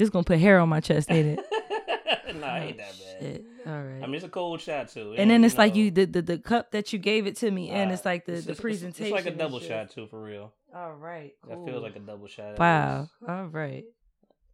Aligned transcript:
This 0.00 0.08
gonna 0.08 0.24
put 0.24 0.38
hair 0.38 0.58
on 0.58 0.70
my 0.70 0.80
chest, 0.80 1.10
ain't 1.10 1.38
it? 1.38 1.38
nah, 2.40 2.56
ain't 2.56 2.78
that 2.78 2.94
bad. 2.98 3.20
Shit. 3.20 3.44
All 3.66 3.82
right. 3.82 4.02
I 4.02 4.06
mean, 4.06 4.14
it's 4.14 4.24
a 4.24 4.30
cold 4.30 4.62
shot 4.62 4.88
too. 4.88 5.12
It 5.12 5.18
and 5.20 5.30
then 5.30 5.40
ain't, 5.40 5.44
it's 5.44 5.58
like 5.58 5.74
know, 5.74 5.80
you 5.82 5.90
the, 5.90 6.06
the 6.06 6.22
the 6.22 6.38
cup 6.38 6.70
that 6.70 6.94
you 6.94 6.98
gave 6.98 7.26
it 7.26 7.36
to 7.36 7.50
me, 7.50 7.68
and 7.68 7.90
uh, 7.90 7.92
it's 7.92 8.06
like 8.06 8.24
the 8.24 8.32
it's- 8.32 8.46
the 8.46 8.52
it's- 8.52 8.62
presentation. 8.62 9.14
It's 9.14 9.26
like 9.26 9.30
a 9.30 9.36
double 9.36 9.58
shit. 9.58 9.68
shot 9.68 9.90
too, 9.90 10.06
for 10.06 10.22
real. 10.22 10.54
All 10.74 10.94
right. 10.94 11.34
That 11.46 11.62
feels 11.66 11.82
like 11.82 11.96
a 11.96 11.98
double 11.98 12.28
shot. 12.28 12.58
Wow. 12.58 13.10
All 13.28 13.44
right. 13.44 13.84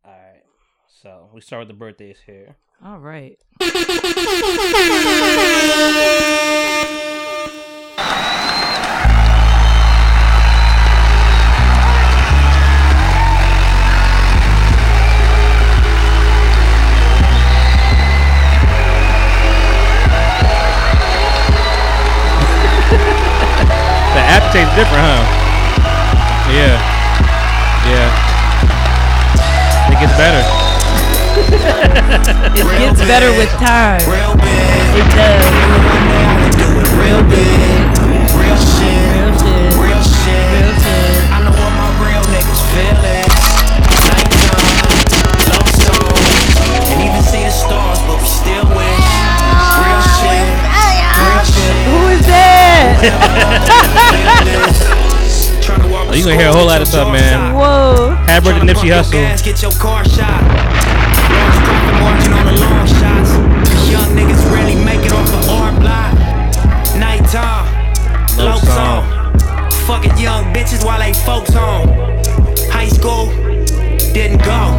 All 0.05 0.11
right. 0.11 0.43
So 0.89 1.31
we 1.33 1.41
start 1.43 1.61
with 1.61 1.69
the 1.69 1.75
birthdays 1.75 2.19
here. 2.27 2.57
All 2.85 2.99
right. 2.99 3.39
The 24.57 24.63
aftertaste 24.63 24.89
different, 24.89 25.05
huh? 25.05 25.21
Yeah. 26.51 26.81
Yeah. 27.93 28.09
It 29.93 30.01
gets 30.01 30.17
better. 30.17 30.43
It 32.57 32.65
gets 32.79 33.01
better 33.01 33.31
with 33.37 33.51
time. 33.61 34.01
It 34.01 35.05
does. 35.15 35.47
Oh, 56.09 56.13
you 56.15 56.23
gonna 56.25 56.37
hear 56.37 56.49
a 56.49 56.53
whole 56.53 56.67
lot 56.67 56.81
of 56.81 56.89
stuff, 56.89 57.11
man. 57.13 57.55
Whoa. 57.55 58.15
Happy 58.27 58.47
birthday, 58.47 58.73
Nipsey 58.73 58.87
Gas, 58.89 59.11
Hussle. 59.11 59.45
get 59.45 59.63
your 59.63 59.73
car 59.73 60.05
shot. 60.05 60.43
Large 61.31 61.59
profit 61.67 61.95
margin 62.01 62.33
on 62.33 62.47
the 62.47 62.61
long 62.61 62.87
shots. 62.87 63.31
'Cause 63.71 63.91
young 63.91 64.11
niggas 64.17 64.43
really 64.53 64.75
make 64.77 65.05
it 65.05 65.13
off 65.13 65.27
the 65.31 65.51
R 65.51 65.73
block. 65.73 66.13
Nighttime, 66.97 67.67
Love 68.39 68.39
low 68.39 68.59
song. 68.59 69.05
song. 69.05 69.71
Fucking 69.87 70.17
young 70.19 70.53
bitches 70.55 70.85
while 70.85 70.99
they 70.99 71.13
folks 71.13 71.53
home. 71.53 71.89
High 72.71 72.89
school, 72.89 73.27
didn't 74.15 74.43
go. 74.45 74.75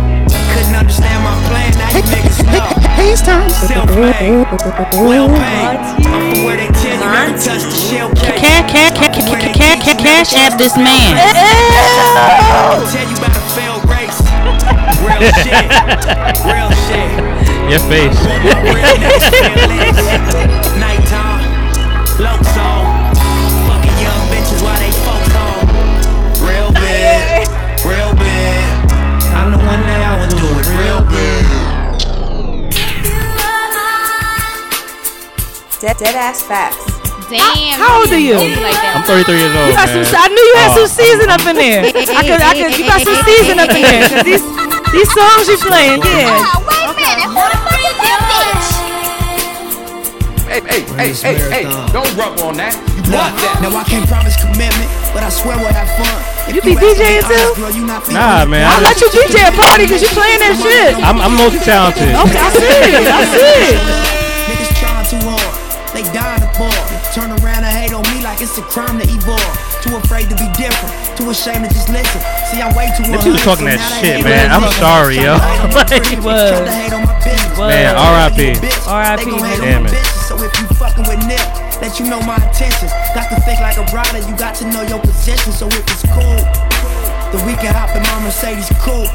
Couldn't 0.53 0.75
understand 0.75 1.23
my 1.23 1.36
plan, 1.50 1.72
now 1.78 1.89
you 1.97 2.03
niggas 2.03 2.44
know. 2.52 2.77
Self-made, 2.98 4.48
well 4.94 5.30
paid. 5.30 5.78
I'm 6.02 6.34
from 6.34 6.44
where 6.45 6.58
they 6.58 6.67
tell 6.67 6.94
you 6.94 7.06
never 7.06 7.38
touch 7.38 7.62
the 7.62 7.70
shell 7.72 8.09
cake. 8.16 8.36
Cash, 8.42 8.72
cash, 8.72 8.98
cash, 8.98 9.16
cash, 9.16 9.53
cash, 9.53 9.81
cash, 9.86 9.98
cash 10.02 10.34
app 10.34 10.58
this 10.58 10.76
man. 10.76 11.16
Tell 12.90 13.08
you 13.08 13.16
about 13.18 13.38
a 13.38 13.42
failed 13.53 13.86
race. 13.86 14.18
Real 14.98 15.22
shit, 15.45 15.70
real 16.44 16.72
shit. 16.90 17.09
Your 17.70 17.80
face. 17.86 18.18
Real 18.42 18.58
niggas 18.66 19.25
feel 19.30 19.68
this. 19.70 19.98
Nighttime, 20.80 21.27
Dead, 35.80 35.95
dead 35.97 36.16
ass 36.17 36.42
facts. 36.42 36.81
Damn. 37.30 37.78
How 37.78 38.02
old 38.02 38.09
are 38.09 38.17
you? 38.17 38.33
Like 38.39 38.81
I'm 38.81 39.03
33 39.03 39.35
years 39.38 39.53
old. 39.53 39.69
You 39.69 39.75
got 39.78 39.90
some. 39.91 40.01
I 40.18 40.28
knew 40.31 40.41
you 40.41 40.56
had 40.57 40.72
Oh. 40.74 40.78
some 40.81 40.90
season 40.90 41.28
up 41.29 41.44
in 41.46 41.56
there. 41.59 41.81
I 41.85 41.91
could. 42.25 42.41
I 42.41 42.53
could. 42.57 42.74
You 42.79 42.85
got 42.88 43.01
some 43.06 43.19
season 43.28 43.59
up 43.62 43.69
in 43.69 43.84
there. 43.85 44.01
'cause 44.09 44.24
these 44.25 44.41
these 44.96 45.09
songs 45.13 45.46
you 45.46 45.57
playing, 45.62 46.01
yeah. 46.01 46.34
Wait 46.66 46.81
a 46.81 46.94
minute. 46.97 47.29
Who 47.29 47.44
the 47.46 47.57
fuck 47.62 47.78
is 47.84 47.97
that 48.01 48.19
bitch? 48.25 48.68
Hey, 50.47 50.62
hey, 50.66 50.81
hey, 50.97 51.12
hey, 51.13 51.35
hey, 51.51 51.63
don't 51.94 52.09
rub 52.16 52.40
on 52.41 52.56
that. 52.57 52.74
You 53.06 53.12
Now, 53.12 53.28
want 53.30 53.35
that. 53.38 53.62
now 53.62 53.78
I 53.78 53.84
can't 53.84 54.07
promise 54.07 54.34
commitment, 54.40 54.90
but 55.13 55.22
I 55.22 55.30
swear 55.30 55.59
we'll 55.59 55.75
have 55.75 55.91
fun. 56.00 56.16
You 56.50 56.62
be 56.63 56.74
ask 56.74 56.81
DJing 56.81 57.22
too? 57.28 57.53
girl, 57.62 57.69
you 57.75 57.84
not 57.85 58.01
feeling 58.07 58.24
Nah, 58.24 58.46
man. 58.47 58.66
I'll 58.66 58.80
I 58.81 58.96
let 58.96 58.97
you 59.03 59.09
DJ 59.12 59.44
a 59.46 59.51
party 59.51 59.84
because 59.85 60.01
you're 60.01 60.16
playing 60.18 60.40
that 60.40 60.56
shit. 60.57 60.96
I'm, 61.03 61.19
I'm 61.22 61.35
multi-talented. 61.35 62.16
Okay, 62.16 62.40
I 62.40 62.50
see 62.56 62.66
it. 62.66 63.06
I 63.12 63.25
see 63.30 63.75
it. 63.75 64.16
Dying 66.57 66.73
to. 66.90 66.97
Turn 67.13 67.29
around 67.41 67.63
and 67.63 67.73
hate 67.73 67.94
on 67.94 68.03
me 68.13 68.22
like 68.25 68.41
it's 68.41 68.57
a 68.57 68.66
crime 68.66 68.97
to 69.00 69.06
evolve. 69.06 69.56
Too 69.85 69.95
afraid 69.95 70.29
to 70.29 70.35
be 70.35 70.50
different. 70.57 70.91
Too 71.18 71.29
ashamed 71.29 71.66
to 71.66 71.72
just 71.73 71.90
listen. 71.90 72.22
See, 72.50 72.62
I'm 72.62 72.73
way 72.75 72.90
too 72.97 73.06
Nipsey 73.07 73.31
was 73.38 73.41
100, 73.41 73.45
talking 73.45 73.66
that 73.69 73.81
shit, 74.01 74.23
man. 74.25 74.50
I'm 74.51 74.66
sorry, 74.81 75.18
yo. 75.22 75.38
Tryna 75.38 75.45
hate 75.62 75.75
Like- 75.78 75.88
pretty, 75.88 76.16
He 76.18 76.22
was. 76.22 76.51
tryna 76.51 76.73
hate 76.73 76.94
on 76.94 77.01
my 77.06 77.16
business. 77.22 77.57
Was. 77.57 77.69
Man, 77.73 77.94
You 77.94 78.01
R.I.P. 78.01 78.40
a 78.41 78.53
bitch, 78.62 78.81
R.I.P. 78.90 79.23
They 79.25 79.38
hate 79.38 79.62
Damn 79.62 79.85
on 79.85 79.91
my 79.91 79.97
it. 79.97 80.06
So 80.28 80.34
if 80.44 80.51
you 80.59 80.66
fucking 80.78 81.06
with 81.07 81.22
Nip, 81.29 81.41
let 81.81 81.97
you 82.01 82.06
know 82.09 82.19
my 82.25 82.35
intentions. 82.41 82.91
Got 83.16 83.29
to 83.34 83.38
think 83.45 83.62
like 83.62 83.78
a 83.78 83.85
brother. 83.94 84.19
You 84.19 84.34
got 84.38 84.53
to 84.62 84.66
know 84.69 84.81
your 84.84 85.00
position. 85.00 85.53
So 85.53 85.66
if 85.72 85.81
it's 85.88 86.03
cool, 86.12 86.41
then 87.34 87.41
we 87.47 87.53
can 87.62 87.72
hop 87.74 87.94
in 87.95 88.03
my 88.03 88.19
Mercedes 88.25 88.68
coupe. 88.84 89.09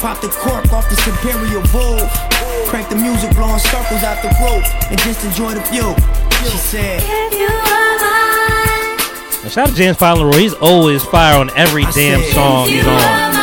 Pop 0.00 0.20
the 0.20 0.28
cork 0.28 0.68
off 0.72 0.88
this 0.88 1.00
Imperial 1.08 1.64
Wolf. 1.72 2.08
Crank 2.68 2.88
the 2.88 2.96
music, 2.96 3.32
blowing 3.36 3.58
circles 3.58 4.02
out 4.04 4.20
the 4.22 4.28
roof, 4.42 4.64
and 4.90 4.98
just 5.00 5.24
enjoy 5.24 5.54
the 5.54 5.64
view. 5.72 5.94
She 6.50 6.56
said. 6.58 7.02
And 9.42 9.52
Shout 9.52 9.68
out 9.68 9.70
to 9.70 9.76
James 9.76 9.96
Fowler. 9.96 10.36
He's 10.38 10.54
always 10.54 11.02
fire 11.04 11.38
on 11.38 11.50
every 11.56 11.84
I 11.84 11.90
damn 11.92 12.20
said- 12.20 12.32
song 12.34 12.68
he's 12.68 12.86
on. 12.86 13.34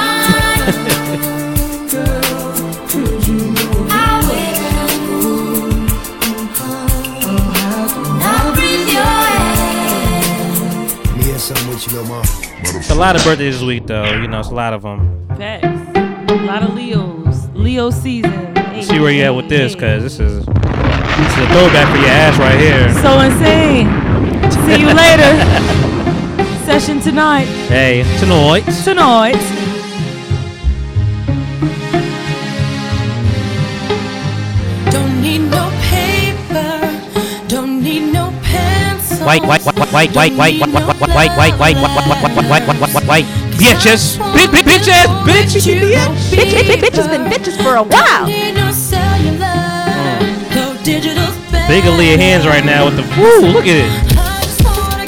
Me 11.17 11.31
and 11.31 11.39
something 11.39 11.67
with 11.69 11.85
you, 11.87 11.99
little 11.99 12.07
mom. 12.15 12.23
It's 12.63 12.89
a 12.89 12.95
lot 12.95 13.15
of 13.15 13.23
birthdays 13.23 13.55
this 13.59 13.63
week, 13.67 13.85
though. 13.87 14.05
You 14.13 14.27
know, 14.27 14.39
it's 14.39 14.49
a 14.49 14.53
lot 14.53 14.73
of 14.73 14.81
them. 14.83 15.27
Facts. 15.37 15.65
A 16.31 16.35
lot 16.45 16.63
of 16.63 16.73
Leos. 16.73 17.47
Leo 17.53 17.89
season. 17.89 18.55
See 18.81 18.99
where 18.99 19.11
you 19.11 19.23
at 19.23 19.35
with 19.35 19.49
this, 19.49 19.75
cause 19.75 20.01
this 20.03 20.19
is 20.19 20.45
this 21.21 21.33
is 21.37 21.43
a 21.43 21.47
throwback 21.53 21.87
for 21.93 21.97
your 22.01 22.09
ass 22.09 22.37
right 22.39 22.59
here. 22.59 22.89
So 23.05 23.19
insane. 23.21 23.87
See 24.65 24.81
you 24.81 24.91
later. 24.93 25.31
Session 26.65 26.99
tonight. 26.99 27.45
Hey, 27.67 28.03
tonight. 28.19 28.63
Tonight. 28.83 29.41
Don't 34.89 35.21
need 35.21 35.41
no 35.51 35.69
paper, 35.89 37.47
don't 37.47 37.83
need 37.83 38.11
no 38.11 38.33
pencil. 38.43 39.25
White, 39.25 39.43
white, 39.43 39.61
white, 39.63 39.77
white, 39.77 39.91
white, 39.91 40.11
white, 40.13 40.35
white, 40.37 40.59
white, 40.59 40.75
white, 40.75 41.11
white, 41.11 41.37
white, 41.37 41.57
white, 41.59 41.59
white, 41.59 41.75
white, 41.75 41.77
white, 41.77 42.49
white, 42.49 42.79
white, 42.79 42.93
white, 42.93 43.07
white, 43.07 43.25
bitches, 43.59 44.17
bitch, 44.33 44.47
bitch, 44.47 44.63
bitches, 44.63 45.05
bitch, 45.25 45.51
Bitch, 46.31 46.51
bitch, 46.51 46.81
bitch 46.81 46.95
has 46.95 47.07
been 47.07 47.25
bitches 47.25 47.61
for 47.61 47.75
a 47.75 47.83
while. 47.83 49.50
Big 50.83 51.83
Aaliyah 51.83 52.17
hands 52.17 52.47
right 52.47 52.65
now 52.65 52.85
with 52.85 52.95
the 52.97 53.03
woo. 53.21 53.47
Look 53.53 53.65
at 53.67 53.77
it. 53.77 53.91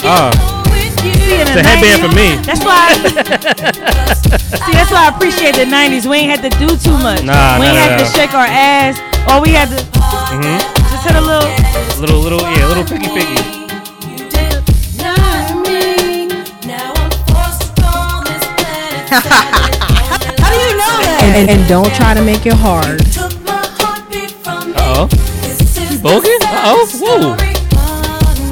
Ah, 0.05 0.29
It's 0.69 1.01
it's 1.01 1.55
a 1.57 1.63
headband 1.63 1.99
for 2.01 2.13
me. 2.13 2.37
That's 2.45 2.63
why. 2.63 2.93
see, 4.63 4.73
that's 4.73 4.91
why 4.91 5.09
I 5.09 5.11
appreciate 5.15 5.55
the 5.55 5.65
'90s. 5.65 6.05
We 6.09 6.17
ain't 6.17 6.29
had 6.29 6.43
to 6.45 6.53
do 6.59 6.77
too 6.77 6.93
much. 7.01 7.23
Nah, 7.23 7.57
we 7.59 7.65
nah, 7.65 7.73
ain't 7.73 7.75
nah, 7.75 7.97
had 7.97 7.99
to 7.99 8.05
shake 8.05 8.33
our 8.33 8.45
ass. 8.45 8.99
All 9.31 9.41
we 9.41 9.49
had 9.49 9.69
to 9.69 9.81
Mhm. 10.33 10.59
just 10.91 11.03
hit 11.07 11.15
a 11.15 11.21
little. 11.21 11.49
Little, 11.99 12.19
little, 12.19 12.41
yeah, 12.41 12.67
little 12.67 12.83
piggy, 12.85 13.07
piggy. 13.09 13.41
How 19.13 20.49
do 20.49 20.57
you 20.57 20.73
know 20.77 20.93
that? 21.05 21.19
And, 21.23 21.49
and, 21.49 21.59
and 21.59 21.69
don't 21.69 21.93
try 21.93 22.13
to 22.13 22.21
make 22.21 22.45
it 22.45 22.53
hard. 22.53 23.01
Uh 24.75 25.07
oh. 25.07 25.32
She 26.03 26.09
bogan? 26.09 26.39
Oh. 26.43 26.85
Whoa. 26.99 27.35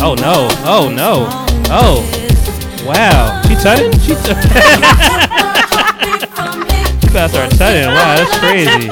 Oh 0.03 0.15
no. 0.15 0.47
Oh 0.63 0.89
no. 0.89 1.27
Oh. 1.69 2.01
Wow. 2.85 3.41
She 3.43 3.55
tutting? 3.55 3.91
She 3.99 4.15
t- 4.15 4.17
You 7.01 7.09
gotta 7.13 7.29
start 7.29 7.51
tutting. 7.51 7.87
Wow, 7.87 8.15
that's 8.15 8.37
crazy. 8.39 8.89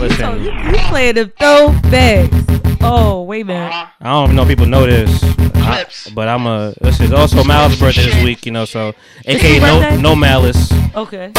Listen. 0.00 0.42
you, 0.42 0.50
you 0.52 0.78
playing 0.88 1.14
the 1.16 1.26
throwbacks. 1.38 2.78
Oh, 2.82 3.22
wait 3.24 3.42
a 3.42 3.44
minute. 3.44 3.72
I 3.72 3.88
don't 4.04 4.24
even 4.24 4.36
know 4.36 4.42
if 4.42 4.48
people 4.48 4.66
know 4.66 4.86
this, 4.86 5.22
I- 5.56 5.84
but 6.14 6.28
I'm 6.28 6.46
a. 6.46 6.72
This 6.80 6.98
is 7.00 7.12
also 7.12 7.44
Malice's 7.44 7.78
birthday 7.78 8.04
this 8.06 8.22
week, 8.24 8.46
you 8.46 8.52
know. 8.52 8.64
So, 8.64 8.94
aka 9.26 9.58
no 9.60 9.96
no 9.96 10.16
Malice. 10.16 10.72
Okay. 10.96 11.30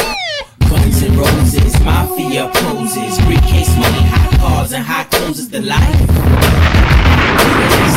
Guns 0.75 1.01
and 1.03 1.15
roses, 1.15 1.79
mafia 1.85 2.51
poses, 2.53 3.17
briefcase 3.25 3.73
money, 3.77 4.03
hot 4.11 4.39
cars 4.39 4.73
and 4.73 4.83
hot 4.83 5.09
clothes 5.09 5.39
is 5.39 5.49
the 5.49 5.61
life. 5.61 5.99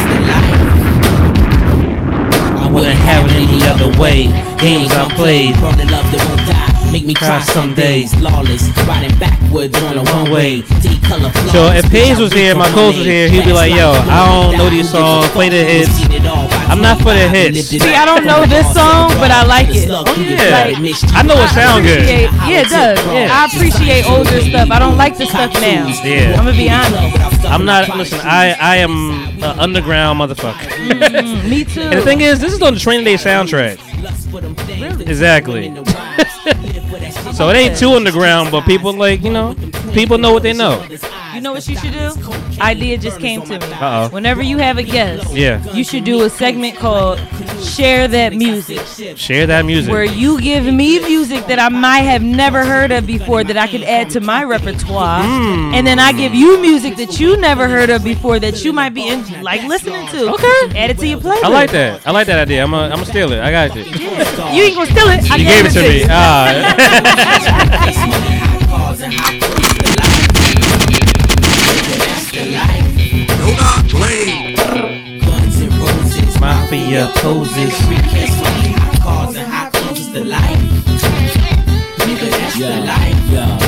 The 0.09 0.21
life. 0.31 0.61
I 2.63 2.71
wouldn't 2.73 2.95
have 2.95 3.27
it 3.27 3.33
any 3.33 3.61
other 3.67 3.91
way. 4.01 4.27
Games 4.59 4.93
I 4.93 5.13
played. 5.17 5.55
Probably 5.57 5.87
love 5.87 6.11
that 6.13 6.25
won't 6.29 6.47
die. 6.49 6.78
Make 6.93 7.05
me 7.05 7.14
cry 7.14 7.40
some 7.40 7.75
days. 7.75 8.14
Lawless, 8.20 8.69
riding 8.87 9.17
backwards 9.19 9.76
on 9.82 9.99
a 9.99 10.02
one 10.05 10.31
way. 10.31 10.62
D-color 10.81 11.31
So 11.52 11.70
if 11.73 11.88
Paige 11.90 12.19
was 12.19 12.32
here, 12.32 12.55
my 12.55 12.69
coach 12.70 12.96
was 12.96 13.05
here, 13.05 13.29
he'd 13.29 13.44
be 13.44 13.52
like, 13.52 13.73
"Yo, 13.73 13.93
I 13.93 14.25
don't 14.26 14.56
know 14.56 14.70
these 14.70 14.90
songs. 14.90 15.29
Play 15.29 15.50
the 15.50 15.62
hits. 15.64 15.93
I'm 16.70 16.81
not 16.81 16.99
for 16.99 17.12
the 17.12 17.29
hits." 17.29 17.69
See, 17.69 17.81
I 17.94 18.05
don't 18.05 18.25
know 18.25 18.46
this 18.46 18.67
song, 18.73 19.11
but 19.20 19.31
I 19.31 19.44
like 19.44 19.69
it. 19.70 19.88
Oh, 19.90 20.05
yeah. 20.17 20.73
I 21.14 21.23
know 21.23 21.35
it 21.43 21.50
sounds 21.50 21.85
good. 21.87 22.08
Yeah, 22.08 22.62
it 22.62 22.69
does. 22.69 22.99
Yeah. 23.06 23.29
I 23.32 23.46
appreciate 23.46 24.08
older 24.08 24.40
stuff. 24.40 24.70
I 24.70 24.79
don't 24.79 24.96
like 24.96 25.19
the 25.19 25.26
stuff 25.26 25.52
now. 25.61 25.88
Yeah. 26.02 26.37
I'm 26.38 26.44
gonna 26.44 26.52
be 26.52 26.70
honest. 26.70 27.44
I'm 27.44 27.64
not. 27.64 27.96
Listen, 27.96 28.20
I 28.23 28.56
I 28.58 28.76
am 28.76 29.37
an 29.43 29.61
underground 29.61 30.20
motherfucker. 30.20 30.69
Mm, 30.69 31.49
me 31.50 31.64
too. 31.64 31.81
And 31.88 31.99
the 31.99 32.02
thing 32.02 32.20
is, 32.20 32.38
this 32.40 32.52
is 32.52 32.61
on 32.62 32.75
the 32.75 32.81
Training 32.81 33.05
Day 33.05 33.14
soundtrack. 33.14 33.79
Exactly. 35.08 35.73
So 37.38 37.49
it 37.50 37.56
ain't 37.56 37.79
too 37.79 37.93
underground, 37.93 38.50
but 38.50 38.64
people 38.64 38.93
like 38.93 39.23
you 39.23 39.31
know, 39.31 39.55
people 39.93 40.19
know 40.19 40.32
what 40.32 40.43
they 40.43 40.52
know. 40.52 40.85
You 41.38 41.43
know 41.44 41.52
what 41.52 41.69
you 41.69 41.76
should 41.79 41.93
do? 41.93 42.11
Idea 42.61 42.99
just 42.99 43.20
came 43.20 43.43
to 43.43 43.61
me. 43.61 43.67
Uh-oh. 43.67 44.08
Whenever 44.08 44.43
you 44.43 44.58
have 44.58 44.76
a 44.76 44.82
guest, 44.82 45.32
Yeah. 45.32 45.62
you 45.73 45.85
should 45.85 46.02
do 46.02 46.25
a 46.25 46.29
segment 46.31 46.76
called 46.79 47.20
"Share 47.62 48.08
That 48.08 48.35
Music," 48.35 48.81
Share 49.17 49.46
that 49.46 49.64
music. 49.64 49.93
where 49.93 50.02
you 50.02 50.40
give 50.40 50.64
me 50.64 50.99
music 50.99 51.46
that 51.46 51.61
I 51.61 51.69
might 51.69 52.00
have 52.00 52.23
never 52.23 52.64
heard 52.64 52.90
of 52.90 53.06
before 53.06 53.44
that 53.44 53.56
I 53.56 53.69
could 53.69 53.85
add 53.85 54.11
to 54.11 54.20
my 54.20 54.43
repertoire, 54.43 55.23
Hmm. 55.23 55.75
and 55.75 55.87
then 55.87 56.00
I 56.00 56.11
give 56.11 56.35
you 56.35 56.58
music 56.61 56.96
that 56.96 57.20
you 57.20 57.37
never 57.37 57.69
heard 57.69 57.88
of 57.90 58.02
before 58.02 58.40
that 58.40 58.64
you 58.64 58.73
might 58.73 58.93
be 58.93 59.06
in, 59.06 59.25
like 59.44 59.62
listening 59.62 60.08
to. 60.08 60.32
Okay. 60.32 60.76
Add 60.76 60.90
it 60.90 60.99
to 60.99 61.06
your 61.06 61.20
playlist. 61.20 61.44
I 61.44 61.49
like 61.49 61.70
that. 61.70 62.00
I 62.05 62.11
like 62.11 62.26
that 62.26 62.40
idea. 62.40 62.64
I'm 62.64 62.73
gonna 62.73 62.93
I'm 62.93 63.05
steal 63.05 63.31
it. 63.31 63.38
I 63.40 63.52
got 63.52 63.76
you. 63.76 63.85
You 63.85 64.62
ain't 64.64 64.75
gonna 64.75 64.90
steal 64.90 65.08
it. 65.08 65.31
I 65.31 65.37
You 65.37 65.44
gave 65.44 65.67
it 65.67 65.73
to 65.75 65.82
me. 69.38 69.55
you. 73.99 74.55
Ah. 74.59 74.99
Mafia 76.41 77.11
poses. 77.17 77.75
Cars 79.03 79.37
and 79.37 79.50
hot 79.50 79.73
clothes 79.73 80.00
is 80.00 80.12
the 80.12 80.25
life. 80.25 80.59
Nigga, 82.06 82.31
that's 82.31 82.59
the 82.59 82.69
life, 82.87 83.31
yo. 83.31 83.59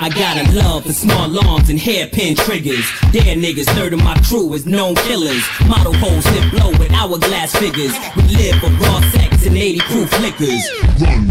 I 0.00 0.08
got 0.10 0.36
a 0.38 0.52
love 0.56 0.84
for 0.84 0.92
small 0.92 1.48
arms 1.48 1.68
and 1.68 1.78
hairpin 1.78 2.36
triggers. 2.36 2.86
Dare 3.12 3.36
niggas, 3.36 3.66
third 3.74 3.92
of 3.92 4.02
my 4.02 4.16
crew 4.22 4.54
is 4.54 4.64
known 4.64 4.94
killers. 4.94 5.42
Model 5.66 5.92
hoes 5.94 6.24
slip 6.24 6.50
blow 6.50 6.70
with 6.78 6.90
hourglass 6.92 7.54
figures. 7.56 7.92
We 8.16 8.22
live 8.22 8.56
for 8.60 8.70
raw 8.70 9.00
sex 9.10 9.44
and 9.44 9.56
80 9.56 9.80
proof 9.80 10.20
liquors. 10.20 10.70
Run 11.00 11.30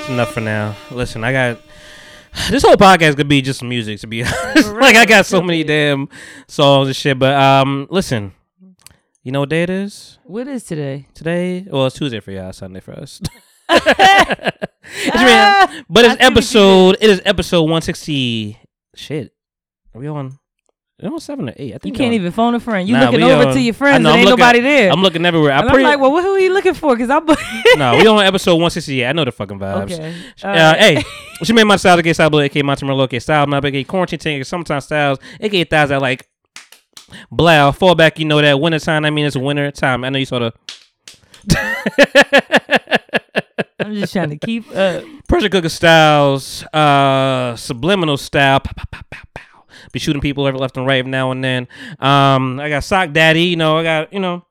It's 0.00 0.08
enough 0.08 0.32
for 0.32 0.40
now. 0.40 0.76
Listen, 0.90 1.24
I 1.24 1.32
got 1.32 1.58
this 2.50 2.62
whole 2.62 2.76
podcast 2.76 3.16
could 3.16 3.28
be 3.28 3.40
just 3.42 3.60
some 3.60 3.68
music 3.68 4.00
to 4.00 4.06
be 4.06 4.22
honest. 4.24 4.72
like 4.74 4.96
I 4.96 5.04
got 5.06 5.26
so 5.26 5.40
many 5.42 5.64
damn 5.64 6.08
songs 6.48 6.88
and 6.88 6.96
shit. 6.96 7.18
But 7.18 7.34
um, 7.34 7.86
listen, 7.90 8.32
you 9.22 9.32
know 9.32 9.40
what 9.40 9.48
day 9.50 9.62
it 9.62 9.70
is? 9.70 10.18
What 10.24 10.48
is 10.48 10.64
today? 10.64 11.06
Today, 11.14 11.66
well, 11.70 11.86
it's 11.86 11.96
Tuesday 11.96 12.20
for 12.20 12.30
y'all, 12.32 12.52
Sunday 12.52 12.80
for 12.80 12.92
us. 12.92 13.20
It's 14.86 15.14
real- 15.72 15.84
but 15.88 16.04
it's 16.04 16.16
episode. 16.20 16.98
It 17.00 17.08
is 17.08 17.22
episode 17.24 17.62
one 17.62 17.80
sixty. 17.80 18.58
Shit, 18.94 19.32
are 19.94 20.00
we 20.00 20.06
on? 20.08 20.38
We 21.02 21.18
seven 21.18 21.48
or 21.48 21.52
eight? 21.56 21.74
I 21.74 21.78
think 21.78 21.86
You 21.86 21.92
can't 21.98 22.08
on- 22.10 22.14
even 22.14 22.30
phone 22.30 22.54
a 22.54 22.60
friend. 22.60 22.88
You 22.88 22.94
Nah, 22.94 23.06
looking 23.06 23.22
over 23.24 23.48
on- 23.48 23.54
to 23.54 23.60
your 23.60 23.74
friends 23.74 24.02
know, 24.04 24.10
and 24.10 24.14
I'm 24.14 24.18
ain't 24.20 24.28
looking- 24.30 24.38
nobody 24.40 24.60
there. 24.60 24.90
I'm 24.92 25.02
looking 25.02 25.26
everywhere. 25.26 25.52
I 25.52 25.58
I'm 25.58 25.82
like, 25.82 25.98
well, 25.98 26.12
what, 26.12 26.22
who 26.22 26.30
are 26.34 26.38
you 26.38 26.52
looking 26.52 26.74
for? 26.74 26.94
Because 26.94 27.10
I'm. 27.10 27.26
no, 27.78 27.98
we 27.98 28.06
on 28.06 28.24
episode 28.24 28.52
168. 28.54 29.04
I 29.04 29.12
know 29.12 29.24
the 29.24 29.32
fucking 29.32 29.58
vibes. 29.58 29.92
Okay. 29.92 30.14
Uh, 30.42 30.46
Alright. 30.46 30.78
hey, 30.78 31.02
she 31.42 31.52
made 31.52 31.64
my 31.64 31.74
style, 31.76 31.98
aka 31.98 32.12
style, 32.12 32.30
below, 32.30 32.42
aka 32.44 32.62
Monty 32.62 32.86
Merlot, 32.86 33.04
aka 33.06 33.18
style, 33.18 33.46
my 33.48 33.58
aka 33.58 33.82
quarantine 33.82 34.20
aka 34.20 34.44
sometimes 34.44 34.84
styles, 34.84 35.18
aka 35.40 35.64
thighs 35.64 35.88
that 35.88 36.00
like 36.00 36.28
blow. 37.28 37.72
Fall 37.72 37.96
back, 37.96 38.20
you 38.20 38.24
know 38.24 38.40
that 38.40 38.60
winter 38.60 38.78
time. 38.78 39.04
I 39.04 39.10
mean, 39.10 39.26
it's 39.26 39.36
winter 39.36 39.72
time. 39.72 40.04
I 40.04 40.10
know 40.10 40.18
you 40.20 40.26
saw 40.26 40.38
the 40.38 40.52
I'm 43.80 43.94
just 43.96 44.12
trying 44.12 44.30
to 44.30 44.36
keep 44.38 44.70
up. 44.74 45.02
pressure 45.28 45.48
cooker 45.48 45.68
styles, 45.68 46.62
uh, 46.72 47.56
subliminal 47.56 48.16
style. 48.16 48.60
Pow, 48.60 48.72
pow, 48.90 49.00
pow. 49.10 49.20
Be 49.94 49.98
shooting 50.00 50.20
people 50.20 50.46
every 50.46 50.60
left 50.60 50.76
and 50.76 50.86
right 50.86 51.06
now 51.06 51.30
and 51.30 51.42
then. 51.42 51.68
Um, 52.00 52.60
I 52.60 52.68
got 52.68 52.84
sock 52.84 53.12
daddy. 53.12 53.44
You 53.44 53.56
know, 53.56 53.78
I 53.78 53.82
got 53.82 54.12
you 54.12 54.20
know. 54.20 54.44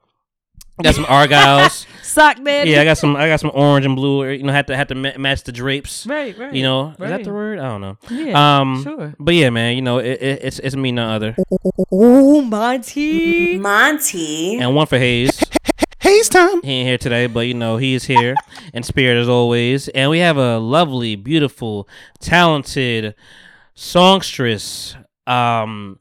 I 0.79 0.81
got 0.81 0.95
some 0.95 1.03
argyles. 1.05 1.85
Sock 2.03 2.43
daddy. 2.43 2.71
Yeah, 2.71 2.81
I 2.81 2.83
got 2.83 2.97
some. 2.97 3.15
I 3.15 3.27
got 3.27 3.39
some 3.39 3.51
orange 3.53 3.85
and 3.85 3.95
blue. 3.95 4.27
You 4.27 4.41
know, 4.41 4.51
had 4.51 4.65
to 4.67 4.75
had 4.75 4.87
to 4.89 4.95
ma- 4.95 5.17
match 5.19 5.43
the 5.43 5.51
drapes. 5.51 6.07
Right, 6.07 6.35
right. 6.37 6.51
You 6.53 6.63
know, 6.63 6.89
is 6.91 6.97
that 6.97 7.11
right. 7.11 7.23
the 7.23 7.31
word? 7.31 7.59
I 7.59 7.67
don't 7.69 7.81
know. 7.81 7.97
Yeah, 8.09 8.59
Um, 8.61 8.81
sure. 8.83 9.13
But 9.19 9.35
yeah, 9.35 9.51
man. 9.51 9.75
You 9.75 9.83
know, 9.83 9.99
it, 9.99 10.19
it, 10.21 10.43
it's 10.43 10.57
it's 10.59 10.75
me, 10.75 10.91
no 10.91 11.09
other, 11.09 11.35
Oh, 11.91 12.41
Monty. 12.41 13.59
Monty. 13.59 14.57
and 14.57 14.73
one 14.75 14.87
for 14.87 14.97
Hayes. 14.97 15.39
Hayes 15.99 16.27
time. 16.29 16.61
He 16.63 16.71
ain't 16.71 16.87
here 16.87 16.97
today, 16.97 17.27
but 17.27 17.41
you 17.41 17.53
know 17.53 17.77
he 17.77 17.93
is 17.93 18.05
here 18.05 18.35
in 18.73 18.81
spirit 18.83 19.17
as 19.21 19.29
always. 19.29 19.87
And 19.89 20.09
we 20.09 20.19
have 20.19 20.37
a 20.37 20.57
lovely, 20.57 21.15
beautiful, 21.15 21.87
talented 22.19 23.13
songstress, 23.75 24.95
um, 25.27 25.99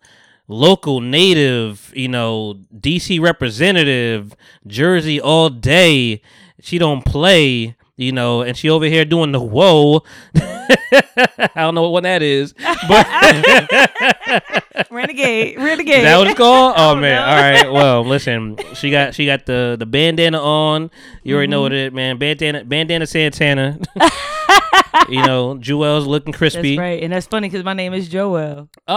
local 0.49 1.01
native, 1.01 1.93
you 1.95 2.09
know, 2.09 2.55
DC 2.77 3.21
representative, 3.21 4.35
Jersey 4.67 5.21
all 5.21 5.49
day. 5.51 6.23
She 6.61 6.79
don't 6.79 7.05
play, 7.05 7.77
you 7.97 8.13
know, 8.13 8.43
and 8.43 8.57
she 8.57 8.71
over 8.71 8.85
here 8.87 9.05
doing 9.05 9.33
the 9.33 9.41
whoa. 9.41 10.03
I 10.35 11.51
don't 11.57 11.75
know 11.75 11.83
what 11.83 11.93
one 11.93 12.03
that 12.05 12.23
is, 12.23 12.55
but 12.89 13.07
Renegade. 14.91 15.57
Is 15.59 15.63
Renegade. 15.63 16.05
that 16.05 16.17
what 16.19 16.29
it's 16.29 16.39
called? 16.39 16.75
Oh 16.83 16.95
man! 16.97 17.19
All 17.21 17.35
right. 17.37 17.73
Well, 17.73 18.05
listen. 18.05 18.57
She 18.75 18.91
got 18.91 19.15
she 19.15 19.27
got 19.27 19.45
the 19.47 19.77
the 19.79 19.87
bandana 19.87 20.41
on. 20.41 20.91
You 21.23 21.35
already 21.37 21.51
know 21.51 21.61
Mhm. 21.61 21.63
what 21.65 21.73
it 21.73 21.93
man. 21.95 22.19
Bandana 22.19 22.65
bandana 22.65 23.07
Santana. 23.07 23.79
You 25.09 25.23
know, 25.23 25.57
Jewel's 25.59 26.07
looking 26.07 26.33
crispy. 26.33 26.77
That's 26.77 26.81
right. 26.81 27.03
And 27.03 27.13
that's 27.13 27.27
funny 27.27 27.49
because 27.49 27.65
my 27.65 27.75
name 27.75 27.95
is 27.95 28.09
Joel. 28.09 28.69
Ah. 28.89 28.95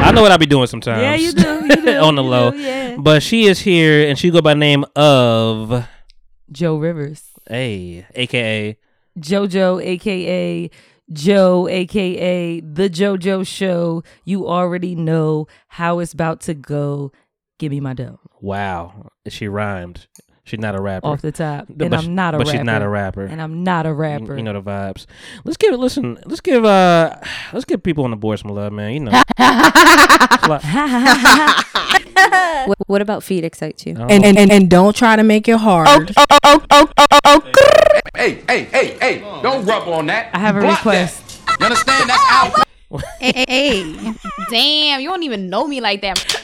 Ah. 0.00 0.08
I 0.08 0.10
know 0.12 0.22
what 0.22 0.32
I 0.32 0.36
be 0.36 0.46
doing 0.46 0.66
sometimes. 0.66 1.00
Yeah, 1.02 1.14
you 1.14 1.32
do, 1.32 1.66
you 1.66 1.76
do, 1.76 1.96
on 2.02 2.14
the 2.14 2.22
low. 2.22 2.50
do, 2.50 2.58
yeah. 2.58 2.96
But 2.98 3.22
she 3.22 3.46
is 3.46 3.58
here, 3.60 4.06
and 4.06 4.18
she 4.18 4.30
go 4.30 4.42
by 4.42 4.52
name 4.54 4.84
of 4.94 5.86
Jo 6.52 6.76
Rivers. 6.76 7.22
Hey, 7.48 8.06
aka 8.14 8.76
JoJo, 9.18 9.82
aka 9.82 10.70
Jo, 11.12 11.68
aka 11.68 12.60
The 12.60 12.90
JoJo 12.90 13.46
Show. 13.46 14.02
You 14.24 14.46
already 14.48 14.94
know 14.94 15.46
how 15.68 15.98
it's 16.00 16.12
about 16.12 16.40
to 16.42 16.54
go. 16.54 17.12
Give 17.58 17.70
me 17.70 17.80
my 17.80 17.94
dough. 17.94 18.20
Wow. 18.40 19.10
She 19.28 19.48
rhymed. 19.48 20.06
She's 20.44 20.60
not 20.60 20.74
a 20.74 20.80
rapper. 20.80 21.06
Off 21.06 21.22
the 21.22 21.32
top. 21.32 21.68
And 21.68 21.80
she- 21.80 21.86
I'm 22.06 22.14
not 22.14 22.34
a 22.34 22.38
but 22.38 22.46
rapper. 22.46 22.58
she's 22.58 22.66
not 22.66 22.82
a 22.82 22.88
rapper. 22.88 23.24
And 23.24 23.40
I'm 23.40 23.64
not 23.64 23.86
a 23.86 23.94
rapper. 23.94 24.36
You 24.36 24.42
know 24.42 24.52
the 24.52 24.60
vibes. 24.60 25.06
Let's 25.44 25.56
give 25.56 25.72
it. 25.72 25.78
Listen. 25.78 26.18
Let's 26.26 26.42
give. 26.42 26.64
Uh. 26.66 27.16
Let's 27.54 27.64
give 27.64 27.82
people 27.82 28.04
on 28.04 28.10
the 28.10 28.16
board 28.16 28.38
some 28.38 28.50
love, 28.50 28.72
man. 28.72 28.92
You 28.92 29.00
know. 29.00 29.22
what, 32.66 32.78
what 32.86 33.02
about 33.02 33.22
feet 33.22 33.44
excite 33.44 33.84
you? 33.86 33.94
And, 33.96 34.24
and, 34.24 34.38
and, 34.38 34.52
and 34.52 34.70
don't 34.70 34.94
try 34.94 35.16
to 35.16 35.22
make 35.22 35.48
it 35.48 35.56
hard. 35.56 35.88
Oh, 35.88 36.04
oh, 36.16 36.26
oh, 36.44 36.64
oh, 36.70 36.88
oh, 36.96 37.06
oh, 37.10 37.18
oh. 37.24 37.52
Hey, 38.14 38.42
hey, 38.46 38.64
hey, 38.64 38.96
hey, 39.00 39.20
don't 39.42 39.64
rub 39.64 39.88
on 39.88 40.06
that. 40.06 40.30
I 40.34 40.38
have 40.38 40.56
a 40.56 40.60
Block 40.60 40.78
request. 40.80 41.46
that. 41.46 41.56
You 41.60 41.66
understand? 41.66 42.10
That's 42.10 42.24
out. 42.30 42.60
Hey, 43.18 43.44
hey, 43.48 43.82
hey. 43.92 44.14
damn, 44.50 45.00
you 45.00 45.08
don't 45.08 45.22
even 45.22 45.48
know 45.48 45.66
me 45.66 45.80
like 45.80 46.02
that. 46.02 46.43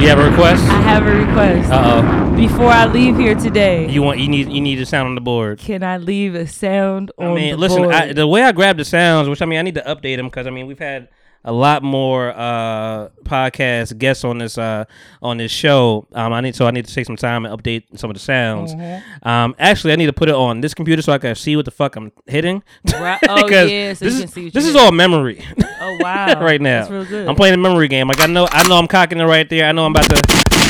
You 0.00 0.10
have 0.10 0.18
a 0.18 0.28
request? 0.28 0.62
I 0.64 0.80
have 0.82 1.06
a 1.06 1.14
request. 1.14 1.70
Uh 1.70 2.02
oh. 2.04 2.36
Before 2.36 2.68
I 2.68 2.84
leave 2.86 3.16
here 3.16 3.34
today, 3.34 3.88
You 3.90 4.02
want? 4.02 4.18
You 4.18 4.28
need. 4.28 4.50
You 4.50 4.60
need 4.60 4.78
a 4.80 4.86
sound 4.86 5.08
on 5.08 5.14
the 5.14 5.20
board. 5.20 5.58
can 5.60 5.82
I 5.82 5.96
leave 5.96 6.34
a 6.34 6.46
sound 6.46 7.10
on? 7.16 7.28
I 7.28 7.34
mean, 7.34 7.50
the 7.52 7.56
listen. 7.56 7.82
board? 7.84 7.94
I, 7.94 8.12
the 8.12 8.26
way 8.26 8.42
I 8.42 8.52
grab 8.52 8.76
the 8.76 8.84
sounds, 8.84 9.28
which 9.28 9.40
I 9.40 9.46
mean, 9.46 9.58
I 9.58 9.62
need 9.62 9.76
to 9.76 9.82
update 9.82 10.16
them 10.16 10.26
because 10.26 10.46
I 10.46 10.50
mean, 10.50 10.66
we've 10.66 10.78
had 10.78 11.08
a 11.44 11.52
lot 11.52 11.82
more 11.82 12.30
uh 12.36 13.08
podcast 13.24 13.98
guests 13.98 14.24
on 14.24 14.38
this 14.38 14.56
uh 14.58 14.84
on 15.22 15.36
this 15.36 15.50
show. 15.52 16.06
Um, 16.12 16.32
I 16.32 16.40
need 16.40 16.54
so 16.54 16.66
I 16.66 16.70
need 16.70 16.86
to 16.86 16.94
take 16.94 17.06
some 17.06 17.16
time 17.16 17.44
and 17.46 17.56
update 17.58 17.84
some 17.98 18.10
of 18.10 18.14
the 18.14 18.20
sounds. 18.20 18.74
Mhm. 18.74 19.02
Um, 19.26 19.54
actually, 19.58 19.92
I 19.92 19.96
need 19.96 20.06
to 20.06 20.12
put 20.12 20.28
it 20.28 20.34
on 20.34 20.60
this 20.60 20.74
computer 20.74 21.02
so 21.02 21.12
I 21.12 21.18
can 21.18 21.34
see 21.34 21.56
what 21.56 21.64
the 21.64 21.70
fuck 21.70 21.96
I'm 21.96 22.12
hitting. 22.26 22.62
Right- 22.94 23.18
oh, 23.28 23.48
yeah, 23.48 23.92
so 23.94 24.04
this 24.04 24.14
you 24.14 24.18
is 24.18 24.18
can 24.20 24.28
see 24.28 24.44
what 24.44 24.52
this 24.54 24.64
you 24.64 24.70
is 24.70 24.76
all 24.76 24.92
memory. 24.92 25.44
Oh 25.80 25.96
wow, 26.00 26.40
right 26.40 26.60
now. 26.60 26.80
That's 26.80 26.90
real 26.90 27.04
good. 27.04 27.28
I'm 27.28 27.34
playing 27.36 27.54
a 27.54 27.58
memory 27.58 27.88
game. 27.88 28.08
Like 28.08 28.20
I 28.20 28.26
know 28.26 28.48
I 28.50 28.66
know 28.68 28.76
I'm 28.78 28.86
cocking 28.88 29.18
it 29.20 29.24
right 29.24 29.48
there. 29.48 29.66
I 29.66 29.72
know 29.72 29.84
I'm 29.84 29.92
about 29.92 30.08
to 30.10 30.63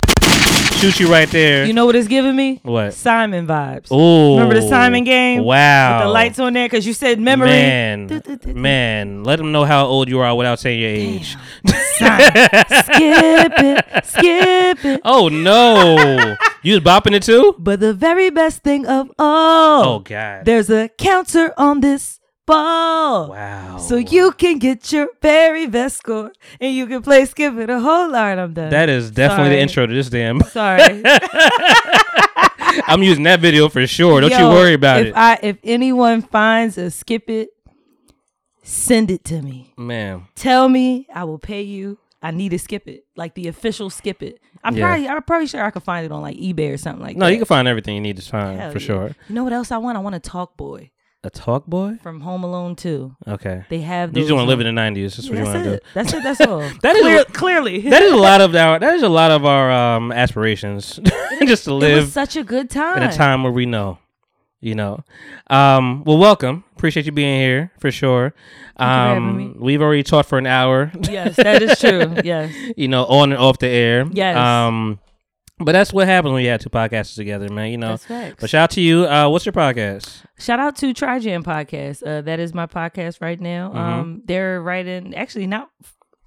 shoot 0.84 1.00
you 1.00 1.10
right 1.10 1.28
there. 1.30 1.64
You 1.64 1.72
know 1.72 1.86
what 1.86 1.96
it's 1.96 2.08
giving 2.08 2.36
me? 2.36 2.60
What? 2.62 2.92
Simon 2.92 3.46
vibes. 3.46 3.90
Ooh. 3.90 4.34
Remember 4.34 4.60
the 4.60 4.68
Simon 4.68 5.04
game? 5.04 5.42
Wow. 5.42 5.98
With 5.98 6.06
the 6.06 6.12
lights 6.12 6.38
on 6.38 6.52
there 6.52 6.66
because 6.66 6.86
you 6.86 6.92
said 6.92 7.18
memory. 7.18 7.48
Man, 7.48 8.22
man, 8.46 9.24
let 9.24 9.36
them 9.36 9.50
know 9.50 9.64
how 9.64 9.86
old 9.86 10.08
you 10.10 10.18
are 10.20 10.34
without 10.34 10.58
saying 10.58 10.80
your 10.80 10.90
age. 10.90 11.36
skip 11.66 13.52
it, 13.56 14.04
skip 14.04 14.84
it. 14.84 15.00
Oh 15.04 15.28
no, 15.28 16.36
you 16.62 16.74
was 16.74 16.82
bopping 16.82 17.12
it 17.12 17.22
too? 17.22 17.54
But 17.58 17.80
the 17.80 17.92
very 17.92 18.30
best 18.30 18.62
thing 18.62 18.86
of 18.86 19.10
all. 19.18 19.84
Oh, 19.84 19.98
God. 20.00 20.44
There's 20.44 20.70
a 20.70 20.88
counter 20.88 21.52
on 21.56 21.80
this 21.80 22.20
ball. 22.46 23.30
Wow. 23.30 23.78
So 23.78 23.96
you 23.96 24.32
can 24.32 24.58
get 24.58 24.92
your 24.92 25.08
very 25.22 25.66
best 25.66 25.98
score 25.98 26.32
and 26.60 26.74
you 26.74 26.86
can 26.86 27.02
play 27.02 27.24
skip 27.24 27.54
it 27.58 27.70
a 27.70 27.80
whole 27.80 28.10
lot. 28.10 28.38
I'm 28.38 28.52
done. 28.54 28.70
That 28.70 28.88
is 28.88 29.10
definitely 29.10 29.50
the 29.56 29.60
intro 29.60 29.86
to 29.86 29.92
this 29.94 30.08
damn. 30.10 30.40
Sorry. 30.42 31.02
I'm 32.86 33.02
using 33.02 33.24
that 33.24 33.40
video 33.40 33.68
for 33.68 33.86
sure. 33.86 34.20
Don't 34.20 34.30
you 34.32 34.48
worry 34.48 34.74
about 34.74 35.00
if 35.00 35.06
it, 35.08 35.16
I 35.16 35.38
if 35.42 35.56
anyone 35.62 36.22
finds 36.22 36.76
a 36.78 36.90
skip 36.90 37.30
it, 37.30 37.50
send 38.62 39.10
it 39.10 39.24
to 39.26 39.42
me. 39.42 39.72
man. 39.76 40.26
Tell 40.34 40.68
me, 40.68 41.06
I 41.14 41.24
will 41.24 41.38
pay 41.38 41.62
you. 41.62 41.98
I 42.22 42.30
need 42.30 42.48
to 42.50 42.58
skip 42.58 42.88
it, 42.88 43.04
like 43.16 43.34
the 43.34 43.48
official 43.48 43.90
skip 43.90 44.22
it. 44.22 44.40
I'm 44.64 44.74
Yeah. 44.76 44.86
probably 44.88 45.08
I'm 45.08 45.22
probably 45.24 45.46
sure 45.46 45.62
I 45.62 45.70
could 45.70 45.82
find 45.82 46.06
it 46.06 46.10
on 46.12 46.22
like 46.22 46.36
eBay 46.38 46.72
or 46.72 46.78
something 46.78 47.02
like 47.02 47.16
No, 47.16 47.26
that. 47.26 47.30
No, 47.30 47.32
you 47.32 47.36
can 47.36 47.44
find 47.46 47.68
everything 47.68 47.94
you 47.96 48.00
need 48.00 48.16
to 48.16 48.22
find 48.22 48.58
Hell 48.58 48.72
for 48.72 48.78
yeah. 48.78 48.86
sure. 48.86 49.08
You 49.28 49.34
know 49.34 49.44
what 49.44 49.52
else 49.52 49.70
I 49.70 49.76
want? 49.76 49.98
I 49.98 50.00
want 50.00 50.14
a 50.16 50.20
Talk 50.20 50.56
Boy 50.56 50.90
A 51.24 51.30
talk 51.30 51.66
boy? 51.66 51.98
from 52.02 52.20
Home 52.20 52.44
Alone 52.44 52.76
too. 52.76 53.16
Okay. 53.26 53.64
They 53.70 53.80
have. 53.80 54.14
You 54.14 54.22
just 54.24 54.32
want 54.32 54.44
to 54.44 54.48
live 54.48 54.60
in 54.60 54.72
the 54.74 54.78
'90s. 54.80 55.16
That's 55.16 55.28
what 55.30 55.38
Yeah, 55.38 55.44
you 55.44 55.44
want 55.46 55.52
that's 55.54 55.64
to 55.64 55.70
do. 55.70 55.74
it. 55.76 55.84
That's 55.94 56.12
it. 56.12 56.22
That's 56.22 56.40
all. 56.42 56.60
That 56.82 56.96
is 56.96 57.02
Clear- 57.02 57.24
clearly. 57.24 57.80
that 57.90 58.02
is 58.02 58.12
a 58.12 58.16
lot 58.16 58.40
of 58.42 58.54
our 58.64 58.78
that 58.78 58.94
is 58.94 59.02
a 59.02 59.08
lot 59.08 59.30
of 59.30 59.44
our 59.46 59.72
um 59.72 60.12
aspirations 60.12 61.00
just 61.46 61.64
to 61.64 61.70
It 61.70 61.74
live 61.74 61.96
was 62.04 62.12
such 62.12 62.36
a 62.36 62.44
good 62.44 62.68
time. 62.68 62.98
in 62.98 63.02
a 63.08 63.12
time 63.12 63.42
where 63.42 63.52
we 63.52 63.64
know, 63.64 63.98
you 64.60 64.74
know. 64.74 65.02
Um, 65.48 66.04
well, 66.04 66.18
welcome. 66.18 66.64
Appreciate 66.76 67.06
you 67.06 67.12
being 67.12 67.40
here 67.40 67.72
for 67.78 67.90
sure. 67.90 68.34
Thank 68.76 68.78
for 68.78 68.84
Um, 68.84 69.56
we've 69.60 69.80
already 69.80 70.02
talked 70.02 70.28
for 70.28 70.36
an 70.36 70.46
hour. 70.46 70.92
Yes, 71.08 71.36
that 71.36 71.62
is 71.62 71.78
true. 71.80 72.16
Yes. 72.22 72.52
you 72.76 72.88
know, 72.88 73.04
on 73.06 73.32
and 73.32 73.40
off 73.40 73.58
the 73.58 73.68
air. 73.68 74.04
Yes. 74.12 74.36
Um, 74.36 74.98
but 75.64 75.72
that's 75.72 75.92
what 75.92 76.06
happens 76.06 76.32
when 76.32 76.42
you 76.42 76.50
have 76.50 76.60
two 76.60 76.70
podcasts 76.70 77.14
together, 77.14 77.48
man. 77.50 77.70
You 77.70 77.78
know. 77.78 77.96
But 78.08 78.50
shout 78.50 78.62
out 78.64 78.70
to 78.72 78.80
you. 78.80 79.06
Uh, 79.06 79.28
what's 79.28 79.46
your 79.46 79.52
podcast? 79.52 80.22
Shout 80.38 80.60
out 80.60 80.76
to 80.76 80.92
Trijam 80.94 81.42
Podcast. 81.42 82.02
Uh, 82.06 82.20
that 82.22 82.40
is 82.40 82.52
my 82.54 82.66
podcast 82.66 83.20
right 83.20 83.40
now. 83.40 83.70
Mhm. 83.70 83.76
Um, 83.76 84.22
they're 84.24 84.60
right 84.60 84.86
in. 84.86 85.14
Actually, 85.14 85.46
not. 85.46 85.70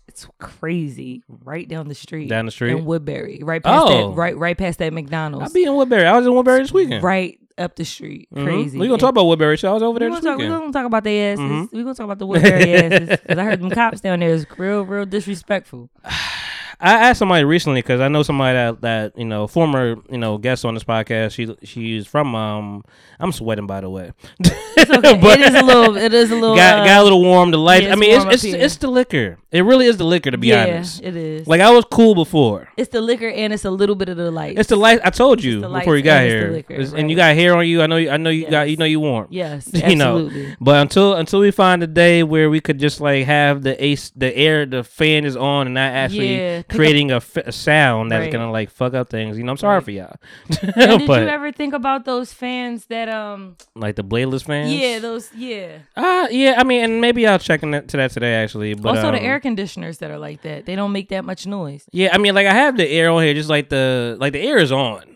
It's 0.07 0.27
crazy. 0.39 1.21
Right 1.27 1.67
down 1.67 1.87
the 1.89 1.95
street. 1.95 2.27
Down 2.29 2.45
the 2.45 2.51
street? 2.51 2.71
in 2.71 2.85
Woodbury. 2.85 3.41
Right 3.43 3.61
past 3.61 3.85
Oh. 3.87 4.09
that. 4.11 4.15
Right. 4.17 4.35
Right 4.37 4.57
past 4.57 4.79
that 4.79 4.91
McDonald's. 4.93 5.43
I'll 5.49 5.53
be 5.53 5.63
in 5.65 5.75
Woodbury. 5.75 6.05
I 6.05 6.17
was 6.17 6.25
in 6.25 6.33
Woodbury 6.33 6.61
this 6.61 6.73
weekend. 6.73 7.03
Right 7.03 7.37
up 7.59 7.75
the 7.75 7.83
street. 7.85 8.27
Mhm. 8.33 8.43
Crazy. 8.45 8.79
We 8.79 8.87
gonna 8.87 8.99
talk 8.99 9.09
about 9.09 9.25
Woodbury. 9.25 9.57
So 9.57 9.69
I 9.69 9.73
was 9.73 9.83
over 9.83 9.99
there 9.99 10.09
we 10.09 10.15
this 10.15 10.23
gonna 10.23 10.37
talk, 10.37 10.41
we 10.41 10.47
gonna 10.47 10.71
talk 10.71 10.85
about 10.85 11.03
their 11.03 11.33
asses. 11.33 11.43
Mhm. 11.43 11.71
We 11.73 11.83
gonna 11.83 11.95
talk 11.95 12.05
about 12.05 12.19
the 12.19 12.25
Woodbury 12.27 12.73
asses 12.75 13.09
because 13.09 13.37
I 13.37 13.43
heard 13.43 13.59
them 13.61 13.69
cops 13.71 13.99
down 14.01 14.19
there 14.19 14.29
is 14.29 14.45
real, 14.57 14.83
real 14.83 15.05
disrespectful. 15.05 15.89
I 16.79 17.09
asked 17.09 17.19
somebody 17.19 17.43
recently 17.43 17.81
because 17.81 18.01
I 18.01 18.07
know 18.07 18.21
somebody 18.21 18.53
that 18.53 18.81
that 18.81 19.17
you 19.17 19.25
know 19.25 19.47
former 19.47 19.95
you 20.09 20.17
know 20.17 20.37
guest 20.37 20.63
on 20.63 20.75
this 20.75 20.83
podcast. 20.83 21.31
She 21.31 21.55
she's 21.65 22.05
from 22.05 22.35
um. 22.35 22.83
I'm 23.19 23.31
sweating 23.31 23.65
by 23.65 23.81
the 23.81 23.89
way. 23.89 24.11
It's 24.39 24.91
okay. 24.91 25.19
it 25.19 25.39
is 25.41 25.55
a 25.55 25.63
little. 25.63 25.97
It 25.97 26.13
is 26.13 26.29
a 26.29 26.35
little. 26.39 26.55
got 26.55 26.79
uh, 26.79 26.85
got 26.85 27.01
a 27.01 27.03
little 27.03 27.23
warm. 27.23 27.49
The 27.49 27.57
light. 27.57 27.89
I 27.89 27.95
mean, 27.95 28.11
it's 28.11 28.43
it's, 28.43 28.53
it's 28.53 28.77
the 28.77 28.89
liquor. 28.89 29.39
It 29.49 29.61
really 29.61 29.85
is 29.85 29.95
the 29.95 30.03
liquor 30.03 30.29
to 30.29 30.37
be 30.37 30.53
honest. 30.53 30.67
Yeah, 30.67 30.75
honest. 30.75 31.01
it 31.03 31.15
is. 31.15 31.47
Like 31.47 31.61
I 31.61 31.71
was 31.71 31.85
cool 31.89 32.15
before. 32.15 32.67
It's 32.75 32.89
the 32.91 32.99
liquor 32.99 33.29
and 33.29 33.53
it's 33.53 33.63
a 33.63 33.71
little 33.71 33.95
bit 33.95 34.09
of 34.09 34.17
the 34.17 34.29
light. 34.29 34.59
It's 34.59 34.67
the 34.67 34.75
light. 34.75 34.99
I 35.05 35.09
told 35.09 35.41
you 35.41 35.61
before 35.61 35.95
you 35.95 36.03
got 36.03 36.23
and 36.23 36.29
here, 36.29 36.51
liquor, 36.51 36.73
It's- 36.73 36.91
and 36.93 37.09
you 37.09 37.15
got 37.15 37.33
hair 37.33 37.55
on 37.55 37.65
you. 37.65 37.81
I 37.81 37.87
know. 37.87 37.95
You, 37.95 38.09
I 38.09 38.17
know 38.17 38.29
you 38.29 38.49
got. 38.49 38.69
You 38.69 38.75
know 38.75 38.83
you 38.85 38.99
warm. 38.99 39.27
Yes, 39.29 39.69
you 39.73 39.95
know. 39.95 40.17
absolutely. 40.25 40.55
But 40.59 40.81
until 40.81 41.13
until 41.15 41.39
we 41.39 41.51
find 41.51 41.81
a 41.81 41.87
day 41.87 42.23
where 42.23 42.49
we 42.49 42.59
could 42.59 42.77
just 42.77 42.99
like 42.99 43.25
have 43.25 43.63
the 43.63 43.81
ace, 43.81 44.09
the 44.15 44.35
air, 44.35 44.65
the 44.65 44.83
fan 44.83 45.23
is 45.23 45.37
on, 45.37 45.67
and 45.67 45.75
not 45.75 45.93
actually 45.93 46.35
Yeah, 46.37 46.57
up- 46.59 46.67
creating 46.75 47.11
a, 47.11 47.17
f- 47.17 47.37
a 47.37 47.51
sound 47.53 48.11
that's 48.11 48.23
Right. 48.23 48.31
gonna 48.33 48.51
like 48.51 48.69
fuck 48.69 48.93
up 48.95 49.09
things. 49.09 49.37
You 49.37 49.43
know, 49.45 49.51
I'm 49.51 49.57
sorry 49.57 49.75
Right. 49.75 49.83
for 49.85 49.91
y'all. 49.91 50.15
Did 50.49 51.07
but 51.07 51.21
you 51.21 51.27
ever 51.29 51.53
think 51.53 51.73
about 51.73 52.03
those 52.03 52.33
fans 52.33 52.85
that 52.87 53.07
um? 53.07 53.55
like 53.75 53.95
the 53.95 54.03
bladeless 54.03 54.43
fans. 54.43 54.73
Yeah, 54.73 54.99
those 54.99 55.29
yeah. 55.33 55.77
Uh 55.95 56.27
yeah. 56.31 56.55
I 56.57 56.65
mean, 56.65 56.83
and 56.83 56.99
maybe 56.99 57.25
I'll 57.25 57.39
check 57.39 57.63
into 57.63 57.95
that 57.95 58.11
today 58.11 58.33
actually. 58.33 58.73
But 58.73 58.89
also 58.97 59.11
the 59.11 59.19
um, 59.19 59.23
air 59.37 59.41
conditioners 59.41 59.99
that 59.99 60.09
are 60.11 60.17
like 60.17 60.41
that. 60.41 60.65
They 60.65 60.75
don't 60.75 60.91
make 60.91 61.09
that 61.09 61.23
much 61.23 61.45
noise. 61.45 61.85
Yeah, 61.91 62.09
I 62.13 62.17
mean, 62.17 62.33
like 62.35 62.47
I 62.47 62.53
have 62.53 62.75
the 62.77 62.87
air 62.89 63.09
on 63.11 63.21
here, 63.23 63.33
just 63.33 63.49
like 63.49 63.69
the 63.69 64.17
like 64.19 64.33
the 64.33 64.39
air 64.41 64.57
is 64.57 64.71
on. 64.71 65.13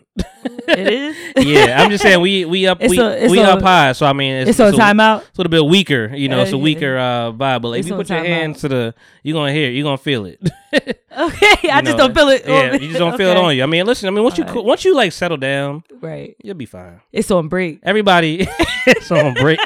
It 0.68 0.78
is. 0.92 1.16
yeah, 1.46 1.82
I'm 1.82 1.90
just 1.90 2.02
saying 2.02 2.20
we 2.20 2.44
we 2.44 2.66
up 2.66 2.78
It's 2.80 2.90
we, 2.90 2.98
a- 3.00 3.28
we 3.28 3.40
a- 3.40 3.44
up 3.54 3.62
high, 3.62 3.92
so 3.92 4.06
I 4.06 4.12
mean 4.12 4.34
it's, 4.34 4.50
it's 4.50 4.60
on 4.60 4.72
timeout? 4.74 5.20
It's 5.20 5.38
a 5.38 5.42
little 5.42 5.50
bit 5.50 5.64
weaker, 5.64 6.14
you 6.14 6.28
know. 6.28 6.38
Uh, 6.40 6.42
it's 6.42 6.52
a 6.52 6.58
weaker 6.58 6.96
uh, 6.98 7.32
vibe, 7.32 7.62
but 7.62 7.68
like 7.68 7.80
if 7.80 7.88
you 7.88 7.94
put 7.96 8.08
your 8.10 8.22
hands 8.22 8.60
to 8.60 8.68
the, 8.68 8.94
you're 9.22 9.34
gonna 9.34 9.52
hear, 9.52 9.68
it, 9.70 9.74
you 9.74 9.82
gonna 9.82 9.98
feel 9.98 10.26
it. 10.26 10.40
Okay, 11.12 11.68
I 11.70 11.78
You 11.80 11.82
just 11.84 11.98
don't 11.98 12.14
feel 12.14 12.28
it. 12.28 12.42
Yeah, 12.46 12.72
you 12.72 12.88
just 12.88 12.98
don't 12.98 13.16
feel 13.18 13.28
it 13.30 13.36
on 13.36 13.54
you. 13.54 13.62
I 13.62 13.66
mean, 13.66 13.84
listen, 13.84 14.08
I 14.08 14.10
mean, 14.12 14.24
once 14.24 14.38
you 14.38 14.44
All 14.44 14.50
co- 14.50 14.60
right. 14.60 14.64
once 14.64 14.82
you 14.86 14.94
like 14.94 15.12
settle 15.12 15.36
down, 15.36 15.84
Right. 16.00 16.34
you'll 16.42 16.54
be 16.54 16.64
fine. 16.64 17.00
It's 17.12 17.30
on 17.30 17.48
break. 17.48 17.80
Everybody, 17.82 18.46
it's 18.86 19.10
on 19.10 19.34
break. 19.34 19.58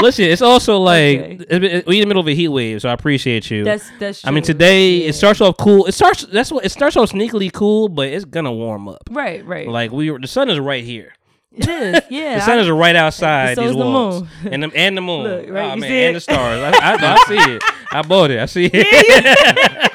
Listen, 0.00 0.24
it's 0.26 0.42
also 0.42 0.78
like 0.92 1.18
Okay. 1.18 1.38
it- 1.48 1.64
it- 1.64 1.86
we 1.86 1.96
in 1.96 2.00
the 2.00 2.06
middle 2.06 2.20
of 2.20 2.28
a 2.28 2.34
heat 2.34 2.48
wave, 2.48 2.80
so 2.82 2.88
I 2.88 2.92
appreciate 2.92 3.50
you. 3.50 3.64
That's- 3.64 3.90
that's 3.98 4.20
True. 4.22 4.28
I 4.28 4.30
mean, 4.32 4.42
today 4.42 4.96
Yeah. 4.98 5.08
it 5.08 5.14
starts 5.14 5.40
off 5.40 5.56
cool. 5.58 5.86
It 5.86 5.92
starts. 5.92 6.24
That's 6.26 6.50
what 6.52 6.64
it 6.64 6.70
starts 6.70 6.96
off 6.96 7.12
sneakily 7.12 7.52
cool, 7.52 7.88
but 7.88 8.08
it's 8.08 8.24
gonna 8.24 8.52
warm 8.52 8.88
up. 8.88 9.08
Right, 9.10 9.44
right. 9.44 9.68
Like 9.68 9.92
we 9.92 10.10
were, 10.10 10.18
the 10.18 10.26
sun 10.28 10.50
is 10.50 10.58
right 10.60 10.84
here. 10.84 11.12
It 11.52 11.68
is. 11.68 12.00
Yeah. 12.10 12.34
the 12.38 12.44
sun 12.44 12.58
I- 12.58 12.62
is 12.62 12.68
right 12.70 12.96
outside 12.96 13.54
So 13.56 13.62
these 13.62 13.70
the 13.72 13.76
walls, 13.78 14.22
moon. 14.22 14.28
and 14.52 14.62
the 14.64 14.70
and 14.74 14.96
the 14.96 15.00
moon. 15.00 15.22
Look, 15.24 15.48
right, 15.50 15.70
oh, 15.70 15.74
you 15.74 15.80
man, 15.80 15.88
see 15.90 16.04
and 16.04 16.16
the 16.16 16.20
stars. 16.20 16.60
I, 16.62 16.70
I, 16.70 17.14
I 17.14 17.24
see 17.26 17.52
it. 17.54 17.62
I 17.92 18.02
bought 18.02 18.30
it. 18.30 18.40
I 18.40 18.46
see 18.46 18.68
it. 18.72 19.92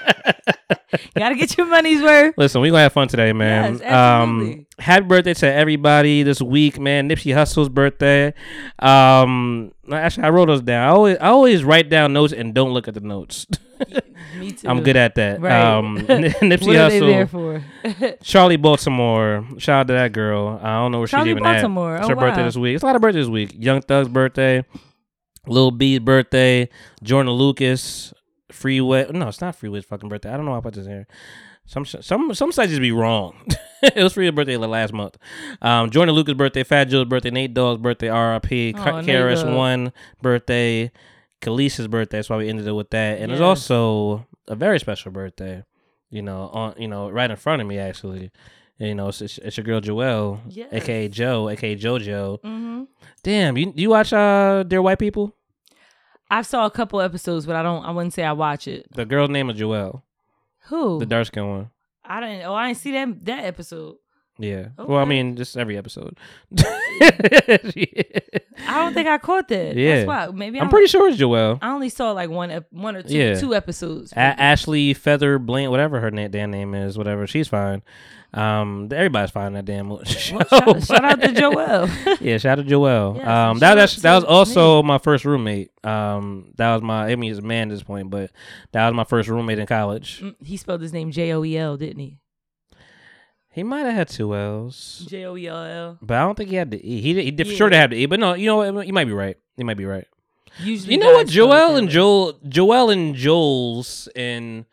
Gotta 1.15 1.35
get 1.35 1.55
your 1.57 1.67
money's 1.67 2.01
worth. 2.01 2.33
Listen, 2.37 2.61
we 2.61 2.69
gonna 2.69 2.81
have 2.83 2.93
fun 2.93 3.07
today, 3.07 3.31
man. 3.33 3.77
Yes, 3.79 3.91
um, 3.93 4.65
happy 4.79 5.05
birthday 5.05 5.33
to 5.35 5.53
everybody 5.53 6.23
this 6.23 6.41
week, 6.41 6.79
man. 6.79 7.07
Nipsey 7.09 7.33
Hussle's 7.33 7.69
birthday. 7.69 8.33
Um, 8.79 9.71
actually, 9.97 10.23
I 10.23 10.29
wrote 10.29 10.47
those 10.47 10.61
down. 10.61 10.87
I 10.87 10.91
always, 10.91 11.17
I 11.19 11.27
always 11.27 11.63
write 11.63 11.89
down 11.89 12.13
notes 12.13 12.33
and 12.33 12.53
don't 12.53 12.71
look 12.73 12.87
at 12.87 12.93
the 12.93 12.99
notes. 13.01 13.45
Me 14.37 14.51
too. 14.51 14.67
I'm 14.67 14.81
good 14.83 14.95
at 14.95 15.15
that. 15.15 15.41
Right. 15.41 15.51
Um, 15.51 15.97
Nipsey 16.07 16.67
what 16.67 16.75
are 16.77 16.89
they 16.89 16.99
there 16.99 17.27
for? 17.27 17.63
Charli 18.23 18.61
Baltimore. 18.61 19.45
Shout 19.57 19.81
out 19.81 19.87
to 19.87 19.93
that 19.93 20.13
girl. 20.13 20.59
I 20.61 20.77
don't 20.79 20.91
know 20.91 20.99
where 20.99 21.07
Charli 21.07 21.23
she's 21.23 21.27
even 21.31 21.43
Baltimore. 21.43 21.95
at. 21.95 22.01
It's 22.01 22.05
Oh, 22.05 22.09
her 22.09 22.15
birthday 22.15 22.41
wow. 22.41 22.47
this 22.47 22.57
week. 22.57 22.75
It's 22.75 22.83
a 22.83 22.85
lot 22.87 22.95
of 22.95 23.01
birthdays 23.01 23.25
this 23.25 23.31
week. 23.31 23.53
Young 23.57 23.81
Thug's 23.81 24.07
birthday. 24.07 24.63
Lil 25.47 25.71
B's 25.71 25.99
birthday. 25.99 26.69
Jordan 27.03 27.33
Lucas. 27.33 28.13
Freeway. 28.51 29.07
No, 29.11 29.27
it's 29.29 29.41
not 29.41 29.55
Freeway's 29.55 29.85
fucking 29.85 30.09
birthday. 30.09 30.29
I 30.31 30.37
don't 30.37 30.45
know 30.45 30.51
why 30.51 30.57
I 30.57 30.61
put 30.61 30.73
this 30.75 30.85
here. 30.85 31.07
Some 31.71 31.85
some 31.85 32.33
some 32.33 32.51
sites 32.51 32.69
just 32.71 32.81
be 32.81 32.91
wrong. 32.91 33.33
it 33.81 33.95
was 34.03 34.13
Freeway's 34.13 34.35
birthday 34.35 34.57
like 34.57 34.69
last 34.69 34.91
month. 34.91 35.17
Um, 35.61 35.89
Jordan 35.89 36.13
Lucas' 36.15 36.33
birthday. 36.33 36.63
Fat 36.65 36.85
Jo's 36.89 37.05
birthday. 37.05 37.31
Nate 37.31 37.53
Dogg's 37.53 37.81
birthday. 37.81 38.09
R.I.P. 38.09 38.73
Oh, 38.77 38.79
Karis 38.81 39.55
one 39.55 39.93
birthday. 40.21 40.91
Khalees's 41.41 41.87
birthday. 41.87 42.17
That's 42.17 42.29
why 42.29 42.35
we 42.37 42.49
ended 42.49 42.67
it 42.67 42.73
with 42.73 42.89
that. 42.89 43.19
And 43.19 43.29
there's 43.31 43.39
Yes. 43.39 43.47
also 43.71 44.27
a 44.49 44.55
very 44.55 44.79
special 44.79 45.13
birthday. 45.13 45.63
You 46.09 46.21
know, 46.21 46.49
on 46.51 46.73
you 46.77 46.89
know, 46.89 47.09
right 47.09 47.31
in 47.31 47.37
front 47.37 47.61
of 47.61 47.67
me 47.69 47.77
actually. 47.79 48.31
You 48.77 48.95
know, 48.95 49.07
it's, 49.09 49.21
it's, 49.21 49.37
it's 49.37 49.55
your 49.57 49.63
girl 49.63 49.79
Joelle, 49.79 50.41
Yes. 50.49 50.73
aka 50.73 51.07
Joe, 51.07 51.47
aka 51.49 51.75
JoJo. 51.77 52.41
Mhm. 52.41 52.87
Damn, 53.23 53.55
you 53.57 53.71
you 53.77 53.89
watch 53.91 54.11
uh 54.11 54.63
Dear 54.63 54.81
White 54.81 54.99
People? 54.99 55.33
I 56.29 56.41
saw 56.41 56.65
a 56.65 56.71
couple 56.71 56.99
episodes, 56.99 57.45
but 57.45 57.55
I 57.55 57.63
don't. 57.63 57.85
I 57.85 57.91
wouldn't 57.91 58.13
say 58.13 58.23
I 58.23 58.33
watch 58.33 58.67
it. 58.67 58.87
The 58.93 59.05
girl's 59.05 59.29
name 59.29 59.49
is 59.49 59.57
Joelle, 59.59 60.01
Who? 60.69 60.99
the 60.99 61.05
dark 61.05 61.27
skin 61.27 61.47
one. 61.47 61.69
I 62.05 62.19
didn't. 62.19 62.45
Oh, 62.45 62.53
I 62.53 62.67
didn't 62.67 62.79
see 62.79 62.91
that 62.93 63.25
that 63.25 63.45
episode. 63.45 63.95
Yeah. 64.39 64.69
Well, 64.77 64.97
I 64.97 65.05
mean, 65.05 65.35
just 65.35 65.55
every 65.55 65.77
episode. 65.77 66.17
I 66.57 67.59
don't 68.67 68.93
think 68.93 69.07
I 69.07 69.17
caught 69.17 69.47
that. 69.49 69.75
Yeah. 69.75 69.95
That's 69.97 70.07
why. 70.07 70.27
Maybe 70.35 70.59
I'm 70.59 70.69
pretty 70.69 70.87
sure 70.87 71.07
it's 71.09 71.17
Joelle. 71.19 71.59
I 71.61 71.71
only 71.71 71.89
saw 71.89 72.11
like 72.11 72.29
one, 72.29 72.49
ep- 72.51 72.71
one 72.71 72.95
or 72.95 73.03
two, 73.03 73.15
Yeah. 73.15 73.35
two 73.39 73.53
episodes. 73.53 74.11
A- 74.13 74.17
Ashley 74.19 74.93
Feather 74.93 75.37
Bland, 75.39 75.71
whatever 75.71 75.99
her 75.99 76.11
na- 76.11 76.27
damn 76.27 76.51
name 76.51 76.73
is, 76.73 76.97
whatever. 76.97 77.27
She's 77.27 77.47
fine. 77.47 77.81
Um, 78.33 78.87
everybody's 78.91 79.31
fine 79.31 79.47
in 79.47 79.53
that 79.53 79.65
damn 79.65 79.89
show. 80.05 80.39
shout- 80.39 80.83
shout 80.83 81.03
out 81.03 81.21
to 81.21 81.27
Joelle. 81.29 82.17
yeah, 82.21 82.37
shout 82.37 82.59
out 82.59 82.67
to. 82.67 83.17
Yeah, 83.17 83.49
um, 83.49 83.59
that 83.59 83.75
that's, 83.75 83.97
that 83.97 84.15
was 84.15 84.23
also 84.23 84.81
my 84.83 84.97
first 84.99 85.25
roommate. 85.25 85.71
Um, 85.85 86.53
that 86.55 86.73
was 86.73 86.81
my. 86.81 87.07
I 87.07 87.15
mean, 87.17 87.29
he's 87.31 87.39
a 87.39 87.41
man 87.41 87.69
at 87.69 87.73
this 87.75 87.83
point, 87.83 88.09
but 88.09 88.31
that 88.71 88.87
was 88.87 88.95
my 88.95 89.03
first 89.03 89.27
roommate 89.27 89.59
in 89.59 89.65
college. 89.67 90.21
Mm, 90.21 90.35
he 90.41 90.55
spelled 90.55 90.81
his 90.81 90.93
name 90.93 91.11
J 91.11 91.33
O 91.33 91.43
E 91.43 91.57
L, 91.57 91.75
didn't 91.75 91.99
he? 91.99 92.17
He 93.53 93.63
might 93.63 93.85
have 93.85 93.93
had 93.95 94.07
two 94.07 94.33
L's, 94.33 95.05
J 95.09 95.25
O 95.25 95.35
E 95.35 95.47
L 95.47 95.57
L. 95.63 95.97
but 96.01 96.15
I 96.15 96.21
don't 96.21 96.35
think 96.37 96.49
he 96.51 96.55
had 96.55 96.71
the 96.71 96.77
E. 96.89 97.01
He 97.01 97.21
he 97.21 97.31
did 97.31 97.47
Yeah. 97.47 97.55
sure 97.57 97.69
to 97.69 97.75
have 97.75 97.89
the 97.89 97.97
E, 97.97 98.05
but 98.05 98.19
no, 98.19 98.33
you 98.33 98.45
know 98.45 98.71
what? 98.71 98.87
You 98.87 98.93
might 98.93 99.05
be 99.05 99.13
right. 99.13 99.37
You 99.57 99.65
might 99.65 99.77
be 99.77 99.85
right. 99.85 100.07
Usually, 100.61 100.93
You 100.93 100.99
know 101.01 101.11
what? 101.13 101.27
Joel 101.27 101.75
and. 101.75 101.89
Joel, 101.89 102.39
Joel 102.47 102.89
and 102.91 103.13
Joel's 103.15 104.07
and 104.15 104.65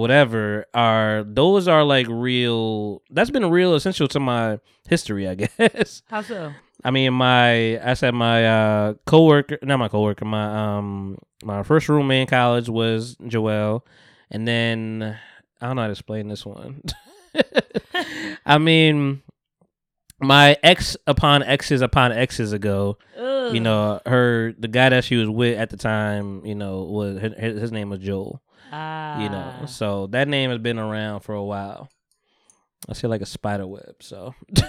whatever 0.00 0.66
are 0.74 1.24
those 1.24 1.68
are 1.68 1.84
like 1.84 2.06
real. 2.08 3.02
That's 3.10 3.30
been 3.30 3.48
real 3.50 3.74
essential 3.74 4.08
to 4.08 4.20
my 4.20 4.58
history, 4.88 5.28
I 5.28 5.34
guess. 5.58 6.02
How 6.08 6.22
so? 6.22 6.52
I 6.84 6.90
mean, 6.90 7.12
my 7.14 7.80
I 7.88 7.94
said 7.94 8.14
my 8.14 8.46
uh 8.46 8.94
coworker, 9.06 9.58
not 9.62 9.78
my 9.78 9.88
coworker, 9.88 10.24
my 10.24 10.76
um 10.78 11.18
my 11.44 11.62
first 11.62 11.88
roommate 11.88 12.22
in 12.22 12.26
college 12.26 12.68
was 12.68 13.16
Joel, 13.26 13.84
and 14.30 14.48
then 14.48 15.18
I 15.60 15.66
don't 15.66 15.76
know 15.76 15.82
how 15.82 15.88
to 15.88 15.92
explain 15.92 16.28
this 16.28 16.44
one. 16.44 16.82
I 18.46 18.58
mean, 18.58 19.22
my 20.20 20.56
ex 20.62 20.96
upon 21.06 21.42
exes 21.42 21.82
upon 21.82 22.12
exes 22.12 22.52
ago, 22.52 22.98
you 23.52 23.60
know, 23.60 24.00
her 24.06 24.54
the 24.58 24.68
guy 24.68 24.88
that 24.88 25.04
she 25.04 25.16
was 25.16 25.28
with 25.28 25.58
at 25.58 25.70
the 25.70 25.76
time, 25.76 26.44
you 26.46 26.54
know, 26.54 26.82
was 26.84 27.20
his, 27.20 27.60
his 27.60 27.72
name 27.72 27.90
was 27.90 28.00
Joel. 28.00 28.42
Ah. 28.72 29.20
You 29.20 29.28
know, 29.28 29.66
so 29.66 30.06
that 30.08 30.28
name 30.28 30.50
has 30.50 30.58
been 30.58 30.78
around 30.78 31.20
for 31.20 31.34
a 31.34 31.44
while. 31.44 31.88
I 32.88 32.94
feel 32.94 33.10
like 33.10 33.20
a 33.20 33.26
spider 33.26 33.66
web, 33.66 33.96
so 34.00 34.34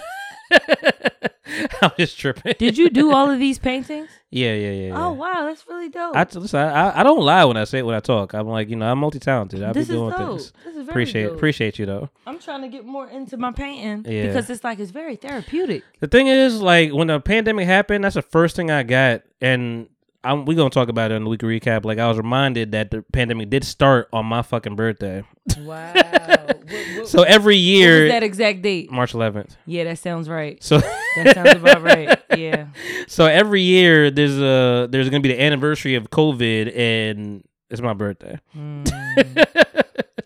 I'm 1.81 1.91
just 1.97 2.17
tripping. 2.17 2.53
Did 2.57 2.77
you 2.77 2.89
do 2.89 3.11
all 3.13 3.29
of 3.29 3.39
these 3.39 3.59
paintings? 3.59 4.09
Yeah, 4.31 4.53
yeah, 4.53 4.71
yeah. 4.71 4.87
yeah. 4.87 5.05
Oh 5.05 5.13
wow, 5.13 5.45
that's 5.45 5.65
really 5.67 5.89
dope. 5.89 6.15
I, 6.15 6.25
listen, 6.33 6.59
I 6.59 6.99
I 6.99 7.03
don't 7.03 7.21
lie 7.21 7.43
when 7.45 7.57
I 7.57 7.63
say 7.65 7.81
when 7.81 7.95
I 7.95 7.99
talk. 7.99 8.33
I'm 8.33 8.47
like, 8.47 8.69
you 8.69 8.75
know, 8.75 8.89
I'm 8.91 8.99
multi 8.99 9.19
talented. 9.19 9.61
I 9.63 9.67
be 9.73 9.79
This 9.79 9.89
is 9.89 9.95
doing 9.95 10.11
dope. 10.11 10.19
things. 10.39 10.53
This 10.63 10.75
is 10.75 10.81
very 10.85 10.87
appreciate 10.89 11.23
dope. 11.25 11.35
appreciate 11.35 11.79
you 11.79 11.85
though. 11.85 12.09
I'm 12.25 12.39
trying 12.39 12.61
to 12.61 12.67
get 12.69 12.85
more 12.85 13.07
into 13.07 13.37
my 13.37 13.51
painting 13.51 14.11
Yeah. 14.11 14.27
because 14.27 14.49
it's 14.49 14.63
like 14.63 14.79
it's 14.79 14.91
very 14.91 15.15
therapeutic. 15.15 15.83
The 15.99 16.07
thing 16.07 16.27
is, 16.27 16.61
like, 16.61 16.91
when 16.93 17.07
the 17.07 17.19
pandemic 17.19 17.65
happened, 17.67 18.03
that's 18.03 18.15
the 18.15 18.21
first 18.21 18.55
thing 18.55 18.69
I 18.71 18.83
got, 18.83 19.21
and 19.41 19.87
I'm 20.23 20.45
we 20.45 20.55
gonna 20.55 20.69
talk 20.69 20.89
about 20.89 21.11
it 21.11 21.15
in 21.15 21.23
the 21.23 21.29
week 21.29 21.41
recap. 21.41 21.83
Like, 21.85 21.99
I 21.99 22.07
was 22.07 22.17
reminded 22.17 22.71
that 22.71 22.91
the 22.91 23.01
pandemic 23.13 23.49
did 23.49 23.63
start 23.63 24.07
on 24.13 24.25
my 24.25 24.41
fucking 24.41 24.75
birthday. 24.75 25.23
Wow. 25.59 25.93
so 27.05 27.23
every 27.23 27.55
What 27.55 27.61
year, 27.61 28.03
was 28.03 28.11
that 28.11 28.23
exact 28.23 28.61
date? 28.61 28.91
March 28.91 29.13
11th. 29.13 29.51
Yeah, 29.65 29.83
that 29.85 29.99
sounds 29.99 30.29
right. 30.29 30.63
So 30.63 30.79
that 30.79 31.33
sounds 31.33 31.61
about 31.61 31.81
right. 31.81 32.19
Yeah. 32.37 32.67
So 33.07 33.25
every 33.27 33.61
year 33.61 34.09
there's 34.09 34.39
a 34.39 34.87
there's 34.89 35.09
gonna 35.09 35.21
be 35.21 35.29
the 35.29 35.41
anniversary 35.41 35.93
of 35.95 36.09
COVID, 36.09 36.75
and 36.75 37.43
it's 37.69 37.81
my 37.81 37.93
birthday. 37.93 38.39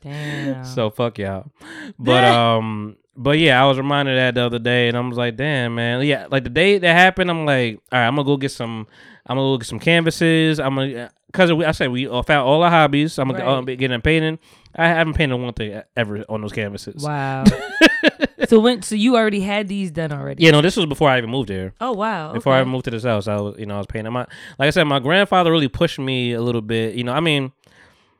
Damn. 0.01 0.63
So 0.63 0.89
fuck 0.89 1.17
y'all. 1.17 1.51
But 1.99 2.23
um, 2.23 2.95
but 3.17 3.39
yeah, 3.39 3.61
I 3.61 3.67
was 3.67 3.77
reminded 3.77 4.13
of 4.13 4.17
that 4.17 4.35
the 4.39 4.45
other 4.45 4.59
day, 4.59 4.87
and 4.87 4.95
I 4.95 5.01
was 5.01 5.17
like, 5.17 5.35
damn 5.35 5.75
man, 5.75 6.05
yeah. 6.05 6.27
Like 6.29 6.43
the 6.43 6.49
day 6.49 6.77
that 6.77 6.93
happened, 6.93 7.29
I'm 7.29 7.45
like, 7.45 7.79
all 7.91 7.99
right, 7.99 8.07
I'm 8.07 8.15
gonna 8.15 8.25
go 8.25 8.37
get 8.37 8.51
some. 8.51 8.87
I'm 9.25 9.35
gonna 9.35 9.53
go 9.53 9.57
get 9.57 9.67
some 9.67 9.79
canvases. 9.79 10.59
I'm 10.59 10.75
gonna 10.75 11.11
because 11.27 11.51
I 11.51 11.71
said 11.71 11.91
we 11.91 12.05
found 12.05 12.31
all 12.31 12.63
our 12.63 12.69
hobbies. 12.69 13.17
I'm 13.19 13.29
gonna 13.29 13.43
Right. 13.43 13.57
uh, 13.57 13.61
be 13.61 13.75
getting 13.75 13.99
painting. 14.01 14.39
I 14.75 14.87
haven't 14.87 15.15
painted 15.15 15.35
one 15.35 15.53
thing 15.53 15.81
ever 15.95 16.23
on 16.29 16.41
those 16.41 16.53
canvases. 16.53 17.03
Wow. 17.03 17.43
so 18.47 18.59
when 18.59 18.81
so 18.81 18.95
you 18.95 19.15
already 19.15 19.41
had 19.41 19.67
these 19.67 19.91
done 19.91 20.11
already? 20.11 20.43
Yeah, 20.43 20.51
no, 20.51 20.61
this 20.61 20.77
was 20.77 20.85
before 20.85 21.09
I 21.09 21.17
even 21.17 21.29
moved 21.29 21.49
here. 21.49 21.73
Oh 21.81 21.91
wow. 21.93 22.31
Before 22.33 22.53
I 22.53 22.61
okay. 22.61 22.69
moved 22.69 22.85
to 22.85 22.91
this 22.91 23.03
house, 23.03 23.27
I 23.27 23.35
was, 23.37 23.57
you 23.59 23.65
know, 23.65 23.75
I 23.75 23.77
was 23.79 23.87
painting. 23.87 24.13
My, 24.13 24.21
like 24.57 24.67
I 24.67 24.69
said, 24.69 24.85
my 24.85 24.99
grandfather 24.99 25.51
really 25.51 25.67
pushed 25.67 25.99
me 25.99 26.33
a 26.33 26.41
little 26.41 26.61
bit. 26.61 26.95
You 26.95 27.03
know, 27.03 27.13
I 27.13 27.19
mean, 27.19 27.51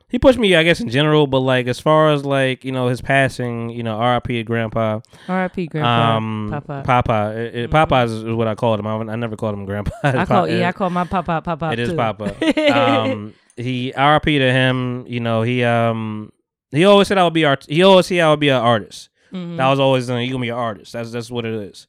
he 0.09 0.17
pushed 0.19 0.39
me, 0.39 0.55
I 0.55 0.63
guess, 0.63 0.79
in 0.79 0.89
general, 0.89 1.27
but 1.27 1.39
like 1.39 1.67
as 1.67 1.79
far 1.79 2.11
as 2.11 2.23
like 2.25 2.63
you 2.63 2.71
know 2.71 2.87
his 2.87 3.01
passing, 3.01 3.69
you 3.69 3.83
know, 3.83 3.95
R.I.P. 3.97 4.43
Grandpa. 4.43 5.01
R.I.P. 5.27 5.67
Grandpa. 5.67 6.15
Um, 6.17 6.47
Papa. 6.51 6.83
Papa. 6.85 7.33
It, 7.37 7.55
it- 7.55 7.71
Papa 7.71 8.03
is, 8.03 8.11
is 8.13 8.23
what 8.33 8.47
I 8.47 8.55
called 8.55 8.79
him. 8.79 8.87
I, 8.87 8.95
I 8.95 9.15
never 9.15 9.35
called 9.35 9.53
him 9.55 9.65
Grandpa. 9.65 9.91
I 10.03 10.25
call 10.25 10.47
yeah, 10.49 10.69
I 10.69 10.71
call 10.71 10.89
my 10.89 11.03
papa 11.03 11.41
papa. 11.43 11.71
It 11.73 11.79
is 11.79 11.89
too. 11.89 11.95
Papa. 11.95 12.35
um, 12.73 13.33
he 13.57 13.93
R.I.P. 13.93 14.39
to 14.39 14.51
him. 14.51 15.05
You 15.07 15.19
know, 15.19 15.41
he 15.41 15.63
um 15.63 16.31
he 16.71 16.85
always 16.85 17.07
said 17.07 17.17
I 17.17 17.23
would 17.23 17.33
be 17.33 17.45
art. 17.45 17.65
He 17.67 17.83
always 17.83 18.05
said 18.07 18.19
I 18.19 18.29
would 18.29 18.39
be 18.39 18.49
an 18.49 18.61
artist. 18.61 19.09
Mhm. 19.33 19.57
That 19.57 19.67
was 19.69 19.79
always 19.79 20.09
uh, 20.09 20.15
you 20.17 20.31
gonna 20.31 20.41
be 20.41 20.49
an 20.49 20.55
artist. 20.55 20.93
That's 20.93 21.11
that's 21.11 21.29
what 21.29 21.45
it 21.45 21.53
is. 21.53 21.87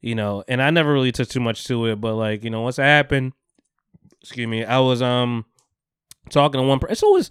You 0.00 0.14
know, 0.14 0.42
and 0.48 0.60
I 0.62 0.70
never 0.70 0.92
really 0.92 1.12
took 1.12 1.28
too 1.28 1.40
much 1.40 1.64
to 1.66 1.86
it, 1.86 2.00
but 2.00 2.14
like 2.14 2.42
you 2.42 2.50
know, 2.50 2.62
once 2.62 2.78
it 2.78 2.82
happened, 2.82 3.32
excuse 4.22 4.48
me, 4.48 4.64
I 4.64 4.78
was 4.80 5.02
um 5.02 5.44
talking 6.30 6.60
to 6.60 6.66
one 6.66 6.78
person. 6.78 6.92
It's 6.92 7.02
always 7.02 7.30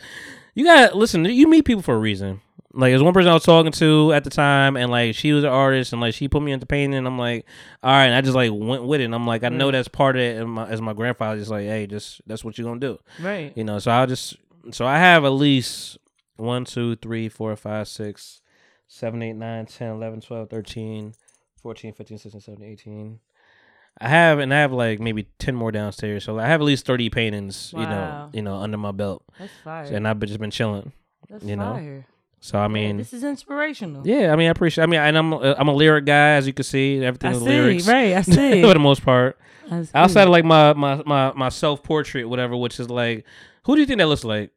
you 0.53 0.65
gotta 0.65 0.95
listen. 0.95 1.25
You 1.25 1.47
meet 1.47 1.65
people 1.65 1.81
for 1.81 1.95
a 1.95 1.99
reason. 1.99 2.41
Like 2.71 2.91
there's 2.91 3.01
one 3.01 3.13
person 3.13 3.31
I 3.31 3.33
was 3.33 3.43
talking 3.43 3.71
to 3.71 4.13
at 4.13 4.23
the 4.23 4.29
time, 4.29 4.77
and 4.77 4.91
like 4.91 5.15
she 5.15 5.33
was 5.33 5.43
an 5.43 5.49
artist, 5.49 5.91
and 5.91 6.01
like 6.01 6.13
she 6.13 6.27
put 6.27 6.43
me 6.43 6.51
into 6.51 6.65
painting. 6.65 6.97
And 6.97 7.07
I'm 7.07 7.17
like, 7.17 7.45
all 7.81 7.91
right, 7.91 8.05
and 8.05 8.15
I 8.15 8.21
just 8.21 8.35
like 8.35 8.51
went 8.53 8.83
with 8.83 9.01
it. 9.01 9.05
And 9.05 9.15
I'm 9.15 9.25
like, 9.25 9.43
I 9.43 9.49
know 9.49 9.71
that's 9.71 9.87
part 9.87 10.15
of 10.15 10.21
it. 10.21 10.37
And 10.39 10.51
my, 10.51 10.67
as 10.67 10.81
my 10.81 10.93
grandfather, 10.93 11.39
just 11.39 11.49
like, 11.49 11.65
hey, 11.65 11.87
just 11.87 12.21
that's 12.27 12.43
what 12.43 12.57
you're 12.57 12.67
gonna 12.67 12.79
do, 12.79 12.99
Right. 13.19 13.53
You 13.55 13.63
know. 13.63 13.79
So 13.79 13.91
I 13.91 14.05
just 14.05 14.35
so 14.71 14.85
I 14.85 14.99
have 14.99 15.25
at 15.25 15.29
least 15.29 15.97
one, 16.35 16.65
two, 16.65 16.95
three, 16.95 17.27
four, 17.27 17.55
five, 17.55 17.87
six, 17.87 18.41
seven, 18.87 19.21
eight, 19.23 19.33
nine, 19.33 19.65
10, 19.65 19.91
11, 19.91 20.21
12, 20.21 20.49
13, 20.49 21.13
14, 21.61 21.93
15, 21.93 22.17
16, 22.17 22.41
17, 22.41 22.71
18. 22.71 23.19
I 24.01 24.07
have 24.09 24.39
and 24.39 24.53
I 24.53 24.61
have 24.61 24.71
like 24.71 24.99
maybe 24.99 25.27
ten 25.39 25.55
more 25.55 25.71
downstairs, 25.71 26.23
so 26.23 26.39
I 26.39 26.47
have 26.47 26.61
at 26.61 26.63
least 26.63 26.85
thirty 26.85 27.09
paintings, 27.09 27.73
you 27.75 27.79
know, 27.85 28.29
you 28.33 28.41
know, 28.41 28.55
under 28.55 28.77
my 28.77 28.91
belt. 28.91 29.23
That's 29.37 29.51
fire. 29.63 29.83
And 29.93 30.07
I've 30.07 30.19
been- 30.19 30.27
just 30.29 30.39
been 30.39 30.51
chilling, 30.51 30.93
That's 31.29 31.43
you 31.43 31.55
know. 31.57 31.73
fire. 31.73 32.05
So 32.41 32.57
I 32.57 32.69
mean, 32.69 32.95
this 32.95 33.11
is 33.11 33.25
inspirational. 33.25 34.07
yeah, 34.07 34.31
I 34.31 34.37
mean, 34.37 34.47
I 34.47 34.51
appreciate. 34.51 34.83
I 34.85 34.87
mean, 34.87 35.01
and 35.01 35.17
I'm 35.17 35.33
uh, 35.33 35.55
I'm 35.57 35.67
a 35.67 35.73
lyric 35.73 36.05
guy, 36.05 36.35
as 36.35 36.47
you 36.47 36.53
can 36.53 36.63
see. 36.63 37.03
Everything 37.03 37.31
I 37.31 37.33
is 37.33 37.39
see, 37.39 37.45
lyrics, 37.45 37.87
right, 37.87 38.13
I 38.15 38.21
see. 38.23 38.61
for 38.61 38.73
the 38.73 38.79
most 38.79 39.03
part. 39.03 39.37
Outside 39.93 40.23
of 40.23 40.29
like 40.29 40.45
my 40.45 40.71
my 40.73 41.03
my 41.05 41.33
my 41.33 41.49
self 41.49 41.83
portrait, 41.83 42.23
whatever, 42.29 42.55
which 42.55 42.79
is 42.79 42.89
like, 42.89 43.25
who 43.65 43.75
do 43.75 43.81
you 43.81 43.85
think 43.85 43.97
that 43.99 44.07
looks 44.07 44.23
like? 44.23 44.51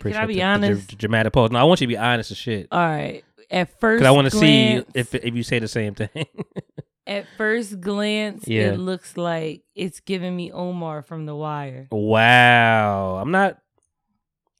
Can 0.00 0.14
I 0.14 0.26
be 0.26 0.34
the- 0.34 0.40
the 0.40 0.44
honest? 0.44 0.88
dr- 0.88 0.98
dramatic 0.98 1.32
pause. 1.32 1.50
No, 1.50 1.58
I 1.60 1.62
want 1.64 1.80
you 1.80 1.86
to 1.86 1.92
be 1.92 1.96
honest 1.96 2.32
as 2.32 2.36
shit. 2.36 2.66
All 2.72 2.80
right. 2.80 3.24
At 3.52 3.78
first, 3.78 4.00
Because 4.00 4.08
I 4.08 4.10
want 4.12 4.30
to 4.30 4.36
see 4.36 4.82
if 4.94 5.14
if 5.14 5.34
you 5.36 5.42
say 5.42 5.58
the 5.60 5.68
same 5.68 5.94
thing. 5.94 6.08
At 7.06 7.26
first 7.36 7.80
glance, 7.80 8.46
Yeah. 8.48 8.72
it 8.72 8.78
looks 8.78 9.16
like 9.16 9.62
it's 9.74 10.00
giving 10.00 10.34
me 10.34 10.50
Omar 10.52 11.02
from 11.02 11.26
The 11.26 11.34
Wire. 11.36 11.88
wow, 11.90 13.16
I'm 13.16 13.30
not. 13.30 13.58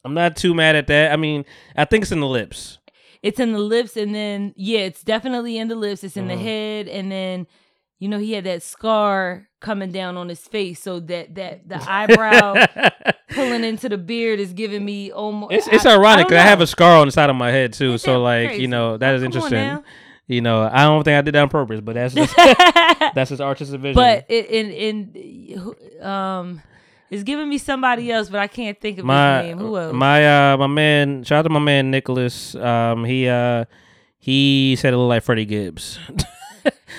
I'm 0.04 0.14
not 0.14 0.34
too 0.36 0.52
mad 0.52 0.74
at 0.74 0.88
that. 0.88 1.12
I 1.12 1.16
mean, 1.16 1.44
I 1.76 1.84
think 1.84 2.02
it's 2.02 2.10
in 2.12 2.18
the 2.20 2.26
lips. 2.26 2.78
It's 3.22 3.38
in 3.38 3.52
the 3.52 3.60
lips, 3.60 3.96
and 3.96 4.12
then 4.14 4.52
yeah, 4.56 4.80
it's 4.80 5.02
definitely 5.04 5.56
in 5.56 5.68
the 5.68 5.76
lips. 5.76 6.02
It's 6.02 6.16
in 6.16 6.26
the 6.26 6.34
Mhm. 6.34 6.42
head, 6.42 6.88
and 6.88 7.10
then 7.10 7.46
you 8.02 8.08
know 8.08 8.18
he 8.18 8.32
had 8.32 8.42
that 8.42 8.64
scar 8.64 9.46
coming 9.60 9.92
down 9.92 10.16
on 10.16 10.28
his 10.28 10.40
face, 10.40 10.82
so 10.82 10.98
that 10.98 11.36
that 11.36 11.68
the 11.68 11.76
eyebrow 11.88 12.66
pulling 13.28 13.62
into 13.62 13.88
the 13.88 13.96
beard 13.96 14.40
is 14.40 14.52
giving 14.52 14.84
me 14.84 15.12
Omar. 15.12 15.50
It's 15.52 15.68
it's 15.68 15.86
I- 15.86 15.94
ironic 15.94 16.26
I, 16.26 16.28
because 16.28 16.44
I, 16.44 16.48
have 16.48 16.60
a 16.60 16.66
scar 16.66 16.96
on 16.96 17.06
the 17.06 17.12
side 17.12 17.30
of 17.30 17.36
my 17.36 17.52
head 17.52 17.72
too. 17.72 17.98
So 17.98 18.20
like 18.20 18.48
crazy? 18.48 18.62
you 18.62 18.66
know 18.66 18.96
that 18.96 19.14
is 19.14 19.20
Come 19.20 19.26
interesting. 19.26 19.84
You 20.26 20.40
know, 20.40 20.62
I 20.62 20.82
don't 20.82 21.04
think 21.04 21.16
I 21.16 21.20
did 21.20 21.36
that 21.36 21.42
on 21.42 21.48
purpose, 21.48 21.80
but 21.80 21.94
that's 21.94 22.14
just, 22.14 22.34
that's 23.14 23.30
his 23.30 23.40
artistic 23.40 23.80
vision. 23.80 23.94
But 23.94 24.26
it, 24.28 24.46
in 24.50 24.70
in 24.72 26.04
um, 26.04 26.60
it's 27.08 27.22
giving 27.22 27.48
me 27.48 27.58
somebody 27.58 28.10
else, 28.10 28.28
but 28.28 28.40
I 28.40 28.48
can't 28.48 28.80
think 28.80 28.98
of 28.98 29.04
my 29.04 29.42
his 29.42 29.46
name. 29.50 29.58
Who 29.58 29.78
else? 29.78 29.94
my 29.94 30.52
uh 30.52 30.56
my 30.56 30.66
man, 30.66 31.22
shout 31.22 31.38
out 31.38 31.42
to 31.42 31.50
my 31.50 31.60
man 31.60 31.92
Nicholas. 31.92 32.56
Um, 32.56 33.04
he 33.04 33.28
uh 33.28 33.66
he 34.18 34.74
said 34.76 34.92
it 34.92 34.96
looked 34.96 35.10
like 35.10 35.22
Freddie 35.22 35.44
Gibbs. 35.44 36.00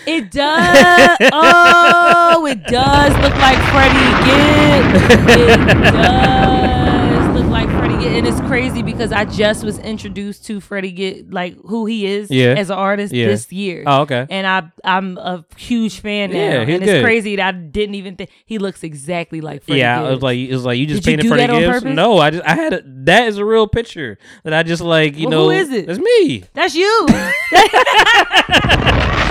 It 0.06 0.32
does. 0.32 1.18
oh, 1.32 2.46
it 2.50 2.62
does 2.66 3.14
look 3.22 3.36
like 3.38 3.58
Freddie 3.72 4.14
Gibbs. 4.26 5.02
It 5.34 5.66
does 5.94 7.36
look 7.36 7.46
like 7.50 7.70
Freddie 7.70 7.98
Gibbs. 8.04 8.18
and 8.18 8.28
it's 8.28 8.42
crazy 8.42 8.84
because 8.84 9.12
I 9.14 9.24
just 9.26 9.64
was 9.64 9.80
introduced 9.80 10.46
to 10.48 10.60
Freddie 10.60 10.92
get 10.92 11.32
like 11.32 11.56
who 11.66 11.86
he 11.86 12.06
is 12.06 12.30
Yeah. 12.30 12.56
as 12.58 12.70
an 12.70 12.78
artist 12.78 13.14
Yeah. 13.14 13.28
this 13.28 13.50
year. 13.52 13.84
Oh, 13.88 14.02
okay. 14.02 14.28
And 14.30 14.46
I 14.46 14.64
I'm 14.84 15.18
a 15.18 15.46
huge 15.58 16.00
fan 16.02 16.32
now. 16.32 16.38
Yeah, 16.38 16.66
he's 16.66 16.76
and 16.76 16.84
it's 16.84 16.92
good. 16.92 17.04
crazy 17.04 17.38
that 17.38 17.56
I 17.56 17.58
didn't 17.58 17.96
even 17.96 18.16
think 18.18 18.30
he 18.46 18.58
looks 18.58 18.84
exactly 18.84 19.40
like 19.42 19.64
Freddie. 19.64 19.80
yeah, 19.80 20.06
it 20.06 20.10
was 20.12 20.22
like 20.22 20.38
it 20.38 20.52
was 20.52 20.66
like 20.66 20.78
you 20.80 20.86
just 20.86 21.04
Did 21.04 21.24
you 21.24 21.30
painted 21.30 21.48
do 21.48 21.54
Freddie 21.66 21.80
Gibbs. 21.82 21.86
No, 21.96 22.18
I 22.18 22.30
just 22.32 22.44
I 22.46 22.56
had 22.56 22.74
a, 22.74 22.82
that 23.06 23.28
is 23.30 23.38
a 23.38 23.46
real 23.46 23.68
picture 23.68 24.18
that 24.44 24.54
I 24.54 24.64
just 24.64 24.82
like 24.82 25.16
you 25.18 25.30
Well, 25.30 25.40
know. 25.40 25.44
who 25.46 25.52
is 25.52 25.70
it? 25.72 25.90
It's 25.90 26.00
me. 26.00 26.44
That's 26.54 26.76
you. 26.76 27.08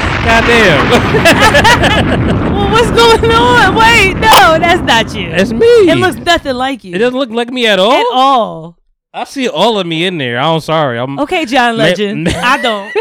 Goddamn, 0.25 0.91
well, 2.55 2.71
what's 2.71 2.91
going 2.91 3.31
on? 3.33 3.75
Wait, 3.75 4.15
no, 4.15 4.59
that's 4.59 4.81
not 4.83 5.15
you. 5.15 5.29
it's 5.31 5.53
me. 5.53 5.67
It 5.67 5.97
looks 5.99 6.17
nothing 6.17 6.55
like 6.55 6.85
you 6.85 6.95
It 6.95 6.99
doesn't 6.99 7.19
look 7.19 7.31
like 7.31 7.51
me 7.51 7.67
at 7.67 7.79
all. 7.81 7.93
at 7.93 8.07
all. 8.13 8.79
I 9.14 9.25
see 9.25 9.46
all 9.48 9.79
of 9.79 9.87
me 9.87 10.07
in 10.07 10.16
there. 10.16 10.38
I'm 10.38 10.61
sorry. 10.61 10.98
I'm 10.98 11.18
Okay, 11.18 11.44
John 11.44 11.77
Legend. 11.77 12.25
ma- 12.25 12.31
I 12.35 12.62
don't. 12.62 12.96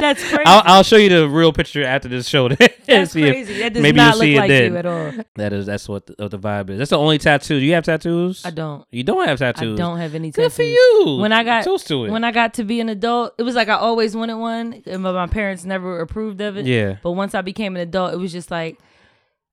That's 0.00 0.22
crazy. 0.28 0.42
I'll, 0.46 0.62
I'll 0.64 0.82
show 0.82 0.96
you 0.96 1.10
the 1.10 1.28
real 1.28 1.52
picture 1.52 1.84
after 1.84 2.08
this 2.08 2.26
show. 2.26 2.46
and 2.50 2.56
that's 2.86 3.12
see 3.12 3.22
if- 3.24 3.32
crazy. 3.46 3.58
That 3.58 3.74
does 3.74 3.82
maybe 3.82 3.96
not 3.98 4.14
you'll 4.14 4.18
look 4.18 4.24
see 4.24 4.34
it 4.34 4.38
like 4.38 4.48
then. 4.48 4.72
you 4.72 4.78
at 4.78 4.86
all. 4.86 5.12
That 5.36 5.52
is 5.52 5.66
that's 5.66 5.86
what 5.90 6.06
the, 6.06 6.14
what 6.18 6.30
the 6.30 6.38
vibe 6.38 6.70
is. 6.70 6.78
That's 6.78 6.90
the 6.90 6.98
only 6.98 7.18
tattoo. 7.18 7.60
Do 7.60 7.66
you 7.66 7.74
have 7.74 7.84
tattoos? 7.84 8.46
I 8.46 8.50
don't. 8.50 8.86
You 8.90 9.02
don't 9.04 9.28
have 9.28 9.38
tattoos. 9.40 9.78
I 9.78 9.82
don't 9.82 9.98
have 9.98 10.14
any 10.14 10.32
Tattoos. 10.32 10.44
Good 10.48 10.52
for 10.56 10.62
you. 10.62 11.18
When 11.20 11.32
I 11.32 11.44
got 11.44 11.64
Toast 11.64 11.86
to 11.88 12.06
it. 12.06 12.10
when 12.10 12.24
I 12.24 12.32
got 12.32 12.54
to 12.54 12.64
be 12.64 12.80
an 12.80 12.88
adult, 12.88 13.34
it 13.36 13.42
was 13.42 13.54
like 13.54 13.68
I 13.68 13.74
always 13.74 14.16
wanted 14.16 14.36
one, 14.36 14.82
and 14.86 15.02
my 15.02 15.12
my 15.12 15.26
parents 15.26 15.66
never 15.66 16.00
approved 16.00 16.40
of 16.40 16.56
it. 16.56 16.64
Yeah. 16.64 16.96
But 17.02 17.12
once 17.12 17.34
I 17.34 17.42
became 17.42 17.76
an 17.76 17.82
adult, 17.82 18.14
it 18.14 18.16
was 18.16 18.32
just 18.32 18.50
like 18.50 18.78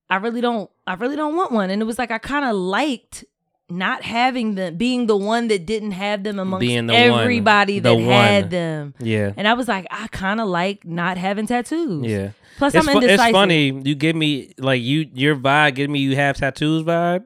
I 0.09 0.15
really 0.15 0.39
don't 0.39 0.69
I 0.87 0.93
really 0.93 1.17
don't 1.17 1.35
want 1.35 1.51
one, 1.51 1.69
and 1.69 1.81
it 1.81 1.85
was 1.85 1.99
like 1.99 2.09
I 2.11 2.19
kind 2.19 2.45
of 2.45 2.55
liked 2.55 3.25
not 3.69 4.03
having 4.03 4.55
them, 4.55 4.75
being 4.75 5.07
the 5.07 5.15
one 5.17 5.47
that 5.49 5.65
didn't 5.65 5.91
have 5.91 6.23
them 6.23 6.39
amongst 6.39 6.61
Being 6.61 6.87
the 6.87 6.93
one. 6.93 7.01
everybody 7.21 7.79
The 7.79 7.95
that 7.95 8.01
had 8.03 8.43
one. 8.45 8.49
them. 8.49 8.93
Yeah. 8.99 9.31
And 9.37 9.47
I 9.47 9.53
was 9.53 9.67
like, 9.67 9.85
I 9.91 10.07
kind 10.07 10.39
of 10.41 10.47
like 10.47 10.85
not 10.85 11.17
having 11.17 11.45
tattoos. 11.47 12.05
Yeah. 12.05 12.31
Plus, 12.57 12.75
it's 12.75 12.85
I'm 12.87 12.91
fu- 12.91 12.99
indecisive. 12.99 13.25
It's 13.27 13.31
funny. 13.31 13.81
You 13.85 13.95
give 13.95 14.15
me 14.17 14.53
like 14.57 14.81
you 14.81 15.09
your 15.13 15.35
vibe. 15.35 15.75
Give 15.75 15.89
me 15.89 15.99
you 15.99 16.15
have 16.17 16.35
tattoos 16.37 16.83
vibe. 16.83 17.23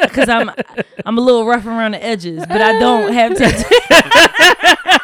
because 0.00 0.28
I'm 0.28 0.50
I'm 1.04 1.18
a 1.18 1.20
little 1.20 1.44
rough 1.44 1.66
around 1.66 1.92
the 1.92 2.04
edges, 2.04 2.44
but 2.46 2.60
I 2.62 2.78
don't 2.78 3.12
have 3.12 3.34
tattoos. 3.36 5.00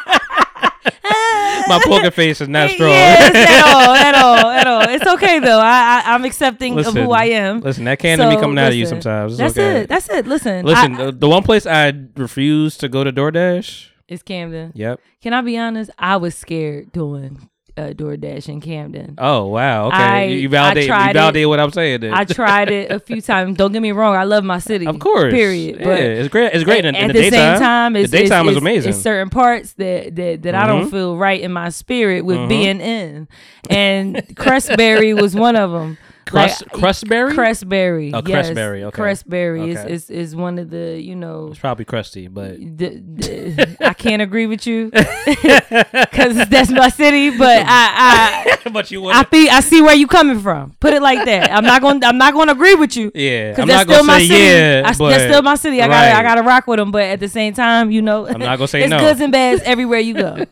My 1.77 1.81
poker 1.85 2.11
face 2.11 2.41
is 2.41 2.47
not 2.49 2.69
strong. 2.69 2.89
Yes, 2.89 3.35
at 3.35 3.75
all, 3.75 3.93
at 3.95 4.15
all, 4.23 4.49
at 4.51 4.67
all. 4.67 4.81
It's 4.89 5.05
okay 5.07 5.39
though. 5.39 5.59
I, 5.59 6.01
I 6.05 6.13
I'm 6.13 6.23
accepting 6.25 6.77
of 6.79 6.93
who 6.93 7.11
I 7.11 7.25
am. 7.25 7.61
Listen, 7.61 7.85
that 7.85 7.99
can 7.99 8.17
be 8.17 8.35
So, 8.35 8.39
coming 8.39 8.57
out 8.57 8.69
of 8.69 8.75
you 8.75 8.85
sometimes. 8.85 9.33
It's 9.33 9.37
That's 9.39 9.57
okay. 9.57 9.79
it. 9.81 9.89
That's 9.89 10.09
it. 10.09 10.27
Listen, 10.27 10.65
Listen, 10.65 10.95
I- 10.95 11.05
the, 11.05 11.11
the 11.11 11.29
one 11.29 11.43
place 11.43 11.65
I 11.65 11.93
refuse 12.15 12.77
to 12.77 12.89
go 12.89 13.03
to 13.03 13.11
DoorDash. 13.11 13.87
it's 14.07 14.23
Camden. 14.23 14.71
Yep. 14.75 14.99
Can 15.21 15.33
I 15.33 15.41
be 15.41 15.57
honest? 15.57 15.89
I 15.97 16.17
was 16.17 16.35
scared 16.35 16.91
doing 16.91 17.49
uh, 17.81 17.93
DoorDash 17.93 18.47
in 18.49 18.61
Camden. 18.61 19.15
Oh 19.17 19.47
wow. 19.47 19.87
Okay. 19.87 19.97
I- 19.97 20.23
you, 20.25 20.47
validate. 20.49 20.83
You 20.83 20.87
tried 20.89 21.09
it. 21.11 21.13
validate 21.13 21.47
what 21.47 21.59
I'm 21.59 21.71
saying. 21.71 22.01
Then. 22.01 22.13
I 22.13 22.23
tried 22.25 22.69
it 22.69 22.91
a 22.91 22.99
few 22.99 23.21
times. 23.21 23.57
Don't 23.57 23.71
get 23.71 23.81
me 23.81 23.91
wrong. 23.91 24.15
I 24.15 24.23
love 24.23 24.43
my 24.43 24.59
city. 24.59 24.85
Of 24.87 24.99
course. 24.99 25.33
Period. 25.33 25.77
Yeah, 25.79 25.85
But 25.85 25.99
it's 25.99 26.29
great. 26.29 26.53
It's 26.53 26.63
great 26.63 26.85
in, 26.85 26.95
at 26.95 27.01
in 27.01 27.07
the, 27.07 27.13
the 27.13 27.19
daytime. 27.29 27.55
same 27.55 27.59
time, 27.59 27.95
it's, 27.95 28.11
the 28.11 28.17
daytime 28.19 28.47
it's, 28.47 28.51
is 28.57 28.61
amazing. 28.61 28.89
It's 28.91 29.01
certain 29.01 29.29
parts 29.29 29.73
that 29.73 30.15
that, 30.15 30.43
that 30.43 30.55
I 30.55 30.67
don't 30.67 30.87
Mhm. 30.87 30.91
feel 30.91 31.17
right 31.17 31.41
in 31.41 31.51
my 31.51 31.69
spirit 31.69 32.23
with 32.25 32.37
Mhm. 32.37 32.49
being 32.49 32.81
in, 32.81 33.27
and 33.69 34.15
Crestberry 34.35 35.19
was 35.19 35.35
one 35.35 35.55
of 35.55 35.71
them. 35.71 35.97
Crust- 36.31 36.65
Crustberry? 36.69 37.33
Crestberry. 37.33 38.11
Oh, 38.13 38.21
yes. 38.25 38.49
Crestberry, 38.49 38.83
okay. 38.83 39.01
Crestberry 39.01 39.61
Okay. 39.75 39.93
is, 39.93 40.09
is 40.09 40.09
is 40.09 40.35
one 40.35 40.57
of 40.59 40.69
the 40.69 40.99
you 41.01 41.15
know. 41.15 41.49
it's 41.51 41.59
probably 41.59 41.85
crusty, 41.85 42.27
but 42.27 42.57
The, 42.57 42.89
the, 43.01 43.77
I 43.81 43.93
can't 43.93 44.21
agree 44.21 44.47
with 44.47 44.65
you 44.65 44.89
because 44.91 46.47
that's 46.49 46.69
my 46.71 46.89
city, 46.89 47.29
but 47.37 47.57
I 47.67 48.55
I 48.65 48.69
but 48.71 48.91
you 48.91 49.05
I 49.09 49.23
see 49.31 49.49
I 49.49 49.59
see 49.61 49.81
where 49.81 49.95
you 49.95 50.07
coming 50.07 50.39
from. 50.39 50.75
Put 50.79 50.93
it 50.93 51.01
like 51.01 51.25
that. 51.25 51.51
I'm 51.51 51.63
not 51.65 51.81
going 51.81 52.01
to 52.01 52.07
I'm 52.07 52.17
not 52.17 52.33
going 52.33 52.47
to 52.47 52.53
agree 52.53 52.75
with 52.75 52.95
you. 52.95 53.11
Yeah, 53.13 53.51
because 53.51 53.67
that's 53.67 53.87
not 53.87 53.87
gonna 53.87 53.95
still 53.97 54.03
my 54.05 54.19
say 54.19 54.27
city. 54.27 54.43
yeah, 54.43 54.81
I, 54.85 54.93
that's 55.09 55.23
still 55.23 55.41
my 55.41 55.55
city. 55.55 55.81
I 55.81 55.87
got 55.87 56.01
to 56.01 56.15
I 56.17 56.23
got 56.23 56.35
to 56.35 56.41
rock 56.43 56.67
with 56.67 56.77
them, 56.79 56.91
but 56.91 57.03
at 57.03 57.19
the 57.19 57.27
same 57.29 57.53
time, 57.53 57.91
you 57.91 58.01
know, 58.01 58.27
I'm 58.27 58.39
not 58.39 58.57
gonna 58.57 58.67
say 58.67 58.81
it's 58.83 58.89
no. 58.89 58.99
goods 58.99 59.19
and 59.19 59.31
bads 59.31 59.61
everywhere 59.63 59.99
you 59.99 60.13
go. 60.13 60.45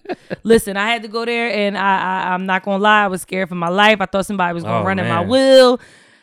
Listen, 0.43 0.77
I 0.77 0.87
had 0.91 1.01
to 1.03 1.07
go 1.07 1.25
there, 1.25 1.49
and 1.51 1.77
I, 1.77 1.81
I 2.01 2.33
I'm 2.33 2.45
not 2.45 2.63
gonna 2.63 2.81
lie, 2.83 3.03
I 3.05 3.07
was 3.07 3.21
scared 3.21 3.49
for 3.49 3.55
my 3.55 3.69
life. 3.69 4.01
I 4.01 4.05
thought 4.05 4.25
somebody 4.25 4.53
was 4.53 4.63
gonna 4.63 4.81
Oh, 4.83 4.85
run 4.85 4.99
in 4.99 5.07
my 5.07 5.19
man. 5.21 5.27
Wheel. 5.77 5.81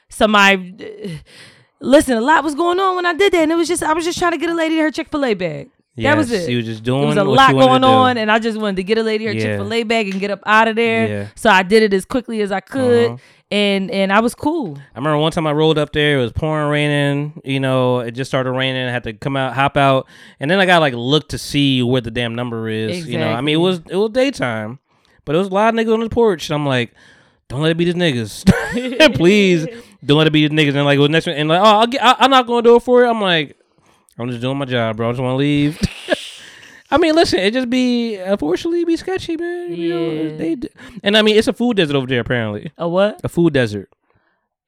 Somebody. 0.09 1.21
Listen, 1.81 2.17
a 2.17 2.21
lot 2.21 2.43
was 2.43 2.55
going 2.55 2.81
on 2.81 2.97
when 2.97 3.05
I 3.07 3.13
did 3.13 3.33
that, 3.33 3.43
and 3.43 3.53
it 3.53 3.57
was 3.57 3.69
just 3.69 3.83
I 3.83 3.93
was 3.93 4.05
just 4.05 4.19
trying 4.19 4.33
to 4.33 4.39
get 4.39 4.49
a 4.51 4.55
lady 4.55 4.79
her 4.79 4.91
Chick 4.91 5.09
Fil 5.11 5.25
A 5.25 5.35
bag. 5.35 5.69
that 5.97 6.17
was 6.17 6.31
it. 6.33 6.49
you 6.49 6.57
were 6.59 6.63
just 6.63 6.83
doing. 6.83 7.01
There 7.01 7.09
was 7.09 7.17
a 7.19 7.25
lot 7.25 7.53
going 7.53 7.85
on, 7.85 8.17
and 8.17 8.31
I 8.31 8.39
just 8.39 8.59
wanted 8.59 8.77
to 8.77 8.83
get 8.83 8.99
a 8.99 9.03
lady 9.03 9.27
her 9.27 9.33
Yeah. 9.33 9.41
Chick 9.43 9.59
Fil 9.59 9.73
A 9.73 9.83
bag 9.83 10.09
and 10.11 10.19
get 10.21 10.31
up 10.31 10.41
out 10.47 10.69
of 10.69 10.77
there. 10.77 11.07
Yeah. 11.09 11.29
So 11.35 11.51
I 11.51 11.63
did 11.63 11.83
it 11.83 11.93
as 11.93 12.05
quickly 12.07 12.41
as 12.41 12.51
I 12.51 12.61
could, 12.61 13.07
Uh-huh. 13.11 13.17
and 13.51 13.91
and 13.91 14.11
I 14.13 14.21
was 14.21 14.35
cool. 14.35 14.79
I 14.95 14.99
remember 14.99 15.19
one 15.19 15.33
time 15.33 15.47
I 15.47 15.53
rolled 15.53 15.77
up 15.77 15.93
there. 15.93 16.19
It 16.19 16.23
was 16.23 16.33
pouring, 16.33 16.71
raining. 16.71 17.43
You 17.45 17.61
know, 17.61 18.01
it 18.01 18.13
just 18.13 18.31
started 18.31 18.53
raining. 18.53 18.87
I 18.89 18.91
had 18.91 19.05
to 19.05 19.13
come 19.13 19.37
out, 19.37 19.53
hop 19.53 19.77
out, 19.77 20.07
and 20.41 20.51
then 20.51 20.59
I 20.59 20.65
got 20.67 20.81
like 20.81 20.95
look 20.95 21.29
to 21.31 21.39
see 21.39 21.83
where 21.83 22.01
the 22.01 22.11
damn 22.11 22.35
number 22.35 22.69
is. 22.71 23.07
You 23.07 23.19
know, 23.19 23.29
I 23.29 23.43
mean, 23.43 23.55
it 23.57 23.59
was 23.59 23.81
it 23.91 23.97
was 23.97 24.11
daytime, 24.13 24.79
but 25.27 25.35
it 25.35 25.39
was 25.39 25.49
a 25.49 25.53
lot 25.55 25.75
of 25.75 25.79
niggas 25.79 25.93
on 25.93 26.01
the 26.01 26.09
porch. 26.09 26.49
And 26.49 26.55
I'm 26.55 26.67
like, 26.67 26.95
don't 27.49 27.61
let 27.63 27.71
it 27.71 27.77
be 27.77 27.85
these 27.85 27.95
niggas, 27.95 29.15
please. 29.15 29.67
Don't 30.05 30.19
let 30.19 30.27
it 30.27 30.33
be 30.33 30.47
these 30.47 30.57
niggas. 30.57 30.75
And 30.75 30.85
like, 30.85 30.99
well, 30.99 31.09
next 31.09 31.27
one, 31.27 31.37
and 31.37 31.49
like, 31.49 31.61
oh, 31.61 31.65
I'll 31.81 31.87
get, 31.87 32.03
I, 32.03 32.17
I'm 32.21 32.31
not 32.31 32.47
going 32.47 32.63
to 32.65 32.71
do 32.71 32.77
it 32.77 32.83
for 32.83 33.05
it. 33.05 33.09
I'm 33.09 33.21
like, 33.21 33.57
I'm 34.19 34.29
just 34.29 34.41
doing 34.41 34.57
my 34.57 34.65
job, 34.65 34.97
bro. 34.97 35.09
I 35.09 35.13
just 35.13 35.23
want 35.23 35.33
to 35.33 35.37
leave. 35.37 35.81
I 36.91 36.99
mean, 36.99 37.15
listen, 37.17 37.41
it 37.41 37.53
just 37.53 37.69
be 37.69 38.17
unfortunately 38.17 38.85
be 38.85 38.97
sketchy, 38.97 39.37
man. 39.37 39.73
You 39.75 39.89
know, 39.89 40.11
Yeah. 40.11 40.37
they, 40.37 40.55
d- 40.55 40.69
and 41.03 41.17
I 41.17 41.23
mean, 41.23 41.37
it's 41.37 41.49
a 41.49 41.53
food 41.53 41.77
desert 41.77 41.97
over 41.97 42.07
there 42.07 42.21
apparently. 42.21 42.71
A 42.79 42.89
what? 42.89 43.21
A 43.25 43.29
food 43.29 43.53
desert. 43.55 43.91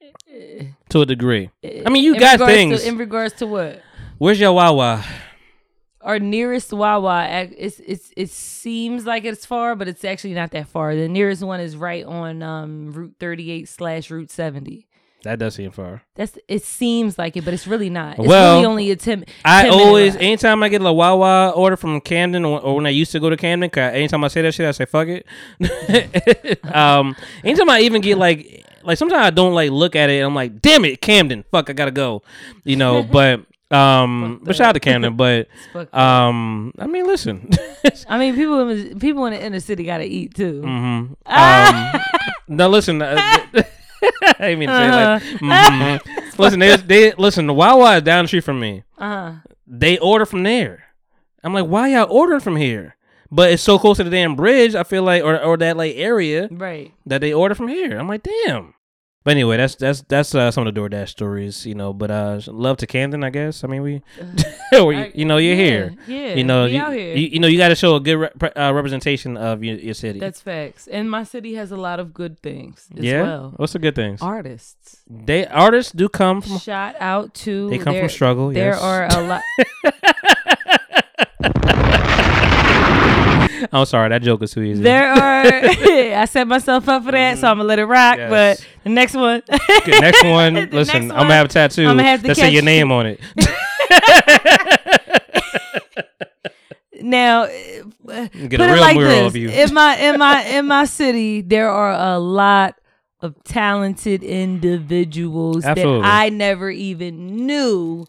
Eh, 0.01 0.05
eh. 0.33 0.63
To 0.89 1.01
a 1.01 1.05
degree. 1.05 1.49
Eh, 1.63 1.83
I 1.85 1.89
mean, 1.89 2.03
you 2.03 2.13
In 2.15 2.19
got 2.19 2.39
things. 2.39 2.81
To, 2.81 2.87
in 2.89 2.97
regards 2.97 3.35
to 3.35 3.47
what? 3.47 3.81
Where's 4.17 4.39
your 4.39 4.51
Wawa? 4.51 5.03
Our 6.01 6.17
nearest 6.19 6.71
Wawa, 6.71 7.25
it's 7.57 7.79
it's 7.79 8.13
it 8.15 8.29
seems 8.29 9.05
like 9.05 9.25
it's 9.25 9.45
far, 9.45 9.75
but 9.75 9.87
it's 9.89 10.05
actually 10.05 10.33
not 10.33 10.51
that 10.51 10.67
far. 10.67 10.95
The 10.95 11.09
nearest 11.09 11.43
one 11.43 11.59
is 11.59 11.75
right 11.75 12.05
on 12.05 12.41
um, 12.41 12.91
Route 12.91 13.15
38 13.19 13.67
slash 13.67 14.09
Route 14.09 14.31
70. 14.31 14.87
That 15.23 15.37
does 15.37 15.55
seem 15.55 15.71
far. 15.71 16.01
That's 16.15 16.37
it 16.47 16.63
seems 16.63 17.17
like 17.17 17.35
it, 17.35 17.43
but 17.43 17.53
it's 17.53 17.67
really 17.67 17.89
not. 17.89 18.17
It's 18.17 18.25
Well, 18.25 18.55
really 18.55 18.65
only 18.65 18.91
a 18.91 18.95
10 18.95 19.25
I 19.43 19.63
10 19.63 19.71
always, 19.73 20.15
anytime 20.15 20.63
I 20.63 20.69
get 20.69 20.81
a 20.81 20.93
Wawa 20.93 21.49
order 21.49 21.75
from 21.75 21.99
Camden, 21.99 22.45
or, 22.45 22.61
or 22.61 22.75
when 22.77 22.85
I 22.85 22.89
used 22.91 23.11
to 23.11 23.19
go 23.19 23.29
to 23.29 23.35
Camden, 23.35 23.69
'cause 23.69 23.93
anytime 23.93 24.23
I 24.23 24.29
say 24.29 24.41
that 24.43 24.53
shit, 24.53 24.65
I 24.65 24.71
say 24.71 24.85
fuck 24.85 25.09
it. 25.09 25.27
um, 26.73 27.17
anytime 27.43 27.69
I 27.69 27.81
even 27.81 27.99
get 28.01 28.17
like, 28.17 28.65
like 28.83 28.97
sometimes 28.97 29.25
I 29.25 29.29
don't 29.31 29.53
like 29.53 29.71
look 29.71 29.97
at 29.97 30.09
it, 30.09 30.19
and 30.19 30.27
I'm 30.27 30.35
like, 30.35 30.61
damn 30.61 30.85
it, 30.85 31.01
Camden, 31.01 31.43
fuck, 31.51 31.69
I 31.69 31.73
gotta 31.73 31.91
go, 31.91 32.23
you 32.63 32.77
know. 32.77 33.03
but 33.11 33.41
um, 33.71 34.41
but 34.43 34.55
shout 34.55 34.67
out 34.69 34.71
to 34.73 34.79
Camden, 34.79 35.15
but 35.17 35.47
um, 35.93 36.73
I 36.79 36.87
mean, 36.87 37.05
listen, 37.05 37.49
I 38.09 38.17
mean, 38.17 38.35
people 38.35 38.67
in 38.67 38.89
the- 38.89 38.95
people 38.95 39.25
in 39.25 39.33
the 39.33 39.43
inner 39.43 39.59
city 39.59 39.83
gotta 39.83 40.05
eat 40.05 40.33
too. 40.35 40.61
hmm 40.61 41.05
Um, 41.25 42.01
no, 42.47 42.67
listen. 42.69 43.01
Uh, 43.01 43.15
I 44.39 44.55
mean 44.55 44.69
it 44.69 44.73
like. 44.73 45.21
mhm. 45.23 46.37
Listen, 46.39 46.59
they, 46.59 46.75
they 46.77 47.13
listen. 47.13 47.47
The 47.47 47.53
Wawa 47.53 47.97
is 47.97 48.03
down 48.03 48.23
the 48.23 48.27
street 48.29 48.43
from 48.45 48.59
me. 48.59 48.83
Uh-huh. 48.97 49.33
They 49.67 49.97
order 49.99 50.25
from 50.25 50.43
there. 50.43 50.85
I'm 51.43 51.53
like, 51.53 51.65
why 51.65 51.89
y'all 51.89 52.07
ordering 52.09 52.39
from 52.39 52.55
here? 52.55 52.95
But 53.31 53.51
it's 53.51 53.61
so 53.61 53.77
close 53.77 53.97
to 53.97 54.03
the 54.03 54.09
damn 54.09 54.35
bridge. 54.35 54.73
I 54.73 54.83
feel 54.83 55.03
like, 55.03 55.23
or 55.23 55.39
or 55.39 55.57
that 55.57 55.77
like 55.77 55.95
area 55.97 56.47
Right. 56.49 56.93
that 57.05 57.21
they 57.21 57.33
order 57.33 57.53
from 57.55 57.67
here. 57.67 57.99
I'm 57.99 58.07
like, 58.07 58.23
damn. 58.23 58.73
But 59.29 59.33
anyway, 59.33 59.57
that's 59.57 59.75
that's 59.75 60.01
that's 60.07 60.33
uh, 60.33 60.49
some 60.49 60.65
of 60.65 60.73
the 60.73 60.81
DoorDash 60.81 61.09
stories, 61.09 61.63
you 61.63 61.75
know. 61.75 61.93
But 61.93 62.09
uh, 62.09 62.41
love 62.47 62.77
to 62.77 62.87
Camden, 62.87 63.23
I 63.23 63.29
guess. 63.29 63.63
I 63.63 63.67
mean, 63.67 63.83
we, 63.83 64.01
we- 64.71 65.11
you 65.13 65.23
know, 65.23 65.37
you're 65.37 65.53
yeah, 65.53 65.63
here. 65.63 65.95
yeah, 66.07 66.33
you 66.33 66.43
know, 66.43 66.65
you. 66.65 66.89
You, 66.89 67.27
you 67.33 67.39
know, 67.39 67.47
you 67.47 67.59
got 67.59 67.67
to 67.67 67.75
show 67.75 67.95
a 67.95 67.99
good 67.99 68.15
re- 68.15 68.51
uh, 68.55 68.73
representation 68.73 69.37
of 69.37 69.63
your, 69.63 69.75
your 69.75 69.93
city. 69.93 70.19
That's 70.19 70.41
facts. 70.41 70.87
And 70.87 71.11
my 71.11 71.25
city 71.25 71.53
has 71.53 71.71
a 71.71 71.77
lot 71.77 71.99
of 71.99 72.11
good 72.11 72.39
things 72.39 72.87
as 72.97 73.03
yeah. 73.03 73.21
well. 73.21 73.53
What's 73.57 73.73
the 73.73 73.77
good 73.77 73.93
things? 73.93 74.19
Artists. 74.19 75.03
They 75.07 75.45
artists 75.45 75.91
do 75.91 76.09
come 76.09 76.41
from. 76.41 76.57
Shout 76.57 76.95
out 76.99 77.35
to 77.45 77.69
They 77.69 77.77
come 77.77 77.93
there, 77.93 78.01
from 78.01 78.09
struggle. 78.09 78.51
There 78.51 78.71
yes. 78.71 78.81
are 78.81 79.07
a 79.11 79.27
lot 79.27 79.43
I'm 83.71 83.85
sorry, 83.85 84.09
that 84.09 84.21
joke 84.21 84.43
is 84.43 84.51
too 84.53 84.61
easy. 84.61 84.81
There 84.83 85.09
are 85.11 85.45
I 86.21 86.25
set 86.25 86.47
myself 86.47 86.87
up 86.89 87.03
for 87.03 87.11
that, 87.11 87.37
so 87.37 87.47
I'm 87.47 87.57
gonna 87.57 87.67
let 87.67 87.79
it 87.79 87.85
rock. 87.85 88.17
Yes. 88.17 88.29
But 88.29 88.67
the 88.83 88.89
next 88.89 89.13
one 89.15 89.41
Okay, 89.51 89.99
next 89.99 90.23
one. 90.23 90.53
Listen, 90.71 91.07
next 91.07 91.13
I'm 91.13 91.23
gonna 91.23 91.33
have 91.33 91.45
a 91.45 91.49
tattoo 91.49 91.87
I'ma 91.87 92.03
have 92.03 92.21
to 92.21 92.27
that 92.27 92.35
say 92.37 92.49
your 92.51 92.63
name 92.63 92.91
on 92.91 93.05
it. 93.07 93.19
Now, 97.01 97.43
uh, 97.43 97.49
Get 98.27 98.59
put 98.59 98.61
a 98.61 98.63
it 98.69 98.71
real 98.73 98.81
like 98.81 98.97
mural 98.97 99.11
this: 99.15 99.27
of 99.27 99.35
you. 99.37 99.49
in 99.49 99.73
my 99.73 99.95
in 99.97 100.19
my 100.19 100.43
in 100.43 100.65
my 100.65 100.83
city, 100.85 101.39
there 101.41 101.69
are 101.69 101.93
a 101.93 102.19
lot 102.19 102.75
of 103.21 103.41
talented 103.45 104.21
individuals 104.23 105.63
Absolutely. 105.65 106.01
that 106.01 106.13
I 106.21 106.29
never 106.29 106.69
even 106.69 107.45
knew 107.45 108.05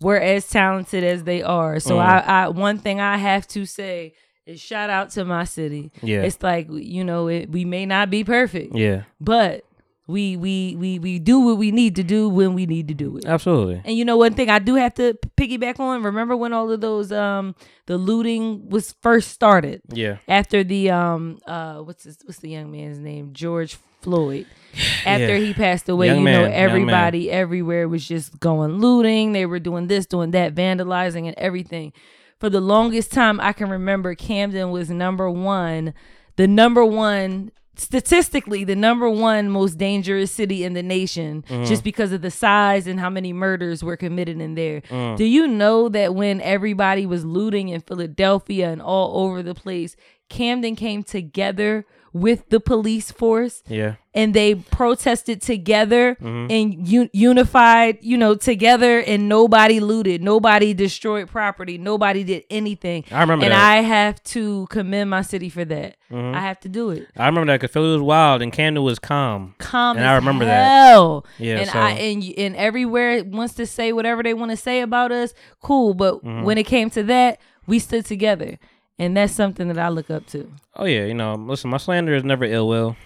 were 0.00 0.20
as 0.20 0.46
talented 0.48 1.04
as 1.04 1.24
they 1.24 1.42
are. 1.42 1.80
So 1.80 1.96
Mm. 1.96 2.00
I, 2.00 2.18
I 2.44 2.48
one 2.48 2.78
thing 2.78 3.00
I 3.00 3.16
have 3.16 3.46
to 3.48 3.64
say 3.64 4.12
is 4.46 4.60
shout 4.60 4.90
out 4.90 5.10
to 5.10 5.24
my 5.24 5.44
city. 5.44 5.90
Yeah. 6.02 6.22
It's 6.22 6.42
like 6.42 6.68
you 6.70 7.04
know, 7.04 7.28
it, 7.28 7.50
we 7.50 7.64
may 7.64 7.86
not 7.86 8.10
be 8.10 8.24
perfect. 8.24 8.74
Yeah. 8.74 9.04
But 9.20 9.64
we 10.06 10.36
we 10.36 10.76
we 10.76 10.98
we 10.98 11.18
do 11.18 11.40
what 11.40 11.56
we 11.56 11.70
need 11.70 11.96
to 11.96 12.02
do 12.02 12.28
when 12.28 12.52
we 12.52 12.66
need 12.66 12.88
to 12.88 12.94
do 12.94 13.16
it. 13.16 13.24
Absolutely. 13.24 13.80
And 13.84 13.96
you 13.96 14.04
know 14.04 14.18
one 14.18 14.34
thing 14.34 14.50
I 14.50 14.58
do 14.58 14.74
have 14.74 14.92
to 14.94 15.16
piggyback 15.38 15.80
on. 15.80 16.02
Remember 16.02 16.36
when 16.36 16.52
all 16.52 16.70
of 16.70 16.80
those 16.82 17.10
um 17.10 17.54
the 17.86 17.96
looting 17.96 18.68
was 18.68 18.92
first 19.00 19.30
started? 19.30 19.80
Yeah. 19.88 20.18
After 20.28 20.62
the 20.62 20.90
um 20.90 21.38
uh 21.46 21.78
what's 21.78 22.04
his, 22.04 22.18
what's 22.24 22.40
the 22.40 22.50
young 22.50 22.70
man's 22.70 22.98
name? 22.98 23.30
George 23.32 23.78
Floyd. 24.02 24.44
After 25.06 25.38
Yeah. 25.38 25.44
he 25.46 25.54
passed 25.54 25.88
away, 25.88 26.08
Young 26.08 26.18
you 26.18 26.24
man, 26.24 26.42
know 26.42 26.50
everybody 26.54 27.30
everywhere 27.30 27.88
was 27.88 28.06
just 28.06 28.38
going 28.40 28.80
looting. 28.80 29.32
They 29.32 29.46
were 29.46 29.58
doing 29.60 29.86
this, 29.86 30.04
doing 30.04 30.32
that, 30.32 30.54
vandalizing 30.54 31.26
and 31.28 31.34
everything. 31.38 31.94
For 32.40 32.50
the 32.50 32.60
longest 32.60 33.12
time 33.12 33.40
I 33.40 33.52
can 33.52 33.70
remember 33.70 34.14
Camden 34.14 34.70
was 34.70 34.90
number 34.90 35.30
1, 35.30 35.94
the 36.36 36.48
number 36.48 36.84
1 36.84 37.50
statistically 37.76 38.62
the 38.62 38.76
number 38.76 39.10
one 39.10 39.50
most 39.50 39.78
dangerous 39.78 40.30
city 40.30 40.62
in 40.62 40.74
the 40.74 40.82
nation 40.82 41.44
Mhm. 41.48 41.66
just 41.66 41.82
because 41.82 42.12
of 42.12 42.22
the 42.22 42.30
size 42.30 42.86
and 42.86 43.00
how 43.00 43.10
many 43.10 43.32
murders 43.32 43.82
were 43.82 43.96
committed 43.96 44.40
in 44.40 44.54
there. 44.54 44.80
Mm. 44.82 45.16
Do 45.16 45.24
you 45.24 45.48
know 45.48 45.88
that 45.88 46.14
when 46.14 46.40
everybody 46.40 47.04
was 47.04 47.24
looting 47.24 47.70
in 47.70 47.80
Philadelphia 47.80 48.70
and 48.70 48.80
all 48.80 49.24
over 49.24 49.42
the 49.42 49.54
place, 49.54 49.96
Camden 50.28 50.76
came 50.76 51.02
together 51.02 51.84
with 52.14 52.48
the 52.48 52.60
police 52.60 53.10
force 53.10 53.62
Yeah. 53.66 53.94
and 54.14 54.32
they 54.34 54.54
protested 54.54 55.42
together 55.42 56.16
Mhm. 56.22 56.46
and 56.48 56.88
u- 56.88 57.10
unified, 57.12 57.98
you 58.02 58.16
know, 58.16 58.36
together 58.36 59.00
and 59.00 59.28
nobody 59.28 59.80
looted, 59.80 60.22
nobody 60.22 60.72
destroyed 60.74 61.28
property, 61.28 61.76
nobody 61.76 62.22
did 62.22 62.44
anything. 62.50 63.04
I 63.10 63.20
remember 63.22 63.46
and 63.46 63.52
that. 63.52 63.60
I 63.78 63.80
have 63.82 64.22
to 64.34 64.66
commend 64.70 65.10
my 65.10 65.22
city 65.22 65.48
for 65.48 65.64
that. 65.64 65.96
Mhm. 66.12 66.36
I 66.36 66.40
have 66.40 66.60
to 66.60 66.68
do 66.68 66.90
it. 66.90 67.08
I 67.16 67.26
remember 67.26 67.52
that 67.52 67.60
because 67.60 67.72
Philly 67.72 67.92
was 67.94 68.00
wild 68.02 68.42
and 68.42 68.52
Camden 68.52 68.84
was 68.84 69.00
calm. 69.00 69.54
Calm 69.58 69.96
and 69.96 70.06
as 70.06 70.12
I 70.12 70.14
remember 70.14 70.44
hell. 70.46 71.26
that. 71.38 71.44
Yeah. 71.44 71.56
and 71.58 71.68
so 71.68 71.78
I 71.80 71.90
and 71.90 72.22
and 72.38 72.54
everywhere 72.54 73.24
wants 73.24 73.54
to 73.54 73.66
say 73.66 73.92
whatever 73.92 74.22
they 74.22 74.34
want 74.34 74.52
to 74.52 74.56
say 74.56 74.80
about 74.82 75.10
us, 75.10 75.34
cool. 75.60 75.94
But 75.94 76.24
Mhm. 76.24 76.44
when 76.44 76.58
it 76.58 76.64
came 76.66 76.90
to 76.90 77.02
that, 77.02 77.38
we 77.66 77.80
stood 77.80 78.04
together, 78.06 78.58
and 78.98 79.16
that's 79.16 79.32
something 79.32 79.68
that 79.68 79.78
I 79.78 79.88
look 79.88 80.10
up 80.10 80.26
to. 80.28 80.50
oh 80.76 80.84
yeah, 80.84 81.04
you 81.04 81.14
know, 81.14 81.34
listen, 81.34 81.70
my 81.70 81.76
slander 81.78 82.14
is 82.14 82.24
never 82.24 82.44
ill 82.44 82.68
will, 82.68 82.96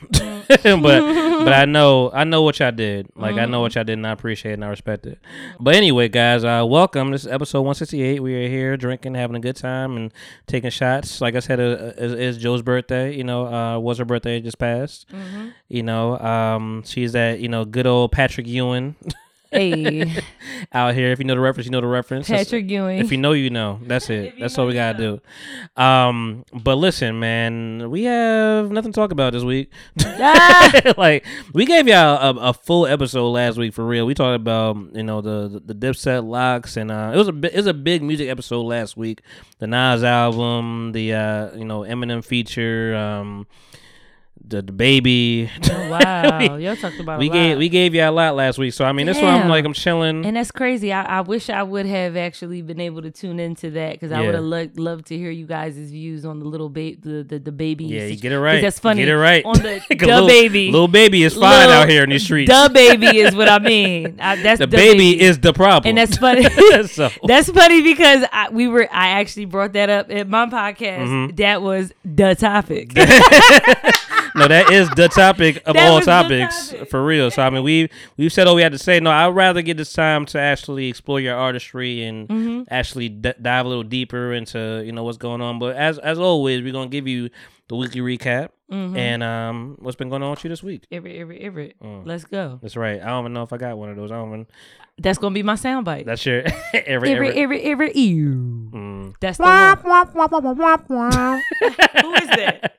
Mm. 0.48 0.82
but 0.82 1.44
but 1.44 1.52
I 1.52 1.66
know 1.66 2.10
I 2.12 2.24
know 2.24 2.40
what 2.40 2.58
y'all 2.58 2.72
did. 2.72 3.08
Like 3.14 3.34
I 3.34 3.40
Mm-hmm. 3.40 3.50
know 3.50 3.60
what 3.60 3.74
y'all 3.74 3.84
did, 3.84 3.94
and 3.94 4.06
I 4.06 4.12
appreciate 4.12 4.52
it 4.52 4.54
and 4.54 4.64
I 4.64 4.68
respect 4.68 5.04
it. 5.06 5.18
But 5.60 5.74
anyway, 5.74 6.08
guys, 6.08 6.42
uh, 6.42 6.64
welcome. 6.66 7.10
This 7.10 7.26
is 7.26 7.28
episode 7.30 7.60
one 7.62 7.74
sixty 7.74 8.00
eight. 8.02 8.20
We 8.20 8.34
are 8.34 8.48
here 8.48 8.76
drinking, 8.78 9.14
having 9.14 9.36
a 9.36 9.40
good 9.40 9.56
time, 9.56 9.96
and 9.98 10.10
taking 10.46 10.70
shots. 10.70 11.20
Like 11.20 11.34
I 11.34 11.40
said, 11.40 11.60
uh, 11.60 11.92
is, 12.02 12.12
is 12.14 12.38
Jo's 12.38 12.62
birthday. 12.62 13.14
You 13.14 13.24
know, 13.24 13.46
uh, 13.46 13.78
was 13.78 13.98
her 13.98 14.06
birthday 14.06 14.40
just 14.40 14.58
passed. 14.58 15.06
Mhm. 15.10 15.52
You 15.68 15.82
know, 15.82 16.18
um, 16.18 16.82
she's 16.86 17.12
that 17.12 17.40
you 17.40 17.48
know 17.48 17.66
good 17.66 17.86
old 17.86 18.12
Patrick 18.12 18.46
Ewing. 18.46 18.96
Hey. 19.50 20.12
out 20.72 20.94
here. 20.94 21.10
If 21.12 21.18
you 21.18 21.24
know 21.24 21.34
the 21.34 21.40
reference, 21.40 21.66
you 21.66 21.70
know 21.72 21.80
the 21.80 21.86
reference. 21.86 22.28
That's- 22.28 22.46
Patrick 22.46 22.70
Ewing. 22.70 22.98
If 22.98 23.10
you 23.10 23.18
know, 23.18 23.32
you 23.32 23.50
know. 23.50 23.80
That's 23.82 24.10
it. 24.10 24.34
That's 24.38 24.58
all 24.58 24.66
we 24.66 24.74
gotta 24.74 24.98
do. 24.98 25.82
Um, 25.82 26.44
but 26.52 26.76
listen, 26.76 27.18
man, 27.18 27.90
we 27.90 28.04
have 28.04 28.70
nothing 28.70 28.92
to 28.92 28.96
talk 28.96 29.10
about 29.12 29.32
this 29.32 29.42
week. 29.42 29.70
Ah! 30.04 30.92
like 30.96 31.24
we 31.52 31.64
gave 31.64 31.88
y'all 31.88 32.38
a, 32.38 32.50
a 32.50 32.52
full 32.52 32.86
episode 32.86 33.28
last 33.30 33.56
week 33.56 33.72
for 33.72 33.86
real. 33.86 34.06
We 34.06 34.14
talked 34.14 34.36
about 34.36 34.76
you 34.94 35.02
know 35.02 35.20
the 35.20 35.62
the 35.64 35.74
Dipset 35.74 36.26
locks 36.28 36.76
and 36.76 36.90
uh, 36.90 37.12
it 37.14 37.16
was 37.16 37.28
a 37.28 37.54
it 37.54 37.56
was 37.56 37.66
a 37.66 37.74
big 37.74 38.02
music 38.02 38.28
episode 38.28 38.62
last 38.62 38.96
week. 38.96 39.22
The 39.58 39.66
Nas 39.66 40.04
album, 40.04 40.92
the 40.92 41.14
uh, 41.14 41.56
you 41.56 41.64
know 41.64 41.80
Eminem 41.80 42.24
feature, 42.24 42.94
um, 42.94 43.46
the 44.46 44.62
the 44.62 44.72
baby. 44.72 45.50
Oh, 45.70 45.88
wow, 46.02 46.56
y'all 46.56 46.76
talked 46.76 46.98
about 47.00 47.18
we 47.18 47.28
gave 47.28 47.58
we 47.58 47.68
gave 47.68 47.94
y'all 47.94 48.10
a 48.10 48.12
lot 48.12 48.34
last 48.34 48.58
week. 48.58 48.72
So 48.72 48.84
I 48.84 48.92
mean, 48.92 49.06
that's 49.06 49.20
why 49.20 49.28
I'm 49.30 49.48
like 49.48 49.64
I'm 49.64 49.72
chilling. 49.72 50.24
And 50.24 50.36
that's 50.36 50.50
crazy. 50.50 50.92
I, 50.92 51.18
I 51.18 51.20
wish 51.22 51.50
I 51.50 51.62
would 51.62 51.86
have 51.86 52.16
actually 52.16 52.62
been 52.62 52.80
able 52.80 53.02
to 53.02 53.10
tune 53.10 53.40
into 53.40 53.70
that 53.72 53.92
because 53.92 54.12
I 54.12 54.20
would 54.22 54.34
have 54.34 54.44
lo- 54.44 54.68
loved 54.76 55.06
to 55.06 55.16
hear 55.16 55.30
you 55.30 55.46
guys' 55.46 55.76
views 55.76 56.24
on 56.24 56.38
the 56.38 56.44
little 56.46 56.68
baby, 56.68 56.98
the, 57.02 57.22
the 57.24 57.38
the 57.38 57.52
baby. 57.52 57.84
Yeah, 57.84 58.04
you 58.06 58.16
get 58.16 58.32
it 58.32 58.40
right. 58.40 58.60
That's 58.62 58.78
funny. 58.78 59.00
Get 59.02 59.08
it 59.08 59.16
right. 59.16 59.44
on 59.44 59.56
the 59.58 59.80
the 59.90 60.06
little- 60.06 60.26
baby. 60.28 60.70
little 60.70 60.88
baby 60.88 61.22
is 61.24 61.34
fine 61.34 61.68
out 61.68 61.88
here 61.88 62.04
in 62.04 62.10
these 62.10 62.24
streets. 62.24 62.50
The 62.50 62.70
baby 62.72 63.18
is 63.18 63.34
what 63.34 63.48
I 63.48 63.58
mean. 63.60 64.18
I, 64.20 64.36
that's 64.36 64.58
the 64.60 64.66
the 64.66 64.76
baby, 64.76 65.20
is 65.20 65.38
the 65.40 65.52
problem. 65.52 65.88
and 65.90 65.98
that's 65.98 66.16
funny. 66.18 66.44
So- 66.86 67.10
That's 67.24 67.50
funny 67.50 67.82
because 67.82 68.24
I, 68.32 68.48
we 68.50 68.68
were. 68.68 68.88
I 68.92 69.20
actually 69.20 69.44
brought 69.46 69.72
that 69.74 69.90
up 69.90 70.10
at 70.10 70.28
my 70.28 70.46
podcast. 70.46 71.06
Mhm. 71.08 71.36
That 71.36 71.62
was 71.62 71.92
the 72.04 72.34
topic. 72.34 72.92
No, 74.38 74.48
that 74.48 74.70
is 74.72 74.88
the 74.90 75.08
topic 75.08 75.62
of 75.66 75.74
That 75.74 75.88
all 75.88 75.96
was 75.96 76.04
the 76.06 76.10
topics 76.10 76.74
for 76.90 77.04
real. 77.04 77.30
So 77.30 77.42
I 77.42 77.50
mean, 77.50 77.62
we 77.62 77.88
we've 78.16 78.32
said 78.32 78.46
all 78.46 78.54
we 78.54 78.62
had 78.62 78.72
to 78.72 78.78
say. 78.78 79.00
No, 79.00 79.10
I'd 79.10 79.28
rather 79.34 79.62
get 79.62 79.76
this 79.76 79.92
time 79.92 80.24
to 80.26 80.38
actually 80.40 80.88
explore 80.88 81.20
your 81.20 81.36
artistry 81.36 82.02
and 82.04 82.28
Mhm. 82.28 82.64
actually 82.70 83.08
d- 83.08 83.32
dive 83.40 83.66
a 83.66 83.68
little 83.68 83.84
deeper 83.84 84.32
into 84.32 84.82
you 84.84 84.92
know 84.92 85.04
what's 85.04 85.18
going 85.18 85.40
on. 85.40 85.58
But 85.58 85.76
as 85.76 85.98
as 85.98 86.18
always, 86.18 86.62
we're 86.62 86.72
gonna 86.72 86.88
give 86.88 87.06
you 87.08 87.30
the 87.68 87.76
weekly 87.76 88.00
recap 88.00 88.48
Mhm. 88.72 88.96
and 88.96 89.22
um 89.22 89.76
what's 89.80 89.96
been 89.96 90.08
going 90.08 90.22
on 90.22 90.30
with 90.30 90.44
you 90.44 90.48
this 90.50 90.62
week. 90.62 90.84
Every, 90.90 91.18
every, 91.18 91.40
every. 91.40 91.74
Mm. 91.82 92.06
Let's 92.06 92.24
go. 92.24 92.58
That's 92.62 92.76
right. 92.76 93.02
I 93.02 93.06
don't 93.08 93.24
even 93.24 93.32
know 93.34 93.42
if 93.42 93.52
I 93.52 93.56
got 93.58 93.76
one 93.76 93.90
of 93.90 93.96
those. 93.96 94.10
I 94.10 94.16
don't 94.16 94.28
even. 94.28 94.46
That's 95.00 95.18
gonna 95.18 95.34
be 95.34 95.42
my 95.44 95.54
soundbite. 95.54 96.06
That's 96.06 96.24
your 96.26 96.42
every 96.74 97.12
Every, 97.12 97.28
every. 97.28 97.32
every, 97.42 97.62
every, 97.62 97.92
ew. 97.92 98.70
Mm. 98.72 99.14
That's 99.20 99.38
the 99.38 99.44
one. 99.44 99.52
Who 101.60 102.14
is 102.14 102.28
that? 102.30 102.72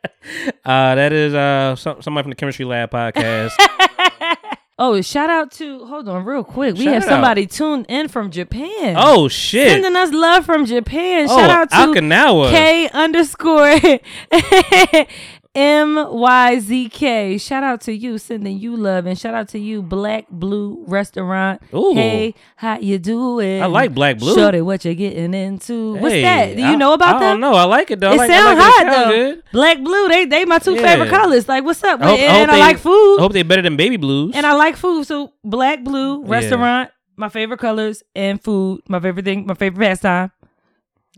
Uh, 0.66 0.96
that 0.96 1.14
is 1.14 1.34
uh 1.34 1.76
some, 1.76 2.02
somebody 2.02 2.24
from 2.24 2.30
the 2.32 2.36
Chemistry 2.36 2.66
Lab 2.66 2.92
podcast. 2.92 3.52
Oh, 4.82 5.02
shout 5.02 5.30
out 5.30 5.52
to 5.54 5.86
hold 5.88 6.08
on 6.08 6.24
real 6.24 6.42
quick. 6.46 6.76
We 6.76 6.86
Shout 6.86 6.94
have 6.94 7.04
out. 7.04 7.10
somebody 7.10 7.48
tuned 7.48 7.86
in 7.90 8.08
from 8.08 8.32
Japan. 8.32 8.96
Oh, 8.98 9.28
shit. 9.28 9.68
Sending 9.70 9.94
us 9.94 10.14
love 10.14 10.46
from 10.46 10.66
Japan. 10.66 11.28
Oh, 11.30 11.38
Shout 11.38 11.50
out 11.50 11.70
to 11.72 11.76
Okinawa. 12.00 12.50
K 12.50 12.88
underscore 12.94 13.76
M 15.56 15.96
Y 16.12 16.60
Z 16.60 16.90
K. 16.90 17.38
Shout 17.40 17.64
out 17.64 17.82
to 17.82 17.92
you, 17.92 18.20
sending 18.20 18.60
you 18.60 18.78
love, 18.78 19.08
and 19.08 19.18
shout 19.18 19.34
out 19.34 19.48
to 19.50 19.60
you, 19.60 19.82
Black 19.82 20.28
Blue 20.30 20.84
Restaurant. 20.88 21.62
Ooh. 21.74 21.94
Hey, 21.96 22.36
how 22.56 22.78
you 22.78 23.00
doing? 23.00 23.62
I 23.62 23.66
like 23.66 23.94
Black 23.96 24.20
Blue. 24.20 24.36
Shorty, 24.36 24.62
what 24.62 24.86
you 24.86 24.94
getting 24.94 25.34
into? 25.34 25.96
What's 25.96 26.14
Hey, 26.14 26.22
that? 26.22 26.56
Do 26.56 26.62
you 26.62 26.68
I- 26.68 26.76
know 26.76 26.94
about 26.94 27.16
I 27.16 27.20
that? 27.20 27.26
I 27.26 27.32
don't 27.32 27.40
know. 27.42 27.54
I 27.56 27.64
like 27.64 27.90
it 27.90 28.00
though. 28.00 28.12
It 28.14 28.18
like, 28.18 28.30
I 28.30 28.34
sound 28.38 28.60
like 28.60 28.64
hot 28.74 28.86
it. 28.86 28.88
It 28.88 28.94
sound 28.94 29.12
though. 29.12 29.16
good. 29.16 29.44
Black 29.52 29.78
blue, 29.84 30.08
they 30.08 30.26
they 30.26 30.46
my 30.46 30.60
two 30.60 30.76
Yeah. 30.76 30.84
favorite 30.84 31.10
colors. 31.10 31.48
Like, 31.48 31.64
what's 31.64 31.84
up? 31.84 32.00
I 32.02 32.06
hope, 32.10 32.20
and 32.20 32.32
I 32.32 32.40
hope 32.40 32.64
I 32.64 32.68
like 32.68 32.78
food. 32.78 33.18
I 33.18 33.22
hope 33.24 33.34
they're 33.34 33.44
better 33.44 33.64
than 33.64 33.76
Baby 33.76 33.98
Blues. 33.98 34.34
And 34.36 34.46
I 34.46 34.54
like 34.54 34.78
food. 34.78 35.08
So 35.08 35.34
black, 35.44 35.84
blue, 35.84 36.22
Yeah. 36.26 36.32
restaurant, 36.32 36.92
my 37.18 37.28
favorite 37.30 37.60
colors, 37.60 38.04
and 38.16 38.40
food, 38.42 38.82
my 38.88 39.00
favorite 39.00 39.26
thing, 39.26 39.48
my 39.48 39.56
favorite 39.56 39.84
pastime. 39.84 40.32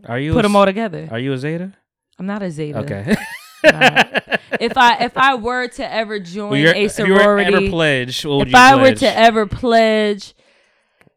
Are 0.08 0.18
you 0.18 0.32
put 0.32 0.40
a 0.40 0.42
them 0.48 0.56
all 0.56 0.64
together? 0.64 1.06
Are 1.10 1.18
you 1.18 1.34
a 1.34 1.38
Zeta? 1.38 1.74
I'm 2.18 2.24
not 2.26 2.42
a 2.42 2.50
Zeta. 2.50 2.78
Okay. 2.78 3.14
If 3.64 4.76
I 4.76 4.96
if 5.04 5.16
I 5.16 5.34
were 5.34 5.68
to 5.68 5.92
ever 5.92 6.18
join 6.20 6.50
Well, 6.50 6.74
a 6.74 6.84
if 6.84 6.92
sorority, 6.92 7.54
ever 7.54 7.68
pledge, 7.70 8.18
if 8.18 8.24
you 8.24 8.52
I 8.54 8.76
were 8.76 8.94
to 8.94 9.18
ever 9.18 9.46
pledge, 9.46 10.34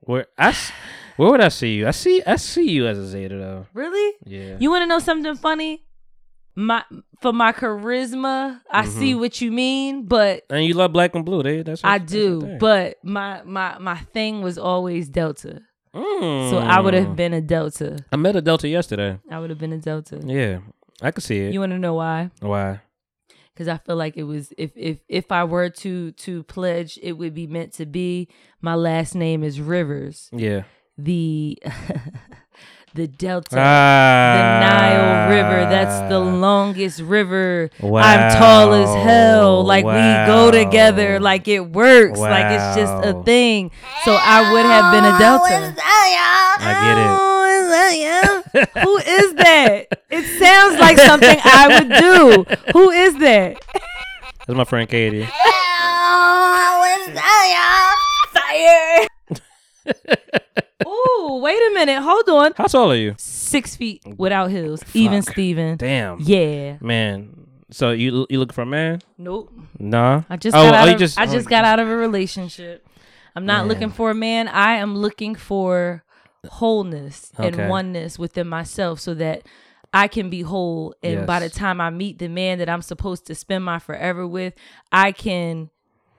Where 0.01 0.27
I 0.37 0.55
where 1.17 1.31
would 1.31 1.41
I 1.41 1.49
see 1.49 1.75
you? 1.75 1.87
I 1.87 1.91
see 1.91 2.21
I 2.25 2.35
see 2.37 2.69
you 2.69 2.87
as 2.87 2.97
a 2.97 3.05
Zeta 3.07 3.35
though. 3.37 3.65
really, 3.73 4.13
Yeah. 4.25 4.57
you 4.59 4.69
want 4.69 4.83
to 4.83 4.87
know 4.87 4.99
something 4.99 5.35
funny? 5.35 5.83
My 6.55 6.83
for 7.21 7.33
my 7.33 7.51
charisma, 7.51 8.61
I 8.71 8.85
see 8.85 9.13
Mhm. 9.13 9.19
what 9.19 9.41
you 9.41 9.51
mean, 9.51 10.05
but 10.05 10.43
And 10.49 10.63
you 10.63 10.73
love 10.73 10.93
black 10.93 11.13
and 11.13 11.25
blue. 11.25 11.43
They 11.43 11.61
that's 11.63 11.83
what, 11.83 11.89
I 11.91 11.97
do. 11.97 12.57
But 12.59 12.97
my 13.03 13.41
my 13.43 13.77
my 13.79 13.97
thing 13.97 14.41
was 14.41 14.57
always 14.57 15.09
Delta. 15.09 15.61
So 15.93 16.01
Mm. 16.01 16.61
I 16.61 16.79
would 16.81 16.93
have 16.93 17.15
been 17.15 17.33
a 17.33 17.39
Delta. 17.41 17.97
I 18.11 18.15
met 18.17 18.35
a 18.35 18.41
Delta 18.41 18.67
yesterday. 18.67 19.17
I 19.31 19.39
would 19.39 19.49
have 19.49 19.59
been 19.59 19.71
a 19.73 19.77
Delta. 19.77 20.19
Yeah, 20.25 20.59
I 21.01 21.11
could 21.11 21.23
see 21.23 21.39
it. 21.39 21.53
You 21.53 21.59
want 21.59 21.71
to 21.73 21.79
know 21.79 21.93
why? 21.95 22.31
Why? 22.39 22.81
Because 23.53 23.67
I 23.67 23.77
feel 23.77 23.95
like 23.95 24.17
it 24.17 24.23
was 24.23 24.51
if 24.57 24.71
if 24.75 24.99
if 25.07 25.31
I 25.31 25.43
were 25.45 25.69
to 25.69 26.11
to 26.11 26.43
pledge, 26.43 26.99
it 27.01 27.13
would 27.13 27.33
be 27.33 27.47
meant 27.47 27.73
to 27.73 27.85
be. 27.85 28.27
My 28.61 28.75
last 28.75 29.15
name 29.15 29.43
is 29.43 29.61
Rivers. 29.61 30.29
Yeah. 30.33 30.63
The 30.97 31.57
the 32.93 33.07
Delta, 33.07 33.57
Ah. 33.59 34.35
the 34.35 34.67
Nile 34.67 35.29
River. 35.29 35.69
That's 35.69 36.09
the 36.09 36.19
longest 36.19 37.01
river. 37.01 37.69
Wow, 37.81 38.01
I'm 38.01 38.37
tall 38.37 38.73
as 38.73 39.03
hell. 39.03 39.57
Wow. 39.63 39.67
Like 39.67 39.85
we 39.85 40.27
go 40.27 40.51
together. 40.51 41.19
Like 41.19 41.47
it 41.49 41.59
works. 41.71 42.19
Like 42.19 42.51
it's 42.53 42.75
just 42.77 43.05
a 43.05 43.21
thing. 43.23 43.71
So 44.05 44.13
I 44.19 44.51
would 44.53 44.65
have 44.65 44.93
been 44.93 45.05
a 45.05 45.17
Delta. 45.19 45.75
I 46.57 46.73
get 46.83 46.97
it. 46.97 47.34
Who 48.83 48.97
is 48.97 49.33
that? 49.35 49.87
It 50.09 50.39
sounds 50.39 50.79
like 50.79 50.97
something 50.97 51.37
I 51.43 51.79
would 51.79 51.89
do. 51.89 52.45
Who 52.73 52.89
is 52.91 53.17
that? 53.17 53.57
That's 54.45 54.55
my 54.55 54.63
friend 54.63 54.89
Katie. 54.89 55.27
Fire. 58.33 59.07
Ooh, 60.85 61.39
wait 61.41 61.57
a 61.57 61.71
minute. 61.73 62.01
Hold 62.01 62.29
on. 62.29 62.53
How 62.55 62.67
tall 62.67 62.91
are 62.91 62.95
you? 62.95 63.15
Six 63.17 63.75
feet 63.75 64.01
without 64.17 64.51
heels. 64.51 64.83
Even 64.93 65.21
Fuck. 65.21 65.33
Steven. 65.33 65.77
Damn. 65.77 66.19
Yeah. 66.19 66.77
Man. 66.81 67.47
So 67.71 67.91
you 67.91 68.27
you 68.29 68.39
looking 68.39 68.53
for 68.53 68.61
a 68.61 68.65
man? 68.65 69.01
Nope. 69.17 69.51
Nah. 69.79 70.23
I 70.29 70.37
just 70.37 70.55
oh, 70.55 70.63
got 70.63 70.73
oh, 70.73 70.77
out 70.77 70.83
oh, 70.83 70.87
you 70.87 70.93
of, 70.93 70.99
just 70.99 71.19
I 71.19 71.23
oh, 71.23 71.31
just 71.31 71.49
got 71.49 71.65
out 71.65 71.79
of 71.79 71.87
a 71.87 71.95
relationship. 71.95 72.87
I'm 73.35 73.45
not 73.45 73.65
Man. 73.65 73.67
looking 73.67 73.89
for 73.89 74.11
a 74.11 74.15
man. 74.15 74.47
I 74.47 74.75
am 74.75 74.95
looking 74.95 75.35
for 75.35 76.04
wholeness 76.51 77.31
Okay. 77.39 77.47
and 77.47 77.69
oneness 77.69 78.17
within 78.19 78.47
myself 78.47 78.99
so 78.99 79.13
that 79.15 79.43
I 79.93 80.07
can 80.07 80.29
be 80.29 80.41
whole 80.41 80.93
and 81.01 81.25
by 81.25 81.39
the 81.39 81.49
time 81.49 81.79
I 81.79 81.89
meet 81.89 82.19
the 82.19 82.27
man 82.27 82.57
that 82.59 82.67
I'm 82.69 82.81
supposed 82.81 83.27
to 83.27 83.35
spend 83.35 83.63
my 83.63 83.79
forever 83.79 84.27
with, 84.27 84.53
I 84.91 85.11
can 85.13 85.69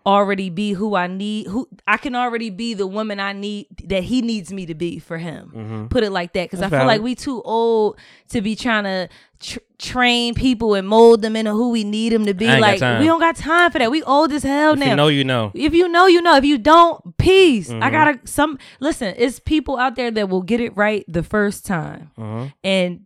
already 0.07 0.49
be 0.51 0.73
who 0.73 0.95
I 0.95 1.09
need 1.09 1.49
who 1.49 1.69
I 1.89 1.97
can 1.97 2.15
already 2.15 2.49
be 2.49 2.75
the 2.75 2.87
woman 2.87 3.19
I 3.19 3.33
need 3.33 3.67
that 3.89 4.05
he 4.05 4.23
needs 4.23 4.53
me 4.53 4.65
to 4.67 4.75
be 4.75 5.01
for 5.01 5.19
him. 5.19 5.51
Mhm. 5.55 5.91
Put 5.91 6.05
it 6.05 6.11
like 6.13 6.33
that 6.35 6.49
cuz 6.49 6.61
I 6.61 6.65
feel 6.65 6.79
valid. 6.79 6.87
like 6.87 7.03
we 7.03 7.17
too 7.17 7.43
old 7.43 7.97
to 8.29 8.41
be 8.41 8.55
trying 8.55 8.85
to 8.85 9.09
tr- 9.41 9.59
train 9.79 10.35
people 10.35 10.75
and 10.75 10.87
mold 10.87 11.23
them 11.23 11.35
into 11.35 11.51
who 11.53 11.71
we 11.71 11.83
need 11.83 12.13
them 12.13 12.25
to 12.27 12.35
be 12.35 12.47
I 12.49 12.61
like 12.61 12.81
we 13.01 13.07
don't 13.07 13.19
got 13.19 13.35
time 13.35 13.73
for 13.73 13.81
that. 13.81 13.91
We 13.91 14.03
old 14.05 14.31
as 14.33 14.45
hell 14.45 14.75
If 14.75 14.79
now. 14.79 14.91
you 14.91 14.97
know, 14.97 15.09
you 15.09 15.25
know. 15.25 15.51
If 15.55 15.75
you 15.75 15.89
know, 15.89 16.07
you 16.07 16.23
know. 16.23 16.37
If 16.37 16.45
you 16.45 16.57
don't, 16.59 17.17
peace. 17.19 17.69
I 17.71 17.75
Mhm. 17.75 17.91
gotta 17.91 18.21
some 18.25 18.59
listen. 18.79 19.13
It's 19.19 19.41
people 19.41 19.77
out 19.77 19.97
there 19.97 20.13
that 20.13 20.29
will 20.29 20.43
get 20.43 20.61
it 20.61 20.77
right 20.77 21.05
the 21.09 21.25
first 21.25 21.67
time, 21.67 22.11
Mhm. 22.17 22.53
and 22.63 23.01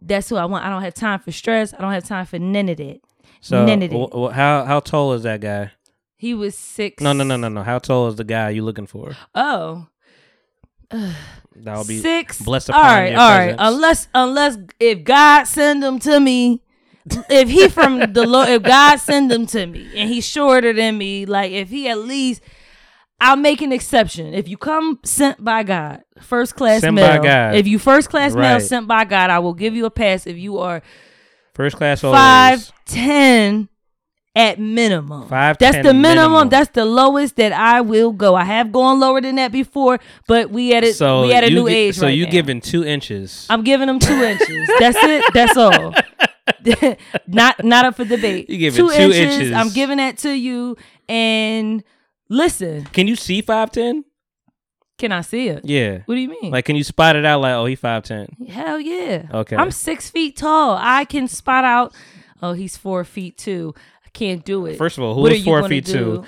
that's 0.00 0.30
who 0.30 0.36
I 0.36 0.46
want. 0.46 0.64
I 0.64 0.70
don't 0.70 0.80
have 0.82 0.94
time 0.94 1.18
for 1.18 1.30
stress. 1.30 1.74
I 1.76 1.82
don't 1.82 1.92
have 1.92 2.04
time 2.04 2.24
for 2.24 2.38
none 2.38 2.70
of 2.70 2.78
that. 2.78 3.00
So 3.40 3.64
none 3.64 3.82
of 3.82 3.90
that. 3.90 3.96
wh- 3.96 4.30
wh- 4.30 4.34
how 4.34 4.64
how 4.64 4.80
tall 4.80 5.12
is 5.12 5.22
that 5.24 5.40
guy? 5.40 5.70
He 6.18 6.34
was 6.34 6.56
six. 6.58 7.02
No, 7.02 7.12
no, 7.14 7.24
no, 7.24 7.36
no, 7.36 7.48
no. 7.48 7.62
How 7.62 7.78
tall 7.78 8.08
is 8.08 8.16
the 8.16 8.24
guy 8.24 8.50
you 8.50 8.62
looking 8.62 8.86
for? 8.86 9.16
Oh. 9.34 9.86
That'll 11.54 11.84
be 11.84 12.00
six. 12.00 12.40
blessed 12.40 12.70
all 12.70 12.80
upon 12.80 12.96
right, 12.96 13.10
your 13.12 13.20
all 13.20 13.28
right. 13.30 13.56
Unless, 13.58 14.08
unless 14.14 14.56
if 14.80 15.04
God 15.04 15.44
send 15.44 15.82
them 15.82 15.98
to 16.00 16.18
me, 16.20 16.62
if 17.28 17.48
he 17.48 17.68
from 17.68 17.98
the 18.12 18.26
Lord, 18.26 18.48
if 18.48 18.62
God 18.62 18.96
send 18.96 19.30
them 19.30 19.46
to 19.46 19.66
me, 19.66 19.88
and 19.96 20.08
he's 20.08 20.26
shorter 20.26 20.72
than 20.72 20.96
me, 20.98 21.26
like 21.26 21.52
if 21.52 21.68
he 21.68 21.88
at 21.88 21.98
least, 21.98 22.42
I'll 23.20 23.36
make 23.36 23.60
an 23.62 23.72
exception. 23.72 24.32
If 24.34 24.48
you 24.48 24.56
come 24.56 24.98
sent 25.04 25.42
by 25.44 25.62
God, 25.62 26.02
first 26.20 26.54
class 26.54 26.80
Sent 26.82 26.94
mail. 26.94 27.18
by 27.18 27.22
God. 27.26 27.54
If 27.56 27.66
you 27.66 27.78
first 27.78 28.08
class 28.10 28.34
mail 28.34 28.60
sent 28.60 28.86
by 28.86 29.04
God, 29.04 29.30
I 29.30 29.40
will 29.40 29.54
give 29.54 29.74
you 29.74 29.84
a 29.86 29.90
pass. 29.90 30.26
If 30.26 30.36
you 30.38 30.58
are 30.58 30.82
First 31.54 31.76
class 31.76 32.04
always. 32.04 32.16
five 32.18 32.72
ten 32.86 33.68
at 34.38 34.58
minimum. 34.60 35.28
Five, 35.28 35.58
That's 35.58 35.76
10 35.76 35.84
the 35.84 35.92
minimum. 35.94 36.30
minimum. 36.32 36.48
That's 36.48 36.70
the 36.70 36.84
lowest 36.84 37.36
that 37.36 37.52
I 37.52 37.80
will 37.80 38.12
go. 38.12 38.34
I 38.36 38.44
have 38.44 38.70
gone 38.72 39.00
lower 39.00 39.20
than 39.20 39.34
that 39.36 39.50
before, 39.52 39.98
but 40.26 40.50
we 40.50 40.72
at 40.74 40.84
a 40.84 40.92
So 40.94 41.22
we 41.22 41.32
at 41.34 41.42
a 41.44 41.50
new 41.50 41.68
gi- 41.68 41.74
age 41.74 41.96
So 41.96 42.06
right 42.06 42.10
you 42.16 42.24
now. 42.26 42.30
giving 42.30 42.60
two 42.60 42.84
inches? 42.84 43.46
I'm 43.50 43.62
giving 43.64 43.86
them 43.88 43.98
two 43.98 44.22
inches. 44.22 44.70
That's 44.78 44.96
it. 45.02 45.24
That's 45.34 45.56
all. 45.56 45.94
not 47.26 47.62
not 47.64 47.84
up 47.84 47.96
for 47.96 48.04
debate. 48.04 48.48
You 48.48 48.58
giving 48.58 48.78
two 48.86 48.90
inches. 48.92 49.52
I'm 49.52 49.70
giving 49.70 49.98
that 49.98 50.18
to 50.18 50.30
you. 50.32 50.76
And 51.08 51.82
listen, 52.28 52.84
Can 52.92 53.06
you 53.08 53.16
see 53.16 53.40
five 53.42 53.70
ten? 53.72 54.04
can 54.98 55.12
I 55.12 55.20
see 55.20 55.48
it? 55.48 55.64
Yeah. 55.64 55.98
What 56.06 56.16
do 56.16 56.20
you 56.20 56.28
mean? 56.28 56.50
Like, 56.50 56.64
can 56.64 56.74
you 56.74 56.82
spot 56.82 57.14
it 57.14 57.24
out? 57.24 57.40
Like, 57.40 57.52
oh, 57.54 57.66
he 57.66 57.76
five 57.76 58.02
ten. 58.02 58.26
Hell 58.48 58.80
yeah. 58.80 59.26
Okay. 59.32 59.54
I'm 59.56 59.70
six 59.70 60.10
feet 60.10 60.36
tall. 60.36 60.76
I 60.80 61.04
can 61.04 61.28
spot 61.28 61.64
out. 61.64 61.94
Oh, 62.42 62.52
he's 62.52 62.76
four 62.76 63.04
feet 63.04 63.36
two. 63.38 63.74
Can't 64.18 64.44
do 64.44 64.66
it. 64.66 64.76
First 64.76 64.98
of 64.98 65.04
all, 65.04 65.14
who 65.14 65.20
What 65.22 65.32
is 65.32 65.44
four 65.44 65.66
feet 65.68 65.84
do? 65.84 65.92
two? 65.92 66.22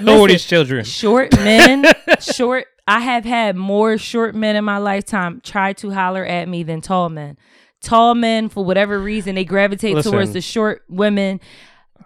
Who 0.00 0.24
are 0.24 0.28
these 0.28 0.44
children? 0.44 0.84
Short 0.84 1.32
men, 1.38 1.84
short. 2.20 2.66
I 2.88 2.98
have 3.00 3.24
had 3.24 3.54
more 3.54 3.96
short 3.98 4.34
men 4.34 4.56
in 4.56 4.64
my 4.64 4.78
lifetime 4.78 5.40
try 5.44 5.72
to 5.74 5.90
holler 5.92 6.24
at 6.26 6.48
me 6.48 6.64
than 6.64 6.80
tall 6.80 7.08
men. 7.08 7.38
Tall 7.82 8.14
men, 8.16 8.48
for 8.48 8.64
whatever 8.64 8.98
reason, 8.98 9.36
they 9.36 9.44
gravitate 9.44 9.94
Listen. 9.94 10.10
towards 10.12 10.32
the 10.32 10.40
short 10.40 10.82
women. 10.88 11.38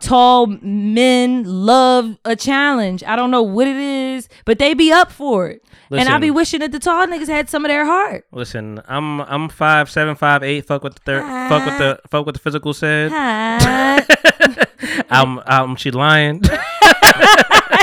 Tall 0.01 0.47
men 0.47 1.45
love 1.45 2.19
a 2.27 2.37
challenge. 2.37 3.03
I 3.05 3.17
don't 3.17 3.31
know 3.31 3.43
what 3.43 3.67
it 3.67 3.77
is, 3.77 4.29
but 4.45 4.59
they 4.59 4.75
be 4.75 4.93
up 4.93 5.11
for 5.11 5.49
it. 5.49 5.63
and 5.91 6.09
I 6.09 6.19
be 6.19 6.31
wishing 6.31 6.61
that 6.61 6.73
the 6.73 6.79
tall 6.81 7.07
niggas 7.07 7.29
had 7.29 7.49
some 7.49 7.65
of 7.65 7.71
their 7.71 7.87
heart. 7.87 8.27
Listen, 8.33 8.83
I'm 8.87 9.21
I'm 9.23 9.49
five 9.49 9.89
seven, 9.89 10.17
five 10.17 10.43
eight. 10.43 10.67
Fuck 10.67 10.83
with 10.85 10.97
the 10.97 11.01
thir- 11.07 11.49
fuck 11.49 11.65
what 11.67 11.79
the 11.79 12.01
fuck 12.11 12.27
what 12.27 12.35
the 12.35 12.41
physical 12.41 12.75
said. 12.75 13.11
Hi. 14.85 15.05
I'm 15.11 15.41
I'm 15.47 15.77
she 15.77 15.91
lying. 15.91 16.41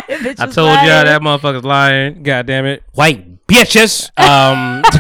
I 0.10 0.48
told 0.52 0.68
lying. 0.68 0.88
y'all 0.88 1.04
that 1.06 1.22
motherfucker's 1.22 1.64
lying. 1.64 2.24
God 2.24 2.46
damn 2.46 2.66
it, 2.66 2.84
white 2.94 3.46
bitches. 3.48 4.10
Um. 4.20 4.84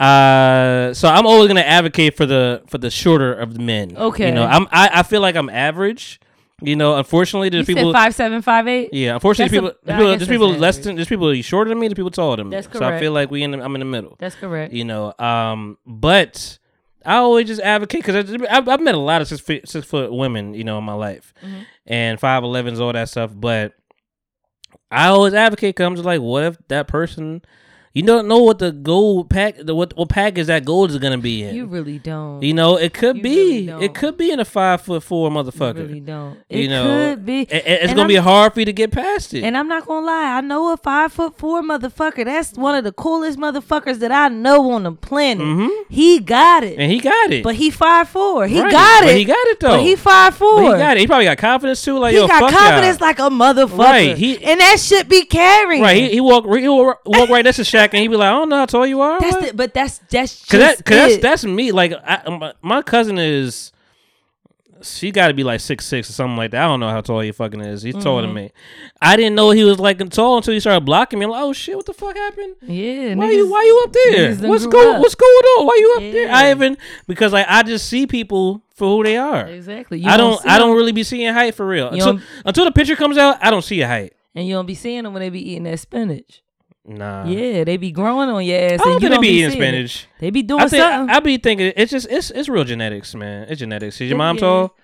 Uh, 0.00 0.94
so 0.94 1.08
I'm 1.08 1.26
always 1.26 1.46
gonna 1.48 1.60
advocate 1.60 2.16
for 2.16 2.24
the 2.24 2.62
for 2.68 2.78
the 2.78 2.88
shorter 2.88 3.34
of 3.34 3.52
the 3.52 3.60
men. 3.60 3.94
Okay. 3.98 4.28
you 4.28 4.32
know, 4.34 4.46
I'm 4.46 4.66
I, 4.70 4.88
I 4.94 5.02
feel 5.02 5.20
like 5.20 5.36
I'm 5.36 5.50
average. 5.50 6.18
You 6.62 6.74
know, 6.74 6.96
unfortunately, 6.96 7.48
You 7.48 7.50
there's 7.50 7.66
said 7.66 7.76
people. 7.76 7.92
five 7.92 8.14
seven, 8.14 8.40
five 8.40 8.66
eight. 8.66 8.94
Yeah, 8.94 9.12
unfortunately, 9.14 9.58
That's 9.58 9.72
a- 9.74 9.76
people, 9.76 9.84
there's 9.84 9.96
people, 9.98 10.06
there's 10.08 10.18
that's 10.20 10.30
people 10.30 10.48
less 10.52 10.78
than 10.78 10.96
there's 10.96 11.08
people 11.08 11.34
shorter 11.42 11.68
than 11.68 11.78
me, 11.78 11.88
there's 11.88 11.96
people 11.96 12.10
taller 12.10 12.36
than 12.36 12.48
me. 12.48 12.56
That's 12.56 12.66
correct. 12.66 12.78
So 12.78 12.88
I 12.88 12.98
feel 12.98 13.12
like 13.12 13.30
we 13.30 13.42
in 13.42 13.50
the, 13.50 13.62
I'm 13.62 13.74
in 13.74 13.80
the 13.80 13.84
middle. 13.84 14.16
That's 14.18 14.34
correct. 14.36 14.72
You 14.72 14.86
know, 14.86 15.12
um, 15.18 15.76
but 15.84 16.58
I 17.04 17.16
always 17.16 17.46
just 17.46 17.60
advocate 17.60 18.04
because 18.04 18.30
I've, 18.50 18.68
I've 18.68 18.80
met 18.80 18.94
a 18.94 18.98
lot 18.98 19.22
of 19.22 19.28
six 19.28 19.40
foot, 19.40 19.68
six 19.68 19.86
foot 19.86 20.12
women, 20.12 20.54
you 20.54 20.64
know, 20.64 20.78
in 20.78 20.84
my 20.84 20.92
life, 20.92 21.32
Mm-hmm. 21.42 21.60
and 21.86 22.20
five 22.20 22.42
elevens, 22.44 22.78
all 22.80 22.92
that 22.92 23.08
stuff. 23.08 23.30
But 23.34 23.74
I 24.90 25.06
always 25.08 25.34
advocate 25.34 25.76
because 25.76 25.86
I'm 25.86 25.94
just 25.94 26.04
like, 26.04 26.20
what 26.20 26.44
if 26.44 26.58
that 26.68 26.88
person, 26.88 27.42
you 27.92 28.02
don't 28.04 28.28
know 28.28 28.38
what 28.38 28.60
the 28.60 28.70
gold 28.70 29.28
pack, 29.30 29.56
the 29.58 29.74
what 29.74 29.96
what 29.96 30.08
package 30.08 30.46
that 30.46 30.64
gold 30.64 30.90
is 30.90 30.98
gonna 30.98 31.18
be 31.18 31.42
in. 31.42 31.54
You 31.56 31.66
really 31.66 31.98
don't. 31.98 32.40
You 32.42 32.54
know, 32.54 32.76
it 32.76 32.94
could 32.94 33.16
You 33.16 33.22
be. 33.22 33.66
really 33.68 33.84
it 33.86 33.94
could 33.94 34.16
be 34.16 34.30
in 34.30 34.38
a 34.38 34.44
five 34.44 34.80
foot 34.82 35.02
four 35.02 35.28
motherfucker. 35.30 35.78
You 35.78 35.82
really 35.86 36.00
don't. 36.00 36.38
You 36.48 36.64
It 36.64 36.68
know, 36.68 36.84
could 36.84 37.26
be. 37.26 37.40
it- 37.42 37.50
it's 37.66 37.86
And 37.88 37.96
gonna 37.96 38.08
be 38.08 38.16
I'm- 38.16 38.24
hard 38.24 38.54
for 38.54 38.60
you 38.60 38.66
to 38.66 38.72
get 38.72 38.92
past 38.92 39.34
it. 39.34 39.42
And 39.42 39.56
I'm 39.56 39.66
not 39.66 39.86
gonna 39.86 40.06
lie, 40.06 40.36
I 40.36 40.40
know 40.40 40.72
a 40.72 40.76
five 40.76 41.12
foot 41.12 41.36
four 41.36 41.62
motherfucker. 41.62 42.24
That's 42.24 42.52
one 42.56 42.76
of 42.76 42.84
the 42.84 42.92
coolest 42.92 43.38
motherfuckers 43.40 43.98
that 43.98 44.12
I 44.12 44.28
know 44.28 44.70
on 44.70 44.84
the 44.84 44.92
planet. 44.92 45.70
He 45.88 46.20
got 46.20 46.62
it. 46.62 46.72
Mm-hmm. 46.74 46.80
And 46.80 46.92
he 46.92 47.00
got 47.00 47.32
it. 47.32 47.42
But 47.42 47.56
he 47.56 47.70
five 47.70 48.08
four. 48.08 48.46
He 48.46 48.60
Right. 48.60 48.70
got 48.70 49.02
But 49.02 49.10
it. 49.10 49.16
he 49.16 49.24
got 49.24 49.46
it, 49.48 49.58
though. 49.60 49.68
But 49.70 49.80
he 49.82 49.96
five 49.96 50.34
four. 50.36 50.62
But 50.62 50.72
he 50.76 50.78
got 50.78 50.96
it. 50.96 51.00
He 51.00 51.06
probably 51.08 51.24
got 51.24 51.38
confidence 51.38 51.82
too. 51.84 51.98
Like 51.98 52.12
He 52.12 52.18
yo, 52.18 52.28
got 52.28 52.52
confidence 52.52 53.00
y'all. 53.00 53.08
like 53.08 53.18
a 53.18 53.22
motherfucker. 53.30 53.78
Right, 53.78 54.16
he- 54.16 54.42
and 54.44 54.60
that 54.60 54.78
shit 54.78 55.08
be 55.08 55.24
carrying. 55.24 55.82
Right, 55.82 55.96
he, 56.04 56.08
he 56.10 56.20
walk 56.20 56.44
he 56.56 56.68
walk, 56.68 57.00
walk 57.04 57.28
right 57.28 57.44
next 57.44 57.56
to 57.56 57.64
And 57.80 57.94
he'd 58.02 58.08
be 58.08 58.16
like, 58.16 58.28
I 58.28 58.32
don't 58.32 58.48
know 58.48 58.56
how 58.58 58.66
tall 58.66 58.86
you 58.86 59.00
are. 59.00 59.20
That's 59.20 59.32
what?" 59.36 59.46
the, 59.48 59.54
but 59.54 59.74
that's 59.74 59.98
that's 60.10 60.38
just 60.40 60.50
Cause 60.50 60.60
that, 60.60 60.84
cause 60.84 60.96
that's 60.96 61.16
that's 61.22 61.44
me. 61.44 61.72
Like 61.72 61.92
I, 62.04 62.28
my, 62.28 62.52
my 62.62 62.82
cousin 62.82 63.18
is, 63.18 63.72
she 64.82 65.10
got 65.10 65.28
to 65.28 65.34
be 65.34 65.44
like 65.44 65.60
six 65.60 65.84
six 65.84 66.08
or 66.08 66.14
something 66.14 66.36
like 66.38 66.52
that. 66.52 66.64
I 66.64 66.66
don't 66.66 66.80
know 66.80 66.88
how 66.88 67.02
tall 67.02 67.20
he 67.20 67.32
fucking 67.32 67.60
is. 67.60 67.82
He's 67.82 67.94
taller 68.02 68.22
than 68.22 68.30
Mhm. 68.30 68.34
me. 68.34 68.52
I 69.02 69.14
didn't 69.16 69.34
know 69.34 69.50
he 69.50 69.62
was 69.64 69.78
like 69.78 69.98
tall 70.08 70.38
until 70.38 70.54
he 70.54 70.60
started 70.60 70.86
blocking 70.86 71.18
me. 71.18 71.24
I'm 71.26 71.30
like, 71.32 71.42
oh 71.42 71.52
shit, 71.52 71.76
what 71.76 71.84
the 71.84 71.92
fuck 71.92 72.16
happened? 72.16 72.56
Yeah, 72.62 73.14
Why 73.14 73.26
niggas- 73.26 73.34
you 73.36 73.50
why 73.50 73.62
you 73.62 73.82
up 73.84 73.92
there? 73.92 74.48
What's 74.48 74.66
going 74.66 74.94
up. 74.96 75.00
What's 75.02 75.14
going 75.14 75.30
on? 75.30 75.66
Why 75.66 75.76
you 75.80 75.94
up 75.96 76.12
there? 76.12 76.30
I 76.34 76.50
even 76.50 76.78
because 77.06 77.32
like 77.32 77.44
I 77.48 77.62
just 77.62 77.88
see 77.88 78.06
people 78.06 78.62
for 78.74 78.88
who 78.96 79.04
they 79.04 79.18
are. 79.18 79.46
Exactly. 79.48 79.98
You 80.00 80.08
I 80.08 80.16
don't 80.16 80.42
don't. 80.42 80.50
I 80.50 80.58
don't 80.58 80.74
really 80.74 80.92
be 80.92 81.02
seeing 81.02 81.30
height 81.34 81.54
for 81.54 81.66
real. 81.66 81.88
Until, 81.90 82.20
until 82.46 82.64
the 82.64 82.72
picture 82.72 82.96
comes 82.96 83.18
out, 83.18 83.36
I 83.42 83.50
don't 83.50 83.62
see 83.62 83.82
a 83.82 83.86
height. 83.88 84.14
and 84.34 84.46
you 84.48 84.54
don't 84.54 84.64
be 84.66 84.74
seeing 84.74 85.02
them 85.04 85.12
when 85.12 85.20
they 85.20 85.28
be 85.28 85.46
eating 85.50 85.64
that 85.64 85.78
spinach. 85.78 86.42
Nah. 86.84 87.26
Yeah, 87.26 87.64
they 87.64 87.76
be 87.76 87.90
growing 87.92 88.28
on 88.30 88.44
your 88.44 88.58
ass. 88.58 88.72
I 88.72 88.76
don't 88.78 88.86
you 88.94 88.98
think 89.00 89.02
they 89.02 89.08
don't 89.10 89.20
be 89.22 89.28
eating 89.28 89.50
spinach. 89.50 90.06
They 90.18 90.30
be 90.30 90.42
doing 90.42 90.62
I 90.62 90.68
think 90.68 90.82
something. 90.82 91.14
I, 91.14 91.20
be 91.20 91.36
thinking 91.36 91.72
it's 91.76 91.90
just 91.92 92.06
it's 92.10 92.30
it's 92.30 92.48
real 92.48 92.64
genetics, 92.64 93.14
man. 93.14 93.46
It's 93.48 93.58
genetics. 93.58 94.00
Is 94.00 94.08
your 94.08 94.18
mom 94.18 94.36
Yeah. 94.36 94.40
tall? 94.40 94.76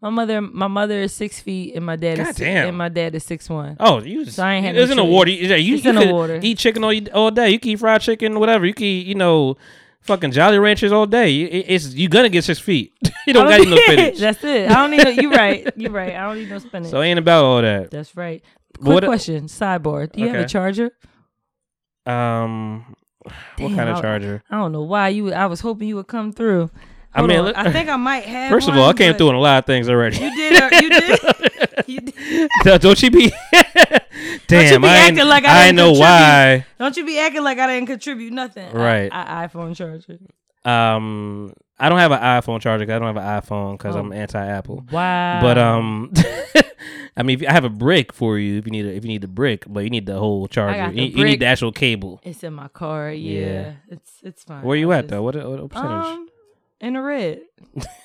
My 0.00 0.10
mother, 0.10 0.40
my 0.40 0.66
mother 0.66 0.98
is 1.02 1.12
six 1.14 1.38
feet, 1.40 1.76
and 1.76 1.86
my 1.86 1.94
dad 1.94 2.14
is 2.18 2.18
God 2.18 2.26
six, 2.34 2.38
damn. 2.40 2.68
and 2.70 2.76
my 2.76 2.88
dad 2.88 3.14
is 3.14 3.22
six 3.22 3.48
one. 3.48 3.76
Oh, 3.78 4.00
you 4.02 4.24
just, 4.24 4.36
so 4.36 4.44
I 4.44 4.54
ain't 4.54 4.66
had 4.66 4.74
it's 4.76 4.88
no 4.88 4.92
in 4.92 4.96
the 4.96 5.04
water. 5.04 5.30
You, 5.30 5.46
you, 5.46 5.54
you 5.56 5.74
It's 5.76 5.86
in 5.86 5.94
the 5.94 6.12
water. 6.12 6.40
eat 6.42 6.58
chicken 6.58 6.82
all, 6.82 6.92
all 7.14 7.30
day. 7.30 7.50
You 7.50 7.60
can 7.60 7.70
eat 7.70 7.78
fried 7.78 8.00
chicken, 8.00 8.40
whatever. 8.40 8.66
You 8.66 8.74
can 8.74 8.84
eat, 8.86 9.06
you 9.06 9.14
know, 9.14 9.56
fucking 10.00 10.32
Jolly 10.32 10.58
Ranchers 10.58 10.90
all 10.90 11.06
day. 11.06 11.28
You- 11.28 11.46
it- 11.46 11.66
it's 11.68 11.94
you 11.94 12.08
gonna 12.08 12.30
get 12.30 12.42
six 12.42 12.58
feet. 12.58 12.92
you 13.28 13.32
don't 13.32 13.46
I 13.46 13.58
got 13.58 13.68
no 13.68 13.76
spinach. 13.86 14.18
That's 14.18 14.42
it. 14.42 14.68
I 14.70 14.74
don't 14.74 14.90
need. 14.90 15.04
No, 15.04 15.10
you 15.10 15.30
right. 15.30 15.70
You 15.76 15.90
right. 15.90 16.14
I 16.16 16.22
don't 16.26 16.38
need 16.38 16.50
no 16.50 16.58
spinach. 16.66 16.90
So 16.90 17.00
ain't 17.00 17.20
about 17.20 17.44
all 17.44 17.62
that. 17.62 17.92
That's 17.92 18.16
right. 18.16 18.42
Quick 18.78 18.86
what- 18.88 19.04
question. 19.04 19.44
Sidebar. 19.44 20.10
Do 20.10 20.20
you 20.20 20.28
have 20.30 20.40
a 20.44 20.48
charger? 20.48 20.90
Um, 22.06 22.96
what 23.58 23.74
kind 23.76 23.88
of 23.88 24.00
charger? 24.00 24.42
I 24.50 24.56
don't 24.56 24.72
know 24.72 24.82
why 24.82 25.08
you. 25.08 25.32
I 25.32 25.46
was 25.46 25.60
hoping 25.60 25.88
you 25.88 25.96
would 25.96 26.08
come 26.08 26.32
through. 26.32 26.70
I 27.14 27.20
mean, 27.26 27.42
look- 27.42 27.56
I 27.56 27.70
think 27.70 27.88
I 27.88 27.96
might 27.96 28.24
have. 28.24 28.50
First 28.50 28.68
of 28.68 28.76
all, 28.76 28.88
I 28.88 28.92
came 28.94 29.14
through 29.14 29.28
on 29.28 29.34
a 29.34 29.40
lot 29.40 29.58
of 29.58 29.66
things 29.66 29.88
already. 29.88 30.16
You 30.16 30.34
did. 30.34 30.62
uh, 30.62 30.68
You 30.80 30.88
did. 30.90 31.20
you 31.86 32.00
did. 32.00 32.50
don't, 32.64 32.82
don't 32.82 33.02
you 33.02 33.10
be? 33.10 33.32
Don't 34.46 34.70
you 34.70 34.78
be 34.80 34.86
I 34.86 35.08
acting 35.08 35.26
like 35.26 35.44
I, 35.44 35.68
I 35.68 35.72
know 35.72 35.86
contribute. 35.92 36.00
why. 36.00 36.66
Don't 36.78 36.96
you 36.96 37.04
be 37.06 37.18
acting 37.18 37.42
like 37.42 37.58
I 37.58 37.66
didn't 37.66 37.86
contribute 37.86 38.32
nothing. 38.32 38.68
I- 38.68 38.72
Right. 38.72 39.10
I, 39.12 39.46
iPhone 39.46 39.74
charger. 39.74 40.18
Um, 40.64 41.54
I 41.82 41.88
don't 41.88 41.98
have 41.98 42.12
an 42.12 42.20
iPhone 42.20 42.60
charger. 42.60 42.84
'cause 42.86 42.94
I 42.94 42.98
don't 42.98 43.14
have 43.14 43.16
an 43.16 43.42
iPhone 43.42 43.72
because 43.78 43.96
Oh. 43.96 44.00
I'm 44.00 44.12
anti-Apple. 44.12 44.84
Wow. 44.92 45.40
But 45.42 45.58
um, 45.58 46.12
I 47.16 47.22
mean, 47.22 47.42
if, 47.42 47.48
I 47.48 47.52
have 47.52 47.64
a 47.64 47.68
brick 47.70 48.12
for 48.12 48.38
you 48.38 48.58
if 48.58 48.64
you 48.66 48.70
need 48.72 48.86
a, 48.86 48.94
if 48.94 49.04
you 49.04 49.08
need 49.08 49.20
the 49.22 49.28
brick, 49.28 49.64
but 49.68 49.84
you 49.84 49.90
need 49.90 50.06
the 50.06 50.18
whole 50.18 50.46
charger. 50.48 50.92
You, 50.92 51.04
you 51.04 51.24
need 51.24 51.40
the 51.40 51.46
actual 51.46 51.72
cable. 51.72 52.20
It's 52.22 52.42
in 52.42 52.54
my 52.54 52.68
car. 52.68 53.10
Yeah, 53.12 53.40
Yeah. 53.40 53.72
it's 53.88 54.12
it's 54.22 54.44
fine. 54.44 54.62
Where 54.62 54.76
you 54.76 54.92
I 54.92 54.98
at 54.98 55.02
just- 55.02 55.10
though? 55.10 55.22
What, 55.22 55.34
what 55.36 55.70
percentage? 55.70 56.06
Um, 56.06 56.28
in 56.80 56.94
the 56.94 57.00
red, 57.00 57.42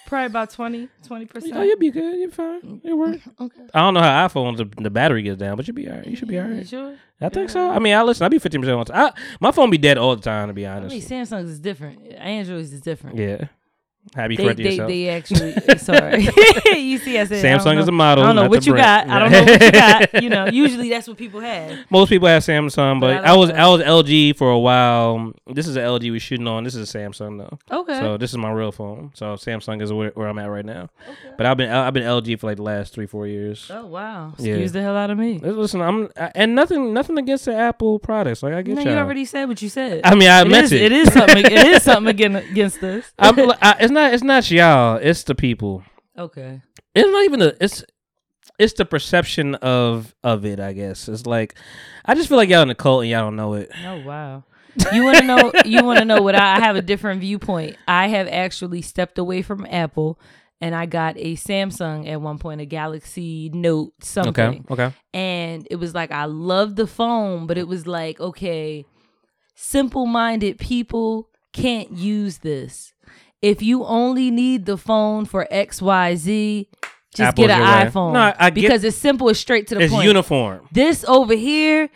probably 0.06 0.28
about 0.28 0.52
20 0.52 0.88
percent. 1.26 1.54
oh, 1.56 1.64
you'll 1.64 1.80
be 1.80 1.90
good. 1.90 2.20
You're 2.20 2.30
fine. 2.30 2.80
It 2.84 2.94
work. 2.94 3.18
Okay. 3.40 3.62
I 3.74 3.80
don't 3.82 3.96
know 3.96 4.02
how 4.02 4.28
iPhones 4.28 4.58
the, 4.58 4.66
the 4.84 4.92
battery 4.92 5.24
gets 5.24 5.40
down, 5.40 5.58
but 5.58 5.68
you'll 5.68 5.74
be 5.76 5.88
alright. 5.90 6.06
You 6.06 6.16
should 6.16 6.28
be 6.28 6.36
You 6.36 6.42
alright. 6.42 6.68
sure? 6.68 6.96
I 7.20 7.30
think 7.30 7.50
so. 7.50 7.72
I 7.72 7.80
mean, 7.80 7.96
I 7.96 8.04
listen. 8.04 8.24
I 8.26 8.30
be 8.30 8.38
fifteen 8.38 8.62
percent 8.62 8.78
on 8.78 8.86
time. 8.86 9.14
I, 9.16 9.20
my 9.40 9.52
phone 9.52 9.72
be 9.72 9.80
dead 9.80 9.98
all 9.98 10.16
the 10.16 10.22
time, 10.22 10.50
to 10.50 10.54
be 10.54 10.68
I 10.68 10.76
honest. 10.78 10.94
mean, 10.94 11.02
Samsung's 11.02 11.50
is 11.50 11.60
different. 11.60 12.06
Android's 12.14 12.72
is 12.72 12.82
different. 12.82 13.18
yeah. 13.18 13.46
Happy 14.16 14.36
They, 14.36 14.44
correcting 14.44 14.64
they, 14.66 14.72
yourself. 14.72 14.88
they 14.90 15.10
actually 15.10 15.54
eh, 15.68 15.78
sorry. 15.78 16.22
you 16.80 16.98
see, 16.98 17.18
I 17.20 17.26
said 17.26 17.44
Samsung 17.44 17.78
is 17.80 17.88
a 17.88 17.92
model, 17.92 18.24
I 18.24 18.28
don't 18.28 18.36
know 18.36 18.50
what 18.50 18.66
you 18.66 18.74
brand. 18.74 19.10
got. 19.10 19.16
I 19.16 19.20
don't 19.20 19.32
know 19.32 19.52
what 19.52 19.62
you 19.64 19.72
got. 19.72 20.08
You 20.24 20.30
know, 20.30 20.46
usually 20.48 20.90
that's 20.90 21.08
what 21.08 21.18
people 21.18 21.40
have. 21.42 21.78
Most 21.90 22.10
people 22.10 22.28
have 22.28 22.42
Samsung, 22.44 23.00
but, 23.00 23.18
But 23.22 23.26
I 23.26 23.34
I, 23.34 23.36
was 23.36 23.50
that. 23.50 23.60
I 23.60 23.68
was 23.70 23.82
LG 23.82 24.36
for 24.38 24.50
a 24.50 24.58
while. 24.60 25.34
This 25.48 25.68
is 25.68 25.76
an 25.76 25.84
LG 25.84 26.10
we're 26.12 26.20
shooting 26.20 26.48
on. 26.48 26.64
This 26.64 26.76
is 26.76 26.94
a 26.94 26.98
Samsung 26.98 27.38
though. 27.38 27.60
Okay. 27.82 28.00
So 28.00 28.18
this 28.18 28.32
is 28.32 28.38
my 28.38 28.52
real 28.52 28.72
phone. 28.72 29.12
So 29.14 29.34
Samsung 29.36 29.82
is 29.82 29.92
where, 29.94 30.12
where 30.12 30.28
I'm 30.28 30.40
at 30.40 30.50
right 30.50 30.66
now. 30.66 30.90
Okay. 31.08 31.34
But 31.38 31.46
I've 31.46 31.58
been 31.58 31.70
I've 31.70 31.94
been 31.94 32.04
LG 32.04 32.40
for 32.40 32.48
like 32.48 32.58
the 32.58 32.64
last 32.64 32.94
three 32.94 33.06
four 33.08 33.28
years. 33.28 33.70
oh 33.74 33.86
wow, 33.86 34.34
Yeah. 34.40 34.54
excuse 34.54 34.72
the 34.72 34.82
hell 34.82 34.96
out 34.96 35.10
of 35.12 35.18
me. 35.18 35.40
Listen, 35.40 35.82
I'm 35.82 36.10
I, 36.18 36.32
and 36.36 36.56
nothing 36.56 36.94
nothing 36.94 37.18
against 37.18 37.46
the 37.46 37.56
Apple 37.56 38.00
products. 38.00 38.42
Like 38.44 38.54
I 38.54 38.62
get 38.62 38.76
No, 38.76 38.82
y'all. 38.82 38.92
you 38.94 38.98
already 38.98 39.26
said 39.26 39.48
what 39.48 39.62
you 39.62 39.70
said. 39.70 40.02
I 40.04 40.16
mean, 40.16 40.30
I 40.30 40.42
It 40.42 40.48
meant 40.48 40.66
is- 40.66 40.72
it. 40.72 40.82
It 40.82 40.92
is 40.92 41.14
something. 41.14 41.46
it 41.46 41.52
is 41.68 41.84
something 41.84 42.10
against 42.10 42.50
against 42.50 42.84
us. 42.84 43.12
I'm, 43.20 43.38
I, 43.62 43.76
it's 43.80 43.92
not 43.98 44.14
it's 44.14 44.24
not 44.24 44.50
y'all. 44.52 44.98
It's 44.98 45.24
the 45.24 45.36
people. 45.36 45.84
Okay. 46.18 46.62
It's 46.96 47.10
not 47.10 47.24
even 47.26 47.40
the 47.40 47.58
it's 47.60 47.84
it's 48.60 48.74
the 48.74 48.86
perception 48.86 49.56
of 49.56 50.16
of 50.24 50.46
it. 50.46 50.60
I 50.60 50.74
guess 50.74 51.08
it's 51.08 51.26
like 51.26 51.56
I 52.06 52.16
just 52.16 52.30
feel 52.30 52.38
like 52.38 52.50
y'all 52.50 52.62
in 52.62 52.68
the 52.70 52.76
cult 52.76 53.02
and 53.02 53.10
y'all 53.10 53.22
don't 53.22 53.36
know 53.36 53.54
it. 53.56 53.72
Oh 53.86 54.02
wow. 54.06 54.44
You 54.94 55.04
want 55.04 55.18
to 55.18 55.24
know? 55.24 55.52
You 55.66 55.84
want 55.84 56.00
to 56.00 56.06
know 56.06 56.22
what 56.22 56.36
I, 56.36 56.58
I 56.58 56.60
have 56.60 56.76
a 56.76 56.82
different 56.82 57.22
viewpoint. 57.22 57.78
I 57.88 58.10
have 58.10 58.28
actually 58.28 58.84
stepped 58.84 59.18
away 59.18 59.42
from 59.42 59.66
Apple, 59.70 60.20
and 60.62 60.76
I 60.76 60.86
got 60.86 61.18
a 61.18 61.36
Samsung 61.36 62.08
at 62.08 62.22
one 62.22 62.38
point, 62.38 62.62
a 62.62 62.66
Galaxy 62.66 63.50
Note 63.52 63.94
something. 64.02 64.66
Okay. 64.70 64.84
Okay. 64.84 64.96
and 65.14 65.68
it 65.72 65.78
was 65.78 65.96
like 65.96 66.12
I 66.12 66.26
loved 66.26 66.76
the 66.76 66.86
phone, 66.86 67.48
but 67.48 67.58
it 67.58 67.68
was 67.68 67.88
like, 67.88 68.20
okay, 68.20 68.86
simple-minded 69.56 70.60
people 70.60 71.30
can't 71.54 71.92
use 71.92 72.40
this. 72.40 72.94
If 73.42 73.62
you 73.62 73.84
only 73.86 74.32
need 74.32 74.66
the 74.66 74.78
phone 74.78 75.26
for 75.26 75.48
X, 75.52 75.82
Y, 75.82 76.16
Z, 76.16 76.70
just 77.14 77.28
Apple's 77.30 77.48
get 77.48 77.60
an 77.60 77.88
iPhone. 77.92 78.14
No, 78.14 78.20
I- 78.20 78.36
I 78.38 78.50
get- 78.50 78.62
because 78.62 78.84
it's 78.84 78.98
simple, 78.98 79.30
it's 79.30 79.40
straight 79.40 79.68
to 79.68 79.76
the 79.76 79.82
It's 79.82 79.92
point. 79.94 80.04
It's 80.06 80.08
uniform. 80.08 80.68
This 80.72 81.04
over 81.08 81.34
here, 81.36 81.90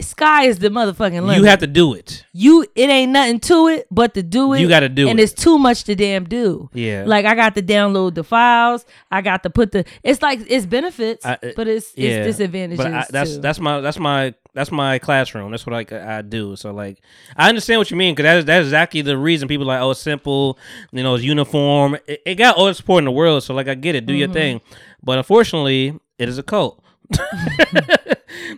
sky 0.00 0.44
is 0.44 0.58
the 0.60 0.68
motherfucking 0.68 1.20
limit. 1.22 1.36
You 1.36 1.44
have 1.44 1.58
to 1.60 1.66
do 1.66 1.92
it. 1.94 2.24
You 2.32 2.62
it 2.74 2.88
ain't 2.90 3.12
nothing 3.12 3.38
to 3.40 3.68
it 3.68 3.86
but 3.90 4.14
to 4.14 4.22
do 4.22 4.52
it. 4.54 4.60
You 4.60 4.68
gotta 4.68 4.88
do 4.88 5.02
and 5.02 5.08
it. 5.08 5.10
And 5.10 5.20
it's 5.20 5.32
too 5.32 5.58
much 5.58 5.84
to 5.84 5.94
damn 5.94 6.24
do. 6.24 6.70
Yeah. 6.72 7.04
Like 7.06 7.26
I 7.26 7.34
got 7.34 7.54
to 7.56 7.62
download 7.62 8.14
the 8.14 8.24
files. 8.24 8.84
I 9.10 9.20
got 9.20 9.42
to 9.44 9.50
put 9.50 9.72
the. 9.72 9.84
It's 10.02 10.22
like 10.22 10.40
it's 10.48 10.66
benefits, 10.66 11.24
I- 11.26 11.34
uh, 11.42 11.50
but 11.54 11.68
it's 11.68 11.92
yeah. 11.96 12.10
it's 12.10 12.26
disadvantages 12.38 12.82
But 12.84 12.94
I, 12.94 13.06
that's 13.10 13.34
too. 13.36 13.40
that's 13.42 13.60
my 13.60 13.80
that's 13.80 13.98
my 13.98 14.34
that's 14.54 14.70
my 14.72 14.98
classroom. 14.98 15.50
That's 15.50 15.64
what 15.66 15.72
like 15.72 15.92
I 15.92 16.22
do. 16.22 16.56
So 16.56 16.72
like 16.72 17.00
I 17.36 17.48
understand 17.48 17.78
what 17.80 17.90
you 17.90 17.96
mean 17.96 18.14
because 18.14 18.24
that 18.24 18.38
is 18.38 18.44
that's 18.44 18.66
exactly 18.66 19.02
the 19.02 19.16
reason 19.18 19.48
people 19.48 19.64
are 19.70 19.74
like 19.74 19.80
oh 19.82 19.90
it's 19.92 20.00
simple, 20.00 20.58
you 20.92 21.02
know 21.02 21.14
it's 21.14 21.24
uniform. 21.24 21.96
It, 22.06 22.22
it 22.26 22.34
got 22.36 22.56
all 22.56 22.66
the 22.66 22.74
support 22.74 23.00
in 23.00 23.04
the 23.06 23.10
world. 23.12 23.42
So 23.44 23.54
like 23.54 23.68
I 23.68 23.74
get 23.74 23.94
it, 23.94 24.06
do 24.06 24.12
your 24.14 24.28
Mhm. 24.28 24.32
thing. 24.32 24.60
But 25.02 25.18
unfortunately, 25.18 25.98
it 26.18 26.28
is 26.28 26.38
a 26.38 26.42
cult. 26.42 26.82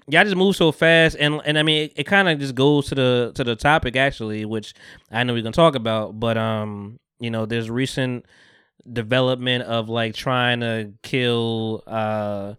Y'all 0.09 0.25
just 0.25 0.37
move 0.37 0.57
so 0.57 0.73
fast, 0.73 1.17
and 1.19 1.41
and 1.45 1.59
I 1.59 1.63
mean, 1.63 1.85
it, 1.85 1.93
it 1.97 2.05
kind 2.05 2.29
of 2.29 2.39
just 2.39 2.55
goes 2.55 2.89
to 2.89 2.95
the 2.95 3.33
to 3.35 3.45
the 3.45 3.57
topic 3.57 3.97
actually, 3.97 4.45
which 4.45 4.75
I 5.11 5.23
know 5.25 5.33
we're 5.33 5.43
gonna 5.43 5.53
talk 5.53 5.75
about. 5.75 6.19
But 6.21 6.37
um, 6.37 6.99
you 7.21 7.31
know, 7.31 7.47
there's 7.47 7.71
recent 7.71 8.27
development 8.91 9.65
of 9.65 9.89
like 9.89 10.15
trying 10.15 10.61
to 10.61 10.93
kill 11.03 11.83
uh 11.87 12.55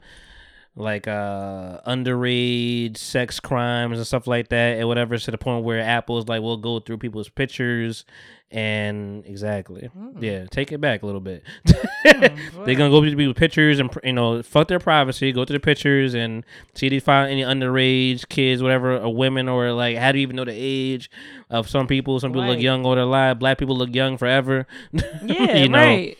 like 0.76 1.08
uh 1.08 1.80
underage 1.88 2.98
sex 2.98 3.40
crimes 3.40 3.98
and 3.98 4.08
stuff 4.08 4.26
like 4.26 4.50
that 4.50 4.80
and 4.80 4.88
whatever 4.88 5.18
to 5.18 5.30
the 5.30 5.38
point 5.38 5.64
where 5.64 5.80
apple's 5.80 6.28
like 6.28 6.42
we'll 6.42 6.58
go 6.58 6.80
through 6.80 6.98
people's 6.98 7.30
pictures 7.30 8.06
and 8.54 9.26
exactly. 9.26 9.90
Yeah 10.20 10.46
take 10.46 10.72
it 10.72 10.80
back 10.80 11.02
a 11.02 11.08
little 11.08 11.22
bit. 11.22 11.44
They're 12.04 12.76
gonna 12.76 12.92
go 12.92 13.02
through 13.02 13.16
people's 13.16 13.36
pictures 13.36 13.80
and 13.80 13.90
you 14.04 14.14
know 14.14 14.44
fuck 14.44 14.68
their 14.68 14.80
privacy 14.80 15.32
go 15.32 15.44
through 15.44 15.58
the 15.58 15.64
pictures 15.64 16.14
and 16.14 16.46
see 16.76 16.86
if 16.86 16.92
they 16.92 17.00
find 17.00 17.32
any 17.32 17.42
underage 17.42 18.30
kids 18.30 18.62
whatever 18.62 18.96
or 18.96 19.14
women 19.14 19.50
or 19.50 19.72
like 19.72 19.98
how 19.98 20.12
do 20.12 20.20
you 20.20 20.24
even 20.24 20.36
know 20.36 20.46
the 20.46 20.54
age 20.54 21.10
of 21.50 21.70
some 21.70 21.88
people? 21.88 22.20
Some 22.20 22.32
people 22.32 22.48
look 22.48 22.60
young 22.60 22.86
all 22.86 22.96
their 22.96 23.06
life. 23.06 23.40
Black 23.40 23.58
people 23.58 23.76
look 23.76 23.94
young 23.94 24.18
forever. 24.18 24.68
Yeah, 25.24 25.56
you 25.56 25.70
know? 25.70 25.78
right. 25.78 26.18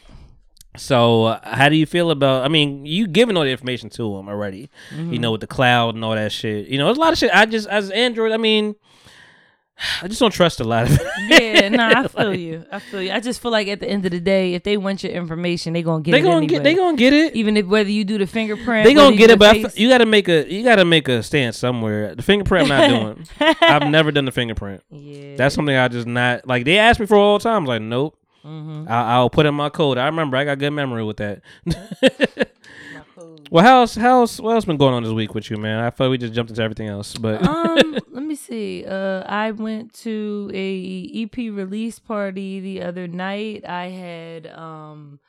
So, 0.76 1.26
uh, 1.26 1.56
how 1.56 1.70
do 1.70 1.76
you 1.76 1.86
feel 1.86 2.10
about? 2.12 2.44
I 2.44 2.48
mean, 2.48 2.86
you 2.86 3.08
giving 3.08 3.38
all 3.38 3.44
the 3.44 3.52
information 3.52 3.90
to 3.92 4.16
them 4.18 4.28
already. 4.28 4.70
Mm-hmm. 4.92 5.14
You 5.14 5.20
know, 5.20 5.32
with 5.32 5.42
the 5.42 5.48
cloud 5.48 5.96
and 5.96 6.04
all 6.04 6.16
that 6.16 6.32
shit. 6.32 6.68
You 6.68 6.78
know, 6.78 6.86
there's 6.86 6.98
a 6.98 7.02
lot 7.02 7.14
of 7.14 7.20
shit. 7.20 7.32
I 7.34 7.46
just 7.46 7.68
as 7.68 7.90
Android. 7.92 8.32
I 8.32 8.38
mean, 8.38 8.76
I 10.02 10.08
just 10.08 10.20
don't 10.20 10.32
trust 10.32 10.60
a 10.60 10.64
lot 10.64 10.84
of 10.90 10.94
it. 11.00 11.02
Yeah, 11.30 11.70
no, 11.70 11.88
I 11.88 12.08
feel 12.08 12.34
you. 12.36 12.66
I 12.72 12.80
feel 12.80 13.02
you. 13.02 13.12
I 13.12 13.20
just 13.20 13.42
feel 13.42 13.52
like 13.52 13.68
at 13.68 13.80
the 13.80 13.88
end 13.88 14.06
of 14.06 14.12
the 14.12 14.20
day, 14.20 14.54
if 14.56 14.64
they 14.64 14.78
want 14.78 15.04
your 15.04 15.12
information, 15.14 15.74
they 15.74 15.82
gonna 15.84 16.04
get 16.04 16.12
it. 16.12 16.14
they 16.14 16.20
it. 16.20 16.24
gonna 16.24 16.38
anyway. 16.38 16.48
get. 16.48 16.64
They 16.64 16.76
gonna 16.76 16.98
get 16.98 17.14
it. 17.14 17.36
even 17.36 17.56
if 17.58 17.66
whether 17.66 17.90
you 17.90 18.04
do 18.04 18.18
the 18.18 18.28
fingerprint, 18.28 18.86
They 18.86 18.94
gonna 18.94 19.16
get 19.16 19.30
it, 19.32 19.40
but 19.40 19.56
I 19.56 19.60
f- 19.60 19.64
face- 19.72 19.78
you 19.78 19.90
got 19.90 20.00
to 20.00 20.06
make 20.06 20.28
a. 20.28 20.52
You 20.52 20.64
got 20.64 20.76
to 20.78 20.86
make 20.86 21.08
a 21.08 21.22
stand 21.24 21.56
somewhere. 21.56 22.14
The 22.16 22.22
fingerprint, 22.24 22.72
I'm 22.72 22.92
not 22.92 23.04
doing. 23.04 23.56
I've 23.62 23.90
never 23.90 24.12
done 24.12 24.26
the 24.26 24.32
fingerprint. 24.32 24.84
yeah, 24.92 25.36
That's 25.38 25.56
something 25.56 25.76
I 25.76 25.88
just 25.88 26.08
not 26.08 26.48
like. 26.48 26.66
They 26.66 26.78
asked 26.78 27.00
me 27.00 27.06
for 27.06 27.16
all 27.16 27.38
the 27.40 27.44
time. 27.44 27.56
I 27.56 27.60
was 27.60 27.68
like, 27.70 27.82
nope. 27.82 28.18
Mhm. 28.46 28.90
I, 28.90 29.14
I'll 29.14 29.30
put 29.30 29.46
in 29.46 29.56
my 29.56 29.70
code. 29.70 29.98
I 29.98 30.06
remember. 30.06 30.38
I 30.38 30.44
got 30.46 30.60
good 30.60 30.72
memory 30.72 31.04
with 31.04 31.18
that. 31.18 31.42
well, 33.50 33.64
how's 33.64 33.96
how's 33.96 34.42
what 34.42 34.54
else 34.56 34.66
been 34.66 34.78
going 34.78 34.94
on 34.94 35.04
this 35.04 35.12
week 35.14 35.34
with 35.34 35.50
you, 35.50 35.58
man? 35.58 35.80
I 35.84 35.90
thought 35.90 36.10
we 36.10 36.18
just 36.18 36.34
jumped 36.34 36.50
into 36.52 36.62
everything 36.62 36.88
else, 36.88 37.16
but 37.16 37.42
um, 37.48 37.98
let 38.12 38.24
me 38.24 38.36
see. 38.36 38.86
Uh, 38.86 39.24
I 39.26 39.52
went 39.52 39.94
to 40.02 40.52
a 40.54 41.10
EP 41.24 41.36
release 41.38 42.00
party 42.00 42.60
the 42.60 42.82
other 42.82 43.08
night. 43.08 43.64
I 43.68 43.86
had 43.86 44.48
um, 44.48 45.20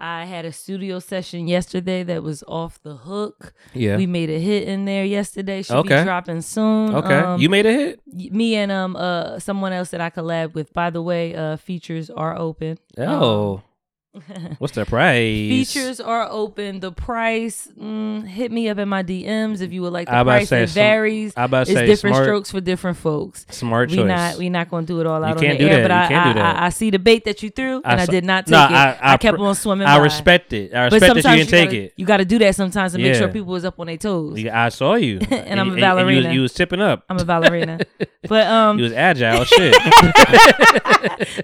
I 0.00 0.26
had 0.26 0.44
a 0.44 0.52
studio 0.52 1.00
session 1.00 1.48
yesterday 1.48 2.02
that 2.04 2.22
was 2.22 2.44
off 2.46 2.80
the 2.82 2.94
hook. 2.96 3.52
Yeah. 3.74 3.96
we 3.96 4.06
made 4.06 4.30
a 4.30 4.38
hit 4.38 4.68
in 4.68 4.84
there 4.84 5.04
yesterday. 5.04 5.62
Should 5.62 5.76
Okay. 5.78 5.98
be 6.00 6.04
dropping 6.04 6.42
soon. 6.42 6.94
okay, 6.94 7.14
Um, 7.18 7.40
you 7.40 7.48
made 7.48 7.66
a 7.66 7.72
hit. 7.72 8.00
me 8.06 8.54
and 8.54 8.70
um 8.70 8.94
uh 8.96 9.38
someone 9.40 9.72
else 9.72 9.90
that 9.90 10.00
I 10.00 10.10
collab 10.10 10.54
with. 10.54 10.72
By 10.72 10.90
the 10.90 11.02
way, 11.02 11.34
uh, 11.34 11.56
features 11.56 12.10
are 12.10 12.38
open. 12.38 12.78
Oh, 12.96 13.62
what's 14.58 14.72
the 14.74 14.84
price? 14.86 15.16
Features 15.74 16.00
are 16.00 16.26
open. 16.30 16.80
The 16.80 16.90
price, 16.90 17.68
mm, 17.78 18.26
hit 18.26 18.50
me 18.50 18.68
up 18.68 18.78
in 18.78 18.88
my 18.88 19.02
DMs 19.02 19.60
if 19.60 19.70
you 19.72 19.82
would 19.82 19.92
like 19.92 20.08
the 20.08 20.14
I 20.14 20.20
about 20.20 20.32
to 20.32 20.36
price. 20.38 20.48
say 20.48 20.62
It 20.62 20.70
varies. 20.70 21.32
I 21.36 21.44
about 21.44 21.62
it's 21.68 21.72
say 21.72 21.86
different 21.86 22.16
smart- 22.16 22.24
strokes 22.26 22.50
for 22.50 22.60
different 22.60 22.96
folks. 22.96 23.44
Smart 23.50 23.90
we 23.90 23.96
choice. 23.98 24.06
not 24.08 24.36
we 24.38 24.48
not 24.48 24.70
gonna 24.70 24.86
do 24.86 25.00
it 25.00 25.06
all 25.06 25.20
You 25.20 25.26
out 25.26 25.36
on 25.36 25.42
can't 25.42 25.58
the 25.58 25.64
air. 25.70 25.82
that. 25.86 25.88
But 25.88 25.90
You 25.90 25.96
I, 25.96 26.08
can't 26.08 26.34
do 26.36 26.40
I, 26.40 26.42
that. 26.42 26.56
I 26.62 26.66
I 26.66 26.68
see 26.70 26.90
the 26.90 26.98
bait 26.98 27.24
that 27.26 27.42
you 27.42 27.50
threw, 27.50 27.76
and 27.84 28.00
I, 28.00 28.04
saw- 28.06 28.10
did 28.12 28.24
not 28.24 28.46
take 28.46 28.52
No, 28.52 28.64
it. 28.64 28.70
I, 28.70 28.90
I, 28.92 29.12
I 29.12 29.16
kept 29.18 29.38
on 29.38 29.54
swimming. 29.54 29.86
I 29.86 29.98
by. 29.98 30.04
respect 30.04 30.52
it. 30.54 30.72
I 30.74 30.88
But 30.88 30.92
respect 30.94 31.00
that 31.00 31.16
you 31.16 31.22
sometimes 31.22 31.40
didn't 31.40 31.50
take 31.50 31.68
gotta, 31.70 31.82
it. 31.84 31.92
You 31.96 32.06
got 32.06 32.16
to 32.16 32.24
do 32.24 32.38
that 32.38 32.54
sometimes 32.56 32.92
to 32.92 32.98
make 32.98 33.14
sure 33.14 33.28
people 33.28 33.52
was 33.52 33.64
up 33.66 33.78
on 33.78 33.86
their 33.88 33.96
toes. 33.98 34.42
I 34.46 34.68
saw 34.70 34.94
you, 34.94 35.18
And 35.30 35.60
I'm 35.60 35.76
a 35.76 35.80
ballerina. 35.80 36.28
You, 36.30 36.36
you 36.36 36.40
was 36.42 36.54
tipping 36.54 36.80
up. 36.80 37.04
I'm 37.10 37.18
a 37.18 37.24
ballerina, 37.24 37.80
but 38.28 38.46
um, 38.46 38.78
You 38.78 38.84
was 38.84 38.92
agile. 38.94 39.44
shit. 39.44 39.74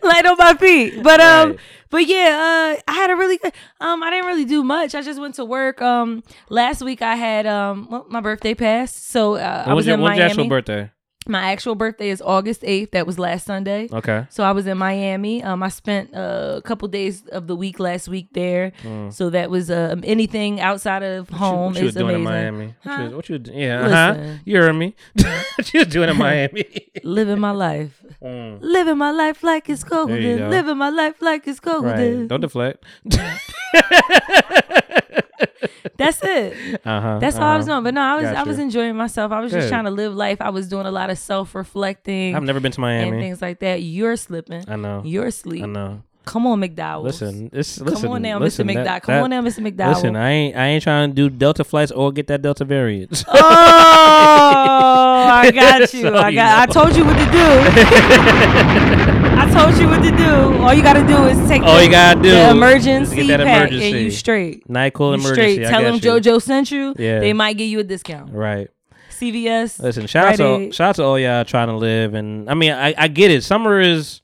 light 0.02 0.26
on 0.26 0.36
my 0.38 0.54
feet. 0.58 1.02
But 1.02 1.20
um. 1.20 1.56
But 1.94 2.08
yeah, 2.08 2.74
uh, 2.76 2.82
I 2.90 2.92
had 2.92 3.10
a 3.10 3.14
really 3.14 3.38
good. 3.38 3.52
Um, 3.80 4.02
I 4.02 4.10
didn't 4.10 4.26
really 4.26 4.44
do 4.44 4.64
much. 4.64 4.96
I 4.96 5.02
just 5.02 5.20
went 5.20 5.36
to 5.36 5.44
work. 5.44 5.80
Um, 5.80 6.24
last 6.48 6.82
week 6.82 7.02
I 7.02 7.14
had 7.14 7.46
um, 7.46 7.86
well, 7.88 8.04
my 8.08 8.20
birthday 8.20 8.52
passed, 8.52 9.10
so 9.10 9.36
uh, 9.36 9.62
I 9.64 9.68
was 9.74 9.76
was 9.76 9.86
your, 9.86 9.94
in 9.94 10.00
when's 10.00 10.16
your 10.16 10.26
actual 10.26 10.38
Miami. 10.38 10.48
birthday? 10.48 10.90
My 11.26 11.52
actual 11.52 11.74
birthday 11.74 12.10
is 12.10 12.20
August 12.20 12.62
8th. 12.62 12.90
That 12.90 13.06
was 13.06 13.18
last 13.18 13.46
Sunday. 13.46 13.88
Okay. 13.92 14.26
So 14.30 14.44
I 14.44 14.52
was 14.52 14.66
in 14.66 14.76
Miami. 14.78 15.42
Um, 15.42 15.62
I 15.62 15.68
spent 15.68 16.14
uh, 16.14 16.54
a 16.56 16.62
couple 16.62 16.86
days 16.88 17.22
of 17.32 17.46
the 17.46 17.56
week 17.56 17.80
last 17.80 18.08
week 18.08 18.28
there. 18.32 18.72
So 19.10 19.30
that 19.30 19.50
was 19.50 19.70
um, 19.70 20.02
anything 20.04 20.60
outside 20.60 21.02
of 21.02 21.28
home 21.30 21.54
Mm. 21.54 21.66
What 21.74 21.80
you 21.82 21.88
is 21.88 21.94
doing 21.94 22.14
amazing. 22.16 22.26
in 22.26 22.54
Miami? 22.54 22.74
What 22.82 22.98
you, 22.98 23.04
was- 23.04 23.14
what 23.14 23.28
you 23.28 23.38
was- 23.38 23.50
yeah, 23.54 23.86
uh-huh. 23.86 24.32
You 24.44 24.56
heard 24.58 24.72
me. 24.74 24.94
what 25.56 25.72
you 25.72 25.80
was 25.80 25.88
doing 25.88 26.10
in 26.10 26.16
Miami? 26.18 26.64
Living 27.02 27.38
my 27.40 27.52
life. 27.52 28.02
Mm. 28.22 28.58
Living 28.60 28.98
my 28.98 29.10
life 29.10 29.42
like 29.42 29.68
it's 29.70 29.84
golden. 29.84 30.50
Living 30.50 30.76
my 30.76 30.90
life 30.90 31.22
like 31.22 31.46
it's 31.48 31.60
golden. 31.60 32.20
Right. 32.20 32.28
Don't 32.28 32.40
deflect. 32.40 32.84
That's 35.96 36.22
it. 36.22 36.80
Uh-huh. 36.84 37.18
That's 37.18 37.36
all 37.36 37.42
I 37.42 37.56
was 37.56 37.68
uh-huh. 37.68 37.76
doing. 37.76 37.84
But 37.84 37.94
no, 37.94 38.02
I 38.02 38.16
was 38.16 38.24
I 38.26 38.42
was 38.42 38.58
enjoying 38.58 38.96
myself. 38.96 39.32
I 39.32 39.40
was 39.40 39.52
just 39.52 39.68
trying 39.68 39.84
to 39.84 39.90
live 39.90 40.14
life. 40.14 40.40
I 40.40 40.50
was 40.50 40.68
doing 40.68 40.86
a 40.86 40.90
lot 40.90 41.10
of 41.10 41.18
self 41.18 41.54
reflecting 41.54 42.34
I've 42.34 42.42
never 42.42 42.60
been 42.60 42.72
to 42.72 42.84
and 42.84 43.10
Miami. 43.10 43.22
things 43.22 43.42
like 43.42 43.60
that. 43.60 43.82
You're 43.82 44.16
slipping. 44.16 44.64
I 44.68 44.76
know. 44.76 45.02
You're 45.04 45.26
asleep. 45.26 45.64
I 45.64 45.66
know. 45.66 46.02
Come 46.24 46.46
on, 46.46 46.60
McDowell. 46.60 47.02
Listen, 47.02 47.50
it's 47.52 47.78
Come 47.80 48.06
on 48.12 48.22
now, 48.22 48.38
listen, 48.38 48.66
Mr. 48.66 48.74
that- 48.74 48.86
McDowell. 48.86 49.02
Come 49.02 49.14
that- 49.14 49.22
on 49.24 49.30
now, 49.30 49.42
Mr. 49.42 49.60
McDowell. 49.72 49.94
Listen, 49.94 50.16
I 50.16 50.30
ain't 50.30 50.56
I 50.56 50.66
ain't 50.68 50.82
trying 50.82 51.10
to 51.10 51.14
do 51.14 51.28
Delta 51.28 51.64
flights 51.64 51.92
or 51.92 52.10
get 52.12 52.26
that 52.28 52.40
Delta 52.42 52.64
variant. 52.64 53.24
Oh, 53.36 55.26
I 55.30 55.50
got 55.54 55.80
you. 55.80 56.02
So 56.02 56.14
I 56.14 56.28
you 56.30 56.36
got. 56.36 56.58
I 56.62 56.66
know. 56.66 56.72
told 56.72 56.96
you 56.96 57.04
what 57.04 57.16
to 57.18 57.24
do. 57.24 57.30
I 59.36 59.50
told 59.52 59.78
you 59.80 59.86
what 59.88 60.02
to 60.02 60.10
do. 60.16 60.62
All 60.62 60.72
you 60.74 60.82
gotta 60.82 61.06
do 61.06 61.24
is 61.26 61.48
take. 61.48 61.62
All 61.62 61.76
the, 61.76 61.84
you 61.84 61.90
gotta 61.90 62.20
do 62.22 62.30
the 62.30 62.44
is 62.46 62.50
emergency 62.50 63.16
get 63.26 63.38
that 63.38 63.46
pack 63.46 63.70
emergency. 63.70 63.92
and 63.92 64.00
you 64.04 64.10
straight. 64.10 64.68
Nyquil 64.68 64.98
You 65.00 65.14
emergency. 65.14 65.32
straight. 65.54 65.68
Tell 65.68 65.82
them 65.82 65.94
you. 65.96 66.00
JoJo 66.00 66.42
sent 66.42 66.70
you. 66.70 66.94
Yeah. 66.98 67.20
They 67.20 67.32
might 67.32 67.56
give 67.56 67.68
you 67.68 67.80
a 67.80 67.84
discount. 67.84 68.32
Right. 68.32 68.68
CVS. 69.10 69.80
Listen, 69.80 70.06
shout 70.06 70.26
out 70.28 70.36
to 70.36 70.72
shout 70.72 70.88
out 70.90 70.94
to 70.96 71.04
all 71.04 71.18
y'all 71.18 71.44
trying 71.44 71.68
to 71.68 71.76
live, 71.76 72.14
and 72.14 72.50
I 72.50 72.54
mean, 72.54 72.72
I, 72.72 72.94
I 72.98 73.08
get 73.08 73.30
it. 73.30 73.44
Summer 73.44 73.80
is 73.80 74.20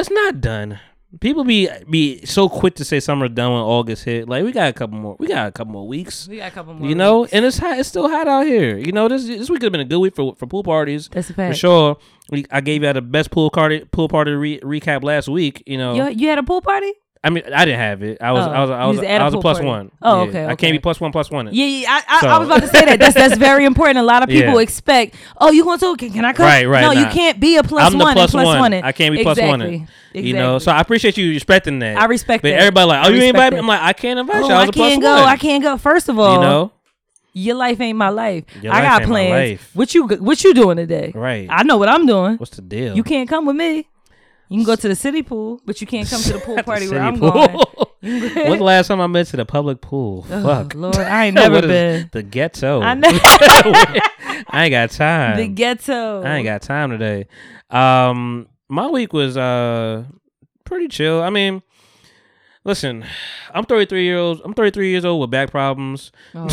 it's 0.00 0.10
not 0.10 0.40
done. 0.40 0.80
People 1.20 1.42
be 1.42 1.68
be 1.88 2.24
so 2.24 2.48
quick 2.48 2.76
to 2.76 2.84
say 2.84 3.00
summer's 3.00 3.30
done 3.30 3.52
when 3.52 3.60
August 3.62 4.04
hit. 4.04 4.28
Like 4.28 4.44
we 4.44 4.52
got 4.52 4.68
a 4.68 4.72
couple 4.72 4.96
more. 4.96 5.16
We 5.18 5.26
got 5.26 5.48
a 5.48 5.50
couple 5.50 5.72
more 5.72 5.88
weeks. 5.88 6.28
We 6.28 6.36
got 6.36 6.52
a 6.52 6.54
couple 6.54 6.74
more. 6.74 6.88
You 6.88 6.94
know, 6.94 7.22
weeks. 7.22 7.32
and 7.32 7.44
it's 7.44 7.58
hot. 7.58 7.78
It's 7.80 7.88
still 7.88 8.08
hot 8.08 8.28
out 8.28 8.46
here. 8.46 8.78
You 8.78 8.92
know, 8.92 9.08
this 9.08 9.26
this 9.26 9.50
week 9.50 9.58
could 9.58 9.66
have 9.66 9.72
been 9.72 9.80
a 9.80 9.84
good 9.84 9.98
week 9.98 10.14
for 10.14 10.36
for 10.36 10.46
pool 10.46 10.62
parties. 10.62 11.08
That's 11.12 11.30
a 11.30 11.34
for 11.34 11.52
sure. 11.52 11.96
We, 12.30 12.46
I 12.52 12.60
gave 12.60 12.84
you 12.84 12.92
the 12.92 13.02
best 13.02 13.32
pool 13.32 13.50
party 13.50 13.80
pool 13.86 14.08
party 14.08 14.30
re- 14.32 14.60
recap 14.60 15.02
last 15.02 15.26
week. 15.28 15.64
You 15.66 15.78
know, 15.78 15.94
You, 15.94 16.08
you 16.10 16.28
had 16.28 16.38
a 16.38 16.44
pool 16.44 16.60
party? 16.60 16.92
I 17.22 17.28
mean, 17.28 17.44
I 17.52 17.66
didn't 17.66 17.80
have 17.80 18.02
it. 18.02 18.16
I 18.22 18.32
was 18.32 18.46
Oh, 18.46 18.50
I 18.50 18.60
was 18.62 18.70
I 18.70 18.86
was 18.86 18.96
was 18.96 19.06
at 19.06 19.20
a 19.20 19.22
I 19.22 19.24
was 19.26 19.34
a 19.34 19.38
plus 19.38 19.60
one. 19.60 19.90
Oh, 20.00 20.22
Yeah. 20.22 20.28
okay, 20.30 20.46
I 20.46 20.54
can't 20.54 20.72
be 20.72 20.78
plus 20.78 20.98
one 21.00 21.12
plus 21.12 21.30
one. 21.30 21.50
Yeah, 21.52 21.66
yeah. 21.66 22.00
I, 22.08 22.26
I, 22.26 22.28
I 22.28 22.38
was 22.38 22.48
about 22.48 22.62
to 22.62 22.68
say 22.68 22.82
that. 22.86 22.98
That's 22.98 23.14
that's 23.14 23.36
very 23.36 23.66
important. 23.66 23.98
A 23.98 24.02
lot 24.02 24.22
of 24.22 24.28
people 24.30 24.54
Yeah. 24.54 24.60
expect, 24.60 25.16
oh, 25.36 25.50
you 25.50 25.62
going 25.64 25.78
to? 25.80 25.96
Can, 25.96 26.12
can 26.12 26.24
I 26.24 26.32
come? 26.32 26.46
Right, 26.46 26.66
right, 26.66 26.80
No, 26.80 26.92
you 26.92 27.06
can't 27.08 27.38
be 27.38 27.56
a 27.58 27.62
plus 27.62 27.92
I'm 27.92 27.98
one. 27.98 28.14
plus 28.14 28.30
plus 28.30 28.46
one. 28.46 28.58
one. 28.58 28.72
I 28.72 28.92
can't 28.92 29.14
be 29.14 29.22
plus 29.22 29.36
exactly. 29.36 29.78
one. 29.80 29.88
You 30.14 30.32
know, 30.32 30.58
so 30.58 30.72
I 30.72 30.80
appreciate 30.80 31.18
you 31.18 31.28
respecting 31.30 31.78
that. 31.80 31.98
I 31.98 32.06
respect 32.06 32.42
but 32.42 32.50
that. 32.50 32.58
everybody 32.60 32.86
like, 32.88 33.04
I 33.04 33.08
oh, 33.08 33.10
you 33.10 33.16
ain't 33.20 33.36
invite 33.36 33.52
me. 33.52 33.58
I'm 33.58 33.66
like, 33.66 33.82
I 33.82 33.92
can't 33.92 34.18
invite 34.18 34.42
Oh, 34.42 34.48
you. 34.48 34.54
I 34.54 34.56
I 34.56 34.60
was 34.62 34.68
a 34.70 34.72
plus 34.72 34.88
can't 34.88 35.02
go. 35.02 35.14
one. 35.14 35.28
I 35.28 35.36
can't 35.36 35.62
go. 35.62 35.76
First 35.76 36.08
of 36.08 36.18
all, 36.18 36.36
You 36.36 36.40
know, 36.40 36.72
your 37.34 37.56
life 37.56 37.80
ain't 37.82 37.98
my 37.98 38.08
life. 38.08 38.44
Your 38.62 38.72
I 38.72 38.80
life 38.80 39.00
got 39.00 39.08
plans. 39.08 39.60
What 39.74 39.94
you 39.94 40.06
what 40.06 40.42
you 40.42 40.54
doing 40.54 40.78
today? 40.78 41.12
right? 41.14 41.46
I 41.50 41.64
know 41.64 41.76
what 41.76 41.90
I'm 41.90 42.06
doing. 42.06 42.38
What's 42.38 42.56
the 42.56 42.62
deal? 42.62 42.96
You 42.96 43.02
can't 43.04 43.28
come 43.28 43.44
with 43.44 43.56
me. 43.56 43.86
You 44.50 44.56
can 44.58 44.64
go 44.64 44.74
to 44.74 44.88
the 44.88 44.96
city 44.96 45.22
pool, 45.22 45.60
but 45.64 45.80
you 45.80 45.86
can't 45.86 46.08
come 46.10 46.20
to 46.22 46.32
the 46.34 46.38
pool 46.44 46.60
party 46.64 46.88
where 46.88 47.00
I'm 47.00 47.18
pool. 47.18 47.30
going. 47.30 47.50
When's 48.02 48.58
the 48.58 48.64
last 48.64 48.88
time 48.88 49.00
I 49.00 49.06
been 49.06 49.24
to 49.26 49.36
the 49.36 49.44
public 49.46 49.80
pool? 49.80 50.26
Oh, 50.28 50.42
Fuck. 50.42 50.74
Lord, 50.74 50.96
I 50.96 51.26
ain't 51.26 51.36
never 51.36 51.62
been. 51.62 52.10
The 52.12 52.24
ghetto. 52.24 52.80
I 52.80 52.94
know. 52.94 53.08
I 53.12 54.64
ain't 54.64 54.72
got 54.72 54.90
time. 54.90 55.36
the 55.36 55.46
ghetto. 55.46 56.22
I 56.22 56.36
ain't 56.36 56.44
got 56.46 56.62
time 56.62 56.90
today. 56.90 57.28
Um, 57.70 58.48
my 58.68 58.88
week 58.88 59.12
was 59.12 59.36
uh 59.36 60.04
pretty 60.64 60.88
chill. 60.88 61.22
I 61.22 61.30
mean, 61.30 61.62
listen, 62.64 63.04
I'm 63.54 63.64
33 63.64 64.02
years 64.04 64.18
old. 64.18 64.40
I'm 64.44 64.54
33 64.54 64.90
years 64.90 65.04
old 65.04 65.20
with 65.20 65.30
back 65.30 65.52
problems. 65.52 66.10
Oh, 66.34 66.48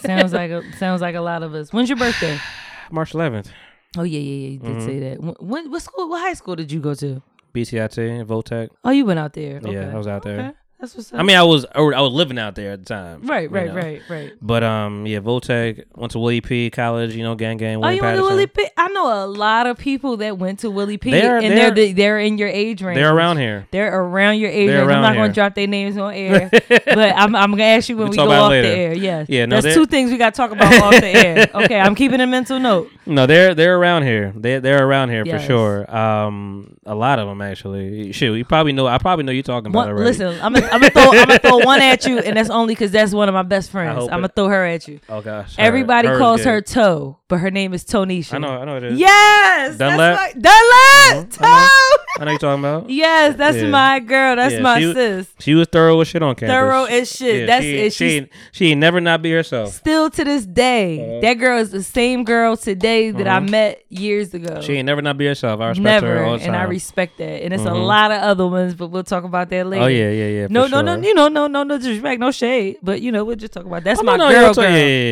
sounds 0.00 0.32
like 0.32 0.50
a, 0.50 0.62
sounds 0.78 1.02
like 1.02 1.14
a 1.14 1.20
lot 1.20 1.42
of 1.42 1.54
us. 1.54 1.70
When's 1.72 1.90
your 1.90 1.98
birthday? 1.98 2.38
March 2.90 3.12
11th. 3.12 3.48
Oh 3.96 4.02
yeah, 4.02 4.18
yeah, 4.18 4.38
yeah. 4.44 4.48
You 4.50 4.58
did 4.58 4.76
Mhm. 4.76 4.84
say 4.84 4.98
that. 5.00 5.20
When, 5.20 5.34
when 5.40 5.70
what 5.70 5.82
school? 5.82 6.08
What 6.08 6.20
high 6.20 6.34
school 6.34 6.56
did 6.56 6.70
you 6.72 6.80
go 6.80 6.94
to? 6.94 7.22
BCIT, 7.54 8.26
Votech. 8.26 8.68
Oh, 8.84 8.90
you 8.90 9.04
went 9.06 9.18
out 9.18 9.32
there. 9.32 9.60
Yeah, 9.64 9.92
I 9.94 9.96
was 9.96 10.06
out 10.06 10.22
there. 10.22 10.38
Okay. 10.40 10.52
That's 10.78 10.94
what's 10.94 11.10
up. 11.10 11.18
I 11.20 11.22
mean, 11.22 11.36
I 11.38 11.42
was 11.42 11.64
I 11.74 11.80
was 11.80 12.12
living 12.12 12.38
out 12.38 12.54
there 12.54 12.72
at 12.72 12.80
the 12.80 12.84
time. 12.84 13.22
Right, 13.26 13.44
you 13.44 13.48
right, 13.48 13.66
know. 13.68 13.74
right, 13.76 14.02
right. 14.10 14.32
But 14.42 14.62
um, 14.62 15.06
yeah, 15.06 15.20
Votech 15.20 15.84
went 15.94 16.12
to 16.12 16.18
Willie 16.18 16.42
P. 16.42 16.68
College. 16.68 17.14
You 17.16 17.22
know, 17.22 17.34
gang 17.34 17.56
gang. 17.56 17.76
Oh, 17.76 17.80
Willie 17.80 17.96
you 17.96 18.02
went 18.02 18.16
to 18.18 18.22
Willie 18.22 18.46
P? 18.46 18.66
I 18.76 18.88
know 18.88 19.24
a 19.24 19.26
lot 19.26 19.66
of 19.66 19.78
people 19.78 20.18
that 20.18 20.36
went 20.36 20.58
to 20.60 20.70
Willie 20.70 20.98
P. 20.98 21.10
They're- 21.12 21.38
and 21.38 21.46
they're- 21.56 21.70
they're 21.70 21.86
the, 21.86 21.92
they're 21.94 22.18
in 22.18 22.36
your 22.36 22.48
age 22.48 22.82
range. 22.82 22.96
They're 22.96 23.14
around 23.14 23.38
here. 23.38 23.66
They're 23.70 23.98
around 23.98 24.36
your 24.38 24.50
age 24.50 24.68
range. 24.68 24.82
I'm 24.90 25.00
not 25.00 25.14
going 25.14 25.30
to 25.30 25.34
drop 25.34 25.54
their 25.54 25.66
names 25.66 25.96
on 25.96 26.12
air, 26.12 26.50
but 26.68 26.68
I'm, 27.16 27.34
I'm 27.34 27.50
going 27.52 27.58
to 27.58 27.64
ask 27.64 27.88
you 27.88 27.96
when 27.96 28.08
We'll 28.10 28.10
we 28.10 28.16
go 28.16 28.30
off 28.30 28.50
later. 28.50 28.68
the 28.68 28.74
air. 28.76 28.94
Yes. 28.94 29.26
Yeah, 29.30 29.46
no, 29.46 29.60
That's 29.62 29.74
two 29.74 29.86
things 29.86 30.10
we 30.10 30.18
got 30.18 30.34
to 30.34 30.36
talk 30.36 30.50
about 30.50 30.72
off 30.82 31.00
the 31.00 31.06
air. 31.06 31.46
Okay, 31.54 31.80
I'm 31.80 31.94
keeping 31.94 32.20
a 32.20 32.26
mental 32.26 32.58
note. 32.60 32.90
No, 33.06 33.24
they're 33.26 33.54
they're 33.54 33.78
around 33.78 34.02
here. 34.02 34.32
They 34.36 34.58
they're 34.58 34.84
around 34.86 35.08
here 35.08 35.24
Yes. 35.24 35.40
for 35.40 35.46
sure. 35.46 35.96
Um, 35.96 36.76
a 36.84 36.94
lot 36.94 37.18
of 37.18 37.28
them 37.28 37.40
actually. 37.40 38.12
Shit, 38.12 38.34
you 38.34 38.44
probably 38.44 38.72
know. 38.72 38.86
I 38.86 38.98
probably 38.98 39.24
know 39.24 39.32
you're 39.32 39.42
talking 39.42 39.68
about 39.70 39.78
One, 39.86 39.88
already. 39.88 40.04
listen, 40.04 40.38
I'm 40.42 40.52
gonna 40.52 40.65
I'm 40.72 40.80
throw 40.90 41.02
I'm 41.10 41.26
gonna 41.28 41.38
throw 41.42 41.58
one 41.58 41.80
at 41.80 42.06
you, 42.06 42.18
and 42.18 42.36
that's 42.36 42.50
only 42.50 42.74
because 42.74 42.90
that's 42.90 43.12
one 43.12 43.28
of 43.28 43.34
my 43.34 43.42
best 43.42 43.70
friends. 43.70 44.02
I'm 44.04 44.08
gonna 44.18 44.28
throw 44.28 44.48
her 44.48 44.64
at 44.64 44.86
you. 44.88 45.00
Oh 45.08 45.20
gosh. 45.20 45.54
Everybody 45.58 46.08
hers 46.08 46.18
calls 46.18 46.40
good. 46.40 46.46
her 46.48 46.60
Toe, 46.60 47.18
but 47.28 47.38
her 47.38 47.50
name 47.50 47.72
is 47.74 47.84
Tonisha. 47.84 48.34
I 48.34 48.38
know. 48.38 48.48
I 48.48 48.64
know 48.64 48.76
it 48.76 48.84
is. 48.84 48.98
Yes, 48.98 49.76
Dunlap? 49.78 50.34
that's 50.34 50.34
my 50.36 50.40
Dunlap. 50.40 51.28
Mhm, 51.30 51.38
I 51.42 51.68
Toe. 51.68 52.04
I 52.18 52.24
know 52.24 52.30
you 52.32 52.38
talking 52.38 52.64
about. 52.64 52.88
Yes, 52.88 53.36
that's 53.36 53.56
Yeah. 53.58 53.68
my 53.68 53.98
girl. 54.00 54.36
That's 54.36 54.54
Yeah, 54.54 54.60
my 54.60 54.80
she, 54.80 54.94
sis. 54.94 55.26
She 55.38 55.54
was 55.54 55.68
thorough 55.68 56.00
as 56.00 56.08
shit 56.08 56.22
on 56.22 56.34
campus. 56.34 56.54
Thorough 56.54 56.84
as 56.84 57.10
shit. 57.14 57.40
Yeah, 57.40 57.46
That's 57.46 57.64
she, 57.64 57.76
it. 57.78 57.92
She 57.92 58.28
she 58.52 58.70
ain't 58.70 58.80
never 58.80 59.00
not 59.00 59.20
be 59.22 59.30
herself. 59.32 59.72
still 59.74 60.08
to 60.10 60.24
this 60.24 60.46
day. 60.46 60.98
Uh-huh. 61.00 61.20
That 61.20 61.34
girl 61.34 61.58
is 61.58 61.70
the 61.70 61.82
same 61.82 62.24
girl 62.24 62.56
today 62.56 63.10
that 63.10 63.26
I 63.26 63.40
Mhm. 63.40 63.50
met 63.50 63.82
years 63.90 64.32
ago. 64.34 64.60
She 64.62 64.74
ain't 64.74 64.86
never 64.86 65.02
not 65.02 65.18
be 65.18 65.26
herself. 65.26 65.60
I 65.60 65.68
respect 65.68 65.84
Never, 65.84 66.06
her 66.18 66.24
all 66.24 66.32
the 66.32 66.38
time. 66.38 66.48
and 66.48 66.56
I 66.56 66.62
respect 66.64 67.18
that. 67.18 67.42
And 67.44 67.52
it's 67.52 67.64
a 67.64 67.66
Mhm. 67.66 67.84
lot 67.86 68.10
of 68.10 68.22
other 68.22 68.46
ones, 68.46 68.74
but 68.74 68.88
we'll 68.88 69.02
talk 69.04 69.24
about 69.24 69.50
that 69.50 69.66
later. 69.66 69.84
Oh 69.84 69.88
yeah, 69.88 70.10
yeah, 70.10 70.26
yeah. 70.28 70.46
No, 70.48 70.66
no, 70.66 70.80
no, 70.80 70.96
you 70.96 71.12
know, 71.14 71.28
no, 71.28 71.46
no, 71.46 71.64
no 71.64 71.76
disrespect, 71.76 72.18
no 72.20 72.30
shade, 72.30 72.76
but 72.82 73.02
you 73.02 73.12
know, 73.12 73.24
we'll 73.24 73.36
just 73.36 73.52
talk 73.52 73.64
about 73.66 73.84
that's 73.84 74.00
Oh, 74.00 74.04
my 74.04 74.16
no, 74.16 74.30
girl, 74.30 74.54
girl. 74.54 74.64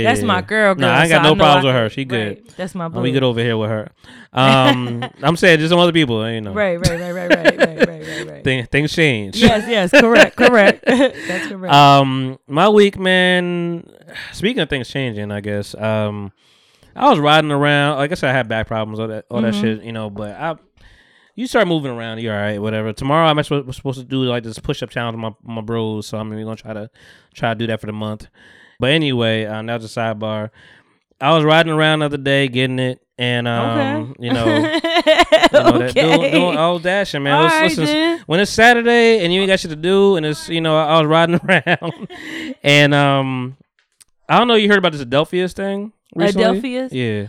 That's 0.04 0.22
my 0.22 0.40
girl, 0.40 0.74
girl. 0.74 0.88
Nah, 0.88 0.94
I 0.94 1.00
ain't 1.02 1.10
so 1.10 1.16
got 1.16 1.22
no 1.24 1.34
problems 1.36 1.64
I 1.64 1.68
with 1.68 1.74
her. 1.74 1.88
She 1.90 2.04
good. 2.06 2.26
right, 2.28 2.56
That's 2.56 2.74
my 2.74 2.88
boo. 2.88 3.00
we 3.00 3.12
good 3.12 3.22
over 3.22 3.40
here 3.40 3.56
with 3.58 3.68
her. 3.70 3.90
Um, 4.34 5.04
I'm 5.22 5.36
saying 5.36 5.60
just 5.60 5.70
some 5.70 5.78
other 5.78 5.92
people, 5.92 6.28
you 6.30 6.40
know. 6.40 6.52
Right, 6.52 6.76
right, 6.76 7.00
right, 7.00 7.12
right, 7.12 7.30
right, 7.30 7.44
right, 7.56 7.58
right, 7.58 7.88
right, 7.88 8.28
right. 8.30 8.44
Thing, 8.44 8.66
things 8.66 8.92
change. 8.92 9.36
Yes, 9.36 9.64
yes, 9.68 9.90
correct, 9.90 10.36
correct. 10.36 10.84
that's 10.86 11.46
correct. 11.48 11.72
Um, 11.72 12.38
my 12.46 12.68
week, 12.68 12.98
man. 12.98 13.88
Speaking 14.32 14.60
of 14.62 14.68
things 14.68 14.88
changing, 14.88 15.30
I 15.30 15.40
guess. 15.40 15.74
Um, 15.74 16.32
I 16.96 17.08
was 17.10 17.18
riding 17.18 17.50
around. 17.50 17.98
Like 17.98 18.12
I 18.12 18.14
said, 18.14 18.30
I 18.30 18.32
had 18.32 18.48
back 18.48 18.66
problems, 18.66 19.00
all 19.00 19.08
that, 19.08 19.24
all 19.30 19.40
that 19.42 19.54
Mhm. 19.54 19.60
shit. 19.60 19.82
You 19.82 19.92
know, 19.92 20.10
but 20.10 20.36
I, 20.36 20.56
you 21.34 21.46
start 21.46 21.66
moving 21.66 21.90
around, 21.90 22.18
you're 22.20 22.34
all 22.34 22.40
right, 22.40 22.60
whatever. 22.60 22.92
Tomorrow, 22.92 23.26
I'm 23.28 23.42
supposed, 23.42 23.74
supposed 23.74 23.98
to 23.98 24.04
do 24.04 24.22
like 24.24 24.42
this 24.44 24.58
push 24.58 24.82
up 24.82 24.90
challenge 24.90 25.16
with 25.16 25.22
my 25.44 25.54
my 25.56 25.60
bros. 25.62 26.06
So 26.06 26.18
I'm 26.18 26.28
gonna 26.30 26.56
try 26.56 26.72
to 26.74 26.90
try 27.34 27.50
to 27.50 27.58
do 27.58 27.66
that 27.68 27.80
for 27.80 27.86
the 27.86 27.92
month. 27.92 28.26
But 28.78 28.90
anyway, 28.90 29.44
um, 29.44 29.66
that 29.66 29.80
was 29.80 29.96
a 29.96 30.00
sidebar. 30.00 30.50
I 31.20 31.34
was 31.34 31.44
riding 31.44 31.72
around 31.72 32.00
the 32.00 32.06
other 32.06 32.16
day, 32.16 32.48
getting 32.48 32.78
it, 32.78 33.00
and 33.18 33.46
um, 33.46 34.16
you 34.18 34.32
know, 34.32 34.44
you 34.44 34.52
know 34.52 35.78
that, 35.78 35.92
doing, 35.94 36.32
doing 36.32 36.56
all 36.56 36.78
dashing, 36.78 37.22
man. 37.22 37.34
All 37.34 37.46
right, 37.46 38.20
when 38.26 38.40
it's 38.40 38.50
Saturday 38.50 39.24
and 39.24 39.32
you 39.32 39.40
ain't 39.40 39.48
got 39.48 39.60
shit 39.60 39.70
to 39.70 39.76
do, 39.76 40.16
and 40.16 40.26
it's 40.26 40.48
you 40.48 40.60
know 40.60 40.76
I 40.76 40.98
was 41.00 41.06
riding 41.06 41.40
around, 41.48 42.08
and 42.62 42.94
um, 42.94 43.56
I 44.28 44.38
don't 44.38 44.48
know. 44.48 44.54
You 44.54 44.68
heard 44.68 44.78
about 44.78 44.92
this 44.92 45.02
Adelphia's 45.02 45.52
thing? 45.52 45.92
Recently? 46.14 46.44
Adelphia's? 46.44 46.92
Yeah. 46.92 47.28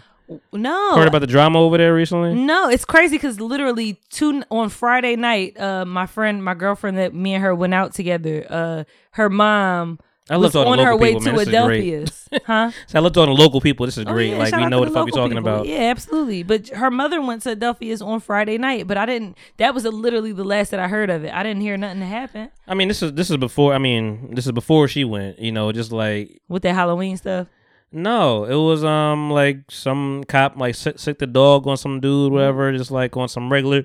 no, 0.54 0.96
Heard 0.96 1.08
about 1.08 1.22
the 1.22 1.28
drama 1.28 1.60
over 1.60 1.78
there 1.78 1.94
recently? 1.94 2.34
No, 2.34 2.70
it's 2.70 2.86
crazy 2.86 3.18
because 3.18 3.40
literally 3.40 4.00
two 4.10 4.44
on 4.50 4.70
Friday 4.70 5.16
night, 5.16 5.60
uh, 5.60 5.86
my 5.86 6.08
friend, 6.08 6.44
my 6.44 6.56
girlfriend 6.56 6.98
that 6.98 7.14
me 7.14 7.36
and 7.36 7.44
her 7.44 7.54
went 7.54 7.74
out 7.76 7.94
together. 7.94 8.46
Uh, 8.50 8.84
her 9.12 9.30
mom 9.30 10.00
I 10.28 10.38
looked 10.38 10.56
on 10.56 10.66
local 10.66 10.84
her 10.86 10.96
way 10.98 11.10
people, 11.10 11.22
to 11.22 11.26
man. 11.28 11.36
This 11.36 11.48
is 11.48 11.48
great. 11.50 11.56
Adelphia's, 11.56 12.30
huh? 12.46 12.72
So 12.88 12.98
I 12.98 13.02
looked 13.02 13.18
on 13.18 13.28
the 13.28 13.36
local 13.36 13.62
people. 13.62 13.86
This 13.86 13.98
is 14.00 14.06
Oh, 14.08 14.12
great. 14.12 14.32
yeah, 14.32 14.38
like 14.40 14.56
we 14.56 14.66
know 14.66 14.80
what 14.80 14.88
the 14.90 14.94
fuck 14.94 15.06
we 15.06 15.12
talking 15.12 15.38
people. 15.38 15.48
about. 15.54 15.68
Yeah, 15.68 15.82
absolutely. 15.92 16.42
But 16.42 16.70
her 16.70 16.90
mother 16.90 17.22
went 17.22 17.44
to 17.44 17.52
Adelphia's 17.52 18.02
on 18.02 18.20
Friday 18.22 18.58
night, 18.58 18.88
but 18.88 18.98
I 18.98 19.06
didn't. 19.06 19.38
That 19.58 19.76
was 19.76 19.84
literally 19.86 20.32
the 20.32 20.44
last 20.44 20.72
that 20.72 20.80
I 20.80 20.88
heard 20.88 21.12
of 21.12 21.24
it. 21.24 21.32
I 21.32 21.44
didn't 21.44 21.62
hear 21.62 21.78
nothing 21.78 22.02
happen 22.02 22.50
I 22.68 22.74
mean, 22.74 22.88
this 22.88 23.04
is 23.04 23.14
this 23.14 23.30
is 23.30 23.38
before. 23.38 23.74
I 23.76 23.78
mean, 23.78 24.34
this 24.34 24.48
is 24.48 24.52
before 24.52 24.88
she 24.88 25.04
went. 25.04 25.38
You 25.38 25.52
know, 25.52 25.72
just 25.72 25.92
like 25.92 26.42
with 26.48 26.64
that 26.64 26.74
Halloween 26.74 27.18
stuff. 27.18 27.48
no, 27.92 28.46
it 28.46 28.56
was 28.56 28.84
um 28.84 29.30
like 29.30 29.60
some 29.70 30.24
cop 30.28 30.58
like 30.58 30.74
sick, 30.74 30.98
sick 30.98 31.20
the 31.20 31.28
dog 31.28 31.68
on 31.68 31.78
some 31.78 32.00
dude, 32.00 32.32
whatever. 32.32 32.76
Just 32.76 32.90
like 32.90 33.16
on 33.16 33.30
some 33.30 33.52
regular. 33.52 33.84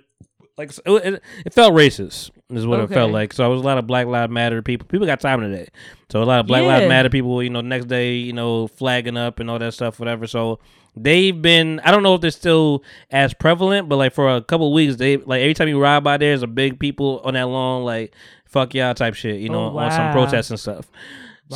Like 0.61 0.76
it, 0.84 1.14
it, 1.14 1.22
it 1.46 1.54
felt 1.54 1.72
racist, 1.72 2.30
is 2.50 2.66
what 2.66 2.80
it 2.80 2.88
felt 2.90 3.11
like. 3.12 3.32
So 3.32 3.46
it 3.46 3.48
was 3.48 3.62
a 3.62 3.64
lot 3.64 3.78
of 3.78 3.86
Black 3.86 4.06
Lives 4.06 4.30
Matter 4.30 4.61
people. 4.62 4.86
People 4.86 5.06
got 5.06 5.18
time 5.20 5.40
today, 5.40 5.68
so 6.11 6.22
a 6.22 6.24
lot 6.24 6.40
of 6.40 6.46
Black 6.46 6.62
Yeah. 6.62 6.68
Lives 6.68 6.88
Matter 6.88 7.08
people. 7.08 7.42
You 7.42 7.48
know, 7.50 7.62
next 7.62 7.86
day, 7.86 8.14
you 8.16 8.32
know, 8.34 8.66
flagging 8.68 9.16
up 9.16 9.40
and 9.40 9.50
all 9.50 9.58
that 9.58 9.72
stuff, 9.72 9.98
whatever. 9.98 10.26
So 10.26 10.58
they've 10.94 11.40
been. 11.40 11.80
I 11.80 11.90
don't 11.90 12.02
know 12.02 12.14
if 12.14 12.20
they're 12.20 12.30
still 12.30 12.84
as 13.11 13.32
prevalent, 13.32 13.88
but 13.88 13.96
like 13.96 14.12
for 14.12 14.28
a 14.36 14.42
couple 14.42 14.66
of 14.68 14.74
weeks, 14.74 14.96
they 14.96 15.16
like 15.16 15.40
every 15.40 15.54
time 15.54 15.68
you 15.68 15.80
ride 15.80 16.04
by, 16.04 16.18
there's 16.18 16.42
a 16.42 16.46
big 16.46 16.78
people 16.78 17.20
on 17.24 17.34
that 17.34 17.48
lawn 17.48 17.84
like 17.84 18.14
fuck 18.44 18.74
y'all 18.74 18.92
type 18.94 19.14
shit. 19.14 19.40
You 19.40 19.48
know, 19.48 19.70
Oh, 19.70 19.78
on 19.78 19.90
some 19.90 20.12
protests 20.12 20.50
and 20.50 20.61
stuff. 20.61 20.86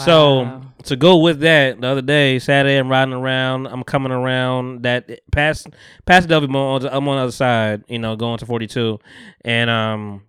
So 0.03 0.63
to 0.85 0.97
go 0.97 1.19
with 1.19 1.41
that, 1.41 1.81
the 1.81 1.87
other 1.87 2.03
day, 2.03 2.39
Saturday, 2.39 2.77
I'm 2.77 2.89
riding 2.89 3.15
around. 3.15 3.67
I'm 3.67 3.85
coming 3.85 4.13
around 4.13 4.83
that 4.83 5.21
past 5.31 5.69
past 6.05 6.29
Delvey 6.29 6.49
Mall. 6.49 6.85
I'm 6.87 7.09
on 7.09 7.17
the 7.17 7.23
other 7.23 7.33
side, 7.33 7.85
you 7.89 7.99
know, 7.99 8.17
going 8.17 8.39
to 8.39 8.47
42, 8.47 8.99
and 9.45 9.71
um, 9.71 10.23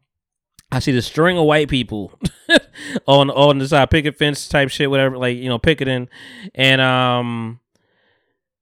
I 0.72 0.80
see 0.80 0.91
the 0.91 1.01
string 1.01 1.38
of 1.38 1.45
white 1.45 1.70
people 1.70 2.18
on 3.07 3.30
on 3.30 3.57
the 3.57 3.68
side, 3.68 3.89
picket 3.89 4.18
fence 4.18 4.47
type 4.47 4.70
shit, 4.70 4.89
whatever, 4.89 5.18
like 5.18 5.38
you 5.38 5.49
know, 5.49 5.57
picketing, 5.57 6.09
and 6.53 6.80
um, 6.80 7.59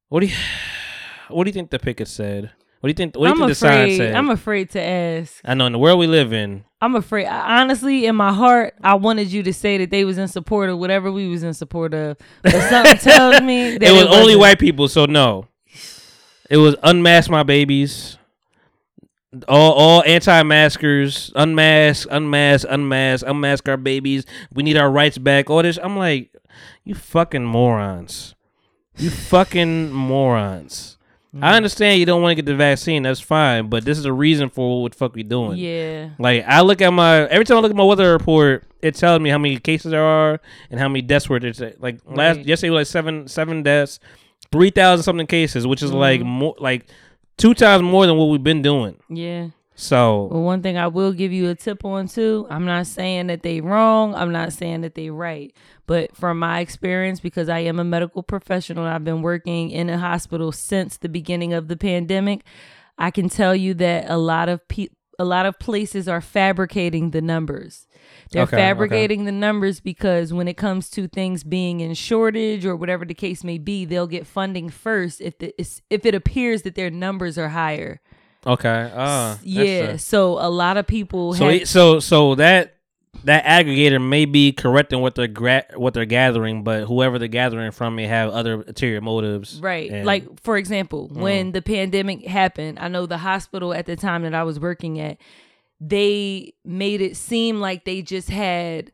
what 0.09 0.21
do 0.21 0.27
you 0.27 0.35
what 1.29 1.43
do 1.43 1.49
you 1.49 1.53
think 1.53 1.69
the 1.69 1.79
picket 1.79 2.07
said? 2.07 2.51
What 2.83 2.87
do 2.87 2.91
you 2.91 2.95
think? 2.95 3.15
What 3.15 3.29
do 3.31 3.37
you 3.37 3.43
I'm 3.43 3.47
the 3.49 3.55
sign 3.55 3.71
afraid. 3.79 3.95
said? 3.95 4.13
I'm 4.13 4.29
afraid 4.29 4.69
to 4.71 4.81
ask. 4.81 5.39
I 5.45 5.53
know 5.53 5.67
in 5.67 5.71
the 5.71 5.79
world 5.79 5.99
we 5.99 6.07
live 6.07 6.33
in. 6.33 6.65
I'm 6.81 6.95
afraid. 6.95 7.27
I- 7.27 7.61
Honestly, 7.61 8.05
in 8.07 8.17
my 8.17 8.33
heart, 8.33 8.73
I 8.83 8.95
wanted 8.95 9.31
you 9.31 9.41
to 9.43 9.53
say 9.53 9.77
that 9.77 9.89
they 9.89 10.03
was 10.03 10.17
in 10.17 10.27
support 10.27 10.69
of 10.69 10.77
whatever 10.79 11.09
we 11.09 11.29
was 11.29 11.43
in 11.43 11.53
support 11.53 11.93
of. 11.93 12.17
But 12.41 12.51
something 12.69 12.97
tells 12.97 13.41
me 13.41 13.77
that 13.77 13.83
it 13.83 13.91
was 13.93 14.07
only 14.07 14.35
white 14.35 14.59
people, 14.59 14.89
so 14.89 15.05
no. 15.05 15.47
It 16.49 16.57
was 16.57 16.75
unmask 16.83 17.29
my 17.29 17.43
babies. 17.43 18.17
All 19.47 19.71
all 19.71 20.03
anti-maskers, 20.03 21.31
unmask, 21.37 22.05
unmask, 22.11 22.67
unmask, 22.69 23.25
unmask 23.25 23.69
our 23.69 23.77
babies. 23.77 24.25
We 24.53 24.63
need 24.63 24.75
our 24.75 24.91
rights 24.91 25.17
back. 25.17 25.49
All 25.49 25.63
this. 25.63 25.79
I'm 25.81 25.95
like, 25.95 26.35
you 26.83 26.95
fucking 26.95 27.45
morons. 27.45 28.35
You 28.97 29.09
fucking 29.09 29.89
morons. 29.93 30.97
Mm. 31.35 31.43
I 31.43 31.55
understand 31.57 31.99
you 31.99 32.05
don't 32.05 32.21
want 32.21 32.31
to 32.31 32.35
get 32.35 32.45
the 32.45 32.55
vaccine. 32.55 33.03
That's 33.03 33.19
fine, 33.19 33.67
but 33.67 33.83
this 33.85 33.97
is 33.97 34.05
a 34.05 34.13
reason 34.13 34.49
for 34.49 34.83
what 34.83 34.91
the 34.91 34.97
fuck 34.97 35.15
we 35.15 35.23
doing. 35.23 35.57
Yeah. 35.57 36.09
Like 36.19 36.45
I 36.47 36.61
look 36.61 36.81
at 36.81 36.91
my 36.91 37.27
every 37.27 37.43
time 37.45 37.57
I 37.57 37.61
look 37.61 37.71
at 37.71 37.75
my 37.77 37.83
weather 37.83 38.11
report, 38.11 38.65
it 38.81 38.93
tells 38.95 39.19
me 39.19 39.29
how 39.31 39.37
many 39.39 39.57
cases 39.57 39.91
there 39.91 40.03
are 40.03 40.39
and 40.69 40.79
how 40.79 40.87
many 40.87 41.01
deaths 41.01 41.27
were 41.29 41.39
there. 41.39 41.53
Like 41.79 41.99
last 42.05 42.37
Right. 42.37 42.45
yesterday 42.45 42.69
was 42.69 42.81
like 42.81 42.87
seven 42.91 43.27
seven 43.27 43.63
deaths, 43.63 43.99
three 44.51 44.69
thousand 44.69 45.03
something 45.03 45.25
cases, 45.27 45.65
which 45.65 45.81
is 45.81 45.91
like 45.91 46.21
Mhm. 46.21 46.25
more 46.25 46.55
like 46.59 46.85
two 47.37 47.55
times 47.55 47.81
more 47.81 48.05
than 48.05 48.15
what 48.17 48.25
we've 48.25 48.43
been 48.43 48.61
doing. 48.61 48.95
Yeah. 49.09 49.47
So 49.75 50.29
Well, 50.31 50.43
one 50.43 50.61
thing 50.61 50.77
I 50.77 50.87
will 50.87 51.13
give 51.13 51.31
you 51.31 51.49
a 51.49 51.55
tip 51.55 51.83
on 51.83 52.07
too. 52.07 52.45
I'm 52.49 52.65
not 52.65 52.87
saying 52.87 53.27
that 53.27 53.41
they 53.43 53.61
wrong. 53.61 54.13
I'm 54.15 54.31
not 54.31 54.53
saying 54.53 54.81
that 54.81 54.95
they 54.95 55.09
right. 55.09 55.55
But 55.87 56.15
from 56.15 56.39
my 56.39 56.59
experience, 56.59 57.19
because 57.19 57.49
I 57.49 57.59
am 57.59 57.79
a 57.79 57.83
medical 57.83 58.23
professional, 58.23 58.85
I've 58.85 59.03
been 59.03 59.21
working 59.21 59.71
in 59.71 59.89
a 59.89 59.97
hospital 59.97 60.51
since 60.51 60.97
the 60.97 61.09
beginning 61.09 61.53
of 61.53 61.67
the 61.67 61.75
pandemic. 61.77 62.43
I 62.97 63.09
can 63.09 63.29
tell 63.29 63.55
you 63.55 63.73
that 63.75 64.09
a 64.09 64.17
lot 64.17 64.47
of 64.49 64.61
a 65.19 65.25
lot 65.25 65.45
of 65.45 65.59
places 65.59 66.07
are 66.07 66.21
fabricating 66.21 67.11
the 67.11 67.21
numbers. 67.21 67.87
They're 68.31 68.43
Okay, 68.43 68.55
okay. 68.55 68.63
fabricating 68.63 69.25
the 69.25 69.31
numbers 69.31 69.79
because 69.79 70.33
when 70.33 70.47
it 70.47 70.57
comes 70.57 70.89
to 70.91 71.07
things 71.07 71.43
being 71.43 71.79
in 71.79 71.93
shortage 71.93 72.65
or 72.65 72.75
whatever 72.75 73.05
the 73.05 73.13
case 73.13 73.43
may 73.43 73.57
be, 73.57 73.85
they'll 73.85 74.07
get 74.07 74.25
funding 74.25 74.69
first 74.69 75.21
if 75.21 75.37
the, 75.37 75.53
if 75.89 76.05
it 76.05 76.15
appears 76.15 76.63
that 76.63 76.75
their 76.75 76.89
numbers 76.89 77.37
are 77.37 77.49
higher. 77.49 78.01
Okay, 78.45 78.91
uh, 78.93 79.37
Yeah, 79.43 79.97
so 79.97 80.33
a 80.39 80.49
lot 80.49 80.77
of 80.77 80.85
people 80.87 81.33
So 81.33 81.45
have, 81.45 81.53
it- 81.61 81.67
so 81.67 81.99
so 81.99 82.35
that 82.35 82.69
that 83.25 83.45
aggregator 83.45 84.05
may 84.05 84.25
be 84.25 84.51
correcting 84.51 84.99
what 84.99 85.15
they're 85.15 85.27
gra- 85.27 85.65
what 85.75 85.93
they're 85.93 86.03
gathering, 86.05 86.63
but 86.63 86.85
whoever 86.85 87.19
they're 87.19 87.27
gathering 87.27 87.71
from 87.71 87.95
may 87.95 88.07
have 88.07 88.31
other 88.31 88.53
ulterior 88.67 88.99
motives. 89.01 89.59
right. 89.61 89.89
and- 89.91 90.05
Like 90.05 90.25
for 90.41 90.57
example, 90.57 91.09
when 91.13 91.51
the 91.53 91.61
pandemic 91.61 92.25
happened, 92.25 92.79
I 92.79 92.87
know 92.89 93.05
the 93.05 93.19
hospital 93.19 93.73
at 93.73 93.85
the 93.85 93.95
time 93.95 94.23
that 94.23 94.33
I 94.33 94.43
was 94.43 94.59
working 94.59 94.99
at, 94.99 95.17
they 95.79 96.53
made 96.65 97.01
it 97.01 97.15
seem 97.17 97.59
like 97.59 97.85
they 97.85 98.01
just 98.01 98.29
had 98.29 98.91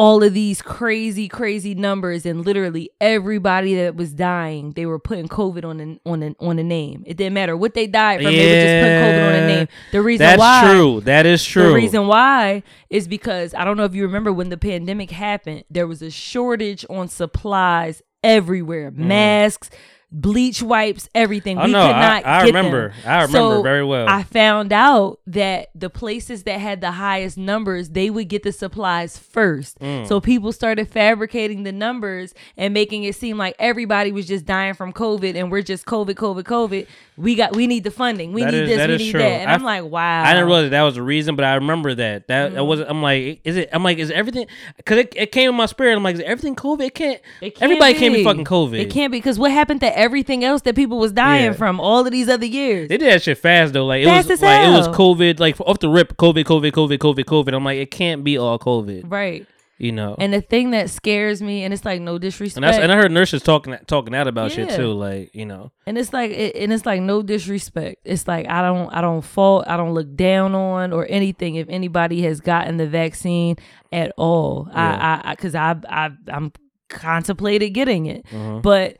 all 0.00 0.22
of 0.22 0.32
these 0.32 0.62
crazy 0.62 1.28
crazy 1.28 1.74
numbers 1.74 2.24
and 2.24 2.46
literally 2.46 2.88
everybody 3.02 3.74
that 3.74 3.94
was 3.94 4.14
dying 4.14 4.72
they 4.72 4.86
were 4.86 4.98
putting 4.98 5.28
covid 5.28 5.62
on 5.62 5.76
the 5.76 6.00
on 6.06 6.20
the 6.20 6.34
on 6.40 6.56
the 6.56 6.62
name 6.62 7.02
it 7.06 7.18
didn't 7.18 7.34
matter 7.34 7.54
what 7.54 7.74
they 7.74 7.86
died 7.86 8.16
from 8.22 8.32
they 8.32 8.38
were 8.38 8.62
just 8.64 8.82
putting 8.82 9.02
covid 9.02 9.26
on 9.26 9.32
the 9.32 9.38
Yeah. 9.40 9.56
name 9.56 9.68
the 9.92 10.00
reason 10.00 10.24
That's 10.26 10.38
why 10.38 10.62
true. 10.72 11.00
That 11.02 11.26
is 11.26 11.44
true. 11.44 11.68
The 11.68 11.74
reason 11.74 12.06
why 12.06 12.62
is 12.88 13.06
because 13.08 13.52
I 13.52 13.64
don't 13.66 13.76
know 13.76 13.84
if 13.84 13.94
you 13.94 14.04
remember 14.04 14.32
when 14.32 14.48
the 14.48 14.56
pandemic 14.56 15.10
happened, 15.10 15.64
there 15.70 15.86
was 15.86 16.00
a 16.00 16.10
shortage 16.10 16.86
on 16.88 17.08
supplies 17.08 18.02
everywhere. 18.24 18.90
Mm. 18.90 18.96
Masks, 18.96 19.68
bleach 20.12 20.60
wipes, 20.62 21.08
everything. 21.14 21.56
We 21.56 21.70
no, 21.70 21.86
could 21.86 21.94
I- 21.96 22.00
not 22.00 22.26
I 22.26 22.40
get 22.40 22.46
remember. 22.54 22.88
them. 22.88 22.98
I 23.06 23.22
remember 23.22 23.56
So 23.56 23.62
very 23.62 23.84
well. 23.84 24.08
I 24.08 24.22
found 24.24 24.72
out 24.72 25.20
that 25.28 25.68
the 25.74 25.88
places 25.88 26.42
that 26.44 26.58
had 26.58 26.80
the 26.80 26.90
highest 26.92 27.38
numbers, 27.38 27.90
they 27.90 28.10
would 28.10 28.28
get 28.28 28.42
the 28.42 28.50
supplies 28.52 29.16
first. 29.16 29.78
Mm. 29.78 30.08
So 30.08 30.20
people 30.20 30.50
started 30.52 30.88
fabricating 30.88 31.62
the 31.62 31.72
numbers 31.72 32.34
and 32.56 32.74
making 32.74 33.04
it 33.04 33.14
seem 33.14 33.38
like 33.38 33.54
everybody 33.58 34.10
was 34.10 34.26
just 34.26 34.44
dying 34.46 34.74
from 34.74 34.92
COVID 34.92 35.36
and 35.36 35.50
we're 35.50 35.62
just 35.62 35.86
COVID, 35.86 36.14
COVID, 36.14 36.42
COVID. 36.42 36.86
We 37.16 37.34
got 37.34 37.54
we 37.54 37.66
need 37.66 37.84
the 37.84 37.90
funding. 37.90 38.32
We 38.32 38.42
That 38.42 38.52
need 38.52 38.62
is- 38.62 38.68
this, 38.70 38.88
we 38.88 38.96
need 38.96 39.10
true. 39.12 39.20
that. 39.20 39.42
And 39.42 39.50
I 39.50 39.54
I'm 39.54 39.62
like, 39.62 39.84
wow. 39.84 40.24
I 40.24 40.32
didn't 40.32 40.46
realize 40.46 40.70
that 40.70 40.82
was 40.82 40.94
the 40.96 41.02
reason, 41.02 41.36
but 41.36 41.44
I 41.44 41.54
remember 41.56 41.94
that. 41.94 42.26
That 42.28 42.50
Mm. 42.52 42.54
that 42.54 42.64
was. 42.64 42.80
I'm 42.80 43.02
like, 43.02 43.40
is 43.44 43.56
it? 43.58 43.68
I'm 43.72 43.84
like, 43.84 43.98
is 43.98 44.10
everything? 44.10 44.46
Because 44.76 44.98
it, 44.98 45.12
it 45.16 45.30
came 45.32 45.50
in 45.50 45.54
my 45.54 45.66
spirit. 45.66 45.94
I'm 45.94 46.02
like, 46.02 46.14
is 46.16 46.20
everything 46.22 46.56
COVID? 46.56 46.80
It 46.86 46.94
can't. 46.94 47.20
It 47.42 47.50
can't 47.56 47.62
everybody 47.62 47.94
can't 47.94 48.14
be 48.14 48.24
fucking 48.24 48.46
COVID. 48.46 48.80
It 48.80 48.90
can't 48.90 49.12
be 49.12 49.18
because 49.18 49.38
what 49.38 49.50
happened 49.52 49.80
to 49.82 49.98
everything 50.00 50.44
else 50.44 50.62
that 50.62 50.74
people 50.74 50.98
was 50.98 51.12
dying 51.12 51.44
Yeah. 51.52 51.52
from 51.52 51.78
all 51.80 52.04
of 52.06 52.10
these 52.12 52.28
other 52.28 52.46
years? 52.46 52.88
They 52.88 52.98
did 52.98 53.12
that 53.12 53.22
shit 53.22 53.38
fast 53.38 53.72
though. 53.72 53.86
Like 53.86 54.02
it 54.02 54.06
Fast 54.06 54.28
was 54.28 54.38
as 54.38 54.42
like 54.42 54.66
it 54.68 54.72
was. 54.72 54.88
COVID. 54.88 55.38
Like 55.40 55.60
off 55.60 55.78
the 55.78 55.88
rip, 55.88 56.16
COVID, 56.16 56.44
COVID, 56.44 56.72
COVID, 56.72 56.98
COVID, 56.98 57.24
COVID. 57.24 57.54
I'm 57.54 57.64
like, 57.64 57.78
it 57.78 57.90
can't 57.90 58.24
be 58.24 58.38
all 58.38 58.58
COVID. 58.58 59.10
right. 59.10 59.46
You 59.82 59.92
know. 59.92 60.14
And 60.18 60.30
the 60.34 60.42
thing 60.42 60.72
that 60.72 60.90
scares 60.90 61.40
me, 61.40 61.64
and 61.64 61.72
it's 61.72 61.86
like 61.86 62.02
no 62.02 62.18
disrespect, 62.18 62.58
And, 62.58 62.64
that's, 62.64 62.76
and 62.76 62.92
I 62.92 62.96
heard 62.96 63.10
nurses 63.10 63.42
talking 63.42 63.74
talking 63.86 64.14
out 64.14 64.28
about 64.28 64.52
shit 64.52 64.68
too. 64.68 64.92
Like 64.92 65.34
you 65.34 65.46
know. 65.46 65.72
and 65.86 65.96
it's 65.96 66.12
like 66.12 66.32
it, 66.32 66.54
and 66.56 66.70
it's 66.70 66.84
like 66.84 67.00
no 67.00 67.22
disrespect. 67.22 67.96
It's 68.04 68.28
like 68.28 68.46
I 68.46 68.60
don't 68.60 68.90
I 68.94 69.00
don't 69.00 69.22
fault 69.22 69.64
I 69.66 69.78
don't 69.78 69.94
look 69.94 70.14
down 70.16 70.54
on 70.54 70.92
or 70.92 71.06
anything 71.08 71.54
if 71.54 71.66
anybody 71.70 72.20
has 72.24 72.42
gotten 72.42 72.76
the 72.76 72.86
vaccine 72.86 73.56
at 73.90 74.12
all. 74.18 74.68
I 74.74 75.22
I 75.24 75.30
because 75.34 75.54
I, 75.54 75.76
I 75.88 76.10
I'm 76.28 76.52
contemplated 76.90 77.72
getting 77.72 78.04
it, 78.06 78.26
Mhm. 78.26 78.60
but. 78.62 78.96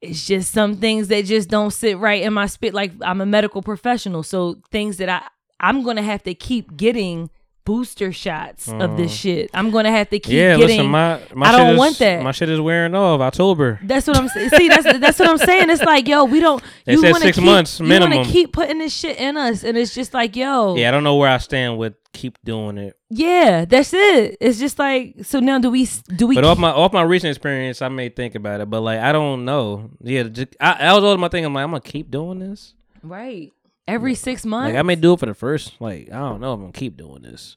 It's 0.00 0.26
just 0.26 0.52
some 0.52 0.76
things 0.76 1.08
that 1.08 1.24
just 1.24 1.48
don't 1.48 1.72
sit 1.72 1.98
right 1.98 2.22
in 2.22 2.32
my 2.32 2.46
spit. 2.46 2.72
Like 2.74 2.92
I'm 3.02 3.20
a 3.20 3.26
medical 3.26 3.62
professional, 3.62 4.22
so 4.22 4.60
things 4.70 4.98
that 4.98 5.08
I 5.08 5.26
I'm 5.60 5.82
gonna 5.82 6.02
have 6.02 6.22
to 6.24 6.34
keep 6.34 6.76
getting 6.76 7.30
booster 7.68 8.12
shots 8.12 8.66
of 8.68 8.96
this 8.96 9.12
Mhm. 9.12 9.20
shit. 9.20 9.50
I'm 9.52 9.70
gonna 9.70 9.90
have 9.90 10.08
to 10.08 10.18
keep 10.18 10.32
yeah, 10.32 10.56
getting. 10.56 10.76
listen, 10.78 10.86
my 10.86 11.20
my 11.34 11.48
I 11.48 11.52
don't 11.52 11.70
is, 11.74 11.78
want 11.78 11.98
that. 11.98 12.22
My 12.22 12.32
shit 12.32 12.48
is 12.48 12.58
wearing 12.62 12.94
off 12.94 13.20
October. 13.20 13.78
That's 13.82 14.06
what 14.06 14.16
I'm 14.16 14.28
saying. 14.28 14.48
See, 14.56 14.68
that's 14.68 14.84
that's 14.98 15.18
what 15.18 15.28
I'm 15.28 15.36
saying. 15.36 15.68
It's 15.68 15.82
like, 15.82 16.08
yo, 16.08 16.24
we 16.24 16.40
don't. 16.40 16.62
They 16.86 16.92
you 16.94 17.00
said 17.02 17.12
wanna 17.12 17.26
six 17.26 17.36
keep, 17.36 17.44
months 17.44 17.78
You 17.78 17.86
want 18.00 18.14
to 18.14 18.24
keep 18.24 18.54
putting 18.54 18.78
this 18.78 18.94
shit 18.94 19.18
in 19.18 19.36
us, 19.36 19.64
and 19.64 19.76
it's 19.76 19.94
just 19.94 20.14
like, 20.14 20.34
yo, 20.34 20.76
Yeah, 20.76 20.88
I 20.88 20.90
don't 20.92 21.04
know 21.04 21.16
where 21.16 21.28
I 21.28 21.36
stand 21.36 21.76
with 21.76 21.92
keep 22.14 22.38
doing 22.42 22.78
it. 22.78 22.96
yeah, 23.10 23.66
that's 23.66 23.92
it. 23.92 24.38
It's 24.40 24.58
just 24.58 24.78
like, 24.78 25.16
so 25.22 25.38
now 25.38 25.58
do 25.58 25.70
we 25.70 25.86
do 26.16 26.26
we? 26.26 26.36
But 26.36 26.44
off 26.44 26.56
my 26.56 26.70
off 26.70 26.94
my 26.94 27.02
recent 27.02 27.30
experience, 27.36 27.82
I 27.82 27.88
may 27.88 28.08
think 28.08 28.34
about 28.34 28.62
it. 28.62 28.70
But 28.70 28.80
like, 28.80 29.00
I 29.00 29.12
don't 29.12 29.44
know. 29.44 29.90
Yeah, 30.02 30.22
just, 30.22 30.56
I, 30.58 30.72
I 30.88 30.94
was 30.94 31.04
always 31.04 31.18
my 31.20 31.28
thing. 31.28 31.44
I'm 31.44 31.52
like, 31.52 31.64
I'm 31.64 31.70
gonna 31.70 31.82
keep 31.82 32.10
doing 32.10 32.38
this. 32.38 32.72
right 33.02 33.52
every 33.88 34.14
six 34.14 34.44
months? 34.46 34.72
Like, 34.72 34.78
I 34.78 34.82
may 34.82 34.94
do 34.94 35.14
it 35.14 35.20
for 35.20 35.26
the 35.26 35.34
first. 35.34 35.80
Like, 35.80 36.08
I 36.12 36.18
don't 36.18 36.40
know 36.40 36.52
if 36.52 36.56
I'm 36.58 36.60
gonna 36.62 36.72
keep 36.72 36.96
doing 36.96 37.22
this. 37.22 37.56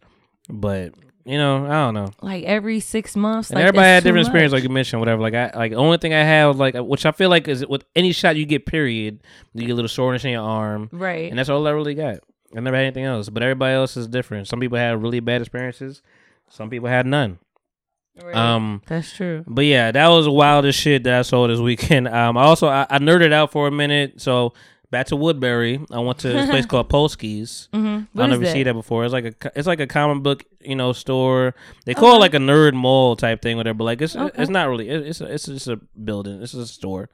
But 0.49 0.93
you 1.25 1.37
know, 1.37 1.65
I 1.65 1.69
don't 1.85 1.93
know. 1.93 2.11
like 2.21 2.43
every 2.45 2.79
six 2.79 3.15
months. 3.15 3.51
And 3.51 3.55
like, 3.57 3.67
everybody 3.67 3.87
had 3.87 4.03
different 4.03 4.25
too 4.25 4.29
experience, 4.29 4.53
like 4.53 4.63
you 4.63 4.69
mentioned, 4.69 4.99
whatever. 4.99 5.21
Like 5.21 5.33
I, 5.35 5.51
like 5.55 5.71
the 5.71 5.77
only 5.77 5.97
thing 5.97 6.13
I 6.13 6.23
have, 6.23 6.57
like 6.57 6.75
which 6.75 7.05
I 7.05 7.11
feel 7.11 7.29
like 7.29 7.47
is 7.47 7.65
with 7.67 7.83
any 7.95 8.11
shot 8.11 8.35
you 8.35 8.45
get, 8.45 8.65
period, 8.65 9.21
you 9.53 9.67
get 9.67 9.73
a 9.73 9.75
little 9.75 9.89
soreness 9.89 10.25
in 10.25 10.31
your 10.31 10.41
arm, 10.41 10.89
Right. 10.91 11.29
And 11.29 11.37
that's 11.37 11.49
all 11.49 11.65
I 11.67 11.71
really 11.71 11.93
got. 11.93 12.19
I 12.55 12.59
never 12.59 12.75
had 12.75 12.83
anything 12.83 13.05
else, 13.05 13.29
but 13.29 13.43
everybody 13.43 13.75
else 13.75 13.95
is 13.95 14.07
different. 14.07 14.47
Some 14.47 14.59
people 14.59 14.77
had 14.77 15.01
really 15.01 15.19
bad 15.19 15.41
experiences, 15.41 16.01
some 16.49 16.69
people 16.69 16.89
had 16.89 17.05
none. 17.05 17.39
Right. 18.21 18.35
Um, 18.35 18.81
That's 18.87 19.13
true. 19.13 19.45
But 19.47 19.65
yeah, 19.65 19.91
that 19.91 20.07
was 20.09 20.25
the 20.25 20.31
wildest 20.31 20.77
shit 20.79 21.03
that 21.05 21.19
I 21.19 21.21
saw 21.21 21.47
this 21.47 21.59
weekend. 21.59 22.07
Um, 22.11 22.37
I 22.37 22.43
also 22.43 22.67
I, 22.67 22.85
I 22.89 22.99
nerded 22.99 23.31
out 23.31 23.51
for 23.51 23.67
a 23.67 23.71
minute, 23.71 24.19
so. 24.21 24.53
Back 24.91 25.07
to 25.07 25.15
Woodbury, 25.15 25.79
I 25.89 25.99
went 25.99 26.19
to 26.19 26.27
this 26.27 26.49
place 26.49 26.65
called 26.67 26.89
Polsky's. 26.89 27.69
Mhm. 27.73 27.79
I 27.79 28.07
What 28.11 28.23
don't 28.23 28.29
know 28.29 28.35
is 28.35 28.41
if 28.41 28.47
you 28.47 28.51
see 28.51 28.63
that? 28.63 28.73
before. 28.73 29.05
It's 29.05 29.13
like 29.13 29.25
a 29.25 29.51
it's 29.55 29.67
like 29.67 29.79
a 29.79 29.87
comic 29.87 30.21
book, 30.21 30.43
you 30.59 30.75
know, 30.75 30.91
store. 30.91 31.55
They 31.85 31.93
call 31.93 32.17
it 32.17 32.19
like 32.19 32.33
a 32.33 32.39
nerd 32.39 32.73
mall 32.73 33.15
type 33.15 33.41
thing, 33.41 33.55
whatever. 33.57 33.77
But 33.77 33.83
like 33.85 34.01
it's 34.01 34.15
Okay. 34.17 34.41
it's 34.41 34.49
not 34.51 34.67
really. 34.67 34.89
It's 34.89 35.21
a, 35.21 35.33
it's 35.33 35.45
just 35.45 35.67
a 35.69 35.77
building. 36.03 36.41
It's 36.41 36.51
just 36.51 36.69
a 36.71 36.73
store. 36.73 37.09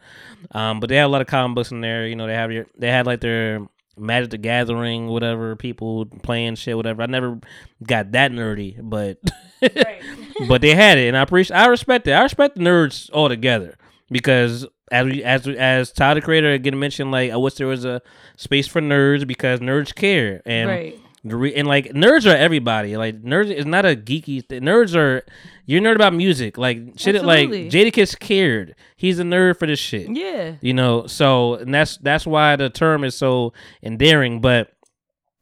Um, 0.52 0.80
but 0.80 0.90
they 0.90 0.96
have 0.96 1.10
a 1.10 1.12
lot 1.12 1.22
of 1.22 1.28
comic 1.28 1.54
books 1.56 1.72
in 1.72 1.82
there. 1.82 2.08
You 2.08 2.16
know, 2.16 2.26
they 2.26 2.34
have 2.34 2.52
your 2.52 2.66
they 2.78 2.90
had 2.90 3.06
like 3.06 3.22
their 3.22 3.66
Magic 3.96 4.32
the 4.32 4.38
Gathering, 4.40 5.08
whatever. 5.08 5.56
People 5.56 6.08
playing 6.24 6.56
shit, 6.56 6.76
whatever. 6.76 7.04
I 7.04 7.06
never 7.06 7.40
got 7.86 8.12
that 8.14 8.32
nerdy, 8.32 8.76
but 8.82 9.20
but 10.48 10.62
they 10.62 10.74
had 10.76 10.98
it, 10.98 11.08
and 11.10 11.18
I 11.18 11.22
appreciate. 11.22 11.58
I 11.58 11.68
respect 11.68 12.08
it. 12.08 12.12
I 12.14 12.24
respect 12.24 12.56
the 12.56 12.62
nerds 12.62 13.12
altogether 13.12 13.78
because 14.10 14.66
as 14.92 15.06
we 15.06 15.24
as 15.24 15.46
we, 15.46 15.58
as 15.58 15.92
Todd 15.92 16.18
the 16.18 16.22
Creator 16.22 16.52
again 16.52 16.80
mentioned, 16.80 17.12
like 17.12 17.32
I 17.32 17.38
wish 17.38 17.56
there 17.56 17.68
was 17.68 17.86
a 17.86 18.02
space 18.36 18.68
for 18.68 18.82
nerds 18.82 19.28
because 19.28 19.60
nerds 19.60 19.94
care 19.94 20.42
and. 20.46 20.70
Right. 20.70 21.00
Re- 21.24 21.56
and 21.56 21.68
like 21.68 21.88
nerds 21.88 22.26
are 22.26 22.38
everybody. 22.38 22.96
Like 22.96 23.22
nerds 23.22 23.54
is 23.54 23.66
not 23.66 23.84
a 23.84 23.98
geeky. 23.98 24.48
Th- 24.48 24.62
nerds 24.62 24.96
are 24.96 25.26
you're 25.66 25.82
nerd 25.82 25.96
about 25.96 26.14
music. 26.14 26.58
Like 26.58 26.78
shit. 26.96 27.16
Absolutely. 27.16 27.64
Like 27.64 27.72
Jadakiss 27.72 28.18
cared. 28.18 28.76
He's 28.96 29.20
a 29.20 29.24
nerd 29.24 29.60
for 29.60 29.66
this 29.66 29.80
shit. 29.80 30.10
Yeah. 30.16 30.54
You 30.62 30.74
know. 30.74 31.06
So 31.08 31.56
and 31.56 31.74
that's 31.74 31.98
that's 31.98 32.26
why 32.26 32.56
the 32.56 32.70
term 32.70 33.04
is 33.04 33.16
so 33.16 33.52
endearing. 33.84 34.40
But 34.40 34.72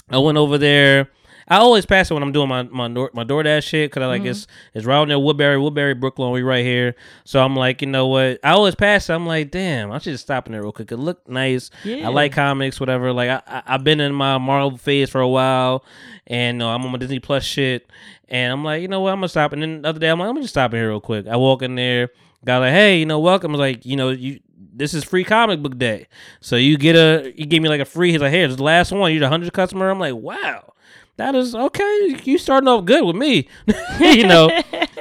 I 0.09 0.17
went 0.17 0.39
over 0.39 0.57
there. 0.57 1.09
I 1.47 1.57
always 1.57 1.85
pass 1.85 2.09
it 2.09 2.13
when 2.15 2.23
I'm 2.23 2.31
doing 2.31 2.49
my 2.49 2.63
my 2.63 2.87
Door- 2.87 3.11
my 3.13 3.23
DoorDash 3.23 3.63
shit 3.63 3.91
because 3.91 4.01
I 4.03 4.07
like 4.07 4.23
Mhm. 4.23 4.27
it's 4.31 4.47
it's 4.73 4.85
right 4.85 5.07
near 5.07 5.19
Woodbury, 5.19 5.59
Woodbury, 5.59 5.93
Brooklyn. 5.93 6.31
We 6.31 6.41
right 6.41 6.65
here, 6.65 6.95
so 7.23 7.43
I'm 7.43 7.55
like, 7.55 7.81
you 7.81 7.87
know 7.87 8.07
what? 8.07 8.39
I 8.43 8.51
always 8.51 8.73
pass 8.75 9.09
it. 9.09 9.13
I'm 9.13 9.27
like, 9.27 9.51
damn, 9.51 9.91
I 9.91 9.99
should 9.99 10.13
just 10.13 10.23
stop 10.23 10.47
in 10.47 10.53
there 10.53 10.63
real 10.63 10.71
quick. 10.71 10.91
It 10.91 10.97
look 10.97 11.27
nice. 11.29 11.69
Yeah. 11.83 12.07
I 12.07 12.09
like 12.11 12.31
comics, 12.33 12.79
whatever. 12.79 13.13
Like 13.13 13.29
I, 13.29 13.41
I 13.47 13.61
I've 13.67 13.83
been 13.83 13.99
in 13.99 14.13
my 14.13 14.37
Marvel 14.39 14.77
phase 14.77 15.09
for 15.09 15.21
a 15.21 15.27
while, 15.27 15.85
and 16.27 16.61
uh, 16.63 16.69
I'm 16.69 16.83
on 16.83 16.91
my 16.91 16.97
Disney 16.97 17.19
Plus 17.19 17.43
shit, 17.43 17.91
and 18.27 18.51
I'm 18.53 18.63
like, 18.63 18.81
you 18.81 18.87
know 18.87 19.01
what? 19.01 19.11
I'm 19.11 19.17
gonna 19.17 19.29
stop. 19.29 19.53
And 19.53 19.61
then 19.61 19.81
the 19.83 19.89
other 19.89 19.99
day, 19.99 20.09
I'm 20.09 20.17
like, 20.19 20.27
I'm 20.27 20.33
gonna 20.33 20.43
just 20.43 20.53
stop 20.55 20.73
in 20.73 20.79
here 20.79 20.89
real 20.89 20.99
quick. 21.01 21.27
I 21.27 21.35
walk 21.35 21.61
in 21.61 21.75
there, 21.75 22.09
got 22.43 22.59
like, 22.59 22.71
hey, 22.73 22.97
you 22.99 23.05
know, 23.05 23.19
welcome. 23.19 23.51
I 23.51 23.53
was 23.53 23.59
like, 23.59 23.85
you 23.85 23.95
know, 23.95 24.09
you. 24.09 24.39
This 24.77 24.93
is 24.93 25.05
free 25.05 25.23
comic 25.23 25.61
book 25.61 25.77
day, 25.77 26.07
so 26.41 26.57
you 26.57 26.75
get 26.77 26.97
a 26.97 27.31
you 27.37 27.45
give 27.45 27.63
me 27.63 27.69
like 27.69 27.79
a 27.79 27.85
free. 27.85 28.11
He's 28.11 28.19
like, 28.19 28.31
"Hey, 28.31 28.41
it's 28.43 28.57
the 28.57 28.63
last 28.63 28.91
one. 28.91 29.09
You're 29.11 29.21
the 29.21 29.29
hundred 29.29 29.53
customer." 29.53 29.89
I'm 29.89 29.99
like, 30.01 30.15
"Wow, 30.15 30.73
that 31.17 31.35
is 31.35 31.55
okay. 31.55 32.17
You 32.23 32.37
starting 32.37 32.67
off 32.67 32.85
good 32.85 33.03
with 33.05 33.15
me." 33.15 33.47
you 33.99 34.27
know, 34.27 34.49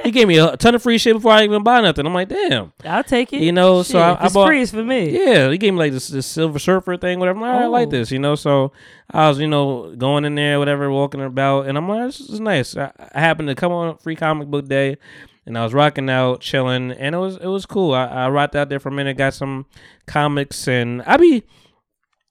he 0.03 0.11
gave 0.11 0.27
me 0.27 0.37
a 0.37 0.55
ton 0.57 0.75
of 0.75 0.81
free 0.83 0.97
shit 0.97 1.15
before 1.15 1.31
I 1.33 1.43
even 1.43 1.63
buy 1.63 1.81
nothing. 1.81 2.05
I'm 2.05 2.13
like, 2.13 2.29
"Damn, 2.29 2.73
I'll 2.83 3.03
take 3.03 3.33
it. 3.33 3.41
you 3.41 3.51
know." 3.51 3.83
Shit, 3.83 3.91
so 3.93 3.99
I, 3.99 4.11
I 4.13 4.25
it's 4.25 4.33
bought 4.33 4.47
free, 4.47 4.65
for 4.65 4.83
me. 4.83 5.09
Yeah, 5.09 5.49
he 5.49 5.57
gave 5.57 5.73
me 5.73 5.79
like 5.79 5.91
this, 5.91 6.07
this 6.07 6.25
Silver 6.27 6.59
Surfer 6.59 6.97
thing, 6.97 7.19
whatever. 7.19 7.37
I'm 7.37 7.41
like, 7.41 7.61
I 7.61 7.67
like 7.67 7.87
Oh. 7.87 7.91
this, 7.91 8.11
you 8.11 8.19
know. 8.19 8.35
So 8.35 8.71
I 9.11 9.27
was, 9.29 9.39
you 9.39 9.47
know, 9.47 9.95
going 9.95 10.25
in 10.25 10.35
there, 10.35 10.59
whatever, 10.59 10.89
walking 10.91 11.21
about, 11.21 11.67
and 11.67 11.77
I'm 11.77 11.87
like, 11.87 12.03
this 12.07 12.19
is 12.21 12.39
nice. 12.39 12.75
I, 12.77 12.91
I 13.13 13.19
happened 13.19 13.49
to 13.49 13.55
come 13.55 13.71
on 13.71 13.97
free 13.97 14.15
comic 14.15 14.47
book 14.47 14.67
day, 14.67 14.97
and 15.45 15.57
I 15.57 15.63
was 15.63 15.73
rocking 15.73 16.09
out, 16.09 16.41
chilling, 16.41 16.91
and 16.91 17.13
it 17.13 17.19
was 17.19 17.37
it 17.37 17.47
was 17.47 17.65
cool. 17.65 17.93
I, 17.93 18.05
I 18.05 18.29
rocked 18.29 18.55
out 18.55 18.69
there 18.69 18.79
for 18.79 18.89
a 18.89 18.93
minute, 18.93 19.17
got 19.17 19.33
some 19.33 19.65
comics, 20.07 20.67
and 20.67 21.01
I 21.03 21.17
be 21.17 21.43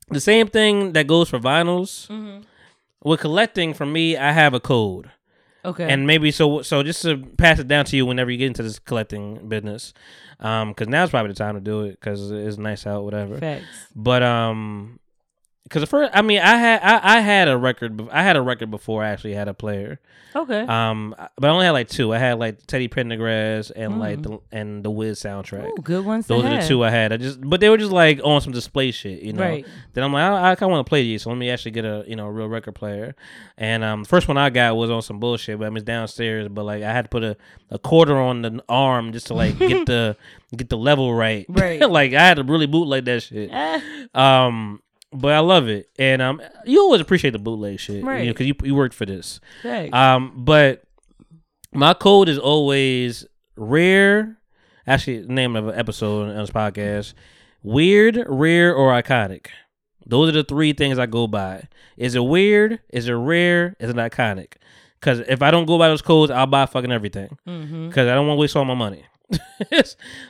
the 0.08 0.20
same 0.20 0.48
thing 0.48 0.92
that 0.94 1.06
goes 1.06 1.28
for 1.28 1.38
vinyls. 1.38 2.08
Mm-hmm. 2.08 2.42
With 3.04 3.20
collecting, 3.20 3.74
for 3.74 3.86
me, 3.86 4.16
I 4.16 4.32
have 4.32 4.54
a 4.54 4.60
code. 4.60 5.10
Okay. 5.64 5.90
And 5.90 6.06
maybe 6.06 6.30
so 6.30 6.60
so 6.62 6.82
just 6.82 7.02
to 7.02 7.18
pass 7.18 7.58
it 7.58 7.68
down 7.68 7.86
to 7.86 7.96
you 7.96 8.04
whenever 8.04 8.30
you 8.30 8.36
get 8.36 8.48
into 8.48 8.62
this 8.62 8.78
collecting 8.78 9.48
business, 9.48 9.94
um, 10.40 10.70
because 10.70 10.88
now's 10.88 11.10
probably 11.10 11.32
the 11.32 11.38
time 11.38 11.54
to 11.54 11.60
do 11.60 11.82
it 11.82 11.92
because 11.92 12.30
it's 12.30 12.58
nice 12.58 12.86
out, 12.86 13.04
whatever. 13.04 13.38
Facts. 13.38 13.64
But 13.94 14.22
um, 14.22 14.98
because 15.64 15.80
the 15.80 15.86
first, 15.86 16.10
I 16.14 16.22
mean, 16.22 16.40
I 16.40 16.56
had 16.56 16.80
I, 16.82 17.16
I 17.16 17.20
had 17.20 17.48
a 17.48 17.56
record. 17.56 18.08
I 18.12 18.22
had 18.22 18.36
a 18.36 18.42
record 18.42 18.70
before 18.70 19.02
I 19.02 19.08
actually 19.08 19.34
had 19.34 19.48
a 19.48 19.54
player. 19.54 19.98
Okay. 20.36 20.60
Um, 20.60 21.14
but 21.36 21.48
I 21.48 21.50
only 21.52 21.64
had 21.64 21.70
like 21.72 21.88
two. 21.88 22.12
I 22.12 22.18
had 22.18 22.38
like 22.40 22.66
Teddy 22.66 22.88
Pendergrass 22.88 23.70
and 23.74 24.00
like 24.00 24.18
Mm. 24.18 24.22
the 24.22 24.38
and 24.50 24.84
the 24.84 24.90
Wiz 24.90 25.20
soundtrack. 25.22 25.66
Ooh, 25.68 25.82
good 25.82 26.04
ones 26.04 26.26
Those 26.26 26.44
are 26.44 26.60
the 26.60 26.66
two 26.66 26.82
I 26.84 26.90
had. 26.90 27.12
I 27.12 27.16
just, 27.18 27.40
but 27.40 27.60
they 27.60 27.68
were 27.68 27.76
just 27.78 27.92
like 27.92 28.20
on 28.24 28.40
some 28.40 28.52
display 28.52 28.90
shit, 28.90 29.22
you 29.22 29.32
know. 29.32 29.42
Right. 29.42 29.66
Then 29.92 30.02
I'm 30.04 30.12
like, 30.12 30.22
I, 30.24 30.50
I 30.50 30.54
kind 30.56 30.70
of 30.70 30.74
want 30.74 30.86
to 30.86 30.88
play 30.88 31.02
these, 31.02 31.22
so 31.22 31.30
let 31.30 31.38
me 31.38 31.50
actually 31.50 31.70
get 31.70 31.84
a 31.84 32.04
you 32.06 32.16
know 32.16 32.26
a 32.26 32.32
real 32.32 32.48
record 32.48 32.74
player. 32.74 33.14
And 33.56 33.84
um, 33.84 34.04
first 34.04 34.26
one 34.26 34.36
I 34.36 34.50
got 34.50 34.76
was 34.76 34.90
on 34.90 35.02
some 35.02 35.20
bullshit, 35.20 35.58
but 35.58 35.66
I 35.66 35.70
mean 35.70 35.76
it's 35.78 35.84
downstairs. 35.86 36.48
But 36.48 36.64
like 36.64 36.82
I 36.82 36.92
had 36.92 37.02
to 37.02 37.08
put 37.08 37.22
a, 37.22 37.36
a 37.70 37.78
quarter 37.78 38.18
on 38.20 38.42
the 38.42 38.62
arm 38.68 39.12
just 39.12 39.28
to 39.28 39.34
like 39.34 39.56
get 39.58 39.86
the 39.86 40.16
get 40.56 40.68
the 40.68 40.76
level 40.78 41.14
right. 41.14 41.46
Right. 41.48 41.80
like 41.88 42.12
I 42.12 42.26
had 42.26 42.34
to 42.38 42.42
really 42.42 42.66
bootleg 42.66 43.04
that 43.06 43.22
shit. 43.22 43.50
Eh. 43.52 43.80
um, 44.14 44.80
but 45.14 45.32
I 45.32 45.38
love 45.38 45.68
it, 45.68 45.88
and 45.98 46.20
um, 46.20 46.42
you 46.64 46.80
always 46.80 47.00
appreciate 47.00 47.30
the 47.30 47.38
bootleg 47.38 47.78
shit, 47.80 48.04
Right. 48.04 48.26
Because 48.26 48.46
you 48.46 48.54
you 48.62 48.74
worked 48.74 48.94
for 48.94 49.06
this. 49.06 49.40
Thanks. 49.62 49.94
Um, 49.96 50.32
but 50.36 50.82
my 51.72 51.94
code 51.94 52.28
is 52.28 52.38
always 52.38 53.24
rare. 53.56 54.38
Actually, 54.86 55.20
the 55.20 55.32
name 55.32 55.56
of 55.56 55.68
an 55.68 55.78
episode 55.78 56.28
on 56.30 56.36
this 56.36 56.50
podcast: 56.50 57.14
weird, 57.62 58.22
rare, 58.28 58.74
or 58.74 58.92
iconic. 58.92 59.46
Those 60.06 60.28
are 60.28 60.32
the 60.32 60.44
three 60.44 60.72
things 60.74 60.98
I 60.98 61.06
go 61.06 61.26
by. 61.26 61.68
Is 61.96 62.14
it 62.14 62.24
weird? 62.24 62.80
Is 62.90 63.08
it 63.08 63.12
rare? 63.14 63.74
Is 63.80 63.88
it 63.90 63.96
iconic? 63.96 64.54
Because 65.00 65.20
if 65.20 65.40
I 65.42 65.50
don't 65.50 65.64
go 65.66 65.78
by 65.78 65.88
those 65.88 66.02
codes, 66.02 66.30
I'll 66.30 66.46
buy 66.46 66.66
fucking 66.66 66.92
everything. 66.92 67.38
Because 67.44 68.08
I 68.08 68.14
don't 68.14 68.26
want 68.26 68.36
to 68.36 68.40
waste 68.40 68.56
all 68.56 68.64
my 68.66 68.74
money. 68.74 69.04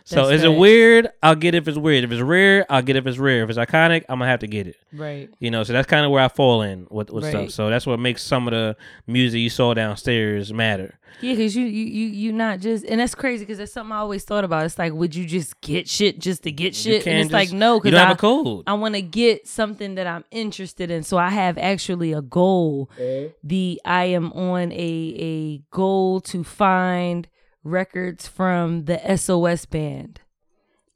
so 0.04 0.16
That's 0.16 0.30
is 0.30 0.44
it 0.44 0.48
weird? 0.54 1.08
I'll 1.22 1.34
get 1.34 1.54
it 1.54 1.58
if 1.58 1.68
it's 1.68 1.78
weird. 1.78 2.04
If 2.04 2.12
it's 2.12 2.22
rare, 2.22 2.66
I'll 2.70 2.82
get 2.82 2.96
it 2.96 3.00
if 3.00 3.06
it's 3.06 3.18
rare. 3.18 3.44
If 3.44 3.50
it's 3.50 3.58
iconic, 3.58 4.04
I'm 4.08 4.18
gonna 4.18 4.30
have 4.30 4.40
to 4.40 4.46
get 4.46 4.66
it. 4.66 4.76
Right. 4.92 5.30
You 5.38 5.50
know, 5.50 5.62
so 5.64 5.72
that's 5.72 5.88
kind 5.88 6.04
of 6.04 6.10
where 6.10 6.22
I 6.22 6.28
fall 6.28 6.62
in 6.62 6.86
with, 6.90 7.10
with 7.10 7.24
Right. 7.24 7.30
stuff. 7.30 7.50
So 7.50 7.70
that's 7.70 7.86
what 7.86 7.98
makes 8.00 8.22
some 8.22 8.46
of 8.48 8.52
the 8.52 8.76
music 9.06 9.40
you 9.40 9.50
saw 9.50 9.74
downstairs 9.74 10.52
matter. 10.52 10.98
Yeah, 11.20 11.32
because 11.34 11.54
you 11.54 11.64
you 11.64 11.84
you 11.84 12.06
you 12.08 12.32
not 12.32 12.58
just 12.58 12.84
and 12.84 12.98
that's 13.00 13.14
crazy 13.14 13.44
because 13.44 13.58
that's 13.58 13.72
something 13.72 13.92
I 13.92 13.98
always 13.98 14.24
thought 14.24 14.42
about. 14.42 14.64
It's 14.64 14.78
like, 14.78 14.92
would 14.92 15.14
you 15.14 15.24
just 15.24 15.60
get 15.60 15.88
shit 15.88 16.18
just 16.18 16.42
to 16.42 16.50
get 16.50 16.74
shit? 16.74 16.96
And 16.96 17.04
can't 17.04 17.24
it's 17.26 17.32
like 17.32 17.52
no, 17.52 17.78
because 17.80 17.96
I 17.96 18.06
have 18.06 18.16
a 18.16 18.20
code. 18.20 18.64
I 18.66 18.74
want 18.74 18.96
to 18.96 19.02
get 19.02 19.46
something 19.46 19.94
that 19.94 20.08
I'm 20.08 20.24
interested 20.32 20.90
in. 20.90 21.04
So 21.04 21.16
I 21.16 21.30
have 21.30 21.56
actually 21.56 22.12
a 22.12 22.20
goal. 22.20 22.90
Eh? 22.98 23.28
The 23.44 23.80
I 23.84 24.06
am 24.06 24.32
on 24.32 24.72
a 24.72 24.74
a 24.74 25.58
goal 25.70 26.20
to 26.22 26.42
find 26.42 27.28
records 27.64 28.28
from 28.28 28.84
the 28.84 29.00
SOS 29.16 29.66
band. 29.66 30.20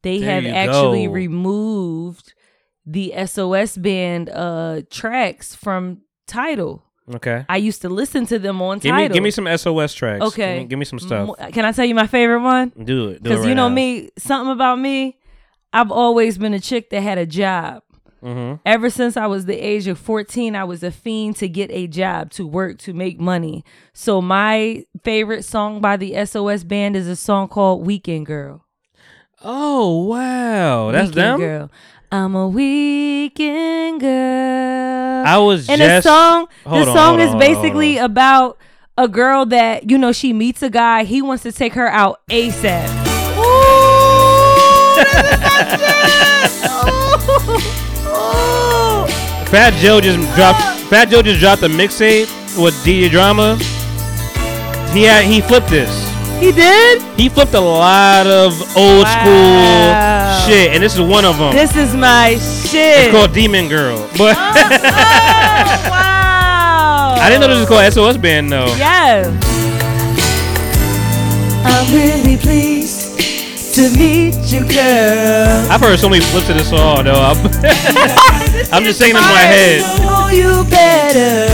They 0.03 0.19
There 0.21 0.41
have 0.43 0.47
actually 0.55 1.07
go. 1.07 1.13
removed 1.13 2.35
the 2.87 3.13
SOS 3.27 3.77
band 3.77 4.31
uh 4.31 4.83
tracks 4.91 5.55
from 5.55 6.03
Tidal. 6.27 6.85
Okay. 7.17 7.45
I 7.49 7.57
used 7.57 7.81
to 7.83 7.89
listen 7.89 8.27
to 8.27 8.39
them 8.39 8.61
on 8.63 8.79
Give 8.81 8.95
me 8.95 9.09
give 9.09 9.23
me 9.23 9.31
some 9.31 9.47
SOS 9.57 9.95
tracks. 9.95 10.23
Okay. 10.27 10.55
Give 10.55 10.63
me, 10.63 10.69
give 10.69 10.79
me 10.79 10.85
some 10.85 10.99
stuff. 10.99 11.31
Can 11.53 11.65
I 11.65 11.73
tell 11.73 11.85
you 11.87 11.95
my 11.95 12.07
favorite 12.07 12.43
one? 12.43 12.69
Do 12.71 12.83
it. 12.83 12.85
Do 12.85 13.13
it 13.15 13.23
Because 13.23 13.41
right 13.41 13.49
you 13.49 13.55
know 13.55 13.69
now. 13.69 13.75
me, 13.75 14.11
something 14.19 14.53
about 14.53 14.79
me, 14.79 15.19
I've 15.73 15.91
always 15.91 16.37
been 16.39 16.53
a 16.55 16.61
chick 16.61 16.91
that 16.91 17.01
had 17.03 17.17
a 17.19 17.27
job. 17.27 17.83
Mhm. 18.25 18.59
Ever 18.67 18.91
since 18.91 19.17
I 19.17 19.27
was 19.27 19.45
the 19.47 19.55
age 19.57 19.87
of 19.87 19.99
14, 19.99 20.57
I 20.57 20.65
was 20.65 20.83
a 20.83 20.91
fiend 20.91 21.37
to 21.37 21.49
get 21.49 21.71
a 21.71 21.87
job, 21.87 22.31
to 22.33 22.47
work, 22.47 22.79
to 22.79 22.93
make 22.93 23.21
money. 23.21 23.65
So 23.93 24.21
my 24.21 24.85
favorite 25.05 25.45
song 25.45 25.81
by 25.81 25.97
the 25.97 26.15
SOS 26.17 26.65
band 26.65 26.97
is 26.97 27.07
a 27.07 27.15
song 27.17 27.47
called 27.49 27.87
Weekend 27.87 28.27
Girl. 28.27 28.65
Oh 29.45 30.03
wow, 30.07 30.91
that's 30.91 31.11
Weekend 31.11 31.15
them. 31.25 31.39
Girl. 31.41 31.71
I'm 32.11 32.35
a 32.35 32.49
weekend 32.49 34.01
girl. 34.01 35.25
I 35.27 35.37
was 35.39 35.69
and 35.69 35.79
just- 35.81 36.05
the 36.05 36.11
song. 36.11 36.49
The 36.65 36.71
on, 36.71 36.85
song 36.87 37.09
hold 37.19 37.21
is 37.21 37.29
on, 37.29 37.35
on, 37.35 37.39
basically 37.39 37.99
about 37.99 38.59
a 38.97 39.07
girl 39.07 39.45
that 39.47 39.89
you 39.91 39.97
know 39.99 40.11
she 40.11 40.33
meets 40.33 40.63
a 40.63 40.71
guy. 40.71 41.05
He 41.05 41.23
wants 41.23 41.43
to 41.45 41.53
take 41.53 41.75
her 41.75 41.87
out 41.87 42.21
ASAP. 42.31 42.89
Fat 49.51 49.73
Joe 49.81 50.01
just 50.01 50.19
dropped. 50.37 50.61
Fat 50.91 51.09
Joe 51.09 51.23
just 51.23 51.41
dropped 51.41 51.63
a 51.63 51.69
mixtape 51.69 52.29
with 52.63 52.75
DJ 52.85 53.11
Drama. 53.11 53.57
He 54.93 55.03
had 55.05 55.25
he 55.25 55.41
flipped 55.41 55.69
this. 55.69 55.89
He 56.39 56.53
did. 56.53 57.03
He 57.19 57.29
flipped 57.29 57.55
a 57.55 57.61
lot 57.61 58.27
of 58.27 58.53
old 58.77 59.05
Wow. 59.05 60.39
school 60.45 60.49
shit, 60.53 60.73
and 60.73 60.83
this 60.83 60.95
is 60.95 61.01
one 61.01 61.25
of 61.25 61.39
them. 61.39 61.53
This 61.55 61.75
is 61.77 61.95
my 61.97 62.37
shit. 62.39 63.07
It's 63.07 63.13
called 63.13 63.33
Demon 63.33 63.69
Girl, 63.69 63.99
but 64.19 64.37
oh, 64.37 64.53
wow. 65.91 67.17
I 67.21 67.27
didn't 67.29 67.41
know 67.41 67.49
this 67.49 67.59
was 67.61 67.69
called 67.69 67.93
SOS 67.93 68.17
Band 68.19 68.53
though. 68.53 68.67
Yes. 68.77 69.27
I'm 71.65 71.93
really 71.95 72.37
pleased 72.37 72.98
to 73.75 73.91
meet 73.99 74.35
you, 74.51 74.61
girl. 74.67 75.67
I've 75.71 75.81
heard 75.81 75.99
so 75.99 76.09
many 76.09 76.25
flips 76.25 76.49
of 76.49 76.57
this 76.57 76.71
song 76.71 77.05
though. 77.05 77.21
I'm, 77.21 77.37
I'm 78.73 78.85
just 78.85 78.99
saying 78.99 79.15
in 79.17 79.21
my 79.23 79.45
head. 79.45 79.83
You 80.33 80.65
better. 80.69 81.47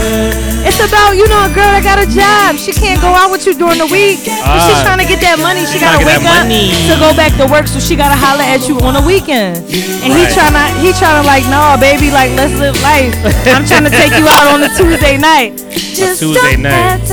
It's 0.67 0.81
about 0.81 1.13
you 1.15 1.29
know 1.29 1.45
a 1.47 1.53
girl 1.53 1.69
that 1.77 1.85
got 1.85 2.01
a 2.01 2.09
job. 2.09 2.57
She 2.57 2.73
can't 2.73 3.01
go 3.01 3.13
out 3.13 3.31
with 3.31 3.47
you 3.47 3.55
during 3.55 3.79
the 3.79 3.87
week. 3.87 4.25
But 4.25 4.61
she's 4.65 4.81
Ah. 4.81 4.85
trying 4.87 4.99
to 5.05 5.09
get 5.09 5.21
that 5.21 5.39
money. 5.39 5.63
She 5.69 5.79
gotta 5.79 6.01
wake 6.03 6.17
up 6.25 6.25
money. 6.25 6.73
to 6.89 6.97
go 6.99 7.13
back 7.15 7.37
to 7.39 7.47
work, 7.47 7.69
so 7.69 7.79
she 7.79 7.95
gotta 7.95 8.17
holler 8.17 8.43
at 8.43 8.67
you 8.67 8.81
on 8.81 8.95
the 8.99 9.05
weekend. 9.05 9.59
And 10.03 10.11
he 10.11 10.25
Right. 10.25 10.33
trying 10.35 10.55
to 10.57 10.65
he 10.81 10.91
trying 10.97 11.21
to 11.21 11.27
like, 11.29 11.45
no, 11.53 11.77
baby, 11.79 12.11
like 12.11 12.33
let's 12.35 12.55
live 12.59 12.75
life. 12.83 13.15
I'm 13.47 13.67
trying 13.69 13.85
to 13.85 13.93
take 13.95 14.11
you 14.17 14.27
out 14.27 14.49
on 14.55 14.63
a 14.65 14.71
Tuesday 14.79 15.17
night. 15.21 15.61
A 15.61 16.17
Tuesday 16.17 16.57
night. 16.57 17.05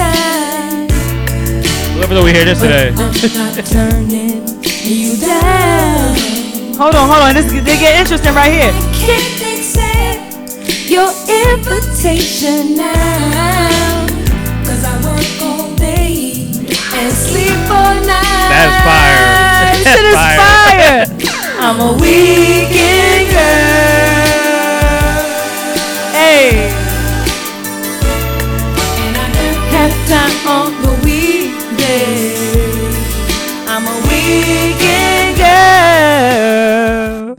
Whoever 1.93 2.13
though 2.15 2.23
we 2.25 2.31
hear 2.33 2.45
this 2.47 2.59
today. 2.63 2.89
turning 4.91 5.07
you 5.07 5.17
down. 5.17 6.15
Hold 6.75 6.95
on, 6.95 7.07
hold 7.09 7.23
on. 7.23 7.33
This 7.35 7.51
they 7.51 7.77
get 7.77 7.99
interesting 7.99 8.33
right 8.33 8.51
here. 8.51 8.71
Can't 8.93 9.41
accept 9.53 10.89
your 10.89 11.09
invitation 11.27 12.75
now. 12.75 14.07
Cause 14.65 14.83
I 14.83 14.93
work 15.03 15.41
all 15.41 15.75
day 15.75 16.47
and 16.95 17.13
sleep 17.13 17.69
all 17.69 17.95
night. 17.95 18.49
That's 18.51 18.75
fire. 18.83 19.71
This 19.71 19.83
That's 19.83 19.97
shit 19.97 20.05
is 20.05 20.15
fire. 20.15 20.37
fire. 20.41 21.05
I'm 21.63 21.79
a 21.79 21.93
weekend 21.93 23.29
girl. 23.31 24.21
Hey. 26.11 26.71
And 29.03 29.15
I 29.17 29.27
have 29.71 29.93
time 30.09 30.47
on 30.47 30.80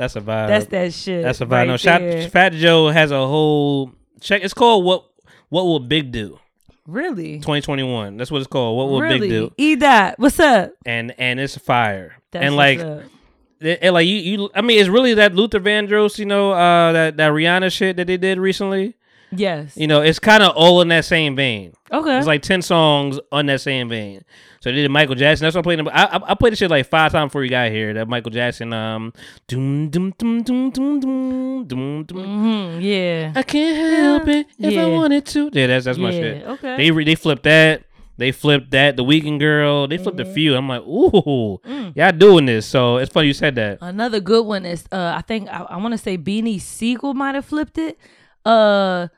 That's 0.03 0.17
a 0.17 0.21
vibe. 0.21 0.49
That's 0.49 0.67
that 0.67 0.93
shit. 0.93 1.23
That's 1.23 1.41
a 1.41 1.47
vibe. 1.47 1.51
right 1.53 1.69
no, 1.69 1.77
Shot. 1.77 2.01
Fat 2.33 2.53
Joe 2.55 2.89
has 2.89 3.13
a 3.13 3.25
whole 3.25 3.93
check. 4.21 4.43
It's 4.43 4.53
called 4.53 4.85
what 4.85 5.05
What 5.49 5.65
Will 5.65 5.79
Big 5.79 6.11
Do? 6.11 6.41
Really? 6.89 7.35
2021. 7.37 8.17
That's 8.17 8.29
what 8.29 8.39
it's 8.39 8.49
called. 8.49 8.77
What 8.77 8.89
will 8.89 9.01
really? 9.01 9.21
Big 9.21 9.31
do? 9.31 9.53
Eat 9.57 9.77
that. 9.77 10.19
What's 10.19 10.41
up? 10.41 10.73
And 10.85 11.15
and 11.19 11.39
it's 11.39 11.57
fire. 11.57 12.17
That's 12.33 12.45
and 12.45 12.57
like 12.57 12.81
it, 12.81 13.79
it- 13.81 13.93
like 13.93 14.09
you, 14.09 14.17
you 14.17 14.51
I 14.57 14.61
mean 14.61 14.81
it's 14.81 14.89
really 14.89 15.15
that 15.15 15.37
Luther 15.37 15.61
Vandross, 15.61 16.19
you 16.19 16.27
know, 16.27 16.51
uh 16.51 16.91
that 16.91 17.17
that 17.19 17.31
Rihanna 17.31 17.71
shit 17.71 17.95
that 17.99 18.09
they 18.09 18.17
did 18.17 18.41
recently. 18.41 18.97
Yes. 19.35 19.77
You 19.77 19.87
know, 19.87 20.03
it's 20.03 20.19
kind 20.19 20.43
of 20.43 20.55
all 20.57 20.81
in 20.83 20.89
that 20.89 21.05
same 21.05 21.35
vein. 21.37 21.73
Okay. 21.91 22.19
It's 22.19 22.27
like 22.27 22.43
10 22.43 22.63
songs 22.63 23.19
on 23.31 23.47
that 23.47 23.61
same 23.61 23.89
vein. 23.89 24.23
So 24.61 24.71
they 24.71 24.77
did 24.77 24.91
Michael 24.91 25.15
Jackson. 25.15 25.45
That's 25.45 25.57
what 25.57 25.63
I 25.67 25.75
played. 25.75 25.89
I, 25.89 26.05
I, 26.05 26.31
I 26.31 26.35
played 26.35 26.53
the 26.53 26.57
shit 26.57 26.71
like 26.71 26.87
five 26.87 27.13
times 27.13 27.31
before 27.31 27.43
you 27.45 27.51
got 27.51 27.71
here. 27.71 27.93
That 27.95 28.09
Michael 28.09 28.31
Jackson, 28.31 28.73
um, 28.73 29.13
doom, 29.49 29.89
doom, 29.91 30.13
doom, 30.17 30.43
doom, 30.43 30.71
doom, 30.71 31.01
doom, 31.01 31.65
doom, 31.67 32.05
doom. 32.05 32.75
hmm 32.77 32.81
Yeah. 32.81 33.33
I 33.35 33.43
can't 33.43 33.97
help 34.03 34.29
it 34.29 34.47
if 34.59 34.79
I 34.79 34.87
wanted 34.87 35.27
to. 35.27 35.51
Yeah, 35.53 35.67
that's 35.67 35.85
that's 35.87 35.99
my 35.99 36.11
Yeah, 36.11 36.21
shit. 36.21 36.47
okay. 36.47 36.77
They 36.77 36.91
re- 36.91 37.05
they 37.05 37.15
flipped 37.17 37.43
that. 37.43 37.85
They 38.19 38.31
flipped 38.31 38.71
that. 38.71 38.97
The 38.97 39.03
Weekend 39.03 39.41
Girl. 39.41 39.89
They 39.89 39.99
flipped 39.99 40.21
a 40.21 40.25
few. 40.25 40.55
I'm 40.55 40.69
like, 40.69 40.83
ooh, 40.83 41.59
Mm. 41.67 41.97
y'all 41.97 42.13
doing 42.13 42.47
this. 42.47 42.65
So 42.67 42.99
it's 42.99 43.11
funny 43.13 43.27
you 43.29 43.33
said 43.35 43.55
that. 43.57 43.79
Another 43.81 44.21
good 44.21 44.47
one 44.47 44.65
is 44.65 44.85
uh 44.93 45.15
I 45.17 45.23
think 45.23 45.49
I, 45.49 45.63
I 45.71 45.77
want 45.79 45.93
to 45.93 45.99
say 45.99 46.17
Beanie 46.17 46.61
Sigel 46.61 47.15
might 47.15 47.35
have 47.35 47.45
flipped 47.47 47.79
it. 47.79 47.99
Uh 48.45 49.09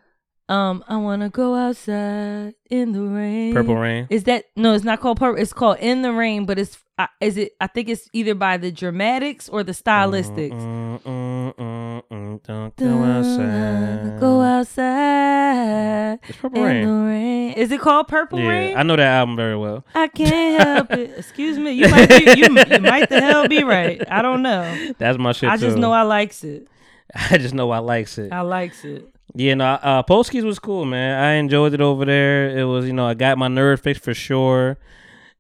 um 0.49 0.85
I 0.89 0.97
want 0.97 1.23
to 1.23 1.29
go 1.31 1.55
outside 1.55 2.55
in 2.71 2.93
the 2.93 3.03
rain. 3.03 3.55
Purple 3.55 3.77
Rain. 3.77 4.07
Is 4.11 4.25
that 4.25 4.45
no, 4.57 4.75
it's 4.75 4.85
not 4.85 5.01
called 5.01 5.19
purple. 5.19 5.41
It's 5.41 5.53
called 5.53 5.79
In 5.79 6.03
the 6.03 6.13
Rain, 6.13 6.45
but 6.45 6.59
it's 6.59 6.79
uh, 6.99 7.07
is 7.21 7.37
it 7.37 7.53
I 7.61 7.67
think 7.67 7.89
it's 7.89 8.09
either 8.13 8.35
by 8.35 8.57
the 8.59 8.71
Dramatics 8.71 9.49
or 9.49 9.63
the 9.65 9.73
Stylistics. 9.73 10.53
Mm, 10.53 11.03
mm, 11.03 11.55
mm, 11.57 12.03
mm, 12.11 12.43
don't 12.43 12.77
go 12.77 13.03
outside. 13.05 14.21
Go 14.21 14.41
outside. 14.43 16.19
It's 16.29 16.39
Purple 16.39 16.59
in 16.59 16.65
Rain. 16.67 16.87
the 16.87 16.93
rain. 16.93 17.53
Is 17.55 17.71
it 17.73 17.81
called 17.81 18.09
Purple 18.09 18.39
Yeah, 18.41 18.49
Rain? 18.49 18.77
I 18.77 18.83
know 18.83 18.97
that 18.97 19.07
album 19.07 19.37
very 19.37 19.57
well. 19.57 19.85
I 19.95 20.09
can't 20.09 20.63
help 20.63 20.91
it. 20.93 21.15
Excuse 21.19 21.59
me. 21.59 21.73
You 21.73 21.89
might 21.89 22.09
be, 22.09 22.17
you, 22.37 22.45
you 22.49 22.81
might 22.81 23.09
the 23.09 23.21
hell 23.21 23.49
be 23.49 23.63
right. 23.65 24.03
I 24.11 24.23
don't 24.23 24.43
know. 24.43 24.93
That's 24.99 25.19
my 25.19 25.33
shit 25.33 25.49
I 25.49 25.57
just 25.57 25.77
know 25.79 25.93
I 25.93 26.03
likes 26.03 26.45
it. 26.45 26.69
I 27.15 27.39
just 27.39 27.55
know 27.55 27.71
I 27.71 27.79
likes 27.79 28.19
it. 28.19 28.33
I 28.33 28.41
likes 28.43 28.85
it. 28.85 29.09
Yeah, 29.37 29.55
no, 29.55 29.65
uh, 29.65 30.03
Polskis 30.05 30.45
was 30.45 30.59
cool, 30.61 30.85
man. 30.85 31.19
I 31.21 31.33
enjoyed 31.35 31.75
it 31.75 31.81
over 31.81 32.05
there. 32.05 32.57
It 32.57 32.65
was, 32.65 32.87
you 32.87 32.93
know, 32.93 33.07
I 33.07 33.15
got 33.15 33.37
my 33.37 33.49
nerd 33.49 33.81
fixed 33.81 34.05
for 34.05 34.15
sure, 34.15 34.79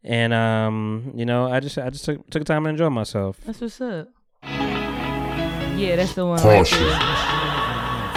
and 0.03 0.33
um, 0.35 1.13
you 1.15 1.25
know, 1.25 1.47
I 1.51 1.61
just, 1.61 1.79
I 1.79 1.91
just 1.91 2.05
took 2.05 2.29
took 2.29 2.45
time 2.45 2.65
to 2.65 2.71
enjoy 2.71 2.89
myself. 2.91 3.39
That's 3.47 3.61
what's 3.61 3.81
up. 3.81 4.09
Yeah, 4.43 5.95
that's 5.97 6.15
the 6.15 6.27
one. 6.27 6.41
Caution. 6.41 6.79
Right 6.83 6.99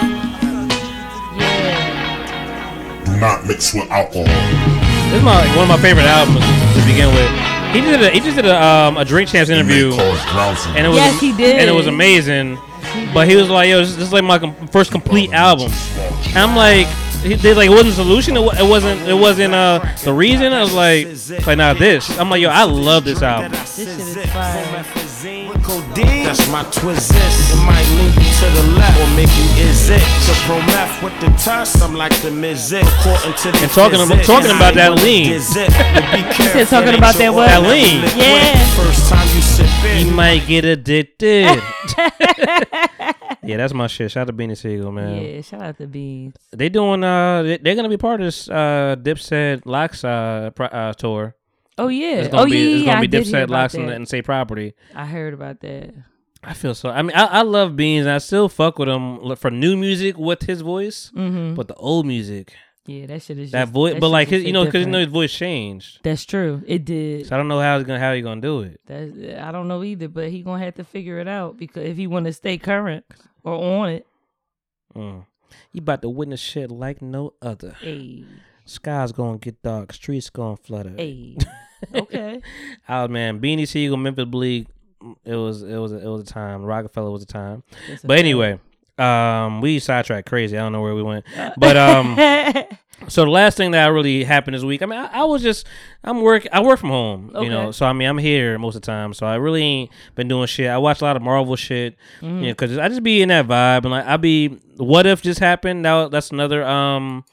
there. 0.01 1.37
Yeah. 1.37 3.03
Do 3.05 3.19
not 3.19 3.45
mix 3.45 3.73
with 3.73 3.89
alcohol. 3.91 4.25
This 4.25 5.13
is 5.17 5.23
my 5.23 5.45
one 5.55 5.63
of 5.63 5.69
my 5.69 5.77
favorite 5.81 6.05
albums 6.05 6.41
to 6.45 6.81
begin 6.85 7.13
with. 7.13 7.29
He 7.73 7.81
did 7.81 8.01
a, 8.01 8.09
he 8.09 8.19
just 8.19 8.35
did 8.35 8.45
a 8.45 8.55
um 8.63 8.97
a 8.97 9.05
Drink 9.05 9.29
Champs 9.29 9.49
interview, 9.49 9.91
and 9.93 10.85
it 10.85 10.89
was 10.89 10.97
Yes, 10.97 11.19
he 11.19 11.33
did. 11.35 11.59
and 11.59 11.69
it 11.69 11.73
was 11.73 11.87
amazing. 11.87 12.57
But 13.13 13.27
he 13.27 13.35
was 13.35 13.49
like, 13.49 13.69
yo, 13.69 13.79
this, 13.79 13.95
this 13.95 14.07
is 14.07 14.13
like 14.13 14.23
my 14.23 14.39
com- 14.39 14.67
first 14.67 14.91
complete 14.91 15.31
album. 15.31 15.71
And 16.27 16.37
I'm 16.37 16.55
like, 16.55 16.87
he 17.21 17.35
did 17.35 17.57
like 17.57 17.67
it 17.67 17.73
wasn't 17.73 17.95
solution. 17.95 18.37
It, 18.37 18.41
it 18.59 18.69
wasn't 18.69 19.01
it 19.07 19.13
wasn't 19.13 19.53
uh 19.53 19.79
the 20.03 20.13
reason. 20.13 20.53
I 20.53 20.61
was 20.61 20.73
like, 20.73 21.07
like 21.47 21.57
now 21.57 21.73
this. 21.73 22.17
I'm 22.19 22.29
like, 22.29 22.41
yo, 22.41 22.49
I 22.49 22.63
love 22.63 23.03
this 23.05 23.21
album. 23.21 23.51
This 23.51 23.75
shit 23.77 23.87
is 23.87 24.31
fire. 24.31 25.06
Codeine, 25.97 26.23
that's 26.25 26.47
my 26.49 26.63
twist. 26.71 27.11
It 27.13 27.65
might 27.65 27.85
lean 27.97 28.13
you 28.13 28.29
to 28.39 28.47
the 28.53 28.77
left 28.77 28.99
or 29.01 29.09
make 29.15 29.29
you 29.37 29.65
is 29.65 29.89
it. 29.89 29.99
To 29.99 30.33
pro 30.45 30.57
meth 30.67 31.01
with 31.03 31.13
the 31.21 31.27
tuss, 31.41 31.81
I'm 31.81 31.95
like 31.95 32.13
the 32.21 32.29
mizik. 32.29 32.83
According 32.99 33.33
to 33.33 33.51
the 33.51 33.57
And 33.63 33.71
talking 33.71 34.01
about- 34.01 34.23
talking 34.25 34.51
about 34.51 34.73
that 34.75 34.91
I 34.91 34.93
ain't 34.93 35.03
lean. 35.03 35.31
is 35.33 35.55
it. 35.55 35.69
But 35.69 36.11
be 36.11 36.21
careful, 36.33 36.65
talking 36.65 36.97
about 36.97 37.15
that 37.15 37.23
your 37.23 37.33
what? 37.33 37.47
That 37.47 37.61
lean. 37.63 38.01
Yeah. 38.15 38.65
First 38.75 39.09
time 39.09 39.27
you 39.35 39.41
sip 39.41 39.65
it. 39.85 40.05
He 40.05 40.09
might 40.11 40.45
get 40.45 40.65
addicted. 40.65 41.61
yeah, 43.43 43.57
that's 43.57 43.73
my 43.73 43.87
shit. 43.87 44.11
Shout 44.11 44.21
out 44.21 44.27
to 44.27 44.33
Beanie 44.33 44.55
Sigel, 44.57 44.91
man. 44.91 45.21
Yeah, 45.23 45.41
shout 45.41 45.61
out 45.61 45.77
to 45.79 45.87
Beans. 45.87 46.35
They 46.51 46.69
doing 46.69 47.03
uh 47.03 47.43
they- 47.43 47.57
they're 47.57 47.75
gonna 47.75 47.89
be 47.89 47.97
part 47.97 48.21
of 48.21 48.27
this 48.27 48.47
uh 48.49 48.95
Dipset 49.01 49.61
LOX 49.65 50.03
uh, 50.03 50.51
pro- 50.55 50.67
uh 50.67 50.93
tour. 50.93 51.33
Oh 51.77 51.87
yeah. 51.89 52.15
It's 52.17 52.27
gonna 52.29 52.43
oh 52.43 52.45
be 52.45 52.57
yeah. 52.57 52.75
it's 52.77 52.85
gonna 52.85 52.97
I 52.97 53.01
be 53.01 53.07
Dipset 53.07 53.49
LOX 53.49 53.73
and, 53.75 53.89
that. 53.89 53.95
and 53.95 54.07
say 54.07 54.21
property. 54.21 54.73
I 54.95 55.05
heard 55.05 55.33
about 55.33 55.59
that. 55.61 55.93
I 56.43 56.53
feel 56.53 56.73
so. 56.75 56.89
I 56.89 57.01
mean, 57.01 57.15
I, 57.15 57.25
I 57.25 57.41
love 57.41 57.75
Beans. 57.75 58.05
and 58.05 58.13
I 58.13 58.19
still 58.19 58.47
fuck 58.49 58.77
with 58.79 58.87
him 58.89 59.35
for 59.35 59.49
new 59.51 59.75
music 59.75 60.17
with 60.17 60.43
his 60.43 60.61
voice, 60.61 61.11
Mhm. 61.15 61.55
but 61.55 61.67
the 61.67 61.73
old 61.75 62.05
music, 62.05 62.53
Yeah, 62.85 63.07
that 63.07 63.23
shit 63.23 63.39
is 63.39 63.51
that 63.51 63.63
just- 63.63 63.73
voice. 63.73 63.93
that 63.93 63.99
But 63.99 64.09
like 64.09 64.27
his, 64.29 64.43
you 64.43 64.53
know, 64.53 64.63
because 64.63 64.85
you 64.85 64.91
know 64.91 64.99
his 64.99 65.07
voice 65.07 65.33
changed. 65.33 65.99
That's 66.03 66.25
true. 66.25 66.61
It 66.67 66.85
did. 66.85 67.25
So 67.27 67.35
I 67.35 67.37
don't 67.37 67.47
know 67.47 67.59
how 67.59 67.77
he's 67.77 67.85
gonna 67.87 67.99
how 67.99 68.13
he 68.13 68.21
gonna 68.21 68.39
do 68.41 68.61
it. 68.61 68.79
That's 68.85 69.11
I 69.41 69.51
don't 69.51 69.67
know 69.67 69.83
either, 69.83 70.07
but 70.07 70.29
he 70.29 70.41
gonna 70.43 70.63
have 70.63 70.75
to 70.75 70.83
figure 70.83 71.19
it 71.19 71.27
out 71.27 71.57
because 71.57 71.83
if 71.85 71.97
he 71.97 72.07
want 72.07 72.25
to 72.27 72.33
stay 72.33 72.57
current 72.57 73.03
or 73.43 73.53
on 73.53 73.89
it. 73.89 74.07
Mm. 74.95 75.25
You 75.73 75.79
about 75.79 76.01
to 76.03 76.09
witness 76.09 76.39
shit 76.39 76.71
like 76.71 77.01
no 77.01 77.33
other. 77.41 77.75
Hey. 77.81 78.23
Sky's 78.65 79.11
gonna 79.11 79.37
get 79.37 79.61
dark. 79.61 79.91
Streets 79.93 80.29
gonna 80.29 80.57
flutter. 80.57 80.93
Hey. 80.97 81.37
Okay. 81.93 82.41
Oh 82.89 83.07
man, 83.07 83.39
Beanie 83.41 83.67
Sigel, 83.67 83.97
Memphis 83.97 84.25
Bleek. 84.25 84.67
It 85.25 85.35
was 85.35 85.61
it 85.63 85.75
was 85.77 85.91
it 85.91 86.05
was 86.07 86.21
a 86.21 86.25
time. 86.25 86.63
Roc-A-Fella 86.63 87.11
was 87.11 87.21
a 87.23 87.27
time. 87.27 87.63
But 88.03 88.17
anyway, 88.17 88.59
um, 88.97 89.61
we 89.61 89.77
sidetracked 89.79 90.27
crazy. 90.27 90.57
I 90.57 90.61
don't 90.61 90.71
know 90.71 90.81
where 90.81 90.95
we 90.95 91.03
went, 91.03 91.25
but 91.57 91.77
um, 91.77 92.15
so 93.07 93.23
the 93.25 93.29
last 93.29 93.57
thing 93.57 93.71
that 93.71 93.85
really 93.87 94.23
happened 94.23 94.55
this 94.55 94.63
week. 94.63 94.81
I 94.81 94.85
mean, 94.87 94.97
I, 94.99 95.21
I 95.21 95.23
was 95.25 95.43
just 95.43 95.67
I'm 96.03 96.21
work 96.21 96.47
I 96.51 96.61
work 96.63 96.79
from 96.79 96.89
home, 96.89 97.31
you 97.41 97.49
know. 97.49 97.71
So 97.71 97.85
I 97.85 97.93
mean, 97.93 98.07
I'm 98.07 98.17
here 98.17 98.57
most 98.57 98.75
of 98.75 98.81
the 98.81 98.85
time. 98.87 99.13
So 99.13 99.27
I 99.27 99.35
really 99.35 99.61
ain't 99.61 99.91
been 100.15 100.27
doing 100.27 100.47
shit. 100.47 100.67
I 100.69 100.77
watch 100.79 101.01
a 101.01 101.03
lot 101.03 101.15
of 101.15 101.21
Marvel 101.21 101.55
shit, 101.55 101.95
you 102.21 102.27
Mhm. 102.27 102.41
know, 102.41 102.47
because 102.49 102.77
I 102.79 102.87
just 102.89 103.03
be 103.03 103.21
in 103.21 103.29
that 103.29 103.45
vibe 103.47 103.83
and 103.83 103.91
like 103.91 104.05
I 104.05 104.17
be. 104.17 104.57
What 104.77 105.05
if 105.05 105.21
just 105.21 105.39
happened? 105.39 105.83
Now 105.83 106.07
that's 106.07 106.31
another 106.31 106.63
um 106.65 107.23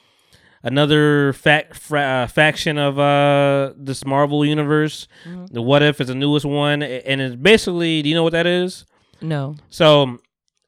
another 0.64 1.32
fact 1.34 1.76
fra- 1.76 2.00
uh, 2.00 2.26
faction 2.26 2.76
of 2.78 2.98
uh 2.98 3.72
this 3.76 4.04
Marvel 4.04 4.44
universe. 4.44 5.06
The 5.52 5.62
What 5.62 5.82
If 5.82 6.00
is 6.00 6.08
the 6.08 6.14
newest 6.16 6.44
one, 6.44 6.82
and 6.82 7.20
it's 7.20 7.36
basically. 7.36 8.02
Do 8.02 8.08
you 8.08 8.14
know 8.16 8.24
what 8.24 8.32
that 8.32 8.46
is? 8.46 8.84
No. 9.20 9.54
So 9.70 10.18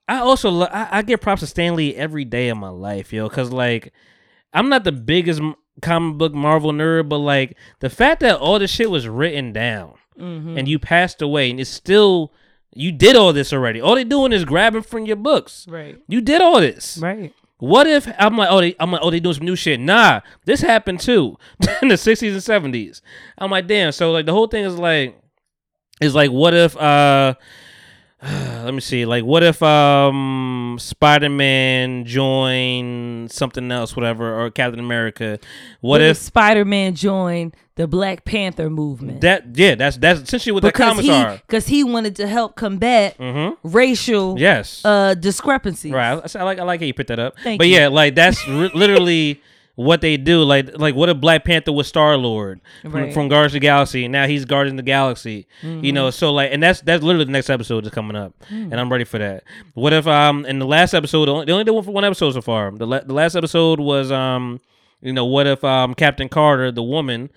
I 0.08 0.18
also 0.18 0.50
lo- 0.50 0.68
I, 0.70 0.98
I 0.98 1.02
get 1.02 1.20
props 1.20 1.40
to 1.40 1.46
Stan 1.48 1.74
Lee 1.74 1.94
every 1.96 2.24
day 2.24 2.48
of 2.48 2.58
my 2.58 2.68
life, 2.68 3.12
yo, 3.12 3.28
because 3.28 3.50
like 3.50 3.92
I'm 4.52 4.68
not 4.68 4.84
the 4.84 4.92
biggest 4.92 5.42
comic 5.82 6.16
book 6.18 6.32
Marvel 6.32 6.72
nerd, 6.72 7.08
but 7.08 7.18
like 7.18 7.56
the 7.80 7.90
fact 7.90 8.20
that 8.20 8.38
all 8.38 8.58
this 8.58 8.70
shit 8.70 8.90
was 8.90 9.08
written 9.08 9.52
down 9.52 9.94
Mhm. 10.18 10.56
and 10.58 10.68
you 10.68 10.78
passed 10.78 11.20
away, 11.20 11.50
and 11.50 11.58
it's 11.60 11.68
still 11.70 12.32
you 12.74 12.92
did 12.92 13.16
all 13.16 13.32
this 13.32 13.52
already. 13.54 13.80
All 13.80 13.94
they're 13.94 14.04
doing 14.04 14.32
is 14.32 14.44
grabbing 14.44 14.82
from 14.82 15.06
your 15.06 15.16
books. 15.16 15.66
Right. 15.68 15.98
You 16.08 16.20
did 16.20 16.40
all 16.42 16.60
this. 16.60 16.98
Right. 16.98 17.32
What 17.58 17.86
if 17.86 18.06
I'm 18.18 18.36
like, 18.36 18.50
oh, 18.50 18.60
they, 18.60 18.76
I'm 18.78 18.92
like, 18.92 19.00
oh, 19.02 19.10
they 19.10 19.20
doing 19.20 19.34
some 19.34 19.46
new 19.46 19.56
shit? 19.56 19.80
Nah, 19.80 20.20
this 20.44 20.60
happened 20.60 21.00
too 21.00 21.38
in 21.82 21.88
the 21.88 21.94
'60s 21.94 22.32
and 22.32 22.74
'70s. 22.74 23.00
I'm 23.38 23.50
like, 23.50 23.66
damn. 23.66 23.92
So 23.92 24.12
like 24.12 24.26
the 24.26 24.32
whole 24.32 24.46
thing 24.46 24.64
is 24.64 24.78
like, 24.78 25.18
is 26.00 26.14
like, 26.14 26.30
what 26.30 26.52
if? 26.54 26.76
uh 26.76 27.34
let 28.64 28.74
me 28.74 28.80
see. 28.80 29.04
Like, 29.06 29.24
what 29.24 29.42
if 29.42 29.62
um 29.62 30.76
Spider-Man 30.80 32.04
joined 32.04 33.30
something 33.30 33.70
else, 33.70 33.94
whatever, 33.96 34.40
or 34.44 34.50
Captain 34.50 34.80
America? 34.80 35.38
What, 35.80 36.00
if, 36.00 36.16
Spider 36.16 36.64
Man 36.64 36.94
joined 36.94 37.54
the 37.76 37.86
Black 37.86 38.24
Panther 38.24 38.68
movement? 38.70 39.20
that? 39.20 39.44
Yeah, 39.56 39.74
that's 39.76 39.96
that's 39.98 40.20
essentially 40.20 40.52
what 40.52 40.62
the 40.62 40.68
because 40.68 40.90
comics 40.90 41.06
he 41.08 41.12
are. 41.14 41.40
because 41.46 41.66
he 41.66 41.84
wanted 41.84 42.16
to 42.16 42.26
help 42.26 42.56
combat 42.56 43.16
Mhm. 43.18 43.56
racial 43.62 44.38
Yes. 44.38 44.82
uh 44.84 45.14
discrepancies. 45.14 45.92
Right. 45.92 46.12
I, 46.36 46.38
I 46.38 46.42
like 46.42 46.58
I 46.58 46.62
like 46.64 46.80
how 46.80 46.86
you 46.86 46.94
picked 46.94 47.08
that 47.08 47.18
up. 47.18 47.34
Thank 47.42 47.58
but 47.58 47.68
you. 47.68 47.76
yeah, 47.76 47.88
like 47.88 48.14
that's 48.14 48.46
ri- 48.48 48.70
literally 48.74 49.40
what 49.76 50.00
they 50.00 50.16
do. 50.16 50.42
Like 50.42 50.76
like 50.78 50.94
what 50.94 51.08
if 51.08 51.20
Black 51.20 51.44
Panther 51.44 51.72
was 51.72 51.86
Star 51.86 52.16
Lord 52.16 52.60
from, 52.82 52.92
Right. 52.92 53.14
from 53.14 53.28
Guardians 53.28 53.52
of 53.52 53.60
the 53.60 53.60
Galaxy, 53.60 54.04
and 54.04 54.12
now 54.12 54.26
he's 54.26 54.44
Guardians 54.44 54.72
of 54.74 54.84
the 54.84 54.90
Galaxy. 54.90 55.46
You 55.62 55.68
Mhm. 55.68 55.92
know, 55.94 56.10
so 56.10 56.32
like, 56.32 56.50
and 56.52 56.62
that's 56.62 56.80
that's 56.80 57.02
literally 57.02 57.26
the 57.26 57.32
next 57.32 57.48
episode 57.50 57.84
that's 57.84 57.94
coming 57.94 58.16
up, 58.16 58.32
Mm. 58.50 58.72
and 58.72 58.80
I'm 58.80 58.90
ready 58.90 59.04
for 59.04 59.18
that. 59.18 59.44
What 59.74 59.92
if 59.92 60.06
um 60.06 60.44
in 60.46 60.58
the 60.58 60.66
last 60.66 60.92
episode, 60.94 61.26
they 61.46 61.52
only, 61.52 61.64
did 61.64 61.70
one 61.70 61.84
for 61.84 61.92
one 61.92 62.04
episode 62.04 62.32
so 62.32 62.40
far. 62.42 62.72
The 62.72 62.86
la- 62.86 63.00
the 63.00 63.14
last 63.14 63.36
episode 63.36 63.78
was 63.78 64.10
um 64.10 64.60
you 65.02 65.12
know 65.12 65.26
what 65.26 65.46
if 65.46 65.62
um 65.62 65.94
Captain 65.94 66.28
Carter, 66.28 66.72
the 66.72 66.82
woman. 66.82 67.30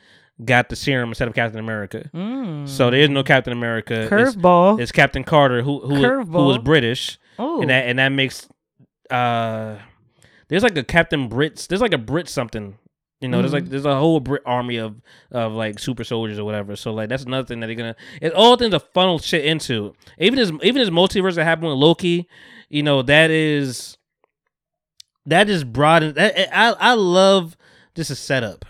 Got 0.45 0.69
the 0.69 0.77
serum 0.77 1.09
instead 1.09 1.27
of 1.27 1.33
Captain 1.33 1.59
America, 1.59 2.09
Mm. 2.15 2.65
so 2.65 2.89
there 2.89 3.01
is 3.01 3.09
no 3.09 3.23
Captain 3.23 3.51
America. 3.51 4.03
It's- 4.05 4.09
Curveball. 4.35 4.79
It's, 4.79 4.93
Captain 4.93 5.25
Carter 5.25 5.63
who 5.63 5.81
who, 5.81 5.95
who 5.95 6.45
was 6.45 6.57
British, 6.59 7.19
Oh. 7.37 7.59
and 7.59 7.69
that 7.69 7.87
and 7.87 7.99
that 7.99 8.07
makes 8.13 8.47
uh 9.11 9.75
there's 10.49 10.63
like 10.63 10.77
a 10.77 10.83
Captain 10.83 11.29
Brits 11.29 11.67
there's 11.67 11.81
like 11.81 11.93
a 11.93 11.97
Brit 11.97 12.27
something 12.27 12.77
you 13.21 13.27
know 13.27 13.39
there's 13.41 13.53
like 13.53 13.65
Mhm. 13.65 13.69
there's 13.69 13.85
a 13.85 13.97
whole 13.97 14.19
Brit 14.19 14.41
army 14.45 14.77
of 14.77 15.01
of 15.31 15.53
like 15.53 15.79
super 15.79 16.03
soldiers 16.03 16.37
or 16.39 16.43
whatever 16.45 16.75
so 16.75 16.93
like 16.93 17.09
that's 17.09 17.23
another 17.23 17.45
thing 17.45 17.59
that 17.61 17.67
they're 17.67 17.75
gonna 17.75 17.95
it's 18.21 18.35
all 18.35 18.55
things 18.57 18.71
to 18.71 18.79
funnel 18.79 19.19
shit 19.19 19.45
into 19.45 19.93
even 20.17 20.37
as 20.39 20.51
even 20.63 20.81
as 20.81 20.89
multiverse 20.89 21.35
that 21.35 21.43
happened 21.45 21.69
with 21.69 21.77
Loki 21.77 22.27
you 22.69 22.83
know 22.83 23.01
that 23.01 23.29
is 23.31 23.97
that 25.25 25.49
is 25.49 25.63
broad 25.63 26.03
that 26.15 26.57
I 26.57 26.71
I 26.79 26.93
love 26.93 27.55
just 27.95 28.09
a 28.11 28.15
setup, 28.15 28.65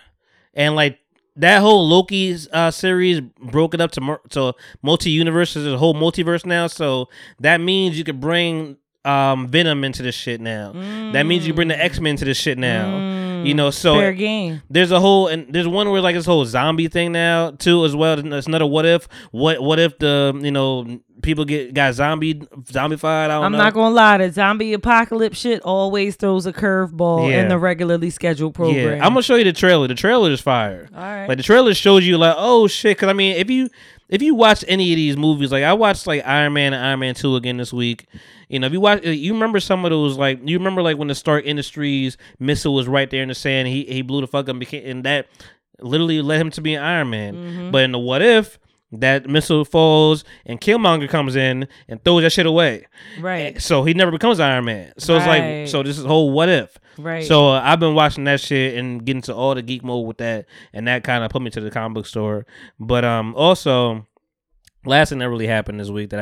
and 0.53 0.75
like 0.75 0.99
that 1.36 1.59
whole 1.61 1.88
Loki 1.88 2.36
uh, 2.51 2.71
series 2.71 3.21
broke 3.21 3.73
it 3.73 3.80
up 3.82 3.91
to 3.91 4.19
to 4.32 4.53
multi 4.82 5.11
universes, 5.11 5.65
a 5.67 5.77
whole 5.77 5.93
multiverse 5.93 6.45
now. 6.45 6.67
So 6.67 7.07
that 7.39 7.61
means 7.61 7.97
you 7.97 8.03
could 8.03 8.19
bring 8.19 8.77
um 9.10 9.47
Venom 9.47 9.84
into 9.84 10.03
this 10.03 10.16
shit 10.16 10.41
now. 10.41 10.72
That 11.14 11.24
means 11.26 11.47
you 11.47 11.53
bring 11.53 11.68
the 11.70 11.82
X 11.84 11.99
Men 11.99 12.16
to 12.18 12.26
this 12.26 12.38
shit 12.38 12.57
now. 12.57 13.18
You 13.43 13.53
know, 13.53 13.70
so 13.72 13.95
Fair 13.95 14.12
game. 14.12 14.62
there's 14.70 14.91
a 14.91 14.99
whole 14.99 15.28
and 15.28 15.47
there's 15.53 15.66
one 15.68 15.89
where 15.89 16.01
like 16.01 16.14
this 16.16 16.26
whole 16.26 16.43
zombie 16.43 16.89
thing 16.89 17.14
now 17.14 17.51
too 17.51 17.86
as 17.86 17.95
well. 17.95 18.20
It's 18.34 18.47
another 18.47 18.66
what 18.66 18.86
if 18.86 19.07
what 19.32 19.62
what 19.62 19.80
if 19.80 19.97
the 19.97 20.38
you 20.43 20.51
know 20.51 20.99
people 21.22 21.45
get 21.45 21.74
got 21.74 21.93
zombie 21.93 22.36
zombified. 22.36 23.05
I 23.05 23.28
don't 23.30 23.45
I'm 23.45 23.51
know. 23.53 23.57
not 23.60 23.74
gonna 23.74 23.95
lie, 23.95 24.18
the 24.18 24.30
zombie 24.32 24.74
apocalypse 24.74 25.39
shit 25.39 25.62
always 25.62 26.18
throws 26.18 26.45
a 26.47 26.51
curveball 26.53 27.30
Yeah. 27.30 27.41
in 27.43 27.47
the 27.47 27.57
regularly 27.57 28.10
scheduled 28.10 28.55
program. 28.55 28.97
Yeah, 28.97 29.05
I'm 29.05 29.12
gonna 29.14 29.22
show 29.22 29.36
you 29.36 29.45
the 29.45 29.53
trailer. 29.53 29.88
The 29.88 29.95
trailer 29.95 30.32
is 30.32 30.41
fire. 30.41 30.89
All 30.93 31.01
right. 31.01 31.28
Like 31.28 31.38
the 31.38 31.43
trailer 31.43 31.74
shows 31.74 32.05
you 32.05 32.18
like, 32.18 32.36
oh 32.38 32.68
shit. 32.68 32.97
Cause 32.97 33.07
I 33.07 33.14
mean, 33.14 33.38
if 33.38 33.49
you 33.49 33.70
if 34.10 34.22
you 34.24 34.34
watch 34.34 34.66
any 34.68 34.91
of 34.91 34.97
these 34.97 35.16
movies, 35.16 35.51
like 35.51 35.64
I 35.64 35.74
watched 35.74 36.07
like 36.07 36.26
Iron 36.26 36.53
Man 36.53 36.74
and 36.74 36.84
Iron 36.84 36.99
Man 36.99 37.16
Two 37.16 37.36
again 37.36 37.57
this 37.57 37.72
week. 37.72 38.07
You 38.49 38.60
know, 38.60 38.68
if 38.68 38.74
you 38.74 38.82
watch, 38.82 39.05
you 39.05 39.34
remember 39.34 39.60
some 39.60 39.86
of 39.86 39.91
those 39.91 40.18
like 40.18 40.39
you 40.43 40.57
remember 40.57 40.82
like 40.82 40.97
when 40.97 41.07
the 41.07 41.16
Stark 41.16 41.45
Industries 41.45 42.18
missile 42.39 42.74
was 42.74 42.88
right 42.88 43.10
there 43.10 43.22
in 43.22 43.30
the 43.30 43.36
sand. 43.36 43.68
He 43.68 43.86
he 43.86 44.01
blew 44.01 44.22
the 44.22 44.28
fuck 44.28 44.45
up 44.45 44.49
and 44.49 44.60
became 44.60 44.84
and 44.86 45.03
that 45.05 45.28
literally 45.80 46.22
led 46.22 46.41
him 46.41 46.49
to 46.51 46.62
be 46.62 46.74
an 46.74 46.84
Iron 46.84 47.10
Man. 47.12 47.36
Mm-hmm. 47.36 47.72
But 47.72 47.84
in 47.84 47.91
the 47.91 47.99
what 47.99 48.22
if. 48.22 48.60
That 48.92 49.30
missile 49.30 49.66
falls 49.66 50.24
and 50.48 50.60
Killmonger 50.60 51.08
comes 51.08 51.36
in 51.36 51.68
and 51.88 52.04
throws 52.04 52.24
that 52.24 52.32
shit 52.32 52.48
away. 52.48 52.88
right. 53.20 53.62
So 53.62 53.84
he 53.84 53.94
never 53.94 54.10
becomes 54.12 54.40
Iron 54.40 54.66
Man. 54.66 54.94
So 54.98 55.16
it's 55.16 55.28
like, 55.28 55.68
so 55.68 55.84
this 55.84 56.00
is 56.00 56.06
whole 56.06 56.32
what 56.32 56.50
if. 56.50 56.76
Right. 56.98 57.24
So 57.24 57.50
uh, 57.50 57.62
I've 57.64 57.80
been 57.80 57.94
watching 57.94 58.24
that 58.24 58.40
shit 58.40 58.78
and 58.78 59.06
getting 59.06 59.22
to 59.24 59.36
all 59.36 59.54
the 59.54 59.62
geek 59.62 59.84
mode 59.84 60.08
with 60.08 60.18
that, 60.18 60.48
and 60.74 60.88
that 60.88 61.04
kind 61.04 61.24
of 61.24 61.30
put 61.32 61.42
me 61.42 61.50
to 61.52 61.62
the 61.62 61.70
comic 61.70 61.94
book 61.96 62.06
store. 62.08 62.46
But 62.80 63.06
um, 63.06 63.36
also, 63.36 64.08
last 64.86 65.10
thing 65.10 65.20
that 65.20 65.30
really 65.30 65.48
happened 65.48 65.80
this 65.80 65.90
week 65.90 66.10
that 66.10 66.20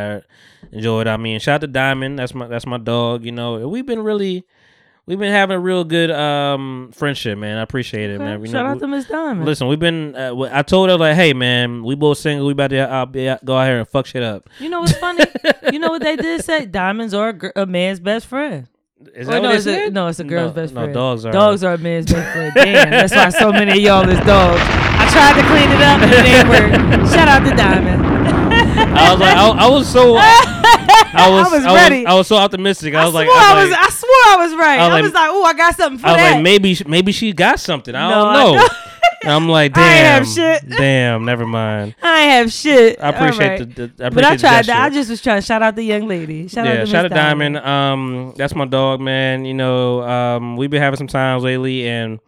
I 0.72 0.76
enjoyed. 0.76 1.08
I 1.08 1.18
mean, 1.18 1.40
shout 1.40 1.56
out 1.56 1.62
to 1.62 1.68
Diamond. 1.68 2.20
That's 2.20 2.36
my 2.36 2.48
that's 2.48 2.66
my 2.66 2.78
dog. 2.78 3.24
You 3.24 3.32
know, 3.32 3.68
we've 3.68 3.86
been 3.86 4.04
really. 4.04 4.46
We've 5.08 5.18
been 5.18 5.32
having 5.32 5.56
a 5.56 5.60
real 5.60 5.86
good 5.86 6.12
um 6.12 6.92
friendship, 6.94 7.38
man. 7.38 7.58
I 7.58 7.62
appreciate 7.62 8.10
it, 8.10 8.20
man. 8.20 8.42
You 8.42 8.48
Shout 8.48 8.66
know, 8.66 8.72
out 8.74 8.80
to 8.80 8.88
Miss 8.90 9.06
Diamond. 9.06 9.46
Listen, 9.46 9.68
we've 9.70 9.80
been. 9.80 10.14
Uh, 10.16 10.50
I 10.52 10.64
told 10.64 10.90
her 10.90 10.98
like, 10.98 11.16
hey, 11.16 11.34
man, 11.34 11.82
we 11.84 11.96
both 11.96 12.18
single. 12.18 12.46
We 12.46 12.52
about 12.52 12.72
to 12.72 12.80
uh, 12.80 13.06
be 13.06 13.30
out- 13.30 13.44
go 13.46 13.56
out 13.58 13.68
here 13.68 13.80
and 13.80 13.88
fuck 13.88 14.06
shit 14.06 14.22
up. 14.22 14.50
You 14.60 14.68
know 14.70 14.82
what's 14.82 14.98
funny? 14.98 15.24
you 15.72 15.80
know 15.80 15.88
what 15.90 16.02
they 16.04 16.18
did 16.18 16.44
say? 16.44 16.66
Diamonds 16.82 17.14
are 17.14 17.30
a, 17.30 17.34
gr- 17.34 17.48
a 17.56 17.66
man's 17.66 18.02
best 18.02 18.26
friend. 18.28 18.68
Is 19.16 19.28
that 19.28 19.42
no, 19.42 19.50
what 19.50 19.64
they 19.64 19.76
it's 19.84 19.88
a, 19.88 19.92
no, 19.92 20.08
it's 20.08 20.20
a 20.20 20.24
girl's 20.26 20.54
No, 20.56 20.62
best 20.62 20.74
no, 20.74 20.82
friend. 20.82 20.94
dogs 20.94 21.26
are- 21.26 21.32
dogs 21.32 21.64
are 21.64 21.74
a 21.76 21.78
man's 21.78 22.12
best 22.12 22.32
friend. 22.34 22.52
Damn, 22.54 22.90
that's 22.90 23.16
why 23.16 23.30
so 23.30 23.52
many 23.54 23.72
of 23.72 23.78
y'all 23.78 24.10
is 24.10 24.20
dogs. 24.26 24.60
I 24.62 25.08
tried 25.14 25.40
to 25.42 25.48
clean 25.48 25.72
it 25.72 25.82
up 25.84 26.02
and 26.02 26.12
it 26.12 26.24
didn't 26.24 26.50
work. 26.50 27.10
Shout 27.14 27.28
out 27.30 27.48
to 27.50 27.56
Diamond. 27.56 28.17
I 28.96 29.12
was 29.12 29.20
like, 29.20 29.36
I, 29.38 29.50
I 29.50 29.70
was 29.70 29.92
so. 29.92 30.16
I 31.20 31.30
was, 31.30 31.52
was 31.52 31.66
I 31.66 31.76
ready. 31.76 32.06
I 32.06 32.14
was 32.14 32.28
so 32.28 32.36
optimistic. 32.36 32.94
I, 32.94 33.02
I 33.02 33.06
was 33.06 33.14
like, 33.14 33.28
swore 33.28 33.38
I 33.38 33.52
I 33.52 33.56
was 33.56 33.64
was, 33.64 33.72
like, 33.72 33.80
I 33.80 33.90
swore 33.90 34.10
I 34.10 34.36
was 34.38 34.56
right. 34.56 34.80
I 34.80 34.86
I 34.88 34.94
was 35.02 35.04
was 35.04 35.14
like- 35.14 35.30
oh, 35.30 35.44
I 35.44 35.54
got 35.54 35.76
something 35.76 36.00
for 36.00 36.08
I 36.08 36.12
was 36.12 36.18
that. 36.18 36.32
like, 36.36 36.44
maybe, 36.44 36.74
she- 36.74 36.84
maybe 36.86 37.12
she 37.12 37.34
got 37.34 37.60
something. 37.60 37.96
I 37.96 38.10
don't 38.10 38.28
I 38.28 38.34
know. 38.56 38.68
And 39.24 39.32
I'm 39.32 39.50
like, 39.50 39.72
I 39.78 39.82
damn, 39.82 40.24
have 40.24 40.28
shit. 40.28 40.70
damn, 40.78 41.26
never 41.26 41.46
mind. 41.46 41.96
I 42.02 42.22
ain't 42.22 42.32
have 42.32 42.54
shit. 42.54 43.00
I 43.02 43.10
appreciate 43.10 43.48
right. 43.60 43.76
the, 43.76 43.88
the 43.88 44.06
I 44.06 44.10
But 44.10 44.24
I 44.26 44.36
the 44.36 44.42
tried 44.42 44.66
that. 44.66 44.84
I 44.84 44.90
just 44.90 45.10
was 45.10 45.22
trying 45.22 45.40
to 45.42 45.46
shout 45.46 45.62
out 45.62 45.76
the 45.76 45.84
young 45.84 46.08
lady. 46.08 46.48
Shout 46.48 46.68
out 46.68 46.74
yeah, 46.74 46.80
to 46.82 46.86
shout 46.86 47.06
out 47.06 47.12
Miss 47.12 47.18
Diamond. 47.18 47.58
Um, 47.58 48.34
that's 48.38 48.56
my 48.56 48.66
dog, 48.66 49.00
man. 49.02 49.46
You 49.46 49.54
know, 49.54 50.02
um, 50.04 50.56
we've 50.58 50.70
been 50.70 50.82
having 50.82 50.98
some 50.98 51.08
times 51.08 51.44
lately, 51.44 51.88
and 51.88 52.20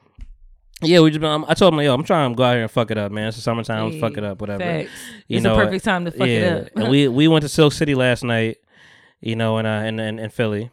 yeah, 0.81 0.99
we 1.01 1.09
just. 1.09 1.21
Been, 1.21 1.45
I 1.47 1.53
told 1.53 1.73
him, 1.73 1.77
like, 1.77 1.85
yo, 1.85 1.93
I'm 1.93 2.03
trying 2.03 2.31
to 2.31 2.35
go 2.37 2.43
out 2.43 2.53
here 2.53 2.61
and 2.63 2.71
fuck 2.71 2.91
it 2.91 2.97
up, 2.97 3.11
man. 3.11 3.27
It's 3.27 3.37
the 3.37 3.43
summertime, 3.43 3.89
let's 3.89 3.99
fuck 3.99 4.17
it 4.17 4.23
up, 4.23 4.39
whatever. 4.41 4.63
Facts. 4.63 4.91
You 5.27 5.37
It's 5.37 5.43
know, 5.43 5.55
the 5.57 5.65
perfect 5.65 5.85
time 5.85 6.05
to 6.05 6.11
fuck 6.11 6.27
yeah. 6.27 6.33
it 6.33 6.63
up. 6.67 6.69
and 6.75 6.89
we 6.91 7.07
we 7.07 7.27
went 7.27 7.41
to 7.43 7.49
Silk 7.49 7.73
City 7.73 7.95
last 7.95 8.23
night. 8.23 8.57
You 9.21 9.35
know, 9.35 9.57
in 9.57 9.65
uh, 9.65 9.81
in, 9.81 9.99
in 9.99 10.17
in 10.19 10.29
Philly, 10.29 10.71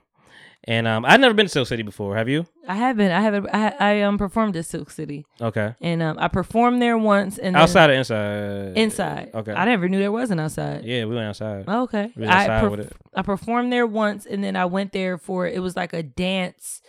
and 0.62 0.86
um, 0.86 1.04
I've 1.04 1.18
never 1.18 1.34
been 1.34 1.46
to 1.46 1.50
Silk 1.50 1.66
City 1.66 1.82
before. 1.82 2.16
Have 2.16 2.28
you? 2.28 2.46
I 2.68 2.76
haven't. 2.76 3.10
I 3.10 3.20
haven't. 3.20 3.48
I, 3.52 3.74
I 3.80 4.02
um 4.02 4.18
performed 4.18 4.56
at 4.56 4.66
Silk 4.66 4.90
City, 4.90 5.26
Okay. 5.40 5.74
and 5.80 6.00
um 6.00 6.16
I 6.20 6.28
performed 6.28 6.80
there 6.80 6.96
once, 6.96 7.38
and 7.38 7.56
Outside 7.56 7.90
or 7.90 7.94
inside? 7.94 8.76
inside. 8.78 9.30
Okay. 9.34 9.52
I 9.52 9.64
never 9.64 9.88
knew 9.88 9.98
there 9.98 10.12
was 10.12 10.30
an 10.30 10.38
outside. 10.38 10.84
Yeah, 10.84 11.06
we 11.06 11.16
went 11.16 11.26
outside. 11.26 11.64
Oh, 11.66 11.82
okay. 11.82 12.12
We 12.14 12.22
went 12.22 12.32
I 12.32 12.46
perf-. 12.60 12.92
I 13.16 13.22
performed 13.22 13.72
there 13.72 13.86
once, 13.86 14.26
and 14.26 14.44
then 14.44 14.54
I 14.54 14.66
went 14.66 14.92
there 14.92 15.18
for 15.18 15.48
it 15.48 15.60
was 15.60 15.74
like 15.74 15.92
a 15.92 16.04
dance 16.04 16.82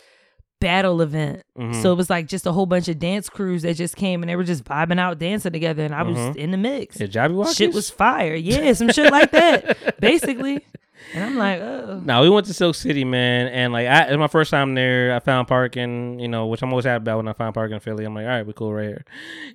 battle 0.60 1.02
event. 1.02 1.44
Mhm. 1.58 1.82
So 1.82 1.92
it 1.92 1.96
was 1.96 2.10
like 2.10 2.28
just 2.28 2.46
a 2.48 2.52
whole 2.52 2.66
bunch 2.66 2.88
of 2.88 2.98
dance 3.00 3.30
crews 3.30 3.62
that 3.62 3.76
just 3.76 3.96
came 3.96 4.24
and 4.24 4.30
they 4.30 4.36
were 4.36 4.44
just 4.44 4.64
vibing 4.64 5.00
out, 5.00 5.20
dancing 5.20 5.52
together, 5.52 5.84
and 5.84 5.94
I 5.94 6.04
was 6.04 6.18
Mhm. 6.18 6.36
in 6.36 6.52
the 6.52 6.58
mix. 6.58 7.00
Yeah, 7.00 7.08
Jabby? 7.08 7.56
Shit 7.56 7.74
was 7.74 7.90
fire. 7.90 8.34
Yeah, 8.36 8.74
some 8.74 8.90
shit 8.92 9.12
like 9.12 9.32
that, 9.32 10.00
basically. 10.02 10.66
And 11.14 11.24
I'm 11.24 11.36
like, 11.38 11.62
oh. 11.62 12.02
No, 12.04 12.22
we 12.22 12.30
went 12.30 12.48
to 12.48 12.54
Silk 12.54 12.76
City, 12.76 13.04
man, 13.06 13.48
and 13.48 13.72
like 13.72 13.88
I, 13.88 14.04
it 14.08 14.10
was 14.12 14.18
my 14.18 14.28
first 14.28 14.52
time 14.52 14.76
there. 14.76 15.16
I 15.16 15.20
found 15.20 15.48
parking, 15.48 16.20
you 16.20 16.28
know, 16.28 16.48
which 16.48 16.62
I'm 16.62 16.70
always 16.70 16.86
happy 16.86 17.04
about 17.04 17.18
when 17.18 17.28
I 17.28 17.34
find 17.34 17.54
parking 17.54 17.76
in 17.76 17.80
Philly. 17.80 18.04
I'm 18.06 18.14
like, 18.14 18.24
all 18.26 18.30
right, 18.30 18.46
we're 18.46 18.54
cool 18.54 18.74
right 18.74 18.88
here. 18.88 19.06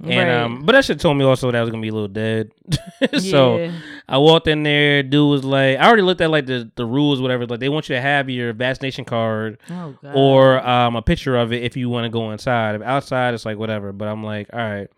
And 0.00 0.09
Right. 0.11 0.28
um, 0.30 0.62
but 0.64 0.72
that 0.72 0.84
shit 0.84 0.98
told 0.98 1.16
me 1.18 1.24
also 1.24 1.50
that 1.50 1.59
I 1.59 1.61
was 1.61 1.70
gonna 1.70 1.82
be 1.82 1.88
a 1.88 1.92
little 1.92 2.09
dead. 2.09 2.53
so 3.18 3.59
Yeah. 3.59 3.72
I 4.09 4.18
walked 4.18 4.48
in 4.48 4.62
there. 4.62 5.03
Dude 5.03 5.28
was 5.30 5.44
like, 5.44 5.78
I 5.78 5.86
already 5.86 6.03
looked 6.03 6.20
at 6.20 6.30
like 6.30 6.46
the 6.46 6.70
the 6.76 6.86
rules, 6.86 7.20
whatever. 7.20 7.46
Like 7.46 7.61
they 7.61 7.68
want 7.68 7.88
you 7.88 7.94
to 7.96 8.00
have 8.00 8.30
your 8.30 8.53
vaccination 8.53 9.05
card 9.05 9.59
Oh, 9.70 9.94
or 10.14 10.66
um 10.66 10.96
a 10.96 11.03
picture 11.03 11.36
of 11.36 11.53
it 11.53 11.62
if 11.62 11.76
you 11.76 11.88
want 11.90 12.05
to 12.05 12.11
go 12.11 12.30
inside. 12.30 12.76
If 12.76 12.82
outside, 12.82 13.34
it's 13.34 13.44
like 13.44 13.59
whatever. 13.59 13.92
But 13.92 14.09
I'm 14.09 14.24
like, 14.24 14.48
all 14.53 14.59
right. 14.59 14.88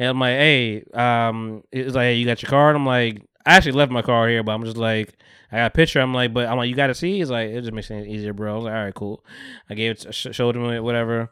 And 0.00 0.08
I'm 0.10 0.20
like, 0.20 0.36
hey, 0.36 0.84
um, 0.94 1.64
it's 1.72 1.96
like, 1.96 2.04
hey, 2.04 2.14
you 2.14 2.24
got 2.24 2.40
your 2.40 2.48
card? 2.50 2.76
I'm 2.76 2.86
like, 2.86 3.20
I 3.48 3.54
actually 3.54 3.72
left 3.72 3.90
my 3.90 4.02
car 4.02 4.28
here, 4.28 4.42
but 4.42 4.52
I'm 4.52 4.62
just 4.64 4.76
like, 4.76 5.14
I 5.50 5.56
got 5.56 5.66
a 5.68 5.70
picture. 5.70 6.00
I'm 6.00 6.12
like, 6.12 6.34
but 6.34 6.46
I'm 6.46 6.58
like, 6.58 6.68
you 6.68 6.74
got 6.76 6.88
to 6.88 6.94
see? 6.94 7.16
He's 7.16 7.30
like, 7.30 7.48
it 7.48 7.62
just 7.62 7.72
makes 7.72 7.90
it 7.90 8.06
easier, 8.06 8.34
bro. 8.34 8.52
I 8.52 8.56
was 8.56 8.64
like, 8.64 8.74
all 8.74 8.84
right, 8.84 8.94
cool. 8.94 9.24
I 9.70 9.74
gave 9.74 9.92
it, 9.92 10.14
sh- 10.14 10.26
showed 10.32 10.54
him 10.54 10.64
it, 10.66 10.84
whatever. 10.84 11.30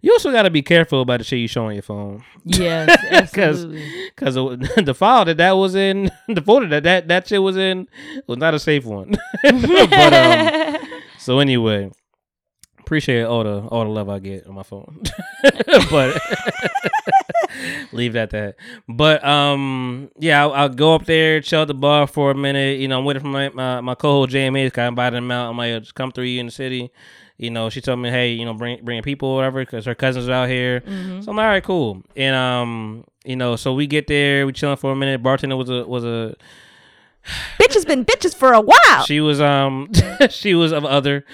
You 0.00 0.12
also 0.12 0.32
got 0.32 0.42
to 0.44 0.50
be 0.50 0.62
careful 0.62 1.02
about 1.02 1.18
the 1.18 1.24
shit 1.24 1.40
you 1.40 1.46
show 1.48 1.66
on 1.66 1.74
your 1.74 1.82
phone. 1.82 2.24
Yes, 2.44 2.88
Because 3.34 3.64
absolutely. 3.66 4.82
the 4.84 4.94
file 4.94 5.26
that 5.26 5.36
that 5.36 5.52
was 5.52 5.74
in, 5.74 6.10
the 6.28 6.40
folder 6.40 6.68
that 6.68 6.84
that, 6.84 7.08
that 7.08 7.28
shit 7.28 7.42
was 7.42 7.58
in, 7.58 7.86
was 8.26 8.38
not 8.38 8.54
a 8.54 8.58
safe 8.58 8.86
one. 8.86 9.14
but, 9.42 10.12
um, 10.14 10.76
so 11.18 11.38
anyway, 11.38 11.90
appreciate 12.86 13.24
all 13.24 13.42
the 13.42 13.58
all 13.66 13.82
the 13.84 13.90
love 13.90 14.08
I 14.08 14.20
get 14.20 14.46
on 14.46 14.54
my 14.54 14.62
phone. 14.62 15.02
but 15.90 16.22
leave 17.92 18.12
that 18.12 18.30
that. 18.30 18.54
But 18.88 19.24
um, 19.24 20.10
yeah, 20.18 20.42
I'll, 20.42 20.52
I'll 20.52 20.68
go 20.68 20.94
up 20.94 21.04
there, 21.04 21.40
chill 21.40 21.62
at 21.62 21.68
the 21.68 21.74
bar 21.74 22.06
for 22.06 22.30
a 22.30 22.34
minute. 22.34 22.78
You 22.78 22.86
know, 22.86 22.98
I'm 23.00 23.04
waiting 23.04 23.22
for 23.22 23.28
my 23.28 23.48
my, 23.50 23.80
my 23.80 23.94
co-host 23.96 24.32
JMA 24.32 24.66
of 24.68 24.78
invited 24.88 25.16
him 25.16 25.30
out. 25.32 25.50
I'm 25.50 25.56
like, 25.58 25.82
just 25.82 25.94
come 25.96 26.12
through 26.12 26.24
you 26.24 26.38
in 26.40 26.46
the 26.46 26.52
city. 26.52 26.92
You 27.38 27.50
know, 27.50 27.68
she 27.68 27.80
told 27.80 27.98
me, 27.98 28.08
hey, 28.08 28.32
you 28.32 28.44
know, 28.44 28.54
bring 28.54 28.82
bring 28.84 29.02
people 29.02 29.28
or 29.28 29.36
whatever, 29.36 29.60
because 29.60 29.84
her 29.84 29.94
cousins 29.94 30.28
are 30.28 30.32
out 30.32 30.48
here. 30.48 30.80
Mhm. 30.80 31.24
So 31.24 31.30
I'm 31.32 31.36
like, 31.36 31.44
all 31.44 31.50
right, 31.50 31.64
cool. 31.64 32.02
And 32.16 32.34
um, 32.36 33.04
you 33.24 33.36
know, 33.36 33.56
so 33.56 33.74
we 33.74 33.86
get 33.86 34.06
there, 34.06 34.46
we 34.46 34.52
chilling 34.52 34.76
for 34.76 34.92
a 34.92 34.96
minute. 34.96 35.22
Bartender 35.22 35.56
was 35.56 35.68
a 35.68 35.84
was 35.86 36.04
a 36.04 36.34
Bitch 37.60 37.74
has 37.74 37.84
been 37.84 38.04
bitches 38.04 38.34
for 38.36 38.52
a 38.52 38.60
while. 38.60 39.04
she 39.04 39.20
was 39.20 39.40
um 39.40 39.90
she 40.30 40.54
was 40.54 40.72
of 40.72 40.84
other. 40.84 41.24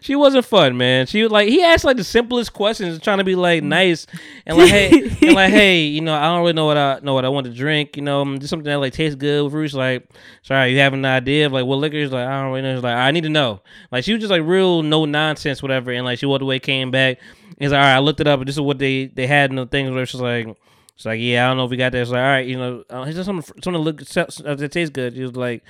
She 0.00 0.14
wasn't 0.14 0.44
fun, 0.44 0.76
man. 0.76 1.06
She 1.06 1.22
was 1.22 1.32
like 1.32 1.48
he 1.48 1.62
asked 1.62 1.84
like 1.84 1.96
the 1.96 2.04
simplest 2.04 2.52
questions, 2.52 2.98
trying 3.00 3.18
to 3.18 3.24
be 3.24 3.34
like 3.34 3.62
nice 3.62 4.06
and 4.46 4.56
like 4.56 4.70
hey 4.70 5.16
and 5.22 5.34
like 5.34 5.50
hey, 5.52 5.82
you 5.84 6.00
know 6.00 6.14
I 6.14 6.24
don't 6.24 6.40
really 6.40 6.52
know 6.52 6.66
what 6.66 6.76
I 6.76 7.00
know 7.02 7.14
what 7.14 7.24
I 7.24 7.28
want 7.28 7.46
to 7.46 7.52
drink. 7.52 7.96
You 7.96 8.02
know, 8.02 8.24
just 8.36 8.50
something 8.50 8.64
that 8.64 8.76
like 8.76 8.92
tastes 8.92 9.16
good 9.16 9.42
with 9.42 9.52
fruits. 9.52 9.74
Like, 9.74 10.08
sorry, 10.42 10.72
you 10.72 10.78
have 10.78 10.92
an 10.92 11.04
idea 11.04 11.46
of 11.46 11.52
like 11.52 11.66
what 11.66 11.76
liquor 11.76 11.96
is? 11.96 12.12
Like 12.12 12.26
I 12.26 12.42
don't 12.42 12.50
really 12.50 12.62
know. 12.62 12.76
She's 12.76 12.84
like 12.84 12.96
I 12.96 13.10
need 13.10 13.24
to 13.24 13.30
know. 13.30 13.62
Like 13.90 14.04
she 14.04 14.12
was 14.12 14.20
just 14.20 14.30
like 14.30 14.42
real 14.42 14.82
no 14.82 15.04
nonsense, 15.04 15.62
whatever. 15.62 15.90
And 15.92 16.04
like 16.04 16.18
she 16.18 16.26
walked 16.26 16.42
away, 16.42 16.58
came 16.58 16.90
back. 16.90 17.18
And 17.42 17.56
it's 17.60 17.72
like 17.72 17.78
all 17.78 17.84
right, 17.84 17.96
I 17.96 18.00
looked 18.00 18.20
it 18.20 18.26
up. 18.26 18.40
and 18.40 18.48
This 18.48 18.56
is 18.56 18.60
what 18.60 18.78
they 18.78 19.06
they 19.06 19.26
had 19.26 19.50
in 19.50 19.56
the 19.56 19.66
things 19.66 19.90
where 19.90 20.06
she's 20.06 20.20
like. 20.20 20.48
It's 20.96 21.04
like, 21.04 21.18
yeah, 21.20 21.44
I 21.44 21.48
don't 21.48 21.56
know 21.56 21.64
if 21.64 21.72
we 21.72 21.76
got 21.76 21.90
that. 21.90 22.02
It's 22.02 22.10
like, 22.12 22.20
all 22.20 22.24
right, 22.24 22.46
you 22.46 22.56
know, 22.56 22.84
uh, 22.88 23.02
it's 23.02 23.16
just 23.16 23.26
something, 23.26 23.42
something 23.42 23.72
to 23.72 23.78
look 23.80 23.98
that 23.98 24.70
tastes 24.70 24.92
good. 24.92 25.14
She 25.14 25.22
was 25.22 25.34
like, 25.34 25.64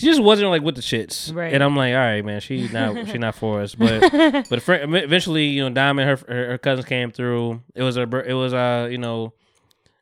she 0.00 0.06
just 0.06 0.22
wasn't 0.22 0.50
like 0.50 0.62
with 0.62 0.74
the 0.74 0.80
shits, 0.82 1.34
Right. 1.34 1.52
And 1.52 1.62
I'm 1.62 1.76
like, 1.76 1.92
all 1.92 1.98
right, 2.00 2.24
man, 2.24 2.40
she 2.40 2.68
not 2.68 3.08
she 3.08 3.18
not 3.18 3.34
for 3.34 3.60
us. 3.60 3.74
But 3.74 4.00
but 4.50 4.62
fr- 4.62 4.74
eventually, 4.74 5.46
you 5.46 5.62
know, 5.62 5.70
Diamond, 5.74 6.08
her, 6.08 6.32
her 6.34 6.46
her 6.52 6.58
cousins 6.58 6.86
came 6.86 7.10
through. 7.10 7.62
It 7.74 7.82
was 7.82 7.96
a 7.96 8.02
it 8.26 8.32
was 8.34 8.52
uh 8.54 8.88
you 8.90 8.98
know, 8.98 9.32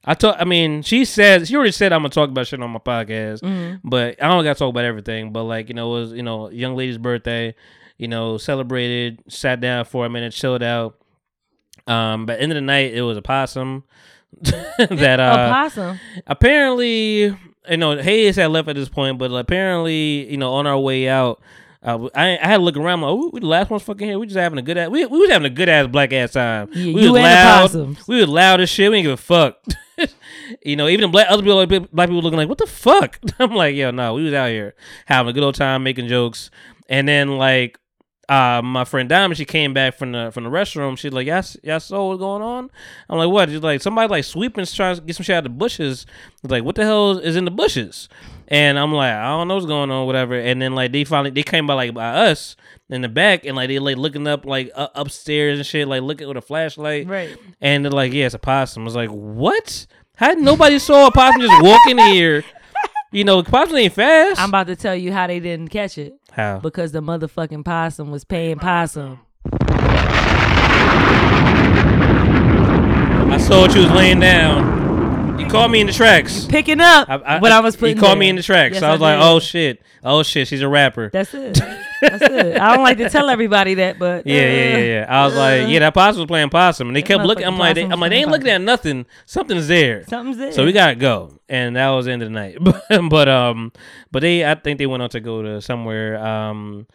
I 0.04 0.14
talk. 0.14 0.36
I 0.38 0.44
mean, 0.44 0.82
she 0.82 1.04
said 1.04 1.46
she 1.48 1.56
already 1.56 1.72
said 1.72 1.92
I'm 1.92 2.00
gonna 2.00 2.10
talk 2.10 2.30
about 2.30 2.46
shit 2.46 2.62
on 2.62 2.70
my 2.70 2.78
podcast, 2.78 3.40
Mhm. 3.42 3.80
but 3.84 4.22
I 4.22 4.28
don't 4.28 4.44
got 4.44 4.54
to 4.54 4.58
talk 4.58 4.70
about 4.70 4.84
everything. 4.84 5.32
But 5.32 5.42
like 5.44 5.68
you 5.68 5.74
know, 5.74 5.96
it 5.96 6.00
was 6.00 6.12
you 6.12 6.22
know, 6.22 6.48
young 6.50 6.76
lady's 6.76 6.98
birthday. 6.98 7.54
You 7.98 8.06
know, 8.08 8.38
celebrated, 8.38 9.24
sat 9.28 9.60
down 9.60 9.84
for 9.84 10.06
a 10.06 10.08
minute, 10.08 10.32
chilled 10.32 10.62
out. 10.62 10.96
Um, 11.88 12.26
but 12.26 12.40
end 12.40 12.52
of 12.52 12.56
the 12.56 12.60
night, 12.60 12.94
it 12.94 13.02
was 13.02 13.16
a 13.16 13.22
possum 13.22 13.82
that 14.42 15.18
uh 15.20 15.48
a 15.48 15.52
possum. 15.52 15.98
apparently 16.26 17.36
you 17.70 17.76
know 17.76 17.96
Hayes 17.98 18.36
had 18.36 18.50
left 18.50 18.68
at 18.68 18.76
this 18.76 18.88
point, 18.88 19.18
but 19.18 19.32
apparently 19.32 20.30
you 20.30 20.36
know 20.36 20.54
on 20.54 20.66
our 20.66 20.78
way 20.78 21.08
out, 21.08 21.40
Uh, 21.82 22.08
I, 22.14 22.36
I 22.38 22.46
had 22.46 22.56
to 22.58 22.62
look 22.62 22.76
around. 22.76 23.02
Like, 23.02 23.10
oh, 23.10 23.30
we 23.32 23.40
the 23.40 23.46
last 23.46 23.70
ones 23.70 23.82
fucking 23.84 24.06
here. 24.08 24.18
We 24.18 24.26
just 24.26 24.36
having 24.36 24.58
a 24.58 24.62
good 24.62 24.76
ass. 24.76 24.90
We, 24.90 25.06
we 25.06 25.18
was 25.20 25.30
having 25.30 25.46
a 25.46 25.54
good 25.54 25.68
ass 25.68 25.86
black 25.86 26.12
ass 26.12 26.32
time. 26.32 26.68
Yeah, 26.72 26.92
we 26.92 27.02
you 27.04 27.12
was 27.12 27.22
loud. 27.22 27.96
We 28.08 28.16
was 28.16 28.28
loud 28.28 28.60
as 28.60 28.68
shit. 28.68 28.90
We 28.90 28.96
didn't 28.96 29.04
give 29.04 29.12
a 29.12 29.16
fuck. 29.22 29.58
you 30.64 30.76
know, 30.76 30.88
even 30.88 31.02
the 31.02 31.08
black 31.08 31.28
other 31.30 31.42
people, 31.42 31.56
like, 31.56 31.68
black 31.92 32.08
people 32.08 32.22
looking 32.22 32.36
like, 32.36 32.48
what 32.48 32.58
the 32.58 32.66
fuck? 32.66 33.18
I'm 33.38 33.54
like, 33.54 33.74
yo, 33.76 33.90
no, 33.92 34.14
we 34.14 34.24
was 34.24 34.34
out 34.34 34.50
here 34.50 34.74
having 35.06 35.30
a 35.30 35.32
good 35.32 35.44
old 35.44 35.54
time, 35.54 35.82
making 35.82 36.08
jokes, 36.08 36.50
and 36.88 37.06
then 37.08 37.38
like. 37.38 37.78
Uh, 38.28 38.60
my 38.62 38.84
friend 38.84 39.08
Diamond, 39.08 39.38
she 39.38 39.46
came 39.46 39.72
back 39.72 39.96
from 39.96 40.12
the 40.12 40.30
from 40.32 40.44
the 40.44 40.50
restroom. 40.50 40.98
She's 40.98 41.12
like, 41.12 41.26
"Y'all, 41.26 41.36
s- 41.36 41.56
y'all 41.62 41.80
saw 41.80 42.08
what's 42.08 42.18
going 42.20 42.42
on?" 42.42 42.70
I'm 43.08 43.18
like, 43.18 43.30
"What?" 43.30 43.48
She's 43.48 43.60
like, 43.62 43.80
"Somebody 43.80 44.08
like 44.10 44.24
sweeping, 44.24 44.66
trying 44.66 44.96
to 44.96 45.00
get 45.00 45.16
some 45.16 45.24
shit 45.24 45.34
out 45.34 45.38
of 45.38 45.44
the 45.44 45.50
bushes." 45.50 46.04
It's 46.44 46.50
like, 46.50 46.62
"What 46.62 46.74
the 46.74 46.84
hell 46.84 47.18
is 47.18 47.36
in 47.36 47.46
the 47.46 47.50
bushes?" 47.50 48.08
And 48.48 48.78
I'm 48.78 48.92
like, 48.92 49.12
"I 49.14 49.28
don't 49.28 49.48
know 49.48 49.54
what's 49.54 49.66
going 49.66 49.90
on, 49.90 50.06
whatever." 50.06 50.34
And 50.38 50.60
then 50.60 50.74
like 50.74 50.92
they 50.92 51.04
finally 51.04 51.30
they 51.30 51.42
came 51.42 51.66
by 51.66 51.72
like 51.74 51.94
by 51.94 52.06
us 52.28 52.54
in 52.90 53.00
the 53.00 53.08
back, 53.08 53.46
and 53.46 53.56
like 53.56 53.68
they 53.68 53.78
like 53.78 53.96
looking 53.96 54.26
up 54.26 54.44
like 54.44 54.70
uh, 54.74 54.88
upstairs 54.94 55.58
and 55.58 55.66
shit, 55.66 55.88
like 55.88 56.02
looking 56.02 56.28
with 56.28 56.36
a 56.36 56.42
flashlight, 56.42 57.06
Right. 57.08 57.34
And 57.62 57.82
they're 57.84 57.90
like, 57.92 58.12
"Yeah, 58.12 58.26
it's 58.26 58.34
a 58.34 58.38
possum." 58.38 58.82
I 58.82 58.84
was 58.84 58.94
like, 58.96 59.08
"What? 59.10 59.86
How 60.16 60.32
nobody 60.32 60.78
saw 60.78 61.06
a 61.06 61.10
possum 61.10 61.40
just 61.40 61.62
walking 61.62 61.96
here?" 61.98 62.44
You 63.10 63.24
know, 63.24 63.42
possum 63.42 63.74
ain't 63.78 63.94
fast. 63.94 64.38
I'm 64.38 64.50
about 64.50 64.66
to 64.66 64.76
tell 64.76 64.94
you 64.94 65.14
how 65.14 65.26
they 65.26 65.40
didn't 65.40 65.68
catch 65.68 65.96
it. 65.96 66.12
How? 66.38 66.60
Because 66.60 66.92
the 66.92 67.00
motherfucking 67.00 67.64
possum 67.64 68.12
was 68.12 68.22
paying 68.22 68.60
possum. 68.60 69.18
I 73.32 73.38
saw 73.40 73.62
what 73.62 73.74
you 73.74 73.82
was 73.82 73.90
laying 73.90 74.20
down. 74.20 74.87
You 75.38 75.46
caught 75.46 75.70
me 75.70 75.80
in 75.80 75.86
the 75.86 75.92
tracks. 75.92 76.46
Picking 76.46 76.80
up 76.80 77.08
what 77.08 77.52
I 77.52 77.60
was 77.60 77.76
putting 77.76 77.96
You 77.96 78.02
caught 78.02 78.18
me 78.18 78.28
in 78.28 78.34
the 78.34 78.42
tracks. 78.42 78.74
Yes, 78.74 78.80
so 78.80 78.88
I 78.88 78.92
was 78.92 79.00
I 79.00 79.14
like, 79.14 79.24
oh 79.24 79.38
shit, 79.38 79.80
oh 80.02 80.24
shit, 80.24 80.48
she's 80.48 80.62
a 80.62 80.68
rapper. 80.68 81.10
That's 81.12 81.32
it. 81.32 81.54
That's 82.00 82.22
it. 82.22 82.60
I 82.60 82.74
don't 82.74 82.82
like 82.82 82.98
to 82.98 83.08
tell 83.08 83.30
everybody 83.30 83.74
that, 83.74 84.00
but 84.00 84.26
Yeah, 84.26 84.40
yeah, 84.40 84.50
yeah, 84.50 84.84
yeah. 84.84 85.06
I 85.08 85.26
was 85.26 85.36
like, 85.36 85.68
yeah, 85.68 85.78
that 85.78 85.94
possum 85.94 86.22
was 86.22 86.26
playing 86.26 86.50
possum, 86.50 86.88
and 86.88 86.96
they 86.96 87.02
kept 87.02 87.24
looking. 87.24 87.46
I'm 87.46 87.56
like, 87.56 87.76
they, 87.76 87.84
I'm 87.84 88.00
like, 88.00 88.10
they 88.10 88.16
ain't 88.16 88.30
looking 88.30 88.48
at 88.48 88.60
nothing. 88.60 89.06
Something's 89.26 89.68
there. 89.68 90.04
Something's 90.06 90.38
there. 90.38 90.52
So 90.52 90.64
we 90.64 90.72
gotta 90.72 90.96
go, 90.96 91.38
and 91.48 91.76
that 91.76 91.88
was 91.90 92.06
the 92.06 92.12
end 92.12 92.22
of 92.22 92.28
the 92.28 92.34
night. 92.34 92.58
but, 93.10 93.28
um, 93.28 93.72
but 94.10 94.20
they, 94.20 94.44
I 94.44 94.56
think 94.56 94.78
they 94.78 94.86
went 94.86 95.04
on 95.04 95.10
to 95.10 95.20
go 95.20 95.42
to 95.42 95.62
somewhere. 95.62 96.18
Um, 96.18 96.88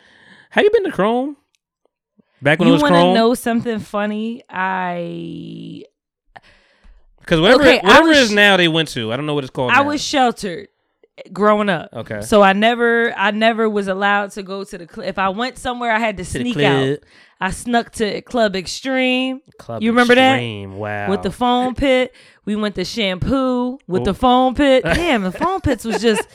have 0.50 0.66
you 0.66 0.70
been 0.70 0.84
to 0.84 0.92
Chrome? 0.92 1.38
Back 2.42 2.60
when 2.60 2.68
you 2.68 2.74
it 2.74 2.76
was 2.76 2.82
want 2.82 2.94
to 2.94 3.00
Chrome, 3.00 3.14
know 3.14 3.34
something 3.36 3.80
funny? 3.80 4.44
I 4.50 5.86
because 7.24 7.40
whatever 7.42 7.62
Okay, 7.64 7.80
whatever 7.84 8.10
was- 8.10 8.18
it 8.18 8.22
is 8.24 8.32
now, 8.32 8.58
they 8.58 8.68
went 8.68 8.90
to. 8.90 9.12
I 9.12 9.18
don't 9.18 9.26
know 9.26 9.34
what 9.34 9.44
it's 9.44 9.52
called. 9.52 9.72
I 9.72 9.78
now. 9.78 9.84
was 9.88 10.04
sheltered 10.04 10.68
growing 11.32 11.70
up. 11.70 11.90
Okay. 11.94 12.22
So 12.22 12.42
I 12.42 12.54
never 12.54 13.14
I 13.18 13.32
never 13.32 13.70
was 13.70 13.88
allowed 13.88 14.32
to 14.32 14.44
go 14.44 14.64
to 14.64 14.78
the 14.78 14.88
club. 14.88 15.08
If 15.08 15.18
I 15.18 15.30
went 15.30 15.58
somewhere, 15.58 15.92
I 15.92 16.00
had 16.00 16.18
to 16.18 16.24
the 16.24 16.30
sneak 16.30 16.58
out. 16.58 17.00
I 17.42 17.52
snuck 17.52 17.92
to 17.94 18.22
Club 18.22 18.56
Extreme. 18.56 19.42
Club 19.60 19.84
you 19.84 19.92
remember 19.92 20.14
Extreme, 20.14 20.72
that? 20.72 20.78
wow. 20.78 21.10
With 21.10 21.24
the 21.24 21.32
foam 21.32 21.76
pit. 21.76 22.16
We 22.46 22.58
went 22.58 22.76
to 22.76 22.84
shampoo 22.84 23.80
with 23.88 24.04
the 24.04 24.14
foam 24.14 24.54
pit. 24.54 24.84
Damn, 24.84 25.24
the 25.24 25.32
foam 25.32 25.62
pits 25.62 25.86
was 25.86 26.02
just 26.02 26.28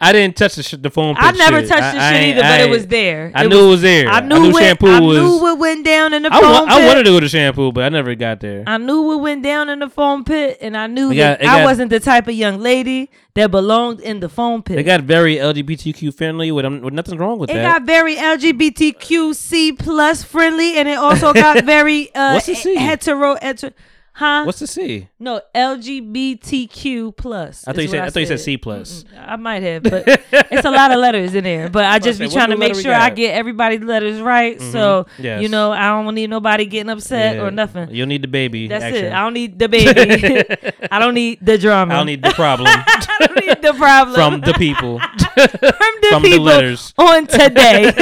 I 0.00 0.12
didn't 0.12 0.36
touch 0.36 0.56
the, 0.56 0.64
sh- 0.64 0.74
the 0.80 0.90
phone. 0.90 1.14
I 1.16 1.30
never 1.30 1.60
shit. 1.60 1.68
touched 1.68 1.94
the 1.94 2.00
I- 2.02 2.12
shit 2.12 2.20
I 2.22 2.30
either, 2.30 2.40
but 2.40 2.50
I 2.60 2.62
it 2.64 2.70
was 2.70 2.86
there. 2.88 3.30
I 3.34 3.44
It 3.44 3.48
knew 3.50 3.56
was- 3.58 3.64
it 3.64 3.68
was 3.68 3.82
there. 3.82 4.08
I 4.08 4.20
knew, 4.20 4.40
knew 4.40 4.52
what, 4.52 4.62
shampoo 4.64 4.86
I 4.88 4.98
was. 5.00 5.18
knew 5.18 5.38
what 5.40 5.58
went 5.60 5.84
down 5.84 6.12
in 6.12 6.22
the 6.24 6.32
I, 6.32 6.40
foam 6.40 6.50
wa- 6.50 6.64
pit. 6.64 6.68
I 6.74 6.86
wanted 6.88 7.04
to 7.04 7.10
go 7.10 7.20
to 7.20 7.28
shampoo, 7.28 7.70
but 7.70 7.84
I 7.84 7.88
never 7.88 8.16
got 8.16 8.40
there. 8.40 8.64
I 8.66 8.78
knew 8.78 9.02
what 9.02 9.20
went 9.20 9.44
down 9.44 9.68
in 9.68 9.78
the 9.78 9.88
foam 9.88 10.24
pit, 10.24 10.58
and 10.60 10.76
I 10.76 10.88
knew 10.88 11.12
It 11.12 11.16
that 11.18 11.40
got- 11.40 11.48
I 11.48 11.58
got- 11.60 11.64
wasn't 11.66 11.90
the 11.90 12.00
type 12.00 12.26
of 12.26 12.34
young 12.34 12.58
lady 12.58 13.10
that 13.34 13.52
belonged 13.52 14.00
in 14.00 14.18
the 14.18 14.28
foam 14.28 14.60
pit. 14.62 14.74
They 14.74 14.82
got 14.82 15.02
very 15.02 15.36
LGBTQ 15.36 16.12
friendly. 16.14 16.50
With, 16.50 16.64
um, 16.64 16.80
with 16.80 16.94
nothing's 16.94 17.18
wrong 17.18 17.38
with 17.38 17.50
It 17.50 17.54
that. 17.54 17.60
It 17.60 17.78
got 17.78 17.82
very 17.82 18.16
LGBTQC 18.16 19.78
plus 19.78 20.24
friendly, 20.24 20.78
and 20.78 20.88
it 20.88 20.98
also 20.98 21.32
got 21.32 21.64
very 21.64 22.12
uh, 22.14 22.34
What's 22.34 22.46
the 22.46 22.54
C? 22.56 22.74
hetero, 22.76 23.36
hetero, 23.40 23.72
huh? 24.14 24.44
What's 24.44 24.58
the 24.60 24.66
C? 24.66 25.08
no 25.18 25.40
LGBTQ 25.54 27.16
plus? 27.16 27.66
I 27.66 27.72
thought 27.72 27.82
you 27.82 27.88
said. 27.88 27.98
what 28.00 28.06
I 28.06 28.10
thought 28.10 28.20
you 28.20 28.26
said 28.26 28.40
C 28.40 28.56
plus. 28.56 29.04
I 29.18 29.36
might 29.36 29.62
have, 29.62 29.82
but 29.82 30.04
it's 30.32 30.64
a 30.64 30.70
lot 30.70 30.90
of 30.90 30.98
letters 30.98 31.34
in 31.34 31.44
there. 31.44 31.68
But 31.68 31.84
I 31.86 31.98
just 31.98 32.18
be 32.18 32.28
trying 32.28 32.50
to 32.50 32.56
make 32.56 32.74
sure 32.74 32.92
I 32.94 33.10
get 33.10 33.34
everybody's 33.34 33.80
letters 33.82 34.20
right. 34.20 34.58
Mhm. 34.58 34.72
So 34.72 35.06
Yes. 35.18 35.42
you 35.42 35.48
know, 35.48 35.72
I 35.72 35.88
don't 35.88 36.14
need 36.14 36.30
nobody 36.30 36.66
getting 36.66 36.90
upset 36.90 37.36
Yeah. 37.36 37.42
or 37.42 37.50
nothing. 37.50 37.90
You'll 37.90 38.06
need 38.06 38.22
the 38.22 38.28
baby. 38.28 38.68
That's 38.68 38.84
action. 38.84 39.06
it. 39.06 39.12
I 39.12 39.20
don't 39.22 39.34
need 39.34 39.58
the 39.58 39.68
baby. 39.68 40.44
I 40.90 40.98
don't 40.98 41.14
need 41.14 41.38
the 41.44 41.58
drama. 41.58 41.94
I 41.94 41.96
don't 41.98 42.06
need 42.06 42.22
the 42.22 42.30
problem 42.30 42.68
I 43.14 43.26
don't 43.26 43.46
need 43.46 43.62
the 43.62 43.74
problem 43.74 44.14
from 44.14 44.40
the 44.40 44.54
people. 44.54 44.98
from 44.98 45.12
the 45.34 46.08
from 46.10 46.22
the 46.22 46.28
people 46.28 46.44
letters. 46.44 46.92
on 46.98 47.26
today. 47.26 47.92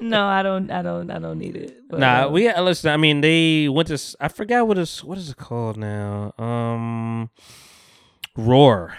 no, 0.00 0.26
I 0.26 0.42
don't. 0.42 0.70
I 0.70 0.82
don't. 0.82 1.10
I 1.10 1.18
don't 1.18 1.38
need 1.38 1.56
it. 1.56 1.80
But, 1.94 2.00
Nah, 2.00 2.24
uh, 2.26 2.28
we 2.30 2.48
uh, 2.48 2.62
listen. 2.62 2.90
I 2.90 2.96
mean, 2.96 3.20
they 3.20 3.68
went 3.68 3.88
to. 3.88 3.98
I 4.20 4.28
forgot 4.28 4.66
what 4.68 4.78
is 4.78 5.02
what 5.02 5.18
is 5.18 5.30
it 5.30 5.36
called 5.36 5.76
now. 5.76 6.32
Um, 6.38 7.30
Roar. 8.36 8.96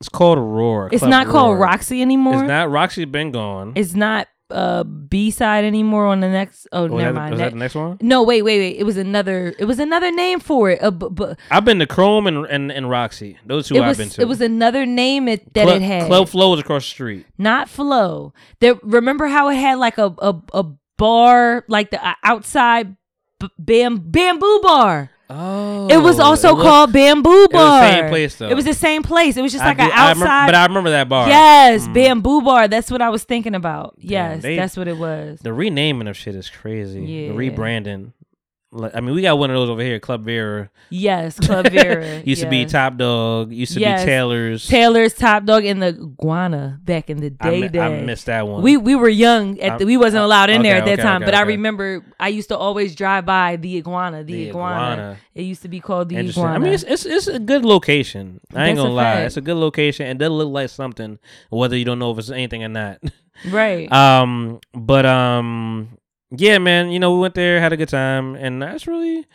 It's 0.00 0.08
called 0.08 0.38
Roar. 0.38 0.88
It's 0.90 0.98
Club 1.00 1.10
not 1.10 1.26
called 1.28 1.58
Roxy 1.60 2.02
anymore. 2.02 2.34
It's 2.34 2.48
not 2.48 2.70
Roxy. 2.70 3.04
Been 3.04 3.30
gone. 3.30 3.72
It's 3.76 3.94
not 3.94 4.26
uh 4.50 4.82
B 4.84 5.30
side 5.30 5.64
anymore 5.64 6.06
on 6.06 6.20
the 6.20 6.28
next. 6.28 6.66
Oh, 6.72 6.82
was 6.82 6.90
never 6.92 7.04
that, 7.04 7.14
mind. 7.14 7.30
was 7.30 7.38
that 7.38 7.44
That- 7.46 7.50
the 7.52 7.58
next 7.58 7.74
one? 7.76 7.98
no, 8.02 8.22
wait, 8.24 8.42
wait, 8.42 8.58
wait. 8.58 8.76
It 8.78 8.84
was 8.84 8.96
another. 8.96 9.54
It 9.58 9.64
was 9.66 9.78
another 9.78 10.10
name 10.10 10.40
for 10.40 10.70
it. 10.70 10.82
Uh, 10.82 10.90
bu- 10.90 11.10
bu- 11.10 11.34
I've 11.52 11.64
been 11.64 11.78
to 11.78 11.86
Chrome 11.86 12.26
and 12.26 12.44
and, 12.46 12.72
and 12.72 12.90
Roxy. 12.90 13.38
Those 13.46 13.68
two 13.68 13.76
it 13.76 13.80
I've 13.82 13.88
was. 13.90 13.98
been 13.98 14.08
to. 14.10 14.20
It 14.22 14.28
was 14.28 14.40
another 14.40 14.84
name 14.86 15.28
it, 15.28 15.54
that 15.54 15.64
Club, 15.66 15.76
it 15.76 15.82
had. 15.82 16.06
Club 16.08 16.28
Flow 16.28 16.50
was 16.50 16.58
across 16.60 16.82
the 16.84 16.90
street. 16.90 17.26
not 17.38 17.68
Flow. 17.68 18.34
There. 18.60 18.74
Remember 18.82 19.28
how 19.28 19.48
it 19.50 19.54
had 19.56 19.78
like 19.78 19.98
a 19.98 20.12
a, 20.18 20.34
a 20.52 20.64
bar, 21.06 21.64
like 21.68 21.90
the 21.90 22.00
uh, 22.06 22.14
outside 22.22 22.96
b- 23.40 23.48
bam 23.58 23.98
bamboo 23.98 24.60
bar. 24.62 25.10
Oh, 25.34 25.88
It 25.88 25.96
was 25.96 26.20
also 26.20 26.50
it 26.50 26.56
was- 26.56 26.62
called 26.66 26.92
Bamboo 26.92 27.48
Bar. 27.48 27.48
it 27.48 27.54
was 27.54 27.80
the 27.80 27.96
same 28.02 28.08
place, 28.10 28.36
though. 28.36 28.48
It 28.50 28.54
was 28.54 28.64
the 28.66 28.74
same 28.74 29.02
place. 29.02 29.36
It 29.38 29.42
was 29.42 29.50
just 29.52 29.64
I 29.64 29.68
like 29.68 29.78
do- 29.78 29.84
an 29.84 29.90
I 29.92 30.10
remember- 30.10 30.24
outside. 30.26 30.46
but 30.48 30.54
I 30.54 30.66
remember 30.66 30.90
that 30.90 31.08
bar. 31.08 31.26
Yes, 31.28 31.88
Mm. 31.88 31.94
Bamboo 31.94 32.42
Bar. 32.42 32.68
That's 32.68 32.90
what 32.90 33.00
I 33.00 33.08
was 33.08 33.24
thinking 33.24 33.54
about. 33.54 33.94
Yes, 33.98 34.42
they- 34.42 34.56
that's 34.56 34.76
what 34.76 34.88
it 34.88 34.98
was. 34.98 35.38
The 35.42 35.52
renaming 35.54 36.06
of 36.08 36.18
shit 36.18 36.34
is 36.34 36.50
crazy. 36.50 37.00
Yeah. 37.02 37.28
The 37.28 37.34
rebranding. 37.34 38.12
Like, 38.74 38.92
I 38.96 39.00
mean, 39.00 39.14
we 39.14 39.20
got 39.20 39.38
one 39.38 39.50
of 39.50 39.54
those 39.54 39.68
over 39.68 39.82
here, 39.82 40.00
Club 40.00 40.24
Vera. 40.24 40.70
Yes, 40.88 41.38
Club 41.38 41.70
Vera. 41.70 42.20
used 42.24 42.40
to 42.40 42.48
be. 42.48 42.64
Top 42.64 42.96
Dog. 42.96 43.52
Used 43.52 43.74
to 43.74 43.80
Yes. 43.80 44.00
be 44.00 44.06
Taylor's. 44.06 44.66
Taylor's 44.66 45.12
Top 45.12 45.44
Dog 45.44 45.66
and 45.66 45.82
the 45.82 45.92
Guana 45.92 46.80
back 46.82 47.10
in 47.10 47.18
the 47.18 47.34
I 47.40 47.50
day. 47.50 47.60
mi- 47.60 47.68
day. 47.68 47.78
I 47.80 48.00
missed 48.02 48.26
that 48.26 48.48
one. 48.48 48.62
We 48.62 48.78
we 48.78 48.94
were 48.94 49.10
young 49.10 49.60
at 49.60 49.78
the, 49.78 49.84
we 49.84 49.98
wasn't 49.98 50.24
allowed 50.24 50.48
in 50.48 50.62
there 50.62 50.76
at 50.76 50.86
that 50.86 50.94
okay, 50.94 51.02
time, 51.02 51.22
okay, 51.22 51.26
but 51.30 51.34
I 51.34 51.42
remember 51.42 52.02
I 52.18 52.28
used 52.28 52.48
to 52.48 52.56
always 52.56 52.94
drive 52.94 53.26
by 53.26 53.56
the 53.56 53.76
Iguana. 53.76 54.24
The, 54.24 54.32
The 54.32 54.48
iguana. 54.48 54.92
Iguana. 54.92 55.16
It 55.34 55.42
used 55.42 55.60
to 55.62 55.68
be 55.68 55.80
called 55.80 56.08
the. 56.08 56.16
Iguana. 56.16 56.54
I 56.54 56.58
mean, 56.58 56.72
it's, 56.72 56.82
it's 56.84 57.04
it's 57.04 57.26
a 57.26 57.38
good 57.38 57.66
location. 57.66 58.40
I 58.54 58.68
ain't 58.68 58.76
That's 58.76 58.80
a 58.80 58.82
gonna 58.84 58.94
lie, 58.94 59.02
fact. 59.16 59.26
it's 59.26 59.36
a 59.36 59.42
good 59.42 59.56
location 59.56 60.06
and 60.06 60.18
does 60.18 60.30
look 60.30 60.48
like 60.48 60.70
something, 60.70 61.18
whether 61.50 61.76
you 61.76 61.84
don't 61.84 61.98
know 61.98 62.10
if 62.12 62.18
it's 62.18 62.30
anything 62.30 62.64
or 62.64 62.68
not. 62.68 63.00
right. 63.50 63.90
Um, 63.92 64.60
but 64.72 65.04
um, 65.04 65.98
yeah, 66.36 66.58
man. 66.58 66.90
You 66.90 66.98
know, 66.98 67.14
we 67.14 67.20
went 67.20 67.34
there, 67.34 67.60
had 67.60 67.72
a 67.72 67.76
good 67.76 67.88
time, 67.88 68.34
and 68.34 68.60
that's 68.62 68.86
really, 68.86 69.26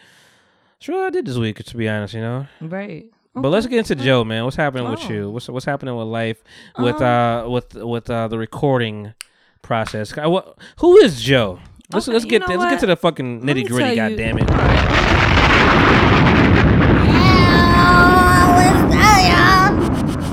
that's 0.78 0.88
really 0.88 1.02
what 1.02 1.08
I 1.08 1.10
did 1.12 1.26
this 1.26 1.38
week. 1.38 1.64
To 1.64 1.78
be 1.78 1.88
honest, 1.88 2.14
you 2.14 2.22
know. 2.22 2.48
right. 2.62 3.06
But 3.36 3.50
let's 3.50 3.68
get 3.68 3.78
into 3.78 3.94
Jo, 3.96 4.24
man. 4.24 4.46
What's 4.46 4.56
happening 4.56 4.90
with 4.90 5.02
Oh. 5.06 5.10
you? 5.14 5.30
What's 5.30 5.48
what's 5.48 5.66
happening 5.66 5.96
with 5.96 6.08
life, 6.08 6.44
with 6.80 6.96
Um, 6.96 7.04
uh, 7.04 7.48
with 7.50 7.76
with 7.76 8.10
uh, 8.10 8.28
the 8.30 8.38
recording 8.40 9.14
process? 9.62 10.16
What- 10.16 10.58
Who 10.80 10.98
is 10.98 11.22
Jo? 11.22 11.60
Let's 11.94 12.08
Okay, 12.08 12.14
let's 12.14 12.26
get 12.26 12.48
know 12.50 12.56
let's 12.56 12.72
get 12.72 12.80
to 12.82 12.86
the 12.88 12.96
fucking 12.98 13.42
nitty 13.44 13.68
gritty. 13.68 13.96
God 13.96 14.12
you- 14.12 14.18
damn 14.18 14.40
it! 14.40 14.48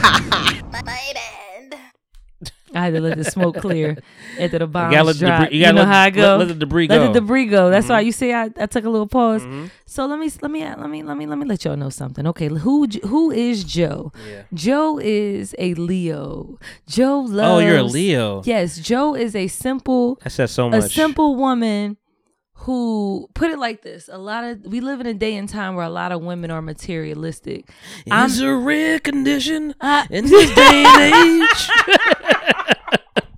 I 2.79 2.85
had 2.85 2.93
to 2.95 3.01
let 3.01 3.17
the 3.17 3.23
smoke 3.25 3.57
clear 3.57 3.97
after 4.39 4.59
the 4.59 4.67
bombs 4.67 4.93
gotta 4.93 5.03
let 5.05 5.15
the 5.17 5.19
dropped. 5.25 5.41
debris- 5.43 5.55
you 5.57 5.59
You, 5.59 5.65
gotta 5.65 5.75
know 5.75 5.81
let- 5.81 5.87
how 5.93 6.01
I 6.01 6.09
go. 6.09 6.37
let 6.37 6.47
the 6.47 6.53
debris 6.55 6.87
go. 6.87 6.95
Let 6.97 7.13
the 7.13 7.19
debris 7.19 7.45
go. 7.47 7.69
That's 7.69 7.89
why 7.89 8.01
Mhm. 8.01 8.05
you 8.05 8.11
see 8.11 8.33
I, 8.33 8.43
I 8.59 8.65
took 8.65 8.85
a 8.85 8.89
little 8.89 9.07
pause. 9.07 9.41
Mhm. 9.43 9.69
So 9.85 10.05
let 10.05 10.19
me 10.19 10.29
let 10.41 10.51
me 10.51 10.63
let 10.65 10.89
me 10.89 11.03
let 11.03 11.17
me 11.17 11.25
let 11.25 11.37
me 11.37 11.45
let 11.45 11.65
y'all 11.65 11.75
know 11.77 11.89
something. 11.89 12.25
Okay, 12.27 12.47
who 12.47 12.87
who 13.05 13.31
is 13.31 13.63
Jo? 13.63 14.11
Yeah. 14.29 14.43
Jo 14.53 14.99
is 15.01 15.55
a 15.59 15.73
Leo. 15.73 16.57
Jo 16.87 17.19
loves. 17.21 17.49
Oh, 17.49 17.59
you're 17.59 17.77
a 17.77 17.83
Leo. 17.83 18.41
Yes, 18.45 18.77
Jo 18.79 19.15
is 19.15 19.35
a 19.35 19.47
simple 19.47 20.19
That 20.23 20.29
says 20.31 20.51
so 20.51 20.69
much. 20.69 20.85
a 20.85 20.89
simple 20.89 21.35
woman 21.35 21.97
who 22.63 23.27
put 23.35 23.49
it 23.49 23.57
like 23.57 23.81
this 23.83 24.09
a 24.11 24.17
lot 24.17 24.43
of 24.43 24.59
we 24.65 24.81
live 24.81 24.99
in 24.99 25.07
a 25.07 25.13
day 25.13 25.33
and 25.37 25.47
time 25.47 25.75
where 25.75 25.85
a 25.85 25.89
lot 25.89 26.11
of 26.11 26.21
women 26.21 26.51
are 26.51 26.61
materialistic 26.61 27.69
I'm- 28.11 28.25
Is 28.29 28.41
a 28.41 28.53
rare 28.53 28.99
condition 28.99 29.73
I- 29.79 30.05
in 30.11 30.25
this 30.25 30.53
day 30.53 30.83
and 30.85 31.13
age. 31.43 31.69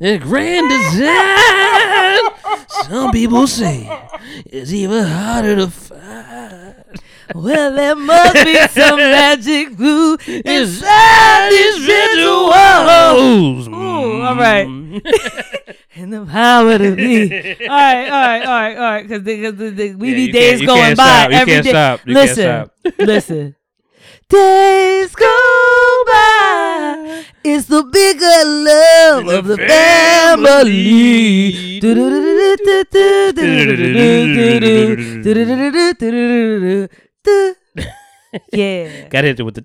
the 0.00 0.18
grand 0.22 0.68
design, 0.68 2.18
some 2.68 3.10
people 3.12 3.46
say, 3.46 3.88
is 4.46 4.72
even 4.74 5.04
harder 5.04 5.56
to 5.56 5.68
find. 5.68 6.74
well 7.34 7.74
there 7.74 7.94
must 7.96 8.34
be 8.44 8.56
some 8.68 8.96
magic 8.96 9.76
glue 9.76 10.16
inside 10.44 11.50
this 11.50 11.86
ritual. 11.86 12.52
Ooh, 13.74 14.22
all 14.22 14.36
right. 14.36 14.66
and 15.96 16.12
the 16.12 16.24
power 16.26 16.78
to 16.78 16.94
be. 16.96 17.30
All 17.62 17.68
right, 17.68 18.08
all 18.08 18.10
right, 18.10 18.42
all 18.42 18.52
right, 18.52 18.76
all 18.76 18.82
right. 18.82 19.08
Because 19.08 19.22
we 19.96 20.08
Yeah, 20.10 20.14
be 20.16 20.32
days 20.32 20.60
going 20.66 20.94
by 20.96 21.28
can't 21.30 21.64
day. 21.64 21.70
stop. 21.70 22.00
You 22.06 22.14
can't 22.14 22.36
listen, 22.36 22.44
stop. 22.44 22.70
listen. 22.98 23.56
Days 24.30 25.14
go 25.16 26.04
by. 26.06 27.24
It's 27.42 27.66
the 27.66 27.82
bigger 27.82 28.44
love 28.68 29.26
of 29.26 29.46
the 29.46 29.56
family. 29.56 31.80
Yeah. 38.52 39.08
Got 39.08 39.24
hit 39.24 39.40
it 39.40 39.42
with 39.42 39.56
the. 39.56 39.64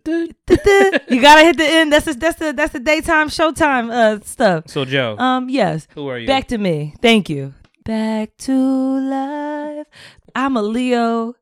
you 1.08 1.22
gotta 1.22 1.44
hit 1.44 1.56
the 1.58 1.66
end. 1.68 1.94
That's 1.94 2.06
the 2.06 2.16
that's 2.16 2.40
the 2.40 2.52
that's 2.52 2.74
the 2.74 2.80
daytime 2.80 3.28
showtime 3.30 3.92
uh 3.92 4.20
stuff. 4.26 4.64
So 4.68 4.86
Jo, 4.86 5.16
Um 5.20 5.50
yes. 5.50 5.88
who 5.94 6.08
are 6.08 6.18
you? 6.18 6.26
Back 6.26 6.48
to 6.48 6.58
me. 6.58 6.96
Thank 7.00 7.30
you. 7.30 7.54
Back 7.86 8.36
to 8.40 9.00
life. 9.00 9.86
I'm 10.34 10.58
a 10.58 10.64
Leo. 10.64 11.36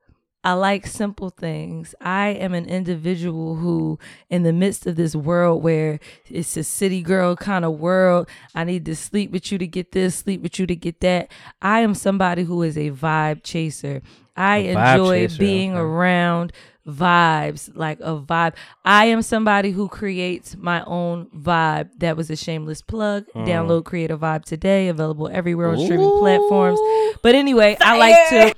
I 0.43 0.53
like 0.53 0.85
simple 0.85 1.29
things. 1.29 1.95
I 2.01 2.29
am 2.29 2.53
an 2.53 2.65
individual 2.65 3.55
who, 3.55 3.97
in 4.29 4.43
the 4.43 4.51
midst 4.51 4.85
of 4.85 4.97
this 4.97 5.15
world 5.15 5.63
where 5.63 5.99
it's 6.29 6.57
a 6.57 6.63
city 6.63 7.01
girl 7.01 7.35
kind 7.37 7.63
of 7.63 7.79
world, 7.79 8.27
I 8.53 8.65
need 8.65 8.85
to 8.85 8.95
sleep 8.95 9.31
with 9.31 9.51
you 9.51 9.57
to 9.57 9.67
get 9.67 9.93
this, 9.93 10.15
sleep 10.15 10.41
with 10.41 10.59
you 10.59 10.67
to 10.67 10.75
get 10.75 10.99
that. 10.99 11.31
I 11.61 11.79
am 11.79 11.93
somebody 11.93 12.43
who 12.43 12.61
is 12.61 12.77
a 12.77 12.91
vibe 12.91 13.43
chaser. 13.43 14.01
I 14.35 14.57
A 14.57 14.71
enjoy 14.71 15.27
chaser, 15.27 15.39
being 15.39 15.71
okay. 15.71 15.79
around 15.79 16.51
vibes, 16.85 17.69
like 17.73 18.01
a 18.01 18.19
vibe. 18.19 18.55
I 18.83 19.05
am 19.05 19.21
somebody 19.21 19.71
who 19.71 19.87
creates 19.87 20.57
my 20.57 20.83
own 20.83 21.27
vibe. 21.27 21.91
That 21.99 22.17
was 22.17 22.29
a 22.29 22.35
shameless 22.35 22.81
plug. 22.81 23.25
Mm. 23.33 23.47
Download 23.47 23.85
Create 23.85 24.11
a 24.11 24.17
Vibe 24.17 24.43
today, 24.43 24.89
available 24.89 25.29
everywhere 25.31 25.69
on 25.69 25.79
streaming 25.79 26.11
platforms. 26.19 26.79
But 27.21 27.35
anyway, 27.35 27.77
I 27.79 27.97
like 27.97 28.29
to 28.31 28.55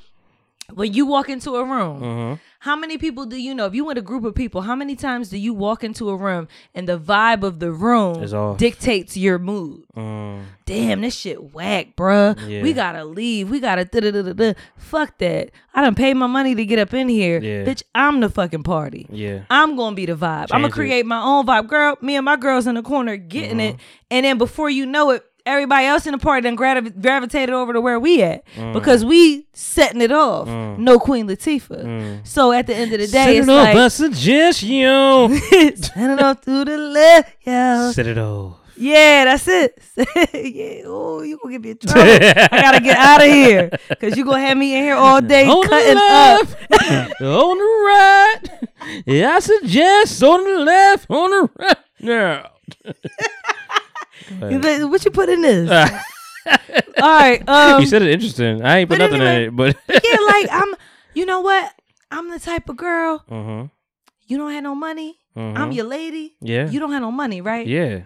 when 0.74 0.94
you 0.94 1.06
walk 1.06 1.30
into 1.30 1.56
a 1.56 1.64
room, 1.64 2.02
Mhm. 2.02 2.40
how 2.60 2.76
many 2.76 2.98
people 2.98 3.26
do 3.26 3.38
you 3.38 3.54
know? 3.54 3.66
If 3.68 3.76
you 3.76 3.90
in 3.90 3.98
a 3.98 4.02
group 4.02 4.24
of 4.26 4.34
people, 4.34 4.62
how 4.62 4.76
many 4.76 4.96
times 4.96 5.30
do 5.30 5.38
you 5.38 5.54
walk 5.54 5.84
into 5.84 6.10
a 6.10 6.16
room 6.16 6.48
and 6.74 6.88
the 6.90 6.98
vibe 6.98 7.44
of 7.44 7.60
the 7.60 7.72
room 7.72 8.26
dictates 8.58 9.16
your 9.16 9.38
mood? 9.38 9.84
Mm. 9.96 10.42
Damn, 10.66 11.02
this 11.02 11.16
shit 11.16 11.54
whack, 11.54 11.96
bruh. 11.96 12.36
Yeah. 12.48 12.64
We 12.64 12.74
gotta 12.74 13.06
leave. 13.06 13.50
We 13.52 13.60
gotta 13.60 13.86
da 13.86 14.00
da 14.00 14.12
da 14.12 14.34
da. 14.34 14.54
Fuck 14.78 15.20
that. 15.20 15.52
I 15.76 15.82
done 15.82 15.94
paid 15.96 16.16
my 16.16 16.26
money 16.28 16.56
to 16.56 16.66
get 16.66 16.80
up 16.80 16.94
in 16.94 17.08
here. 17.10 17.40
Yeah. 17.40 17.64
Bitch, 17.66 17.84
I'm 17.94 18.20
the 18.20 18.30
fucking 18.30 18.64
party. 18.64 19.06
Yeah. 19.12 19.42
I'm 19.52 19.76
gonna 19.76 19.96
be 19.96 20.08
the 20.08 20.16
vibe. 20.16 20.48
I'm 20.52 20.62
gonna 20.62 20.64
Change 20.64 20.72
it. 20.74 20.76
create 20.76 21.06
my 21.06 21.22
own 21.22 21.46
vibe. 21.46 21.68
Girl, 21.68 21.98
me 22.02 22.16
and 22.16 22.26
my 22.26 22.36
girls 22.36 22.66
in 22.66 22.76
the 22.76 22.82
corner 22.82 23.16
getting 23.18 23.58
Mm-hmm. 23.60 23.76
it. 23.76 23.80
And 24.10 24.26
then 24.26 24.38
before 24.40 24.70
you 24.72 24.86
know 24.88 25.12
it, 25.12 25.24
everybody 25.46 25.86
else 25.86 26.06
in 26.06 26.12
the 26.14 26.18
party 26.18 26.42
then 26.42 26.56
gravi- 26.56 26.90
gravitated 27.02 27.54
over 27.54 27.74
to 27.74 27.82
where 27.82 28.00
we 28.00 28.22
at. 28.24 28.46
Mm. 28.56 28.74
Because 28.74 29.06
we 29.06 29.48
setting 29.54 30.02
it 30.02 30.12
off. 30.12 30.48
No 30.48 31.00
Queen 31.00 31.28
Latifah. 31.28 32.26
So 32.28 32.52
at 32.52 32.68
the 32.68 32.76
end 32.76 32.94
of 32.94 33.00
the 33.00 33.08
day, 33.08 33.12
Set 33.26 33.36
it's 33.36 33.48
it 33.48 33.52
off 33.52 33.64
like 33.66 33.76
by 33.76 33.88
suggestion. 33.88 35.38
send 35.40 36.12
it 36.12 36.22
off 36.22 36.42
to 36.42 36.66
the 36.66 36.78
left, 36.78 37.36
yo. 37.46 37.92
Set 37.94 38.08
it 38.08 38.18
off. 38.18 38.58
Yeah, 38.78 39.24
that's 39.24 39.48
it. 39.48 39.82
yeah. 40.34 40.84
Oh, 40.86 41.22
you 41.22 41.40
gonna 41.42 41.54
get 41.54 41.62
me 41.62 41.70
in 41.72 41.78
trouble. 41.78 42.02
I 42.02 42.48
gotta 42.62 42.82
get 42.82 42.98
out 42.98 43.22
of 43.22 43.28
here. 43.28 43.70
Cause 44.02 44.18
you 44.18 44.26
gonna 44.26 44.42
have 44.42 44.58
me 44.58 44.76
in 44.76 44.84
here 44.84 44.96
all 44.96 45.22
day 45.22 45.48
On 45.48 45.62
the 45.62 45.68
cutting 45.70 45.98
up. 45.98 47.22
on 47.22 47.58
the 47.58 47.64
right. 47.88 49.04
Yeah, 49.06 49.30
I 49.36 49.40
suggest 49.40 50.22
on 50.22 50.44
the 50.44 50.60
left, 50.60 51.10
on 51.10 51.30
the 51.30 51.50
right. 51.58 51.78
Yeah. 52.00 52.48
What 54.40 55.06
you 55.06 55.12
put 55.12 55.30
in 55.30 55.42
this? 55.42 55.70
all 56.50 56.58
right. 57.02 57.48
Um 57.48 57.82
you 57.82 57.88
said 57.88 58.02
it 58.02 58.10
interesting. 58.12 58.62
I 58.64 58.80
ain't 58.80 58.90
put 58.90 59.00
nothing 59.00 59.22
anyway, 59.22 59.44
in 59.46 59.48
it, 59.50 59.56
but 59.56 59.78
yeah, 59.90 60.18
like 60.28 60.48
I'm 60.52 60.76
you 61.14 61.26
know 61.26 61.42
what? 61.42 61.74
I'm 62.12 62.30
the 62.30 62.40
type 62.40 62.70
of 62.70 62.78
girl, 62.78 63.24
Mhm. 63.30 63.72
you 64.28 64.38
don't 64.38 64.52
have 64.52 64.64
no 64.64 64.76
money. 64.76 65.18
I'm 65.36 65.72
Mhm. 65.72 65.76
your 65.76 65.86
lady. 65.86 66.36
Yeah. 66.42 66.70
You 66.70 66.80
don't 66.80 66.92
have 66.92 67.02
no 67.02 67.12
money, 67.12 67.42
right? 67.42 67.68
Yeah. 67.68 68.04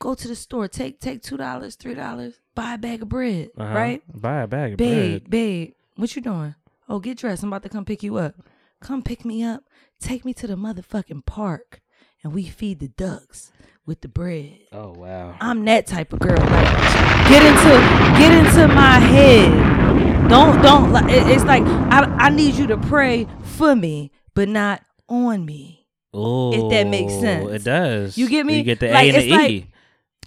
Go 0.00 0.14
to 0.14 0.28
the 0.28 0.34
store, 0.34 0.66
take 0.68 0.98
take 1.00 1.22
two 1.22 1.36
dollars, 1.36 1.76
three 1.76 1.94
dollars, 1.94 2.34
buy 2.54 2.74
a 2.74 2.78
bag 2.78 3.02
of 3.02 3.08
bread. 3.08 3.50
Uh-huh. 3.56 3.74
Right? 3.74 4.02
Buy 4.12 4.42
a 4.42 4.46
bag 4.46 4.72
of 4.72 4.76
Babe, 4.78 5.22
bread. 5.22 5.30
babe, 5.30 5.72
what 5.96 6.14
you 6.16 6.22
doing? 6.22 6.54
Oh, 6.88 6.98
get 6.98 7.18
dressed. 7.18 7.42
I'm 7.42 7.48
about 7.48 7.62
to 7.62 7.68
come 7.68 7.84
pick 7.84 8.02
you 8.02 8.16
up. 8.16 8.34
Come 8.80 9.02
pick 9.02 9.24
me 9.24 9.42
up. 9.42 9.62
Take 10.00 10.24
me 10.24 10.34
to 10.34 10.46
the 10.46 10.56
motherfucking 10.56 11.24
park. 11.26 11.80
And 12.22 12.32
we 12.34 12.44
feed 12.44 12.80
the 12.80 12.88
ducks 12.88 13.52
with 13.86 14.00
the 14.00 14.08
bread. 14.08 14.58
Oh 14.72 14.92
wow. 14.96 15.36
I'm 15.40 15.64
that 15.66 15.86
type 15.86 16.12
of 16.12 16.18
girl. 16.20 16.36
Like, 16.36 17.28
get 17.28 17.42
into 17.42 18.18
get 18.18 18.32
into 18.32 18.68
my 18.74 18.98
head. 18.98 20.28
Don't 20.28 20.62
don't 20.62 20.92
like 20.92 21.04
it's 21.12 21.44
like 21.44 21.62
I 21.64 22.04
I 22.18 22.30
need 22.30 22.54
you 22.54 22.66
to 22.68 22.76
pray 22.78 23.26
for 23.42 23.76
me, 23.76 24.10
but 24.34 24.48
not 24.48 24.82
on 25.08 25.44
me. 25.44 25.86
Oh, 26.16 26.52
If 26.52 26.70
that 26.70 26.86
makes 26.86 27.12
sense. 27.14 27.50
It 27.50 27.64
does. 27.64 28.16
You 28.16 28.28
get 28.28 28.46
me? 28.46 28.58
You 28.58 28.62
get 28.62 28.78
the 28.80 28.88
Like, 28.90 29.12
A 29.12 29.16
and 29.16 29.22
the 29.24 29.30
like- 29.36 29.50
E. 29.50 29.66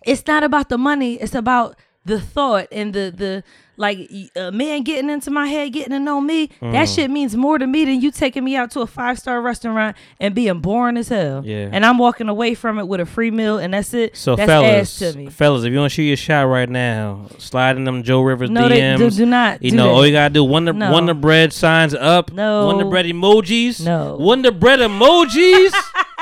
It's 0.05 0.25
not 0.27 0.43
about 0.43 0.69
the 0.69 0.77
money. 0.77 1.15
It's 1.15 1.33
about 1.33 1.77
the 2.07 2.19
thought 2.21 2.67
and 2.71 2.93
the 2.93 3.13
the 3.15 3.43
like 3.79 4.09
a 4.35 4.51
man 4.51 4.81
getting 4.81 5.07
into 5.07 5.29
my 5.29 5.45
head, 5.45 5.71
getting 5.71 5.91
to 5.91 5.99
know 5.99 6.19
me. 6.19 6.47
That 6.61 6.87
Mm. 6.87 6.95
shit 6.95 7.11
means 7.11 7.35
more 7.35 7.59
to 7.59 7.67
me 7.67 7.85
than 7.85 8.01
you 8.01 8.09
taking 8.09 8.43
me 8.43 8.55
out 8.55 8.71
to 8.71 8.79
a 8.79 8.87
five 8.87 9.19
star 9.19 9.39
restaurant 9.39 9.95
and 10.19 10.33
being 10.33 10.61
boring 10.61 10.97
as 10.97 11.09
hell. 11.09 11.43
Yeah. 11.45 11.69
And 11.71 11.85
I'm 11.85 11.99
walking 11.99 12.27
away 12.27 12.55
from 12.55 12.79
it 12.79 12.87
with 12.87 13.01
a 13.01 13.05
free 13.05 13.29
meal, 13.29 13.59
and 13.59 13.75
that's 13.75 13.93
it. 13.93 14.17
So 14.17 14.35
that's 14.35 14.47
fellas, 14.49 14.99
ass 15.03 15.11
to 15.13 15.17
me. 15.19 15.27
fellas, 15.27 15.63
if 15.63 15.71
you 15.71 15.77
want 15.77 15.91
to 15.91 15.95
shoot 15.95 16.03
your 16.03 16.17
shot 16.17 16.47
right 16.47 16.67
now, 16.67 17.27
slide 17.37 17.75
in 17.77 17.83
them 17.83 18.01
Jo 18.01 18.21
Rivers 18.21 18.49
No, 18.49 18.67
they 18.67 18.79
DMs. 18.79 18.97
do- 18.97 19.09
do 19.11 19.25
not 19.27 19.61
You 19.61 19.69
do 19.69 19.77
know, 19.77 19.83
that. 19.89 19.93
all 19.93 20.05
you 20.07 20.11
gotta 20.11 20.33
do 20.33 20.43
Wonder 20.43 20.73
No. 20.73 20.91
Wonder 20.91 21.13
Bread 21.13 21.53
signs 21.53 21.93
up. 21.93 22.33
No. 22.33 22.65
Wonder 22.65 22.85
Bread 22.85 23.05
emojis. 23.05 23.85
No. 23.85 24.17
Wonder 24.19 24.49
Bread 24.49 24.79
emojis. 24.79 25.71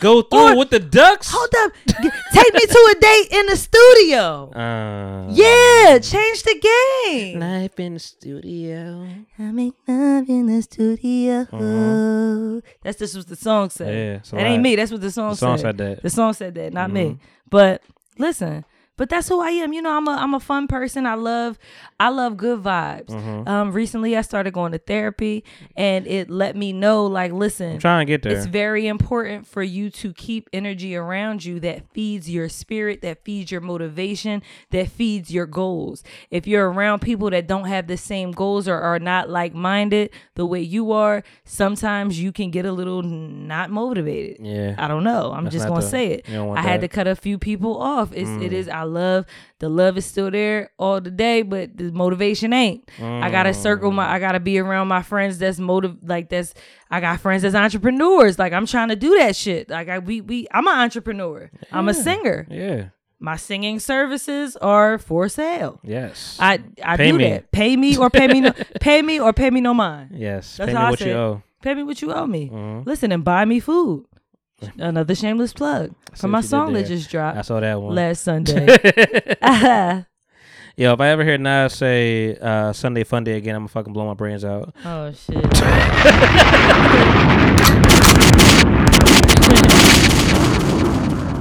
Go 0.00 0.22
through 0.22 0.48
it 0.52 0.58
with 0.58 0.70
the 0.70 0.80
ducks. 0.80 1.30
Hold 1.32 1.48
up, 1.62 1.72
take 2.32 2.54
me 2.54 2.60
to 2.60 2.94
a 2.96 3.00
date 3.00 3.28
in 3.30 3.46
the 3.46 3.56
studio. 3.56 4.50
Uh, 4.56 5.30
Yeah, 5.30 5.98
change 5.98 6.42
the 6.42 6.56
game. 6.60 7.40
Life 7.40 7.78
in 7.80 7.94
the 7.94 8.00
studio. 8.00 9.06
I 9.38 9.42
make 9.52 9.74
love 9.86 10.28
in 10.28 10.46
the 10.46 10.62
studio. 10.62 11.46
That's 12.82 12.98
just 12.98 13.16
what 13.16 13.26
the 13.28 13.36
song 13.36 13.70
said. 13.70 13.88
Uh-huh. 13.88 13.96
Yeah, 14.36 14.38
that 14.42 14.46
ain't 14.46 14.60
I- 14.60 14.62
me. 14.62 14.76
That's 14.76 14.92
what 14.92 15.00
the 15.00 15.10
song 15.10 15.30
the 15.30 15.36
song 15.36 15.58
said. 15.58 15.62
said 15.62 15.78
that. 15.78 16.02
The 16.02 16.10
song 16.10 16.32
said 16.32 16.54
that, 16.54 16.72
not 16.72 16.90
me. 16.90 17.04
Mhm. 17.04 17.18
But 17.50 17.82
listen, 18.18 18.64
but 18.96 19.08
that's 19.08 19.28
who 19.28 19.40
I 19.40 19.50
am. 19.50 19.72
You 19.72 19.82
know, 19.82 19.96
I'm 19.96 20.06
a 20.08 20.12
I'm 20.12 20.34
a 20.34 20.40
fun 20.40 20.66
person. 20.68 21.06
I 21.06 21.14
love 21.14 21.58
I 22.00 22.08
love 22.10 22.36
good 22.36 22.62
vibes. 22.62 23.08
Mhm. 23.08 23.48
Um, 23.48 23.72
recently 23.72 24.16
I 24.16 24.20
started 24.22 24.52
going 24.52 24.72
to 24.72 24.78
therapy, 24.78 25.44
and 25.76 26.06
it 26.06 26.28
let 26.30 26.56
me 26.56 26.72
know, 26.72 27.06
like, 27.06 27.32
listen, 27.32 27.72
I'm 27.74 27.78
trying 27.78 28.06
to 28.06 28.10
get 28.12 28.22
there. 28.22 28.32
it's 28.36 28.46
very 28.46 28.86
important 28.86 29.46
for 29.46 29.62
you 29.62 29.90
to 29.90 30.12
keep 30.12 30.48
energy 30.52 30.94
around 30.96 31.44
you 31.44 31.58
that 31.60 31.88
feeds 31.92 32.28
your 32.30 32.48
spirit, 32.48 33.00
that 33.02 33.24
feeds 33.24 33.50
your 33.50 33.60
motivation, 33.60 34.42
that 34.70 34.88
feeds 34.88 35.30
your 35.30 35.46
goals. 35.46 36.02
If 36.30 36.46
you're 36.46 36.70
around 36.70 37.00
people 37.00 37.30
that 37.30 37.46
don't 37.46 37.64
have 37.66 37.86
the 37.86 37.96
same 37.96 38.32
goals 38.32 38.68
or 38.68 38.78
are 38.78 38.98
not 38.98 39.30
like 39.30 39.54
minded 39.54 40.10
the 40.34 40.44
way 40.46 40.60
you 40.60 40.92
are, 40.92 41.22
sometimes 41.44 42.20
you 42.20 42.32
can 42.32 42.50
get 42.50 42.66
a 42.66 42.72
little 42.72 43.02
not 43.02 43.70
motivated. 43.70 44.44
Yeah. 44.44 44.74
I 44.78 44.88
don't 44.88 45.04
know. 45.04 45.32
I'm 45.32 45.44
That's 45.44 45.54
just 45.54 45.68
gonna 45.68 45.80
the- 45.80 45.86
say 45.86 46.06
it. 46.12 46.28
you 46.28 46.34
don't 46.34 46.48
want 46.48 46.58
I 46.58 46.62
had 46.62 46.80
that. 46.82 46.88
to 46.90 46.94
cut 46.94 47.06
a 47.06 47.16
few 47.16 47.38
people 47.38 47.80
off. 47.80 48.12
It's 48.12 48.28
Mm. 48.28 48.52
is 48.52 48.68
I 48.68 48.82
love 48.86 49.26
the 49.58 49.68
love 49.68 49.96
is 49.98 50.04
still 50.06 50.30
there 50.30 50.70
all 50.78 51.00
the 51.00 51.10
day, 51.10 51.42
but 51.42 51.76
the 51.76 51.90
motivation 51.92 52.52
ain't. 52.52 52.88
I 53.00 53.30
gotta 53.30 53.52
circle 53.54 53.90
my 53.90 54.06
I 54.08 54.18
gotta 54.18 54.40
be 54.40 54.58
around 54.58 54.88
my 54.88 55.02
friends 55.02 55.38
that's 55.38 55.58
motive 55.58 55.96
like 56.02 56.28
that's 56.28 56.54
I 56.90 57.00
got 57.00 57.20
friends 57.20 57.42
that's 57.42 57.54
entrepreneurs. 57.54 58.38
Like 58.38 58.52
I'm 58.52 58.66
trying 58.66 58.88
to 58.88 58.96
do 58.96 59.16
that 59.18 59.36
shit. 59.36 59.68
Like 59.70 59.88
I 59.88 59.98
we 59.98 60.20
we 60.20 60.46
I'm 60.52 60.66
an 60.66 60.76
entrepreneur. 60.78 61.50
I'm 61.72 61.88
a 61.88 61.94
singer. 61.94 62.46
Yeah. 62.50 62.88
My 63.18 63.36
singing 63.36 63.80
services 63.80 64.56
are 64.56 64.98
for 64.98 65.28
sale. 65.30 65.80
Yes. 65.82 66.36
I 66.38 66.60
I 66.84 66.96
Pay 66.98 67.12
do 67.12 67.16
me. 67.18 67.24
that. 67.30 67.50
Pay 67.50 67.74
me 67.76 67.96
or 67.96 68.10
pay 68.10 68.26
me 68.28 68.40
no 68.42 68.52
pay 68.80 69.00
me 69.00 69.18
or 69.20 69.32
pay 69.32 69.50
me 69.50 69.60
no 69.62 69.72
mind. 69.72 70.10
Yes. 70.12 70.56
That's 70.58 70.68
Pay 70.68 70.74
me 70.74 70.78
how 70.78 70.86
I 70.86 70.90
what 70.90 71.00
you 71.00 71.12
owe. 71.12 71.42
Pay 71.62 71.74
me 71.74 71.82
what 71.82 72.02
you 72.02 72.12
owe 72.12 72.26
me. 72.26 72.50
Mhm. 72.50 72.84
Listen 72.86 73.12
and 73.12 73.24
buy 73.24 73.44
me 73.46 73.58
food. 73.58 74.04
Another 74.78 75.14
shameless 75.14 75.52
plug 75.52 75.94
for 76.14 76.28
my 76.28 76.38
what 76.38 76.38
you 76.38 76.42
did 76.42 76.48
song 76.48 76.72
that 76.72 76.86
just 76.86 77.10
dropped. 77.10 77.36
I 77.36 77.42
saw 77.42 77.60
that 77.60 77.80
one. 77.80 77.94
last 77.94 78.22
Sunday. 78.22 78.64
Yo, 80.78 80.92
if 80.94 81.00
I 81.00 81.08
ever 81.08 81.24
hear 81.24 81.36
Nas 81.36 81.74
say 81.74 82.36
uh, 82.36 82.72
Sunday 82.72 83.04
Fun 83.04 83.24
Day 83.24 83.36
again, 83.36 83.54
I'm 83.54 83.62
gonna 83.62 83.68
fucking 83.68 83.92
blow 83.92 84.06
my 84.06 84.14
brains 84.14 84.44
out. 84.44 84.74
oh 84.84 85.12
shit. 85.12 85.36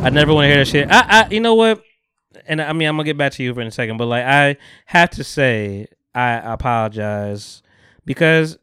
I 0.03 0.09
never 0.11 0.33
want 0.33 0.43
to 0.43 0.47
hear 0.49 0.57
that 0.57 0.67
shit. 0.67 0.87
I, 0.91 1.05
I, 1.07 1.27
you 1.29 1.39
know 1.39 1.55
what? 1.55 1.81
And 2.47 2.61
I 2.61 2.73
mean, 2.73 2.87
I'm 2.87 2.95
gonna 2.95 3.05
get 3.05 3.17
back 3.17 3.31
to 3.33 3.43
you 3.43 3.53
for 3.53 3.61
in 3.61 3.67
a 3.67 3.71
second, 3.71 3.95
but 3.97 4.07
like, 4.07 4.25
I 4.25 4.57
have 4.87 5.09
to 5.11 5.23
say, 5.23 5.87
I 6.13 6.33
apologize 6.33 7.63
because 8.05 8.57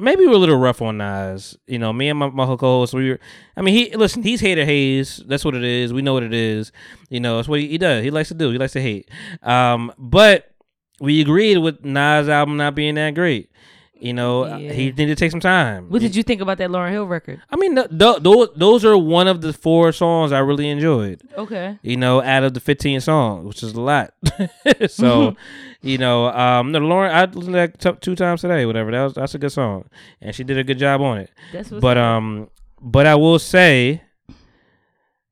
maybe 0.00 0.26
we're 0.26 0.32
a 0.32 0.38
little 0.38 0.56
rough 0.56 0.82
on 0.82 0.98
Nas. 0.98 1.56
You 1.66 1.78
know, 1.78 1.92
me 1.92 2.08
and 2.08 2.18
my, 2.18 2.28
my 2.28 2.44
co-host, 2.44 2.94
we 2.94 3.10
were. 3.10 3.20
I 3.56 3.62
mean, 3.62 3.74
he 3.74 3.96
listen. 3.96 4.22
He's 4.22 4.40
hater 4.40 4.64
haze. 4.64 5.22
That's 5.26 5.44
what 5.44 5.54
it 5.54 5.64
is. 5.64 5.92
We 5.92 6.02
know 6.02 6.14
what 6.14 6.22
it 6.22 6.34
is. 6.34 6.72
You 7.08 7.20
know, 7.20 7.36
that's 7.36 7.48
what 7.48 7.60
he, 7.60 7.68
he 7.68 7.78
does. 7.78 8.02
He 8.04 8.10
likes 8.10 8.28
to 8.28 8.34
do. 8.34 8.50
He 8.50 8.58
likes 8.58 8.74
to 8.74 8.82
hate. 8.82 9.10
Um, 9.42 9.92
but 9.98 10.52
we 11.00 11.20
agreed 11.20 11.58
with 11.58 11.84
Nas 11.84 12.28
album 12.28 12.56
not 12.56 12.74
being 12.74 12.94
that 12.96 13.14
great. 13.14 13.50
You 13.98 14.12
know, 14.12 14.44
Yeah. 14.44 14.72
he 14.74 14.86
needed 14.92 15.06
to 15.08 15.14
take 15.16 15.30
some 15.30 15.40
time. 15.40 15.88
What 15.88 16.02
did 16.02 16.14
you 16.14 16.22
think 16.22 16.42
about 16.42 16.58
that 16.58 16.68
Lauryn 16.70 16.90
Hill 16.90 17.06
record? 17.06 17.40
I 17.50 17.56
mean, 17.56 17.74
th- 17.76 17.88
th- 17.88 18.18
those 18.20 18.48
those 18.54 18.84
are 18.84 18.96
one 18.96 19.26
of 19.26 19.40
the 19.40 19.52
four 19.54 19.90
songs 19.92 20.32
I 20.32 20.38
really 20.40 20.68
enjoyed. 20.68 21.22
Okay. 21.36 21.78
You 21.82 21.96
know, 21.96 22.20
out 22.22 22.44
of 22.44 22.52
the 22.52 22.60
15 22.60 23.00
songs, 23.00 23.46
which 23.46 23.62
is 23.62 23.72
a 23.72 23.80
lot. 23.80 24.12
so, 24.88 25.34
you 25.82 25.96
know, 25.96 26.26
um, 26.28 26.72
no, 26.72 26.80
Lauryn, 26.80 27.10
I 27.10 27.24
listened 27.24 27.46
to 27.46 27.52
that 27.52 27.80
t- 27.80 27.98
two 28.02 28.14
times 28.16 28.42
today, 28.42 28.66
whatever. 28.66 28.90
That 28.90 29.04
was 29.04 29.14
that's 29.14 29.34
a 29.34 29.38
good 29.38 29.52
song, 29.52 29.86
and 30.20 30.34
she 30.34 30.44
did 30.44 30.58
a 30.58 30.64
good 30.64 30.78
job 30.78 31.00
on 31.00 31.18
it. 31.18 31.30
That's 31.52 31.70
what's 31.70 31.80
but 31.80 31.96
um, 31.96 32.50
but 32.82 33.06
I 33.06 33.14
will 33.14 33.38
say, 33.38 34.02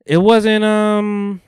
it 0.06 0.18
wasn't 0.18 0.64
um. 0.64 1.42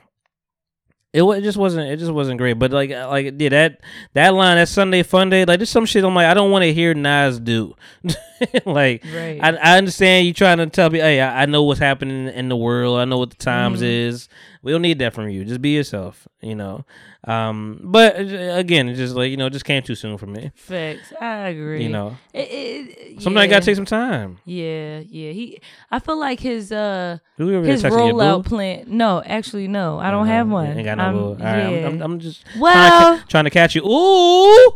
It, 1.13 1.23
it 1.23 1.41
just 1.41 1.57
wasn't 1.57 1.89
it 1.89 1.97
just 1.97 2.11
wasn't 2.11 2.37
great, 2.37 2.53
but 2.59 2.71
like 2.71 2.91
uh, 2.91 3.07
like 3.09 3.33
yeah 3.39 3.49
that 3.49 3.81
that 4.13 4.33
line 4.33 4.57
that 4.57 4.67
Sunday 4.67 5.03
Fun 5.03 5.29
Day 5.29 5.45
like 5.45 5.57
there's 5.59 5.69
some 5.69 5.85
shit 5.85 6.03
I'm 6.03 6.13
like 6.13 6.27
I 6.27 6.33
don't 6.33 6.51
want 6.51 6.63
to 6.63 6.73
hear 6.73 6.93
Nas 6.93 7.39
do, 7.39 7.75
like 8.65 9.03
Right. 9.05 9.39
I 9.41 9.55
I 9.55 9.77
understand 9.77 10.27
you 10.27 10.33
trying 10.33 10.57
to 10.57 10.67
tell 10.67 10.89
me 10.89 10.99
hey 10.99 11.21
I, 11.21 11.43
I 11.43 11.45
know 11.45 11.63
what's 11.63 11.79
happening 11.79 12.27
in 12.27 12.49
the 12.49 12.57
world 12.57 12.99
I 12.99 13.05
know 13.05 13.17
what 13.17 13.29
the 13.31 13.35
times 13.37 13.79
Mhm. 13.81 13.85
is 14.09 14.29
we 14.67 14.73
don't 14.73 14.81
need 14.81 14.99
that 14.99 15.13
from 15.13 15.29
you 15.29 15.45
just 15.45 15.61
be 15.61 15.69
yourself 15.69 16.27
you 16.41 16.53
know, 16.53 16.83
um 17.23 17.79
but 17.83 18.17
uh, 18.17 18.19
again 18.55 18.89
it 18.89 18.95
just 18.95 19.15
like 19.15 19.31
you 19.31 19.37
know 19.37 19.45
it 19.45 19.53
just 19.53 19.63
came 19.63 19.81
too 19.81 19.95
soon 19.95 20.17
for 20.17 20.27
me 20.27 20.51
Facts. 20.55 21.13
I 21.21 21.47
agree. 21.47 21.83
you 21.83 21.89
know 21.89 22.17
It, 22.33 22.39
it, 22.41 23.21
sometimes 23.21 23.45
you 23.45 23.49
gotta 23.49 23.65
take 23.65 23.77
some 23.77 23.85
time 23.85 24.39
Yeah, 24.43 24.99
yeah. 25.07 25.31
He, 25.31 25.59
I 25.89 25.99
feel 25.99 26.19
like 26.19 26.41
his 26.41 26.73
uh 26.73 27.19
Who 27.37 27.55
over 27.55 27.63
there 27.65 27.71
his 27.71 27.83
rollout 27.83 28.45
plan. 28.45 28.83
No, 28.87 29.23
actually, 29.25 29.69
no. 29.69 29.99
I 29.99 30.11
don't 30.11 30.27
have 30.27 30.49
one. 30.49 30.67
ain't 30.67 30.83
got 30.83 30.97
no 30.97 31.03
I'm- 31.03 31.37
right, 31.37 31.83
I'm- 31.83 31.85
I'm, 31.85 32.01
I'm 32.01 32.19
just 32.19 32.43
well, 32.59 32.73
trying 32.73 33.19
to, 33.21 33.27
trying 33.27 33.43
to 33.45 33.49
catch 33.49 33.73
you 33.75 33.83
ooh 33.85 34.71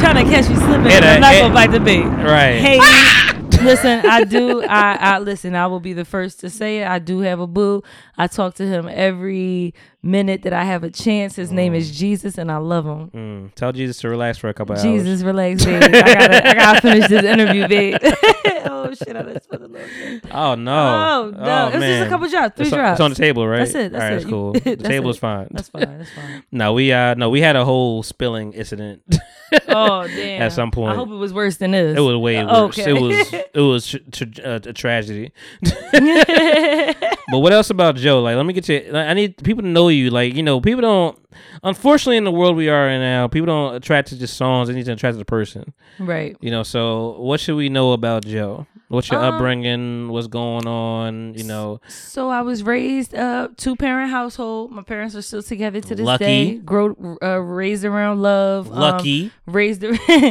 trying 0.00 0.24
to 0.24 0.30
catch 0.30 0.48
you 0.50 0.56
slipping. 0.56 0.86
I'm 0.92 1.20
not 1.20 1.32
gonna 1.34 1.54
bite 1.54 1.70
the 1.70 1.80
bait. 1.80 2.02
Right. 2.04 2.60
Hey, 2.60 2.78
listen, 3.62 4.06
I 4.06 4.24
do. 4.24 4.62
I, 4.62 4.94
I 4.94 5.18
listen. 5.18 5.54
I 5.54 5.66
will 5.66 5.80
be 5.80 5.92
the 5.92 6.04
first 6.04 6.40
to 6.40 6.50
say 6.50 6.82
it. 6.82 6.88
I 6.88 6.98
do 6.98 7.20
have 7.20 7.40
a 7.40 7.46
boo. 7.46 7.82
I 8.16 8.26
talk 8.26 8.54
to 8.56 8.66
him 8.66 8.88
every 8.88 9.74
minute 10.02 10.42
that 10.42 10.52
I 10.52 10.64
have 10.64 10.84
a 10.84 10.90
chance. 10.90 11.36
His 11.36 11.52
name 11.52 11.74
is 11.74 11.96
Jesus, 11.96 12.38
and 12.38 12.50
I 12.50 12.56
love 12.56 12.84
him. 12.84 13.10
Mm, 13.10 13.54
tell 13.54 13.72
Jesus 13.72 13.98
to 13.98 14.08
relax 14.08 14.38
for 14.38 14.48
a 14.48 14.54
couple 14.54 14.74
hours. 14.74 14.82
Jesus, 14.82 15.22
relax, 15.22 15.64
babe. 15.64 15.82
I 15.82 15.88
gotta, 15.88 16.48
I 16.50 16.54
gotta 16.54 16.80
finish 16.80 17.08
this 17.08 17.24
interview, 17.24 17.68
babe. 17.68 17.96
oh 18.02 18.92
shit, 18.94 19.16
I 19.16 19.22
just 19.22 19.44
spilled 19.44 19.62
a 19.62 19.68
little 19.68 19.88
bit. 19.88 20.24
Oh 20.32 20.54
no! 20.54 20.72
Oh, 20.74 21.30
no. 21.30 21.68
It 21.68 21.74
was 21.74 21.84
just 21.84 22.06
a 22.06 22.08
couple 22.08 22.28
drops, 22.28 22.56
three 22.56 22.66
it's 22.66 22.72
on, 22.72 22.78
drops. 22.78 22.94
It's 22.94 23.00
on 23.00 23.10
the 23.10 23.16
table, 23.16 23.46
right? 23.46 23.58
That's 23.58 23.74
it, 23.74 23.92
that's 23.92 24.02
All 24.02 24.08
right, 24.08 24.12
it. 24.12 24.16
that's 24.16 24.30
cool. 24.30 24.52
the 24.54 24.60
that's 24.60 24.82
table 24.82 25.08
it. 25.08 25.10
is 25.10 25.18
fine. 25.18 25.48
That's 25.50 25.68
fine, 25.68 25.98
that's 25.98 26.10
fine. 26.12 26.44
no, 26.50 26.72
we 26.72 26.92
uh 26.92 27.14
no, 27.14 27.30
we 27.30 27.40
had 27.40 27.56
a 27.56 27.64
whole 27.64 28.02
spilling 28.02 28.52
incident. 28.52 29.02
Oh 29.68 30.06
damn! 30.06 30.42
At 30.42 30.52
some 30.52 30.70
point, 30.70 30.92
I 30.92 30.94
hope 30.94 31.10
it 31.10 31.14
was 31.14 31.32
worse 31.32 31.56
than 31.56 31.72
this. 31.72 31.96
It 31.96 32.00
was 32.00 32.16
way 32.16 32.44
worse. 32.44 32.78
okay. 32.78 32.90
It 32.90 33.00
was 33.00 33.32
it 33.54 33.60
was 33.60 33.86
tr- 33.86 33.98
tr- 34.10 34.42
uh, 34.44 34.60
a 34.64 34.72
tragedy. 34.72 35.32
but 35.62 37.38
what 37.38 37.52
else 37.52 37.70
about 37.70 37.96
Jo? 37.96 38.20
Like, 38.20 38.36
let 38.36 38.46
me 38.46 38.52
get 38.52 38.68
you. 38.68 38.84
like, 38.90 39.06
I 39.08 39.14
need 39.14 39.42
people 39.42 39.62
to 39.62 39.68
know 39.68 39.88
you. 39.88 40.10
Like, 40.10 40.34
you 40.34 40.42
know, 40.42 40.60
people 40.60 40.82
don't. 40.82 41.18
Unfortunately, 41.62 42.16
in 42.16 42.24
the 42.24 42.32
world 42.32 42.56
we 42.56 42.68
are 42.68 42.88
in 42.88 43.00
now, 43.00 43.28
people 43.28 43.46
don't 43.46 43.74
attract 43.74 44.08
to 44.08 44.18
just 44.18 44.36
songs. 44.36 44.68
They 44.68 44.74
need 44.74 44.86
to 44.86 44.92
attract 44.92 45.14
to 45.14 45.18
the 45.18 45.24
person. 45.24 45.72
Right. 45.98 46.36
You 46.40 46.50
know. 46.50 46.62
So, 46.62 47.20
what 47.20 47.40
should 47.40 47.56
we 47.56 47.68
know 47.68 47.92
about 47.92 48.24
Jo? 48.24 48.66
What's 48.88 49.10
your 49.10 49.24
Um, 49.24 49.34
upbringing? 49.34 50.10
What's 50.10 50.26
going 50.26 50.66
on? 50.66 51.32
You 51.34 51.44
know. 51.44 51.80
So 51.88 52.28
I 52.28 52.42
was 52.42 52.62
raised 52.62 53.14
uh 53.14 53.48
two 53.56 53.74
parent 53.74 54.10
household. 54.10 54.70
My 54.70 54.82
parents 54.82 55.14
are 55.16 55.22
still 55.22 55.42
together 55.42 55.80
to 55.80 55.94
this 55.94 56.04
Lucky. 56.04 56.24
day. 56.24 56.54
Grow 56.56 57.16
uh, 57.22 57.38
raised 57.40 57.86
around 57.86 58.20
love. 58.20 58.70
um, 58.70 58.78
Lucky. 58.78 59.30
raised 59.46 59.82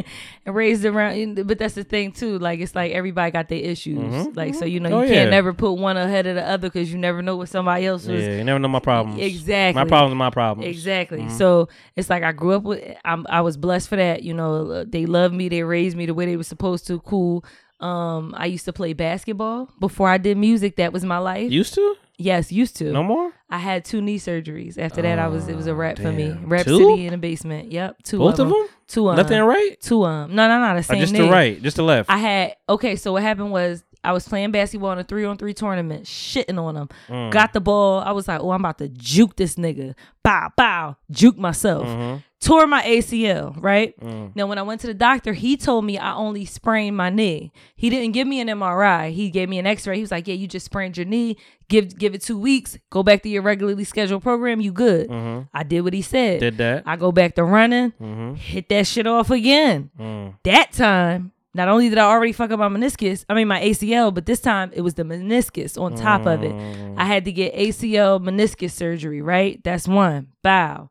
raised 0.46 0.86
around 0.86 1.48
but 1.48 1.58
that's 1.58 1.74
the 1.74 1.84
thing 1.84 2.12
too. 2.12 2.38
Like 2.40 2.60
it's 2.60 2.76
like 2.76 2.92
everybody 2.92 3.32
got 3.32 3.50
their 3.50 3.60
issues. 3.60 3.98
Mhm. 3.98 4.36
Like 4.36 4.54
so 4.56 4.66
you 4.66 4.80
know 4.80 4.92
Oh, 5.00 5.02
you 5.02 5.10
yeah. 5.10 5.14
can't 5.22 5.32
never 5.32 5.54
put 5.54 5.74
one 5.74 5.98
ahead 5.98 6.28
of 6.28 6.36
the 6.36 6.48
other 6.48 6.70
cuz 6.70 6.92
you 6.92 7.00
never 7.00 7.22
know 7.24 7.36
what 7.38 7.50
somebody 7.50 7.86
else 7.88 8.06
was 8.06 8.22
Yeah, 8.22 8.38
you 8.38 8.44
never 8.44 8.60
know 8.60 8.68
my 8.68 8.80
problems. 8.80 9.20
Exactly. 9.22 9.82
My 9.82 9.88
problems 9.88 10.14
are 10.14 10.18
my 10.18 10.30
problems. 10.30 10.70
Exactly. 10.70 10.91
Mhm. 10.92 11.32
So 11.32 11.70
it's 11.96 12.10
like 12.10 12.24
I 12.24 12.32
grew 12.32 12.54
up 12.54 12.64
with. 12.64 12.84
I'm, 13.06 13.26
I 13.30 13.42
was 13.42 13.58
blessed 13.58 13.90
for 13.90 13.96
that. 13.96 14.24
You 14.24 14.34
know, 14.34 14.72
uh, 14.72 14.86
they 14.88 15.06
loved 15.06 15.34
me. 15.34 15.50
They 15.50 15.64
raised 15.64 15.96
me 15.98 16.06
the 16.06 16.14
way 16.14 16.26
they 16.26 16.38
were 16.38 16.44
supposed 16.44 16.88
to. 16.88 17.00
Cool. 17.00 17.44
Um, 17.80 18.36
I 18.38 18.46
used 18.46 18.66
to 18.66 18.74
play 18.74 18.94
basketball 18.94 19.70
before 19.80 20.08
I 20.10 20.18
did 20.20 20.38
music. 20.38 20.76
That 20.76 20.94
was 20.94 21.04
my 21.04 21.18
life. 21.18 21.52
Used 21.52 21.74
to? 21.76 21.96
Yes, 22.18 22.52
used 22.52 22.76
to. 22.78 22.92
No 22.92 23.02
more? 23.04 23.32
I 23.50 23.58
had 23.58 23.84
two 23.84 24.00
knee 24.02 24.20
surgeries. 24.20 24.78
After 24.78 25.02
that, 25.02 25.18
I 25.18 25.28
was 25.28 25.48
it 25.48 25.56
was 25.56 25.66
a 25.66 25.74
wrap 25.74 25.98
for 25.98 26.12
me. 26.12 26.28
damn. 26.28 26.46
Rap 26.48 26.66
Two? 26.68 26.78
City 26.78 27.06
in 27.08 27.12
the 27.14 27.18
basement. 27.18 27.72
Yep, 27.72 28.04
two 28.04 28.20
Both 28.20 28.36
of 28.36 28.42
of 28.42 28.50
them. 28.50 28.60
them? 28.62 28.68
Two 28.88 29.10
of 29.10 29.18
Left 29.18 29.32
and 29.32 29.48
right? 29.48 29.82
Two 29.82 30.06
of 30.06 30.28
them. 30.28 30.36
No, 30.36 30.48
no, 30.48 30.60
no. 30.60 30.74
The 30.76 30.80
Or 30.82 30.84
same 30.84 31.00
just 31.00 31.14
knee. 31.14 31.22
the 31.22 31.30
right, 31.32 31.60
just 31.64 31.78
the 31.78 31.84
left. 31.84 32.12
I 32.12 32.18
had 32.18 32.56
okay. 32.70 32.96
So 32.96 33.14
what 33.14 33.24
happened 33.24 33.52
was 33.52 33.84
I 34.04 34.14
was 34.14 34.28
playing 34.28 34.52
basketball 34.52 34.92
in 34.94 35.00
a 35.00 35.04
three 35.04 35.26
on 35.26 35.38
three 35.38 35.54
tournament, 35.54 36.06
shitting 36.06 36.58
on 36.60 36.76
him. 36.76 36.90
Mm. 37.08 37.32
Got 37.32 37.54
the 37.54 37.62
ball. 37.62 38.00
I 38.00 38.12
was 38.12 38.28
like, 38.28 38.42
oh, 38.42 38.52
I'm 38.52 38.62
about 38.62 38.80
to 38.80 38.88
juke 38.90 39.36
this 39.36 39.56
nigga. 39.56 39.94
Bow, 40.24 40.52
bow, 40.58 40.98
juke 41.12 41.38
myself. 41.38 41.86
Mhm. 41.88 42.24
Tore 42.40 42.66
my 42.66 42.82
ACL. 42.82 43.54
Right 43.62 43.94
Mm. 44.00 44.36
now, 44.36 44.48
when 44.48 44.58
I 44.58 44.64
went 44.64 44.82
to 44.82 44.88
the 44.88 44.96
doctor, 44.96 45.34
he 45.34 45.56
told 45.56 45.86
me 45.86 46.00
I 46.00 46.16
only 46.16 46.46
sprained 46.46 46.98
my 46.98 47.12
knee. 47.12 47.52
He 47.76 47.92
didn't 47.92 48.14
give 48.14 48.28
me 48.28 48.40
an 48.40 48.48
MRI. 48.50 49.12
He 49.12 49.30
gave 49.30 49.48
me 49.48 49.60
an 49.60 49.68
X-ray. 49.68 49.96
He 49.98 50.02
was 50.02 50.10
like, 50.10 50.28
yeah, 50.28 50.34
you 50.34 50.48
just 50.48 50.66
sprained 50.66 50.98
your 50.98 51.06
knee. 51.06 51.38
Give 51.70 51.96
give 51.96 52.16
it 52.16 52.22
two 52.24 52.40
weeks. 52.40 52.80
Go 52.90 53.04
back 53.04 53.22
to 53.22 53.30
your 53.30 53.44
regularly 53.44 53.84
scheduled 53.84 54.24
program. 54.24 54.60
You 54.60 54.72
good. 54.72 55.10
Mhm. 55.10 55.48
I 55.54 55.62
did 55.62 55.82
what 55.82 55.94
he 55.94 56.02
said. 56.02 56.40
Did 56.40 56.58
that. 56.58 56.82
I 56.88 56.96
go 56.96 57.12
back 57.12 57.36
to 57.36 57.44
running. 57.44 57.94
Mhm. 58.02 58.36
Hit 58.38 58.68
that 58.70 58.88
shit 58.88 59.06
off 59.06 59.30
again. 59.30 59.92
Mm. 60.00 60.34
That 60.44 60.72
time, 60.72 61.32
not 61.54 61.68
only 61.68 61.90
did 61.90 61.98
I 61.98 62.06
already 62.10 62.32
fuck 62.32 62.52
up 62.52 62.60
my 62.60 62.70
meniscus, 62.70 63.26
I 63.30 63.34
mean 63.34 63.48
my 63.48 63.62
ACL, 63.62 64.14
but 64.14 64.26
this 64.26 64.40
time 64.40 64.72
it 64.74 64.82
was 64.82 64.94
the 64.94 65.04
meniscus 65.04 65.80
on 65.82 65.96
top 65.96 66.26
of 66.26 66.44
it. 66.44 66.52
Mm. 66.54 66.96
I 66.98 67.06
had 67.06 67.26
to 67.26 67.32
get 67.32 67.54
ACL 67.56 68.22
meniscus 68.22 68.72
surgery, 68.72 69.22
right? 69.22 69.62
That's 69.64 69.88
one. 69.88 70.28
Bow. 70.44 70.90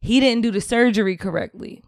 He 0.00 0.20
didn't 0.20 0.42
do 0.42 0.50
the 0.52 0.60
surgery 0.60 1.16
correctly. 1.16 1.82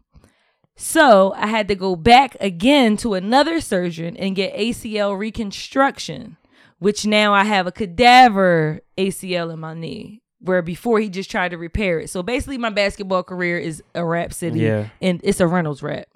So 0.77 1.33
I 1.37 1.49
had 1.49 1.69
to 1.69 1.75
go 1.75 1.97
back 1.97 2.37
again 2.41 2.97
to 2.99 3.15
another 3.15 3.61
surgeon 3.61 4.17
and 4.17 4.37
get 4.37 4.55
ACL 4.57 5.19
reconstruction, 5.19 6.37
which 6.79 7.05
now 7.07 7.35
I 7.35 7.45
have 7.45 7.67
a 7.67 7.73
cadaver 7.73 8.81
ACL 8.97 9.53
in 9.53 9.59
my 9.61 9.75
knee. 9.75 10.23
Where 10.41 10.63
before 10.63 11.01
he 11.01 11.09
just 11.09 11.33
tried 11.33 11.49
to 11.51 11.59
repair 11.59 11.99
it. 11.99 12.11
So 12.11 12.23
basically 12.23 12.59
my 12.59 12.71
basketball 12.71 13.25
career 13.25 13.59
is 13.59 13.83
a 13.97 14.05
rap 14.05 14.33
city 14.33 14.61
Yeah. 14.61 14.87
and 15.03 15.21
it's 15.25 15.41
a 15.41 15.49
Reynolds 15.49 15.83
Wrap. 15.83 16.07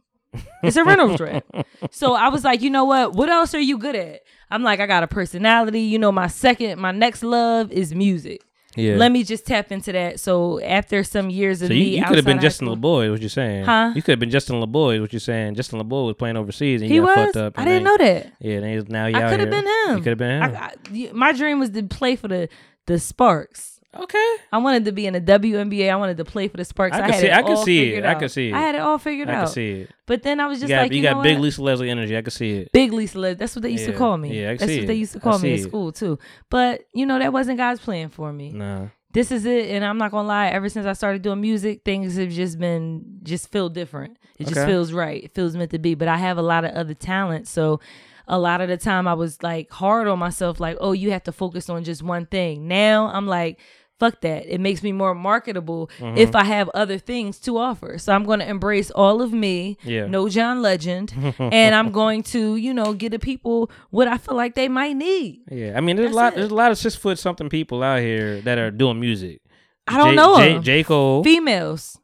It's 0.63 0.77
a 0.77 0.85
Reynolds 0.85 1.21
Wrap. 1.21 1.45
So 1.91 2.15
I 2.15 2.29
was 2.29 2.45
like, 2.45 2.63
you 2.63 2.71
know 2.71 2.85
what? 2.85 3.13
What 3.15 3.29
else 3.29 3.55
are 3.55 3.61
you 3.61 3.79
good 3.79 3.97
at? 3.97 4.21
I'm 4.51 4.63
like, 4.63 4.81
I 4.81 4.87
got 4.87 5.03
a 5.03 5.07
personality. 5.07 5.81
You 5.81 5.99
know, 5.99 6.13
my 6.13 6.27
second, 6.29 6.79
my 6.81 6.93
next 6.93 7.23
love 7.23 7.71
is 7.73 7.95
music. 7.95 8.43
Yeah. 8.75 8.97
Let 8.97 9.13
me 9.13 9.23
just 9.23 9.47
tap 9.47 9.71
into 9.71 9.93
that. 9.93 10.19
So 10.19 10.59
after 10.63 11.05
some 11.05 11.29
years 11.29 11.61
of 11.61 11.69
So 11.69 11.75
me, 11.75 11.81
you, 11.91 11.99
you 11.99 12.05
could 12.07 12.17
have 12.17 12.25
been 12.25 12.41
Justin 12.41 12.69
LeBoy, 12.69 13.11
what 13.11 13.21
you're 13.21 13.29
saying? 13.29 13.67
Huh? 13.67 13.93
You 13.95 14.01
could 14.01 14.13
have 14.13 14.19
been 14.21 14.31
Justin 14.31 14.57
LeBoy, 14.63 14.99
what 15.03 15.13
you're 15.13 15.21
saying? 15.21 15.57
Justin 15.57 15.79
LeBoy 15.79 16.07
was 16.07 16.15
playing 16.19 16.39
overseas 16.39 16.81
and 16.81 16.89
He 16.89 16.97
you 16.97 17.03
got 17.03 17.17
was? 17.19 17.27
fucked 17.27 17.37
up. 17.37 17.59
I 17.59 17.65
didn't 17.67 17.85
know 17.85 17.99
that. 17.99 18.33
Yeah, 18.41 18.55
and 18.57 18.67
he's 18.67 18.89
now 18.89 19.07
you 19.07 19.17
I 19.17 19.29
could 19.31 19.41
have 19.41 19.51
been 19.51 19.67
him. 19.67 19.97
You 19.99 20.03
could 20.03 20.07
have 20.07 20.19
been 20.19 20.43
him. 20.43 20.55
I, 20.57 20.73
I- 21.11 21.13
my 21.13 21.33
dream 21.33 21.59
was 21.61 21.69
to 21.71 21.83
play 21.83 22.17
for 22.17 22.29
the 22.29 22.49
the 22.87 22.99
Sparks. 22.99 23.72
Okay. 23.95 24.37
I 24.51 24.59
wanted 24.59 24.87
to 24.87 24.93
be 24.93 25.07
in 25.07 25.13
the 25.13 25.21
WNBA. 25.21 25.91
I 25.91 25.97
wanted 25.97 26.17
to 26.17 26.25
play 26.25 26.49
for 26.49 26.57
the 26.57 26.65
Sparks. 26.65 26.97
I 26.97 27.01
I, 27.01 27.07
could 27.07 27.15
had 27.15 27.21
see- 27.21 27.27
it 27.27 27.33
I 27.33 27.43
could 27.43 27.59
see 27.59 27.79
it. 27.79 27.85
figured 27.85 28.05
I 28.05 28.13
out. 28.13 28.19
could 28.21 28.31
see 28.31 28.49
it. 28.49 28.55
I 28.55 28.61
had 28.61 28.75
it 28.75 28.81
all 28.81 28.99
figured 28.99 29.29
out. 29.29 29.35
I 29.35 29.39
out. 29.39 29.45
could 29.47 29.55
see 29.55 29.71
it. 29.73 29.91
But 30.07 30.23
then 30.23 30.41
I 30.41 30.47
was 30.47 30.59
you 30.59 30.63
just 30.63 30.71
got, 30.71 30.83
like, 30.83 30.93
you, 30.93 30.99
you, 30.99 31.03
got 31.03 31.23
big 31.23 31.37
what? 31.37 31.43
Lisa 31.43 31.63
Leslie 31.63 31.91
energy. 31.91 32.17
I 32.17 32.23
could 32.23 32.33
see 32.33 32.53
it. 32.53 32.73
Big 32.73 32.93
Lisa 32.93 33.19
Leslie. 33.19 33.35
That's 33.35 33.55
what 33.55 33.63
they 33.63 33.71
used 33.71 33.87
to 33.87 33.93
call 33.93 34.17
me. 34.17 34.41
Yeah, 34.41 34.51
I 34.51 34.57
can 34.57 34.59
That's 34.59 34.73
see 34.73 34.79
what 34.79 34.85
it. 34.85 34.87
they 34.87 34.95
used 34.95 35.13
to 35.13 35.21
call 35.21 35.39
me 35.39 35.53
at 35.53 35.61
it. 35.61 35.63
school 35.65 35.93
too. 35.93 36.19
But 36.49 36.85
you 36.95 37.05
know 37.05 37.19
that 37.19 37.33
wasn't 37.33 37.59
God's 37.59 37.81
plan 37.81 38.09
for 38.09 38.33
me. 38.33 38.53
Nah. 38.53 38.89
This 39.13 39.31
is 39.31 39.45
it, 39.45 39.71
and 39.71 39.85
I'm 39.85 39.99
not 39.99 40.11
gonna 40.11 40.27
lie. 40.27 40.49
Ever 40.49 40.71
since 40.71 40.87
I 40.87 40.95
started 40.95 41.21
doing 41.21 41.43
music, 41.43 41.83
things 41.85 42.17
have 42.17 42.31
just 42.31 42.59
been 42.59 43.21
just 43.23 43.53
feel 43.53 43.69
different. 43.69 44.17
It 44.39 44.47
just 44.49 44.67
feels 44.67 44.93
right. 44.93 45.23
It 45.23 45.35
feels 45.35 45.55
meant 45.55 45.71
to 45.73 45.79
be. 45.79 45.95
But 45.95 46.09
I 46.09 46.17
have 46.17 46.39
a 46.39 46.43
lot 46.43 46.65
of 46.65 46.73
other 46.73 46.95
talents, 46.95 47.51
so 47.51 47.79
a 48.27 48.39
lot 48.39 48.63
of 48.63 48.69
the 48.71 48.79
time 48.79 49.07
I 49.07 49.13
was 49.13 49.43
like 49.43 49.71
hard 49.71 50.09
on 50.09 50.19
myself, 50.19 50.61
like, 50.61 50.79
oh, 50.81 50.93
you 50.93 51.11
have 51.11 51.25
to 51.25 51.33
focus 51.33 51.69
on 51.69 51.85
just 51.85 52.03
one 52.03 52.25
thing. 52.27 52.67
Now 52.69 53.09
I'm 53.09 53.27
like. 53.27 53.59
Fuck 54.03 54.21
that. 54.23 54.53
It 54.53 54.61
makes 54.61 54.83
me 54.83 54.91
more 54.91 55.15
marketable 55.15 55.89
Mhm. 56.01 56.17
if 56.19 56.35
I 56.35 56.43
have 56.45 56.69
other 56.75 56.99
things 56.99 57.39
to 57.47 57.57
offer. 57.57 57.99
So 57.99 58.13
I'm 58.13 58.25
going 58.25 58.41
to 58.41 58.49
embrace 58.49 58.91
all 58.91 59.23
of 59.23 59.33
me, 59.33 59.79
Yeah. 59.85 60.07
no 60.07 60.29
John 60.29 60.61
Legend, 60.61 61.13
and 61.39 61.73
I'm 61.79 61.91
going 61.93 62.23
to, 62.35 62.57
you 62.57 62.75
know, 62.75 62.95
get 62.95 63.11
the 63.13 63.19
people 63.21 63.71
what 63.91 64.09
I 64.09 64.17
feel 64.19 64.35
like 64.35 64.55
they 64.57 64.69
might 64.69 64.97
need. 64.97 65.43
Yeah, 65.51 65.75
I 65.77 65.81
mean, 65.81 65.95
there's 65.97 66.11
a 66.13 66.17
lot. 66.17 66.35
There's 66.35 66.51
a 66.51 66.55
lot 66.55 66.71
of 66.73 66.79
six 66.79 66.97
foot 66.97 67.17
something 67.19 67.49
people 67.49 67.83
out 67.85 68.01
here 68.01 68.41
that 68.41 68.59
are 68.59 68.73
doing 68.73 68.99
music. 68.99 69.41
I 69.87 69.99
don't 69.99 70.11
J- 70.11 70.17
know 70.17 70.37
J. 70.39 70.59
J 70.59 70.83
Cole, 70.85 71.23
Females. 71.23 71.99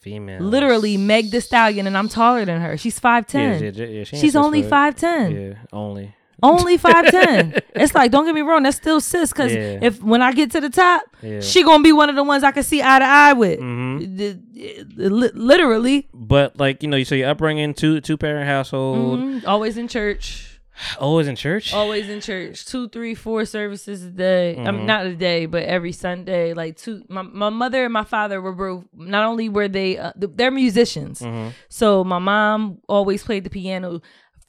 Female. 0.00 0.40
Literally 0.40 0.96
Meg 0.96 1.30
the 1.30 1.40
Stallion, 1.40 1.86
and 1.86 1.96
I'm 1.96 2.08
taller 2.08 2.44
than 2.44 2.60
her. 2.60 2.76
She's 2.76 2.98
five 2.98 3.26
ten. 3.26 3.62
Yeah, 3.62 3.70
yeah, 3.74 3.86
yeah, 3.86 4.04
she 4.04 4.16
She's 4.16 4.34
only 4.36 4.62
five 4.62 4.94
ten. 4.96 5.30
Yeah, 5.34 5.54
only. 5.72 6.14
Only 6.42 6.76
five 6.76 7.10
ten. 7.10 7.54
it's 7.74 7.94
like 7.94 8.10
don't 8.10 8.24
get 8.26 8.34
me 8.34 8.40
wrong, 8.42 8.62
that's 8.64 8.76
still 8.76 9.00
sis. 9.00 9.32
Because 9.32 9.52
Yeah. 9.54 9.78
if 9.82 10.02
when 10.02 10.22
I 10.22 10.32
get 10.32 10.50
to 10.52 10.60
the 10.60 10.70
top, 10.70 11.02
Yeah. 11.22 11.40
she 11.40 11.62
gonna 11.62 11.82
be 11.82 11.92
one 11.92 12.10
of 12.10 12.16
the 12.16 12.24
ones 12.24 12.42
I 12.44 12.50
can 12.50 12.62
see 12.62 12.82
eye 12.82 12.98
to 12.98 13.04
eye 13.04 13.32
with. 13.32 13.60
Mhm. 13.60 14.40
Li- 14.96 15.30
Literally, 15.34 16.08
But 16.12 16.58
like 16.58 16.82
you 16.82 16.88
know, 16.88 16.96
you 16.96 17.04
say 17.04 17.18
your 17.18 17.28
upbringing, 17.30 17.74
two 17.74 18.00
two 18.00 18.16
parent 18.16 18.46
household, 18.46 19.20
Mhm. 19.20 19.46
always 19.46 19.76
in 19.76 19.88
church. 19.88 20.48
always 20.98 21.28
in 21.28 21.36
church. 21.36 21.74
Always 21.74 22.08
in 22.08 22.20
church. 22.22 22.64
Two, 22.64 22.88
three, 22.88 23.14
four 23.14 23.44
services 23.44 24.04
a 24.04 24.10
day. 24.10 24.56
I 24.56 24.60
Mhm. 24.70 24.76
mean, 24.78 24.86
not 24.86 25.04
a 25.06 25.14
day, 25.14 25.44
but 25.46 25.64
every 25.64 25.92
Sunday. 25.92 26.54
Like 26.54 26.76
two. 26.78 27.02
My, 27.08 27.20
my 27.22 27.50
mother 27.50 27.84
and 27.84 27.92
my 27.92 28.04
father 28.04 28.40
were 28.40 28.52
both. 28.54 28.84
Not 28.96 29.26
only 29.26 29.48
were 29.50 29.68
they, 29.68 29.98
uh, 29.98 30.12
they're 30.16 30.50
musicians. 30.50 31.20
Mhm. 31.20 31.52
So 31.68 32.04
my 32.04 32.18
mom 32.18 32.78
always 32.88 33.22
played 33.22 33.44
the 33.44 33.50
piano. 33.50 34.00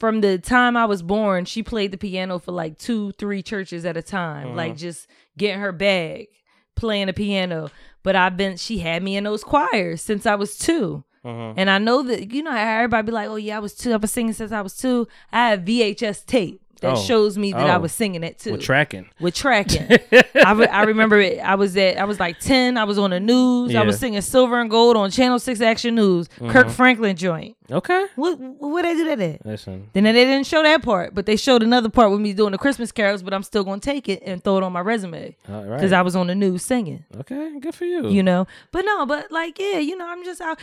From 0.04 0.20
the 0.20 0.36
time 0.36 0.76
I 0.76 0.84
was 0.84 1.02
born, 1.02 1.46
she 1.46 1.62
played 1.62 1.90
the 1.90 1.96
piano 1.96 2.38
for 2.38 2.52
like 2.52 2.76
two, 2.76 3.12
three 3.12 3.42
churches 3.42 3.86
at 3.86 3.96
a 3.96 4.02
time. 4.02 4.48
Mhm. 4.48 4.54
Like 4.54 4.76
just 4.76 5.06
getting 5.38 5.60
her 5.60 5.72
bag, 5.72 6.26
playing 6.74 7.06
the 7.06 7.14
piano. 7.14 7.70
But 8.02 8.14
I've 8.14 8.36
been. 8.36 8.58
She 8.58 8.80
had 8.80 9.02
me 9.02 9.16
in 9.16 9.24
those 9.24 9.42
choirs 9.42 10.02
since 10.02 10.26
I 10.26 10.34
was 10.34 10.58
two. 10.58 11.04
Mhm. 11.24 11.54
And 11.56 11.70
I 11.70 11.78
know 11.78 12.02
that 12.02 12.30
you 12.34 12.42
know 12.42 12.54
everybody 12.54 13.06
be 13.06 13.12
like, 13.12 13.28
"Oh 13.30 13.36
yeah, 13.36 13.56
I 13.56 13.60
was 13.60 13.74
two. 13.74 13.94
I 13.94 13.96
was 13.96 14.12
singing 14.12 14.34
since 14.34 14.52
I 14.52 14.60
was 14.60 14.76
two. 14.76 15.08
I 15.32 15.48
have 15.48 15.60
VHS 15.64 16.22
tape 16.26 16.60
that 16.84 16.96
Oh. 16.98 17.02
shows 17.02 17.36
me 17.36 17.52
that 17.52 17.68
I 17.68 17.74
Oh. 17.76 17.80
was 17.80 17.92
singing 17.92 18.22
it 18.22 18.38
too. 18.38 18.52
With 18.52 18.62
tracking. 18.62 19.06
With 19.20 19.34
tracking. 19.34 19.86
I, 20.34 20.52
re- 20.52 20.66
I 20.66 20.82
remember 20.84 21.18
it. 21.20 21.38
I 21.40 21.54
was 21.56 21.76
at. 21.76 21.98
I 21.98 22.04
was 22.04 22.20
like 22.20 22.38
ten. 22.38 22.76
I 22.76 22.84
was 22.84 22.98
on 22.98 23.10
the 23.10 23.20
news. 23.20 23.74
I 23.74 23.82
was 23.82 23.98
singing 23.98 24.20
Silver 24.20 24.60
and 24.60 24.70
Gold 24.70 24.96
on 24.96 25.10
Channel 25.10 25.38
Six 25.38 25.60
Action 25.60 25.94
News. 25.94 26.28
Kirk 26.48 26.66
Mhm. 26.68 26.70
Franklin 26.70 27.16
joint. 27.16 27.56
Okay. 27.70 28.06
What? 28.16 28.38
What 28.38 28.82
they 28.82 28.94
do 28.94 29.04
that 29.06 29.20
at? 29.20 29.46
Listen. 29.46 29.88
Then 29.94 30.04
they 30.04 30.12
didn't 30.12 30.46
show 30.46 30.62
that 30.62 30.82
part, 30.82 31.14
but 31.14 31.24
they 31.26 31.36
showed 31.36 31.62
another 31.62 31.88
part 31.88 32.10
with 32.10 32.20
me 32.20 32.32
doing 32.34 32.52
the 32.52 32.58
Christmas 32.58 32.92
carols. 32.92 33.22
But 33.22 33.32
I'm 33.34 33.42
still 33.42 33.64
gonna 33.64 33.80
take 33.80 34.08
it 34.08 34.22
and 34.24 34.42
throw 34.44 34.58
it 34.58 34.62
on 34.62 34.72
my 34.72 34.80
resume 34.80 35.34
All 35.48 35.62
because 35.62 35.90
right. 35.90 35.98
I 35.98 36.02
was 36.02 36.14
on 36.14 36.26
the 36.26 36.34
news 36.34 36.62
singing 36.62 37.04
Okay, 37.20 37.58
good 37.60 37.74
for 37.74 37.84
you. 37.86 38.08
you 38.08 38.22
know 38.22 38.46
but 38.70 38.84
no 38.84 39.06
but 39.06 39.30
like 39.32 39.58
yeah 39.58 39.78
you 39.78 39.96
know 39.96 40.06
i'm 40.06 40.24
just 40.24 40.40
out 40.40 40.58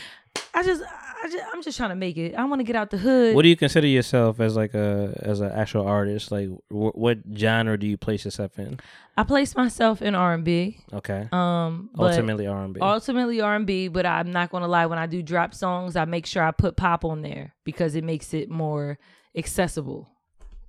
i 0.53 0.61
just 0.63 0.81
i 1.23 1.27
just 1.29 1.43
i'm 1.53 1.61
just 1.61 1.77
trying 1.77 1.89
to 1.89 1.95
make 1.95 2.17
it 2.17 2.35
i 2.35 2.43
want 2.45 2.59
to 2.59 2.63
get 2.63 2.75
out 2.75 2.89
the 2.89 2.97
hood 2.97 3.35
What 3.35 3.43
do 3.43 3.49
you 3.49 3.55
consider 3.55 3.87
yourself 3.87 4.39
as 4.39 4.55
like 4.55 4.73
a 4.73 5.17
as 5.21 5.39
an 5.39 5.51
actual 5.51 5.85
artist? 5.87 6.31
Like, 6.31 6.49
wh- 6.69 6.95
what 6.97 7.19
genre 7.35 7.77
do 7.77 7.87
you 7.87 7.97
place 7.97 8.25
yourself 8.25 8.57
in? 8.59 8.79
i 9.17 9.23
place 9.23 9.55
myself 9.55 10.01
in 10.01 10.15
r&b 10.15 10.77
Okay. 10.93 11.27
um 11.31 11.89
Ultimately 11.99 12.47
R&B. 12.47 12.79
ultimately 12.81 13.41
r&b 13.41 13.87
but 13.89 14.05
i'm 14.05 14.31
not 14.31 14.49
gonna 14.51 14.67
lie 14.67 14.85
when 14.85 14.97
i 14.99 15.05
do 15.05 15.21
drop 15.21 15.53
songs 15.53 15.95
i 15.95 16.05
make 16.05 16.25
sure 16.25 16.43
i 16.43 16.51
put 16.51 16.75
pop 16.77 17.03
on 17.05 17.21
there 17.21 17.53
because 17.65 17.95
it 17.95 18.03
makes 18.03 18.33
it 18.33 18.49
more 18.49 18.97
accessible 19.35 20.07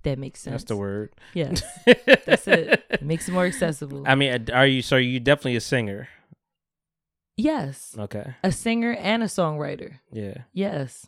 that 0.03 0.19
makes 0.19 0.41
sense 0.41 0.55
That's 0.55 0.65
the 0.65 0.77
word. 0.77 1.13
yes 1.35 1.63
that's 2.27 2.49
it 2.49 2.85
it 2.91 3.03
makes 3.03 3.29
it 3.29 3.33
more 3.33 3.47
accessible 3.47 4.03
I 4.07 4.17
mean, 4.17 4.51
are 4.53 4.67
you? 4.67 4.83
So 4.83 4.97
you 4.97 5.21
definitely 5.21 5.55
a 5.57 5.61
singer? 5.61 6.09
Yes 7.43 7.95
Okay. 7.99 8.35
a 8.45 8.53
singer 8.53 8.93
and 8.93 9.23
a 9.23 9.27
songwriter 9.27 9.99
Yeah. 10.13 10.39
yes 10.53 11.07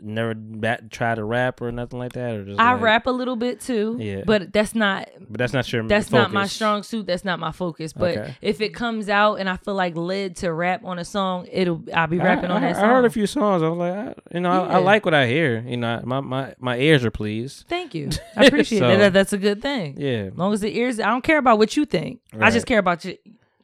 Never 0.00 0.34
bat, 0.34 0.90
try 0.90 1.14
to 1.14 1.22
rap 1.22 1.60
or 1.60 1.70
nothing 1.70 2.00
like 2.00 2.12
that, 2.14 2.34
or 2.34 2.44
just 2.44 2.58
I 2.58 2.72
like- 2.72 2.82
rap 2.82 3.06
a 3.06 3.10
little 3.12 3.36
bit 3.36 3.60
too. 3.60 3.96
Yeah. 4.00 4.22
But 4.26 4.52
that's 4.52 4.74
not 4.74 5.08
But 5.30 5.38
that's 5.38 5.52
not 5.52 5.70
your. 5.72 5.86
that's 5.86 6.10
not 6.10 6.32
my 6.32 6.46
strong 6.46 6.82
suit. 6.82 7.06
That's 7.06 7.24
not 7.24 7.38
my 7.38 7.52
focus. 7.52 7.92
But 7.92 8.16
Okay. 8.16 8.36
if 8.42 8.60
it 8.60 8.70
comes 8.74 9.08
out 9.08 9.36
and 9.36 9.48
I 9.48 9.56
feel 9.56 9.74
like 9.74 9.94
led 9.96 10.34
to 10.36 10.52
rap 10.52 10.80
on 10.84 10.98
a 10.98 11.04
song, 11.04 11.46
it'll 11.52 11.84
I'll 11.94 12.08
be 12.08 12.18
rapping 12.18 12.50
I, 12.50 12.54
on 12.56 12.64
I, 12.64 12.68
that 12.68 12.76
song. 12.76 12.84
I 12.84 12.88
heard 12.88 13.04
a 13.04 13.10
few 13.10 13.28
songs. 13.28 13.62
I 13.62 13.68
was 13.68 13.78
like, 13.78 13.92
I, 13.94 14.14
you 14.34 14.40
know, 14.40 14.50
I, 14.50 14.74
I 14.74 14.78
like 14.78 15.04
what 15.04 15.14
I 15.14 15.28
hear. 15.28 15.60
You 15.64 15.76
know, 15.76 16.00
my 16.04 16.18
my 16.20 16.54
my 16.58 16.76
ears 16.78 17.04
are 17.04 17.12
pleased. 17.12 17.66
Thank 17.68 17.94
you. 17.94 18.08
I 18.36 18.46
appreciate 18.46 18.80
So, 18.80 18.88
that. 18.88 18.96
that. 18.98 19.12
That's 19.12 19.32
a 19.32 19.38
good 19.38 19.62
thing. 19.62 19.94
Yeah. 20.00 20.30
As 20.32 20.36
long 20.36 20.52
as 20.52 20.60
the 20.62 20.76
ears, 20.76 20.98
I 20.98 21.06
don't 21.10 21.22
care 21.22 21.38
about 21.38 21.58
what 21.58 21.76
you 21.76 21.84
think. 21.84 22.20
I 22.40 22.50
just 22.50 22.66
care 22.66 22.80
about 22.80 23.04
your. 23.04 23.14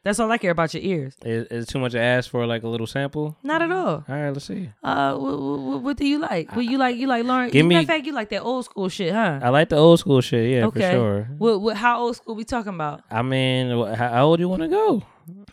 That's 0.05 0.21
all 0.21 0.31
I 0.31 0.37
care 0.37 0.51
about 0.51 0.75
your 0.75 0.83
ears. 0.83 1.17
Is, 1.25 1.47
is 1.47 1.65
it 1.65 1.69
too 1.71 1.79
much 1.79 1.93
to 1.93 2.01
ask 2.01 2.31
for 2.31 2.47
like 2.47 2.63
a 2.63 2.69
little 2.69 2.87
sample? 2.87 3.37
Not 3.43 3.63
at 3.63 3.73
all. 3.73 4.05
All 4.07 4.15
right, 4.15 4.29
let's 4.29 4.45
see. 4.45 4.69
Uh, 4.83 5.17
what, 5.17 5.41
what, 5.41 5.83
what 5.83 5.97
do 5.97 6.07
you 6.07 6.19
like? 6.19 6.55
What 6.55 6.67
you 6.67 6.77
like? 6.77 6.97
You 6.97 7.07
like 7.07 7.25
Lauryn? 7.25 7.51
Give 7.51 7.65
me- 7.65 7.77
of 7.77 7.87
fact, 7.87 8.05
you 8.05 8.13
like 8.13 8.29
that 8.29 8.43
old 8.43 8.67
school 8.67 8.91
shit, 8.91 9.15
huh? 9.15 9.41
I 9.43 9.49
like 9.49 9.71
the 9.71 9.77
old 9.77 9.99
school 9.99 10.21
shit. 10.21 10.51
Yeah, 10.51 10.67
okay. 10.67 10.81
for 10.81 10.93
sure. 10.93 11.23
What, 11.39 11.61
what? 11.63 11.77
How 11.79 12.01
old 12.01 12.17
school 12.17 12.35
we 12.35 12.45
talking 12.45 12.75
about? 12.75 13.03
I 13.11 13.23
mean, 13.23 13.71
how, 13.71 14.09
how 14.11 14.27
old 14.27 14.41
you 14.41 14.49
want 14.49 14.63
to 14.63 14.69
go? 14.69 15.03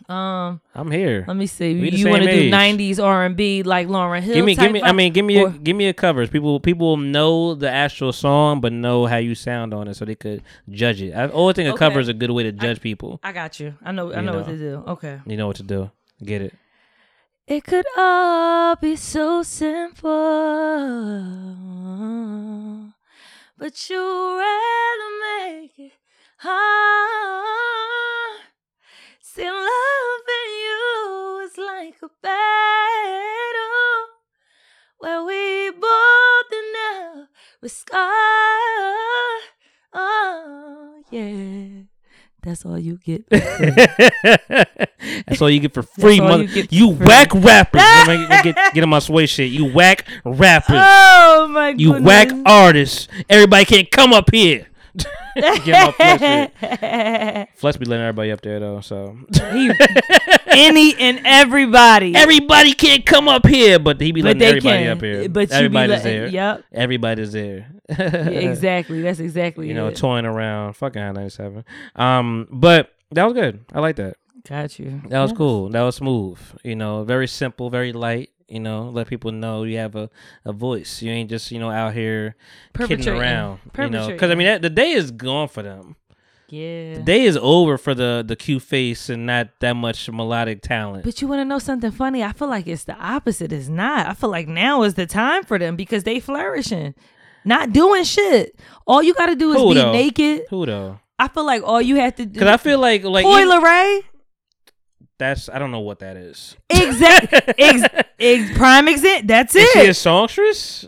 Um, 0.08 0.60
I'm 0.74 0.90
here. 0.90 1.24
let 1.26 1.36
me 1.36 1.46
see. 1.46 1.80
We 1.80 1.90
you 1.90 2.08
want 2.08 2.24
to 2.24 2.30
do 2.32 2.50
'90s 2.50 3.02
R&B 3.02 3.62
like 3.62 3.88
Lauryn 3.88 4.20
Hill? 4.20 4.34
Give 4.34 4.44
me, 4.44 4.54
give 4.54 4.72
me. 4.72 4.82
I 4.82 4.92
mean, 4.92 5.12
give 5.12 5.24
me, 5.24 5.42
a, 5.42 5.50
give 5.50 5.76
me 5.76 5.86
a 5.88 5.94
covers. 5.94 6.28
People, 6.28 6.60
people 6.60 6.96
know 6.96 7.54
the 7.54 7.70
actual 7.70 8.12
song, 8.12 8.60
but 8.60 8.72
know 8.72 9.06
how 9.06 9.16
you 9.16 9.34
sound 9.34 9.72
on 9.72 9.88
it, 9.88 9.94
so 9.94 10.04
they 10.04 10.14
could 10.14 10.42
judge 10.70 11.00
it. 11.00 11.12
I 11.12 11.28
always 11.28 11.56
think 11.56 11.74
a 11.74 11.78
cover 11.78 12.00
is 12.00 12.08
a 12.08 12.14
good 12.14 12.30
way 12.30 12.42
to 12.42 12.52
judge 12.52 12.80
people. 12.80 13.20
I 13.22 13.32
got 13.32 13.58
you. 13.60 13.74
I 13.82 13.92
know. 13.92 14.12
I 14.12 14.20
You 14.20 14.26
know, 14.26 14.36
what 14.38 14.46
to 14.46 14.58
do. 14.58 14.84
Okay. 14.88 15.20
You 15.26 15.36
know 15.36 15.46
what 15.46 15.56
to 15.56 15.62
do. 15.62 15.90
Get 16.24 16.42
it. 16.42 16.54
It 17.46 17.64
could 17.64 17.86
all 17.96 18.76
be 18.76 18.96
so 18.96 19.42
simple, 19.42 20.10
but 23.58 23.90
you 23.90 24.38
rather 24.38 25.60
make 25.60 25.72
it 25.78 25.92
hard. 26.38 28.41
See, 29.34 29.44
loving 29.44 30.52
you 30.60 31.40
is 31.46 31.56
like 31.56 31.94
a 32.02 32.10
battle 32.20 34.08
where 34.98 35.24
we 35.24 35.70
both 35.70 36.52
enough 36.52 37.28
with 37.62 37.72
scars. 37.72 38.02
Oh, 39.94 41.02
yeah. 41.10 41.84
That's 42.42 42.66
all 42.66 42.78
you 42.78 42.98
get. 43.02 43.24
That's 43.30 45.40
all 45.40 45.48
you 45.48 45.60
get 45.60 45.72
for 45.72 45.82
free, 45.82 46.20
mother. 46.20 46.42
you 46.42 46.52
get 46.54 46.70
You, 46.70 46.88
whack 46.90 47.32
rappers. 47.32 47.80
Me 48.08 48.26
get, 48.42 48.54
get 48.74 48.84
in 48.84 48.88
my 48.90 48.98
sway 48.98 49.24
shit. 49.24 49.50
You 49.50 49.64
whack 49.72 50.06
rappers. 50.26 50.76
oh 50.78 51.48
my 51.50 51.72
god 51.72 51.80
you 51.80 51.92
goodness. 51.94 52.06
whack 52.06 52.28
artists. 52.44 53.08
Everybody 53.30 53.64
can't 53.64 53.90
come 53.90 54.12
up 54.12 54.30
here. 54.30 54.66
get 55.36 55.66
my 55.68 55.92
flesh 55.92 56.20
shit. 56.20 57.48
Flesh 57.56 57.76
be 57.76 57.86
letting 57.86 58.02
everybody 58.04 58.30
up 58.32 58.40
there 58.42 58.60
though. 58.60 58.80
So 58.80 59.16
He- 59.52 59.70
Any 60.46 60.94
and 60.98 61.20
everybody. 61.24 62.14
everybody 62.14 62.74
can't 62.74 63.06
come 63.06 63.26
up 63.28 63.46
here, 63.46 63.78
but 63.78 64.00
he 64.00 64.12
be 64.12 64.20
But 64.20 64.36
letting 64.38 64.42
everybody 64.42 64.82
can. 64.84 64.92
up 64.96 65.00
here. 65.02 65.28
But 65.28 65.50
everybody's 65.50 66.02
there. 66.02 66.26
yep. 66.26 66.64
Everybody's 66.72 67.32
there. 67.32 67.68
Yeah, 67.88 67.96
exactly. 68.28 69.00
That's 69.02 69.18
exactly 69.20 69.68
You 69.68 69.74
know, 69.74 69.88
it. 69.88 69.96
toying 69.96 70.26
around. 70.26 70.74
Fucking 70.74 71.00
high 71.00 71.12
ninety 71.12 71.30
seven. 71.30 71.64
Um, 71.96 72.48
but 72.50 72.90
that 73.12 73.24
was 73.24 73.32
good. 73.34 73.64
I 73.72 73.80
like 73.80 73.96
that. 73.96 74.16
Got 74.48 74.78
you. 74.78 75.00
That 75.08 75.20
was 75.22 75.30
Yes. 75.30 75.38
cool. 75.38 75.68
That 75.70 75.82
was 75.82 75.96
smooth. 75.96 76.38
You 76.64 76.74
know, 76.76 77.04
very 77.04 77.28
simple, 77.28 77.70
very 77.70 77.92
light. 77.92 78.30
You 78.52 78.60
know, 78.60 78.90
let 78.90 79.06
people 79.06 79.32
know 79.32 79.62
you 79.64 79.78
have 79.78 79.96
a, 79.96 80.10
a 80.44 80.52
voice. 80.52 81.00
You 81.00 81.10
ain't 81.10 81.30
just 81.30 81.50
you 81.50 81.58
know 81.58 81.70
out 81.70 81.94
here 81.94 82.36
kidding 82.76 83.08
around. 83.08 83.60
You 83.78 83.88
know, 83.88 84.08
because 84.08 84.30
I 84.30 84.34
mean 84.34 84.46
that, 84.46 84.60
the 84.62 84.70
day 84.70 84.90
is 84.92 85.10
gone 85.10 85.48
for 85.48 85.62
them. 85.62 85.96
Yeah. 86.48 86.96
The 86.96 87.02
day 87.02 87.22
is 87.22 87.38
over 87.38 87.78
for 87.78 87.94
the 87.94 88.22
the 88.26 88.36
cute 88.36 88.62
face 88.62 89.08
and 89.08 89.24
not 89.24 89.48
that 89.60 89.72
much 89.74 90.10
melodic 90.10 90.60
talent. 90.60 91.02
But 91.02 91.22
you 91.22 91.28
want 91.28 91.40
to 91.40 91.46
know 91.46 91.58
something 91.58 91.90
funny? 91.90 92.22
I 92.22 92.32
feel 92.32 92.48
like 92.48 92.66
it's 92.66 92.84
the 92.84 92.94
opposite. 92.94 93.52
It's 93.52 93.68
not. 93.68 94.06
I 94.06 94.12
feel 94.12 94.28
like 94.28 94.48
now 94.48 94.82
is 94.82 94.92
the 94.92 95.06
time 95.06 95.44
for 95.44 95.58
them 95.58 95.76
because 95.76 96.04
they 96.04 96.20
flourishing, 96.20 96.94
not 97.46 97.72
doing 97.72 98.04
shit. 98.04 98.60
All 98.86 99.02
you 99.02 99.14
got 99.14 99.26
to 99.26 99.34
do 99.34 99.52
is 99.52 99.56
Who 99.56 99.68
be 99.70 99.74
though? 99.76 99.92
naked. 99.92 100.42
Who 100.50 100.66
though? 100.66 101.00
I 101.18 101.28
feel 101.28 101.46
like 101.46 101.62
all 101.62 101.80
you 101.80 101.96
have 101.96 102.16
to 102.16 102.26
do. 102.26 102.32
Because 102.32 102.48
I 102.48 102.58
feel 102.58 102.78
like 102.78 103.02
like 103.04 103.24
Coi 103.24 103.44
Leray. 103.44 104.02
That's 105.22 105.48
I 105.48 105.58
don't 105.58 105.70
know 105.70 105.80
what 105.80 106.00
that 106.00 106.16
is. 106.16 106.56
Exact. 106.68 107.32
ex, 107.58 107.82
ex, 108.18 108.56
prime 108.58 108.88
example. 108.88 109.26
That's 109.26 109.54
Is 109.54 109.70
she 109.70 109.86
a 109.86 109.94
songstress? 109.94 110.86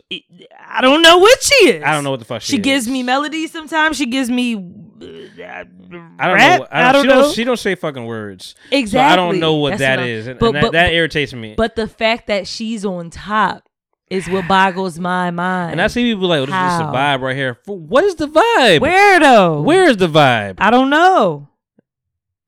I 0.66 0.80
don't 0.80 1.02
know 1.02 1.18
what 1.18 1.42
she 1.42 1.54
is. 1.70 1.82
I 1.84 1.92
don't 1.92 2.04
know 2.04 2.10
what 2.10 2.18
the 2.20 2.26
fuck 2.26 2.42
she, 2.42 2.52
She 2.56 2.58
gives 2.58 2.88
me 2.88 3.02
melodies 3.02 3.52
sometimes. 3.52 3.96
She 3.96 4.06
gives 4.06 4.28
me. 4.30 4.54
Uh, 4.56 5.04
I 5.46 5.64
don't 5.64 6.08
rap. 6.18 6.60
know. 6.60 6.66
I 6.70 6.92
don't, 6.92 7.02
she 7.02 7.08
know. 7.08 7.22
don't. 7.22 7.34
She 7.34 7.44
don't 7.44 7.56
say 7.58 7.74
fucking 7.74 8.04
words. 8.04 8.54
Exactly. 8.70 8.86
So 8.88 9.00
I 9.00 9.16
don't 9.16 9.38
know 9.40 9.54
what 9.54 9.70
That's 9.70 9.80
that 9.80 9.98
what 10.00 10.08
is, 10.08 10.26
and, 10.26 10.38
but- 10.38 10.46
and 10.46 10.54
that, 10.56 10.62
but- 10.62 10.72
that 10.72 10.92
irritates 10.92 11.32
me. 11.32 11.54
But 11.56 11.76
the 11.76 11.86
fact 11.88 12.26
that 12.26 12.46
she's 12.46 12.84
on 12.84 13.10
top 13.10 13.62
is 14.10 14.28
what 14.28 14.46
boggles 14.46 14.98
my 14.98 15.30
mind. 15.30 15.72
and 15.72 15.82
I 15.82 15.86
see 15.88 16.04
people 16.04 16.28
like, 16.28 16.38
oh, 16.40 16.46
this 16.46 16.54
is 16.54 16.80
a 16.80 16.92
vibe 16.92 17.20
right 17.20 17.34
here. 17.36 17.58
What 17.66 18.04
is 18.04 18.14
the 18.16 18.28
vibe? 18.28 18.80
Where 18.80 19.18
though? 19.20 19.62
Where 19.62 19.84
is 19.84 19.96
the 19.96 20.08
vibe? 20.08 20.56
I 20.58 20.70
don't 20.70 20.90
know. 20.90 21.48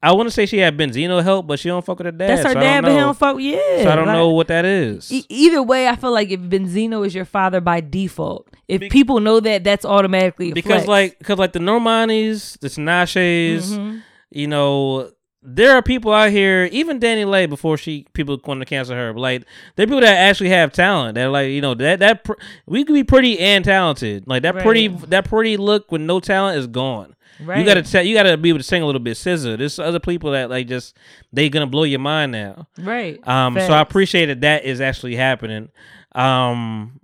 I 0.03 0.13
want 0.13 0.27
to 0.29 0.31
say 0.31 0.47
she 0.47 0.59
had 0.59 0.77
Benzino 0.77 1.23
help, 1.23 1.47
but 1.47 1.59
she 1.59 1.69
don't 1.69 1.85
fuck 1.85 1.99
with 1.99 2.05
her 2.05 2.13
dad. 2.13 2.29
That's 2.29 2.43
her 2.47 2.53
so 2.53 2.61
dad, 2.61 2.83
but 2.83 2.93
he 2.93 2.99
don't 2.99 3.17
fuck. 3.17 3.39
Yeah. 3.41 3.57
So 3.83 3.91
I 3.91 3.97
don't 3.97 4.07
like- 4.07 4.15
know 4.17 4.29
what 4.31 4.49
that 4.49 4.65
is. 4.65 5.11
E- 5.11 5.25
either 5.29 5.63
way, 5.63 5.89
I 5.89 5.97
feel 5.97 6.13
like 6.13 6.31
if 6.31 6.39
Benzino 6.41 7.05
is 7.05 7.15
your 7.15 7.25
father 7.25 7.61
by 7.61 7.81
default, 7.81 8.47
if 8.69 8.91
people 8.91 9.21
know 9.21 9.41
that, 9.41 9.65
that's 9.65 9.85
automatically 9.85 10.51
a 10.51 10.55
because 10.55 10.85
flex. 10.85 10.89
like, 10.89 11.19
because 11.19 11.39
like 11.39 11.53
the 11.55 11.59
Normanis, 11.61 12.59
the 12.61 12.69
Tinashes, 12.69 13.77
Mhm. 13.77 14.03
you 14.31 14.47
know, 14.47 15.11
there 15.43 15.73
are 15.73 15.83
people 15.83 16.13
out 16.13 16.31
here, 16.31 16.69
even 16.73 16.99
Dani 17.01 17.25
Leigh, 17.29 17.47
before 17.47 17.77
she 17.77 18.05
people 18.13 18.39
want 18.47 18.61
to 18.61 18.67
cancel 18.67 18.95
her, 18.97 19.13
but 19.13 19.21
like 19.21 19.45
there 19.77 19.85
are 19.85 19.87
people 19.87 20.01
that 20.01 20.17
actually 20.17 20.51
have 20.51 20.73
talent. 20.73 21.15
That 21.15 21.31
like 21.31 21.51
you 21.51 21.61
know 21.61 21.75
that 21.75 22.01
that 22.01 22.25
pr- 22.25 22.33
we 22.67 22.85
could 22.85 22.95
be 22.95 23.05
pretty 23.05 23.39
and 23.39 23.65
talented. 23.65 24.25
Like 24.27 24.43
that 24.43 24.57
pretty 24.59 24.89
that 24.89 25.25
pretty 25.25 25.57
look 25.57 25.91
with 25.91 26.01
no 26.03 26.19
talent 26.21 26.59
is 26.59 26.67
gone. 26.67 27.15
You 27.59 27.65
gotta 27.65 27.83
tell 27.83 28.03
you 28.03 28.15
gotta 28.15 28.37
be 28.37 28.49
able 28.49 28.59
to 28.59 28.65
sing 28.65 28.83
a 28.83 28.87
little 28.87 29.01
bit. 29.01 29.17
Scissor. 29.17 29.57
There's 29.57 29.79
other 29.79 30.01
people 30.01 30.33
that 30.33 30.51
like 30.51 30.69
just 30.69 30.97
they 31.33 31.49
gonna 31.49 31.67
blow 31.67 31.85
your 31.85 32.01
mind 32.01 32.33
now. 32.33 32.67
Right. 32.79 33.27
Um. 33.27 33.55
So 33.55 33.73
I 33.73 33.81
appreciate 33.81 34.27
that 34.27 34.41
that 34.43 34.65
is 34.65 34.81
actually 34.81 35.17
happening. 35.17 35.69
Um. 36.13 37.01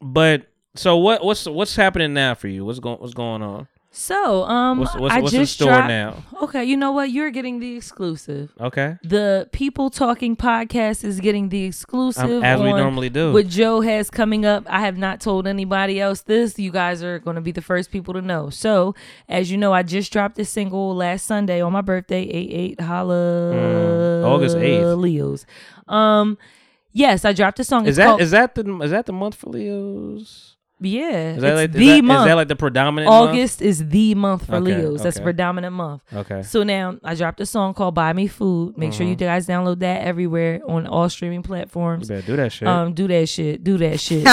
But 0.00 0.46
so 0.74 0.96
what 0.96 1.24
what's 1.24 1.46
what's 1.46 1.74
happening 1.76 2.14
now 2.14 2.34
for 2.34 2.48
you? 2.48 2.64
What's 2.64 2.80
going 2.80 2.98
what's 2.98 3.14
going 3.14 3.42
on? 3.42 3.68
So, 4.00 4.44
um, 4.44 4.78
What's- 4.78 4.94
what's- 4.94 5.12
I 5.16 5.20
what's 5.20 5.32
just 5.32 5.54
store 5.54 5.70
dropped- 5.72 5.88
now? 5.88 6.14
Okay, 6.42 6.62
you 6.64 6.76
know 6.76 6.92
what? 6.92 7.10
You're 7.10 7.32
getting 7.32 7.58
the 7.58 7.76
exclusive. 7.76 8.52
Okay. 8.60 8.96
The 9.02 9.48
People 9.50 9.90
Talking 9.90 10.36
podcast 10.36 11.02
is 11.02 11.18
getting 11.18 11.48
the 11.48 11.64
exclusive. 11.64 12.44
as 12.44 12.60
we 12.60 12.70
normally 12.72 13.08
do. 13.08 13.32
What 13.32 13.48
Jo 13.48 13.80
has 13.80 14.08
coming 14.08 14.46
up. 14.46 14.62
I 14.68 14.82
have 14.82 14.96
not 14.96 15.20
told 15.20 15.48
anybody 15.48 16.00
else 16.00 16.20
this. 16.20 16.60
You 16.60 16.70
guys 16.70 17.02
are 17.02 17.18
going 17.18 17.34
to 17.34 17.40
be 17.40 17.50
the 17.50 17.60
first 17.60 17.90
people 17.90 18.14
to 18.14 18.22
know. 18.22 18.50
So, 18.50 18.94
as 19.28 19.50
you 19.50 19.56
know, 19.58 19.72
I 19.72 19.82
just 19.82 20.12
dropped 20.12 20.36
this 20.36 20.48
single 20.48 20.94
last 20.94 21.26
Sunday 21.26 21.60
on 21.60 21.72
my 21.72 21.80
birthday, 21.80 22.22
8 22.22 22.50
8 22.52 22.80
Holla. 22.80 23.52
Mm, 23.52 24.24
August 24.24 24.56
8th. 24.58 24.96
Leos. 24.96 25.44
Um, 25.88 26.38
yes, 26.92 27.24
I 27.24 27.32
dropped 27.32 27.58
a 27.58 27.64
song. 27.64 27.82
Is 27.86 27.90
It's 27.90 27.96
that 27.98 28.06
called- 28.06 28.20
is 28.20 28.30
that 28.30 28.54
the 28.54 28.78
is 28.80 28.92
that 28.92 29.06
the 29.06 29.12
month 29.12 29.34
for 29.34 29.50
Leos? 29.50 30.54
Yeah, 30.80 31.30
Is 31.34 31.42
that 31.42 31.48
it's 31.52 31.56
like 31.56 31.72
the 31.72 31.88
is 31.88 31.96
that, 31.96 32.04
month. 32.04 32.20
Is 32.20 32.26
that 32.26 32.34
like 32.34 32.48
the 32.48 32.56
predominant 32.56 33.10
month? 33.10 33.30
August 33.30 33.62
is 33.62 33.88
the 33.88 34.14
month 34.14 34.46
for 34.46 34.56
Okay, 34.56 34.76
Leos. 34.76 35.02
That's 35.02 35.16
okay. 35.16 35.24
predominant 35.24 35.74
month. 35.74 36.02
Okay. 36.14 36.42
So 36.42 36.62
now 36.62 36.96
I 37.02 37.14
dropped 37.16 37.40
a 37.40 37.46
song 37.46 37.74
called 37.74 37.94
"Buy 37.96 38.12
Me 38.12 38.26
Food." 38.28 38.78
Make 38.78 38.92
sure 38.92 39.04
you 39.06 39.16
Mhm. 39.16 39.18
guys 39.18 39.46
download 39.48 39.80
that 39.80 40.02
everywhere 40.06 40.60
on 40.68 40.86
all 40.86 41.08
streaming 41.08 41.40
You 41.40 41.42
platforms. 41.42 42.08
better 42.08 42.22
do 42.24 42.36
that 42.36 42.52
shit. 42.52 42.68
Um, 42.68 42.92
do 42.94 43.08
that 43.08 43.28
shit. 43.28 43.64
Do 43.64 43.76
that 43.78 43.98
shit. 44.06 44.24
do 44.24 44.30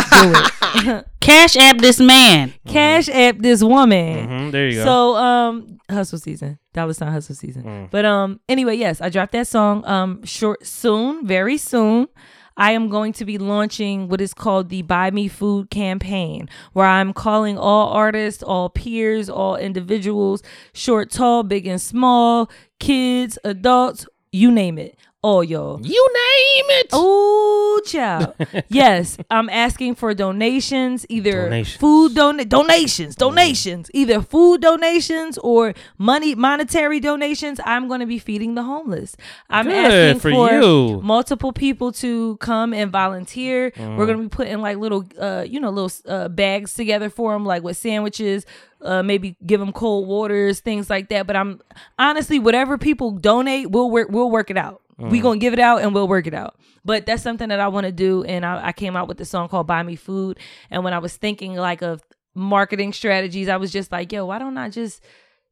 it. 0.92 1.06
Cash 1.20 1.56
app 1.56 1.80
this 1.80 2.00
man. 2.00 2.54
Cash 2.68 3.10
app 3.10 3.40
this 3.40 3.64
woman. 3.64 4.28
Mhm, 4.28 4.52
there 4.52 4.68
you 4.70 4.76
go. 4.76 4.84
So 4.86 5.16
um, 5.16 5.80
hustle 5.90 6.20
season, 6.20 6.60
dollar 6.74 6.94
sign 6.94 7.12
hustle 7.12 7.34
season. 7.34 7.64
Mm. 7.64 7.90
But 7.90 8.06
um, 8.06 8.40
anyway, 8.48 8.76
yes, 8.76 9.02
I 9.02 9.10
dropped 9.10 9.32
that 9.32 9.48
song 9.48 9.84
um 9.88 10.24
short 10.26 10.64
soon, 10.66 11.26
very 11.26 11.58
soon. 11.58 12.08
I 12.58 12.72
am 12.72 12.90
going 12.90 13.14
to 13.14 13.26
be 13.26 13.38
launching 13.38 14.08
what 14.08 14.22
is 14.22 14.34
called 14.34 14.70
the 14.70 14.82
Buy 14.82 15.12
Me 15.12 15.28
Food 15.28 15.70
campaign, 15.70 16.50
where 16.74 16.86
I'm 16.86 17.12
calling 17.14 17.58
all 17.58 17.90
artists, 17.90 18.42
all 18.42 18.70
peers, 18.70 19.30
all 19.30 19.58
individuals, 19.58 20.42
short, 20.74 21.12
tall, 21.12 21.44
big 21.44 21.68
and 21.68 21.82
small, 21.82 22.50
kids, 22.80 23.38
adults, 23.44 24.08
you 24.32 24.52
name 24.52 24.78
it, 24.78 24.98
y'all. 25.42 25.80
You 25.82 26.08
name 26.14 26.66
it. 26.80 26.90
Oh, 26.94 27.82
child. 27.86 28.36
yes, 28.70 29.18
I'm 29.32 29.50
asking 29.50 29.96
for 29.96 30.14
donations, 30.14 31.06
either 31.10 31.46
Donations. 31.46 31.80
food 31.80 32.14
don- 32.14 32.38
donations, 32.48 33.16
donations, 33.16 33.90
either 33.94 34.22
food 34.22 34.62
donations 34.62 35.38
or 35.40 35.74
money 35.98 36.36
monetary 36.36 37.00
donations. 37.00 37.60
I'm 37.66 37.88
going 37.88 38.02
to 38.02 38.06
be 38.06 38.20
feeding 38.20 38.54
the 38.54 38.64
homeless. 38.64 39.16
I'm 39.50 39.66
Good 39.66 39.76
asking 39.76 40.20
for 40.20 40.32
for, 40.32 40.52
you. 40.52 41.02
multiple 41.02 41.52
people 41.54 41.92
to 41.94 42.38
come 42.38 42.72
and 42.74 42.92
volunteer. 42.92 43.72
Mhm. 43.72 43.98
We're 43.98 44.06
going 44.06 44.18
to 44.20 44.24
be 44.24 44.30
putting 44.30 44.60
like 44.62 44.78
little 44.78 45.06
uh 45.20 45.44
you 45.48 45.60
know 45.60 45.72
little 45.72 45.92
uh, 46.08 46.28
bags 46.30 46.74
together 46.76 47.10
for 47.10 47.34
them 47.34 47.46
like 47.46 47.64
with 47.64 47.78
sandwiches 47.78 48.46
uh, 48.82 49.02
maybe 49.02 49.36
give 49.44 49.60
them 49.60 49.72
cold 49.74 50.08
waters, 50.08 50.60
things 50.60 50.90
like 50.92 51.10
that. 51.10 51.26
But 51.26 51.36
I'm 51.36 51.60
honestly, 51.98 52.38
whatever 52.38 52.78
people 52.78 53.10
donate, 53.12 53.72
we'll 53.72 53.90
work, 53.90 54.10
we'll 54.12 54.30
work 54.30 54.52
it 54.52 54.58
out. 54.58 54.82
We 54.98 55.20
Mm. 55.20 55.24
gonna 55.24 55.40
give 55.40 55.54
it 55.54 55.60
out 55.60 55.82
and 55.82 55.94
we'll 55.94 56.08
work 56.08 56.26
it 56.28 56.34
out. 56.34 56.56
But 56.86 57.06
that's 57.06 57.22
something 57.24 57.50
that 57.50 57.60
I 57.60 57.68
want 57.68 57.86
to 57.86 57.92
do, 57.92 58.24
and 58.24 58.46
I, 58.46 58.68
I 58.68 58.72
came 58.72 58.96
out 58.96 59.08
with 59.08 59.18
the 59.18 59.26
song 59.26 59.50
called 59.50 59.68
"Buy 59.68 59.84
Me 59.84 59.96
Food." 59.96 60.40
And 60.70 60.84
when 60.84 60.94
I 60.94 61.00
was 61.00 61.18
thinking 61.18 61.56
like 61.56 61.82
of 61.82 62.02
marketing 62.34 62.94
strategies, 62.94 63.50
I 63.50 63.58
was 63.58 63.72
just 63.72 63.92
like, 63.92 64.12
"Yo, 64.12 64.26
why 64.26 64.40
don't 64.40 64.58
I 64.58 64.70
just, 64.70 65.04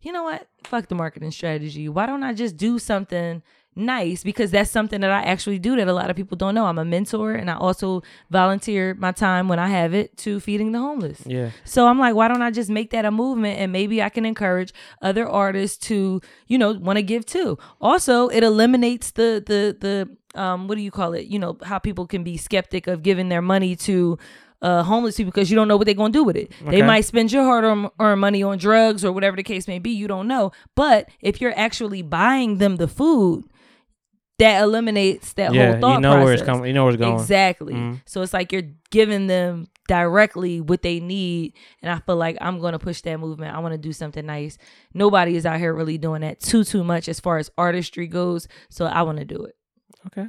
you 0.02 0.12
know 0.12 0.24
what? 0.24 0.48
Fuck 0.64 0.88
the 0.88 0.96
marketing 0.96 1.32
strategy. 1.32 1.90
Why 1.90 2.06
don't 2.06 2.24
I 2.24 2.34
just 2.34 2.56
do 2.58 2.80
something?" 2.80 3.42
Nice 3.76 4.24
because 4.24 4.52
that's 4.52 4.70
something 4.70 5.02
that 5.02 5.12
I 5.12 5.22
actually 5.22 5.60
do 5.60 5.76
that 5.76 5.88
a 5.88 5.94
lot 5.94 6.10
of 6.10 6.16
people 6.16 6.38
don't 6.38 6.56
know. 6.56 6.66
I'm 6.66 6.78
a 6.78 6.86
mentor 6.86 7.34
and 7.34 7.50
I 7.50 7.56
also 7.56 8.04
volunteer 8.30 8.94
my 8.96 9.12
time 9.12 9.48
when 9.48 9.60
I 9.60 9.68
have 9.70 9.94
it 9.94 10.16
to 10.18 10.40
feeding 10.40 10.72
the 10.72 10.80
homeless. 10.80 11.22
Yeah. 11.26 11.52
So 11.64 11.88
I'm 11.88 12.00
like, 12.00 12.16
why 12.16 12.28
don't 12.28 12.42
I 12.42 12.52
just 12.52 12.70
make 12.70 12.92
that 12.92 13.06
a 13.06 13.12
movement 13.12 13.60
and 13.60 13.72
maybe 13.72 14.02
I 14.02 14.10
can 14.10 14.26
encourage 14.26 14.74
other 15.02 15.28
artists 15.28 15.78
to, 15.88 16.22
you 16.48 16.58
know, 16.58 16.74
want 16.74 16.98
to 16.98 17.04
give 17.04 17.26
too. 17.26 17.58
Also, 17.82 18.28
it 18.28 18.44
eliminates 18.44 19.12
the 19.12 19.44
the 19.46 19.78
the 19.80 20.40
um 20.40 20.68
what 20.68 20.76
do 20.76 20.82
you 20.82 20.92
call 20.92 21.14
it? 21.14 21.28
You 21.28 21.40
know, 21.40 21.58
how 21.64 21.80
people 21.80 22.08
can 22.08 22.24
be 22.24 22.38
skeptic 22.38 22.88
of 22.88 23.04
giving 23.04 23.30
their 23.30 23.42
money 23.42 23.76
to 23.78 24.18
uh, 24.64 24.82
homeless 24.82 25.18
people 25.18 25.30
because 25.32 25.52
you 25.52 25.58
don't 25.58 25.68
know 25.68 25.76
what 25.76 25.86
they're 25.86 25.94
gonna 25.94 26.12
do 26.14 26.24
with 26.24 26.38
it. 26.38 26.52
They 26.66 26.82
might 26.82 27.02
spend 27.02 27.32
your 27.32 27.44
hard 27.44 27.66
earned 27.66 27.90
earned 28.00 28.22
money 28.22 28.42
on 28.42 28.58
drugs 28.58 29.04
or 29.04 29.12
whatever 29.12 29.36
the 29.36 29.44
case 29.44 29.68
may 29.68 29.78
be. 29.78 29.92
You 29.92 30.08
don't 30.08 30.28
know. 30.28 30.52
But 30.74 31.10
if 31.20 31.42
you're 31.42 31.58
actually 31.58 32.02
buying 32.02 32.60
them 32.60 32.78
the 32.78 32.88
food, 32.88 33.44
that 34.44 34.62
eliminates 34.64 35.34
that 35.34 35.54
Yeah, 35.54 35.66
whole 35.66 35.76
you 35.76 35.82
thought 35.82 36.02
know 36.02 36.24
where 36.24 36.34
it's 36.34 36.42
coming- 36.44 36.66
you 36.66 36.74
know 36.74 36.84
where 36.86 36.94
it's 36.94 37.02
going. 37.02 37.16
Exactly. 37.16 37.74
Mhm. 37.74 38.02
So 38.06 38.22
it's 38.22 38.34
like 38.34 38.52
you're 38.52 38.70
giving 38.92 39.28
them 39.28 39.68
directly 39.88 40.62
what 40.62 40.82
they 40.82 41.00
need, 41.00 41.54
and 41.82 41.92
I 41.92 42.00
feel 42.00 42.16
like 42.16 42.38
I'm 42.42 42.60
gonna 42.60 42.80
push 42.80 43.02
that 43.02 43.20
movement. 43.20 43.56
I 43.56 43.60
want 43.60 43.74
to 43.74 43.78
do 43.78 43.92
something 43.94 44.26
nice. 44.26 44.58
Nobody 44.94 45.36
is 45.36 45.46
out 45.46 45.60
here 45.60 45.74
really 45.74 45.98
doing 45.98 46.22
that 46.22 46.40
too 46.40 46.64
too 46.64 46.84
much 46.84 47.08
as 47.10 47.20
far 47.20 47.38
as 47.38 47.50
artistry 47.58 48.08
goes. 48.08 48.48
So 48.70 48.86
I 48.86 49.02
want 49.04 49.18
to 49.20 49.26
do 49.26 49.44
it. 49.44 49.56
Okay. 50.08 50.28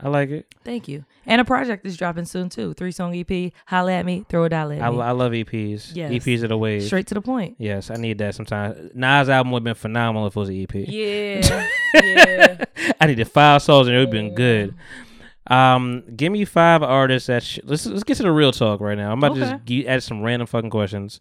I 0.00 0.08
like 0.08 0.30
it. 0.30 0.54
Thank 0.64 0.88
you. 0.88 1.04
And 1.24 1.40
a 1.40 1.44
project 1.44 1.86
is 1.86 1.96
dropping 1.96 2.26
soon 2.26 2.48
too. 2.48 2.74
Three 2.74 2.92
song 2.92 3.16
EP. 3.16 3.52
Holla 3.66 3.92
at 3.92 4.06
me. 4.06 4.26
Throw 4.28 4.44
a 4.44 4.48
dollar 4.48 4.74
at 4.74 4.82
I, 4.82 4.90
me. 4.90 5.00
I 5.00 5.10
love 5.12 5.32
EPs. 5.32 5.92
Yes. 5.94 6.12
EPs 6.12 6.42
are 6.42 6.48
the 6.48 6.58
wave. 6.58 6.84
Straight 6.84 7.06
to 7.08 7.14
the 7.14 7.22
point. 7.22 7.56
Yes, 7.58 7.90
I 7.90 7.96
need 7.96 8.18
that 8.18 8.34
sometimes. 8.34 8.90
Nas 8.94 9.28
album 9.28 9.52
would 9.52 9.60
have 9.60 9.64
been 9.64 9.74
phenomenal 9.74 10.26
if 10.26 10.36
it 10.36 10.40
was 10.40 10.48
an 10.50 10.62
EP. 10.62 10.74
Yeah. 10.74 11.68
yeah. 11.94 12.64
I 13.00 13.06
needed 13.06 13.28
five 13.28 13.62
songs 13.62 13.86
and 13.86 13.96
it 13.96 14.00
would 14.00 14.08
have 14.08 14.12
been 14.12 14.34
good. 14.34 14.74
Um, 15.48 16.02
give 16.14 16.32
me 16.32 16.44
five 16.44 16.82
artists 16.82 17.28
that 17.28 17.42
sh- 17.42 17.60
let's 17.64 17.86
let's 17.86 18.04
get 18.04 18.16
to 18.16 18.24
the 18.24 18.32
real 18.32 18.52
talk 18.52 18.80
right 18.80 18.98
now. 18.98 19.12
I'm 19.12 19.18
about 19.18 19.34
to 19.34 19.40
just 19.40 19.64
gi- 19.64 19.86
add 19.86 20.02
some 20.02 20.22
random 20.22 20.46
fucking 20.46 20.70
questions. 20.70 21.20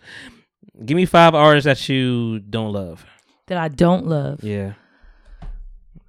Give 0.84 0.96
me 0.96 1.06
five 1.06 1.36
artists 1.36 1.66
that 1.66 1.88
you 1.90 2.40
don't 2.40 2.74
love. 2.74 3.06
That 3.48 3.60
I 3.60 3.68
don't 3.68 4.08
love. 4.08 4.44
Yeah, 4.44 4.74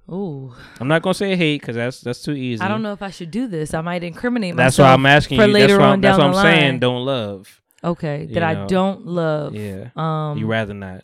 Ooh. 0.09 0.53
I'm 0.79 0.87
not 0.87 1.01
gonna 1.01 1.13
say 1.13 1.35
hate 1.35 1.61
because 1.61 1.75
that's 1.75 2.01
that's 2.01 2.21
too 2.21 2.31
easy. 2.33 2.61
I 2.61 2.67
don't 2.67 2.81
know 2.81 2.93
if 2.93 3.01
I 3.01 3.09
should 3.09 3.31
do 3.31 3.47
this. 3.47 3.73
I 3.73 3.81
might 3.81 4.03
incriminate 4.03 4.55
myself. 4.55 4.65
That's 4.67 4.77
why 4.79 4.93
I'm 4.93 5.05
asking 5.05 5.39
for 5.39 5.45
you. 5.47 5.53
later 5.53 5.67
that's 5.77 5.83
on 5.83 5.89
I'm- 5.89 6.01
that's 6.01 6.17
down 6.17 6.31
what 6.31 6.37
I'm 6.45 6.59
saying. 6.59 6.79
Don't 6.79 7.05
love. 7.05 7.61
Okay, 7.83 8.27
that 8.31 8.43
I 8.43 8.65
don't 8.65 9.05
love. 9.05 9.53
Yeah. 9.53 9.89
Um, 9.95 10.37
you 10.37 10.47
rather 10.47 10.73
not. 10.73 11.03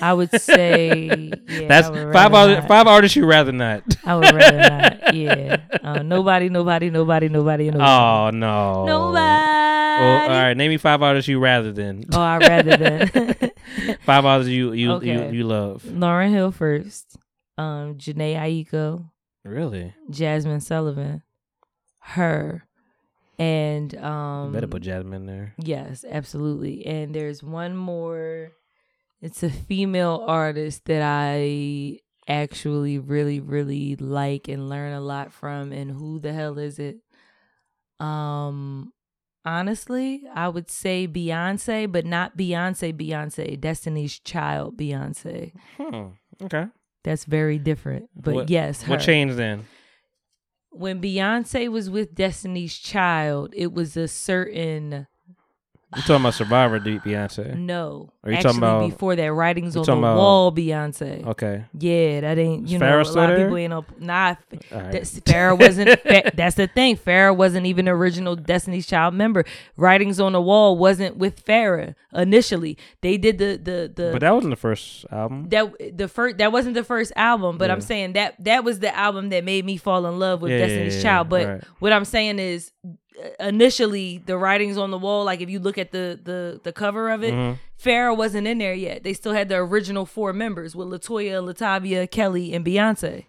I 0.00 0.14
would 0.14 0.30
say 0.40 1.30
yeah, 1.48 1.68
that's 1.68 1.90
would 1.90 2.10
five 2.12 2.32
artists, 2.32 2.66
five 2.66 2.86
artists 2.86 3.16
you 3.16 3.26
rather 3.26 3.52
not. 3.52 3.82
I 4.04 4.16
would 4.16 4.32
rather 4.32 4.58
not. 4.58 4.94
Yeah. 5.14 5.58
Uh, 5.82 6.02
nobody, 6.02 6.48
nobody, 6.48 6.88
nobody, 6.90 7.28
nobody, 7.28 7.70
nobody. 7.70 7.84
Oh 7.84 8.30
no. 8.30 8.86
Nobody. 8.86 9.14
Well, 9.20 10.22
all 10.22 10.28
right. 10.28 10.54
Name 10.56 10.70
me 10.70 10.76
five 10.78 11.02
artists 11.02 11.28
you 11.28 11.38
rather 11.38 11.70
than. 11.72 12.04
Oh, 12.12 12.20
I 12.20 12.38
rather 12.38 12.76
than 12.76 13.50
five 14.04 14.24
artists 14.24 14.50
you 14.50 14.72
you 14.72 14.92
Okay. 14.92 15.28
you, 15.28 15.38
you 15.38 15.44
love. 15.44 15.82
Lauryn 15.84 16.30
Hill 16.30 16.50
first. 16.50 17.16
Um, 17.56 17.96
Jhené 17.96 18.34
Aiko, 18.36 19.10
Really? 19.44 19.94
Jazmine 20.10 20.62
Sullivan, 20.62 21.22
her, 22.00 22.66
and 23.38 23.94
um. 23.96 24.52
Better 24.52 24.66
put 24.66 24.82
Jazmine 24.82 25.14
in 25.16 25.26
there. 25.26 25.54
Yes, 25.58 26.04
absolutely. 26.08 26.84
And 26.86 27.14
there's 27.14 27.42
one 27.42 27.76
more. 27.76 28.52
It's 29.20 29.42
a 29.42 29.50
female 29.50 30.24
artist 30.26 30.84
that 30.86 31.02
I 31.02 32.00
actually 32.28 32.98
really, 32.98 33.40
really 33.40 33.96
like 33.96 34.48
and 34.48 34.68
learn 34.68 34.92
a 34.92 35.00
lot 35.00 35.32
from. 35.32 35.72
And 35.72 35.90
who 35.90 36.18
the 36.18 36.32
hell 36.32 36.58
is 36.58 36.78
it? 36.78 36.96
Um, 38.00 38.92
honestly, 39.44 40.24
I 40.34 40.48
would 40.48 40.70
say 40.70 41.06
Beyonce, 41.08 41.90
but 41.90 42.04
not 42.04 42.36
Beyonce. 42.36 42.92
Beyonce, 42.92 43.58
Destiny's 43.60 44.18
Child. 44.18 44.76
Beyonce. 44.76 45.52
Hmm. 45.78 46.08
Okay. 46.42 46.66
That's 47.04 47.24
very 47.26 47.58
different. 47.58 48.08
But 48.16 48.34
What- 48.34 48.50
yes, 48.50 48.82
her. 48.82 48.90
What 48.94 49.00
changed 49.00 49.36
then? 49.36 49.66
when 50.70 51.00
Beyonce 51.00 51.68
was 51.70 51.88
with 51.88 52.14
Destiny's 52.16 52.76
Child, 52.76 53.54
it 53.56 53.72
was 53.72 53.96
a 53.96 54.08
certain 54.08 55.06
You 55.96 56.02
talking 56.02 56.16
about 56.16 56.34
Survivor, 56.34 56.78
deep 56.78 57.02
Beyonce? 57.02 57.56
No, 57.56 58.10
Are 58.24 58.30
you 58.30 58.36
actually 58.36 58.48
talking 58.52 58.58
about? 58.58 58.90
before 58.90 59.16
that, 59.16 59.32
writings 59.32 59.76
on 59.76 59.82
the 59.82 59.86
talking 59.86 60.02
about- 60.02 60.16
wall, 60.16 60.52
Beyonce. 60.52 61.26
Okay. 61.26 61.64
Yeah, 61.78 62.20
that 62.22 62.38
ain't 62.38 62.68
you 62.68 62.78
know 62.78 63.00
a 63.00 63.02
lot 63.02 63.30
of 63.30 63.38
people 63.38 63.56
ain't 63.56 63.70
know. 63.70 63.84
Nah, 63.98 64.34
right. 64.72 64.92
that's, 64.92 65.20
Farrah 65.20 65.58
wasn't. 65.58 66.00
That's 66.36 66.56
the 66.56 66.66
thing. 66.66 66.96
Farrah 66.96 67.36
wasn't 67.36 67.66
even 67.66 67.88
original 67.88 68.36
Destiny's 68.36 68.86
Child 68.86 69.14
member. 69.14 69.44
Writings 69.76 70.20
on 70.20 70.32
the 70.32 70.40
Wall 70.40 70.76
wasn't 70.76 71.16
with 71.16 71.44
Farrah 71.44 71.94
initially. 72.12 72.76
They 73.00 73.16
did 73.16 73.38
the 73.38 73.56
the 73.56 73.92
the. 73.94 74.10
But 74.12 74.20
that 74.20 74.34
wasn't 74.34 74.50
the 74.52 74.56
first 74.56 75.06
album. 75.10 75.48
that 75.50 75.96
the 75.96 76.08
first 76.08 76.38
that 76.38 76.52
wasn't 76.52 76.74
the 76.74 76.84
first 76.84 77.12
album, 77.16 77.58
but 77.58 77.70
I'm 77.70 77.80
saying 77.80 78.14
that 78.14 78.42
that 78.44 78.64
was 78.64 78.80
the 78.80 78.94
album 78.96 79.28
that 79.30 79.44
made 79.44 79.64
me 79.64 79.76
fall 79.76 80.06
in 80.06 80.18
love 80.18 80.42
with 80.42 80.50
Yeah, 80.50 80.58
yeah, 80.58 80.66
Destiny's 80.66 80.96
yeah, 80.96 81.02
Child. 81.02 81.28
But 81.28 81.46
right. 81.46 81.64
what 81.78 81.92
I'm 81.92 82.04
saying 82.04 82.38
is, 82.38 82.72
initially 83.40 84.18
the 84.18 84.36
writings 84.36 84.76
on 84.76 84.90
the 84.90 84.98
wall, 84.98 85.24
like 85.24 85.40
if 85.40 85.48
you 85.50 85.58
look 85.60 85.78
at 85.78 85.92
the 85.92 86.18
the 86.22 86.60
the 86.62 86.72
cover 86.72 87.10
of 87.10 87.22
it. 87.22 87.58
Farrah 87.82 88.16
wasn't 88.16 88.46
in 88.46 88.58
there 88.58 88.72
yet. 88.72 89.02
They 89.02 89.12
still 89.12 89.32
had 89.34 89.48
the 89.50 89.56
original 89.56 90.06
four 90.06 90.32
members 90.32 90.74
with 90.74 90.88
LeToya, 90.88 91.42
Latavia, 91.44 92.10
Kelly, 92.10 92.54
and 92.54 92.64
Beyonce. 92.64 93.24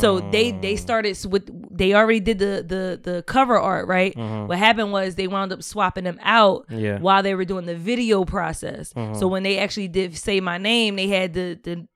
So 0.00 0.20
they 0.30 0.52
Mm. 0.52 0.62
they 0.62 0.76
started 0.76 1.16
with 1.28 1.50
they 1.76 1.92
already 1.92 2.20
did 2.20 2.38
the 2.38 2.64
the 2.66 2.98
the 3.02 3.22
cover 3.24 3.58
art 3.58 3.86
right. 3.86 4.14
Mhm. 4.16 4.46
What 4.48 4.58
happened 4.58 4.92
was 4.92 5.16
they 5.16 5.26
wound 5.28 5.52
up 5.52 5.62
swapping 5.62 6.04
them 6.04 6.18
out 6.22 6.64
Yeah. 6.70 6.98
while 7.00 7.22
they 7.22 7.34
were 7.34 7.44
doing 7.44 7.66
the 7.66 7.74
video 7.74 8.24
process. 8.24 8.94
So 9.14 9.26
when 9.28 9.42
they 9.42 9.58
actually 9.58 9.88
did 9.88 10.16
say 10.16 10.40
my 10.40 10.56
name, 10.58 10.96
they 10.96 11.08
had 11.08 11.34
the 11.34 11.58
the 11.62 11.86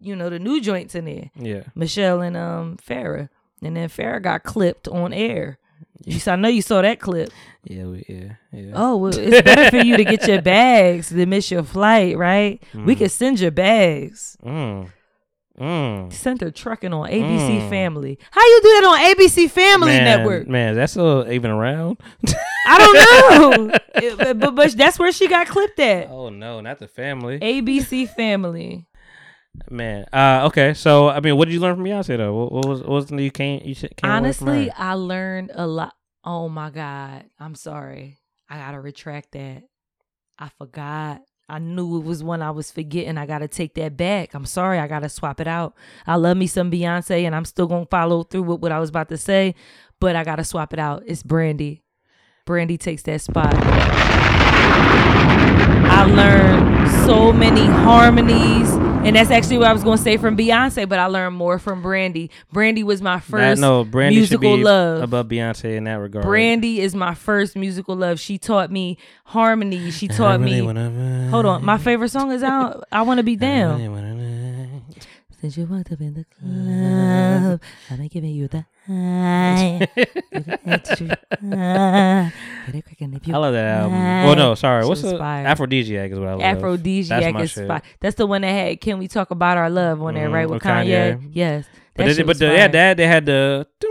you 0.00 0.14
know 0.14 0.28
the 0.30 0.38
new 0.38 0.60
joints 0.60 0.94
in 0.94 1.06
there. 1.06 1.30
Yeah. 1.34 1.62
Michelle 1.74 2.20
and 2.20 2.36
um 2.36 2.76
Farrah, 2.76 3.28
and 3.62 3.76
then 3.76 3.88
Farrah 3.88 4.22
got 4.22 4.44
clipped 4.44 4.86
on 4.86 5.12
air. 5.12 5.58
You 6.04 6.18
saw, 6.18 6.32
I 6.32 6.36
know 6.36 6.48
you 6.48 6.62
saw 6.62 6.82
that 6.82 6.98
clip. 7.00 7.30
Yeah, 7.64 7.84
we, 7.84 8.04
yeah, 8.08 8.32
yeah. 8.52 8.72
Oh, 8.74 8.96
well, 8.96 9.12
it's 9.16 9.42
better 9.42 9.70
for 9.70 9.84
you 9.84 9.96
to 9.96 10.04
get 10.04 10.26
your 10.28 10.42
bags 10.42 11.08
than 11.08 11.30
miss 11.30 11.50
your 11.50 11.62
flight, 11.62 12.18
right? 12.18 12.62
We 12.74 12.94
Mm. 12.94 12.98
could 12.98 13.10
send 13.10 13.40
your 13.40 13.50
bags. 13.52 14.36
Mm. 14.44 14.90
Mm. 15.58 16.12
Send 16.12 16.40
her 16.40 16.50
trucking 16.50 16.92
on 16.92 17.08
ABC 17.08 17.60
Mm. 17.60 17.70
Family. 17.70 18.18
How 18.32 18.40
you 18.42 18.60
do 18.60 18.68
that 18.68 18.84
on 18.84 19.14
ABC 19.14 19.48
Family 19.48 19.92
man, 19.92 20.04
Network? 20.04 20.48
Man, 20.48 20.74
that's 20.74 20.92
still 20.92 21.30
even 21.30 21.50
around. 21.52 21.98
I 22.66 22.78
don't 22.78 23.68
know, 23.70 23.78
It- 23.94 24.38
but 24.40 24.54
but 24.56 24.72
that's 24.76 24.98
where 24.98 25.12
she 25.12 25.28
got 25.28 25.46
clipped 25.46 25.78
at. 25.78 26.10
Oh 26.10 26.28
no, 26.28 26.60
not 26.60 26.80
the 26.80 26.88
family. 26.88 27.38
ABC 27.38 28.08
Family. 28.16 28.86
Man, 29.70 30.04
uh, 30.12 30.42
okay. 30.46 30.74
So 30.74 31.08
I 31.08 31.20
mean, 31.20 31.36
what 31.36 31.46
did 31.46 31.54
you 31.54 31.60
learn 31.60 31.76
from 31.76 31.84
Beyonce 31.84 32.16
though? 32.16 32.34
What, 32.34 32.52
what 32.52 32.66
was 32.66 32.80
what 32.80 32.90
was 32.90 33.06
the 33.06 33.22
you 33.22 33.30
came 33.30 33.62
you 33.64 33.74
said- 33.74 33.96
came 33.96 34.10
away 34.10 34.32
from 34.32 34.48
Honestly? 34.48 34.70
I 34.72 34.94
learned 34.94 35.52
a 35.54 35.66
lot. 35.66 35.94
Oh 36.24 36.48
my 36.48 36.70
God. 36.70 37.24
I'm 37.38 37.54
sorry. 37.54 38.18
I 38.48 38.56
gotta 38.58 38.80
retract 38.80 39.32
that. 39.32 39.62
I 40.38 40.48
forgot. 40.58 41.22
I 41.48 41.58
knew 41.58 41.98
it 41.98 42.04
was 42.04 42.24
one 42.24 42.40
I 42.42 42.50
was 42.50 42.70
forgetting. 42.72 43.18
I 43.18 43.26
gotta 43.26 43.48
take 43.48 43.74
that 43.74 43.96
back. 43.96 44.34
I'm 44.34 44.46
sorry. 44.46 44.78
I 44.78 44.86
gotta 44.88 45.08
swap 45.08 45.40
it 45.40 45.46
out. 45.46 45.74
I 46.06 46.16
love 46.16 46.36
me 46.36 46.46
some 46.46 46.70
Beyonce 46.70 47.24
and 47.24 47.34
I'm 47.34 47.44
still 47.44 47.66
gonna 47.66 47.86
follow 47.86 48.22
through 48.24 48.42
with 48.44 48.60
what 48.60 48.72
I 48.72 48.80
was 48.80 48.88
about 48.90 49.08
to 49.10 49.16
say, 49.18 49.54
but 50.00 50.16
I 50.16 50.24
gotta 50.24 50.44
swap 50.44 50.72
it 50.72 50.78
out. 50.78 51.04
It's 51.06 51.22
Brandy. 51.22 51.82
Brandy 52.46 52.76
takes 52.78 53.02
that 53.04 53.20
spot. 53.20 53.54
I 55.96 56.04
learned 56.06 56.90
so 57.06 57.32
many 57.32 57.64
harmonies, 57.66 58.68
and 59.04 59.16
that's 59.16 59.30
actually 59.30 59.58
what 59.58 59.66
I 59.68 59.72
was 59.72 59.82
going 59.84 59.98
to 59.98 60.02
say 60.02 60.16
from 60.16 60.36
Beyonce. 60.36 60.88
But 60.88 60.98
I 60.98 61.06
learned 61.06 61.36
more 61.36 61.58
from 61.58 61.82
Brandy. 61.82 62.30
Brandy 62.52 62.82
was 62.82 63.02
my 63.02 63.16
That- 63.16 63.24
first 63.24 63.60
no, 63.60 63.84
Brandy 63.84 64.16
should 64.16 64.40
musical 64.40 64.56
be 64.56 64.62
love. 64.64 65.02
above 65.02 65.28
Beyonce 65.28 65.76
in 65.76 65.84
that 65.84 65.94
regard. 65.94 66.24
Brandy 66.24 66.80
is 66.80 66.94
my 66.94 67.14
first 67.14 67.56
musical 67.56 67.94
love. 67.96 68.18
She 68.20 68.38
taught 68.38 68.70
me 68.70 68.98
harmony. 69.26 69.90
She 69.90 70.08
taught 70.08 70.40
really 70.40 70.62
me. 70.62 71.28
Hold 71.30 71.46
on, 71.46 71.64
my 71.64 71.78
favorite 71.78 72.10
song 72.10 72.32
is 72.32 72.42
out. 72.42 72.84
I 72.90 73.02
want 73.02 73.18
to 73.18 73.24
be 73.24 73.36
down. 73.50 74.82
Since 75.40 75.58
you 75.58 75.66
walked 75.66 75.92
up 75.92 76.00
in 76.00 76.14
the 76.14 76.24
club, 76.40 77.60
I've 77.90 77.98
been 77.98 78.08
giving 78.08 78.30
you 78.30 78.48
the 78.48 78.64
high. 78.86 79.88
I 81.54 83.38
love 83.38 83.52
that 83.52 83.78
album. 83.80 83.92
Well, 83.98 84.36
no, 84.36 84.54
sorry. 84.54 84.82
She 84.84 84.88
What's 84.88 85.02
the 85.02 85.18
fire. 85.18 85.46
Afrodisiac 85.46 86.12
is 86.12 86.18
what 86.18 86.28
I 86.28 86.34
love. 86.34 86.58
Afrodisiac 86.58 87.40
is 87.42 87.50
shit. 87.52 87.66
fire. 87.68 87.82
That's 88.00 88.16
the 88.16 88.26
one 88.26 88.42
that 88.42 88.48
had 88.52 88.80
"Can 88.80 88.98
We 88.98 89.08
Talk 89.08 89.30
About 89.30 89.56
Our 89.56 89.70
Love" 89.70 90.02
on 90.02 90.14
there, 90.14 90.28
right? 90.30 90.46
Mm, 90.46 90.50
with 90.50 90.62
with 90.62 90.70
Kanye. 90.70 91.18
Kanye. 91.18 91.30
Yes, 91.32 91.64
But, 91.94 92.02
that 92.02 92.04
they, 92.08 92.14
shit 92.14 92.26
but 92.26 92.28
was 92.28 92.38
the, 92.38 92.46
fire. 92.48 92.56
yeah, 92.56 92.68
that 92.68 92.96
they 92.96 93.06
had 93.06 93.26
the. 93.26 93.66
dun, 93.80 93.90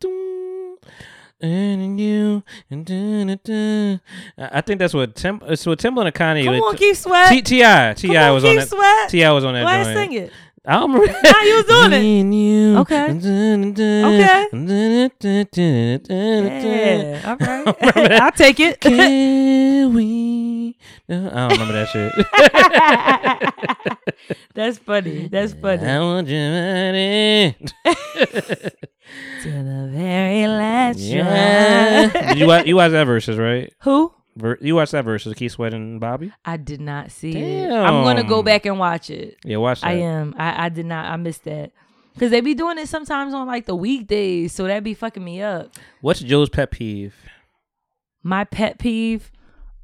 dun, 0.00 0.76
And 1.42 1.98
you 2.00 2.42
and 2.70 2.84
dun, 2.84 3.26
dun, 3.28 3.38
dun. 3.44 4.00
I 4.38 4.58
I 4.58 4.60
think 4.60 4.78
that's 4.78 4.92
what 4.94 5.14
Tim. 5.14 5.40
It's 5.46 5.64
what 5.66 5.78
Timbaland 5.78 6.06
and 6.06 6.14
Kanye. 6.14 6.44
Come 6.44 6.54
with- 6.54 6.62
on, 6.62 6.76
Keith 6.76 6.98
Sweat. 6.98 7.28
T- 7.30 7.42
Ti 7.42 7.58
Ti 7.94 8.08
Come 8.08 8.16
on, 8.16 8.34
was 8.34 8.44
on 8.44 8.50
Keith 8.50 8.60
that. 8.60 8.68
Sweat. 8.68 9.10
Ti 9.10 9.28
was 9.30 9.44
on 9.44 9.54
that. 9.54 9.64
Why 9.64 9.82
joint. 9.84 9.96
sing 9.96 10.12
it? 10.12 10.32
I 10.66 10.78
don't 10.78 10.92
remember. 10.92 11.12
Nah, 11.22 11.40
you 11.42 11.54
was 11.56 11.64
doing 11.68 11.92
it. 11.92 12.34
You. 12.36 12.76
Okay. 12.78 13.04
Okay. 13.10 14.46
Yeah, 15.62 17.20
all 17.24 17.36
right. 17.36 18.12
I'll 18.22 18.30
take 18.32 18.60
it. 18.60 18.78
Can 18.80 19.94
we? 19.94 20.76
I 21.08 21.12
don't 21.14 21.52
remember 21.52 21.72
that 21.72 21.88
shit. 21.88 22.12
That's 24.54 24.78
funny. 24.78 25.28
That's 25.28 25.54
funny. 25.54 25.86
I 25.86 25.98
want 26.00 26.28
your 26.28 26.50
money. 26.50 27.56
to 29.42 29.50
the 29.50 29.88
very 29.92 30.46
last 30.46 30.98
Yeah. 30.98 32.34
You 32.34 32.46
watch? 32.46 32.66
You 32.66 32.76
watch 32.76 32.92
that 32.92 33.04
verses, 33.04 33.38
right? 33.38 33.72
Who? 33.80 34.12
You 34.60 34.76
watched 34.76 34.92
that 34.92 35.04
versus 35.04 35.34
Keith 35.34 35.52
Sweat 35.52 35.74
and 35.74 36.00
Bobby? 36.00 36.32
I 36.44 36.56
did 36.56 36.80
not 36.80 37.10
see 37.10 37.36
it. 37.36 37.70
I'm 37.70 38.04
gonna 38.04 38.24
go 38.24 38.42
back 38.42 38.64
and 38.66 38.78
watch 38.78 39.10
it. 39.10 39.36
Yeah, 39.44 39.56
watch 39.58 39.80
that. 39.80 39.88
I 39.88 39.92
am. 39.94 40.34
I, 40.38 40.66
I 40.66 40.68
did 40.68 40.86
not. 40.86 41.06
I 41.06 41.16
missed 41.16 41.44
that 41.44 41.72
because 42.14 42.30
they 42.30 42.40
be 42.40 42.54
doing 42.54 42.78
it 42.78 42.88
sometimes 42.88 43.34
on 43.34 43.46
like 43.46 43.66
the 43.66 43.74
weekdays, 43.74 44.52
so 44.52 44.64
that 44.64 44.84
be 44.84 44.94
fucking 44.94 45.24
me 45.24 45.42
up. 45.42 45.74
What's 46.00 46.20
Jo's 46.20 46.48
pet 46.48 46.70
peeve? 46.70 47.14
My 48.22 48.44
pet 48.44 48.78
peeve, 48.78 49.32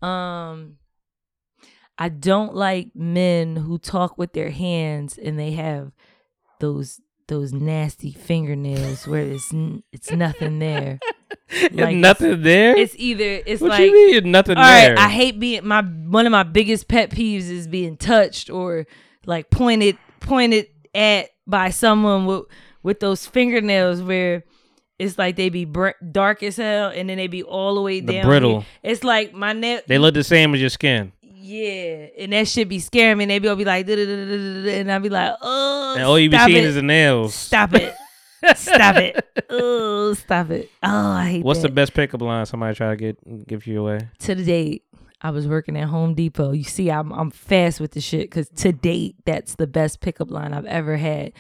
um, 0.02 0.76
I 1.98 2.08
don't 2.08 2.54
like 2.54 2.90
men 2.94 3.56
who 3.56 3.78
talk 3.78 4.18
with 4.18 4.32
their 4.32 4.50
hands 4.50 5.18
and 5.18 5.38
they 5.38 5.52
have 5.52 5.92
those 6.60 7.00
those 7.28 7.52
nasty 7.52 8.12
fingernails 8.12 9.06
where 9.06 9.22
it's 9.22 9.52
it's 9.92 10.10
nothing 10.10 10.58
there. 10.58 10.98
Like, 11.72 11.96
nothing 11.96 12.42
there. 12.42 12.76
It's 12.76 12.94
either 12.96 13.40
it's 13.46 13.60
What 13.62 13.70
like 13.70 13.80
you 13.84 13.92
mean, 14.22 14.32
nothing 14.32 14.56
all 14.56 14.62
right, 14.64 14.88
there? 14.88 14.98
I 14.98 15.08
hate 15.08 15.38
being 15.38 15.64
my 15.66 15.80
one 15.82 16.26
of 16.26 16.32
my 16.32 16.42
biggest 16.42 16.88
pet 16.88 17.10
peeves 17.10 17.48
is 17.48 17.68
being 17.68 17.96
touched 17.96 18.50
or 18.50 18.86
like 19.26 19.48
pointed 19.50 19.96
pointed 20.20 20.66
at 20.94 21.28
by 21.46 21.70
someone 21.70 22.26
with 22.26 22.44
with 22.82 22.98
those 23.00 23.26
fingernails 23.26 24.02
where 24.02 24.42
it's 24.98 25.18
like 25.18 25.36
they 25.36 25.48
be 25.48 25.64
br- 25.64 25.90
dark 26.10 26.42
as 26.42 26.56
hell 26.56 26.88
and 26.94 27.08
then 27.08 27.16
they 27.16 27.28
be 27.28 27.42
all 27.44 27.76
the 27.76 27.82
way 27.82 28.00
The 28.00 28.14
down. 28.14 28.24
brittle. 28.26 28.60
here. 28.60 28.68
It's 28.82 29.04
like 29.04 29.32
my 29.32 29.52
nail. 29.52 29.80
They 29.86 29.98
look 29.98 30.14
the 30.14 30.24
same 30.24 30.52
as 30.54 30.60
your 30.60 30.70
skin. 30.70 31.12
Yeah, 31.46 32.06
and 32.18 32.32
that 32.32 32.48
shit 32.48 32.68
be 32.68 32.78
scaring 32.80 33.18
me. 33.18 33.24
And 33.24 33.30
they 33.30 33.38
be 33.38 33.48
all 33.48 33.56
be 33.56 33.64
like, 33.64 33.88
and 33.88 34.90
I 34.92 34.98
be 34.98 35.08
like, 35.08 35.34
oh, 35.40 35.94
And 35.96 36.04
all 36.04 36.18
you 36.18 36.30
be 36.30 36.38
seeing 36.38 36.56
it. 36.58 36.64
is 36.64 36.74
the 36.74 36.82
nails. 36.82 37.34
Stop 37.34 37.74
it. 37.74 37.94
Stop 38.54 38.96
it. 38.96 39.24
Oh, 39.50 40.14
stop 40.14 40.50
it. 40.50 40.70
Oh, 40.82 40.88
I 41.12 41.30
hate 41.30 41.44
What's 41.44 41.62
that. 41.62 41.68
the 41.68 41.74
best 41.74 41.94
pickup 41.94 42.20
line 42.22 42.46
somebody 42.46 42.74
try 42.74 42.90
to 42.90 42.96
get 42.96 43.46
give 43.46 43.66
you 43.66 43.80
away? 43.80 44.08
to 44.20 44.34
the 44.34 44.44
date, 44.44 44.84
I 45.20 45.30
was 45.30 45.48
working 45.48 45.76
at 45.76 45.88
Home 45.88 46.14
Depot. 46.14 46.52
You 46.52 46.62
see, 46.64 46.90
I'm 46.90 47.12
I'm 47.12 47.30
fast 47.30 47.80
with 47.80 47.92
the 47.92 48.00
shit 48.00 48.22
because 48.30 48.48
to 48.56 48.72
date, 48.72 49.16
that's 49.24 49.54
the 49.56 49.66
best 49.66 50.00
pickup 50.00 50.30
line 50.30 50.52
I've 50.52 50.66
ever 50.66 50.96
had. 50.96 51.32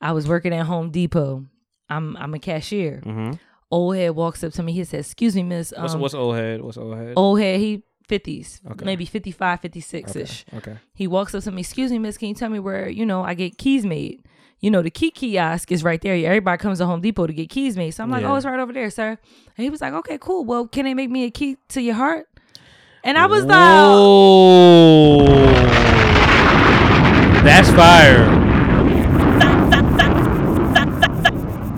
I 0.00 0.12
was 0.12 0.26
working 0.28 0.52
at 0.52 0.66
Home 0.66 0.90
Depot. 0.90 1.46
I'm 1.88 2.16
I'm 2.16 2.34
a 2.34 2.38
cashier. 2.38 3.02
Mhm. 3.06 3.38
Old 3.70 3.96
head 3.96 4.10
walks 4.10 4.44
up 4.44 4.52
to 4.54 4.62
me. 4.62 4.72
He 4.72 4.84
says, 4.84 5.06
"Excuse 5.06 5.34
me, 5.36 5.44
Miss." 5.44 5.72
Um, 5.74 5.82
What's 5.84 5.94
what's 5.94 6.14
old 6.14 6.34
head? 6.36 6.60
What's 6.60 6.76
old 6.76 6.96
head? 6.98 7.14
old 7.16 7.40
head? 7.40 7.60
He 7.60 7.82
fifties, 8.12 8.60
Okay. 8.70 8.84
maybe 8.84 9.04
55, 9.06 9.60
56 9.60 10.16
ish. 10.16 10.44
Okay. 10.54 10.76
He 10.94 11.06
walks 11.06 11.34
up 11.34 11.42
to 11.44 11.50
me. 11.50 11.60
Excuse 11.62 11.90
me, 11.90 11.98
Miss. 11.98 12.18
Can 12.18 12.28
you 12.28 12.34
tell 12.34 12.50
me 12.50 12.58
where 12.58 12.88
you 12.88 13.06
know 13.06 13.22
I 13.24 13.32
get 13.34 13.56
keys 13.58 13.84
made? 13.86 14.20
You 14.60 14.70
know 14.70 14.82
the 14.82 14.90
key 14.90 15.10
kiosk 15.10 15.72
is 15.72 15.82
right 15.82 16.00
there. 16.00 16.14
Everybody 16.26 16.58
comes 16.60 16.78
to 16.78 16.86
Home 16.86 17.00
Depot 17.00 17.26
to 17.26 17.32
get 17.32 17.48
keys 17.48 17.76
made. 17.76 17.92
So 17.92 18.02
I'm 18.04 18.10
like, 18.10 18.22
oh, 18.22 18.26
Yeah. 18.28 18.32
oh, 18.32 18.36
it's 18.36 18.46
right 18.46 18.60
over 18.60 18.72
there, 18.72 18.90
sir. 18.90 19.08
And 19.56 19.64
he 19.64 19.70
was 19.70 19.80
like, 19.80 19.92
okay, 19.94 20.18
cool. 20.18 20.44
Well, 20.44 20.66
can 20.68 20.84
they 20.84 20.94
make 20.94 21.10
me 21.10 21.24
a 21.24 21.30
key 21.30 21.56
to 21.70 21.80
your 21.82 21.94
heart? 21.94 22.28
And 23.02 23.16
I 23.18 23.26
was 23.26 23.44
like, 23.44 23.58
Oh, 23.58 25.24
that's 27.42 27.70
fire. 27.70 28.26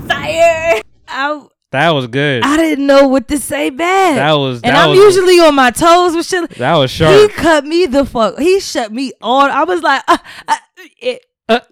fire. 0.08 0.82
I, 1.08 1.46
That 1.74 1.90
was 1.90 2.06
good. 2.06 2.44
I 2.44 2.56
didn't 2.56 2.86
know 2.86 3.08
what 3.08 3.26
to 3.28 3.38
say 3.38 3.68
back. 3.70 4.14
That 4.14 4.32
was- 4.34 4.60
and 4.62 4.76
I'm 4.76 4.90
was- 4.90 4.98
usually 5.00 5.40
on 5.40 5.56
my 5.56 5.70
toes 5.72 6.14
with 6.14 6.24
shit. 6.24 6.48
That 6.50 6.76
was 6.76 6.90
sharp. 6.90 7.20
He 7.20 7.26
cut 7.28 7.64
me 7.64 7.86
the 7.86 8.04
fuck. 8.06 8.38
He 8.38 8.60
shut 8.60 8.92
me 8.92 9.12
on. 9.20 9.50
I 9.50 9.64
was 9.64 9.82
like, 9.82 10.02
uh, 10.06 10.16
uh, 10.46 10.56
eh, 11.02 11.16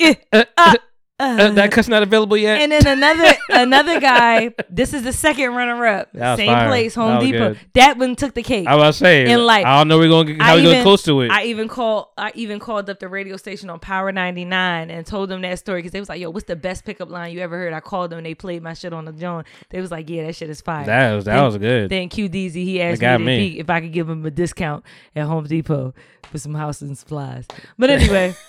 eh, 0.01 0.15
uh, 0.33 0.45
uh, 0.57 0.75
Uh, 1.23 1.51
that 1.53 1.71
cut's 1.73 1.89
not 1.89 2.03
available 2.03 2.37
yet. 2.37 2.61
And 2.61 2.73
then 2.73 2.87
another 2.87 3.33
another 3.51 4.01
guy. 4.01 4.53
This 4.69 4.93
is 4.93 5.03
the 5.05 5.13
second 5.13 5.55
runner 5.55 5.85
up. 5.87 6.09
Same 6.37 6.49
fire. 6.49 6.69
place, 6.69 6.95
Home 6.95 7.17
was 7.17 7.25
Depot. 7.25 7.49
good. 7.55 7.59
That 7.75 7.99
one 7.99 8.17
took 8.17 8.35
the 8.35 8.43
cake. 8.43 8.67
I 8.67 8.75
was 8.77 8.97
saying, 8.97 9.29
and 9.29 9.45
like 9.47 9.65
I 9.65 9.79
don't 9.79 9.89
know 9.89 9.99
we're 9.99 10.09
gonna 10.09 10.43
how 10.43 10.53
I 10.53 10.57
we 10.57 10.63
even- 10.63 10.73
get 10.75 10.83
close 10.83 11.03
to 11.05 11.21
it. 11.23 11.31
I 11.31 11.45
even 11.45 11.69
called. 11.69 12.09
I 12.19 12.33
even 12.35 12.59
called 12.59 12.89
up 12.91 12.99
the 12.99 13.09
radio 13.09 13.37
station 13.37 13.71
on 13.71 13.79
Power 13.79 14.11
ninety 14.13 14.45
nine 14.45 14.91
and 14.91 15.07
told 15.07 15.29
them 15.29 15.43
that 15.43 15.59
story 15.59 15.79
because 15.81 15.93
they 15.93 16.01
was 16.01 16.09
like, 16.09 16.21
"Yo, 16.21 16.31
what's 16.31 16.47
the 16.47 16.57
best 16.57 16.85
pickup 16.85 17.11
line 17.11 17.33
you 17.33 17.41
ever 17.41 17.57
heard?" 17.57 17.73
I 17.73 17.81
called 17.81 18.11
them 18.11 18.19
and 18.19 18.27
they 18.27 18.35
played 18.35 18.63
my 18.63 18.75
shit 18.75 18.93
on 18.93 19.05
the 19.05 19.13
joint. 19.13 19.47
They 19.71 19.81
was 19.81 19.91
like, 19.91 20.09
"Yeah, 20.11 20.27
that 20.27 20.35
shit 20.37 20.51
is 20.51 20.61
fire." 20.61 20.87
That 20.87 21.13
was- 21.15 21.25
that 21.27 21.35
Then- 21.37 21.45
was 21.45 21.59
good. 21.59 21.91
Then 21.91 22.09
Q 22.09 22.29
DZ 22.29 22.55
he 22.65 22.83
asked 22.83 23.01
me, 23.03 23.19
me. 23.19 23.49
He, 23.51 23.59
if 23.61 23.71
I 23.71 23.81
could 23.81 23.93
give 23.93 24.09
him 24.09 24.25
a 24.27 24.31
discount 24.31 24.85
at 25.15 25.25
Home 25.27 25.45
Depot 25.45 25.95
for 26.31 26.39
some 26.39 26.55
house 26.55 26.81
and 26.83 26.97
supplies. 26.97 27.47
But 27.79 27.91
anyway. 27.91 28.35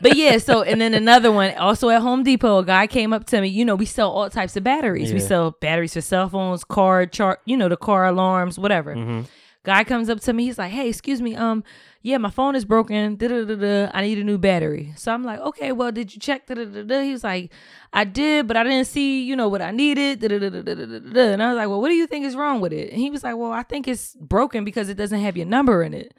but 0.00 0.16
yeah, 0.16 0.38
so 0.38 0.62
and 0.62 0.80
then 0.80 0.94
another 0.94 1.30
one 1.32 1.54
also 1.56 1.88
at 1.90 2.00
Home 2.02 2.22
Depot, 2.22 2.58
a 2.58 2.64
guy 2.64 2.86
came 2.86 3.12
up 3.12 3.26
to 3.26 3.40
me. 3.40 3.48
You 3.48 3.64
know, 3.64 3.74
we 3.74 3.86
sell 3.86 4.10
all 4.10 4.30
types 4.30 4.56
of 4.56 4.64
batteries. 4.64 5.12
We 5.12 5.20
sell 5.20 5.52
batteries 5.52 5.94
for 5.94 6.00
cell 6.00 6.28
phones, 6.28 6.64
car 6.64 7.06
chart, 7.06 7.40
you 7.44 7.56
know, 7.56 7.68
the 7.68 7.76
car 7.76 8.06
alarms, 8.06 8.58
whatever. 8.58 8.94
Mm-hmm. 8.94 9.22
Guy 9.62 9.84
comes 9.84 10.08
up 10.08 10.20
to 10.20 10.32
me. 10.32 10.44
He's 10.44 10.56
like, 10.58 10.70
"Hey, 10.70 10.88
excuse 10.88 11.20
me. 11.20 11.36
Um, 11.36 11.62
yeah, 12.02 12.16
my 12.16 12.30
phone 12.30 12.56
is 12.56 12.64
broken. 12.64 13.16
Da-da-da-da. 13.16 13.90
I 13.92 14.00
need 14.00 14.18
a 14.18 14.24
new 14.24 14.38
battery." 14.38 14.94
So 14.96 15.12
I'm 15.12 15.22
like, 15.22 15.38
"Okay, 15.40 15.70
well, 15.72 15.92
did 15.92 16.14
you 16.14 16.20
check?" 16.20 16.46
Da-da-da-da. 16.46 17.02
He 17.02 17.12
was 17.12 17.24
like, 17.24 17.52
"I 17.92 18.04
did, 18.04 18.48
but 18.48 18.56
I 18.56 18.64
didn't 18.64 18.86
see, 18.86 19.22
you 19.22 19.36
know, 19.36 19.48
what 19.48 19.60
I 19.60 19.70
needed." 19.70 20.20
Da-da-da-da-da-da. 20.20 21.32
And 21.32 21.42
I 21.42 21.48
was 21.48 21.56
like, 21.56 21.68
"Well, 21.68 21.82
what 21.82 21.88
do 21.88 21.94
you 21.94 22.06
think 22.06 22.24
is 22.24 22.36
wrong 22.36 22.62
with 22.62 22.72
it?" 22.72 22.90
And 22.90 22.98
he 22.98 23.10
was 23.10 23.22
like, 23.22 23.36
"Well, 23.36 23.52
I 23.52 23.62
think 23.62 23.86
it's 23.86 24.16
broken 24.16 24.64
because 24.64 24.88
it 24.88 24.94
doesn't 24.94 25.20
have 25.20 25.36
your 25.36 25.46
number 25.46 25.82
in 25.82 25.92
it." 25.92 26.14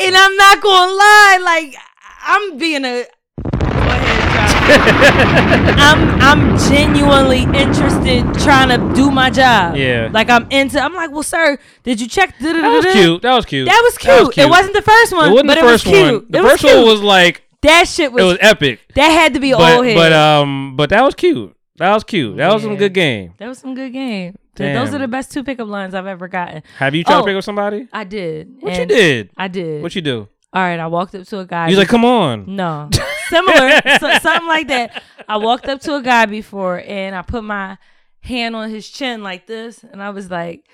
And 0.00 0.16
I'm 0.16 0.36
not 0.36 0.60
gonna 0.60 0.92
lie, 0.92 1.38
like 1.42 1.74
I'm 2.22 2.56
being 2.58 2.84
a. 2.84 3.04
Go 3.42 3.68
ahead, 3.68 4.32
John. 4.32 5.78
I'm 5.78 6.20
I'm 6.20 6.58
genuinely 6.70 7.42
interested 7.58 8.22
trying 8.42 8.68
to 8.68 8.94
do 8.94 9.10
my 9.10 9.30
job. 9.30 9.76
Yeah. 9.76 10.08
Like 10.12 10.30
I'm 10.30 10.46
into. 10.50 10.80
I'm 10.80 10.94
like, 10.94 11.10
well, 11.10 11.22
sir, 11.22 11.58
did 11.82 12.00
you 12.00 12.06
check? 12.08 12.34
That 12.38 12.54
was 12.68 12.86
cute. 12.92 13.22
That 13.22 13.34
was 13.34 13.44
cute. 13.46 13.66
That 13.66 13.80
was 13.82 13.98
cute. 13.98 14.38
It 14.38 14.48
wasn't 14.48 14.74
the 14.74 14.82
first 14.82 15.12
one, 15.12 15.30
It 15.30 15.32
wasn't 15.32 15.48
but 15.48 15.54
the 15.54 15.60
it 15.60 15.64
was 15.64 15.82
first 15.82 15.86
one. 15.86 16.08
cute. 16.08 16.32
The 16.32 16.38
It 16.38 16.42
was 16.42 16.50
first 16.52 16.64
cute. 16.64 16.76
one 16.76 16.84
was 16.86 17.00
like 17.02 17.42
That 17.62 17.88
shit 17.88 18.12
was. 18.12 18.22
it 18.22 18.26
was 18.26 18.38
epic. 18.40 18.80
That 18.94 19.08
had 19.08 19.34
to 19.34 19.40
be 19.40 19.52
but, 19.52 19.76
old 19.78 19.86
head. 19.86 19.96
But 19.96 20.12
um, 20.12 20.76
but 20.76 20.90
that 20.90 21.02
was 21.02 21.14
cute. 21.14 21.54
That 21.78 21.92
was 21.94 22.04
cute. 22.04 22.36
That 22.36 22.52
was 22.52 22.62
some 22.62 22.76
good 22.76 22.92
game. 22.94 23.34
that 23.38 23.48
was 23.48 23.58
some 23.58 23.74
good 23.74 23.92
game. 23.92 24.36
Th- 24.58 24.74
Those 24.76 24.94
are 24.94 24.98
the 24.98 25.08
best 25.08 25.32
two 25.32 25.42
pickup 25.44 25.68
lines 25.68 25.94
I've 25.94 26.06
ever 26.06 26.28
gotten. 26.28 26.62
Have 26.78 26.94
you 26.94 27.04
tried 27.04 27.16
Oh, 27.16 27.20
to 27.20 27.26
pick 27.26 27.36
up 27.36 27.44
somebody? 27.44 27.88
I 27.92 28.04
did. 28.04 28.56
What 28.60 28.78
you 28.78 28.86
did? 28.86 29.30
I 29.36 29.48
did. 29.48 29.82
What 29.82 29.94
you 29.94 30.02
do? 30.02 30.28
All 30.52 30.62
right, 30.62 30.78
I 30.80 30.86
walked 30.86 31.14
up 31.14 31.26
to 31.26 31.40
a 31.40 31.46
guy. 31.46 31.68
He's 31.68 31.76
like, 31.78 31.88
come 31.88 32.04
on. 32.04 32.44
No, 32.56 32.88
similar, 33.28 33.80
so, 34.00 34.12
something 34.22 34.46
like 34.48 34.68
that. 34.68 35.02
I 35.28 35.36
walked 35.36 35.66
up 35.68 35.80
to 35.82 35.94
a 35.96 36.02
guy 36.02 36.24
before, 36.26 36.82
and 36.86 37.14
I 37.14 37.20
put 37.22 37.44
my 37.44 37.76
hand 38.22 38.56
on 38.56 38.70
his 38.70 38.88
chin 38.88 39.22
like 39.22 39.46
this, 39.46 39.82
and 39.84 40.02
I 40.02 40.10
was 40.10 40.30
like, 40.30 40.64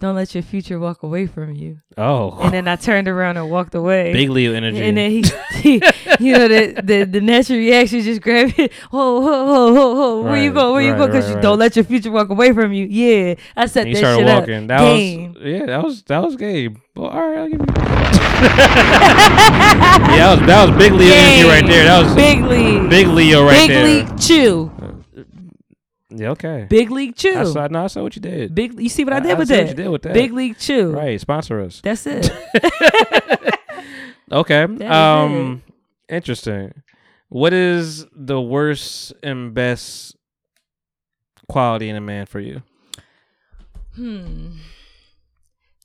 "Don't 0.00 0.14
let 0.16 0.34
your 0.34 0.42
future 0.42 0.78
walk 0.78 1.02
away 1.02 1.26
from 1.26 1.54
you." 1.54 1.78
Oh. 1.96 2.38
And 2.40 2.52
then 2.52 2.66
I 2.68 2.76
turned 2.76 3.06
around 3.08 3.36
and 3.36 3.50
walked 3.50 3.74
away. 3.74 4.12
Big 4.12 4.28
Leo 4.30 4.52
energy. 4.52 4.82
And 4.82 4.96
then 4.96 5.10
he, 5.10 5.24
he 5.60 5.74
you 6.20 6.32
know, 6.32 6.48
the, 6.48 6.80
the 6.82 7.04
the 7.04 7.20
natural 7.20 7.58
reaction 7.58 8.00
just 8.02 8.20
grab 8.20 8.52
it. 8.58 8.72
Whoa, 8.90 9.20
whoa, 9.20 9.44
whoa, 9.46 9.72
whoa, 9.72 9.94
whoa. 9.94 10.22
Where 10.22 10.36
you 10.42 10.50
Right, 10.50 10.54
go? 10.54 10.72
Where 10.72 10.82
you 10.82 10.92
right, 10.92 10.98
go? 10.98 11.06
Because 11.06 11.26
right, 11.26 11.36
you 11.36 11.42
don't 11.42 11.58
let 11.58 11.76
your 11.76 11.84
future 11.84 12.10
walk 12.10 12.28
away 12.30 12.52
from 12.52 12.72
you. 12.72 12.86
Yeah, 12.86 13.34
I 13.56 13.66
set 13.66 13.86
And 13.86 13.94
that 13.94 13.98
started 13.98 14.18
shit 14.18 14.26
walking. 14.26 14.62
up. 14.62 14.68
That 14.68 14.80
Game. 14.80 15.32
was 15.34 15.42
yeah. 15.42 15.66
That 15.66 15.82
was 15.84 16.02
that 16.02 16.22
was 16.22 16.36
game. 16.36 16.82
Well, 16.96 17.08
all 17.10 17.28
right, 17.28 17.38
I'll 17.38 17.48
give 17.48 17.60
you. 17.60 17.66
yeah, 19.14 20.36
that 20.36 20.38
was 20.38 20.46
that 20.46 20.68
was 20.68 20.78
big 20.78 20.92
Leo 20.92 21.14
energy 21.14 21.48
right 21.48 21.66
there. 21.66 21.84
That 21.84 22.04
was 22.04 22.14
Big 22.14 22.40
Leo. 22.42 22.88
Big 22.88 23.06
Leo 23.08 23.44
right 23.44 23.66
there. 23.68 23.84
Big 23.84 24.06
there. 24.06 24.12
league 24.14 24.20
chew. 24.20 24.70
Yeah, 26.16 26.30
okay. 26.30 26.66
Big 26.68 26.90
league 26.90 27.16
chew. 27.16 27.36
I 27.36 27.44
saw, 27.44 27.66
no, 27.66 27.84
I 27.84 27.86
saw 27.88 28.02
what 28.02 28.14
you 28.14 28.22
did. 28.22 28.54
Big. 28.54 28.80
You 28.80 28.88
see 28.88 29.04
what 29.04 29.12
I 29.12 29.20
did 29.20 29.36
with 29.38 29.48
that? 29.48 29.60
What 29.60 29.68
you 29.70 29.74
did 29.74 29.88
with 29.88 30.02
that? 30.02 30.14
Big 30.14 30.32
league 30.32 30.58
chew. 30.58 30.92
Right, 30.92 31.20
sponsor 31.20 31.60
us. 31.60 31.80
That's 31.82 32.06
it. 32.06 32.30
Okay. 34.32 34.66
That 34.66 34.90
um, 34.90 35.62
interesting. 36.08 36.82
What 37.28 37.52
is 37.52 38.06
the 38.14 38.40
worst 38.40 39.12
and 39.22 39.54
best 39.54 40.16
quality 41.48 41.88
in 41.88 41.96
a 41.96 42.00
man 42.00 42.26
for 42.26 42.40
you? 42.40 42.62
Hmm. 43.94 44.52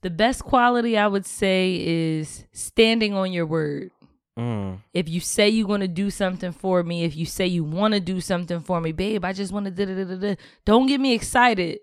The 0.02 0.10
best 0.10 0.44
quality 0.44 0.98
I 0.98 1.08
would 1.08 1.26
say 1.26 1.76
is 1.86 2.46
standing 2.54 3.14
on 3.14 3.34
your 3.34 3.46
word. 3.46 3.92
Mm. 4.40 4.80
If 4.94 5.10
you 5.10 5.20
say 5.20 5.50
you're 5.50 5.68
gonna 5.68 5.88
do 5.88 6.10
something 6.10 6.54
for 6.54 6.82
me, 6.82 7.04
if 7.04 7.16
you 7.16 7.26
say 7.26 7.46
you 7.46 7.66
want 7.66 7.94
to 7.94 8.00
do 8.00 8.22
something 8.22 8.62
for 8.62 8.80
me, 8.80 8.94
babe, 8.94 9.26
I 9.26 9.34
just 9.34 9.52
want 9.52 9.66
to 9.66 9.72
da 9.72 9.86
da 9.86 10.04
da 10.06 10.16
da. 10.16 10.36
Don't 10.64 10.88
get 10.88 11.02
me 11.02 11.14
excited 11.14 11.80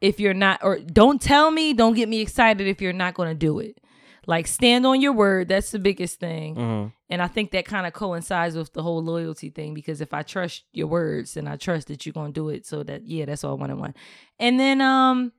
if 0.00 0.20
you're 0.20 0.34
not, 0.34 0.60
or 0.62 0.78
don't 0.80 1.20
tell 1.20 1.50
me. 1.50 1.72
Don't 1.72 1.94
get 1.94 2.08
me 2.10 2.20
excited 2.20 2.66
if 2.66 2.82
you're 2.82 2.92
not 2.92 3.14
gonna 3.14 3.34
do 3.34 3.58
it. 3.58 3.78
Like 4.26 4.46
stand 4.46 4.86
on 4.86 5.00
your 5.00 5.12
word. 5.14 5.48
That's 5.48 5.70
the 5.70 5.78
biggest 5.78 6.20
thing. 6.20 6.54
Mhm. 6.56 6.92
And 7.08 7.22
I 7.22 7.26
think 7.26 7.50
that 7.52 7.64
kind 7.64 7.86
of 7.86 7.92
coincides 7.92 8.54
with 8.54 8.72
the 8.72 8.82
whole 8.82 9.02
loyalty 9.02 9.48
thing 9.50 9.72
because 9.74 10.00
if 10.00 10.12
I 10.12 10.22
trust 10.22 10.64
your 10.72 10.88
words, 10.88 11.36
and 11.36 11.48
I 11.48 11.56
trust 11.56 11.88
that 11.88 12.04
you're 12.04 12.12
gonna 12.12 12.32
do 12.32 12.50
it. 12.50 12.66
So 12.66 12.82
that 12.82 13.06
yeah, 13.06 13.24
that's 13.24 13.44
all 13.44 13.56
one 13.56 13.70
and 13.70 13.80
one. 13.80 13.94
And 14.38 14.60
then 14.60 14.80
um, 14.82 15.32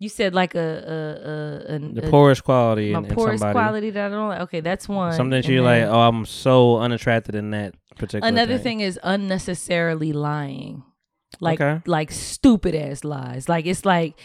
you 0.00 0.08
said 0.08 0.34
like 0.34 0.54
a 0.56 0.58
a 0.58 1.72
a, 1.72 1.76
a 1.76 1.78
The 2.00 2.06
a- 2.06 2.10
poorest 2.10 2.42
quality 2.42 2.92
My 2.92 2.98
in, 3.00 3.06
poorest 3.14 3.44
quality 3.44 3.90
that 3.90 4.06
I 4.06 4.08
don't 4.08 4.28
like. 4.30 4.40
Okay, 4.40 4.60
that's 4.60 4.88
one. 4.88 5.12
Something 5.12 5.40
that 5.42 5.46
you're 5.48 5.62
like, 5.62 5.84
oh, 5.84 6.00
I'm 6.00 6.24
so 6.26 6.78
unattracted 6.78 7.34
in 7.36 7.50
that 7.52 7.74
particular. 7.96 8.26
Another 8.26 8.56
thing. 8.56 8.78
thing 8.78 8.80
is 8.80 8.98
unnecessarily 9.02 10.12
lying, 10.12 10.82
like 11.38 11.60
Okay. 11.60 11.80
like 11.86 12.10
stupid 12.10 12.74
ass 12.74 13.04
lies. 13.04 13.48
Like 13.48 13.66
it's 13.66 13.84
like 13.84 14.18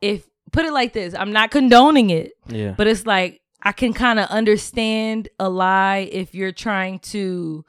if 0.00 0.28
put 0.52 0.64
it 0.66 0.72
like 0.72 0.92
this, 0.92 1.14
I'm 1.14 1.32
not 1.32 1.50
condoning 1.50 2.10
it. 2.10 2.32
Yeah. 2.48 2.74
But 2.76 2.86
it's 2.86 3.06
like 3.06 3.40
I 3.62 3.72
can 3.72 3.92
kind 3.94 4.20
of 4.20 4.28
understand 4.28 5.28
a 5.38 5.48
lie 5.48 6.08
if 6.12 6.34
you're 6.34 6.52
trying 6.52 6.98
to 7.14 7.64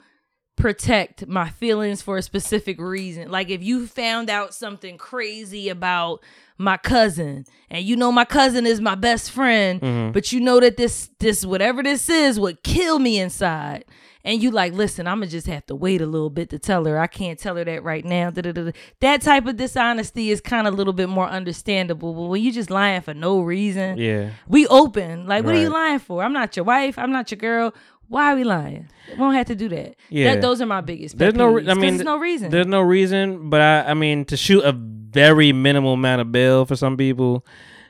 protect 0.57 1.27
my 1.27 1.49
feelings 1.49 2.01
for 2.01 2.17
a 2.17 2.21
specific 2.21 2.79
reason. 2.79 3.31
Like 3.31 3.49
if 3.49 3.63
you 3.63 3.87
found 3.87 4.29
out 4.29 4.53
something 4.53 4.97
crazy 4.97 5.69
about 5.69 6.23
my 6.57 6.77
cousin 6.77 7.45
and 7.69 7.83
you 7.83 7.95
know 7.95 8.11
my 8.11 8.25
cousin 8.25 8.65
is 8.65 8.79
my 8.79 8.95
best 8.95 9.31
friend, 9.31 9.81
Mhm. 9.81 10.13
but 10.13 10.31
you 10.31 10.39
know 10.39 10.59
that 10.59 10.77
this 10.77 11.09
this 11.19 11.45
whatever 11.45 11.81
this 11.83 12.09
is 12.09 12.39
would 12.39 12.63
kill 12.63 12.99
me 12.99 13.19
inside. 13.19 13.85
And 14.25 14.41
you 14.41 14.51
like, 14.51 14.71
listen, 14.71 15.05
I'm 15.05 15.17
gonna 15.19 15.29
just 15.29 15.47
have 15.47 15.65
to 15.65 15.75
wait 15.75 15.99
a 15.99 16.05
little 16.05 16.29
bit 16.29 16.49
to 16.51 16.57
tell 16.59 16.85
her. 16.85 16.97
I 16.97 17.07
can't 17.07 17.37
tell 17.37 17.57
her 17.57 17.65
that 17.65 17.83
right 17.83 18.05
now. 18.05 18.29
Da-da-da-da. 18.29 18.71
That 19.01 19.21
type 19.21 19.45
of 19.47 19.57
dishonesty 19.57 20.31
is 20.31 20.39
kind 20.39 20.65
of 20.65 20.73
a 20.73 20.77
little 20.77 20.93
bit 20.93 21.09
more 21.09 21.27
understandable. 21.27 22.13
But 22.13 22.21
when 22.29 22.41
you 22.41 22.53
just 22.53 22.69
lying 22.69 23.01
for 23.01 23.13
no 23.13 23.41
reason, 23.41 23.97
Yeah. 23.97 24.29
we 24.47 24.65
open. 24.67 25.27
Like, 25.27 25.43
what 25.43 25.55
are 25.55 25.59
you 25.59 25.67
lying 25.69 25.99
for? 25.99 26.23
I'm 26.23 26.31
not 26.31 26.55
your 26.55 26.63
wife. 26.63 26.97
I'm 26.97 27.11
not 27.11 27.31
your 27.31 27.37
girl. 27.37 27.73
Why 28.07 28.31
are 28.31 28.35
we 28.37 28.45
lying? 28.45 28.87
We 29.11 29.17
don't 29.17 29.33
have 29.33 29.47
to 29.47 29.55
do 29.55 29.67
that. 29.69 29.95
Yeah. 30.09 30.35
That, 30.35 30.41
those 30.41 30.61
are 30.61 30.65
my 30.67 30.79
biggest. 30.79 31.17
There's 31.17 31.33
no. 31.33 31.51
peeves, 31.51 31.69
I 31.69 31.73
mean, 31.73 31.95
there's 31.97 32.05
no 32.05 32.15
reason. 32.17 32.49
There's 32.49 32.67
no 32.67 32.79
reason, 32.81 33.49
but 33.49 33.59
I. 33.59 33.91
I 33.91 33.93
mean, 33.93 34.23
to 34.25 34.37
shoot 34.37 34.63
a 34.63 34.71
very 35.13 35.53
minimal 35.53 35.93
amount 35.93 36.21
of 36.21 36.31
bail 36.31 36.65
for 36.65 36.75
some 36.75 36.97
people, 36.97 37.45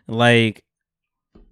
like, 0.07 0.63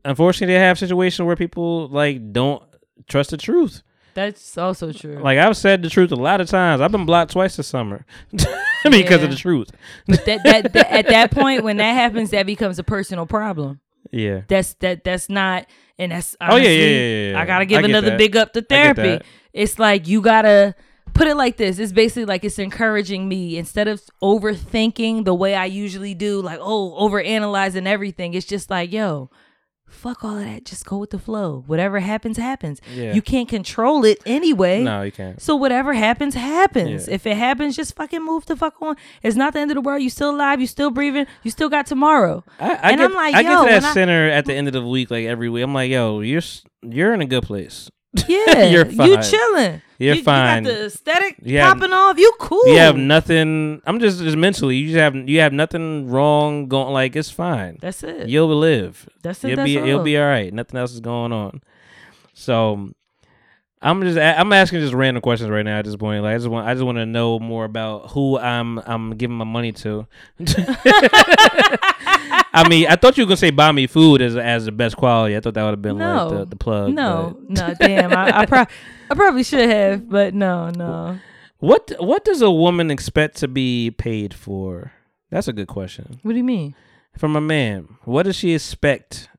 unfortunately, 0.06 0.54
they 0.54 0.60
have 0.60 0.78
situations 0.80 1.26
where 1.26 1.36
people 1.36 1.88
like 1.90 2.32
don't 2.34 2.62
trust 3.08 3.32
the 3.32 3.38
truth. 3.38 3.84
That's 4.14 4.58
also 4.58 4.92
true. 4.92 5.20
Like 5.20 5.38
I've 5.40 5.56
said 5.56 5.82
the 5.84 5.90
truth 5.90 6.12
a 6.12 6.16
lot 6.18 6.42
of 6.42 6.50
times. 6.50 6.82
I've 6.82 6.92
been 6.92 7.06
blocked 7.06 7.32
twice 7.32 7.56
this 7.56 7.68
summer 7.68 8.06
because 8.32 8.50
Yeah. 8.84 9.16
of 9.16 9.30
the 9.30 9.36
truth. 9.38 9.72
But 10.08 10.26
that, 10.26 10.44
that, 10.44 10.74
that 10.74 10.92
at 10.92 11.08
that 11.08 11.32
point 11.32 11.64
when 11.64 11.78
that 11.78 11.94
happens, 11.94 12.32
that 12.32 12.46
becomes 12.46 12.78
a 12.78 12.84
personal 12.84 13.26
problem. 13.26 13.80
Yeah. 14.12 14.42
That's 14.50 14.74
that 14.76 15.06
that's 15.06 15.30
not 15.30 15.66
and 15.98 16.12
that's 16.12 16.36
Oh, 16.42 16.58
yeah, 16.58 16.64
yeah, 16.64 16.70
yeah, 16.70 16.88
yeah, 16.90 17.32
yeah. 17.32 17.40
I 17.42 17.46
gotta 17.46 17.66
give 17.66 17.80
get 17.82 17.90
another 17.90 18.10
that. 18.12 18.18
big 18.18 18.36
up 18.36 18.52
to 18.54 18.62
therapy. 18.62 19.24
It's 19.54 19.80
like 19.80 20.10
you 20.10 20.22
gotta 20.22 20.76
put 21.14 21.28
it 21.28 21.36
like 21.36 21.58
this. 21.58 21.80
It's 21.80 21.92
basically 21.92 22.26
like 22.26 22.44
it's 22.44 22.60
encouraging 22.60 23.28
me 23.28 23.58
instead 23.58 23.88
of 23.88 24.02
overthinking 24.22 25.26
the 25.26 25.34
way 25.34 25.56
I 25.56 25.66
usually 25.66 26.14
do, 26.14 26.42
like, 26.42 26.60
oh, 26.62 26.96
over 26.96 27.22
analyzing 27.22 27.88
everything. 27.88 28.34
It's 28.34 28.46
just 28.46 28.70
like, 28.70 28.92
yo, 28.92 29.30
fuck 29.88 30.24
all 30.24 30.38
of 30.38 30.46
that. 30.46 30.66
Just 30.66 30.86
go 30.86 30.98
with 30.98 31.10
the 31.10 31.20
flow. 31.20 31.64
Whatever 31.68 32.00
happens, 32.00 32.38
happens. 32.38 32.80
Yeah. 32.96 33.14
You 33.14 33.22
can't 33.22 33.48
control 33.50 34.06
it 34.06 34.20
anyway. 34.26 34.84
No, 34.84 35.02
you 35.02 35.12
can't. 35.12 35.42
So 35.42 35.56
whatever 35.56 35.94
happens, 35.94 36.34
happens. 36.34 37.08
Yeah. 37.08 37.14
If 37.16 37.28
it 37.28 37.36
happens, 37.38 37.76
just 37.76 37.96
fucking 37.96 38.24
move 38.26 38.46
the 38.46 38.56
fuck 38.56 38.82
on. 38.82 38.96
It's 39.22 39.36
not 39.36 39.54
the 39.54 39.60
end 39.60 39.72
of 39.72 39.76
the 39.76 39.82
world. 39.82 40.02
You 40.02 40.10
still 40.10 40.32
alive. 40.32 40.62
You 40.62 40.68
still 40.68 40.92
breathing. 40.92 41.28
You 41.44 41.52
still 41.52 41.70
got 41.70 41.86
tomorrow. 41.86 42.44
I, 42.60 42.70
I 42.70 42.92
and 42.92 43.00
get, 43.00 43.06
I'm 43.10 43.14
like, 43.14 43.36
I 43.36 43.42
yo, 43.42 43.48
get 43.50 43.60
to 43.66 43.70
that 43.82 43.84
I- 43.90 43.94
center 43.94 44.30
at 44.30 44.46
the 44.46 44.54
end 44.54 44.68
of 44.68 44.74
the 44.74 44.82
week, 44.86 45.12
like 45.12 45.26
every 45.26 45.50
week. 45.50 45.64
I'm 45.64 45.74
like, 45.74 45.92
yo, 45.92 46.22
you're 46.22 46.42
you're 46.84 47.14
in 47.14 47.22
a 47.22 47.26
good 47.28 47.44
place. 47.44 47.90
Yeah, 48.28 48.64
you're 48.66 48.86
you 48.88 49.16
fine. 49.16 49.24
chilling. 49.24 49.82
You're 49.98 50.16
you, 50.16 50.24
fine. 50.24 50.64
You 50.66 50.70
got 50.72 50.78
the 50.78 50.86
aesthetic 50.88 51.36
You 51.44 51.60
have- 51.60 51.78
popping 51.78 51.94
off. 51.94 52.18
You 52.18 52.34
cool. 52.40 52.68
You 52.68 52.78
have 52.80 52.98
nothing. 52.98 53.82
I'm 53.86 54.00
just 54.00 54.20
just 54.20 54.36
mentally. 54.36 54.76
You 54.78 54.88
just 54.88 54.98
have 54.98 55.16
you 55.16 55.40
have 55.40 55.54
nothing 55.54 56.10
wrong 56.10 56.68
going. 56.68 56.92
Like 56.92 57.16
it's 57.16 57.30
fine. 57.32 57.78
That's 57.82 58.04
it. 58.04 58.28
You'll 58.28 58.54
live. 58.56 59.08
That's 59.22 59.44
it, 59.44 59.50
You'll 59.50 59.58
that's 59.58 59.66
be 59.68 59.80
all. 59.80 59.86
you'll 59.88 60.04
be 60.04 60.18
all 60.18 60.26
right. 60.28 60.52
Nothing 60.54 60.80
else 60.80 60.92
is 60.92 61.00
going 61.00 61.32
on. 61.32 61.62
So, 62.34 62.92
I'm 63.84 64.02
just 64.04 64.18
I'm 64.18 64.54
asking 64.54 64.82
just 64.82 64.94
random 64.94 65.22
questions 65.22 65.50
right 65.50 65.64
now 65.66 65.80
at 65.80 65.86
this 65.86 65.96
point. 65.96 66.22
Like 66.24 66.36
I 66.36 66.38
just 66.38 66.48
want 66.50 66.68
I 66.68 66.74
just 66.74 66.84
want 66.86 66.98
to 67.00 67.06
know 67.06 67.40
more 67.40 67.66
about 67.66 68.12
who 68.12 68.38
I'm 68.38 68.78
I'm 68.80 69.16
giving 69.18 69.36
my 69.38 69.46
money 69.46 69.72
to. 69.72 70.08
I 72.54 72.68
mean, 72.70 72.88
I 72.88 72.96
thought 72.96 73.18
you 73.18 73.24
were 73.24 73.28
gonna 73.30 73.38
say 73.38 73.50
buy 73.52 73.72
me 73.72 73.88
food 73.88 74.22
as 74.22 74.36
as 74.36 74.66
the 74.66 74.72
best 74.72 74.98
quality. 74.98 75.36
I 75.36 75.40
thought 75.40 75.54
that 75.56 75.64
would 75.64 75.72
have 75.72 75.82
been 75.82 75.98
No, 75.98 76.28
like 76.28 76.40
the, 76.40 76.46
the 76.48 76.56
plug. 76.56 76.94
No, 76.94 77.38
but- 77.48 77.50
no, 77.50 77.74
damn. 77.80 78.14
I, 78.14 78.40
I, 78.42 78.46
pro- 78.46 78.66
I 79.10 79.16
probably 79.16 79.44
should 79.44 79.70
have, 79.70 80.08
but 80.10 80.34
no, 80.34 80.70
no. 80.70 81.18
What 81.60 81.92
what 82.00 82.26
does 82.26 82.42
a 82.42 82.52
woman 82.52 82.92
expect 82.92 83.38
to 83.38 83.48
be 83.48 83.92
paid 83.92 84.34
for? 84.34 84.92
That's 85.30 85.48
a 85.48 85.54
good 85.54 85.68
question. 85.68 86.20
What 86.24 86.32
do 86.34 86.38
you 86.38 86.44
mean? 86.44 86.76
From 87.18 87.36
a 87.36 87.42
man, 87.42 87.98
what 88.04 88.24
does 88.24 88.36
she 88.36 88.54
expect 88.54 89.30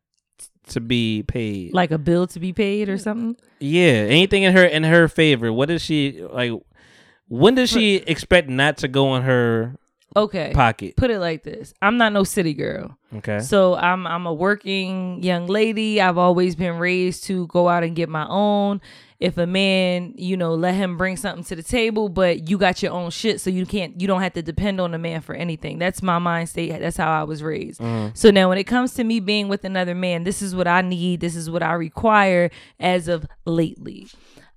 to 0.72 0.80
be 0.80 1.22
paid? 1.22 1.72
Like 1.74 1.90
a 1.90 1.98
bill 1.98 2.26
to 2.28 2.40
be 2.40 2.52
paid 2.52 2.88
or 2.88 2.98
something? 2.98 3.36
Yeah, 3.60 4.06
anything 4.08 4.42
in 4.42 4.52
her 4.52 4.64
in 4.64 4.84
her 4.84 5.08
favor. 5.08 5.52
What 5.52 5.68
does 5.68 5.82
she 5.82 6.22
like? 6.22 6.52
When 7.28 7.54
does 7.54 7.70
she 7.70 7.96
expect 7.96 8.48
not 8.48 8.76
to 8.78 8.88
go 8.88 9.08
on 9.08 9.22
her 9.22 9.76
Okay. 10.16 10.52
pocket? 10.54 10.96
Put 10.96 11.10
it 11.10 11.18
like 11.18 11.42
this. 11.42 11.72
I'm 11.82 11.96
not 11.96 12.12
no 12.12 12.24
city 12.24 12.54
girl. 12.54 12.96
Okay. 13.16 13.40
So 13.40 13.74
I'm 13.76 14.06
I'm 14.06 14.26
a 14.26 14.32
working 14.32 15.22
young 15.22 15.46
lady. 15.46 16.00
I've 16.00 16.18
always 16.18 16.56
been 16.56 16.78
raised 16.78 17.24
to 17.24 17.46
go 17.48 17.68
out 17.68 17.82
and 17.84 17.94
get 17.96 18.08
my 18.08 18.26
own. 18.28 18.80
If 19.20 19.38
a 19.38 19.46
man, 19.46 20.14
you 20.16 20.36
know, 20.36 20.54
let 20.54 20.74
him 20.74 20.96
bring 20.96 21.16
something 21.16 21.44
to 21.44 21.54
the 21.54 21.62
table, 21.62 22.08
but 22.08 22.48
you 22.50 22.58
got 22.58 22.82
your 22.82 22.90
own 22.92 23.10
shit, 23.10 23.40
so 23.40 23.50
you 23.50 23.64
can't 23.64 24.00
you 24.00 24.08
don't 24.08 24.20
have 24.20 24.32
to 24.32 24.42
depend 24.42 24.80
on 24.80 24.94
a 24.94 24.98
man 24.98 25.20
for 25.20 25.34
anything. 25.34 25.78
That's 25.78 26.02
my 26.02 26.18
mind 26.18 26.48
state. 26.48 26.76
That's 26.80 26.96
how 26.96 27.10
I 27.10 27.22
was 27.22 27.42
raised. 27.42 27.80
Mhm. 27.80 28.16
So 28.16 28.30
now 28.30 28.48
when 28.48 28.58
it 28.58 28.64
comes 28.64 28.94
to 28.94 29.04
me 29.04 29.20
being 29.20 29.48
with 29.48 29.64
another 29.64 29.94
man, 29.94 30.24
this 30.24 30.42
is 30.42 30.54
what 30.56 30.66
I 30.66 30.80
need. 30.82 31.20
This 31.20 31.36
is 31.36 31.48
what 31.48 31.62
I 31.62 31.74
require 31.74 32.50
as 32.80 33.06
of 33.08 33.24
lately. 33.44 34.08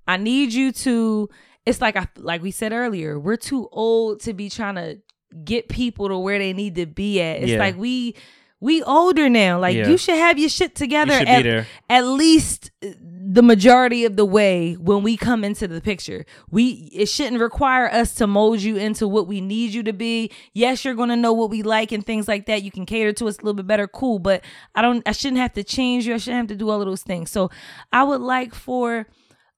I 0.07 0.18
need 0.18 0.53
you 0.53 0.72
to 0.72 1.30
it's 1.65 1.82
like 1.82 1.95
I 1.95 2.07
like 2.18 2.41
we 2.44 2.52
said 2.52 2.72
earlier, 2.72 3.19
we're 3.19 3.38
too 3.38 3.68
old 3.72 4.19
to 4.22 4.34
be 4.34 4.49
trying 4.49 4.76
to 4.76 4.99
get 5.44 5.68
people 5.70 6.07
to 6.10 6.18
where 6.18 6.40
they 6.40 6.53
need 6.53 6.76
to 6.76 6.86
be 6.86 7.22
at. 7.22 7.41
It's 7.41 7.52
Yeah. 7.52 7.60
like 7.60 7.78
we 7.78 8.16
we 8.62 8.82
older 8.84 9.30
now. 9.30 9.60
Like 9.60 9.76
Yeah. 9.76 9.90
you 9.90 9.98
should 9.98 10.16
have 10.18 10.40
your 10.40 10.49
shit 10.49 10.76
together 10.76 11.14
at, 11.14 11.66
at 11.90 12.06
least 12.06 12.72
the 12.82 13.44
majority 13.44 14.06
of 14.06 14.16
the 14.16 14.24
way 14.26 14.74
when 14.76 15.03
we 15.03 15.18
come 15.18 15.44
into 15.44 15.68
the 15.68 15.82
picture. 15.82 16.26
We 16.49 16.90
it 16.94 17.07
shouldn't 17.07 17.41
require 17.41 17.91
us 17.91 18.14
to 18.16 18.28
mold 18.28 18.62
you 18.62 18.78
into 18.78 19.07
what 19.07 19.28
we 19.28 19.41
need 19.41 19.74
you 19.74 19.84
to 19.84 19.94
be. 19.94 20.32
Yes, 20.53 20.86
you're 20.86 20.94
gonna 20.95 21.18
know 21.18 21.34
what 21.34 21.49
we 21.49 21.64
like 21.64 21.91
and 21.91 22.06
things 22.06 22.28
like 22.28 22.45
that. 22.45 22.64
You 22.64 22.72
can 22.72 22.86
cater 22.86 23.12
to 23.14 23.28
us 23.28 23.36
a 23.38 23.41
little 23.41 23.56
bit 23.56 23.68
better, 23.68 23.88
cool. 23.88 24.20
But 24.20 24.41
I 24.74 24.82
don't 24.82 25.03
I 25.07 25.12
shouldn't 25.12 25.41
have 25.41 25.53
to 25.53 25.64
change 25.64 26.07
you. 26.07 26.14
I 26.14 26.18
shouldn't 26.18 26.38
have 26.49 26.57
to 26.57 26.64
do 26.64 26.70
all 26.70 26.82
of 26.82 26.88
those 26.88 27.03
things. 27.03 27.30
So 27.32 27.49
I 27.91 28.03
would 28.03 28.22
like 28.22 28.56
for 28.56 29.06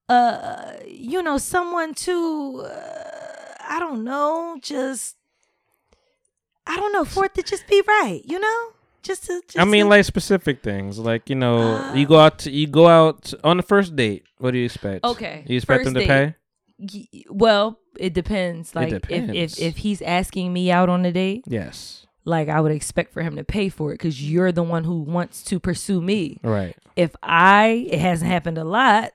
uh 0.10 0.74
you 0.88 1.22
know 1.22 1.38
someone 1.38 1.94
to 1.94 2.66
uh, 2.66 3.14
I 3.70 3.80
don't 3.80 4.04
know, 4.04 4.58
just 4.62 5.18
I 6.68 6.76
don't 6.76 6.92
know, 6.92 7.06
for 7.06 7.26
it 7.26 7.34
to 7.36 7.44
just 7.44 7.68
be 7.68 7.82
right, 7.88 8.22
you 8.26 8.40
know? 8.40 8.70
Just 9.04 9.26
to 9.28 9.42
just 9.48 9.58
I 9.58 9.64
mean, 9.66 9.86
to- 9.86 9.90
like 9.90 10.06
specific 10.06 10.62
things, 10.62 11.00
like 11.00 11.30
you 11.30 11.36
know, 11.36 11.76
Uh, 11.78 11.94
you 11.94 12.06
go 12.06 12.20
out, 12.20 12.40
to, 12.40 12.52
you 12.52 12.68
go 12.68 12.88
out 12.88 13.34
on 13.44 13.58
the 13.58 13.64
first 13.64 13.96
date. 13.96 14.24
What 14.40 14.52
do 14.52 14.58
you 14.58 14.66
expect? 14.66 15.06
Okay, 15.06 15.44
you 15.48 15.56
expect 15.58 15.80
first 15.80 15.86
them 15.86 15.94
to 15.96 16.00
date. 16.02 16.08
pay? 16.08 16.36
Y- 17.14 17.24
Well, 17.30 17.80
it 17.98 18.14
depends. 18.14 18.76
Like 18.76 18.92
if 18.92 19.02
depends. 19.04 19.34
if 19.60 19.60
if 19.62 19.78
he's 19.78 20.02
asking 20.02 20.52
me 20.54 20.70
out 20.72 20.90
on 20.90 21.06
a 21.06 21.12
date, 21.12 21.44
Yes, 21.48 22.06
like 22.26 22.50
I 22.50 22.60
would 22.60 22.72
expect 22.74 23.14
for 23.14 23.22
him 23.24 23.36
to 23.38 23.44
pay 23.46 23.70
for 23.70 23.92
it 23.92 23.96
because 23.96 24.22
you're 24.30 24.52
the 24.52 24.64
one 24.64 24.84
who 24.84 25.00
wants 25.02 25.42
to 25.44 25.60
pursue 25.60 26.02
me. 26.02 26.40
right. 26.44 26.76
If 26.96 27.16
I, 27.24 27.88
it 27.90 28.00
hasn't 28.00 28.30
happened 28.32 28.58
a 28.58 28.64
lot. 28.66 29.14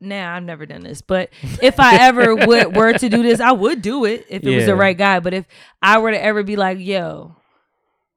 Now 0.00 0.34
I've 0.36 0.42
never 0.42 0.66
done 0.66 0.82
this, 0.82 1.02
but 1.02 1.30
if 1.62 1.78
I 1.80 1.96
ever 1.96 2.34
would 2.46 2.76
were 2.76 2.92
to 2.92 3.08
do 3.08 3.22
this, 3.22 3.40
I 3.40 3.52
would 3.52 3.82
do 3.82 4.04
it 4.04 4.26
if 4.28 4.44
it 4.44 4.54
was 4.54 4.66
the 4.66 4.74
right 4.76 4.96
guy. 4.96 5.20
But 5.20 5.34
if 5.34 5.46
I 5.82 5.98
were 5.98 6.10
to 6.10 6.22
ever 6.22 6.42
be 6.42 6.56
like, 6.56 6.78
yo, 6.78 7.36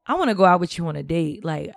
I 0.05 0.15
want 0.15 0.29
to 0.29 0.35
go 0.35 0.45
out 0.45 0.59
with 0.59 0.77
you 0.77 0.87
on 0.87 0.95
a 0.95 1.03
date, 1.03 1.43
like 1.45 1.73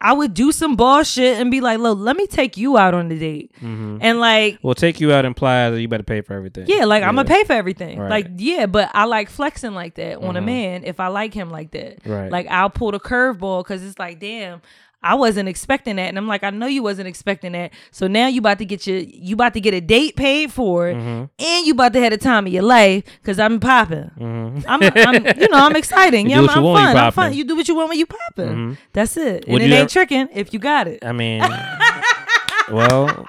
I 0.00 0.12
would 0.12 0.32
do 0.32 0.52
some 0.52 0.76
bullshit 0.76 1.40
and 1.40 1.50
be 1.50 1.60
like, 1.60 1.80
look, 1.80 1.98
let 1.98 2.16
me 2.16 2.28
take 2.28 2.56
you 2.56 2.78
out 2.78 2.94
on 2.94 3.08
the 3.08 3.18
date, 3.18 3.50
Mhm. 3.60 3.98
and 4.00 4.20
like 4.20 4.58
Well, 4.62 4.74
take 4.76 5.00
you 5.00 5.12
out 5.12 5.24
implies 5.24 5.72
that 5.72 5.80
you 5.80 5.88
better 5.88 6.04
pay 6.04 6.20
for 6.20 6.34
everything. 6.34 6.66
yeah, 6.68 6.84
like 6.84 7.02
I'm 7.02 7.16
gonna 7.16 7.26
pay 7.28 7.42
for 7.44 7.54
everything. 7.54 7.98
Right. 7.98 8.08
Like 8.10 8.28
yeah, 8.36 8.66
but 8.66 8.90
I 8.94 9.06
like 9.06 9.28
flexing 9.28 9.74
like 9.74 9.96
that 9.96 10.18
on 10.18 10.36
a 10.36 10.40
Mhm. 10.40 10.44
man 10.44 10.84
if 10.84 11.00
I 11.00 11.08
like 11.08 11.34
him 11.34 11.50
like 11.50 11.72
that. 11.72 12.06
Right. 12.06 12.30
Like 12.30 12.46
I'll 12.48 12.70
pull 12.70 12.92
the 12.92 13.00
curveball 13.00 13.64
because 13.64 13.82
it's 13.82 13.98
like, 13.98 14.20
damn, 14.20 14.62
I 15.02 15.14
wasn't 15.14 15.48
expecting 15.48 15.94
that, 15.96 16.08
and 16.08 16.18
I'm 16.18 16.26
like, 16.26 16.42
I 16.42 16.50
know 16.50 16.66
you 16.66 16.82
wasn't 16.82 17.06
expecting 17.06 17.52
that. 17.52 17.70
So 17.92 18.08
now 18.08 18.26
you 18.26 18.40
about 18.40 18.58
to 18.58 18.64
get 18.64 18.84
your, 18.86 18.98
you 18.98 19.34
about 19.34 19.54
to 19.54 19.60
get 19.60 19.72
a 19.72 19.80
date 19.80 20.16
paid 20.16 20.52
for, 20.52 20.86
Mhm. 20.92 21.30
and 21.38 21.66
you 21.66 21.72
about 21.72 21.92
to 21.92 22.00
have 22.00 22.10
the 22.10 22.18
time 22.18 22.46
of 22.46 22.52
your 22.52 22.64
life 22.64 23.04
because 23.22 23.38
I'm 23.38 23.60
popping. 23.60 24.10
Mhm. 24.18 24.64
I'm, 24.66 24.82
I'm, 24.82 25.24
you 25.40 25.48
know, 25.48 25.58
I'm 25.58 25.76
exciting. 25.76 26.26
You 26.28 26.30
yeah, 26.30 26.40
do 26.40 26.40
I'm, 26.40 26.46
what 26.46 26.54
you 26.54 26.58
I'm 26.58 26.64
want, 26.64 26.96
fun. 26.96 27.04
I'm 27.06 27.12
fun. 27.12 27.32
You 27.34 27.44
do 27.44 27.54
what 27.56 27.68
you 27.68 27.76
want 27.76 27.90
when 27.90 27.98
you 27.98 28.06
popping. 28.06 28.48
Mhm. 28.72 28.76
That's 28.92 29.16
it. 29.16 29.46
Would 29.46 29.62
and 29.62 29.72
it 29.72 29.76
ain't 29.76 29.90
tricking 29.90 30.28
if 30.34 30.52
you 30.52 30.58
got 30.58 30.88
it. 30.88 31.04
I 31.04 31.12
mean, 31.12 31.42
well, 32.70 33.26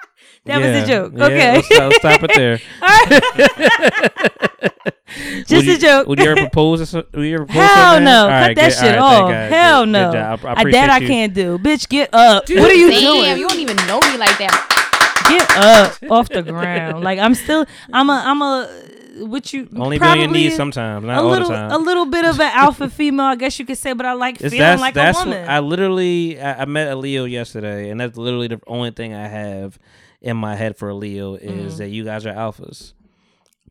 That 0.50 0.60
was 0.62 0.84
a 0.84 0.88
joke. 0.88 1.14
Yeah, 1.16 1.26
Okay. 1.26 1.54
let's, 1.54 1.68
stop- 1.68 1.92
let's 1.92 1.98
stop 1.98 2.24
it 2.24 2.32
there. 2.36 2.60
Just 5.48 5.66
Would 5.66 5.68
a 5.68 5.78
joke. 5.80 6.08
Would 6.08 6.20
you 6.20 6.26
ever 6.30 6.42
propose? 6.42 6.92
To, 6.92 7.06
would 7.14 7.24
you 7.26 7.36
ever 7.36 7.46
propose 7.46 7.64
Hell 7.70 7.94
to 7.94 7.98
a 7.98 8.02
man? 8.02 8.04
no! 8.04 8.22
All 8.24 8.28
Cut 8.28 8.48
right, 8.48 8.56
that 8.56 8.70
good. 8.70 8.78
shit 8.80 8.98
All 9.00 9.10
right, 9.10 9.22
off. 9.24 9.30
God. 9.32 9.52
Hell 9.52 9.82
Good- 9.86 9.92
no! 9.92 10.12
good 10.12 10.18
job. 10.18 10.40
I, 10.46 10.48
I 10.50 10.52
I- 10.60 10.72
that 10.72 10.90
I 10.92 10.98
you. 11.00 11.08
can't 11.08 11.34
do. 11.34 11.58
Bitch, 11.58 11.90
get 11.90 12.14
up. 12.14 12.44
what 12.50 12.60
are 12.72 12.74
you 12.74 12.92
Damn, 12.92 13.02
doing? 13.02 13.38
you 13.40 13.48
don't 13.48 13.60
even 13.60 13.76
know 13.88 14.00
me 14.02 14.18
like 14.18 14.38
that. 14.38 14.76
Get 15.30 15.50
up 15.58 16.12
off 16.12 16.30
the 16.30 16.44
ground. 16.44 17.04
Like 17.10 17.18
I'm 17.20 17.34
still. 17.36 17.66
I'm 17.92 18.10
a. 18.10 18.22
I'm 18.26 18.42
a. 18.42 18.70
What 19.26 19.52
you 19.52 19.68
Only 19.76 20.00
be 20.00 20.06
on 20.06 20.18
your 20.20 20.30
knees 20.30 20.56
sometimes, 20.56 21.04
not 21.06 21.18
a 21.18 21.22
all 21.22 21.30
little, 21.30 21.50
the 21.50 21.54
time. 21.56 21.72
a 21.72 21.78
little 21.78 22.06
bit 22.06 22.24
of 22.24 22.40
an 22.40 22.52
alpha 22.54 22.90
female, 22.90 23.26
I 23.26 23.36
guess 23.36 23.60
you 23.60 23.66
could 23.66 23.78
say. 23.78 23.92
But 23.94 24.06
I 24.06 24.14
like 24.14 24.36
It's- 24.36 24.52
feeling 24.52 24.60
that's 24.62 24.82
like 24.82 24.94
that's 24.94 25.18
a 25.18 25.22
what- 25.22 25.28
woman. 25.30 25.50
I 25.50 25.60
literally 25.60 26.40
I, 26.40 26.62
I 26.62 26.66
met 26.66 26.88
a 26.90 26.96
Leo 26.96 27.26
yesterday, 27.26 27.90
and 27.90 28.00
that's 28.00 28.18
literally 28.18 28.48
the 28.48 28.62
only 28.68 28.92
thing 28.92 29.14
I 29.14 29.28
have 29.28 29.78
in 30.22 30.36
my 30.38 30.56
head 30.56 30.76
for 30.78 30.90
a 30.90 30.94
Leo 30.96 31.36
is 31.36 31.76
Mhm. 31.76 31.78
that 31.78 31.90
you 31.90 32.04
guys 32.04 32.26
are 32.26 32.34
alphas. 32.34 32.94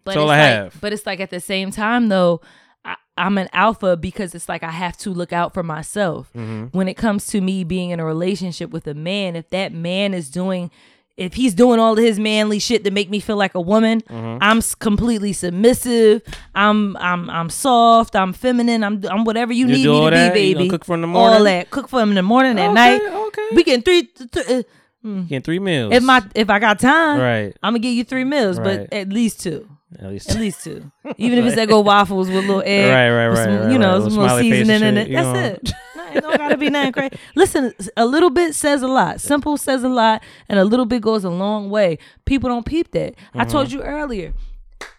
But 0.05 0.12
that's 0.12 0.16
all 0.16 0.31
it's 0.31 0.37
I 0.37 0.39
like, 0.39 0.57
have. 0.73 0.81
But 0.81 0.93
it's 0.93 1.07
like 1.07 1.20
at 1.20 1.31
the 1.31 1.41
same 1.41 1.70
time 1.70 2.09
though, 2.09 2.41
I, 2.85 2.97
I'm 3.19 3.37
an 3.37 3.49
alpha 3.53 3.97
because 3.97 4.35
it's 4.35 4.49
like 4.49 4.62
I 4.62 4.70
have 4.70 4.97
to 4.99 5.11
look 5.11 5.33
out 5.33 5.53
for 5.53 5.62
myself. 5.62 6.31
Mhm. 6.37 6.73
When 6.73 6.89
it 6.89 6.95
comes 6.97 7.27
to 7.29 7.41
me 7.41 7.65
being 7.65 7.91
in 7.91 8.01
a 8.01 8.05
relationship 8.05 8.70
with 8.70 8.87
a 8.87 8.95
man, 8.95 9.37
if 9.37 9.51
that 9.51 9.73
man 9.73 10.15
is 10.15 10.31
doing 10.31 10.70
if 11.19 11.35
he's 11.35 11.53
doing 11.53 11.81
all 11.81 11.95
of 11.95 11.99
his 11.99 12.16
manly 12.20 12.61
shit 12.61 12.85
to 12.85 12.93
make 12.93 13.11
me 13.11 13.19
feel 13.19 13.35
like 13.35 13.57
a 13.57 13.61
woman, 13.61 14.03
Mhm. 14.09 14.39
I'm 14.41 14.62
completely 14.79 15.33
submissive. 15.33 16.23
I'm 16.55 16.97
I'm 16.99 17.29
I'm 17.29 17.51
soft. 17.51 18.15
I'm 18.15 18.33
feminine. 18.33 18.85
I'm 18.85 19.03
I'm 19.11 19.25
whatever 19.25 19.53
you, 19.53 19.66
You 19.66 19.73
need 19.73 19.87
me 19.89 20.05
to 20.05 20.11
that? 20.12 20.33
be, 20.33 20.55
baby. 20.55 20.69
cook 20.69 20.85
for 20.85 20.95
in 20.95 21.01
the 21.01 21.09
morning. 21.09 21.39
All 21.39 21.45
that. 21.45 21.70
Cook 21.70 21.89
for 21.89 22.01
him 22.01 22.11
in 22.11 22.15
the 22.15 22.23
morning, 22.23 22.57
at 22.59 22.66
Okay, 22.66 22.73
night. 22.73 23.03
okay. 23.03 23.49
We 23.53 23.65
can 23.65 23.83
three. 23.83 24.05
Th- 24.05 24.31
th- 24.31 24.47
uh, 24.49 24.62
mm. 25.09 25.29
Getting 25.29 25.43
three 25.43 25.59
meals. 25.59 25.93
If 25.95 26.03
my 26.03 26.23
if 26.35 26.51
I 26.51 26.59
got 26.59 26.79
time, 26.79 27.21
Right. 27.21 27.57
I'm 27.63 27.73
gonna 27.73 27.79
give 27.81 27.95
you 27.95 28.05
three 28.05 28.25
meals, 28.25 28.59
Right. 28.59 28.89
but 28.89 28.93
at 28.97 29.09
least 29.09 29.41
two. 29.43 29.69
At 29.99 30.11
least 30.11 30.31
At 30.31 30.37
least 30.39 30.63
two. 30.65 30.91
Even 31.17 31.39
if 31.39 31.47
it's 31.47 31.57
that 31.61 31.69
go 31.69 31.81
waffles 31.81 32.29
with 32.29 32.37
a 32.37 32.41
little 32.47 32.63
egg, 32.65 32.91
Right, 32.91 33.11
right, 33.11 33.29
right, 33.29 33.45
some, 33.45 33.59
right, 33.65 33.73
you 33.73 33.79
know, 33.79 33.93
right. 33.99 34.03
some 34.03 34.19
Little 34.19 34.23
little 34.23 34.29
smiley 34.29 34.51
face 34.51 34.61
and 34.61 34.69
seasoning 34.69 34.97
in 34.97 34.99
it. 34.99 35.13
That's 35.13 35.35
know. 35.35 35.45
it. 35.45 35.73
It 36.15 36.23
don't 36.23 36.39
gotta 36.39 36.57
be 36.57 36.71
nothing 36.71 36.93
crazy. 36.93 37.19
Listen, 37.35 37.75
a 37.95 38.07
little 38.07 38.31
bit 38.31 38.55
says 38.55 38.81
a 38.81 38.89
lot. 38.89 39.21
Simple 39.21 39.59
says 39.59 39.85
a 39.85 39.91
lot, 39.91 40.23
and 40.49 40.59
a 40.59 40.65
little 40.65 40.87
bit 40.87 41.03
goes 41.03 41.23
a 41.23 41.29
long 41.29 41.69
way. 41.69 41.99
People 42.25 42.49
don't 42.49 42.65
peep 42.65 42.93
that. 42.93 43.15
I 43.35 43.45
Mhm. 43.45 43.51
told 43.51 43.71
you 43.73 43.83
earlier. 43.83 44.33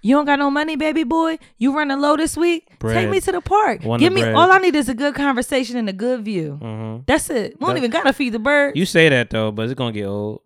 You 0.02 0.16
don't 0.16 0.26
got 0.26 0.40
no 0.40 0.50
money, 0.50 0.76
baby 0.76 1.04
boy. 1.04 1.40
You 1.58 1.76
running 1.76 2.00
low 2.00 2.16
this 2.18 2.36
week. 2.38 2.70
Take 2.82 3.10
me 3.10 3.20
to 3.22 3.32
the 3.32 3.42
park. 3.42 3.82
Give 3.98 4.14
me 4.14 4.22
bread. 4.22 4.36
all 4.36 4.52
I 4.52 4.58
need 4.60 4.76
is 4.76 4.88
a 4.90 4.94
good 4.94 5.16
conversation 5.16 5.78
and 5.78 5.90
a 5.90 5.94
good 5.94 6.24
view. 6.24 6.58
Mhm. 6.62 7.06
That's 7.06 7.30
it. 7.30 7.60
We 7.60 7.68
don't 7.68 7.78
even 7.78 7.92
gotta 7.92 8.14
feed 8.14 8.34
the 8.34 8.40
bird. 8.40 8.78
You 8.78 8.86
say 8.86 9.10
that 9.10 9.30
though, 9.30 9.52
but 9.52 9.64
it's 9.66 9.74
gonna 9.74 9.92
get 9.92 10.06
old. 10.06 10.42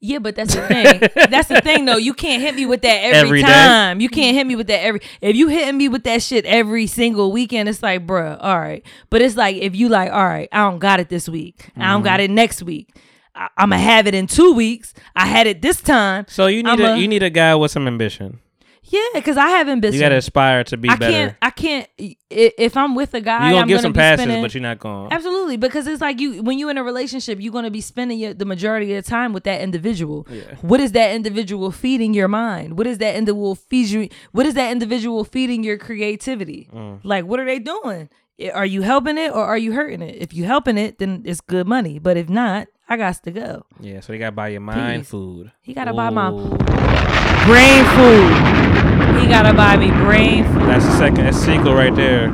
Yeah, 0.00 0.18
but 0.18 0.36
that's 0.36 0.54
the 0.54 0.60
thing. 0.68 1.28
that's 1.30 1.48
the 1.48 1.62
thing, 1.62 1.86
though. 1.86 1.96
You 1.96 2.12
can't 2.12 2.42
hit 2.42 2.54
me 2.54 2.66
with 2.66 2.82
that 2.82 2.96
every, 3.04 3.18
Every 3.20 3.42
day. 3.42 3.48
time. 3.48 4.00
You 4.02 4.10
can't 4.10 4.36
hit 4.36 4.46
me 4.46 4.54
with 4.54 4.66
that 4.66 4.82
every. 4.84 5.00
If 5.22 5.34
you 5.34 5.48
hitting 5.48 5.78
me 5.78 5.88
with 5.88 6.04
that 6.04 6.22
shit 6.22 6.44
every 6.44 6.86
single 6.86 7.32
weekend, 7.32 7.70
it's 7.70 7.82
like, 7.82 8.06
bruh, 8.06 8.36
all 8.38 8.58
right. 8.60 8.84
But 9.08 9.22
it's 9.22 9.34
like 9.34 9.56
if 9.56 9.74
you 9.74 9.88
like, 9.88 10.12
all 10.12 10.26
right, 10.26 10.48
I 10.52 10.58
don't 10.68 10.78
got 10.78 11.00
it 11.00 11.08
this 11.08 11.26
week. 11.26 11.70
I 11.78 11.92
don't 11.92 12.02
got 12.02 12.20
it 12.20 12.30
next 12.30 12.62
week. 12.62 12.94
I, 13.34 13.48
I'm 13.56 13.70
gonna 13.70 13.80
have 13.80 14.06
it 14.06 14.14
in 14.14 14.26
two 14.26 14.52
weeks. 14.52 14.92
I 15.16 15.24
had 15.26 15.46
it 15.46 15.62
this 15.62 15.80
time. 15.80 16.26
So 16.28 16.48
you 16.48 16.62
need 16.62 16.68
I'ma- 16.80 16.94
a 16.94 16.98
you 16.98 17.08
need 17.08 17.22
a 17.22 17.30
guy 17.30 17.54
with 17.54 17.70
some 17.70 17.86
ambition. 17.86 18.40
Yeah, 18.86 19.00
because 19.14 19.36
I 19.36 19.48
haven't 19.48 19.80
been. 19.80 19.94
You 19.94 20.00
gotta 20.00 20.16
aspire 20.16 20.62
to 20.64 20.76
be 20.76 20.88
I 20.88 20.96
better. 20.96 21.12
can't. 21.12 21.36
I 21.40 21.50
can't. 21.50 21.88
If 22.30 22.76
I'm 22.76 22.94
with 22.94 23.14
a 23.14 23.20
guy, 23.20 23.44
you're 23.48 23.52
gonna 23.52 23.62
I'm 23.62 23.68
give 23.68 23.76
gonna 23.76 23.82
some 23.82 23.92
passes, 23.94 24.22
spending- 24.24 24.42
but 24.42 24.52
you're 24.54 24.62
not 24.62 24.78
going. 24.78 25.10
Absolutely, 25.12 25.56
because 25.56 25.86
it's 25.86 26.00
like 26.02 26.20
you 26.20 26.42
when 26.42 26.58
you're 26.58 26.70
in 26.70 26.78
a 26.78 26.84
relationship, 26.84 27.38
you're 27.40 27.52
gonna 27.52 27.70
be 27.70 27.80
spending 27.80 28.18
your, 28.18 28.34
the 28.34 28.44
majority 28.44 28.94
of 28.94 29.04
the 29.04 29.08
time 29.10 29.32
with 29.32 29.44
that 29.44 29.60
individual. 29.62 30.26
Yeah. 30.30 30.56
What 30.60 30.80
is 30.80 30.92
that 30.92 31.14
individual 31.14 31.70
feeding 31.70 32.12
your 32.14 32.28
mind? 32.28 32.76
What 32.76 32.86
is 32.86 32.98
that 32.98 33.16
individual 33.16 33.54
feed 33.54 33.88
you? 33.88 34.08
What 34.32 34.44
is 34.46 34.54
that 34.54 34.70
individual 34.70 35.24
feeding 35.24 35.64
your 35.64 35.78
creativity? 35.78 36.68
Mm. 36.72 37.00
Like, 37.04 37.24
what 37.24 37.40
are 37.40 37.46
they 37.46 37.58
doing? 37.58 38.08
Are 38.52 38.66
you 38.66 38.82
helping 38.82 39.16
it 39.16 39.30
or 39.30 39.44
are 39.44 39.56
you 39.56 39.72
hurting 39.72 40.02
it? 40.02 40.16
If 40.20 40.34
you 40.34 40.44
helping 40.44 40.76
it, 40.76 40.98
then 40.98 41.22
it's 41.24 41.40
good 41.40 41.68
money. 41.68 41.98
But 42.00 42.16
if 42.16 42.28
not, 42.28 42.66
I 42.88 42.96
got 42.96 43.22
to 43.24 43.30
go. 43.30 43.64
Yeah, 43.80 44.00
so 44.00 44.12
you 44.12 44.18
gotta 44.18 44.32
buy 44.32 44.48
your 44.48 44.60
mind 44.60 45.02
Peace. 45.02 45.10
food. 45.10 45.52
He 45.62 45.72
gotta 45.74 45.94
buy 45.94 46.10
my 46.10 46.30
brain 46.30 47.84
food. 47.96 49.20
He 49.22 49.28
gotta 49.28 49.54
buy 49.54 49.76
me 49.76 49.90
brain 49.90 50.44
food. 50.44 50.62
That's 50.68 50.84
the 50.84 50.96
second. 50.98 51.24
That's 51.24 51.38
sequel 51.38 51.74
right 51.74 51.94
there. 51.94 52.30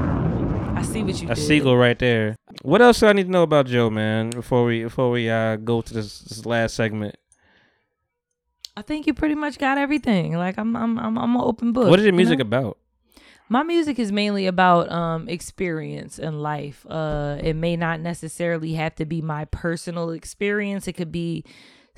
I 0.76 0.82
see 0.82 1.02
what 1.02 1.20
you 1.20 1.28
That's 1.28 1.40
did. 1.40 1.46
sequel 1.46 1.76
right 1.76 1.98
there. 1.98 2.36
What 2.62 2.82
else 2.82 3.00
do 3.00 3.06
I 3.06 3.12
need 3.12 3.24
to 3.24 3.30
know 3.30 3.42
about 3.44 3.66
Jo, 3.66 3.90
man? 3.90 4.30
Before 4.30 4.64
we 4.64 4.82
before 4.82 5.10
we 5.10 5.30
uh 5.30 5.56
go 5.56 5.82
to 5.82 5.94
this, 5.94 6.18
this 6.20 6.44
last 6.46 6.74
segment. 6.74 7.14
I 8.76 8.82
think 8.82 9.06
you 9.06 9.14
pretty 9.14 9.34
much 9.34 9.58
got 9.58 9.78
everything. 9.78 10.32
Like 10.36 10.56
I'm, 10.58 10.74
I'm, 10.74 10.98
I'm, 10.98 11.18
I'm 11.18 11.36
an 11.36 11.42
open 11.42 11.72
book. 11.72 11.90
what 11.90 11.98
is 11.98 12.04
your 12.06 12.12
you 12.12 12.16
music 12.16 12.38
know? 12.38 12.42
about? 12.42 12.78
My 13.52 13.64
music 13.64 13.98
is 13.98 14.12
mainly 14.12 14.46
about 14.46 14.90
um 14.92 15.28
experience 15.28 16.18
in 16.20 16.38
life. 16.40 16.86
Uh 16.88 17.36
it 17.42 17.54
may 17.54 17.76
not 17.76 18.00
necessarily 18.00 18.74
have 18.74 18.94
to 18.94 19.04
be 19.04 19.20
my 19.20 19.44
personal 19.46 20.10
experience. 20.10 20.86
It 20.86 20.92
could 20.92 21.10
be 21.10 21.44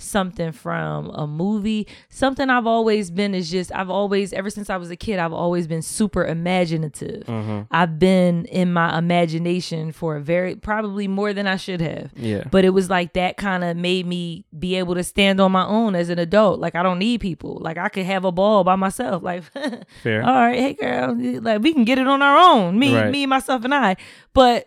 something 0.03 0.53
from 0.53 1.11
a 1.11 1.27
movie. 1.27 1.87
Something 2.11 2.51
I've 2.51 2.67
always 2.67 3.11
been 3.11 3.35
is 3.35 3.51
just 3.51 3.73
I've 3.75 3.91
always 3.91 4.33
ever 4.33 4.51
since 4.51 4.69
I 4.69 4.77
was 4.77 4.91
a 4.91 4.97
kid, 4.97 5.19
I've 5.19 5.33
always 5.33 5.67
been 5.67 5.83
super 5.83 6.25
imaginative. 6.25 7.25
Mhm. 7.27 7.67
I've 7.71 7.99
been 7.99 8.45
in 8.47 8.73
my 8.73 8.99
imagination 8.99 9.93
for 9.93 10.17
a 10.17 10.21
very 10.21 10.57
probably 10.57 11.09
more 11.09 11.33
than 11.33 11.47
I 11.47 11.57
should 11.57 11.81
have. 11.81 12.11
Yeah. 12.17 12.45
But 12.51 12.65
it 12.65 12.71
was 12.71 12.91
like 12.91 13.13
that 13.15 13.37
kind 13.37 13.65
of 13.65 13.77
made 13.77 14.07
me 14.07 14.45
be 14.59 14.75
able 14.77 14.95
to 14.97 15.05
stand 15.05 15.41
on 15.41 15.53
my 15.53 15.65
own 15.67 15.95
as 15.95 16.09
an 16.09 16.19
adult. 16.19 16.61
Like 16.61 16.75
I 16.75 16.83
don't 16.83 16.99
need 16.99 17.21
people. 17.21 17.59
Like 17.61 17.79
I 17.79 17.89
could 17.89 18.05
have 18.07 18.25
a 18.25 18.33
ball 18.33 18.65
by 18.65 18.77
myself. 18.77 19.23
Like 19.23 19.45
Fair. 20.03 20.23
all 20.25 20.35
right, 20.35 20.59
hey 20.59 20.75
girl, 20.75 21.17
like 21.41 21.63
we 21.63 21.73
can 21.73 21.85
get 21.85 21.99
it 21.99 22.07
on 22.07 22.23
our 22.23 22.37
own. 22.37 22.79
Me, 22.79 22.95
Right. 22.95 23.11
me, 23.11 23.27
myself, 23.27 23.65
and 23.65 23.75
I. 23.75 23.97
But 24.35 24.67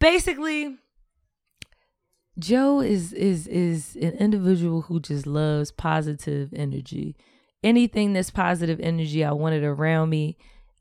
basically, 0.00 0.76
Jo 2.38 2.80
is 2.80 3.12
is 3.12 3.46
is 3.48 3.96
an 3.96 4.12
individual 4.12 4.82
who 4.82 5.00
just 5.00 5.26
loves 5.26 5.72
positive 5.72 6.52
energy. 6.54 7.16
Anything 7.62 8.12
that's 8.12 8.30
positive 8.30 8.78
energy, 8.80 9.24
I 9.24 9.32
want 9.32 9.56
it 9.56 9.64
around 9.64 10.10
me 10.10 10.36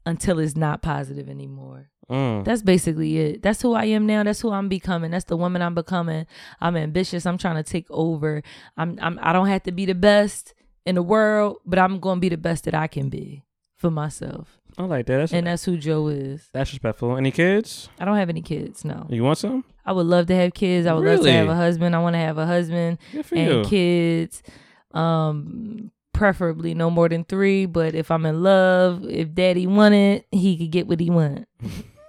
until 0.05 0.39
it's 0.39 0.55
not 0.55 0.81
positive 0.81 1.27
anymore. 1.27 1.89
Mm. 2.09 2.45
That's 2.45 2.61
basically 2.61 3.17
it. 3.17 3.41
That's 3.41 3.61
who 3.61 3.73
I 3.73 3.85
am 3.85 4.05
now. 4.05 4.23
That's 4.23 4.39
who 4.41 4.51
I'm 4.51 4.69
becoming. 4.69 5.11
That's 5.11 5.25
the 5.25 5.35
woman 5.35 5.61
I'm 5.61 5.75
becoming. 5.75 6.25
I'm 6.61 6.77
ambitious. 6.77 7.25
I'm 7.25 7.37
trying 7.37 7.55
to 7.55 7.63
take 7.63 7.87
over. 7.89 8.43
I'm, 8.77 8.97
I'm 9.01 9.19
I 9.21 9.33
don't 9.33 9.47
have 9.47 9.63
to 9.63 9.71
be 9.71 9.85
the 9.85 9.95
best 9.95 10.53
in 10.85 10.95
the 10.95 11.03
world, 11.03 11.57
but 11.65 11.79
I'm 11.79 11.99
going 11.99 12.17
to 12.17 12.21
be 12.21 12.29
the 12.29 12.37
best 12.37 12.63
that 12.65 12.73
I 12.75 12.87
can 12.87 13.09
be 13.09 13.43
for 13.75 13.91
myself. 13.91 14.59
I 14.77 14.83
like 14.83 15.07
that. 15.07 15.17
That's, 15.17 15.33
and 15.33 15.47
that's 15.47 15.65
who 15.65 15.77
Jo 15.77 16.07
is. 16.07 16.49
that's 16.53 16.71
respectful. 16.71 17.17
Any 17.17 17.31
kids? 17.31 17.89
I 17.99 18.05
don't 18.05 18.17
have 18.17 18.29
any 18.29 18.41
kids. 18.41 18.85
No. 18.85 19.07
You 19.09 19.23
want 19.23 19.39
some? 19.39 19.63
I 19.87 19.93
would 19.93 20.05
love 20.05 20.27
to 20.27 20.35
have 20.35 20.53
kids. 20.53 20.85
I 20.85 20.93
would 20.93 21.05
love 21.05 21.21
to 21.21 21.31
have 21.31 21.47
a 21.47 21.55
husband. 21.55 21.95
I 21.95 21.99
want 21.99 22.15
to 22.15 22.19
have 22.19 22.37
a 22.37 22.45
husband 22.45 22.97
and 23.31 23.49
you. 23.49 23.63
kids. 23.65 24.43
Um, 24.91 25.91
preferably 26.11 26.73
no 26.73 26.89
more 26.89 27.07
than 27.07 27.23
three. 27.23 27.65
But 27.65 27.95
if 27.95 28.11
I'm 28.11 28.25
in 28.25 28.43
love, 28.43 29.05
if 29.05 29.33
Daddy 29.33 29.65
wanted, 29.65 30.25
he 30.29 30.57
could 30.57 30.71
get 30.71 30.87
what 30.87 30.99
he 30.99 31.09
want. 31.09 31.47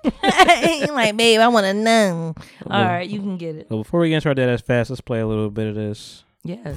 like, 0.22 1.16
babe, 1.16 1.40
I 1.40 1.48
want 1.48 1.66
to 1.66 1.74
know. 1.74 2.34
All 2.68 2.84
right, 2.84 3.09
you 3.09 3.20
can 3.20 3.36
get 3.36 3.55
it. 3.55 3.70
Well, 3.70 3.82
before 3.84 4.00
we 4.00 4.09
get 4.09 4.16
into 4.16 4.28
our 4.28 4.34
Deadass 4.34 4.62
Facts, 4.62 4.90
let's 4.90 5.00
play 5.00 5.20
a 5.20 5.26
little 5.26 5.50
bit 5.50 5.68
of 5.68 5.74
this. 5.76 6.24
Yes. 6.42 6.76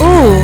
Ooh. 0.00 0.38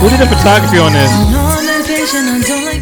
Who 0.00 0.08
did 0.08 0.18
the 0.18 0.34
photography 0.34 0.78
on 0.78 0.92
this? 0.94 1.49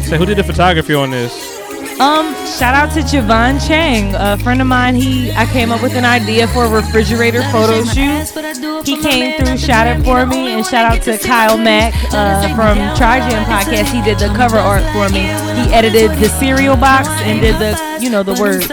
Say, 0.09 0.17
who 0.17 0.25
did 0.25 0.37
the 0.39 0.43
photography 0.43 0.95
on 0.95 1.11
this? 1.11 1.59
Um, 1.99 2.33
shout 2.57 2.73
out 2.73 2.91
to 2.93 3.01
Javon 3.01 3.59
Chang, 3.67 4.15
a 4.15 4.37
friend 4.39 4.59
of 4.59 4.65
mine. 4.65 4.95
He 4.95 5.31
I 5.33 5.45
came 5.45 5.71
up 5.71 5.83
with 5.83 5.93
an 5.93 6.03
idea 6.03 6.47
for 6.47 6.65
a 6.65 6.69
refrigerator 6.69 7.43
photo 7.51 7.83
shoot. 7.83 8.25
He 8.87 8.99
came 9.03 9.37
through, 9.37 9.59
shot 9.59 9.85
it 9.85 10.03
for 10.03 10.25
me, 10.25 10.53
and 10.53 10.65
shout 10.65 10.91
out 10.91 11.03
to 11.03 11.19
Kyle 11.19 11.59
Mack 11.59 11.93
uh, 12.11 12.41
from 12.55 12.79
Trijam 12.97 13.43
Podcast. 13.43 13.93
He 13.93 14.01
did 14.01 14.17
the 14.17 14.33
cover 14.35 14.57
art 14.57 14.81
for 14.93 15.09
me. 15.13 15.29
He 15.61 15.71
edited 15.71 16.09
the 16.17 16.29
cereal 16.39 16.75
box 16.75 17.07
and 17.21 17.39
did 17.39 17.59
the 17.59 17.77
you 18.01 18.09
know 18.09 18.23
the 18.23 18.33
words. 18.33 18.65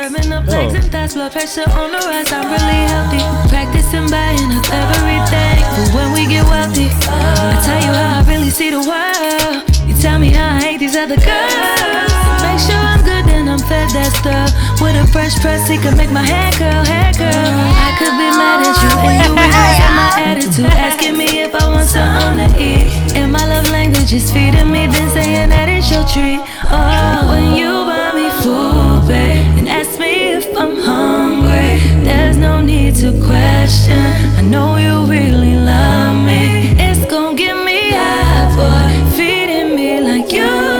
Blood 8.86 9.65
tell 10.00 10.18
me 10.18 10.30
how 10.30 10.56
I 10.56 10.60
hate 10.60 10.78
these 10.78 10.96
other 10.96 11.16
girls. 11.16 12.12
Make 12.44 12.60
sure 12.60 12.76
I'm 12.76 13.02
good, 13.02 13.24
then 13.26 13.48
I'm 13.48 13.58
fed 13.58 13.90
that 13.96 14.12
stuff. 14.20 14.52
With 14.80 14.96
a 14.96 15.06
fresh 15.12 15.38
press, 15.40 15.68
he 15.68 15.78
could 15.78 15.96
make 15.96 16.10
my 16.10 16.22
hair 16.22 16.52
curl, 16.52 16.84
hair 16.84 17.12
curl. 17.12 17.32
I 17.32 17.90
could 17.98 18.14
be 18.20 18.28
mad 18.36 18.66
at 18.66 18.76
you, 18.82 18.92
and 19.08 19.16
you 19.24 19.30
rehearsing 19.32 19.94
my 19.96 20.10
attitude. 20.28 20.72
Asking 20.76 21.16
me 21.16 21.40
if 21.40 21.54
I 21.54 21.64
want 21.68 21.88
something 21.88 22.44
to 22.44 22.48
eat. 22.60 22.86
And 23.16 23.32
my 23.32 23.44
love 23.46 23.68
language 23.70 24.12
is 24.12 24.30
feeding 24.30 24.70
me, 24.70 24.86
then 24.86 25.08
saying 25.10 25.48
that 25.50 25.68
it's 25.68 25.90
your 25.90 26.04
treat. 26.04 26.40
Oh, 26.68 27.28
when 27.30 27.56
you 27.56 27.72
buy 27.88 28.12
me 28.12 28.28
food, 28.42 29.08
babe, 29.08 29.58
and 29.58 29.68
ask 29.68 29.98
me 29.98 30.36
if 30.36 30.46
I'm 30.56 30.76
hungry, 30.76 31.80
there's 32.04 32.36
no 32.36 32.60
need 32.60 32.96
to 32.96 33.12
question. 33.24 34.04
I 34.36 34.42
know 34.42 34.76
you 34.76 35.04
really 35.06 35.56
love 35.56 36.16
me. 36.24 36.76
It's 36.78 37.04
gonna 37.10 37.36
get 37.36 37.56
me 37.64 37.90
high, 37.90 38.52
boy. 38.56 39.25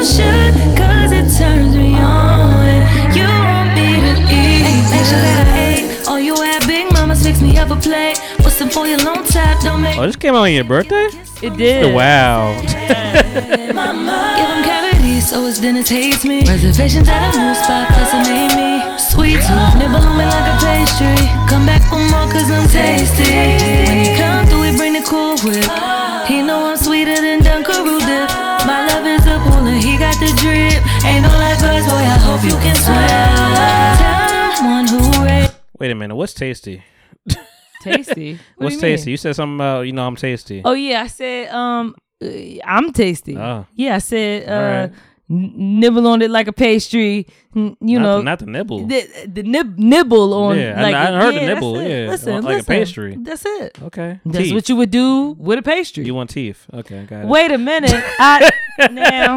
Should, 0.06 0.54
cause 0.78 1.10
it 1.12 1.26
turns 1.36 1.74
me 1.76 1.94
on. 1.98 2.64
And 2.66 3.16
you 3.16 3.26
want 3.26 3.74
me 3.74 3.98
to 4.06 4.12
eat. 4.30 4.62
Make 4.90 5.06
sure 5.10 5.18
that 5.18 5.46
I 5.50 5.58
ate. 5.82 6.06
All 6.08 6.20
you 6.20 6.34
had, 6.36 6.66
Big 6.66 6.92
Mama's 6.92 7.22
fix 7.22 7.40
me 7.42 7.58
up 7.58 7.70
a 7.70 7.76
plate. 7.76 8.18
What's 8.40 8.56
some 8.56 8.70
for 8.70 8.86
your 8.86 8.98
long 8.98 9.24
top? 9.24 9.62
Don't 9.62 9.82
make 9.82 9.98
Oh, 9.98 10.06
this 10.06 10.16
came 10.16 10.34
out 10.34 10.42
on 10.46 10.52
your 10.52 10.64
birthday? 10.64 11.08
It 11.42 11.56
did. 11.56 11.84
Oh, 11.84 11.94
wow. 11.94 12.52
Mama. 13.74 14.34
Give 14.38 14.48
them 14.48 14.62
cavities 14.64 15.28
so 15.28 15.44
it's 15.46 15.58
dinner 15.58 15.82
taste 15.82 16.24
me. 16.24 16.46
Reservations 16.46 17.08
at 17.08 17.34
a 17.34 17.38
new 17.38 17.54
spot 17.54 17.88
cause 17.90 18.12
it 18.14 18.24
made 18.30 18.54
me 18.56 18.80
sweet 18.98 19.36
tooth. 19.42 19.74
Nibble 19.76 20.00
on 20.00 20.16
me 20.16 20.24
like 20.24 20.48
a 20.48 20.56
pastry. 20.64 21.18
Come 21.50 21.66
back 21.66 21.82
for 21.90 21.98
more 21.98 22.30
cause 22.32 22.48
I'm 22.50 22.66
tasty. 22.68 23.34
When 23.90 23.98
he 24.04 24.16
come 24.16 24.46
through, 24.46 24.62
we 24.70 24.76
bring 24.76 24.92
the 24.94 25.02
cool 25.04 25.36
whip. 25.44 25.66
He 26.26 26.42
know 26.42 26.65
hope 32.36 32.44
you 32.44 32.56
can 32.58 32.76
swim. 32.76 34.56
Someone 34.56 34.86
who 34.88 35.24
raised 35.24 35.54
Wait 35.78 35.90
a 35.90 35.94
minute. 35.94 36.14
What's 36.16 36.34
tasty? 36.34 36.82
Tasty. 37.82 38.34
What 38.56 38.64
What's 38.64 38.74
you 38.76 38.80
tasty? 38.80 39.10
You 39.12 39.16
said 39.16 39.36
something 39.36 39.56
about 39.56 39.82
you 39.86 39.92
know 39.92 40.06
I'm 40.06 40.16
tasty. 40.16 40.62
Oh 40.64 40.72
yeah, 40.72 41.02
I 41.02 41.06
said 41.06 41.48
um, 41.50 41.94
uh, 42.22 42.26
I'm 42.64 42.92
tasty. 42.92 43.36
Oh. 43.36 43.66
Yeah, 43.74 43.94
I 43.96 43.98
said 43.98 44.48
uh, 44.48 44.52
Alright. 44.52 44.92
n- 45.30 45.80
nibble 45.80 46.06
on 46.08 46.22
it 46.22 46.30
like 46.30 46.48
a 46.48 46.52
pastry. 46.52 47.26
n- 47.54 47.76
You 47.80 47.98
Not 48.00 48.04
know, 48.04 48.16
the- 48.18 48.24
not 48.24 48.38
the 48.40 48.46
nibble. 48.46 48.86
The, 48.86 49.06
the 49.32 49.42
nib- 49.42 49.78
nibble 49.78 50.34
on. 50.34 50.58
Yeah, 50.58 50.74
I- 50.78 50.82
like, 50.82 50.94
I 50.94 51.06
heard 51.06 51.34
the 51.34 51.40
yeah, 51.40 51.46
that's 51.46 51.54
nibble, 51.54 51.82
yeah, 51.82 52.06
listen, 52.10 52.44
like 52.44 52.62
a 52.62 52.64
pastry. 52.64 53.16
That's 53.20 53.44
it. 53.46 53.78
Okay. 53.82 54.20
That's 54.24 54.38
Teeth. 54.44 54.54
what 54.54 54.68
you 54.68 54.76
would 54.76 54.90
do 54.90 55.36
with 55.38 55.58
a 55.58 55.62
pastry. 55.62 56.04
You 56.04 56.14
want 56.14 56.30
teeth? 56.30 56.66
Okay, 56.72 57.04
got 57.04 57.20
it. 57.24 57.26
Wait 57.28 57.52
a 57.52 57.58
minute. 57.58 57.92
I 58.18 58.50
now. 58.90 59.36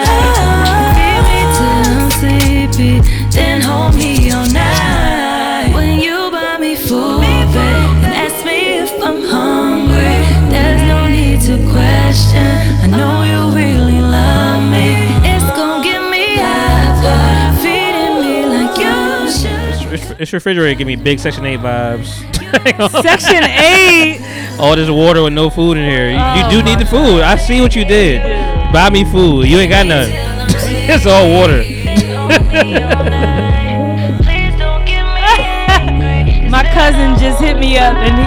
sleepy, 2.80 3.00
then 3.30 3.60
hold 3.60 3.94
me 3.94 4.30
all 4.30 4.46
night. 4.46 5.72
When 5.74 6.00
you 6.00 6.30
buy 6.30 6.58
me 6.58 6.76
food, 6.76 7.20
babe, 7.20 7.56
and 8.04 8.14
ask 8.14 8.44
me 8.44 8.78
if 8.78 9.02
I'm 9.02 9.22
hungry, 9.22 10.16
there's 10.50 10.82
no 10.82 11.08
need 11.08 11.40
to 11.42 11.56
question. 11.70 12.46
I 12.82 12.86
know 12.86 13.22
you 13.24 13.54
really 13.54 14.00
love 14.00 14.62
me. 14.70 14.88
It's 15.28 15.44
gonna 15.56 15.84
get 15.84 16.02
me 16.10 16.36
high, 16.36 17.56
feeding 17.62 18.16
me 18.22 18.46
like 18.46 18.76
you 18.78 19.30
should. 19.30 19.90
This, 19.90 20.18
this 20.18 20.32
refrigerator 20.32 20.78
give 20.78 20.86
me 20.86 20.96
big 20.96 21.18
Section 21.18 21.44
8 21.44 21.60
vibes. 21.60 22.08
Section 23.02 23.44
8? 23.44 24.58
All 24.60 24.76
this 24.76 24.90
water 24.90 25.22
with 25.22 25.32
no 25.32 25.48
food 25.48 25.76
in 25.76 25.88
here. 25.88 26.10
You, 26.10 26.18
you 26.18 26.50
do 26.50 26.62
need 26.62 26.78
the 26.78 26.84
food. 26.84 27.22
I 27.22 27.36
see 27.36 27.60
what 27.60 27.74
you 27.74 27.84
did. 27.84 28.20
Buy 28.72 28.90
me 28.90 29.04
food. 29.04 29.46
You 29.46 29.58
ain't 29.58 29.70
got 29.70 29.86
none. 29.86 30.10
it's 30.12 31.06
all 31.06 31.30
water. 31.30 31.79
My 36.50 36.64
cousin 36.74 37.16
just 37.18 37.40
hit 37.40 37.58
me 37.58 37.78
up 37.78 37.96
and 37.96 38.18
he 38.18 38.24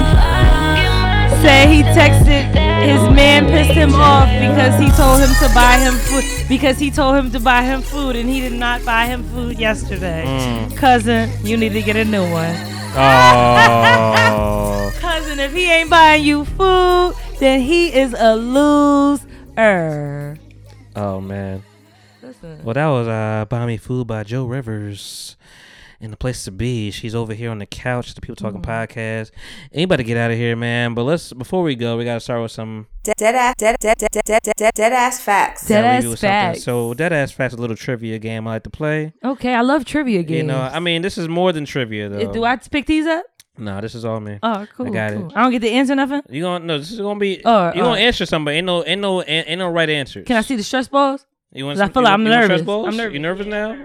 said 1.42 1.68
he 1.68 1.82
texted 1.82 2.48
his 2.88 3.02
man 3.14 3.46
pissed 3.46 3.72
him 3.72 3.94
off 3.94 4.28
because 4.28 4.80
he 4.80 4.90
told 4.92 5.20
him 5.20 5.28
to 5.40 5.48
buy 5.54 5.76
him 5.78 5.94
food 5.94 6.24
because 6.48 6.78
he 6.78 6.90
told 6.90 7.16
him 7.16 7.30
to 7.30 7.38
buy 7.40 7.62
him 7.62 7.82
food 7.82 8.16
and 8.16 8.28
he 8.28 8.40
did 8.40 8.54
not 8.54 8.84
buy 8.84 9.06
him 9.06 9.22
food 9.24 9.58
yesterday. 9.58 10.24
Mm. 10.26 10.76
Cousin, 10.76 11.30
you 11.42 11.56
need 11.56 11.72
to 11.74 11.82
get 11.82 11.96
a 11.96 12.04
new 12.04 12.28
one. 12.30 12.54
Oh. 12.94 14.92
Cousin, 15.00 15.38
if 15.40 15.52
he 15.52 15.70
ain't 15.70 15.90
buying 15.90 16.24
you 16.24 16.44
food, 16.44 17.14
then 17.38 17.60
he 17.60 17.92
is 17.92 18.14
a 18.18 18.34
loser. 18.36 20.38
Oh 20.96 21.20
man. 21.20 21.62
Listen. 22.42 22.64
Well, 22.64 22.74
that 22.74 22.86
was 22.86 23.08
uh, 23.08 23.44
Buy 23.48 23.66
Me 23.66 23.76
Food 23.76 24.06
by 24.06 24.22
Jo 24.24 24.44
Rivers. 24.46 25.36
And 26.00 26.12
the 26.12 26.16
place 26.16 26.44
to 26.44 26.52
be. 26.52 26.92
She's 26.92 27.12
over 27.12 27.34
here 27.34 27.50
on 27.50 27.58
the 27.58 27.66
couch. 27.66 28.14
The 28.14 28.20
People 28.20 28.36
Talking 28.36 28.62
Mm-hmm. 28.62 28.70
podcast. 29.00 29.32
Anybody 29.72 30.04
get 30.04 30.16
out 30.16 30.30
of 30.30 30.36
here, 30.36 30.54
man. 30.54 30.94
But 30.94 31.02
let's 31.02 31.32
before 31.32 31.64
we 31.64 31.74
go, 31.74 31.96
we 31.96 32.04
gotta 32.04 32.20
start 32.20 32.40
with 32.40 32.52
some 32.52 32.86
Dead, 33.02 33.16
dead 33.16 33.34
ass, 33.34 33.54
dead, 33.58 33.76
dead, 33.80 33.96
dead, 33.98 34.08
dead, 34.12 34.42
dead, 34.44 34.54
dead, 34.56 34.70
dead 34.76 34.92
ass 34.92 35.18
facts. 35.18 35.66
Dead 35.66 35.82
yeah, 36.04 36.10
ass 36.10 36.20
facts. 36.20 36.62
So 36.62 36.94
dead 36.94 37.12
ass 37.12 37.32
facts, 37.32 37.54
a 37.54 37.56
little 37.56 37.74
trivia 37.74 38.20
game 38.20 38.46
I 38.46 38.52
like 38.52 38.62
to 38.62 38.70
play. 38.70 39.12
Okay, 39.24 39.52
I 39.52 39.62
love 39.62 39.84
trivia 39.84 40.22
games. 40.22 40.36
You 40.36 40.42
know, 40.44 40.60
I 40.60 40.78
mean, 40.78 41.02
this 41.02 41.18
is 41.18 41.26
more 41.28 41.52
than 41.52 41.64
trivia 41.64 42.08
though. 42.08 42.32
Do 42.32 42.44
I 42.44 42.50
have 42.50 42.62
to 42.62 42.70
pick 42.70 42.86
these 42.86 43.06
up? 43.06 43.24
No, 43.56 43.80
this 43.80 43.96
is 43.96 44.04
all 44.04 44.20
me. 44.20 44.38
Oh, 44.40 44.68
cool. 44.76 44.86
I 44.86 44.90
got 44.90 45.12
cool. 45.14 45.26
it. 45.26 45.32
I 45.34 45.42
don't 45.42 45.50
get 45.50 45.62
to 45.62 45.68
answer 45.70 45.96
nothing. 45.96 46.22
You 46.30 46.42
gonna 46.42 46.64
no? 46.64 46.78
This 46.78 46.92
is 46.92 47.00
gonna 47.00 47.18
be. 47.18 47.42
Oh, 47.44 47.72
you 47.74 47.80
oh. 47.80 47.86
gonna 47.86 48.00
answer 48.00 48.24
something? 48.24 48.44
but 48.44 48.50
Ain't 48.52 48.66
no, 48.66 48.84
ain't 48.84 49.00
no, 49.00 49.22
ain't, 49.24 49.48
ain't 49.48 49.58
no 49.58 49.68
right 49.68 49.90
answers. 49.90 50.28
Can 50.28 50.36
I 50.36 50.42
see 50.42 50.54
the 50.54 50.62
stress 50.62 50.86
balls? 50.86 51.26
You 51.52 51.64
want? 51.66 51.76
'Cause 51.76 51.80
I 51.82 51.84
some- 51.86 51.92
feel 51.94 52.02
you 52.02 52.04
like 52.04 52.10
want- 52.12 52.20
I'm 52.20 52.26
you 52.26 52.30
want 52.32 52.44
stress 52.44 52.48
nervous. 52.60 52.66
balls? 52.66 52.88
I'm 52.88 52.96
nervous. 52.96 53.14
You 53.14 53.20
nervous 53.20 53.46
now? 53.46 53.76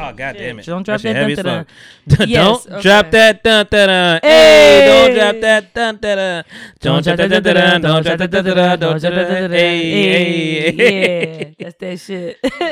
Oh 0.00 0.12
god 0.12 0.36
damn 0.36 0.60
it! 0.60 0.64
Don't 0.66 0.84
drop 0.84 1.00
shit 1.00 1.12
that 1.14 1.22
heavy 1.22 1.34
dun, 1.34 1.46
as 2.08 2.16
fuck. 2.16 2.28
Yes, 2.28 2.64
don't 2.66 2.82
drop 2.82 3.06
okay. 3.06 3.10
that 3.10 3.42
dun 3.42 3.66
dun 3.68 3.88
dun. 3.88 4.20
Hey! 4.22 4.28
Hey, 4.30 4.86
don't 4.86 5.14
drop 5.18 5.40
that 5.42 5.74
dun 5.74 5.96
dun 5.96 6.16
dun. 6.16 6.44
Don't 6.80 7.02
drop 7.04 7.16
that 7.16 7.28
dun 7.28 7.42
dun 7.42 7.54
dun. 7.54 7.80
Don't 7.82 8.02
drop 8.04 8.18
that 8.18 8.30
dun 8.30 8.44
dun 8.44 8.56
dun. 8.56 8.78
Don't 8.78 9.00
drop 9.00 9.12
that 9.14 9.28
dun 9.28 9.42
dun. 9.42 9.50
Hey, 9.50 10.72
yeah, 10.72 11.50
that's 11.58 11.76
that 11.78 11.98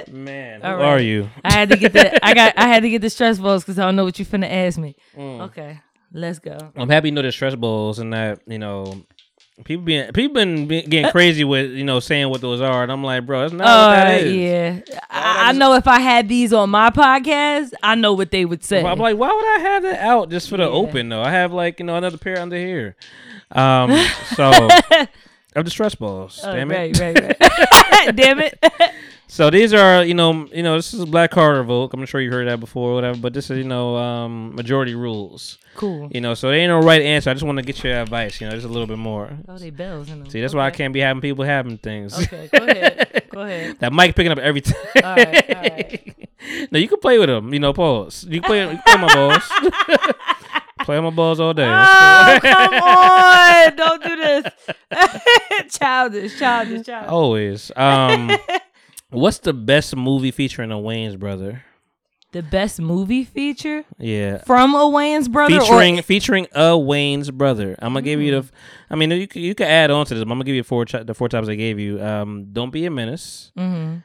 shit. 0.06 0.12
Man, 0.12 0.62
All 0.62 0.70
who 0.70 0.76
right. 0.76 0.84
are 0.92 1.00
you? 1.00 1.28
I 1.44 1.52
had 1.52 1.68
to 1.70 1.76
get 1.76 1.92
the 1.94 2.24
I 2.24 2.32
got 2.32 2.54
I 2.56 2.68
had 2.68 2.84
to 2.84 2.88
get 2.90 3.02
the 3.02 3.10
stress 3.10 3.38
balls 3.40 3.64
because 3.64 3.78
I 3.80 3.86
don't 3.86 3.96
know 3.96 4.04
what 4.04 4.18
you 4.20 4.24
finna 4.24 4.48
ask 4.48 4.78
me. 4.78 4.94
Mm. 5.16 5.40
Okay, 5.46 5.80
let's 6.12 6.38
go. 6.38 6.56
I'm 6.76 6.88
happy 6.88 7.08
you 7.08 7.12
know 7.14 7.22
the 7.22 7.32
stress 7.32 7.56
balls 7.56 7.98
and 7.98 8.12
that 8.12 8.38
you 8.46 8.58
know 8.60 9.02
people 9.64 9.84
being 9.84 10.12
people 10.12 10.34
been 10.34 10.66
getting 10.68 11.10
crazy 11.10 11.42
with 11.42 11.70
you 11.70 11.82
know 11.84 11.98
saying 11.98 12.28
what 12.28 12.40
those 12.42 12.60
are 12.60 12.82
and 12.82 12.92
I'm 12.92 13.02
like 13.02 13.24
bro 13.24 13.40
that's 13.40 13.52
not 13.54 13.66
Uh, 13.66 13.88
what 13.88 13.96
that 14.04 14.20
is. 14.20 14.36
yeah, 14.36 14.80
I, 15.10 15.48
I 15.48 15.52
know 15.52 15.72
if 15.74 15.88
I 15.88 15.98
had 15.98 16.28
these 16.28 16.52
on 16.52 16.68
my 16.70 16.90
podcast, 16.90 17.72
I 17.82 17.94
know 17.94 18.12
what 18.12 18.30
they 18.30 18.44
would 18.44 18.62
say. 18.62 18.84
I'm 18.84 18.98
like, 18.98 19.16
why 19.16 19.28
would 19.32 19.46
I 19.56 19.58
have 19.70 19.82
that 19.84 20.00
out 20.00 20.28
just 20.30 20.48
for 20.50 20.56
the 20.58 20.68
open 20.68 21.08
though? 21.08 21.22
I 21.22 21.30
have 21.30 21.52
like 21.52 21.78
you 21.80 21.86
know 21.86 21.96
another 21.96 22.18
pair 22.18 22.38
under 22.38 22.56
here. 22.56 22.96
Um, 23.50 23.90
so 24.34 24.68
of 25.56 25.64
the 25.64 25.70
stress 25.70 25.94
balls. 25.94 26.40
Oh, 26.44 26.52
damn 26.54 26.70
it. 26.70 26.98
right, 26.98 27.00
right, 27.00 27.40
right. 27.40 28.16
damn 28.16 28.40
it. 28.40 28.58
So 29.28 29.50
these 29.50 29.74
are 29.74 30.04
you 30.04 30.14
know 30.14 30.46
you 30.52 30.62
know 30.62 30.76
this 30.76 30.94
is 30.94 31.00
a 31.00 31.06
Black 31.06 31.32
Card 31.32 31.56
revoke. 31.56 31.92
I'm 31.92 32.06
sure 32.06 32.20
you 32.20 32.30
heard 32.30 32.46
that 32.48 32.60
before 32.60 32.92
or 32.92 32.94
whatever, 32.94 33.18
but 33.18 33.34
this 33.34 33.50
is 33.50 33.58
you 33.58 33.64
know 33.64 33.96
um, 33.96 34.54
majority 34.54 34.94
rules. 34.94 35.58
Cool. 35.74 36.08
You 36.12 36.20
know, 36.20 36.34
so 36.34 36.48
there 36.48 36.58
ain't 36.58 36.70
no 36.70 36.80
right 36.80 37.02
answer. 37.02 37.30
I 37.30 37.34
just 37.34 37.44
want 37.44 37.58
to 37.58 37.64
get 37.64 37.82
your 37.82 38.00
advice. 38.00 38.40
You 38.40 38.46
know, 38.46 38.54
just 38.54 38.66
a 38.66 38.68
little 38.68 38.86
bit 38.86 38.98
more. 38.98 39.36
Oh, 39.48 39.58
they 39.58 39.70
bells. 39.70 40.10
In 40.10 40.20
them. 40.20 40.30
See, 40.30 40.40
that's 40.40 40.54
why 40.54 40.66
I 40.66 40.70
can't 40.70 40.94
be 40.94 41.00
having 41.00 41.20
people 41.20 41.44
having 41.44 41.76
things. 41.78 42.16
Okay, 42.18 42.48
go 42.52 42.64
ahead. 42.64 43.24
Go 43.30 43.40
ahead. 43.40 43.78
that 43.80 43.92
mic 43.92 44.14
picking 44.14 44.32
up 44.32 44.38
everything. 44.38 44.76
All 45.02 45.16
right, 45.16 45.56
all 45.56 45.62
right. 45.62 46.28
no, 46.70 46.78
you 46.78 46.88
can 46.88 47.00
play 47.00 47.18
with 47.18 47.28
them. 47.28 47.52
You 47.52 47.60
know, 47.60 47.72
pause. 47.72 48.24
You 48.28 48.40
can 48.40 48.48
play. 48.48 48.70
You 48.70 48.78
play 48.86 48.96
my 48.96 49.12
balls. 49.12 49.52
play 50.84 51.00
my 51.00 51.10
balls 51.10 51.40
all 51.40 51.52
day. 51.52 51.68
Oh, 51.68 52.38
come 52.40 52.74
on. 52.74 53.76
Don't 53.76 54.02
do 54.02 54.16
this. 54.16 55.76
childish, 55.76 56.38
childish, 56.38 56.86
childish. 56.86 57.10
Always. 57.10 57.72
Um, 57.74 58.30
what's 59.10 59.38
the 59.38 59.52
best 59.52 59.94
movie 59.96 60.30
featuring 60.30 60.70
a 60.72 60.76
Wayans 60.76 61.18
brother? 61.18 61.62
The 62.32 62.42
best 62.42 62.80
movie 62.80 63.24
feature 63.24 63.84
Yeah. 63.98 64.38
from 64.38 64.74
a 64.74 64.78
Wayans 64.90 65.30
brother 65.30 65.58
featuring 65.60 65.98
or 65.98 66.02
featuring 66.02 66.46
a 66.52 66.72
Wayans 66.72 67.32
brother. 67.32 67.76
I'm 67.78 67.92
gonna 67.94 68.02
give 68.02 68.20
you 68.20 68.42
the. 68.42 68.50
I 68.90 68.96
mean, 68.96 69.10
you 69.10 69.26
you 69.34 69.54
can 69.54 69.68
add 69.68 69.90
on 69.90 70.04
to 70.06 70.14
this. 70.14 70.22
but 70.24 70.30
I'm 70.32 70.36
gonna 70.38 70.44
give 70.44 70.56
you 70.56 70.62
four 70.64 70.84
the 70.84 71.14
four 71.14 71.28
times 71.28 71.48
I 71.48 71.54
gave 71.54 71.78
you. 71.78 72.02
Um, 72.02 72.48
don't 72.52 72.70
be 72.70 72.84
a 72.84 72.90
menace. 72.90 73.52
Mhm. 73.56 74.02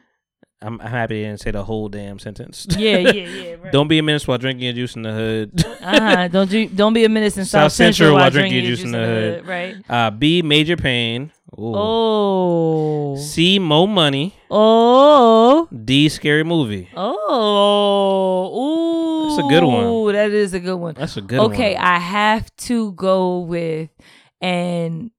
I'm, 0.64 0.80
I'm 0.80 0.88
happy 0.92 1.24
didn't 1.24 1.40
say 1.42 1.50
the 1.50 1.64
whole 1.64 1.90
damn 1.90 2.20
sentence. 2.20 2.68
Yeah, 2.78 2.98
yeah, 2.98 3.12
yeah, 3.12 3.56
right. 3.64 3.72
don't 3.74 3.88
be 3.88 3.98
a 3.98 4.04
menace 4.04 4.28
while 4.28 4.38
drinking 4.38 4.66
your 4.66 4.74
juice 4.74 4.96
in 4.96 5.02
the 5.02 5.12
hood. 5.12 5.66
uh-huh. 5.82 6.28
Don't 6.28 6.48
drink, 6.48 6.76
don't 6.76 6.94
be 6.94 7.04
a 7.04 7.10
menace 7.10 7.36
in 7.36 7.46
South, 7.46 7.72
Central, 7.72 8.14
while 8.14 8.30
drinking 8.30 8.60
your 8.60 8.68
juice 8.68 8.84
in 8.84 8.92
the 8.92 9.00
hood. 9.00 9.48
Right. 9.48 9.76
Uh, 9.90 10.12
B 10.12 10.44
major 10.44 10.78
payne. 10.78 11.32
Ooh. 11.60 11.74
Oh. 11.76 13.16
C 13.18 13.60
mo 13.60 13.86
money. 13.86 14.34
Oh. 14.50 15.68
D 15.72 16.08
scary 16.08 16.44
movie. 16.44 16.90
Oh. 16.96 18.52
Ooh. 18.56 19.36
That's 19.36 19.46
a 19.46 19.50
good 19.50 19.64
one. 19.64 19.86
Ooh, 19.86 20.12
that 20.12 20.32
is 20.32 20.54
a 20.54 20.60
good 20.60 20.78
one. 20.78 20.96
That's 20.96 21.18
a 21.18 21.22
good 21.22 21.40
okay, 21.40 21.46
one. 21.46 21.54
Okay, 21.54 21.76
I 21.76 22.00
have 22.00 22.56
to 22.68 22.94
go 22.94 23.40
with 23.40 23.90
and 24.40 25.12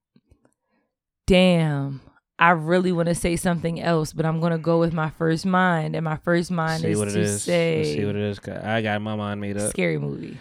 damn. 1.27 2.01
I 2.39 2.49
really 2.49 2.91
want 2.91 3.09
to 3.09 3.15
say 3.15 3.35
something 3.35 3.79
else, 3.79 4.11
but 4.11 4.25
I'm 4.25 4.41
gonna 4.41 4.57
go 4.57 4.79
with 4.79 4.91
my 4.91 5.11
first 5.11 5.45
mind, 5.45 5.95
and 5.95 6.03
my 6.03 6.17
first 6.17 6.49
mind 6.51 6.81
see 6.81 6.89
is 6.89 6.97
what 6.97 7.07
it 7.07 7.11
to 7.11 7.21
is. 7.21 7.43
say 7.43 7.77
Let's 7.77 7.89
see 7.89 8.05
what 8.05 8.15
it 8.15 8.21
is. 8.21 8.39
I 8.47 8.81
got 8.81 9.01
my 9.01 9.15
mind 9.15 9.39
made 9.39 9.55
up. 9.55 9.69
scary 9.69 9.99
movie. 9.99 10.37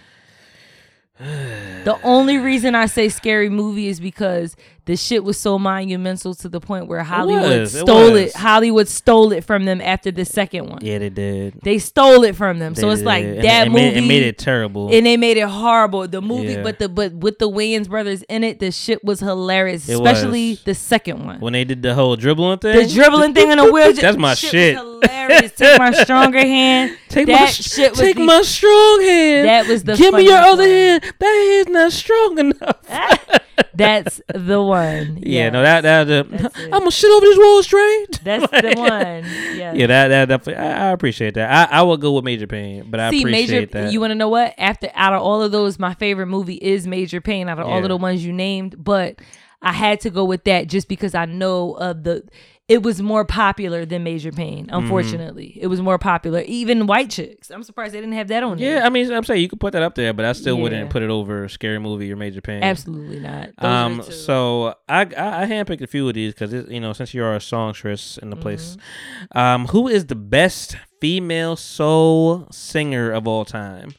the 1.19 1.99
only 2.03 2.39
reason 2.39 2.75
I 2.75 2.87
say 2.87 3.09
scary 3.09 3.51
movie 3.51 3.89
is 3.89 4.01
because 4.01 4.57
the 4.85 4.97
shit 4.97 5.23
was 5.23 5.39
so 5.39 5.59
monumental 5.61 6.35
to 6.35 6.49
the 6.49 6.59
point 6.61 6.89
where 6.89 7.05
Hollywood 7.05 7.61
was, 7.61 7.73
stole 7.79 8.17
it. 8.17 8.25
was. 8.25 8.33
Hollywood 8.35 8.89
stole 8.89 9.31
it 9.33 9.45
from 9.45 9.65
them 9.65 9.81
after 9.81 10.11
the 10.11 10.25
second 10.25 10.69
one. 10.69 10.81
Yeah, 10.83 10.99
they 10.99 11.09
did. 11.09 11.61
They 11.63 11.79
stole 11.79 12.25
it 12.25 12.35
from 12.35 12.59
them. 12.59 12.75
so 12.75 12.89
They 12.89 12.93
it's 12.95 13.03
like 13.03 13.25
did. 13.25 13.37
And 13.37 13.45
that 13.45 13.67
it 13.69 13.71
movie 13.71 13.83
made- 13.85 13.97
it 13.97 14.07
made 14.09 14.23
it 14.25 14.39
terrible. 14.39 14.93
And 14.93 15.07
they 15.07 15.17
made 15.17 15.37
it 15.37 15.49
horrible. 15.49 16.09
The 16.09 16.21
movie, 16.21 16.55
Yeah. 16.55 16.63
but 16.65 16.81
the 16.81 16.89
but 16.89 17.13
with 17.15 17.39
the 17.39 17.49
Wayans 17.49 17.89
brothers 17.89 18.23
in 18.25 18.43
it, 18.43 18.59
the 18.59 18.73
shit 18.73 19.05
was 19.05 19.21
hilarious. 19.21 19.89
It 19.89 19.95
especially 19.95 20.51
was. 20.51 20.63
the 20.65 20.75
second 20.75 21.25
one. 21.27 21.39
when 21.41 21.53
they 21.53 21.65
did 21.65 21.81
the 21.83 21.95
whole 21.95 22.17
dribbling 22.17 22.59
thing. 22.59 22.77
The 22.77 22.93
dribbling 22.93 23.35
thing 23.35 23.53
in 23.53 23.59
a 23.61 23.71
wheelchair. 23.71 23.93
That's 24.03 24.17
my 24.19 24.35
shit. 24.35 24.51
shit. 24.51 24.75
Was 24.77 25.09
hilarious. 25.09 25.53
Take 25.53 25.79
my 25.79 25.93
stronger 25.93 26.39
hand. 26.41 26.99
Take 27.09 27.27
that 27.29 27.41
my 27.41 27.47
sh- 27.47 27.63
shit 27.63 27.91
was 27.93 28.01
take 28.01 28.17
the- 28.17 28.25
my 28.25 28.43
strong 28.43 29.03
hand. 29.03 29.47
That 29.47 29.69
was 29.69 29.85
the 29.85 29.95
Give 29.97 30.13
me 30.15 30.25
your 30.25 30.39
other 30.39 30.65
hand. 30.67 31.03
That 31.21 31.63
hand's 31.65 31.71
not 31.71 31.93
strong 31.93 32.39
enough. 32.39 32.79
That's 33.75 34.21
the 34.35 34.63
one. 34.63 35.19
yeah, 35.23 35.23
Yeah. 35.45 35.51
no, 35.51 35.63
that 35.63 35.81
that. 35.83 36.11
Uh, 36.11 36.49
I'm 36.65 36.71
gonna 36.71 36.91
shit 36.91 37.11
over 37.11 37.25
these 37.27 37.39
walls 37.39 37.65
straight. 37.67 38.21
That's 38.25 38.51
the 38.51 38.75
one. 38.77 39.57
Yeah. 39.59 39.73
Yeah, 39.75 39.87
that 39.87 40.09
that 40.09 40.29
definitely. 40.29 40.63
I, 40.65 40.89
I 40.89 40.93
appreciate 40.93 41.35
that. 41.35 41.71
I, 41.73 41.79
I 41.79 41.83
would 41.83 42.01
go 42.01 42.13
with 42.13 42.25
Major 42.25 42.47
Payne, 42.47 42.91
but 42.91 43.01
I 43.01 43.11
See, 43.11 43.21
appreciate 43.23 43.73
Major. 43.73 43.85
that. 43.87 43.93
You 43.93 44.01
want 44.01 44.11
to 44.11 44.15
know 44.15 44.29
what? 44.29 44.55
After 44.59 44.91
out 44.95 45.13
of 45.15 45.23
all 45.23 45.43
of 45.43 45.53
those, 45.53 45.79
my 45.79 45.95
favorite 45.95 46.27
movie 46.27 46.55
is 46.55 46.87
Major 46.87 47.21
Payne. 47.21 47.49
Out 47.49 47.59
of 47.59 47.67
all 47.67 47.83
of 47.83 47.89
the 47.89 47.97
ones 47.97 48.25
you 48.25 48.33
named, 48.33 48.77
but 48.83 49.19
I 49.61 49.73
had 49.73 50.01
to 50.01 50.11
go 50.11 50.25
with 50.25 50.45
that 50.45 50.67
just 50.69 50.89
because 50.89 51.15
I 51.15 51.25
know 51.27 51.75
of 51.75 52.05
the. 52.05 52.25
It 52.73 52.83
was 52.83 53.03
more 53.03 53.25
popular 53.25 53.85
than 53.85 54.03
Major 54.03 54.33
Payne. 54.33 54.67
Mm-hmm. 54.67 54.75
Unfortunately, 54.75 55.59
it 55.61 55.67
was 55.67 55.81
more 55.81 55.99
popular. 55.99 56.41
Even 56.47 56.87
White 56.87 57.11
Chicks. 57.11 57.51
I'm 57.51 57.63
surprised 57.63 57.93
they 57.95 58.01
didn't 58.01 58.15
have 58.15 58.29
that 58.29 58.43
on 58.43 58.59
there. 58.59 58.77
yeah, 58.79 58.87
I 58.87 58.89
mean, 58.91 59.13
I'm 59.13 59.25
saying 59.25 59.43
you 59.43 59.49
could 59.49 59.61
put 59.61 59.73
that 59.75 59.83
up 59.83 59.95
there, 59.95 60.13
but 60.13 60.25
I 60.25 60.33
still 60.33 60.57
Yeah. 60.57 60.63
wouldn't 60.63 60.91
put 60.91 61.03
it 61.03 61.11
over 61.11 61.49
Scary 61.49 61.79
Movie 61.79 62.11
or 62.13 62.17
Major 62.17 62.41
Payne. 62.41 62.63
Absolutely 62.63 63.21
not. 63.21 63.51
Those 63.61 63.71
Um, 63.71 64.03
so 64.03 64.75
I 64.89 65.01
I, 65.03 65.43
I 65.43 65.47
handpicked 65.47 65.83
a 65.83 65.87
few 65.87 66.09
of 66.09 66.15
these 66.15 66.33
because 66.35 66.53
you 66.71 66.81
know 66.81 66.93
since 66.93 67.13
you 67.15 67.23
are 67.25 67.35
a 67.37 67.41
songstress 67.41 68.19
in 68.19 68.31
the 68.31 68.37
place, 68.37 68.77
Mm-hmm. 68.77 69.39
um, 69.39 69.67
who 69.69 69.89
is 69.89 70.07
the 70.07 70.15
best 70.17 70.77
female 71.01 71.57
soul 71.57 72.47
singer 72.51 73.11
of 73.11 73.27
all 73.29 73.45
time? 73.45 73.95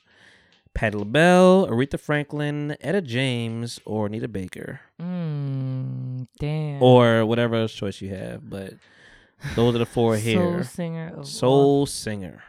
Patti 0.73 0.97
LaBelle, 0.97 1.67
Aretha 1.67 1.99
Franklin, 1.99 2.75
Etta 2.81 2.99
James, 3.01 3.79
or 3.85 4.07
Anita 4.07 4.27
Baker, 4.27 4.79
Mm, 4.99 6.12
damn. 6.39 6.81
or 6.81 7.25
whatever 7.25 7.55
else 7.55 7.73
choice 7.73 8.01
you 8.01 8.09
have. 8.09 8.47
But 8.49 8.73
those 9.55 9.75
are 9.75 9.79
the 9.79 9.85
four 9.85 10.15
here. 10.17 10.39
Soul 10.39 10.63
singer 10.63 11.13
of 11.17 11.27
Soul 11.27 11.85
singer. 11.85 12.43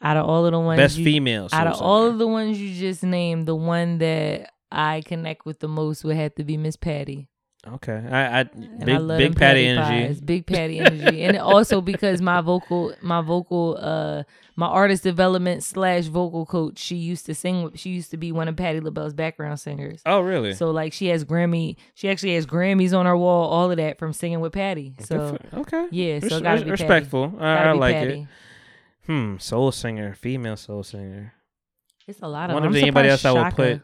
out 0.00 0.16
of 0.16 0.26
all 0.28 0.44
of 0.46 0.52
the 0.52 0.58
ones 0.60 0.78
Best 0.78 0.96
you- 0.98 1.04
female 1.04 1.48
out 1.52 1.66
of 1.66 1.74
singer. 1.76 1.86
all 1.86 2.06
of 2.06 2.18
the 2.18 2.26
ones 2.26 2.58
you 2.60 2.74
just 2.74 3.02
named 3.04 3.46
the 3.46 3.54
one 3.54 3.98
that 3.98 4.50
i 4.72 5.02
connect 5.06 5.44
with 5.46 5.60
the 5.60 5.68
most 5.68 6.02
would 6.02 6.16
have 6.16 6.34
to 6.34 6.42
be 6.44 6.56
miss 6.56 6.74
patti 6.76 7.28
Okay, 7.64 8.02
I, 8.10 8.40
I 8.40 8.42
big 8.42 8.88
I 8.88 9.16
big 9.18 9.36
Patty 9.36 9.66
energy. 9.66 10.06
pies, 10.08 10.20
big 10.20 10.46
patty 10.46 10.80
energy 10.80 11.22
and 11.22 11.36
also 11.38 11.80
because 11.80 12.20
my 12.20 12.40
vocal 12.40 12.92
my 13.02 13.20
vocal 13.20 13.78
uh 13.80 14.24
my 14.56 14.66
artist 14.66 15.04
development 15.04 15.62
slash 15.62 16.06
vocal 16.06 16.44
coach 16.44 16.76
she 16.80 16.96
used 16.96 17.24
to 17.26 17.36
sing 17.36 17.62
with 17.62 17.78
she 17.78 17.90
used 17.90 18.10
to 18.10 18.16
be 18.16 18.32
one 18.32 18.48
of 18.48 18.56
patti 18.56 18.80
labelle's 18.80 19.14
background 19.14 19.60
singers 19.60 20.02
Oh 20.04 20.20
really? 20.22 20.54
so 20.54 20.72
like 20.72 20.92
she 20.92 21.06
has 21.06 21.24
grammy 21.24 21.76
she 21.94 22.08
actually 22.10 22.34
has 22.34 22.46
grammys 22.46 22.98
on 22.98 23.06
her 23.06 23.16
wall 23.16 23.48
all 23.48 23.70
of 23.70 23.76
that 23.76 23.96
from 23.96 24.12
singing 24.12 24.40
with 24.40 24.52
patti 24.54 24.96
so 24.98 25.38
okay. 25.54 25.86
yeah 25.92 26.18
so 26.18 26.26
Res- 26.26 26.40
gotta 26.42 26.64
be 26.64 26.70
respectful. 26.72 27.28
Patty. 27.30 27.44
I- 27.44 27.68
I 27.68 27.72
like 27.74 27.94
it. 27.94 28.26
Hmm, 29.06 29.36
soul 29.38 29.70
singer, 29.70 30.14
female 30.14 30.56
soul 30.56 30.82
singer. 30.82 31.32
it's 32.08 32.20
a 32.22 32.26
lot 32.28 32.50
I 32.50 32.54
of 32.54 32.60
wonder 32.62 32.76
if 32.76 32.82
anybody 32.82 33.08
else 33.08 33.24
I 33.24 33.30
would 33.32 33.54
put. 33.54 33.82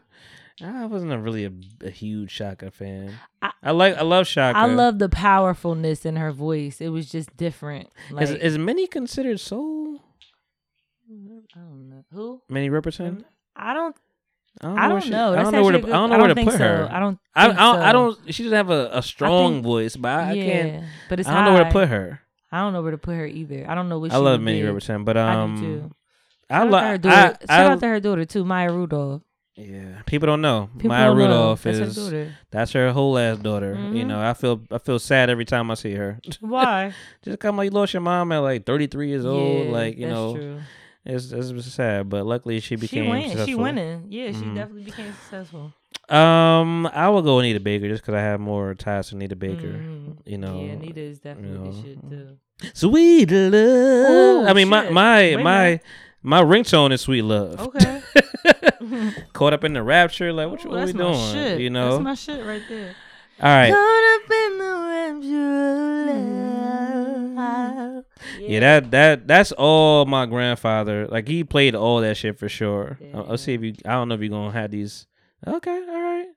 I 0.63 0.85
wasn't 0.85 1.11
a 1.13 1.17
really 1.19 1.45
a, 1.45 1.51
a 1.83 1.89
huge 1.89 2.33
Chaka 2.33 2.71
fan. 2.71 3.13
I- 3.41 3.51
I, 3.63 3.71
like 3.71 3.95
I 3.97 4.01
love 4.03 4.27
Chaka. 4.27 4.57
I 4.57 4.65
love 4.65 4.99
the 4.99 5.09
powerfulness 5.09 6.05
in 6.05 6.15
her 6.15 6.31
voice. 6.31 6.79
It 6.81 6.89
was 6.89 7.09
just 7.09 7.35
different. 7.37 7.89
Like, 8.11 8.23
is 8.23 8.31
is 8.31 8.57
many 8.57 8.87
considered 8.87 9.39
soul? 9.39 10.01
I 11.11 11.59
don't 11.59 11.89
know 11.89 12.03
who. 12.13 12.41
Many 12.49 12.69
represent. 12.69 13.25
I 13.55 13.73
don't. 13.73 13.95
I 14.61 14.65
don't 14.67 14.75
know, 14.75 14.81
where 14.81 14.89
don't 14.89 15.01
she- 15.03 15.09
know. 15.09 15.33
I 15.33 15.43
don't 15.43 15.51
know 15.53 15.63
where 15.63 15.71
to. 15.73 15.77
I 15.87 15.91
don't 15.91 16.09
know 16.09 16.15
I 16.15 16.19
where 16.19 16.27
to 16.35 16.43
put 16.43 16.53
so. 16.53 16.57
her. 16.59 16.89
I 16.91 16.99
don't 16.99 17.19
I, 17.35 17.45
I, 17.45 17.47
don't, 17.47 17.59
I 17.79 17.91
don't. 17.91 18.33
She 18.33 18.43
doesn't 18.43 18.55
have 18.57 18.69
a, 18.69 18.89
a 18.93 19.01
strong 19.01 19.53
think- 19.55 19.63
voice, 19.65 19.95
but 19.95 20.09
I, 20.09 20.29
I 20.29 20.33
yeah, 20.33 20.43
can't. 20.63 20.83
but 21.09 21.19
it's 21.19 21.29
I 21.29 21.33
don't 21.35 21.45
know 21.45 21.53
where 21.53 21.63
to 21.65 21.71
put 21.71 21.87
her. 21.89 22.21
I 22.51 22.59
don't 22.61 22.73
know 22.73 22.81
where 22.81 22.91
to 22.91 22.97
put 22.97 23.15
her 23.15 23.25
either. 23.25 23.65
I 23.69 23.75
don't 23.75 23.89
know 23.89 23.99
what 23.99 24.11
I 24.11 24.15
she 24.15 24.21
love 24.21 24.41
Minnie. 24.41 24.61
Riperton, 24.63 25.05
but 25.05 25.17
I 25.17 25.33
do 25.33 25.39
um, 25.39 25.57
too. 25.61 25.91
I 26.49 26.55
Shout 26.57 26.61
out 26.61 26.69
to 26.71 26.79
her 26.79 26.91
love. 26.91 27.01
daughter- 27.01 27.37
Shout 27.47 27.49
I, 27.49 27.65
out 27.71 27.79
to 27.79 27.87
her 27.87 27.99
daughter 27.99 28.25
too, 28.25 28.43
Maya 28.45 28.71
Rudolph. 28.71 29.21
Yeah, 29.59 30.01
people 30.05 30.27
don't 30.27 30.41
know. 30.41 30.69
People 30.77 30.89
Maya 30.89 31.07
don't 31.07 31.17
know. 31.17 31.23
Rudolph 31.25 31.63
That's 31.63 31.77
is 31.79 31.95
daughter. 31.95 32.35
that's 32.49 32.71
her 32.71 32.91
whole 32.91 33.17
ass 33.17 33.37
daughter. 33.39 33.73
You 33.73 34.03
Mhm. 34.03 34.07
know, 34.07 34.21
I 34.21 34.33
feel 34.33 34.61
I 34.71 34.77
feel 34.77 34.99
sad 34.99 35.29
every 35.29 35.45
time 35.45 35.69
I 35.69 35.73
see 35.73 35.93
her. 35.95 36.19
Why? 36.39 36.93
Just 37.23 37.39
come 37.39 37.57
like 37.57 37.65
you 37.65 37.71
lost 37.71 37.93
your 37.93 38.01
mom 38.01 38.31
at 38.31 38.39
like 38.39 38.65
33 38.65 39.09
years 39.09 39.25
old. 39.25 39.65
Yeah, 39.67 39.71
Like 39.71 39.97
you 39.97 40.05
that's 40.07 40.13
know, 40.15 40.33
true. 40.35 40.59
it's 41.05 41.31
it's 41.33 41.65
sad. 41.73 42.07
But 42.09 42.25
luckily 42.25 42.59
she 42.61 42.75
became 42.77 43.03
she 43.05 43.09
win. 43.35 43.45
She 43.45 43.55
winning. 43.55 44.05
Yeah, 44.09 44.27
she 44.31 44.37
Mhm. 44.37 44.55
definitely 44.55 44.83
became 44.83 45.11
successful. 45.13 45.73
Um, 46.07 46.87
I 46.87 47.09
will 47.09 47.21
go 47.21 47.39
Anita 47.39 47.59
Baker 47.59 47.87
just 47.87 48.01
because 48.01 48.15
I 48.15 48.21
have 48.21 48.39
more 48.39 48.73
ties 48.73 49.09
to 49.09 49.15
Anita 49.15 49.35
Baker. 49.35 49.67
Mhm. 49.67 50.17
You 50.25 50.37
know, 50.39 50.59
yeah, 50.63 50.71
Anita 50.73 50.99
is 51.01 51.19
definitely 51.19 51.51
you 51.51 51.71
the 51.71 51.77
know. 51.77 51.83
shit 51.83 52.09
too. 52.09 52.37
Sweet 52.73 53.29
love. 53.31 53.53
Ooh, 54.11 54.45
I 54.47 54.53
mean, 54.53 54.67
my 54.69 54.83
shit. 54.85 54.91
my 54.93 55.17
Wait 55.17 55.43
my 55.43 55.63
minute. 55.65 55.81
My 56.21 56.41
ringtone 56.41 56.91
is 56.91 57.01
sweet 57.01 57.21
love. 57.23 57.59
Okay. 57.59 58.01
Caught 59.33 59.53
up 59.53 59.63
in 59.63 59.73
the 59.73 59.83
rapture, 59.83 60.31
like 60.33 60.49
what, 60.49 60.63
you 60.63 60.69
Ooh, 60.69 60.73
what 60.73 60.85
we 60.85 60.91
that's 60.91 60.97
my 60.97 61.03
doing? 61.11 61.33
shit. 61.33 61.59
You 61.61 61.69
know, 61.69 61.91
that's 61.91 62.03
my 62.03 62.15
shit 62.15 62.45
right 62.45 62.61
there. 62.69 62.95
all 63.41 63.49
right. 63.49 63.71
Caught 63.71 64.03
up 64.15 64.31
in 64.31 64.57
the 64.57 64.73
rapture 64.89 66.39
of. 67.39 68.05
Yeah, 68.39 68.59
that 68.61 68.91
that 68.91 69.27
that's 69.27 69.51
all 69.53 70.05
my 70.05 70.25
grandfather. 70.25 71.07
Like 71.07 71.27
he 71.27 71.43
played 71.43 71.75
all 71.75 72.01
that 72.01 72.17
shit 72.17 72.37
for 72.39 72.49
sure. 72.49 72.97
I'll, 73.13 73.31
I'll 73.31 73.37
see 73.37 73.53
if 73.53 73.61
you. 73.61 73.73
I 73.85 73.91
don't 73.91 74.09
know 74.09 74.15
if 74.15 74.21
you're 74.21 74.29
gonna 74.29 74.51
have 74.51 74.71
these. 74.71 75.07
Okay, 75.47 75.71
all 75.71 76.01
right, 76.01 76.27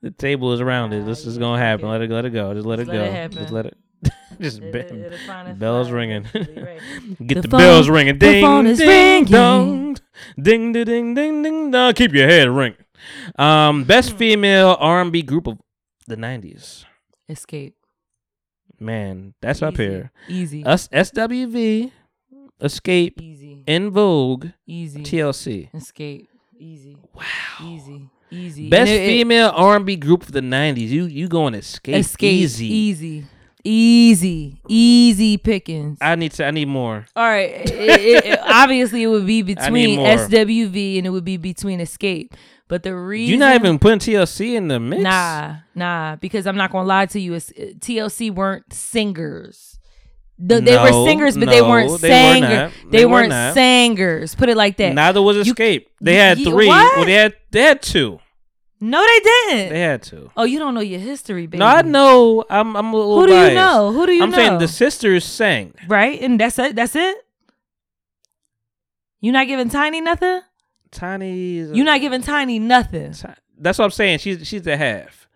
the 0.02 0.11
table 0.11 0.53
is 0.53 0.61
rounded. 0.61 1.06
This 1.06 1.26
is 1.26 1.38
gonna 1.38 1.61
happen. 1.61 1.88
Let 1.89 2.02
it 2.02 2.10
let 2.10 2.26
it 2.26 2.31
go. 2.31 2.53
Just 2.53 2.65
let 2.65 2.80
Just 2.80 2.89
it 2.89 2.94
let 2.94 2.98
go. 2.99 3.03
it 3.06 3.11
happen. 3.11 3.38
Just 3.38 3.52
let 3.52 3.65
it. 3.68 3.77
Just 4.41 4.61
It- 4.61 4.72
be- 4.73 4.80
it- 4.80 4.91
it'll 4.91 5.18
find 5.19 5.47
its 5.49 5.59
bells 5.59 5.91
ringing. 5.91 6.23
right. 6.34 6.80
Get 7.26 7.35
The 7.35 7.41
the, 7.41 7.47
phone- 7.49 7.59
bells 7.59 7.89
ringing. 7.89 8.19
the 8.19 8.26
Ding 8.31 8.43
phone 8.43 8.68
is 8.68 8.77
ding 8.77 8.88
ringing. 8.88 9.26
dong. 9.26 9.97
Ding 10.41 10.72
ding 10.73 10.85
ding 10.85 11.14
ding 11.15 11.43
ding 11.43 11.72
dong. 11.72 11.93
Keep 11.93 12.14
your 12.14 12.27
head 12.27 12.49
ringing. 12.49 12.77
Um, 13.38 13.84
best 13.84 14.11
Hmm. 14.11 14.18
female 14.18 14.77
R&B 14.80 15.22
group 15.22 15.47
of 15.47 15.57
the 16.07 16.15
'90s. 16.18 16.85
Xscape. 17.30 17.73
Man, 18.80 19.34
that's 19.41 19.61
up 19.61 19.77
here. 19.77 20.11
Easy. 20.27 20.64
Us 20.64 20.88
SWV, 20.89 21.91
Xscape, 22.61 23.19
Easy. 23.22 23.64
En 23.68 23.89
Vogue, 23.89 24.47
Easy. 24.68 25.01
TLC. 25.03 25.69
Xscape. 25.73 26.27
Easy. 26.59 26.97
Wow. 27.14 27.23
Easy. 27.64 28.09
Easy. 28.30 28.69
Best 28.69 28.91
it- 28.91 29.01
it- 29.01 29.07
female 29.07 29.51
R&B 29.55 29.95
group 29.95 30.23
of 30.23 30.31
the 30.31 30.41
'90s. 30.41 30.89
You 30.89 31.05
you 31.05 31.27
going 31.27 31.53
Xscape? 31.53 31.95
Xscape. 31.95 32.23
Easy. 32.23 32.65
Easy. 32.68 33.26
Easy. 33.68 34.61
Easy 34.69 35.38
pickings. 35.38 35.98
I 36.02 36.15
need 36.15 36.31
to. 36.34 36.45
I 36.45 36.52
need 36.52 36.68
more. 36.68 37.06
All 37.15 37.23
right. 37.23 37.49
It, 37.52 37.69
it, 37.69 38.26
it- 38.26 38.39
obviously, 38.44 39.03
it 39.03 39.07
would 39.07 39.26
be 39.27 39.41
between. 39.41 39.99
SWV 39.99 40.98
and 40.98 41.06
it 41.06 41.10
would 41.10 41.26
be 41.26 41.38
between 41.38 41.80
Xscape. 41.80 42.31
But 42.69 42.84
the 42.84 42.95
reason 42.95 43.30
You're 43.30 43.39
not 43.39 43.56
even 43.56 43.80
putting 43.80 43.99
TLC 43.99 44.56
in 44.56 44.68
the 44.68 44.80
mix. 44.80 45.02
Nah, 45.03 45.57
nah. 45.76 46.15
Because 46.18 46.48
I'm 46.48 46.56
not 46.57 46.72
gonna 46.72 46.88
lie 46.88 47.06
to 47.07 47.19
you. 47.19 47.34
it's- 47.35 47.52
uh, 47.57 47.73
TLC 47.80 48.31
weren't 48.34 48.72
singers. 48.73 49.80
The- 50.39 50.61
they 50.61 50.77
were 50.77 51.06
singers, 51.06 51.38
but 51.38 51.49
they 51.49 51.61
weren't 51.61 51.88
they 51.88 51.91
were 51.94 51.98
singers. 52.34 52.72
They, 52.85 52.98
They 52.99 53.06
were 53.06 53.11
weren't 53.11 53.30
not. 53.30 53.53
singers. 53.53 54.35
Put 54.35 54.49
it 54.49 54.56
like 54.57 54.77
that. 54.77 54.94
Neither 54.94 55.22
was 55.22 55.38
Xscape. 55.48 55.88
they 55.99 56.15
had 56.15 56.38
three. 56.38 56.68
what? 56.68 56.95
Well, 56.98 57.06
they 57.06 57.14
had 57.14 57.34
they 57.52 57.61
had 57.64 57.81
two. 57.81 58.19
No, 58.79 59.03
they 59.03 59.19
didn't. 59.19 59.69
They 59.73 59.79
had 59.81 60.03
to. 60.03 60.29
oh, 60.37 60.43
you 60.43 60.59
don't 60.59 60.75
know 60.75 60.81
your 60.81 60.99
history, 60.99 61.47
baby. 61.47 61.57
No, 61.57 61.65
I 61.65 61.81
know. 61.81 62.45
I'm 62.49 62.75
I'm 62.75 62.93
a 62.93 62.95
little 62.97 63.21
Who 63.21 63.27
do 63.27 63.33
you 63.33 63.53
know? 63.55 63.91
Who 63.91 64.05
do 64.05 64.11
you 64.13 64.21
I'm 64.23 64.29
know? 64.29 64.37
saying 64.37 64.57
the 64.59 64.67
sisters 64.67 65.25
sang. 65.25 65.73
Right, 65.87 66.21
and 66.21 66.39
that's 66.39 66.59
it. 66.59 66.75
That's 66.75 66.95
it. 66.95 67.17
You 69.19 69.31
not 69.31 69.47
giving 69.47 69.69
Tiny 69.69 70.01
nothing. 70.01 70.41
Tiny. 70.91 71.33
You 71.75 71.83
not 71.83 72.01
giving 72.01 72.21
Tiny 72.21 72.59
nothing. 72.59 73.13
That's 73.57 73.79
what 73.79 73.85
I'm 73.85 73.91
saying. 73.91 74.19
She's 74.19 74.47
she's 74.47 74.61
the 74.61 74.77
half. 74.77 75.27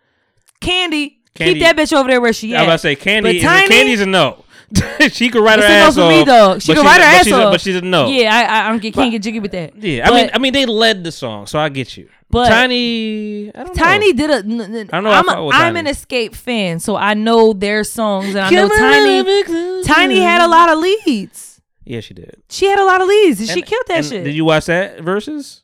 Kandi, 0.62 1.18
Kandi- 1.34 1.46
keep 1.54 1.60
that 1.62 1.76
bitch 1.76 1.92
over 1.98 2.08
there 2.10 2.22
where 2.22 2.34
she 2.34 2.56
I 2.56 2.60
was 2.62 2.68
about 2.68 2.74
to 2.74 2.80
say 2.80 2.96
Kandi. 2.96 3.24
But 3.24 3.42
Tiny, 3.42 3.68
Kandi's 3.70 4.02
a 4.02 4.06
no. 4.06 4.46
she 5.12 5.30
could 5.30 5.44
write 5.44 5.60
her 5.60 5.66
It's 5.66 5.72
a 5.74 5.80
no 5.80 5.86
ass 5.88 5.96
for 5.96 6.02
off. 6.04 6.10
me 6.12 6.24
though. 6.24 6.60
She 6.60 6.74
but 6.74 6.78
can 6.78 6.86
write 6.86 7.02
her 7.02 7.08
but 7.08 7.20
ass 7.20 7.28
a- 7.28 7.34
off. 7.46 7.54
But 7.54 7.62
she's 7.62 7.76
a 7.76 7.82
no. 7.82 8.08
Yeah, 8.08 8.30
I 8.34 8.70
I, 8.72 8.74
I 8.76 8.80
can't 8.80 9.12
get 9.12 9.22
jiggy 9.24 9.40
with 9.40 9.52
that. 9.52 9.76
Yeah, 9.76 10.08
I 10.10 10.14
mean, 10.14 10.30
I 10.34 10.38
mean, 10.38 10.54
they 10.54 10.66
led 10.68 11.04
the 11.04 11.12
song, 11.12 11.48
so 11.48 11.58
I 11.60 11.70
get 11.70 11.98
you. 11.98 12.08
But- 12.32 12.50
Tiny, 12.50 13.52
I 13.54 13.64
don't 13.64 13.76
Tiny 13.76 14.14
know. 14.14 14.18
did 14.18 14.30
a. 14.30 14.36
n- 14.38 14.62
n- 14.76 14.90
I 14.92 15.02
don't 15.02 15.04
know 15.04 15.12
I'm, 15.12 15.28
a, 15.30 15.50
I'm 15.50 15.76
an 15.78 15.86
Xscape 15.86 16.36
fan, 16.36 16.80
so 16.80 16.96
I 16.96 17.14
know 17.14 17.54
their 17.54 17.84
songs, 17.84 18.30
and 18.30 18.40
I 18.40 18.50
know 18.50 18.68
Tiny. 18.70 19.84
Tiny 19.84 20.20
had 20.22 20.42
a 20.42 20.48
lot 20.48 20.70
of 20.70 20.80
leads. 20.80 21.62
Yeah, 21.84 22.00
she 22.00 22.14
did. 22.14 22.42
She 22.50 22.68
had 22.68 22.80
a 22.80 22.86
lot 22.86 23.02
of 23.02 23.08
leads, 23.08 23.40
and, 23.40 23.50
she 23.50 23.62
killed 23.62 23.84
that 23.88 23.98
and 23.98 24.06
shit. 24.06 24.24
Did 24.24 24.36
you 24.36 24.46
watch 24.46 24.66
that 24.68 25.02
versus? 25.02 25.64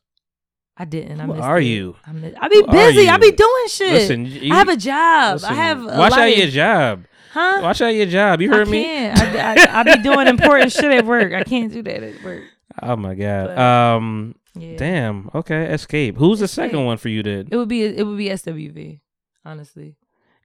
I 0.76 0.86
didn't. 0.86 1.20
I 1.22 1.26
Who 1.26 1.34
missed 1.34 1.44
are 1.44 1.60
it. 1.60 1.64
you? 1.66 1.96
I, 2.06 2.12
I 2.40 2.48
be 2.50 2.58
Who 2.58 2.68
busy. 2.68 3.08
I 3.10 3.18
be 3.18 3.32
doing 3.32 3.68
shit. 3.68 3.94
Listen, 3.94 4.26
you- 4.26 4.54
I 4.54 4.58
have 4.58 4.70
a 4.70 4.78
job. 4.78 5.34
Listen, 5.36 5.50
I 5.50 5.54
have. 5.56 5.82
A 5.82 5.98
watch 5.98 6.14
out 6.14 6.38
your 6.38 6.48
job. 6.48 7.06
Huh? 7.34 7.60
Watch 7.62 7.82
out 7.82 7.88
your 7.90 8.06
job. 8.08 8.42
You 8.42 8.52
I 8.52 8.58
heard 8.58 8.68
me? 8.68 8.84
can't. 8.84 9.20
I, 9.20 9.54
I, 9.66 9.80
I 9.80 9.84
be 9.84 9.98
doing 10.02 10.28
important 10.28 10.72
shit 10.72 10.86
at 10.86 11.06
work. 11.06 11.34
I 11.34 11.44
can't 11.44 11.72
do 11.72 11.82
that 11.84 12.04
at 12.04 12.24
work. 12.24 12.44
Oh 12.80 12.96
my 12.96 13.16
god. 13.16 13.48
But, 13.48 13.58
um. 13.58 14.36
Yeah. 14.62 14.78
Damn. 14.78 15.30
Okay. 15.34 15.68
Xscape. 15.72 16.18
Who's 16.18 16.40
the 16.40 16.48
second 16.48 16.86
one 16.86 16.98
for 16.98 17.10
you? 17.10 17.24
Did 17.24 17.50
It 17.52 17.58
would 17.58 17.70
be. 17.70 17.84
It 17.84 18.06
would 18.06 18.18
be 18.18 18.30
SWV. 18.30 19.00
Honestly. 19.46 19.96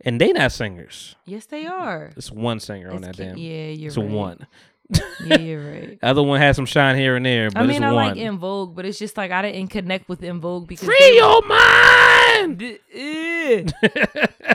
and 0.05 0.21
they 0.21 0.33
not 0.33 0.53
singers. 0.53 1.17
Yes, 1.27 1.47
they 1.47 1.67
are. 1.67 2.13
It's 2.17 2.31
one 2.31 2.61
singer 2.61 2.91
on 2.93 3.03
that 3.03 3.17
Ca- 3.17 3.25
damn. 3.25 3.37
yeah, 3.37 3.69
you're 3.69 3.89
It's 3.89 3.97
right. 3.97 4.11
a 4.11 4.15
one. 4.15 4.47
Yeah, 5.25 5.39
you're 5.39 5.71
right. 5.73 5.99
Other 6.03 6.23
one 6.23 6.41
has 6.41 6.55
some 6.57 6.67
shine 6.67 6.97
here 6.97 7.17
and 7.17 7.25
there, 7.25 7.51
but 7.51 7.61
I 7.63 7.67
mean, 7.67 7.77
it's 7.77 7.85
I 7.85 7.93
one. 7.93 8.09
like 8.09 8.17
En 8.19 8.37
Vogue, 8.39 8.75
but 8.77 8.85
it's 8.85 8.99
just 8.99 9.17
like 9.17 9.31
I 9.31 9.41
didn't 9.43 9.69
connect 9.69 10.09
with 10.09 10.23
En 10.23 10.41
Vogue 10.41 10.67
because 10.69 10.85
Free 10.87 10.97
they- 10.99 11.17
your 11.17 11.41
mind. 11.47 12.63
Eh. 12.95 13.65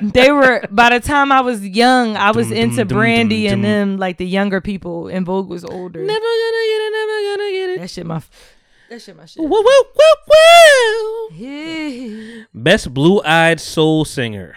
they 0.02 0.32
were 0.32 0.62
by 0.70 0.90
the 0.90 1.00
time 1.00 1.32
I 1.32 1.42
was 1.42 1.66
young, 1.66 2.16
I 2.18 2.32
was 2.32 2.50
Dum, 2.50 2.58
into 2.58 2.78
dum, 2.86 2.88
Brandy 2.98 3.46
dum, 3.46 3.54
and 3.56 3.64
them, 3.66 3.98
like 3.98 4.18
the 4.18 4.26
younger 4.28 4.62
people. 4.62 5.10
En 5.10 5.26
Vogue 5.26 5.50
was 5.50 5.64
older. 5.66 6.00
Never 6.00 6.20
gonna 6.20 6.66
get 6.72 6.82
it. 6.82 6.92
Never 6.94 7.36
gonna 7.38 7.52
get 7.52 7.70
it. 7.72 7.80
That 7.82 7.90
shit, 7.90 8.06
my. 8.06 8.22
That 8.90 9.02
shit, 9.02 9.16
my 9.18 9.26
shit. 9.26 9.44
Woo, 9.44 9.50
woo, 9.50 9.64
woo, 9.64 10.16
woo. 10.30 11.30
Yeah. 11.36 12.44
Best 12.54 12.94
blue-eyed 12.94 13.60
soul 13.60 14.06
singer. 14.06 14.56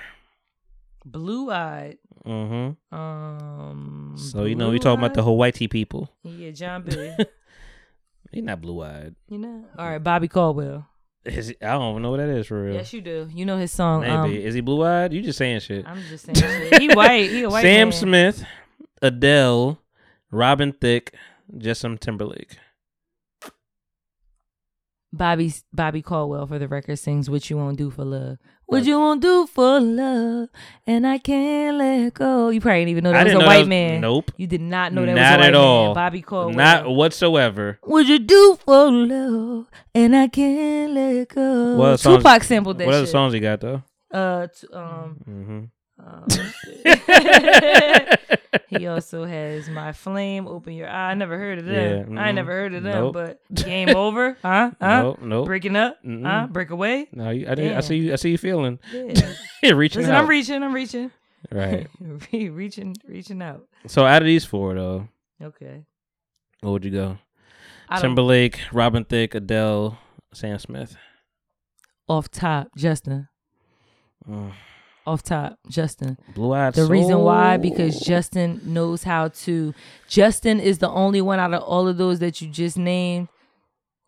Blue 1.05 1.51
eyed. 1.51 1.99
Mm-hmm. 2.25 2.95
Um. 2.97 4.15
So 4.17 4.45
you 4.45 4.55
know 4.55 4.71
we 4.71 4.79
talking 4.79 4.99
about 5.03 5.15
the 5.15 5.23
Hawaii 5.23 5.53
people. 5.69 6.11
Yeah, 6.23 6.51
Jon 6.51 6.83
B. 6.83 7.13
He 8.33 8.41
not 8.43 8.61
blue-eyed. 8.61 9.17
you 9.29 9.39
know. 9.39 9.65
All 9.77 9.89
right, 9.89 9.99
Bobby 9.99 10.29
Caldwell. 10.29 10.87
Is 11.25 11.49
he, 11.49 11.57
I 11.61 11.73
don't 11.73 11.91
even 11.91 12.03
know 12.03 12.11
what 12.13 12.19
that 12.19 12.29
is 12.29 12.47
for 12.47 12.63
real. 12.63 12.75
Yes, 12.75 12.93
you 12.93 13.01
do. 13.01 13.29
You 13.35 13.45
know 13.45 13.57
his 13.59 13.73
song. 13.73 14.03
Maybe 14.03 14.13
Um, 14.13 14.33
is 14.33 14.55
he 14.55 14.61
blue-eyed? 14.61 15.13
You 15.13 15.21
just 15.21 15.37
saying 15.37 15.59
shit. 15.61 15.85
I'm 15.85 16.01
just 16.09 16.27
saying 16.27 16.37
shit. 16.37 16.81
He 16.81 16.95
white. 16.95 17.29
He 17.29 17.43
a 17.43 17.51
white 17.51 17.63
Sam 17.63 17.89
man. 17.89 17.93
Smith, 17.93 18.45
Adele, 19.03 19.81
Robin 20.31 20.73
Thicke, 20.73 21.13
Justin 21.59 21.99
Timberlake. 21.99 22.57
Bobby 25.13 25.53
Bobby 25.73 26.03
Caldwell 26.03 26.47
for 26.47 26.59
the 26.59 26.69
record 26.69 26.97
sings 26.99 27.29
"What 27.29 27.49
You 27.51 27.57
Won't 27.57 27.79
Do 27.79 27.91
for 27.91 28.05
Love." 28.05 28.39
What 28.67 28.85
you 28.85 29.01
won't 29.01 29.21
do 29.21 29.49
for 29.49 29.81
love, 29.81 30.49
and 30.87 31.05
I 31.05 31.19
can't 31.19 31.77
let 31.77 32.15
go. 32.15 32.51
You 32.51 32.61
probably 32.61 32.83
didn't 32.83 32.91
even 32.91 33.03
know 33.03 33.11
that 33.11 33.23
I 33.23 33.25
was 33.25 33.33
a 33.33 33.39
white 33.45 33.59
was- 33.61 33.69
man. 33.69 34.01
Nope. 34.01 34.31
You 34.37 34.47
did 34.47 34.61
not 34.61 34.93
know 34.93 35.05
that 35.05 35.15
Not 35.17 35.17
was 35.17 35.35
a 35.35 35.39
white 35.39 35.47
at 35.49 35.55
all. 35.57 35.85
man. 35.87 35.95
Bobby 35.97 36.23
Caldwell. 36.23 36.55
Not 36.57 36.89
whatsoever. 36.89 37.81
What 37.83 38.07
you 38.07 38.21
do 38.21 38.57
for 38.65 38.89
love, 38.93 39.67
and 39.93 40.15
I 40.15 40.29
can't 40.29 40.93
let 40.93 41.29
go. 41.31 41.77
What 41.77 41.85
other 41.89 41.97
songs- 41.97 42.17
Tupac 42.19 42.45
sampled 42.45 42.79
that 42.79 42.87
What 42.87 42.95
other 42.95 43.07
shit. 43.07 43.11
songs 43.13 43.33
he 43.35 43.41
got 43.41 43.61
though? 43.61 43.83
Uh, 44.13 44.47
t- 44.47 44.69
um, 44.73 45.17
Mm-hmm. 45.29 45.61
Um, 46.07 46.27
he 48.69 48.87
also 48.87 49.25
has 49.25 49.69
"My 49.69 49.93
Flame," 49.93 50.47
"Open 50.47 50.73
Your 50.73 50.89
Eye." 50.89 51.11
I 51.11 51.15
never 51.15 51.39
heard 51.39 51.59
of 51.59 51.65
them. 51.67 51.75
Yeah, 51.75 51.91
I 51.91 51.95
ain't 51.99 52.09
mm-mm. 52.09 52.35
never 52.35 52.53
heard 52.53 52.75
of 52.75 52.83
them. 52.83 52.93
Nope. 52.93 53.15
But 53.15 53.41
"Game 53.55 53.91
Over," 53.91 54.37
huh? 54.43 54.71
Huh? 54.81 55.03
Nope, 55.03 55.23
nope. 55.23 55.47
Breaking 55.47 55.77
up, 55.77 55.99
huh? 56.03 56.09
Mm-mm. 56.09 56.53
Break 56.53 56.71
away. 56.71 57.09
No, 57.13 57.31
you, 57.31 57.47
I, 57.47 57.77
I 57.77 57.81
see 57.81 57.97
you. 57.97 58.13
I 58.13 58.17
see 58.17 58.31
you 58.31 58.39
feeling. 58.39 58.79
Yeah. 58.93 59.33
You're 59.63 59.77
reaching 59.77 60.03
Listen, 60.03 60.15
out. 60.15 60.23
I'm 60.23 60.29
reaching. 60.29 60.63
I'm 60.63 60.75
reaching. 60.75 61.11
Right. 61.51 61.89
Reaching, 62.33 62.97
reaching 63.07 63.43
out. 63.43 63.67
So 63.87 64.05
out 64.05 64.23
of 64.23 64.27
these 64.27 64.45
four 64.45 64.75
though, 64.75 65.09
Okay. 65.43 65.85
what 66.61 66.73
would 66.73 66.85
you 66.85 66.91
go? 66.91 67.19
I 67.89 67.95
don't- 67.95 68.03
Timberlake, 68.03 68.61
Robin 68.73 69.05
Thicke, 69.05 69.35
Adele, 69.35 69.99
Sam 70.35 70.59
Smith. 70.59 70.97
Off 72.09 72.31
top, 72.31 72.69
Justin. 72.77 73.29
Mm. 74.29 74.53
Off 75.07 75.23
top, 75.23 75.59
Justin. 75.69 76.19
Blue 76.35 76.53
Eyed 76.53 76.75
The 76.75 76.85
reason 76.85 77.19
why 77.21 77.57
because 77.57 77.99
Justin 78.01 78.61
knows 78.65 79.03
how 79.03 79.29
to. 79.29 79.75
Justin 80.09 80.61
is 80.61 80.79
the 80.79 80.91
only 80.91 81.21
one 81.21 81.41
out 81.41 81.55
of 81.55 81.63
all 81.63 81.89
of 81.89 81.97
those 81.97 82.19
that 82.19 82.41
you 82.41 82.49
just 82.49 82.77
named 82.77 83.29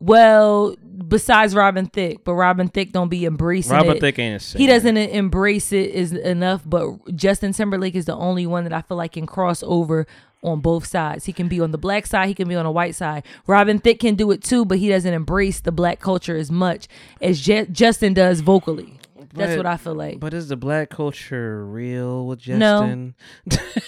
Well, 0.01 0.77
besides 1.09 1.55
Robin 1.55 1.87
Thicke, 1.87 2.25
but 2.25 2.35
Robin 2.35 2.69
Thicke 2.69 2.93
don't 2.93 3.09
be 3.09 3.25
embracing 3.25 3.73
Robin 3.73 3.97
it. 3.97 4.01
Thicke 4.01 4.19
ain't 4.19 4.55
a. 4.55 4.59
He 4.59 4.67
doesn't 4.67 4.97
embrace 4.97 5.73
it 5.73 5.91
is 5.91 6.13
enough. 6.13 6.63
But 6.67 7.15
Justin 7.17 7.53
Timberlake 7.53 7.95
is 7.95 8.05
the 8.05 8.17
only 8.17 8.47
one 8.47 8.65
that 8.65 8.73
I 8.73 8.83
feel 8.83 8.97
like 8.97 9.13
can 9.13 9.27
cross 9.27 9.63
over 9.63 10.07
on 10.43 10.61
both 10.61 10.87
sides. 10.87 11.25
He 11.25 11.33
can 11.33 11.47
be 11.49 11.61
on 11.61 11.71
the 11.71 11.79
black 11.79 12.07
side, 12.07 12.27
he 12.29 12.35
can 12.35 12.49
be 12.49 12.57
on 12.57 12.65
the 12.65 12.71
white 12.71 12.97
side. 12.97 13.25
Robin 13.47 13.79
Thicke 13.79 14.01
can 14.01 14.17
do 14.17 14.31
it 14.33 14.43
too, 14.43 14.65
but 14.65 14.79
he 14.79 14.89
doesn't 14.89 15.15
embrace 15.15 15.61
the 15.61 15.71
black 15.73 16.01
culture 16.01 16.37
as 16.37 16.51
much 16.51 16.89
as 17.21 17.41
Je- 17.41 17.67
Justin 17.67 18.13
does 18.13 18.41
vocally. 18.41 18.99
That's 19.35 19.57
what 19.57 19.67
I 19.67 19.77
feel 19.77 19.95
like. 19.95 20.21
But 20.21 20.35
is 20.35 20.49
the 20.49 20.57
black 20.57 20.91
culture 20.91 21.65
real 21.67 22.27
with 22.27 22.47
No. 22.49 22.81
Justin? 22.81 23.15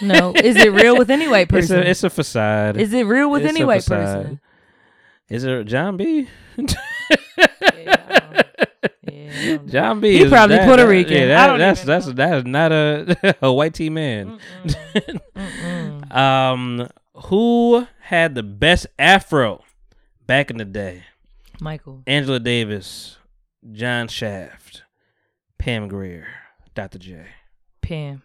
No. 0.02 0.32
Is 0.34 0.56
it 0.56 0.72
real 0.72 0.96
with 0.96 1.10
any 1.10 1.28
white 1.28 1.42
It's 1.52 1.68
person? 1.68 1.78
a, 1.78 1.82
it's 1.82 2.04
a 2.04 2.10
facade. 2.10 2.76
Is 2.76 2.92
it 2.92 3.04
real 3.06 3.30
with 3.30 3.42
It's 3.42 3.50
any 3.52 3.60
a 3.62 3.66
white 3.66 3.82
facade. 3.82 4.16
person? 4.22 4.40
Is 5.28 5.44
it 5.44 5.64
Jon 5.64 5.96
B? 5.96 6.28
Jon 9.66 10.00
B. 10.00 10.18
He 10.18 10.28
probably 10.28 10.56
that- 10.56 10.66
Puerto 10.66 10.86
Rican. 10.86 11.12
Yeah, 11.16 11.26
that, 11.28 11.46
don't 11.48 11.58
that's 11.58 11.80
even 11.80 11.88
that's 11.88 12.06
that 12.14 12.38
is 12.38 12.44
not 12.44 12.72
a 12.72 13.36
a 13.46 13.52
white 13.52 13.74
T 13.74 13.90
man. 13.90 14.38
um, 16.10 16.88
who 17.26 17.86
had 18.00 18.34
the 18.34 18.42
best 18.42 18.86
afro 18.98 19.62
back 20.26 20.50
in 20.50 20.56
the 20.58 20.64
day? 20.64 21.04
Michael. 21.60 22.02
Angela 22.06 22.40
Davis, 22.40 23.16
John 23.72 24.08
Shaft, 24.08 24.83
Pam 25.64 25.88
Grier, 25.88 26.26
Dr. 26.74 26.98
J. 26.98 27.24
Pam. 27.80 28.22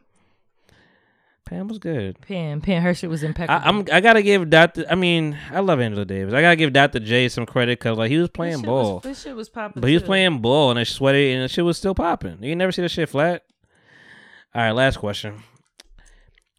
Pam 1.45 1.67
was 1.69 1.79
good. 1.79 2.19
Pam. 2.21 2.59
Pam. 2.61 2.83
Her 2.83 2.93
shit 2.93 3.09
was 3.09 3.23
impeccable. 3.23 3.61
I, 3.65 3.69
I'm 3.69 3.85
I 3.91 4.01
gotta 4.01 4.21
give 4.21 4.49
Dr. 4.49 4.85
I 4.89 4.95
mean 4.95 5.37
I 5.51 5.61
love 5.61 5.79
Angela 5.79 6.03
Davis. 6.05 6.33
I 6.33 6.41
gotta 6.41 6.57
give 6.57 6.73
Dr. 6.73 6.99
J 6.99 7.29
some 7.29 7.45
credit 7.45 7.79
because 7.79 7.97
like 7.97 8.11
he 8.11 8.17
was 8.17 8.29
playing 8.29 8.57
shit 8.57 8.65
ball. 8.65 8.95
was- 8.95 9.03
this 9.03 9.21
shit 9.23 9.35
was 9.35 9.47
popping 9.49 9.79
But 9.81 9.87
he 9.87 9.93
was 9.95 10.03
too. 10.03 10.07
playing 10.07 10.39
ball 10.41 10.69
and 10.69 10.79
it 10.79 10.85
sweaty 10.85 11.31
and 11.31 11.43
the 11.43 11.47
shit 11.47 11.63
was 11.65 11.77
still 11.77 11.95
popping. 11.95 12.43
You 12.43 12.55
never 12.55 12.71
see 12.73 12.81
the 12.81 12.89
shit 12.89 13.07
flat. 13.09 13.43
All 14.53 14.61
right, 14.61 14.71
last 14.71 14.97
question. 14.97 15.41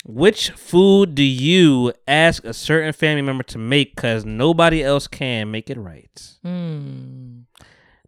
Which 0.04 0.50
food 0.52 1.14
do 1.14 1.22
you 1.22 1.92
ask 2.08 2.42
a 2.44 2.54
certain 2.54 2.92
family 2.94 3.20
member 3.22 3.44
to 3.44 3.58
make 3.58 3.94
because 3.94 4.24
nobody 4.24 4.82
else 4.82 5.06
can 5.06 5.50
make 5.50 5.68
it 5.68 5.76
right? 5.76 6.10
Mm. 6.44 7.44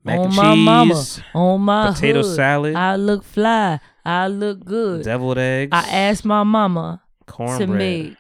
Mac 0.05 0.19
on 0.19 0.27
and 0.27 0.35
my 0.37 0.55
mama, 0.55 1.05
on 1.35 1.61
my 1.61 1.93
potato 1.93 2.23
hood, 2.23 2.37
salad, 2.37 2.75
I 2.75 2.97
look 2.97 3.23
fly. 3.25 3.79
I 4.05 4.27
look 4.27 4.65
good. 4.65 5.05
deviled 5.05 5.39
eggs, 5.39 5.71
I 5.73 5.89
asked 5.89 6.25
my 6.25 6.43
mama 6.43 7.03
to 7.37 7.67
make. 7.67 8.17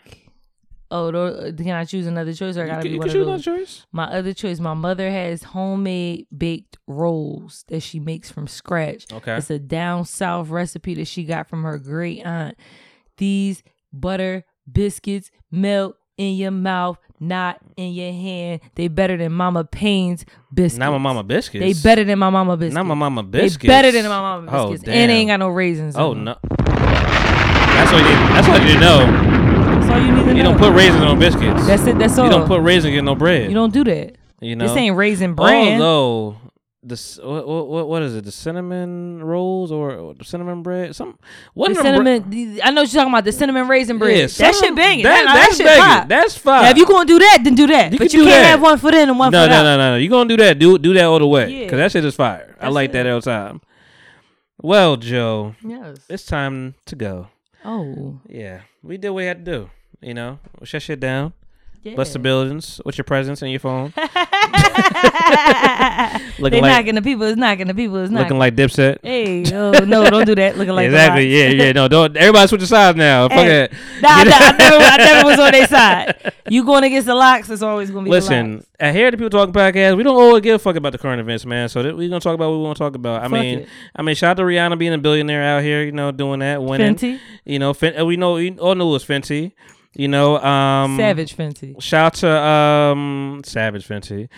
Oh, 0.95 1.11
can 1.57 1.71
I 1.71 1.85
choose 1.87 2.07
another 2.07 2.35
choice 2.35 2.57
or 2.59 2.65
I 2.65 2.67
gotta 2.67 2.83
can- 2.83 2.91
be 2.91 2.95
you 2.95 2.99
one 2.99 3.09
can 3.09 3.09
of 3.09 3.13
choose 3.15 3.27
those? 3.27 3.47
another 3.47 3.61
choice. 3.65 3.87
My 3.93 4.05
other 4.05 4.35
choice, 4.35 4.61
my 4.61 4.75
mother 4.75 5.11
has 5.11 5.43
homemade 5.43 6.27
baked 6.37 6.77
rolls 6.87 7.65
that 7.69 7.81
she 7.81 7.99
makes 7.99 8.31
from 8.31 8.47
scratch. 8.47 9.07
Okay. 9.11 9.37
It's 9.39 9.49
a 9.51 9.59
down 9.59 10.05
south 10.05 10.51
recipe 10.51 10.95
that 10.97 11.07
she 11.07 11.25
got 11.25 11.49
from 11.49 11.63
her 11.65 11.79
great 11.79 12.21
aunt. 12.27 12.57
These 13.17 13.63
butter 13.91 14.45
biscuits 14.71 15.31
melt 15.51 15.97
in 16.17 16.35
your 16.35 16.51
mouth, 16.51 16.99
not 17.21 17.59
in 17.77 17.93
your 17.93 18.13
hand. 18.13 18.61
They 18.75 18.89
better 18.89 19.17
than 19.17 19.33
Mama 19.33 19.65
Payne's 19.65 20.25
biscuits. 20.53 20.79
Not 20.79 20.91
my 20.93 20.99
mama 20.99 21.23
biscuits. 21.23 21.65
They 21.65 21.89
better 21.89 22.05
than 22.05 22.19
my 22.19 22.31
mama 22.31 22.57
biscuits. 22.57 22.75
Not 22.75 22.87
my 22.87 22.95
mama 22.95 23.23
biscuits. 23.23 23.63
They 23.63 23.69
better 23.69 23.93
than 23.93 24.05
my 24.05 24.21
mama 24.21 24.43
biscuits. 24.43 24.63
Oh, 24.65 24.71
biscuits. 24.71 24.89
and 24.89 25.11
they 25.11 25.15
ain't 25.17 25.29
got 25.29 25.39
no 25.41 25.49
raisins. 25.49 25.97
Oh 25.97 26.15
no. 26.15 26.37
That's 26.45 27.93
all 27.93 27.99
you. 27.99 28.05
That's 28.05 28.49
all 28.49 28.59
you 28.59 28.65
need 28.67 28.75
to 28.75 28.81
know. 28.81 28.99
That's 29.81 29.91
all 29.91 29.99
you 30.01 30.13
need 30.13 30.13
to 30.13 30.19
You 30.21 30.27
know. 30.27 30.33
You 30.35 30.43
don't 30.43 30.59
put 30.59 30.73
raisins 30.75 31.03
on 31.03 31.19
biscuits. 31.19 31.67
That's 31.67 31.87
it. 31.87 31.99
That's 31.99 32.19
all. 32.19 32.25
You 32.27 32.31
don't 32.31 32.47
put 32.47 32.61
raisins 32.61 32.95
in 32.97 33.05
no 33.05 33.15
bread. 33.15 33.49
You 33.49 33.55
don't 33.55 33.73
do 33.73 33.85
that. 33.85 34.17
You 34.41 34.57
know, 34.57 34.67
This 34.67 34.77
ain't 34.77 34.97
raisin 34.97 35.35
bran. 35.35 35.81
Although 35.81 36.37
the 36.85 36.97
what, 37.23 37.69
what 37.69 37.89
what 37.89 38.03
is 38.03 38.17
it? 38.17 38.25
The 38.25 38.33
cinnamon 38.33 39.23
rolls 39.23 39.71
or, 39.71 39.93
or 39.93 40.15
the 40.15 40.25
cinnamon 40.25 40.63
bread? 40.65 40.97
Some 40.97 41.17
one 41.55 41.73
The 41.75 41.79
of 41.79 41.85
them 41.85 41.95
br- 41.95 42.05
cinnamon. 42.11 42.31
the- 42.31 42.63
I 42.63 42.71
know 42.71 42.83
what 42.83 42.93
you're 42.93 43.01
talking 43.01 43.13
about. 43.15 43.25
The 43.25 43.33
cinnamon 43.33 43.69
raisin 43.69 43.99
bread. 43.99 44.17
Yeah, 44.19 44.27
that 44.27 44.55
shit 44.57 44.75
banging. 44.75 45.05
that- 45.05 45.25
That, 45.25 45.25
that, 45.27 45.35
that's 45.35 45.57
shit 45.59 45.67
banging. 45.67 45.83
fire. 45.83 46.07
That's 46.09 46.37
fire. 46.37 46.63
Now, 46.65 46.71
if 46.71 46.77
you 46.77 46.87
gonna 46.87 47.07
do 47.07 47.19
that, 47.21 47.39
then 47.45 47.55
do 47.55 47.67
that. 47.69 47.93
You 47.93 47.99
but 47.99 48.11
can 48.11 48.19
you 48.21 48.27
can't 48.27 48.43
that. 48.43 48.49
have 48.51 48.63
one 48.63 48.79
foot 48.79 48.95
in 48.95 49.09
and 49.09 49.19
one 49.19 49.31
no, 49.31 49.45
foot 49.45 49.51
no, 49.51 49.57
out. 49.57 49.63
no, 49.63 49.77
no, 49.77 49.79
no. 49.79 49.91
no. 49.93 49.97
You 49.99 50.09
gonna 50.11 50.29
do 50.29 50.37
that? 50.39 50.59
Do 50.59 50.77
do 50.79 50.93
that 50.95 51.05
all 51.05 51.19
the 51.21 51.27
way. 51.27 51.51
Yeah. 51.63 51.69
Cause 51.69 51.77
that 51.79 51.93
shit 51.93 52.05
is 52.05 52.17
fire. 52.17 52.57
I 52.59 52.65
That's 52.65 52.75
like 52.75 52.93
that 52.93 53.07
all 53.07 53.21
the 53.21 53.31
time. 53.31 53.61
Well, 54.61 54.97
Jo, 54.97 55.55
Yes. 55.65 55.99
it's 56.09 56.25
time 56.25 56.75
to 56.87 56.97
go. 56.97 57.29
Oh. 57.65 58.21
Yeah, 58.29 58.63
we 58.83 58.97
did 58.97 59.11
what 59.11 59.17
we 59.19 59.25
had 59.27 59.45
to 59.45 59.53
do. 59.53 59.71
You 60.01 60.15
know, 60.15 60.39
we 60.59 60.67
shut 60.67 60.83
shit 60.83 60.99
down. 61.01 61.33
Yeah. 61.85 61.97
Bust 61.97 62.13
the 62.13 62.21
buildings 62.21 62.81
with 62.85 62.97
your 62.97 63.05
presence 63.05 63.43
and 63.43 63.51
your 63.51 63.59
phone. 63.59 63.93
they 63.97 64.03
looking 66.39 66.63
like 66.63 66.71
knocking 66.71 66.95
the 66.95 67.03
people. 67.03 67.25
It's 67.27 67.37
knocking 67.37 67.67
the 67.67 67.75
people. 67.75 67.97
It's 67.97 68.11
knocking. 68.13 68.25
looking 68.25 68.39
like 68.39 68.55
Dipset. 68.55 68.99
Hey, 69.03 69.43
oh 69.53 69.73
no, 69.85 70.09
don't 70.09 70.25
do 70.27 70.35
that. 70.37 70.57
Looking 70.57 70.75
like 70.75 70.91
the 70.91 70.95
exactly. 70.97 71.27
Yeah, 71.27 71.49
yeah. 71.49 71.73
No, 71.73 71.89
don't. 71.89 72.17
Everybody 72.17 72.47
switch 72.47 72.63
sides 72.63 72.97
now. 72.97 73.29
Fuck 73.29 73.39
Hey, 73.39 73.63
it. 73.65 73.73
Nah, 74.01 74.09
I, 74.11 74.21
I, 74.21 74.25
never, 74.25 74.77
I 74.85 74.97
never 74.99 75.29
was 75.29 75.39
on 75.41 75.51
their 75.53 75.67
side. 75.69 76.33
You 76.49 76.65
going 76.65 76.85
against 76.85 77.07
the 77.07 77.15
LOX? 77.15 77.51
It's 77.51 77.63
always 77.63 77.91
gonna 77.91 78.05
be. 78.05 78.11
the 78.11 78.17
Listen, 78.17 78.55
LOX. 78.57 78.67
at 78.79 78.95
here 78.95 79.11
the 79.11 79.17
people 79.17 79.31
talking 79.31 79.53
podcast, 79.53 79.97
we 79.97 80.03
don't 80.05 80.15
always 80.21 80.43
give 80.43 80.55
a 80.55 80.59
fuck 80.61 80.77
about 80.77 80.93
the 80.93 80.99
current 80.99 81.21
events, 81.21 81.45
man. 81.45 81.69
So 81.69 81.83
that 81.83 81.97
we're 81.97 82.09
gonna 82.09 82.21
talk 82.21 82.35
about 82.35 82.51
what 82.51 82.59
we 82.59 82.63
want 82.65 82.77
to 82.77 82.85
talk 82.85 82.95
about. 82.95 83.21
I 83.21 83.25
Fuck 83.25 83.33
mean, 83.33 83.59
it. 83.61 83.69
I 83.97 84.03
mean, 84.03 84.15
shout 84.15 84.31
out 84.33 84.37
to 84.37 84.43
Rihanna 84.45 84.79
being 84.79 84.93
a 84.95 84.99
billionaire 84.99 85.43
out 85.43 85.63
here, 85.63 85.83
you 85.83 85.93
know, 85.93 86.13
doing 86.13 86.41
that, 86.41 86.63
winning. 86.63 86.95
Fenty. 86.95 87.19
You 87.45 87.59
know, 87.59 87.75
Fen- 87.75 87.99
uh, 87.99 88.05
we 88.05 88.17
know 88.17 88.35
we 88.35 88.57
all 88.59 88.75
knew 88.77 88.89
it 88.89 88.93
was 88.93 89.05
Fenty. 89.05 89.53
You 89.95 90.09
know, 90.09 90.39
um, 90.39 90.97
Savage 90.97 91.37
Fenty. 91.37 91.81
Shout 91.83 92.07
out 92.07 92.15
to 92.15 92.31
um, 92.31 93.43
Savage 93.45 93.87
Fenty. 93.87 94.29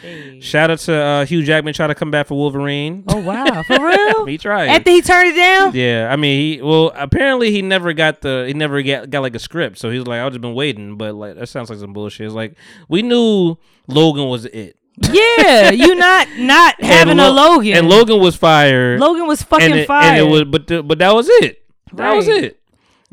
Shout 0.43 0.71
out 0.71 0.81
to 0.81 0.95
uh, 0.95 1.25
Hugh 1.27 1.45
Jackman 1.45 1.75
trying 1.75 1.91
to 1.91 1.95
come 1.95 2.11
back 2.11 2.27
for 2.27 2.35
Wolverine. 2.35 3.05
Oh 3.07 3.19
wow, 3.21 3.63
for 3.63 3.79
real? 3.79 4.25
he 4.27 4.37
tried. 4.37 4.67
After 4.67 4.91
he 4.91 5.01
turned 5.01 5.29
it 5.29 5.37
down. 5.37 5.73
Yeah, 5.73 6.09
I 6.11 6.17
mean, 6.17 6.41
he 6.41 6.63
well, 6.63 6.91
apparently 6.97 7.53
he 7.53 7.63
never 7.63 7.93
got 7.93 8.21
the 8.21 8.45
he 8.49 8.55
never 8.55 8.83
got 8.83 9.11
got 9.11 9.21
like 9.21 9.37
a 9.37 9.39
script, 9.39 9.79
so 9.79 9.91
he 9.91 9.99
was 9.99 10.09
like, 10.09 10.21
I've 10.21 10.33
just 10.33 10.41
been 10.41 10.55
waiting, 10.55 10.97
but 10.97 11.15
like 11.15 11.37
that 11.37 11.49
sounds 11.49 11.71
like 11.71 11.79
some 11.79 11.93
bullshit. 11.93 12.27
It's 12.27 12.35
like 12.35 12.57
we 12.89 13.03
knew 13.03 13.57
Logan 13.87 14.29
was 14.29 14.47
it. 14.47 14.77
Yeah, 15.13 15.71
you 15.71 15.95
not 15.95 16.29
not 16.37 16.75
having 16.83 17.21
a 17.21 17.31
Logan. 17.31 17.77
and 17.77 17.89
Logan 17.89 18.19
was 18.19 18.35
fired. 18.35 18.99
Logan 18.99 19.29
was 19.29 19.43
fucking 19.43 19.71
and 19.71 19.81
it, 19.81 19.87
fired. 19.87 20.19
and 20.19 20.19
it 20.19 20.31
was, 20.31 20.45
but 20.45 20.67
the, 20.67 20.83
but 20.83 20.99
that 20.99 21.15
was 21.15 21.29
it. 21.29 21.65
That 21.93 22.15
was 22.15 22.27
it. 22.27 22.61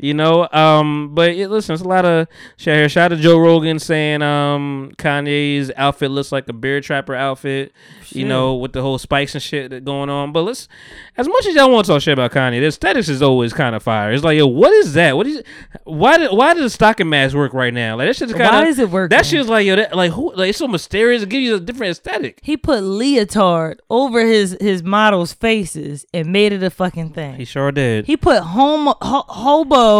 You 0.02 0.14
know, 0.14 0.48
um, 0.50 1.14
but 1.14 1.30
it, 1.30 1.48
listen, 1.48 1.74
it's 1.74 1.82
a 1.82 1.86
lot 1.86 2.04
of 2.04 2.26
shit 2.56 2.74
here. 2.74 2.88
Shout 2.88 3.12
out 3.12 3.16
to 3.16 3.22
Joe 3.22 3.38
Rogan 3.38 3.78
saying 3.78 4.20
um 4.20 4.90
Kanye's 4.98 5.70
outfit 5.76 6.10
looks 6.10 6.32
like 6.32 6.48
a 6.48 6.52
bear 6.52 6.80
trapper 6.80 7.14
outfit. 7.14 7.72
You 8.10 8.26
know, 8.26 8.56
with 8.56 8.74
the 8.74 8.82
whole 8.82 8.98
spikes 8.98 9.34
and 9.34 9.42
shit 9.42 9.70
that 9.70 9.86
going 9.86 10.10
on. 10.10 10.32
But 10.32 10.42
let's, 10.42 10.68
as 11.16 11.26
much 11.26 11.46
as 11.46 11.54
y'all 11.54 11.70
want 11.70 11.86
to 11.86 11.92
talk 11.92 12.02
shit 12.02 12.12
about 12.12 12.30
Kanye, 12.32 12.60
the 12.60 12.66
aesthetics 12.66 13.08
is 13.08 13.22
always 13.22 13.54
kind 13.54 13.74
of 13.74 13.82
fire. 13.82 14.12
It's 14.12 14.22
like, 14.22 14.36
yo, 14.36 14.46
what 14.46 14.70
is 14.70 14.92
that? 14.92 15.16
What 15.16 15.26
is? 15.26 15.42
Why 15.84 16.18
did 16.18 16.30
why 16.30 16.52
does 16.52 16.64
the 16.64 16.70
stocking 16.70 17.08
mask 17.08 17.34
work 17.34 17.54
right 17.54 17.72
now? 17.72 17.96
Like 17.96 18.08
that 18.08 18.16
shit 18.16 18.28
is 18.28 18.34
kind 18.34 18.54
of. 18.54 18.54
Why 18.54 18.66
is 18.66 18.78
it 18.78 18.90
working? 18.90 19.16
That 19.16 19.24
shit's 19.24 19.48
like 19.48 19.64
yo, 19.64 19.76
that, 19.76 19.96
like 19.96 20.10
who? 20.10 20.34
Like 20.34 20.50
it's 20.50 20.58
so 20.58 20.68
mysterious. 20.68 21.22
It 21.22 21.28
gives 21.28 21.44
you 21.44 21.54
a 21.54 21.60
different 21.60 21.92
aesthetic. 21.92 22.40
He 22.42 22.56
put 22.56 22.82
leotard 22.82 23.80
over 23.88 24.26
his 24.26 24.58
his 24.60 24.82
models' 24.82 25.32
faces 25.32 26.04
and 26.12 26.32
made 26.32 26.52
it 26.52 26.62
a 26.62 26.70
fucking 26.70 27.10
thing. 27.10 27.36
He 27.36 27.46
sure 27.46 27.72
did. 27.72 28.04
He 28.06 28.16
put 28.18 28.42
homo, 28.42 28.96
ho- 29.00 29.24
hobo 29.28 29.91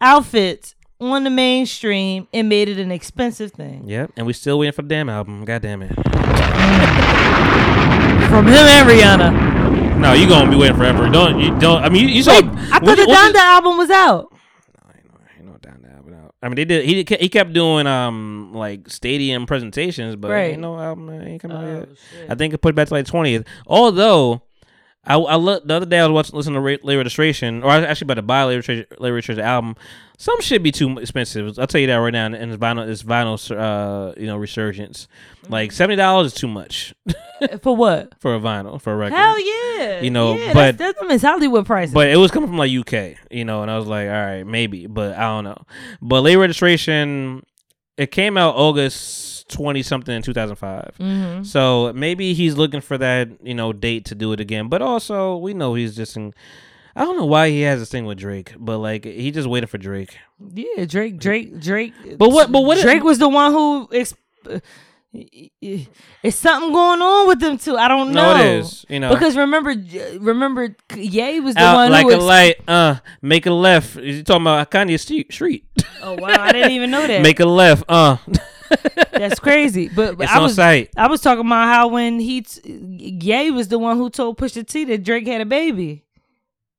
outfits 0.00 0.74
on 1.00 1.24
the 1.24 1.30
mainstream 1.30 2.26
and 2.32 2.48
made 2.48 2.68
it 2.68 2.78
an 2.78 2.90
expensive 2.92 3.52
thing. 3.52 3.88
Yep, 3.88 4.12
and 4.16 4.26
we 4.26 4.32
still 4.32 4.58
waiting 4.58 4.72
for 4.72 4.82
the 4.82 4.88
damn 4.88 5.08
album. 5.08 5.44
God 5.44 5.62
damn 5.62 5.82
it. 5.82 5.94
From 8.28 8.46
him 8.46 8.54
and 8.54 8.88
Rihanna. 8.88 9.98
No, 9.98 10.12
you 10.12 10.28
gonna 10.28 10.50
be 10.50 10.56
waiting 10.56 10.76
forever. 10.76 11.08
Don't 11.08 11.40
you 11.40 11.58
don't? 11.58 11.82
I 11.82 11.88
mean, 11.88 12.08
you, 12.08 12.14
you 12.16 12.22
saw. 12.22 12.32
Wait, 12.34 12.44
I 12.44 12.78
thought 12.78 12.96
the 12.96 13.02
Donda 13.04 13.36
album 13.40 13.76
was 13.76 13.90
out. 13.90 14.32
I 16.42 16.48
mean, 16.48 16.56
they 16.56 16.64
did. 16.64 16.84
He 16.86 17.04
he 17.20 17.28
kept 17.28 17.52
doing 17.52 17.86
um 17.86 18.52
like 18.54 18.88
stadium 18.88 19.44
presentations, 19.46 20.16
but 20.16 20.30
Right. 20.30 20.52
ain't 20.52 20.60
no 20.60 20.78
album 20.78 21.10
ain't 21.10 21.44
out 21.44 21.50
Oh, 21.52 21.78
yet. 21.80 21.88
I 22.30 22.34
think 22.34 22.54
it 22.54 22.58
put 22.58 22.70
it 22.70 22.76
back 22.76 22.88
to 22.88 22.94
like 22.94 23.06
twentieth. 23.06 23.44
Although. 23.66 24.42
I, 25.04 25.14
I 25.16 25.36
look 25.36 25.66
the 25.66 25.74
other 25.74 25.86
day 25.86 25.98
I 25.98 26.06
was 26.06 26.12
watching 26.12 26.36
listening 26.36 26.54
to 26.56 26.60
Ra- 26.60 26.76
Late 26.82 26.96
Registration, 26.96 27.62
or 27.62 27.70
I 27.70 27.78
was 27.78 27.86
actually 27.86 28.06
about 28.06 28.14
to 28.14 28.22
buy 28.22 28.44
Late 28.44 28.56
Registration, 28.56 28.86
Registration 29.00 29.44
album. 29.44 29.76
Some 30.18 30.38
should 30.42 30.62
be 30.62 30.70
too 30.70 30.98
expensive. 30.98 31.58
I'll 31.58 31.66
tell 31.66 31.80
you 31.80 31.86
that 31.86 31.94
right 31.96 32.12
now. 32.12 32.26
And 32.26 32.34
it's 32.34 32.56
vinyl, 32.62 32.86
it's 32.86 33.02
vinyl, 33.02 33.38
uh, 33.56 34.12
you 34.20 34.26
know, 34.26 34.36
resurgence. 34.36 35.08
Like 35.48 35.72
seventy 35.72 35.96
dollars 35.96 36.28
is 36.28 36.34
too 36.34 36.48
much 36.48 36.94
For 37.62 37.74
what? 37.74 38.12
for 38.20 38.34
a 38.34 38.38
vinyl 38.40 38.78
for 38.80 38.92
a 38.92 38.96
record. 38.96 39.16
Hell 39.16 39.40
yeah. 39.40 40.00
You 40.02 40.10
know, 40.10 40.34
yeah, 40.34 40.52
but 40.52 40.76
that's, 40.76 41.00
that's 41.08 41.22
Hollywood 41.22 41.64
prices. 41.64 41.94
but 41.94 42.08
it 42.08 42.16
was 42.16 42.30
coming 42.30 42.48
from 42.50 42.58
like 42.58 42.70
UK, 42.70 43.16
you 43.30 43.46
know, 43.46 43.62
and 43.62 43.70
I 43.70 43.78
was 43.78 43.86
like, 43.86 44.08
all 44.08 44.12
right, 44.12 44.44
maybe, 44.46 44.86
but 44.86 45.16
I 45.16 45.22
don't 45.22 45.44
know. 45.44 45.64
But 46.02 46.20
late 46.20 46.36
registration, 46.36 47.42
it 47.96 48.10
came 48.10 48.36
out 48.36 48.54
August 48.56 49.39
twenty 49.50 49.82
something 49.82 50.14
in 50.14 50.22
two 50.22 50.32
thousand 50.32 50.56
five. 50.56 50.92
Mhm. 50.98 51.44
So 51.44 51.92
maybe 51.94 52.32
he's 52.32 52.56
looking 52.56 52.80
for 52.80 52.96
that, 52.98 53.28
you 53.42 53.54
know, 53.54 53.72
date 53.72 54.06
to 54.06 54.14
do 54.14 54.32
it 54.32 54.40
again. 54.40 54.68
But 54.68 54.80
also, 54.80 55.36
we 55.36 55.52
know 55.54 55.74
he's 55.74 55.94
just 55.94 56.16
in. 56.16 56.32
I 56.96 57.04
don't 57.04 57.16
know 57.16 57.26
why 57.26 57.50
he 57.50 57.60
has 57.62 57.78
this 57.80 57.88
thing 57.90 58.04
with 58.04 58.18
Drake, 58.18 58.54
but 58.58 58.78
like 58.78 59.04
he 59.04 59.30
just 59.30 59.48
waited 59.48 59.68
for 59.68 59.78
Drake. 59.78 60.16
yeah, 60.54 60.84
Drake, 60.86 61.18
Drake, 61.18 61.60
Drake. 61.60 61.92
But 62.18 62.30
what- 62.30 62.50
but 62.50 62.62
what- 62.62 62.80
Drake 62.80 63.04
was 63.04 63.18
the 63.18 63.28
one 63.28 63.52
who. 63.52 63.88
Ex- 63.92 64.14
uh, 64.50 64.58
It's 66.22 66.36
something 66.36 66.72
going 66.72 67.02
on 67.02 67.26
with 67.26 67.40
them 67.40 67.58
too. 67.58 67.76
I 67.76 67.88
don't 67.88 68.12
know. 68.12 68.36
No, 68.36 68.40
it 68.44 68.58
is, 68.60 68.86
you 68.88 69.00
know. 69.00 69.10
because 69.12 69.36
remember, 69.36 69.74
remember, 70.20 70.76
Ye 70.96 71.40
was 71.40 71.54
the 71.56 71.60
Out 71.62 71.74
one 71.74 71.90
like 71.90 72.06
who 72.06 72.12
a 72.12 72.14
ex- 72.14 72.22
light, 72.24 72.56
uh, 72.68 72.96
make 73.20 73.44
a 73.46 73.50
left. 73.50 73.96
You 73.96 74.22
talking 74.22 74.42
about 74.42 74.70
Kanye? 74.70 74.98
Street. 75.32 75.64
Oh 76.02 76.14
wow, 76.14 76.36
I 76.38 76.52
didn't 76.52 76.72
even 76.72 76.90
know 76.92 77.04
that. 77.08 77.22
make 77.22 77.40
a 77.40 77.44
left, 77.46 77.84
uh. 77.88 78.18
That's 79.12 79.38
crazy. 79.40 79.88
But, 79.88 80.16
but 80.18 80.28
I 80.28 80.38
was 80.40 80.54
site. 80.54 80.90
I 80.96 81.06
was 81.08 81.20
talking 81.20 81.44
about 81.46 81.66
how 81.74 81.88
when 81.88 82.20
he 82.20 82.42
t- 82.42 82.60
Ye 83.20 83.50
was 83.50 83.68
the 83.68 83.78
one 83.78 83.96
who 83.96 84.10
told 84.10 84.38
Pusha 84.38 84.66
T 84.66 84.84
that 84.86 85.02
Drake 85.04 85.26
had 85.26 85.40
a 85.40 85.46
baby. 85.46 86.04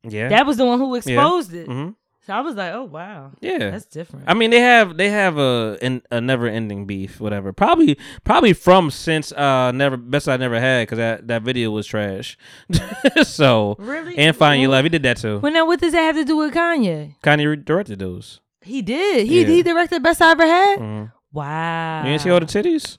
Yeah, 0.03 0.29
That 0.29 0.45
was 0.47 0.57
the 0.57 0.65
one 0.65 0.79
who 0.79 0.91
Yeah. 0.93 0.97
exposed 0.97 1.53
it. 1.53 1.67
Mhm. 1.67 1.95
So 2.27 2.33
I 2.33 2.41
was 2.41 2.55
like, 2.55 2.71
oh 2.73 2.83
wow, 2.83 3.31
Yeah, 3.41 3.57
that's 3.71 3.85
different. 3.85 4.25
I 4.27 4.35
mean, 4.35 4.51
they 4.51 4.59
have 4.59 4.95
they 4.95 5.09
have 5.09 5.37
a 5.39 5.77
an, 5.81 6.03
a 6.11 6.21
never 6.21 6.47
ending 6.47 6.85
beef, 6.85 7.19
whatever. 7.19 7.51
Probably 7.51 7.97
probably 8.23 8.53
from 8.53 8.91
since 8.91 9.31
uh 9.31 9.71
never 9.71 9.97
best 9.97 10.29
I 10.29 10.37
never 10.37 10.59
had 10.59 10.83
because 10.83 10.97
that 10.97 11.27
that 11.27 11.41
video 11.41 11.71
was 11.71 11.87
trash. 11.87 12.37
so 13.23 13.75
Really? 13.79 14.17
and 14.17 14.35
Find 14.35 14.61
Your 14.61 14.69
Love, 14.71 14.85
he 14.85 14.89
did 14.89 15.03
that 15.03 15.17
too. 15.17 15.39
Well, 15.39 15.51
now 15.51 15.65
what 15.65 15.79
does 15.79 15.93
that 15.93 16.01
have 16.01 16.15
to 16.15 16.23
do 16.25 16.37
with 16.37 16.53
Kanye? 16.53 17.15
Kanye 17.23 17.63
directed 17.65 17.99
those. 17.99 18.39
He 18.61 18.81
did. 18.83 19.25
He 19.27 19.41
Yeah. 19.41 19.47
he 19.47 19.63
directed 19.63 20.03
Best 20.03 20.21
I 20.21 20.31
Ever 20.31 20.45
Had. 20.45 20.79
Mhm. 20.79 21.11
Wow. 21.33 22.03
You 22.03 22.09
didn't 22.11 22.21
see 22.21 22.29
all 22.29 22.39
the 22.39 22.45
titties? 22.45 22.97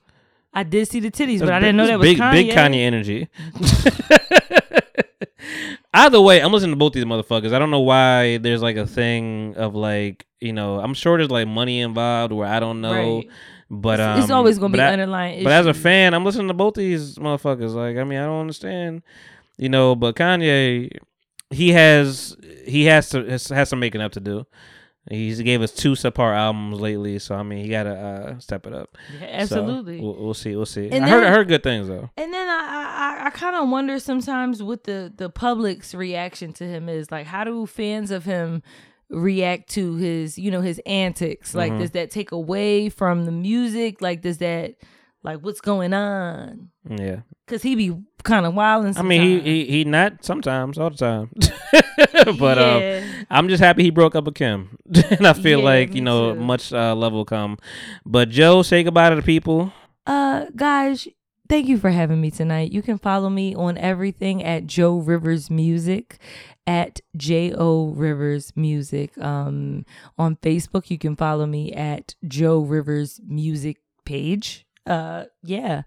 I 0.55 0.63
did 0.65 0.87
see 0.89 1.01
the 1.01 1.11
titties, 1.11 1.39
That's 1.39 1.49
but 1.49 1.53
I 1.55 1.59
big- 1.61 1.67
didn't 1.69 1.77
know 1.79 1.87
that 1.87 1.99
was 1.99 2.09
big, 2.09 2.19
Kanye. 2.19 2.33
Big 2.33 2.51
Kanye 2.51 2.81
energy. 2.81 3.29
Either 5.95 6.21
way, 6.21 6.41
I'm 6.41 6.53
listening 6.53 6.73
to 6.73 6.77
both 6.77 6.95
these 6.95 7.05
motherfuckers. 7.05 7.53
I 7.53 7.59
don't 7.59 7.71
know 7.71 7.81
why 7.81 8.39
there's 8.39 8.63
like 8.63 8.77
a 8.77 8.87
thing 8.87 9.55
of 9.57 9.75
like, 9.75 10.25
you 10.41 10.53
know, 10.53 10.81
I'm 10.81 10.95
sure 10.95 11.19
there's 11.19 11.31
like 11.31 11.47
money 11.47 11.81
involved 11.81 12.33
where 12.33 12.49
I 12.49 12.61
don't 12.61 12.81
know. 12.81 13.17
Right. 13.19 13.29
But 13.71 14.01
It's- 14.01 14.17
um, 14.17 14.23
it's 14.23 14.31
always 14.31 14.59
gonna 14.59 14.73
be 14.73 14.81
I- 14.81 14.93
underlying 14.93 15.45
But 15.45 15.53
as 15.53 15.67
a 15.67 15.75
fan, 15.75 16.15
I'm 16.15 16.25
listening 16.25 16.49
to 16.49 16.55
both 16.55 16.75
these 16.75 17.17
motherfuckers. 17.17 17.75
Like, 17.75 17.97
I 17.97 18.05
mean, 18.05 18.19
I 18.19 18.25
don't 18.27 18.41
understand, 18.41 19.03
you 19.59 19.69
know. 19.69 19.95
But 19.95 20.15
Kanye, 20.17 20.91
he 21.51 21.71
has 21.73 22.37
he 22.67 22.85
has 22.87 23.09
to 23.11 23.25
has, 23.25 23.49
has 23.49 23.69
some 23.69 23.81
making 23.81 24.01
up 24.01 24.13
to 24.13 24.21
do. 24.21 24.47
He's 25.11 25.41
gave 25.43 25.63
us 25.63 25.73
two 25.73 25.93
subpar 25.93 26.35
albums 26.37 26.81
lately, 26.81 27.19
so 27.19 27.35
I 27.35 27.43
mean, 27.43 27.65
he 27.65 27.69
gotta 27.71 27.91
uh, 27.95 28.39
step 28.39 28.67
it 28.67 28.73
up. 28.73 28.97
Yeah, 29.21 29.45
So, 29.47 29.59
absolutely. 29.61 30.01
we'll, 30.01 30.15
we'll 30.15 30.35
see. 30.35 30.55
We'll 30.55 30.65
see. 30.65 30.89
And 30.91 31.05
I 31.05 31.09
heard 31.09 31.19
I 31.19 31.25
then- 31.25 31.33
heard 31.33 31.49
good 31.49 31.63
things 31.65 31.89
though. 31.89 32.09
And 32.17 32.33
then 32.33 32.49
I 32.49 33.19
I, 33.23 33.27
I 33.27 33.31
kind 33.31 33.57
of 33.57 33.69
wonder 33.69 33.99
sometimes 33.99 34.63
what 34.63 34.85
the 34.85 35.13
the 35.17 35.29
public's 35.29 35.93
reaction 35.95 36.53
to 36.55 36.65
him 36.65 36.89
is. 36.89 37.11
Like, 37.11 37.27
how 37.27 37.43
do 37.43 37.67
fans 37.67 38.11
of 38.13 38.25
him 38.25 38.63
react 39.11 39.71
to 39.71 39.97
his 39.97 40.39
you 40.39 40.51
know 40.53 40.61
his 40.61 40.81
antics? 40.87 41.53
Like, 41.55 41.73
Mhm. 41.73 41.81
does 41.81 41.91
that 41.93 42.11
take 42.13 42.31
away 42.31 42.89
from 42.89 43.25
the 43.25 43.33
music? 43.33 44.01
Like, 44.01 44.23
does 44.23 44.39
that 44.39 44.77
like 45.23 45.39
what's 45.41 45.61
going 45.61 45.93
on? 45.93 46.71
Yeah. 46.89 47.21
Cause 47.47 47.63
he 47.63 47.75
be 47.75 47.95
kind 48.23 48.47
of 48.47 48.55
wilding. 48.55 48.97
I 48.97 49.03
mean, 49.03 49.21
he, 49.21 49.41
he 49.41 49.65
he 49.67 49.85
not 49.85 50.25
sometimes, 50.25 50.79
all 50.79 50.91
the 50.91 50.97
time. 50.97 51.31
but 52.39 52.57
Yeah. 52.59 53.03
um, 53.05 53.27
I'm 53.31 53.49
just 53.49 53.63
happy 53.63 53.83
he 53.83 53.91
broke 53.91 54.15
up 54.15 54.25
with 54.25 54.35
Kim, 54.35 54.77
and 55.11 55.27
I 55.27 55.33
feel 55.33 55.59
Yeah, 55.59 55.65
like 55.65 55.95
you 55.95 56.01
know 56.03 56.35
too. 56.35 56.41
much 56.41 56.73
uh, 56.73 56.95
love 56.95 57.13
will 57.13 57.25
come. 57.25 57.59
But 58.07 58.31
Jo, 58.31 58.63
say 58.63 58.83
goodbye 58.83 59.11
to 59.11 59.17
the 59.17 59.23
people. 59.23 59.73
Uh, 60.07 60.47
guys, 60.57 61.09
thank 61.49 61.67
you 61.69 61.79
for 61.79 61.91
having 61.91 62.21
me 62.21 62.31
tonight. 62.31 62.73
You 62.73 62.81
can 62.83 62.97
follow 62.99 63.29
me 63.29 63.55
on 63.55 63.77
everything 63.79 64.43
at 64.43 64.67
Jo 64.67 64.97
Rivers 64.99 65.51
Music, 65.51 66.19
at 66.67 67.01
J 67.17 67.53
O 67.53 67.89
Rivers 67.91 68.53
Music. 68.57 69.17
Um, 69.19 69.85
on 70.17 70.37
Facebook, 70.37 70.91
you 70.91 70.99
can 70.99 71.17
follow 71.17 71.45
me 71.47 71.73
at 71.73 72.15
Jo 72.27 72.61
Rivers 72.61 73.21
Music 73.27 73.79
page. 74.05 74.65
Uh, 74.87 75.25
yeah. 75.43 75.83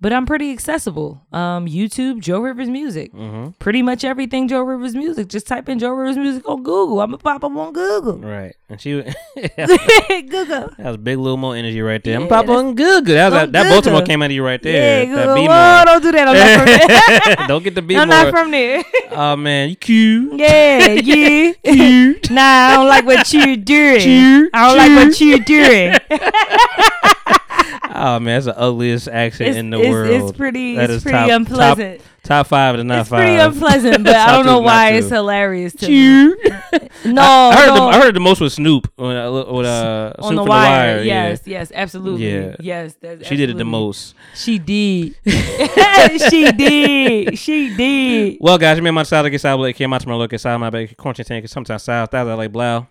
But 0.00 0.12
I'm 0.12 0.26
pretty 0.26 0.52
accessible. 0.52 1.22
Um, 1.32 1.64
YouTube, 1.66 2.20
Jo 2.20 2.40
Rivers 2.40 2.68
Music. 2.68 3.10
Mm-hmm. 3.14 3.52
Pretty 3.52 3.80
much 3.80 4.04
everything 4.04 4.48
Jo 4.48 4.60
Rivers 4.60 4.94
Music. 4.94 5.28
Just 5.28 5.46
type 5.46 5.66
in 5.70 5.78
Jo 5.78 5.90
Rivers 5.92 6.18
Music 6.18 6.46
on 6.46 6.62
Google. 6.62 7.00
I'm 7.00 7.06
gonna 7.12 7.18
pop 7.18 7.42
up 7.42 7.50
on 7.56 7.72
Google. 7.72 8.18
Right, 8.18 8.54
and 8.68 8.78
she 8.78 8.90
Google. 9.36 10.68
that 10.76 10.78
was 10.78 10.96
big 10.98 11.16
little 11.16 11.38
more 11.38 11.56
energy 11.56 11.80
right 11.80 12.02
there. 12.04 12.16
I'm 12.16 12.22
Yeah, 12.22 12.28
Papa 12.28 12.46
that's- 12.48 12.64
on 12.64 12.74
Google. 12.74 13.14
That 13.14 13.32
was 13.32 13.40
that, 13.40 13.52
that 13.52 13.70
Baltimore 13.70 14.02
came 14.02 14.20
out 14.20 14.26
of 14.26 14.32
you 14.32 14.44
right 14.44 14.62
Yeah, 14.62 14.72
there. 14.72 15.06
Google. 15.06 15.26
that 15.26 15.34
B 15.36 15.46
Whoa, 15.48 15.82
don't 15.86 16.02
do 16.02 16.12
that. 16.12 16.28
I'm 16.28 16.36
not 16.36 16.58
from 16.58 17.36
there. 17.38 17.46
don't 17.48 17.62
get 17.64 17.74
the 17.74 17.82
B 17.82 17.96
I'm 17.96 18.08
not 18.08 18.30
from 18.30 18.50
there. 18.50 18.84
Oh 19.12 19.36
man, 19.36 19.70
you 19.70 19.76
cute. 19.76 20.38
Yeah, 20.38 20.92
you. 20.92 21.54
Cute. 21.64 22.30
nah, 22.30 22.42
I 22.42 22.74
don't 22.74 22.88
like 22.88 23.06
what 23.06 23.32
you're 23.32 23.56
doing. 23.56 24.50
I 24.52 24.68
don't 24.68 24.76
like 24.76 25.06
what 25.06 25.18
you're 25.20 25.38
doing. 25.38 25.94
Oh 27.94 28.18
man, 28.20 28.34
that's 28.42 28.46
the 28.46 28.58
ugliest 28.58 29.08
accent 29.08 29.50
It's- 29.50 29.56
in 29.60 29.70
the 29.70 29.78
it's- 29.78 29.92
world. 29.92 30.10
it's 30.10 30.36
pretty- 30.36 30.76
That 30.76 30.90
it's 30.90 31.02
pretty 31.04 31.16
top, 31.18 31.30
unpleasant. 31.30 31.98
Top, 32.00 32.06
top 32.24 32.46
five 32.48 32.76
to 32.76 32.84
not 32.84 33.00
It's 33.00 33.08
five. 33.08 33.20
pretty 33.20 33.36
unpleasant, 33.36 34.02
but 34.04 34.16
I 34.28 34.32
don't 34.32 34.46
know 34.46 34.60
why 34.60 34.90
it's 34.92 35.08
hilarious 35.10 35.74
to 35.76 35.88
me. 35.88 36.34
No, 37.04 37.20
I, 37.22 37.50
I 37.52 37.56
heard 37.56 37.66
no. 37.68 37.74
the 37.74 37.82
I 37.82 38.00
heard 38.00 38.16
the 38.16 38.20
most 38.20 38.40
with 38.40 38.52
Snoop 38.54 38.90
when 38.96 39.14
uh, 39.14 39.30
uh 39.30 40.12
Snoop 40.14 40.24
on 40.24 40.28
from 40.28 40.36
the 40.36 40.44
wire. 40.44 41.02
yeah. 41.02 41.28
Yes, 41.28 41.40
yes, 41.44 41.72
absolutely. 41.74 42.26
Yeah. 42.32 42.56
Yes, 42.60 42.94
that's 43.00 43.26
She 43.28 43.36
did 43.36 43.50
it 43.50 43.58
the 43.58 43.64
most. 43.64 44.14
She 44.34 44.58
did. 44.58 45.14
she 45.26 46.50
did. 46.52 47.38
She 47.38 47.76
did. 47.76 48.38
Well, 48.40 48.56
guys, 48.58 48.76
you 48.78 48.82
made 48.82 48.90
my 48.92 49.02
side 49.02 49.30
get 49.30 49.40
side 49.40 49.52
like 49.54 49.76
came 49.76 49.92
out 49.92 50.00
to 50.00 50.08
my 50.08 50.14
look 50.14 50.32
inside 50.32 50.56
my 50.56 50.70
back 50.70 50.96
quarantine 50.96 51.26
tank 51.26 51.46
sometimes 51.48 51.82
south. 51.82 52.10
That's 52.10 52.26
like 52.26 52.50
blow. 52.50 52.86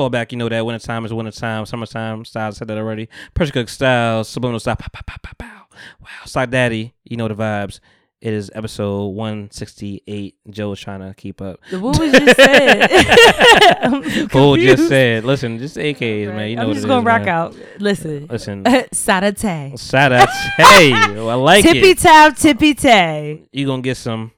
Fall 0.00 0.08
back, 0.08 0.32
you 0.32 0.38
know 0.38 0.48
that 0.48 0.64
winter 0.64 0.82
time 0.82 1.04
is 1.04 1.12
winter 1.12 1.30
time, 1.30 1.66
summertime 1.66 2.24
styles 2.24 2.56
said 2.56 2.68
that 2.68 2.78
already. 2.78 3.10
Pressure 3.34 3.52
cook 3.52 3.68
styles, 3.68 4.30
subliminal 4.30 4.58
style, 4.58 4.76
pow, 4.76 4.86
pow, 4.90 5.02
pow, 5.06 5.16
pow, 5.22 5.32
pow. 5.36 5.66
Wow, 6.00 6.24
Side 6.24 6.50
Daddy, 6.50 6.94
you 7.04 7.18
know 7.18 7.28
the 7.28 7.34
vibes. 7.34 7.80
It 8.22 8.32
is 8.32 8.50
episode 8.54 9.08
168. 9.08 10.36
Jo 10.48 10.72
is 10.72 10.80
trying 10.80 11.00
to 11.00 11.12
keep 11.12 11.42
up. 11.42 11.60
What 11.72 11.98
was 11.98 12.12
just 12.12 12.34
said? 12.34 12.90
Who 14.32 14.56
just 14.56 14.88
said, 14.88 15.26
listen, 15.26 15.58
just 15.58 15.76
AKs, 15.76 16.34
man. 16.34 16.48
You 16.48 16.56
know 16.56 16.62
I'm 16.62 16.72
just 16.72 16.86
gonna 16.86 17.00
is, 17.00 17.04
rock 17.04 17.26
man. 17.26 17.28
out. 17.28 17.56
Listen. 17.78 18.26
Listen. 18.26 18.64
Saturday. 18.94 19.74
Out. 19.74 20.28
Hey, 20.56 20.94
I 20.94 21.34
like 21.34 21.62
tippy 21.62 21.90
it. 21.90 21.98
tap, 21.98 22.38
tippy 22.38 22.72
tay. 22.72 23.42
You 23.52 23.66
gonna 23.66 23.82
get 23.82 23.98
some. 23.98 24.32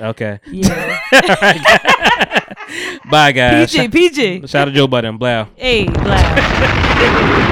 Okay. 0.00 0.40
Yeah. 0.46 0.98
Bye, 3.10 3.32
guys. 3.32 3.70
PG, 3.72 3.88
PG. 3.88 4.46
Shout 4.46 4.62
out 4.62 4.64
to 4.66 4.72
Joe 4.72 4.86
Budden. 4.86 5.18
Blow. 5.18 5.46
Hey, 5.56 5.84
black. 5.84 6.38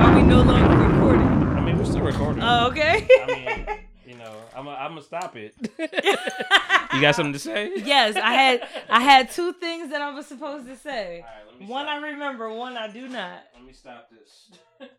Are 0.00 0.16
we 0.16 0.22
no 0.22 0.42
longer 0.42 0.76
recording? 0.76 1.26
I 1.26 1.60
mean, 1.60 1.78
we're 1.78 1.84
still 1.84 2.00
recording. 2.02 2.42
Oh, 2.42 2.68
okay. 2.68 3.06
I 3.22 3.26
mean, 3.26 3.66
you 4.06 4.16
know, 4.16 4.32
I'm 4.56 4.66
I'm 4.68 4.90
gonna 4.90 5.02
stop 5.02 5.36
it. 5.36 5.54
you 5.78 7.00
got 7.00 7.14
something 7.14 7.32
to 7.32 7.38
say? 7.38 7.72
yes, 7.76 8.16
I 8.16 8.32
had 8.32 8.68
I 8.88 9.00
had 9.00 9.30
two 9.30 9.52
things 9.54 9.90
that 9.90 10.00
I 10.00 10.10
was 10.12 10.26
supposed 10.26 10.66
to 10.66 10.76
say. 10.76 11.24
one 11.66 11.86
I 11.86 11.96
remember, 11.98 12.52
one 12.52 12.76
I 12.76 12.88
do 12.88 13.08
not. 13.08 13.44
Let 13.54 13.64
me 13.64 13.72
stop 13.72 14.08
this. 14.10 14.90